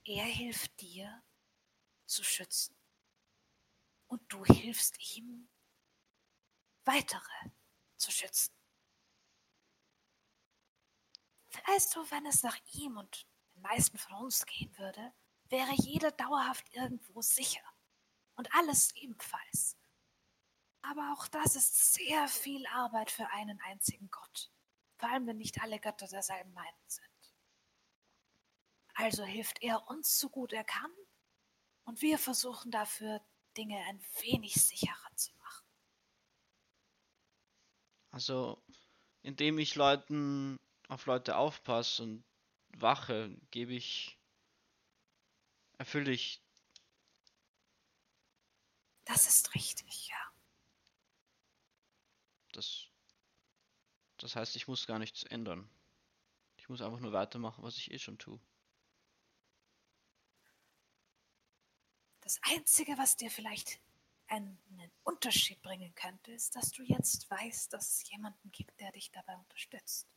Er 0.05 0.25
hilft 0.25 0.81
dir 0.81 1.23
zu 2.07 2.23
schützen 2.23 2.77
und 4.07 4.23
du 4.33 4.45
hilfst 4.45 5.17
ihm, 5.17 5.49
weitere 6.85 7.51
zu 7.97 8.13
schützen. 8.13 8.56
Weißt 11.67 11.95
du, 11.95 12.11
wenn 12.11 12.27
es 12.27 12.43
nach 12.43 12.59
ihm 12.75 12.97
und 12.97 13.27
den 13.55 13.63
meisten 13.63 13.99
von 13.99 14.25
uns 14.25 14.45
gehen 14.47 14.77
würde, 14.79 15.13
wäre 15.49 15.73
jeder 15.75 16.11
dauerhaft 16.11 16.73
irgendwo 16.75 17.23
sicher. 17.23 17.63
Und 18.35 18.53
alles 18.55 18.95
ebenfalls. 18.97 19.77
Aber 20.83 21.13
auch 21.13 21.27
das 21.29 21.57
ist 21.57 21.95
sehr 21.95 22.29
viel 22.29 22.67
Arbeit 22.67 23.11
für 23.11 23.29
einen 23.31 23.61
einzigen 23.63 24.11
Gott. 24.11 24.51
Vor 24.99 25.09
allem, 25.11 25.27
wenn 25.27 25.39
nicht 25.39 25.61
alle 25.63 25.81
Götter 25.81 26.07
derselben 26.07 26.53
Meinung 26.53 26.85
sind. 26.87 27.07
Also 28.95 29.25
hilft 29.25 29.63
er 29.63 29.89
uns 29.89 30.19
so 30.19 30.31
gut 30.31 30.53
er 30.53 30.65
kann 30.65 30.91
und 31.85 32.03
wir 32.03 32.19
versuchen 32.19 32.71
dafür 32.71 33.21
Dinge 33.57 33.79
ein 33.89 34.01
wenig 34.23 34.55
sicherer 34.55 35.15
zu 35.15 35.35
machen. 35.37 35.67
Also, 38.11 38.63
indem 39.23 39.59
ich 39.59 39.75
Leuten 39.75 40.59
auf 40.89 41.07
Leute 41.07 41.37
aufpasse 41.37 42.03
und 42.03 42.25
wache, 42.77 43.37
gebe 43.51 43.75
ich, 43.75 44.19
erfülle 45.79 46.13
ich. 46.13 46.43
Das 49.05 49.27
ist 49.27 49.55
richtig, 49.55 50.09
ja. 50.09 50.33
Das, 52.53 52.89
das 54.19 54.37
heißt, 54.37 54.57
ich 54.57 54.69
muss 54.69 54.87
gar 54.87 54.99
nichts 54.99 55.23
ändern. 55.25 55.69
Ich 56.57 56.69
muss 56.69 56.81
einfach 56.83 57.01
nur 57.01 57.13
weitermachen, 57.13 57.63
was 57.63 57.77
ich 57.77 57.91
eh 57.93 57.99
schon 57.99 58.19
tue. 58.19 58.41
Das 62.21 62.41
Einzige, 62.43 62.99
was 62.99 63.17
dir 63.17 63.31
vielleicht 63.31 63.81
einen 64.27 64.59
Unterschied 65.05 65.63
bringen 65.63 65.95
könnte, 65.95 66.33
ist, 66.33 66.57
dass 66.57 66.73
du 66.73 66.83
jetzt 66.83 67.31
weißt, 67.31 67.73
dass 67.73 67.99
es 68.03 68.11
jemanden 68.11 68.51
gibt, 68.51 68.81
der 68.81 68.91
dich 68.91 69.13
dabei 69.13 69.37
unterstützt. 69.37 70.09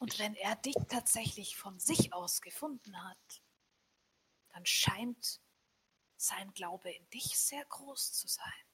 Und 0.00 0.18
wenn 0.18 0.34
er 0.34 0.56
dich 0.56 0.76
tatsächlich 0.88 1.58
von 1.58 1.78
sich 1.78 2.14
aus 2.14 2.40
gefunden 2.40 3.04
hat, 3.04 3.42
dann 4.48 4.64
scheint 4.64 5.42
sein 6.16 6.54
Glaube 6.54 6.90
in 6.90 7.10
dich 7.10 7.38
sehr 7.38 7.62
groß 7.66 8.14
zu 8.14 8.26
sein. 8.26 8.64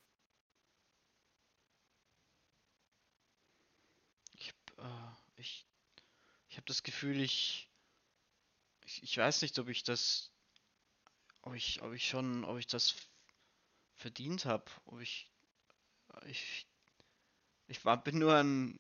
Ich, 4.34 4.50
äh, 4.78 5.14
ich, 5.34 5.66
ich 6.48 6.56
habe 6.58 6.66
das 6.66 6.84
Gefühl, 6.84 7.20
ich, 7.20 7.68
ich, 8.84 9.02
ich 9.02 9.18
weiß 9.18 9.42
nicht, 9.42 9.58
ob 9.58 9.68
ich 9.68 9.82
das, 9.82 10.30
ob 11.42 11.54
ich, 11.54 11.82
ob 11.82 11.92
ich 11.92 12.08
schon, 12.08 12.44
ob 12.44 12.56
ich 12.58 12.68
das 12.68 12.94
verdient 13.96 14.44
habe, 14.44 14.70
ob 14.84 15.00
ich, 15.00 15.28
ich, 16.26 16.68
ich 17.66 17.84
war, 17.84 18.00
bin 18.00 18.20
nur 18.20 18.36
ein, 18.36 18.78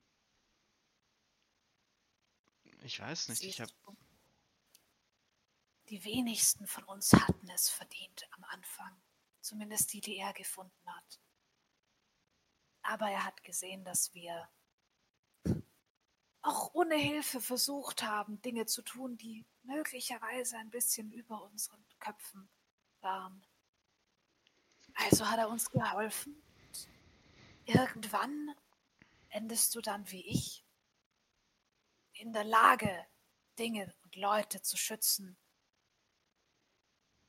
ich 2.82 3.00
weiß 3.00 3.28
nicht, 3.28 3.42
ich 3.42 3.60
habe? 3.60 3.72
Die 5.88 6.04
wenigsten 6.04 6.66
von 6.66 6.84
uns 6.84 7.12
hatten 7.12 7.48
es 7.50 7.68
verdient 7.68 8.26
am 8.32 8.44
Anfang. 8.44 8.96
Zumindest 9.40 9.92
die, 9.92 10.00
die 10.00 10.16
er 10.16 10.32
gefunden 10.32 10.94
hat. 10.94 11.20
Aber 12.82 13.08
er 13.08 13.24
hat 13.24 13.44
gesehen, 13.44 13.84
dass 13.84 14.12
wir 14.14 14.48
auch 16.42 16.74
ohne 16.74 16.96
Hilfe 16.96 17.40
versucht 17.40 18.02
haben, 18.02 18.40
Dinge 18.42 18.66
zu 18.66 18.82
tun, 18.82 19.16
die 19.16 19.44
möglicherweise 19.62 20.56
ein 20.58 20.70
bisschen 20.70 21.12
über 21.12 21.42
unseren 21.42 21.84
Köpfen 21.98 22.48
waren. 23.00 23.44
Also 24.94 25.28
hat 25.28 25.38
er 25.38 25.48
uns 25.48 25.70
geholfen. 25.70 26.42
Irgendwann 27.64 28.54
endest 29.28 29.74
du 29.74 29.80
dann 29.80 30.08
wie 30.10 30.24
ich 30.26 30.65
in 32.18 32.32
der 32.32 32.44
Lage, 32.44 33.06
Dinge 33.58 33.94
und 34.02 34.16
Leute 34.16 34.62
zu 34.62 34.76
schützen, 34.76 35.36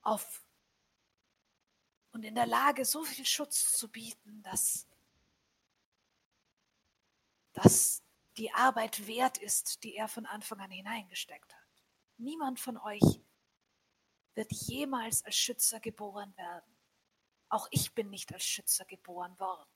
auf 0.01 0.45
und 2.11 2.24
in 2.24 2.35
der 2.35 2.48
Lage, 2.48 2.83
so 2.83 3.03
viel 3.03 3.25
Schutz 3.25 3.77
zu 3.77 3.90
bieten, 3.90 4.41
dass, 4.41 4.88
dass 7.53 8.01
die 8.38 8.51
Arbeit 8.53 9.06
wert 9.06 9.38
ist, 9.38 9.83
die 9.83 9.95
er 9.95 10.07
von 10.07 10.25
Anfang 10.25 10.59
an 10.59 10.72
hineingesteckt 10.72 11.53
hat. 11.53 11.85
Niemand 12.17 12.59
von 12.59 12.77
euch 12.77 13.22
wird 14.33 14.51
jemals 14.51 15.24
als 15.25 15.35
Schützer 15.35 15.80
geboren 15.80 16.35
werden. 16.38 16.77
Auch 17.49 17.67
ich 17.72 17.93
bin 17.93 18.09
nicht 18.09 18.33
als 18.33 18.45
Schützer 18.45 18.85
geboren 18.85 19.38
worden. 19.40 19.69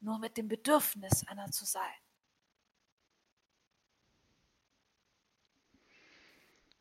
Nur 0.00 0.18
mit 0.18 0.36
dem 0.36 0.48
Bedürfnis, 0.48 1.26
einer 1.26 1.50
zu 1.50 1.64
sein. 1.64 2.03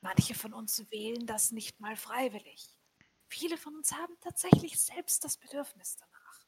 Manche 0.03 0.35
von 0.35 0.53
uns 0.53 0.91
wählen 0.91 1.25
das 1.25 1.53
nicht 1.53 1.80
mal 1.80 1.95
freiwillig. 1.95 2.75
Viele 3.30 3.57
von 3.57 3.73
uns 3.73 3.93
haben 3.93 4.19
tatsächlich 4.19 4.77
selbst 4.77 5.23
das 5.23 5.38
Bedürfnis 5.38 5.95
danach. 5.95 6.45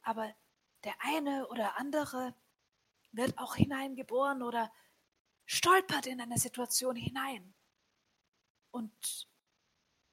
Aber 0.00 0.34
der 0.82 0.96
eine 0.98 1.46
oder 1.46 1.76
andere 1.76 2.34
wird 3.12 3.38
auch 3.38 3.54
hineingeboren 3.54 4.42
oder 4.42 4.72
stolpert 5.46 6.06
in 6.06 6.20
eine 6.20 6.38
Situation 6.38 6.96
hinein 6.96 7.54
und 8.72 9.28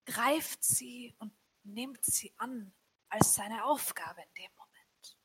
greift 0.05 0.63
sie 0.63 1.15
und 1.17 1.35
nimmt 1.63 2.05
sie 2.05 2.35
an 2.38 2.71
als 3.07 3.33
seine 3.33 3.65
Aufgabe 3.65 4.21
in 4.21 4.33
dem 4.43 4.51
Moment. 4.55 5.17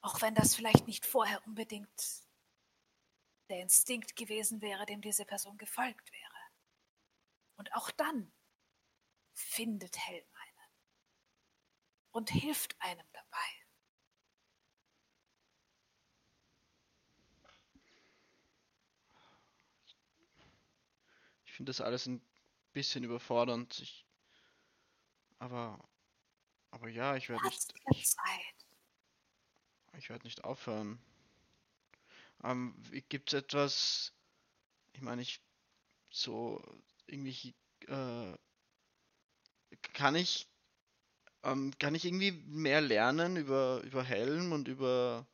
Auch 0.00 0.22
wenn 0.22 0.34
das 0.34 0.54
vielleicht 0.54 0.86
nicht 0.86 1.04
vorher 1.04 1.46
unbedingt 1.46 2.24
der 3.52 3.60
Instinkt 3.60 4.16
gewesen 4.16 4.62
wäre, 4.62 4.86
dem 4.86 5.02
diese 5.02 5.26
Person 5.26 5.58
gefolgt 5.58 6.10
wäre. 6.10 6.38
Und 7.56 7.72
auch 7.74 7.90
dann 7.90 8.32
findet 9.34 9.98
Helm 9.98 10.26
einen 10.34 10.70
und 12.12 12.30
hilft 12.30 12.74
einem 12.80 13.06
dabei. 13.12 13.62
ich 21.44 21.56
finde 21.56 21.68
das 21.68 21.82
alles 21.82 22.06
ein 22.06 22.22
bisschen 22.72 23.04
überfordernd. 23.04 23.78
Ich, 23.80 24.06
aber, 25.38 25.86
aber 26.70 26.88
ja, 26.88 27.14
ich 27.16 27.28
werde 27.28 27.44
nicht, 27.44 27.74
ich, 27.90 28.16
ich 29.98 30.08
werde 30.08 30.24
nicht 30.24 30.44
aufhören. 30.44 30.98
Ähm, 32.42 32.74
gibt 33.08 33.32
es 33.32 33.42
etwas, 33.42 34.12
ich 34.92 35.00
meine, 35.00 35.22
ich 35.22 35.40
so 36.10 36.62
irgendwie, 37.06 37.54
äh, 37.86 38.36
kann 39.94 40.14
ich, 40.16 40.48
ähm, 41.42 41.72
kann 41.78 41.94
ich 41.94 42.04
irgendwie 42.04 42.32
mehr 42.32 42.80
lernen 42.80 43.36
über, 43.36 43.80
über 43.84 44.02
Helm 44.02 44.52
und 44.52 44.68
über, 44.68 45.26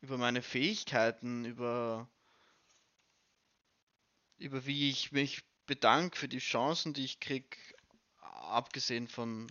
über 0.00 0.18
meine 0.18 0.42
Fähigkeiten, 0.42 1.44
über, 1.44 2.08
über 4.38 4.66
wie 4.66 4.90
ich 4.90 5.12
mich 5.12 5.44
bedanke 5.66 6.16
für 6.16 6.28
die 6.28 6.38
Chancen, 6.38 6.94
die 6.94 7.04
ich 7.04 7.20
krieg, 7.20 7.76
abgesehen 8.20 9.08
von 9.08 9.50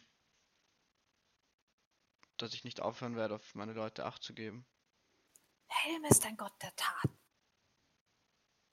dass 2.37 2.53
ich 2.53 2.63
nicht 2.63 2.81
aufhören 2.81 3.15
werde, 3.15 3.35
auf 3.35 3.55
meine 3.55 3.73
Leute 3.73 4.05
Acht 4.05 4.23
zu 4.23 4.33
geben. 4.33 4.65
Helm 5.67 6.05
ist 6.05 6.25
ein 6.25 6.37
Gott 6.37 6.53
der 6.61 6.75
Taten. 6.75 7.17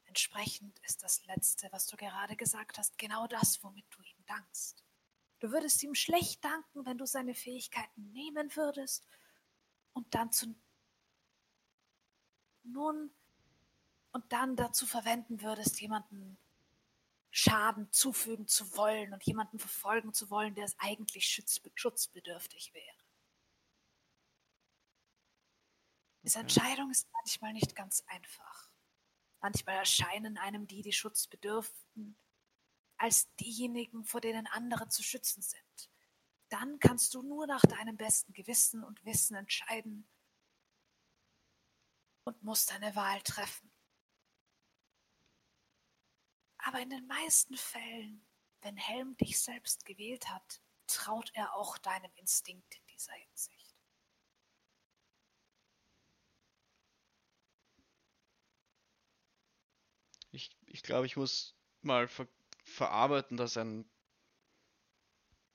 Entsprechend 0.04 0.78
ist 0.80 1.02
das 1.02 1.24
Letzte, 1.26 1.68
was 1.72 1.86
du 1.86 1.96
gerade 1.96 2.36
gesagt 2.36 2.78
hast, 2.78 2.98
genau 2.98 3.26
das, 3.26 3.62
womit 3.64 3.86
du 3.90 4.02
ihm 4.02 4.24
dankst. 4.26 4.84
Du 5.40 5.50
würdest 5.50 5.82
ihm 5.82 5.94
schlecht 5.94 6.44
danken, 6.44 6.86
wenn 6.86 6.98
du 6.98 7.06
seine 7.06 7.34
Fähigkeiten 7.34 8.12
nehmen 8.12 8.54
würdest 8.54 9.06
und 9.92 10.14
dann 10.14 10.32
zu 10.32 10.54
nun 12.62 13.10
und 14.12 14.32
dann 14.32 14.56
dazu 14.56 14.86
verwenden 14.86 15.42
würdest, 15.42 15.80
jemanden 15.80 16.38
Schaden 17.30 17.90
zufügen 17.90 18.46
zu 18.46 18.76
wollen 18.76 19.12
und 19.12 19.24
jemanden 19.24 19.58
verfolgen 19.58 20.14
zu 20.14 20.30
wollen, 20.30 20.54
der 20.54 20.64
es 20.64 20.76
eigentlich 20.78 21.28
schutzbedürftig 21.74 22.72
wäre. 22.72 23.03
Diese 26.24 26.38
Entscheidung 26.38 26.90
ist 26.90 27.06
manchmal 27.12 27.52
nicht 27.52 27.76
ganz 27.76 28.02
einfach. 28.06 28.70
Manchmal 29.40 29.76
erscheinen 29.76 30.38
einem 30.38 30.66
die, 30.66 30.80
die 30.80 30.92
Schutz 30.92 31.26
bedürften, 31.26 32.16
als 32.96 33.32
diejenigen, 33.36 34.04
vor 34.04 34.22
denen 34.22 34.46
andere 34.46 34.88
zu 34.88 35.02
schützen 35.02 35.42
sind. 35.42 35.90
Dann 36.48 36.78
kannst 36.78 37.12
du 37.12 37.22
nur 37.22 37.46
nach 37.46 37.60
deinem 37.60 37.98
besten 37.98 38.32
Gewissen 38.32 38.82
und 38.82 39.04
Wissen 39.04 39.36
entscheiden 39.36 40.08
und 42.24 42.42
musst 42.42 42.70
deine 42.70 42.96
Wahl 42.96 43.20
treffen. 43.20 43.70
Aber 46.56 46.80
in 46.80 46.88
den 46.88 47.06
meisten 47.06 47.58
Fällen, 47.58 48.26
wenn 48.62 48.78
Helm 48.78 49.14
dich 49.18 49.38
selbst 49.38 49.84
gewählt 49.84 50.30
hat, 50.30 50.62
traut 50.86 51.30
er 51.34 51.54
auch 51.54 51.76
deinem 51.76 52.10
Instinkt 52.14 52.74
in 52.76 52.86
dieser 52.86 53.12
Hinsicht. 53.12 53.63
Ich, 60.74 60.82
glaube, 60.82 61.06
ich 61.06 61.16
muss 61.16 61.54
mal 61.82 62.08
ver 62.08 62.26
verarbeiten, 62.64 63.36
dass 63.36 63.56
ein, 63.56 63.88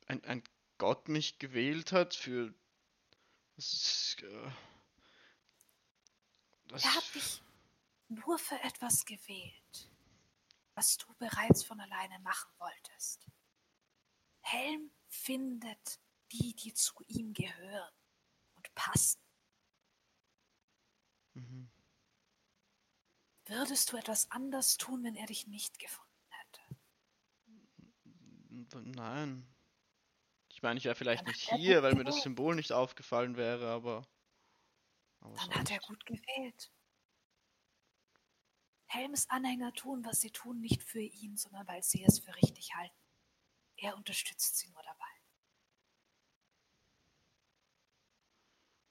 ein, 0.05 0.23
ein 0.23 0.43
Gott 0.77 1.09
mich 1.09 1.39
gewählt 1.39 1.91
hat 1.91 2.15
für. 2.15 2.53
Das 3.57 3.73
ist, 3.73 4.23
äh, 4.23 4.51
das 6.69 6.85
er 6.85 6.95
hat 6.95 7.15
dich 7.15 7.41
nur 8.07 8.39
für 8.39 8.63
etwas 8.63 9.03
gewählt, 9.03 9.91
was 10.75 10.97
du 10.97 11.13
bereits 11.15 11.65
von 11.65 11.81
alleine 11.81 12.19
machen 12.19 12.53
wolltest. 12.57 13.27
Helm 14.39 14.89
findet 15.09 15.99
die, 16.31 16.55
die 16.55 16.73
zu 16.73 16.93
ihm 17.07 17.33
gehören 17.33 17.93
und 18.55 18.73
passen. 18.73 19.19
Mhm. 21.33 21.69
Würdest 23.49 23.91
du 23.91 23.97
etwas 23.97 24.29
anders 24.29 24.77
tun, 24.77 25.03
wenn 25.03 25.15
er 25.15 25.25
dich 25.25 25.47
nicht 25.47 25.79
gefunden 25.79 26.29
hätte? 26.29 26.61
Nein. 28.83 29.51
Ich 30.49 30.61
meine, 30.61 30.77
ich 30.77 30.85
wäre 30.85 30.93
vielleicht 30.93 31.25
Dann 31.25 31.31
nicht 31.31 31.49
hier, 31.49 31.81
weil 31.81 31.95
mir 31.95 32.03
das 32.03 32.21
Symbol 32.21 32.55
nicht 32.55 32.71
aufgefallen 32.71 33.37
wäre, 33.37 33.67
aber. 33.71 34.07
aber 35.21 35.35
Dann 35.35 35.55
hat 35.55 35.71
er 35.71 35.79
gut 35.79 36.05
gewählt. 36.05 36.71
Helms 38.85 39.27
Anhänger 39.29 39.73
tun, 39.73 40.05
was 40.05 40.21
sie 40.21 40.29
tun, 40.29 40.59
nicht 40.61 40.83
für 40.83 41.01
ihn, 41.01 41.35
sondern 41.35 41.67
weil 41.67 41.81
sie 41.81 42.03
es 42.03 42.19
für 42.19 42.35
richtig 42.35 42.75
halten. 42.75 43.01
Er 43.77 43.97
unterstützt 43.97 44.57
sie 44.57 44.69
nur 44.69 44.83
dabei. 44.83 45.05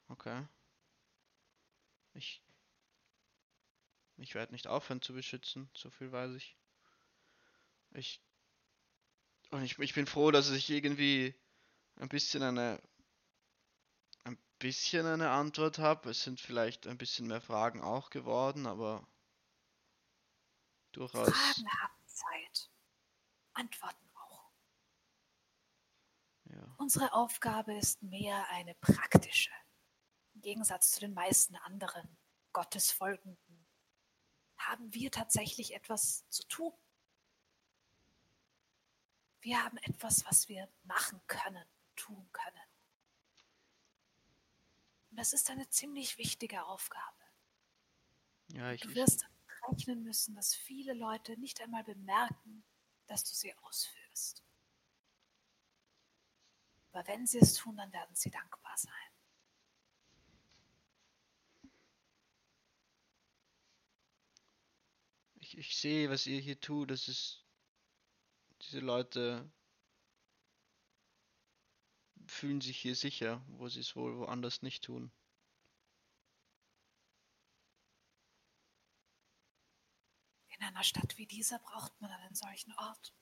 Okay. 0.09 0.49
Ich 2.15 2.43
ich 4.19 4.35
werde 4.35 4.53
nicht 4.53 4.67
aufhören 4.67 5.01
zu 5.01 5.13
beschützen, 5.13 5.71
so 5.75 5.91
viel 5.91 6.13
weiß 6.13 6.35
ich. 6.35 6.57
Ich. 7.93 8.21
Und 9.51 9.63
ich, 9.63 9.79
ich 9.79 9.95
bin 9.95 10.07
froh, 10.07 10.31
dass 10.31 10.51
ich 10.51 10.69
irgendwie 10.71 11.35
ein 11.97 12.09
bisschen 12.09 12.43
eine. 12.43 12.83
ein 14.25 14.37
bisschen 14.59 15.07
eine 15.07 15.31
Antwort 15.31 15.79
habe. 15.79 16.11
Es 16.11 16.23
sind 16.23 16.41
vielleicht 16.41 16.87
ein 16.87 16.99
bisschen 16.99 17.27
mehr 17.27 17.41
Fragen 17.41 17.81
auch 17.81 18.11
geworden, 18.11 18.67
aber. 18.67 19.07
durchaus. 20.93 21.29
Fragen 21.29 21.71
haben 21.81 22.07
Zeit. 22.07 22.71
Antworten 23.55 24.11
auch. 24.15 24.51
Ja. 26.45 26.75
Unsere 26.77 27.13
Aufgabe 27.13 27.75
ist 27.75 28.03
mehr 28.03 28.49
eine 28.51 28.75
praktische. 28.75 29.51
Im 30.35 30.43
Gegensatz 30.43 30.93
zu 30.93 31.01
den 31.01 31.15
meisten 31.15 31.57
anderen 31.57 32.17
Gottesfolgenden 32.53 33.58
haben 34.59 34.93
wir 34.93 35.11
tatsächlich 35.11 35.75
etwas 35.75 36.29
zu 36.29 36.47
tun. 36.49 36.73
Wir 39.41 39.65
haben 39.65 39.79
etwas, 39.79 40.25
was 40.27 40.49
wir 40.49 40.69
machen 40.85 41.21
können, 41.27 41.65
tun 41.97 42.29
können. 42.33 42.69
Und 45.11 45.17
das 45.17 45.33
ist 45.33 45.49
eine 45.51 45.69
ziemlich 45.71 46.19
wichtige 46.19 46.65
Aufgabe. 46.65 47.25
Ja, 48.49 48.73
ich, 48.73 48.81
du 48.81 48.95
wirst 48.95 49.27
rechnen 49.69 50.03
müssen, 50.03 50.35
dass 50.35 50.55
viele 50.55 50.95
Leute 50.95 51.39
nicht 51.39 51.61
einmal 51.61 51.85
bemerken, 51.85 52.65
dass 53.07 53.25
du 53.25 53.35
sie 53.35 53.55
ausführst. 53.59 54.43
Aber 56.93 57.07
wenn 57.07 57.27
sie 57.27 57.39
es 57.39 57.55
tun, 57.55 57.77
dann 57.77 57.93
werden 57.93 58.15
sie 58.15 58.31
dankbar 58.31 58.77
sein. 58.77 59.08
Ich, 65.49 65.59
ich 65.59 65.77
sehe, 65.77 66.11
was 66.11 66.27
ihr 66.27 66.41
hier 66.41 66.61
tut. 66.61 66.91
Das 66.91 67.09
ist. 67.09 67.45
Diese 68.63 68.81
Leute 68.81 69.51
fühlen 72.27 72.61
sich 72.61 72.79
hier 72.79 72.97
sicher, 72.97 73.43
wo 73.49 73.69
sie 73.69 73.81
es 73.81 73.95
wohl 73.97 74.19
woanders 74.19 74.63
nicht 74.63 74.85
tun. 74.85 75.13
In 80.49 80.63
einer 80.65 80.83
Stadt 80.83 81.17
wie 81.17 81.27
dieser 81.27 81.61
braucht 81.61 81.99
man 82.01 82.11
einen 82.11 82.35
solchen 82.35 82.73
Ort. 82.75 83.15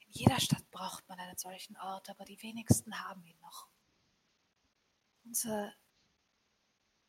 In 0.00 0.10
jeder 0.10 0.40
Stadt 0.40 0.68
braucht 0.72 1.08
man 1.08 1.20
einen 1.20 1.38
solchen 1.38 1.76
Ort, 1.76 2.10
aber 2.10 2.24
die 2.24 2.42
wenigsten 2.42 2.98
haben 2.98 3.24
ihn 3.24 3.38
noch. 3.38 3.68
Unser 5.24 5.72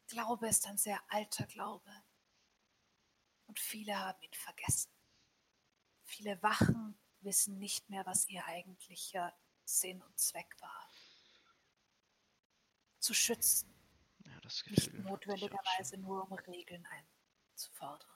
Glaube 0.08 0.48
ist 0.48 0.68
ein 0.68 0.78
sehr 0.78 1.02
alter 1.12 1.48
Glaube 1.48 1.92
und 3.54 3.60
viele 3.60 4.00
haben 4.00 4.20
ihn 4.24 4.34
vergessen. 4.34 4.92
Viele 6.06 6.42
Wachen 6.42 6.98
wissen 7.22 7.60
nicht 7.60 7.88
mehr, 7.88 8.04
was 8.04 8.28
ihr 8.28 8.44
eigentlicher 8.48 9.32
Sinn 9.64 10.02
und 10.02 10.18
Zweck 10.18 10.60
war. 10.60 10.90
Zu 12.98 13.14
schützen, 13.14 13.72
ja, 14.26 14.42
das 14.42 14.66
nicht 14.66 14.92
notwendigerweise 14.96 15.98
nur 15.98 16.24
um 16.32 16.34
Regeln 16.34 16.84
einzufordern. 16.88 18.10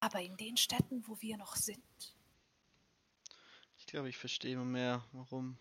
Aber 0.00 0.20
in 0.20 0.36
den 0.36 0.56
Städten, 0.56 1.06
wo 1.06 1.20
wir 1.20 1.36
noch 1.36 1.54
sind. 1.54 2.16
Ich 3.76 3.86
glaube, 3.86 4.08
ich 4.08 4.18
verstehe 4.18 4.54
immer 4.54 4.64
mehr, 4.64 5.06
warum 5.12 5.56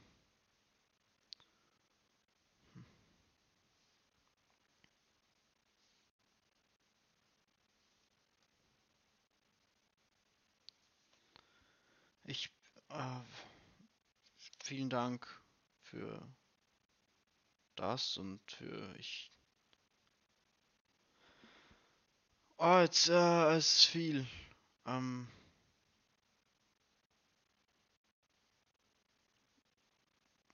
Äh, 12.90 13.22
vielen 14.64 14.90
Dank 14.90 15.28
für 15.82 16.28
das 17.76 18.18
und 18.18 18.40
für 18.52 18.96
ich. 18.98 19.32
Oh, 22.58 22.80
jetzt 22.80 23.08
äh, 23.10 23.56
es 23.56 23.76
ist 23.78 23.86
viel. 23.86 24.28
Ähm, 24.86 25.28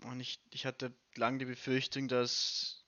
und 0.04 0.20
ich, 0.20 0.40
ich 0.52 0.66
hatte 0.66 0.94
lange 1.16 1.40
die 1.40 1.46
Befürchtung, 1.46 2.08
dass, 2.08 2.86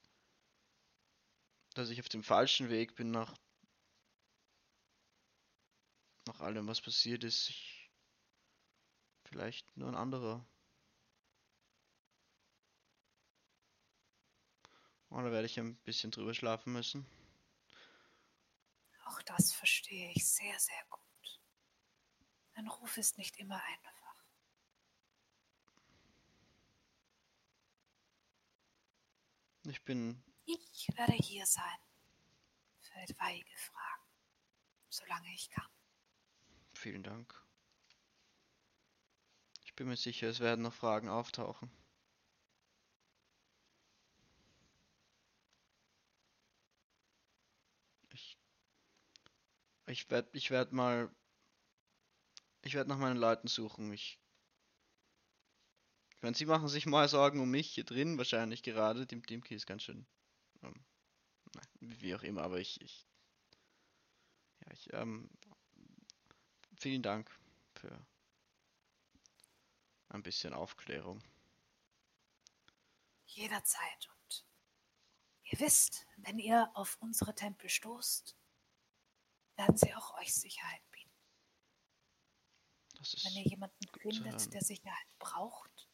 dass 1.73 1.89
ich 1.89 1.99
auf 1.99 2.09
dem 2.09 2.23
falschen 2.23 2.69
Weg 2.69 2.95
bin 2.95 3.09
nach, 3.11 3.33
nach 6.27 6.41
allem, 6.41 6.67
was 6.67 6.81
passiert 6.81 7.23
ist. 7.23 7.49
Ich, 7.49 7.76
Vielleicht 9.37 9.77
nur 9.77 9.87
ein 9.87 9.95
anderer. 9.95 10.43
Und 15.09 15.25
da 15.25 15.31
werde 15.31 15.45
ich 15.45 15.59
ein 15.59 15.75
bisschen 15.83 16.09
drüber 16.09 16.33
schlafen 16.33 16.73
müssen. 16.73 17.05
Auch 19.05 19.21
das 19.21 19.53
verstehe 19.53 20.11
ich 20.15 20.27
sehr, 20.27 20.57
sehr 20.57 20.83
gut. 20.89 21.39
Ein 22.55 22.67
Ruf 22.67 22.97
ist 22.97 23.19
nicht 23.19 23.37
immer 23.37 23.61
einfach. 23.63 24.15
Ich 29.67 29.83
bin. 29.83 30.23
Ich 30.45 30.87
werde 30.95 31.13
hier 31.13 31.45
sein. 31.45 31.77
Für 32.79 32.97
etwaige 33.01 33.55
Fragen. 33.55 34.03
Solange 34.89 35.31
ich 35.35 35.51
kann. 35.51 35.69
Vielen 36.73 37.03
Dank. 37.03 37.46
Bin 39.77 39.87
mir 39.87 39.95
sicher, 39.95 40.27
es 40.27 40.39
werden 40.39 40.63
noch 40.63 40.73
Fragen 40.73 41.07
auftauchen. 41.07 41.69
Ich. 48.11 48.39
Ich 49.85 50.09
werde 50.09 50.29
ich 50.33 50.49
werd 50.49 50.73
mal. 50.73 51.11
Ich 52.63 52.73
werde 52.73 52.89
nach 52.89 52.97
meinen 52.97 53.17
Leuten 53.17 53.47
suchen. 53.47 53.93
Ich. 53.93 54.19
Ich 56.15 56.23
meine, 56.23 56.35
sie 56.35 56.47
machen 56.47 56.67
sich 56.69 56.87
mal 56.87 57.07
Sorgen 57.07 57.39
um 57.39 57.51
mich 57.51 57.69
hier 57.69 57.83
drin, 57.83 58.17
wahrscheinlich 58.17 58.63
gerade. 58.63 59.05
Dem 59.05 59.21
Dimki 59.21 59.53
ist 59.53 59.67
ganz 59.67 59.83
schön. 59.83 60.07
Ähm, 60.63 60.83
wie 61.81 62.15
auch 62.15 62.23
immer, 62.23 62.41
aber 62.41 62.59
ich. 62.59 62.81
ich 62.81 63.07
ja, 64.65 64.71
ich. 64.73 64.91
Ähm, 64.93 65.29
vielen 66.79 67.03
Dank 67.03 67.29
für 67.75 68.07
ein 70.09 70.23
bisschen 70.23 70.53
Aufklärung. 70.53 71.23
Jederzeit. 73.25 74.09
Und 74.09 74.45
ihr 75.43 75.59
wisst, 75.59 76.05
wenn 76.17 76.39
ihr 76.39 76.69
auf 76.73 76.97
unsere 76.99 77.35
Tempel 77.35 77.69
stoßt, 77.69 78.35
werden 79.55 79.77
sie 79.77 79.93
auch 79.95 80.17
euch 80.19 80.33
Sicherheit 80.33 80.81
bieten. 80.91 81.11
Das 82.95 83.13
ist 83.13 83.25
Wenn 83.25 83.43
ihr 83.43 83.49
jemanden 83.49 83.87
findet, 83.99 84.53
der 84.53 84.61
Sicherheit 84.63 85.07
braucht, 85.19 85.89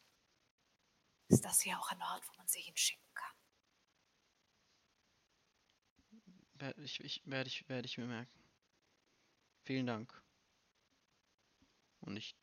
ist 1.28 1.44
das 1.44 1.62
hier 1.62 1.80
auch 1.80 1.90
ein 1.92 2.02
Ort, 2.02 2.28
wo 2.28 2.34
man 2.38 2.48
sie 2.48 2.62
hinschicken 2.62 3.14
kann. 3.14 3.34
werde 6.64 6.82
ich, 6.82 7.04
ich, 7.04 7.22
werde 7.26 7.48
ich, 7.50 7.68
werde 7.68 7.86
ich 7.86 7.98
mir 7.98 8.06
merken. 8.06 8.40
Vielen 9.64 9.86
Dank. 9.86 10.24
Und 12.00 12.18
ich, 12.18 12.36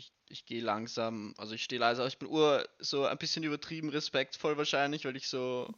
ich, 0.00 0.12
ich 0.28 0.46
gehe 0.46 0.62
langsam, 0.62 1.34
also 1.36 1.54
ich 1.54 1.62
stehe 1.62 1.80
leise, 1.80 2.00
aber 2.02 2.08
ich 2.08 2.18
bin 2.18 2.28
ur 2.28 2.66
so 2.78 3.04
ein 3.04 3.18
bisschen 3.18 3.44
übertrieben 3.44 3.90
respektvoll 3.90 4.56
wahrscheinlich, 4.56 5.04
weil 5.04 5.16
ich 5.16 5.28
so 5.28 5.72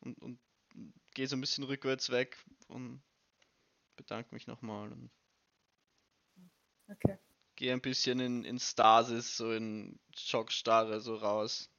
und, 0.00 0.20
und 0.20 0.40
gehe 1.14 1.26
so 1.26 1.36
ein 1.36 1.40
bisschen 1.40 1.64
rückwärts 1.64 2.10
weg 2.10 2.36
und 2.68 3.02
bedanke 3.96 4.34
mich 4.34 4.46
nochmal 4.46 4.92
und 4.92 5.10
Okay. 6.90 7.18
gehe 7.56 7.72
ein 7.72 7.80
bisschen 7.80 8.20
in, 8.20 8.44
in 8.44 8.58
Stasis, 8.58 9.36
so 9.36 9.52
in 9.52 9.98
Schockstarre 10.16 11.00
so 11.00 11.16
raus. 11.16 11.70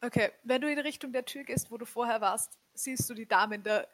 Okay, 0.00 0.32
wenn 0.44 0.60
du 0.60 0.70
in 0.70 0.78
Richtung 0.78 1.12
der 1.12 1.24
Tür 1.24 1.44
gehst, 1.44 1.70
wo 1.70 1.76
du 1.76 1.84
vorher 1.84 2.20
warst, 2.20 2.58
siehst 2.74 3.08
du 3.10 3.14
die 3.14 3.26
Dame 3.26 3.56
in 3.56 3.62
der, 3.62 3.88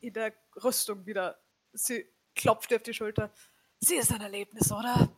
in 0.00 0.12
der 0.12 0.32
Rüstung 0.62 1.04
wieder. 1.06 1.40
Sie 1.72 2.06
klopft 2.34 2.70
dir 2.70 2.76
auf 2.76 2.82
die 2.82 2.94
Schulter. 2.94 3.32
Sie 3.80 3.96
ist 3.96 4.12
ein 4.12 4.20
Erlebnis, 4.20 4.70
oder? 4.70 5.10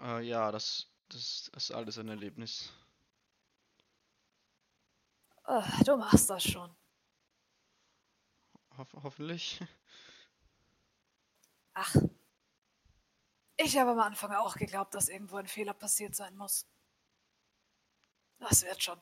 Äh, 0.00 0.22
ja, 0.22 0.52
das, 0.52 0.86
das 1.08 1.50
ist 1.54 1.70
alles 1.70 1.98
ein 1.98 2.08
Erlebnis. 2.08 2.72
Oh, 5.46 5.62
du 5.84 5.96
machst 5.96 6.28
das 6.28 6.44
schon. 6.44 6.74
Hoff, 8.76 8.92
hoffentlich. 9.02 9.60
Ach. 11.74 11.96
Ich 13.56 13.76
habe 13.76 13.90
am 13.90 13.98
Anfang 13.98 14.32
auch 14.32 14.56
geglaubt, 14.56 14.94
dass 14.94 15.08
irgendwo 15.08 15.36
ein 15.36 15.48
Fehler 15.48 15.74
passiert 15.74 16.14
sein 16.14 16.36
muss. 16.36 16.66
Das 18.38 18.62
wird 18.62 18.82
schon. 18.82 19.00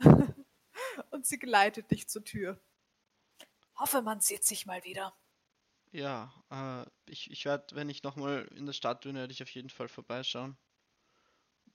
Und 1.10 1.26
sie 1.26 1.38
geleitet 1.38 1.90
dich 1.90 2.08
zur 2.08 2.24
Tür. 2.24 2.58
Hoffe, 3.76 4.00
man 4.00 4.20
sieht 4.20 4.44
sich 4.44 4.64
mal 4.64 4.82
wieder. 4.84 5.14
Ja, 5.94 6.34
äh, 6.50 6.84
ich, 7.06 7.30
ich 7.30 7.44
werde, 7.44 7.76
wenn 7.76 7.88
ich 7.88 8.02
nochmal 8.02 8.50
in 8.56 8.66
der 8.66 8.72
Stadt 8.72 9.02
bin, 9.02 9.14
werde 9.14 9.32
ich 9.32 9.42
auf 9.44 9.50
jeden 9.50 9.70
Fall 9.70 9.88
vorbeischauen. 9.88 10.56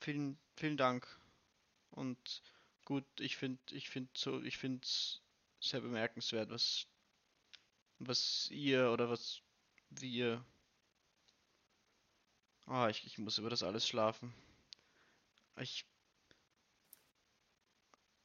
Vielen, 0.01 0.37
vielen 0.57 0.75
Dank. 0.75 1.07
Und 1.91 2.43
gut, 2.83 3.05
ich 3.19 3.37
finde, 3.37 3.61
ich 3.71 3.89
finde 3.89 4.11
so, 4.13 4.41
ich 4.41 4.57
finde 4.57 4.81
es 4.83 5.21
sehr 5.61 5.79
bemerkenswert, 5.79 6.49
was, 6.49 6.85
was 7.99 8.49
ihr 8.51 8.91
oder 8.91 9.09
was 9.09 9.41
wir. 9.89 10.43
Ah, 12.65 12.89
ich, 12.89 13.05
ich 13.05 13.17
muss 13.19 13.37
über 13.37 13.49
das 13.49 13.63
alles 13.63 13.87
schlafen. 13.87 14.33
Ich, 15.61 15.85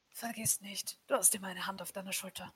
Vergiss 0.09 0.59
nicht, 0.59 0.97
du 1.07 1.15
hast 1.15 1.33
immer 1.35 1.47
eine 1.47 1.67
Hand 1.67 1.81
auf 1.81 1.93
deiner 1.93 2.13
Schulter. 2.13 2.53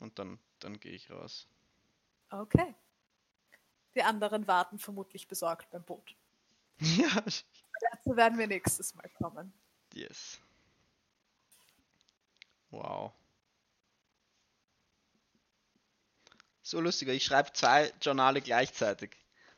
Und 0.00 0.18
dann, 0.18 0.38
dann 0.58 0.78
gehe 0.80 0.92
ich 0.92 1.10
raus. 1.10 1.46
Okay. 2.30 2.74
Die 3.94 4.02
anderen 4.02 4.46
warten 4.46 4.78
vermutlich 4.78 5.26
besorgt 5.28 5.70
beim 5.70 5.82
Boot. 5.84 6.14
Ja, 6.80 7.10
Dazu 7.92 8.16
werden 8.16 8.38
wir 8.38 8.46
nächstes 8.46 8.94
Mal 8.94 9.08
kommen. 9.18 9.52
yes. 9.94 10.38
Wow. 12.70 13.12
So 16.62 16.80
lustiger, 16.80 17.12
ich 17.12 17.24
schreibe 17.24 17.52
zwei 17.52 17.92
Journale 18.00 18.40
gleichzeitig. 18.40 19.10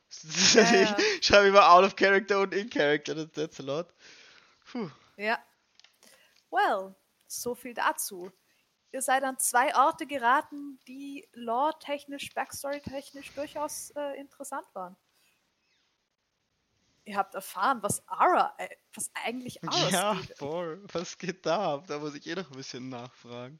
Ja, 0.53 0.71
ja. 0.73 0.97
Ich 1.19 1.25
schreibe 1.25 1.47
immer 1.47 1.67
out 1.71 1.83
of 1.85 1.95
character 1.95 2.41
und 2.41 2.53
in 2.53 2.69
character, 2.69 3.15
that- 3.15 3.33
that's 3.33 3.59
a 3.59 3.63
lot. 3.63 3.87
Puh. 4.71 4.89
Ja. 5.17 5.39
Well, 6.51 6.93
so 7.27 7.55
viel 7.55 7.73
dazu. 7.73 8.31
Ihr 8.93 9.01
seid 9.01 9.23
an 9.23 9.39
zwei 9.39 9.75
Orte 9.75 10.05
geraten, 10.05 10.79
die 10.87 11.27
lore-technisch, 11.33 12.31
backstory-technisch 12.35 13.31
durchaus 13.33 13.89
äh, 13.95 14.19
interessant 14.19 14.67
waren. 14.73 14.95
Ihr 17.03 17.17
habt 17.17 17.33
erfahren, 17.33 17.81
was 17.81 18.07
Ara, 18.07 18.53
äh, 18.59 18.69
was 18.93 19.09
eigentlich 19.15 19.63
Ara 19.63 19.89
Ja, 19.89 20.13
ist. 20.19 20.37
voll. 20.37 20.85
Was 20.93 21.17
geht 21.17 21.43
da 21.43 21.73
ab? 21.73 21.87
Da 21.87 21.97
muss 21.97 22.13
ich 22.13 22.27
eh 22.27 22.35
noch 22.35 22.49
ein 22.51 22.55
bisschen 22.55 22.87
nachfragen. 22.89 23.59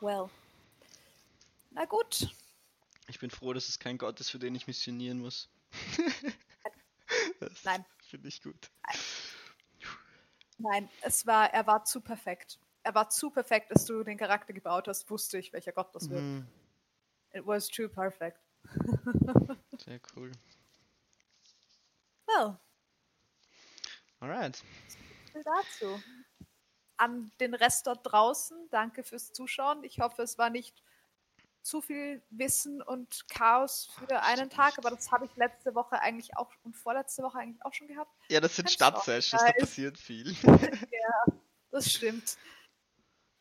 Well. 0.00 0.28
Na 1.70 1.86
gut. 1.86 2.28
Ich 3.08 3.18
bin 3.18 3.30
froh, 3.30 3.54
dass 3.54 3.68
es 3.70 3.78
kein 3.78 3.96
Gott 3.96 4.20
ist, 4.20 4.28
für 4.30 4.38
den 4.38 4.54
ich 4.54 4.66
missionieren 4.66 5.18
muss. 5.20 5.48
das 7.40 7.64
Nein. 7.64 7.86
Finde 8.06 8.28
ich 8.28 8.42
gut. 8.42 8.70
Nein, 8.86 9.00
es 11.02 11.26
war, 11.26 11.52
er 11.52 11.66
war 11.66 11.84
zu 11.84 12.00
perfekt. 12.00 12.58
Er 12.82 12.94
war 12.94 13.08
zu 13.10 13.30
perfekt, 13.30 13.70
dass 13.70 13.84
du 13.84 14.02
den 14.04 14.16
Charakter 14.18 14.52
gebaut 14.52 14.88
hast, 14.88 15.10
wusste 15.10 15.38
ich, 15.38 15.52
welcher 15.52 15.72
Gott 15.72 15.94
das 15.94 16.08
wird. 16.10 16.22
Mhm, 16.22 16.46
It 17.32 17.46
was 17.46 17.68
too 17.68 17.88
perfect. 17.88 18.38
sehr 19.78 20.00
cool. 20.16 20.30
Well, 22.26 22.60
Alright. 24.22 24.62
viel 25.32 25.42
dazu. 25.44 26.02
An 26.98 27.32
den 27.40 27.54
Rest 27.54 27.86
dort 27.86 28.00
draußen, 28.04 28.68
danke 28.70 29.04
fürs 29.04 29.32
Zuschauen. 29.32 29.84
Ich 29.84 30.00
hoffe, 30.00 30.22
es 30.22 30.38
war 30.38 30.50
nicht 30.50 30.82
zu 31.62 31.80
viel 31.80 32.22
Wissen 32.30 32.82
und 32.82 33.28
Chaos 33.28 33.90
für 33.98 34.22
einen 34.22 34.50
Tag, 34.50 34.78
aber 34.78 34.90
das 34.90 35.10
habe 35.12 35.26
ich 35.26 35.36
letzte 35.36 35.74
Woche 35.74 36.00
eigentlich 36.00 36.36
auch 36.36 36.50
und 36.62 36.76
vorletzte 36.76 37.22
Woche 37.22 37.38
eigentlich 37.38 37.64
auch 37.64 37.74
schon 37.74 37.88
gehabt. 37.88 38.10
Ja, 38.28 38.40
das 38.40 38.56
sind 38.56 38.70
Stadtsessions, 38.70 39.42
da 39.42 39.52
passiert 39.52 39.98
viel. 39.98 40.34
Das 41.72 41.90
stimmt. 41.90 42.36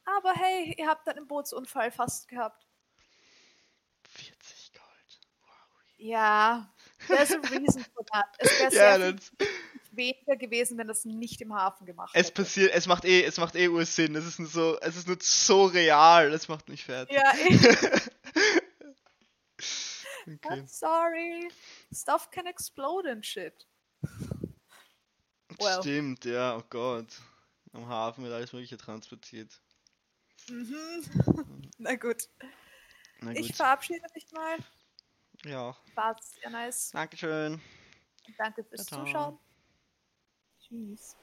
Aber 0.06 0.34
hey, 0.34 0.76
ihr 0.78 0.88
habt 0.88 1.08
einen 1.08 1.28
Bootsunfall 1.28 1.92
fast 1.92 2.28
gehabt. 2.28 2.66
40 4.10 4.74
Gold. 4.74 5.20
Wow. 5.42 5.82
Ja, 5.98 6.74
there's 7.08 7.32
a 7.32 7.40
reason 7.50 7.84
for 7.94 8.06
that. 8.14 8.26
Es 8.38 8.60
wäre 8.60 8.74
Ja, 8.74 8.98
sehr 8.98 9.16
weniger 10.00 10.36
gewesen, 10.36 10.78
wenn 10.80 10.88
das 10.88 11.06
nicht 11.06 11.42
im 11.42 11.54
Hafen 11.54 11.86
gemacht 11.86 12.12
es 12.16 12.28
hätte. 12.28 12.42
passiert, 12.42 12.74
es 12.74 12.88
macht 12.88 13.06
eh, 13.06 13.24
es 13.24 13.38
macht 13.38 13.56
eh 13.56 13.68
Ursinn. 13.68 14.16
Es 14.16 14.26
ist 14.26 14.40
nur 14.40 14.48
so, 14.50 14.80
es 14.80 14.96
ist 14.96 15.08
nur 15.08 15.18
so 15.22 15.66
real. 15.66 16.32
Das 16.32 16.48
macht 16.48 16.68
mich 16.70 16.86
fertig. 16.86 17.16
Ja, 17.16 17.34
ich, 17.48 17.62
okay. 20.28 20.62
I'm 20.62 20.68
sorry. 20.68 21.50
Stuff 21.94 22.30
can 22.32 22.48
explode 22.48 23.08
and 23.10 23.26
shit. 23.26 23.66
Well. 25.60 25.82
Stimmt, 25.82 26.26
ja, 26.26 26.58
oh 26.58 26.64
Gott. 26.70 27.08
Am 27.74 27.88
Hafen 27.88 28.24
wird 28.24 28.34
alles 28.34 28.54
Mögliche 28.54 28.78
transportiert. 28.78 29.62
Mhm. 30.50 31.62
Na 31.78 31.96
gut. 31.96 32.24
Na 33.20 33.32
Ich 33.34 33.48
gut. 33.50 33.56
verabschiede 33.58 34.06
mich 34.16 34.32
mal. 34.32 34.58
Ja, 35.46 35.76
War 35.96 36.18
sehr 36.22 36.50
nice. 36.50 36.92
Dankeschön. 36.92 37.62
Danke 38.38 38.64
fürs. 38.64 38.86
Zuschauen. 38.86 39.38
Tschüss. 40.70 41.18